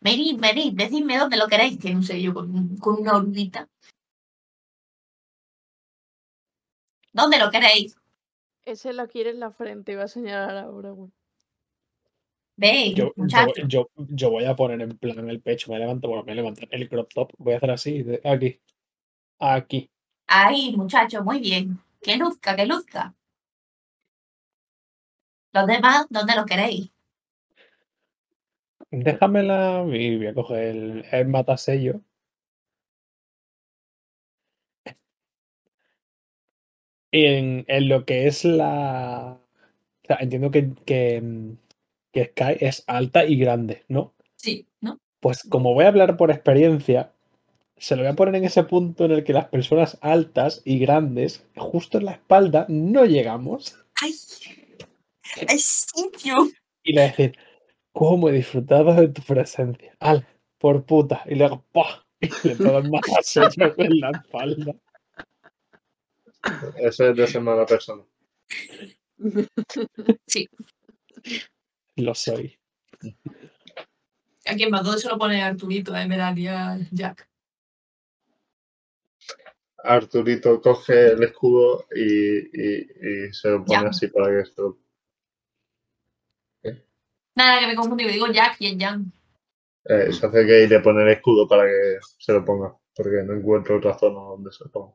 Venid, 0.00 0.40
venid, 0.40 0.72
decidme 0.74 1.18
dónde 1.18 1.36
lo 1.36 1.46
queréis. 1.46 1.78
Tiene 1.78 1.98
un 1.98 2.02
sello 2.04 2.34
con, 2.34 2.50
un- 2.52 2.76
con 2.78 3.00
una 3.00 3.14
oruguita. 3.16 3.68
¿Dónde 7.12 7.38
lo 7.38 7.48
queréis? 7.52 7.94
Ese 8.64 8.92
la 8.92 9.06
quiere 9.06 9.30
en 9.30 9.38
la 9.38 9.52
frente 9.52 9.94
va 9.94 10.04
a 10.04 10.08
señalar 10.08 10.56
ahora, 10.56 10.90
güey. 10.90 11.12
Ve, 12.58 12.92
Yo, 12.92 13.12
yo, 13.16 13.46
yo, 13.68 13.88
yo 13.96 14.30
voy 14.30 14.44
a 14.44 14.56
poner 14.56 14.80
en 14.80 14.98
plan 14.98 15.30
el 15.30 15.40
pecho, 15.40 15.70
me 15.70 15.78
levanto, 15.78 16.08
bueno, 16.08 16.24
me 16.24 16.34
levanto 16.34 16.62
el 16.68 16.88
crop 16.88 17.08
top, 17.14 17.30
voy 17.38 17.54
a 17.54 17.58
hacer 17.58 17.70
así, 17.70 18.02
de 18.02 18.20
aquí, 18.24 18.60
aquí. 19.38 19.88
Ahí, 20.26 20.74
muchacho, 20.76 21.22
muy 21.22 21.38
bien. 21.38 21.78
Que 22.02 22.16
luzca, 22.16 22.56
que 22.56 22.66
luzca. 22.66 23.14
Los 25.52 25.68
demás, 25.68 26.06
¿dónde 26.10 26.34
lo 26.34 26.44
queréis? 26.46 26.90
Déjamela 28.90 29.84
y 29.92 30.16
voy 30.16 30.26
a 30.26 30.34
coger 30.34 30.64
el, 30.64 31.04
el 31.12 31.28
matasello. 31.28 32.00
En, 37.12 37.64
en 37.68 37.88
lo 37.88 38.04
que 38.04 38.26
es 38.26 38.44
la... 38.44 39.38
O 40.02 40.06
sea, 40.06 40.16
entiendo 40.20 40.50
que, 40.50 40.72
que, 40.84 41.20
mm, 41.20 41.56
que 42.12 42.26
Sky 42.26 42.56
es 42.60 42.84
alta 42.86 43.24
y 43.24 43.36
grande, 43.36 43.84
¿no? 43.88 44.14
Sí, 44.36 44.66
¿no? 44.80 44.98
Pues 45.20 45.42
como 45.42 45.74
voy 45.74 45.84
a 45.84 45.88
hablar 45.88 46.16
por 46.16 46.30
experiencia, 46.30 47.12
se 47.76 47.96
lo 47.96 48.02
voy 48.02 48.10
a 48.10 48.16
poner 48.16 48.36
en 48.36 48.44
ese 48.44 48.64
punto 48.64 49.04
en 49.04 49.12
el 49.12 49.24
que 49.24 49.32
las 49.32 49.46
personas 49.46 49.98
altas 50.00 50.62
y 50.64 50.78
grandes, 50.78 51.44
justo 51.56 51.98
en 51.98 52.06
la 52.06 52.12
espalda, 52.12 52.66
no 52.68 53.04
llegamos. 53.04 53.76
¡Ay! 54.02 54.14
¡El 55.40 55.58
sitio! 55.58 56.34
Y 56.82 56.92
le 56.92 57.00
voy 57.00 57.06
a 57.06 57.10
decir, 57.10 57.38
¿cómo 57.92 58.28
he 58.28 58.32
disfrutado 58.32 58.94
de 58.94 59.08
tu 59.08 59.22
presencia? 59.22 59.94
¡Al! 60.00 60.26
Por 60.58 60.84
puta. 60.84 61.22
Y 61.26 61.36
le 61.36 61.44
hago 61.44 61.64
¡pah! 61.72 62.04
Y 62.20 62.28
le 62.48 62.52
el 62.52 62.90
matasello 62.90 63.74
en 63.76 64.00
la 64.00 64.10
espalda. 64.10 64.74
Eso 66.76 67.10
es 67.10 67.16
de 67.16 67.26
ser 67.26 67.42
mala 67.42 67.66
persona. 67.66 68.02
Lo 71.98 72.14
soy. 72.14 72.58
¿A 74.46 74.54
quién 74.54 74.70
más? 74.70 74.84
¿Dónde 74.84 75.00
se 75.00 75.08
lo 75.08 75.18
pone 75.18 75.42
Arturito? 75.42 75.94
Eh? 75.96 76.06
Me 76.06 76.16
daría 76.16 76.78
Jack. 76.90 77.28
Arturito 79.84 80.60
coge 80.60 81.12
el 81.12 81.22
escudo 81.22 81.86
y, 81.94 82.02
y- 82.02 83.26
y 83.28 83.32
se 83.32 83.50
lo 83.50 83.64
pone 83.64 83.88
así 83.88 84.08
para 84.08 84.28
que 84.28 84.40
esto. 84.40 84.78
Nada, 87.34 87.60
que 87.60 87.66
me 87.68 87.74
confundí. 87.76 88.04
Digo 88.08 88.26
Jack 88.28 88.56
y 88.60 88.66
es 88.68 88.76
Jan. 88.78 89.12
Eh, 89.84 90.12
se 90.12 90.26
hace 90.26 90.46
que 90.46 90.66
le 90.66 90.80
pone 90.80 91.02
el 91.02 91.08
escudo 91.10 91.46
para 91.46 91.64
que 91.64 91.98
se 92.18 92.32
lo 92.32 92.44
ponga, 92.44 92.76
porque 92.94 93.22
no 93.24 93.34
encuentro 93.34 93.78
otra 93.78 93.96
zona 93.98 94.18
donde 94.20 94.50
se 94.52 94.64
lo 94.64 94.70
ponga. 94.70 94.94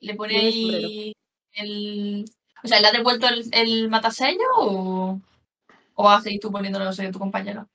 Le 0.00 0.14
pone 0.14 0.36
ahí 0.36 1.12
el. 1.54 2.24
O 2.64 2.68
sea, 2.68 2.80
¿le 2.80 2.86
has 2.88 2.92
devuelto 2.92 3.26
el, 3.28 3.48
el 3.52 3.88
matasello 3.88 4.44
o, 4.58 5.20
o 5.94 6.04
vas 6.04 6.20
a 6.20 6.22
seguir 6.24 6.40
tú 6.40 6.52
poniéndole 6.52 6.86
el 6.86 6.94
sello 6.94 7.10
a 7.10 7.12
tu 7.12 7.18
compañero? 7.20 7.68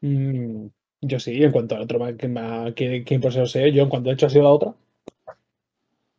Mm, 0.00 0.68
yo 1.02 1.20
sí, 1.20 1.42
en 1.42 1.52
cuanto 1.52 1.74
al 1.76 1.82
otro 1.82 2.16
que, 2.16 2.28
me 2.28 2.74
que, 2.74 3.04
que 3.04 3.14
impostor 3.14 3.48
sé, 3.48 3.72
yo 3.72 3.82
en 3.82 3.88
cuanto 3.90 4.10
he 4.10 4.14
hecho 4.14 4.26
así 4.26 4.38
la 4.38 4.48
otra, 4.50 4.74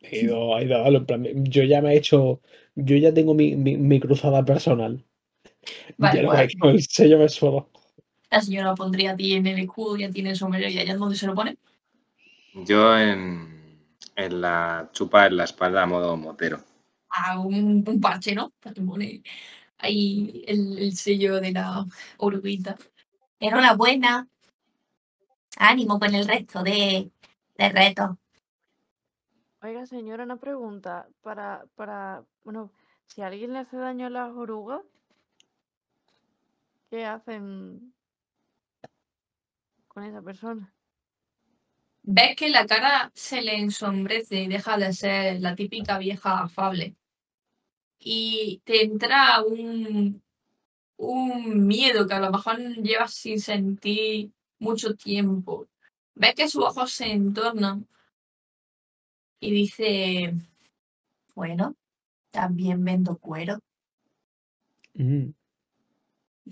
he 0.02 0.22
ido, 0.22 0.58
he 0.58 0.66
ido 0.66 0.76
a 0.78 0.80
darlo, 0.82 0.98
en 1.00 1.06
plan, 1.06 1.46
yo 1.46 1.64
ya 1.64 1.82
me 1.82 1.94
he 1.94 1.98
hecho, 1.98 2.42
yo 2.76 2.96
ya 2.98 3.14
tengo 3.14 3.34
mi, 3.34 3.56
mi, 3.56 3.78
mi 3.78 4.00
cruzada 4.00 4.44
personal. 4.46 5.04
Vale, 5.98 6.22
ya 6.22 6.24
no 6.24 6.30
pues 6.30 6.76
el 6.76 6.82
sello 6.84 7.20
me 7.20 7.30
suelo. 7.30 7.70
la 8.32 8.42
señora 8.42 8.74
pondría 8.74 9.12
a 9.12 9.16
ti 9.18 9.34
en 9.34 9.48
el 9.48 9.60
escudo 9.60 9.98
y 9.98 10.04
a 10.06 10.10
ti 10.12 10.22
en 10.22 10.28
el 10.28 10.38
sombrero 10.38 10.70
y 10.70 10.80
allá 10.80 10.94
es 10.94 11.00
donde 11.00 11.18
se 11.18 11.28
lo 11.28 11.36
pone. 11.36 11.58
Yo 12.54 12.98
en, 12.98 13.57
en 14.18 14.42
la 14.42 14.90
chupa 14.92 15.28
en 15.28 15.38
la 15.38 15.44
espalda 15.46 15.84
a 15.84 15.86
modo 15.86 16.18
motero. 16.18 16.60
A 17.10 17.40
un, 17.40 17.86
un 17.88 18.02
parche, 18.02 18.36
¿no? 18.36 18.52
Para 18.60 18.74
que 18.74 18.82
pone 18.82 19.24
ahí 19.78 20.44
el, 20.48 20.78
el 20.80 20.98
sello 20.98 21.40
de 21.40 21.52
la 21.52 21.86
oruguita. 22.18 22.76
Enhorabuena. 23.40 24.28
Ánimo 25.60 26.00
con 26.00 26.14
el 26.14 26.28
resto 26.28 26.64
de, 26.64 27.12
de 27.58 27.70
retos. 27.70 28.18
Oiga, 29.62 29.86
señora, 29.86 30.24
una 30.24 30.38
pregunta. 30.38 31.08
Para, 31.22 31.66
para, 31.76 32.24
bueno, 32.44 32.72
si 33.06 33.22
a 33.22 33.28
alguien 33.28 33.54
le 33.54 33.60
hace 33.60 33.78
daño 33.78 34.08
a 34.08 34.10
las 34.10 34.32
orugas, 34.32 34.82
¿qué 36.90 37.06
hacen 37.06 37.94
con 39.88 40.04
esa 40.04 40.22
persona? 40.22 40.74
Ves 42.08 42.36
que 42.38 42.50
la 42.50 42.66
cara 42.66 43.12
se 43.14 43.42
le 43.42 43.58
ensombrece 43.58 44.44
y 44.44 44.48
deja 44.48 44.78
de 44.78 44.94
ser 44.94 45.42
la 45.42 45.56
típica 45.56 45.98
vieja 45.98 46.40
afable. 46.40 46.96
Y 48.00 48.62
te 48.64 48.84
entra 48.84 49.44
un, 49.44 50.24
un 50.96 51.68
miedo 51.68 52.08
que 52.08 52.14
a 52.14 52.20
lo 52.22 52.32
mejor 52.32 52.60
llevas 52.78 53.14
sin 53.14 53.42
sentir 53.42 54.32
mucho 54.58 54.96
tiempo. 54.96 55.68
Ves 56.16 56.34
que 56.36 56.48
sus 56.48 56.64
ojos 56.64 56.94
se 56.94 57.12
entornan 57.12 57.86
y 59.42 59.52
dice, 59.52 60.34
bueno, 61.36 61.76
también 62.32 62.86
vendo 62.86 63.18
cuero. 63.18 63.60
Mm, 64.94 65.32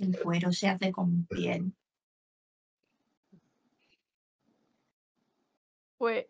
El 0.02 0.20
cuero 0.22 0.52
se 0.52 0.68
hace 0.68 0.92
con 0.92 1.26
piel. 1.28 1.74
Pues 6.06 6.28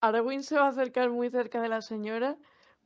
Arwen 0.00 0.42
se 0.42 0.54
va 0.56 0.64
a 0.64 0.68
acercar 0.70 1.10
muy 1.10 1.28
cerca 1.28 1.60
de 1.60 1.68
la 1.68 1.82
señora, 1.82 2.38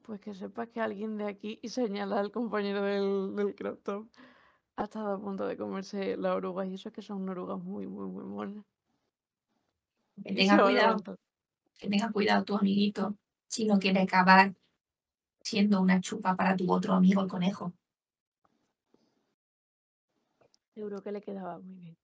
pues 0.02 0.18
que 0.18 0.34
sepa 0.34 0.66
que 0.66 0.80
alguien 0.80 1.16
de 1.16 1.26
aquí 1.26 1.60
y 1.62 1.68
señala 1.68 2.18
al 2.18 2.32
compañero 2.32 2.82
del, 2.82 3.36
del 3.36 3.54
crop 3.54 3.80
top 3.84 4.08
ha 4.74 4.82
estado 4.82 5.12
a 5.14 5.20
punto 5.20 5.46
de 5.46 5.56
comerse 5.56 6.16
la 6.16 6.34
oruga 6.34 6.66
y 6.66 6.74
eso 6.74 6.88
es 6.88 6.94
que 6.96 7.00
son 7.00 7.28
orugas 7.28 7.62
muy, 7.62 7.86
muy, 7.86 8.08
muy 8.08 8.24
monas. 8.24 8.64
Que 10.24 10.34
tenga 10.34 10.64
cuidado, 10.64 11.18
que 11.78 11.88
tenga 11.88 12.10
cuidado 12.10 12.42
tu 12.42 12.56
amiguito 12.56 13.16
si 13.46 13.64
no 13.64 13.78
quiere 13.78 14.00
acabar 14.00 14.52
siendo 15.42 15.80
una 15.80 16.00
chupa 16.00 16.34
para 16.34 16.56
tu 16.56 16.72
otro 16.72 16.94
amigo 16.94 17.22
el 17.22 17.28
conejo. 17.28 17.72
Seguro 20.74 21.04
que 21.04 21.12
le 21.12 21.20
quedaba 21.20 21.60
muy 21.60 21.76
bien. 21.76 21.96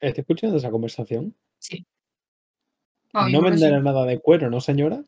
¿Estoy 0.00 0.22
escuchando 0.22 0.56
esa 0.56 0.72
conversación? 0.72 1.36
Sí. 1.58 1.86
Vamos, 3.12 3.32
No 3.32 3.38
sí. 3.40 3.44
venderá 3.44 3.80
nada 3.80 4.04
de 4.04 4.20
cuero, 4.20 4.50
¿no, 4.50 4.60
señora? 4.60 5.02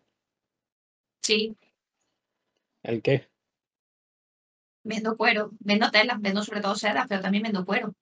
Sí, 1.23 1.57
¿El 2.83 3.03
qué? 3.03 3.29
vendo 4.83 5.17
cuero, 5.17 5.51
vendo 5.61 5.91
telas, 5.91 6.21
vendo 6.21 6.43
sobre 6.43 6.63
todo 6.63 6.75
sedas, 6.75 7.05
pero 7.09 7.21
también 7.21 7.43
vendo 7.45 7.65
cuero. 7.67 7.93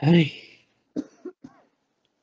Ay. 0.00 0.32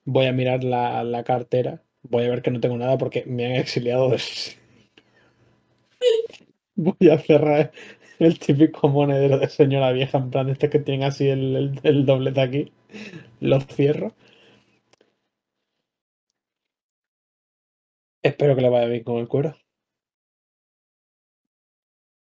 Voy 0.03 0.25
a 0.27 0.33
mirar 0.33 0.63
la, 0.63 1.03
la 1.03 1.23
cartera. 1.23 1.83
Voy 2.01 2.25
a 2.25 2.29
ver 2.29 2.41
que 2.41 2.51
no 2.51 2.59
tengo 2.59 2.77
nada 2.77 2.97
porque 2.97 3.23
me 3.25 3.45
han 3.45 3.51
exiliado. 3.53 4.09
de- 4.09 4.17
Voy 6.75 7.09
a 7.09 7.17
cerrar 7.19 7.71
el 8.19 8.39
típico 8.39 8.87
monedero 8.89 9.37
de 9.39 9.49
señora 9.49 9.91
vieja, 9.91 10.17
en 10.17 10.29
plan 10.29 10.49
este 10.49 10.69
que 10.69 10.79
tiene 10.79 11.05
así 11.05 11.27
el, 11.29 11.55
el, 11.55 11.79
el 11.83 12.05
doblete 12.05 12.41
aquí. 12.41 12.73
Lo 13.39 13.59
cierro. 13.61 14.13
Espero 18.23 18.55
que 18.55 18.61
le 18.61 18.69
vaya 18.69 18.87
bien 18.87 19.03
con 19.03 19.17
el 19.17 19.27
cuero. 19.27 19.55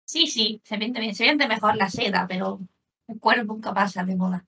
Sí, 0.07 0.27
sí, 0.27 0.61
se 0.65 0.77
vende 0.77 1.01
bien, 1.01 1.15
se 1.15 1.25
vende 1.25 1.49
mejor 1.49 1.77
la 1.77 1.89
seda, 1.89 2.27
pero 2.29 2.61
el 3.09 3.19
cuero 3.19 3.45
nunca 3.45 3.73
pasa 3.73 4.05
de 4.05 4.17
moda. 4.17 4.47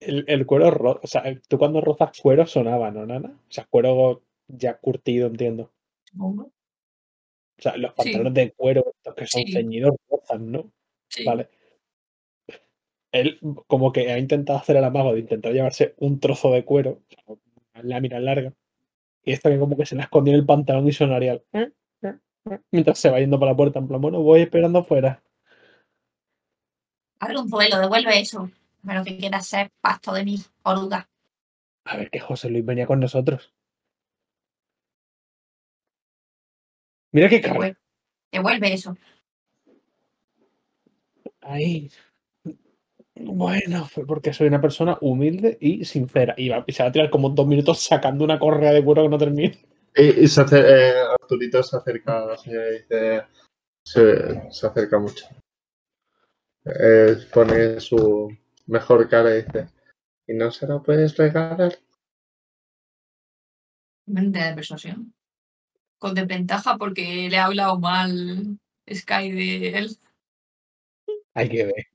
El, 0.00 0.24
el 0.26 0.46
cuero, 0.46 0.70
ro- 0.70 1.00
o 1.02 1.06
sea, 1.06 1.22
tú 1.48 1.58
cuando 1.58 1.80
rozas 1.80 2.18
cuero 2.20 2.46
sonaba, 2.46 2.90
¿no, 2.90 3.06
nana? 3.06 3.30
O 3.30 3.52
sea, 3.52 3.66
cuero 3.66 4.22
ya 4.48 4.78
curtido, 4.78 5.26
entiendo. 5.26 5.72
Supongo. 6.04 6.53
O 7.58 7.62
sea, 7.62 7.76
los 7.76 7.92
Sí. 7.92 7.96
pantalones 7.96 8.34
de 8.34 8.52
cuero, 8.52 8.84
estos 8.96 9.14
que 9.14 9.26
son 9.26 9.42
Sí. 9.46 9.52
ceñidos, 9.52 9.92
rozan, 10.10 10.50
¿no? 10.52 10.70
Sí. 11.08 11.24
Vale. 11.24 11.48
Él 13.12 13.38
como 13.68 13.92
que 13.92 14.10
ha 14.12 14.18
intentado 14.18 14.58
hacer 14.58 14.76
el 14.76 14.84
amago 14.84 15.14
de 15.14 15.20
intentar 15.20 15.52
llevarse 15.52 15.94
un 15.98 16.20
trozo 16.20 16.50
de 16.52 16.64
cuero, 16.64 17.02
una 17.74 17.82
lámina 17.84 18.18
larga, 18.20 18.52
y 19.24 19.32
esto 19.32 19.50
que 19.50 19.58
como 19.58 19.76
que 19.76 19.86
se 19.86 19.96
le 19.96 20.02
ha 20.02 20.04
escondido 20.06 20.36
en 20.36 20.40
el 20.42 20.46
pantalón 20.46 20.88
el 20.88 20.94
"Eh, 21.52 21.72
eh, 22.02 22.14
eh", 22.50 22.60
mientras 22.72 22.98
se 23.00 23.10
va 23.10 23.20
yendo 23.20 23.40
para 23.40 23.52
la 23.52 23.56
puerta, 23.58 23.78
en 23.80 23.88
plan, 23.88 24.00
bueno, 24.02 24.22
voy 24.22 24.42
esperando 24.42 24.80
afuera. 24.80 25.22
Abre 27.20 27.38
un 27.38 27.48
duelo, 27.48 27.78
devuelve 27.78 28.20
eso. 28.20 28.50
Menos 28.82 29.04
que 29.06 29.16
quieras 29.16 29.46
ser 29.46 29.70
pasto 29.80 30.12
de 30.12 30.24
mi 30.24 30.38
oruga. 30.62 31.08
A 31.86 31.96
ver 31.98 32.10
que 32.10 32.20
José 32.20 32.50
Luis 32.50 32.64
venía 32.66 32.86
con 32.86 33.00
nosotros. 33.00 33.53
Mira 37.14 37.28
qué 37.28 37.40
cara. 37.40 37.54
Devuelve, 37.54 37.76
devuelve 38.32 38.72
eso. 38.72 38.96
Ahí. 41.42 41.88
Bueno, 43.14 43.86
fue 43.86 44.04
porque 44.04 44.32
soy 44.32 44.48
una 44.48 44.60
persona 44.60 44.98
humilde 45.00 45.56
y 45.60 45.84
sincera. 45.84 46.34
Y, 46.36 46.48
va- 46.48 46.64
y 46.66 46.72
se 46.72 46.82
va 46.82 46.88
a 46.88 46.92
tirar 46.92 47.10
como 47.10 47.30
dos 47.30 47.46
minutos 47.46 47.80
sacando 47.80 48.24
una 48.24 48.40
correa 48.40 48.72
de 48.72 48.84
cuero 48.84 49.04
que 49.04 49.08
no 49.08 49.18
termina. 49.18 49.54
Y, 49.94 50.24
y 50.24 50.26
se 50.26 50.40
acer- 50.42 50.64
eh, 50.66 50.92
Arturito 51.20 51.62
se 51.62 51.76
acerca 51.76 52.22
a 52.22 52.26
la 52.26 52.36
señora 52.36 52.68
y 52.70 52.72
dice. 52.80 53.22
Se, 53.86 54.50
se 54.50 54.66
acerca 54.66 54.98
mucho. 54.98 55.26
Eh, 56.64 57.16
pone 57.32 57.78
su 57.78 58.36
mejor 58.66 59.08
cara 59.08 59.30
y 59.36 59.42
dice. 59.42 59.68
¿Y 60.26 60.34
no 60.34 60.50
se 60.50 60.66
la 60.66 60.80
puedes 60.80 61.16
regalar? 61.16 61.78
Mente 64.06 64.38
de 64.40 64.54
persuasión. 64.54 65.14
Con 66.04 66.14
desventaja 66.14 66.76
porque 66.76 67.30
le 67.30 67.38
ha 67.38 67.46
hablado 67.46 67.80
mal 67.80 68.58
Sky 68.92 69.32
de 69.32 69.68
él. 69.78 69.96
Hay 71.32 71.48
que 71.48 71.64
ver. 71.64 71.86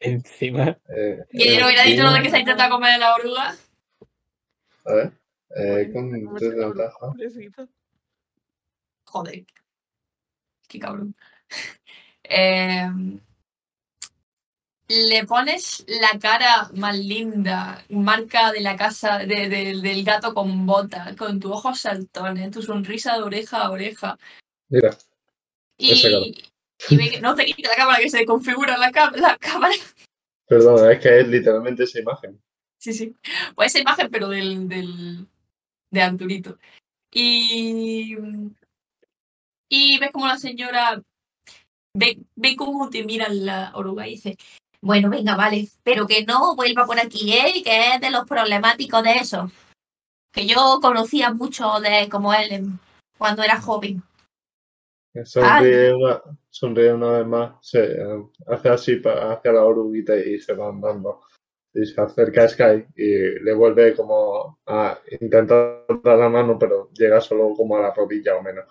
Encima, 0.00 0.76
Eh, 0.88 1.24
Y 1.30 1.56
no 1.58 1.66
hubiera 1.66 1.84
dicho 1.84 2.02
lo 2.02 2.12
de 2.12 2.20
que 2.20 2.30
se 2.30 2.36
ha 2.38 2.40
intentado 2.40 2.70
comer 2.74 2.98
la 2.98 3.14
oruga. 3.14 3.54
A 4.86 4.92
ver. 4.92 5.12
Eh, 5.54 5.88
Bueno, 5.92 6.30
con 6.32 7.16
desventaja. 7.16 7.68
Joder. 9.04 9.46
Qué 10.68 10.78
cabrón. 10.80 11.14
Eh, 12.24 12.90
le 14.88 15.24
pones 15.24 15.84
la 15.88 16.18
cara 16.18 16.68
más 16.74 16.98
linda, 16.98 17.82
marca 17.88 18.52
de 18.52 18.60
la 18.60 18.76
casa 18.76 19.18
de- 19.18 19.48
de- 19.48 19.80
del 19.80 20.04
gato 20.04 20.34
con 20.34 20.66
bota, 20.66 21.14
con 21.16 21.40
tus 21.40 21.52
ojos 21.52 21.80
saltones, 21.80 22.50
tu 22.50 22.62
sonrisa 22.62 23.16
de 23.16 23.22
oreja 23.22 23.62
a 23.62 23.70
oreja. 23.70 24.18
Mira. 24.68 24.96
Y, 25.78 26.44
y 26.90 26.96
ve 26.96 27.10
que 27.10 27.20
no 27.20 27.34
te 27.34 27.46
quita 27.46 27.70
la 27.70 27.76
cámara 27.76 27.98
que 27.98 28.10
se 28.10 28.26
configura 28.26 28.76
la, 28.76 28.90
la 29.16 29.36
cámara. 29.38 29.74
perdón, 30.46 30.90
es 30.90 31.00
que 31.00 31.20
es 31.20 31.28
literalmente 31.28 31.84
esa 31.84 32.00
imagen. 32.00 32.40
Sí, 32.78 32.92
sí. 32.92 33.16
Pues 33.54 33.72
esa 33.72 33.80
imagen, 33.80 34.10
pero 34.10 34.28
del, 34.28 34.68
del 34.68 35.26
de 35.90 36.02
Arturito. 36.02 36.58
Y, 37.10 38.16
y 39.70 39.98
ves 39.98 40.10
como 40.12 40.26
la 40.26 40.36
señora 40.36 41.02
ve, 41.96 42.18
ve 42.34 42.56
cómo 42.56 42.90
te 42.90 43.04
mira 43.04 43.28
la 43.28 43.72
oruga 43.74 44.06
y 44.06 44.12
dice, 44.12 44.36
bueno, 44.84 45.08
venga, 45.08 45.34
vale, 45.34 45.68
pero 45.82 46.06
que 46.06 46.26
no 46.26 46.54
vuelva 46.54 46.84
por 46.84 46.98
aquí, 47.00 47.32
¿eh? 47.32 47.62
Que 47.64 47.94
es 47.94 48.00
de 48.02 48.10
los 48.10 48.26
problemáticos 48.26 49.02
de 49.02 49.12
eso. 49.14 49.50
Que 50.30 50.46
yo 50.46 50.78
conocía 50.82 51.32
mucho 51.32 51.80
de 51.80 52.10
como 52.10 52.34
él 52.34 52.66
cuando 53.16 53.42
era 53.42 53.58
joven. 53.62 54.02
Sonríe 55.24 55.94
una, 55.94 56.20
sonríe 56.50 56.92
una 56.92 57.12
vez 57.12 57.26
más, 57.26 57.52
se 57.62 57.96
hace 58.46 58.68
así 58.68 59.00
hacia 59.02 59.52
la 59.52 59.64
oruguita 59.64 60.16
y 60.16 60.38
se 60.38 60.52
va 60.52 60.68
andando. 60.68 61.22
Y 61.72 61.86
se 61.86 61.98
acerca 61.98 62.44
a 62.44 62.48
Sky 62.48 62.84
y 62.94 63.40
le 63.42 63.54
vuelve 63.54 63.96
como 63.96 64.58
a 64.66 64.98
intentar 65.18 65.86
dar 66.02 66.18
la 66.18 66.28
mano, 66.28 66.58
pero 66.58 66.90
llega 66.92 67.22
solo 67.22 67.54
como 67.56 67.78
a 67.78 67.80
la 67.80 67.94
rodilla 67.94 68.36
o 68.36 68.42
menos. 68.42 68.66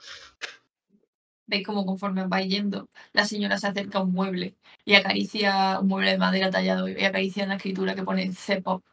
Veis 1.47 1.65
como 1.65 1.85
conforme 1.85 2.25
vais 2.27 2.47
yendo, 2.49 2.89
la 3.13 3.25
señora 3.25 3.57
se 3.57 3.67
acerca 3.67 3.99
a 3.99 4.03
un 4.03 4.13
mueble 4.13 4.55
y 4.85 4.95
acaricia 4.95 5.79
un 5.79 5.87
mueble 5.87 6.11
de 6.11 6.17
madera 6.17 6.49
tallado 6.51 6.87
y 6.87 7.03
acaricia 7.03 7.45
una 7.45 7.55
escritura 7.55 7.95
que 7.95 8.03
pone 8.03 8.31
C-pop. 8.33 8.83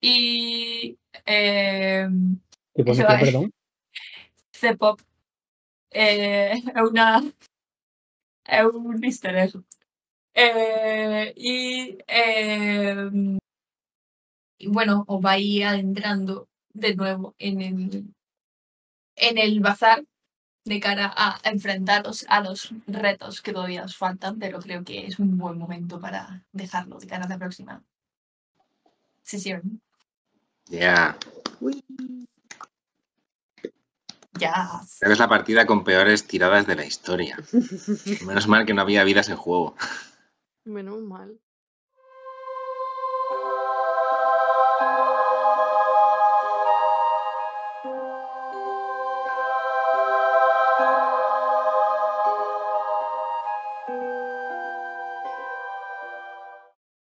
Y 0.00 0.98
eh, 1.26 2.08
¿Qué 2.74 2.84
pone 2.84 2.98
qué, 2.98 3.04
perdón? 3.04 3.52
C-pop 4.52 5.00
eh, 5.90 6.52
es 6.74 6.82
una 6.82 7.22
es 8.44 8.64
un 8.64 9.04
easter 9.04 9.36
egg. 9.36 9.52
Eh, 10.34 11.32
y, 11.36 11.98
eh, 12.06 13.10
y 14.58 14.68
bueno, 14.68 15.04
os 15.08 15.20
vais 15.20 15.64
adentrando 15.64 16.48
de 16.72 16.94
nuevo 16.94 17.34
en 17.38 17.60
el, 17.60 18.14
en 19.16 19.38
el 19.38 19.60
bazar 19.60 20.04
de 20.64 20.80
cara 20.80 21.12
a 21.16 21.38
enfrentaros 21.44 22.26
a 22.28 22.40
los 22.40 22.72
retos 22.86 23.40
que 23.40 23.52
todavía 23.52 23.84
os 23.84 23.96
faltan, 23.96 24.38
pero 24.38 24.60
creo 24.60 24.84
que 24.84 25.06
es 25.06 25.18
un 25.18 25.38
buen 25.38 25.58
momento 25.58 26.00
para 26.00 26.44
dejarlo 26.52 26.98
de 26.98 27.06
cara 27.06 27.24
a 27.24 27.28
la 27.28 27.38
próxima 27.38 27.82
sesión. 29.22 29.80
Ya. 30.66 31.16
Ya. 34.38 34.80
Creo 34.98 35.08
que 35.08 35.12
es 35.12 35.18
la 35.18 35.28
partida 35.28 35.66
con 35.66 35.84
peores 35.84 36.26
tiradas 36.26 36.66
de 36.66 36.76
la 36.76 36.86
historia. 36.86 37.36
Menos 38.26 38.46
mal 38.48 38.64
que 38.66 38.74
no 38.74 38.82
había 38.82 39.04
vidas 39.04 39.28
en 39.28 39.36
juego. 39.36 39.74
Menos 40.64 41.00
mal. 41.00 41.38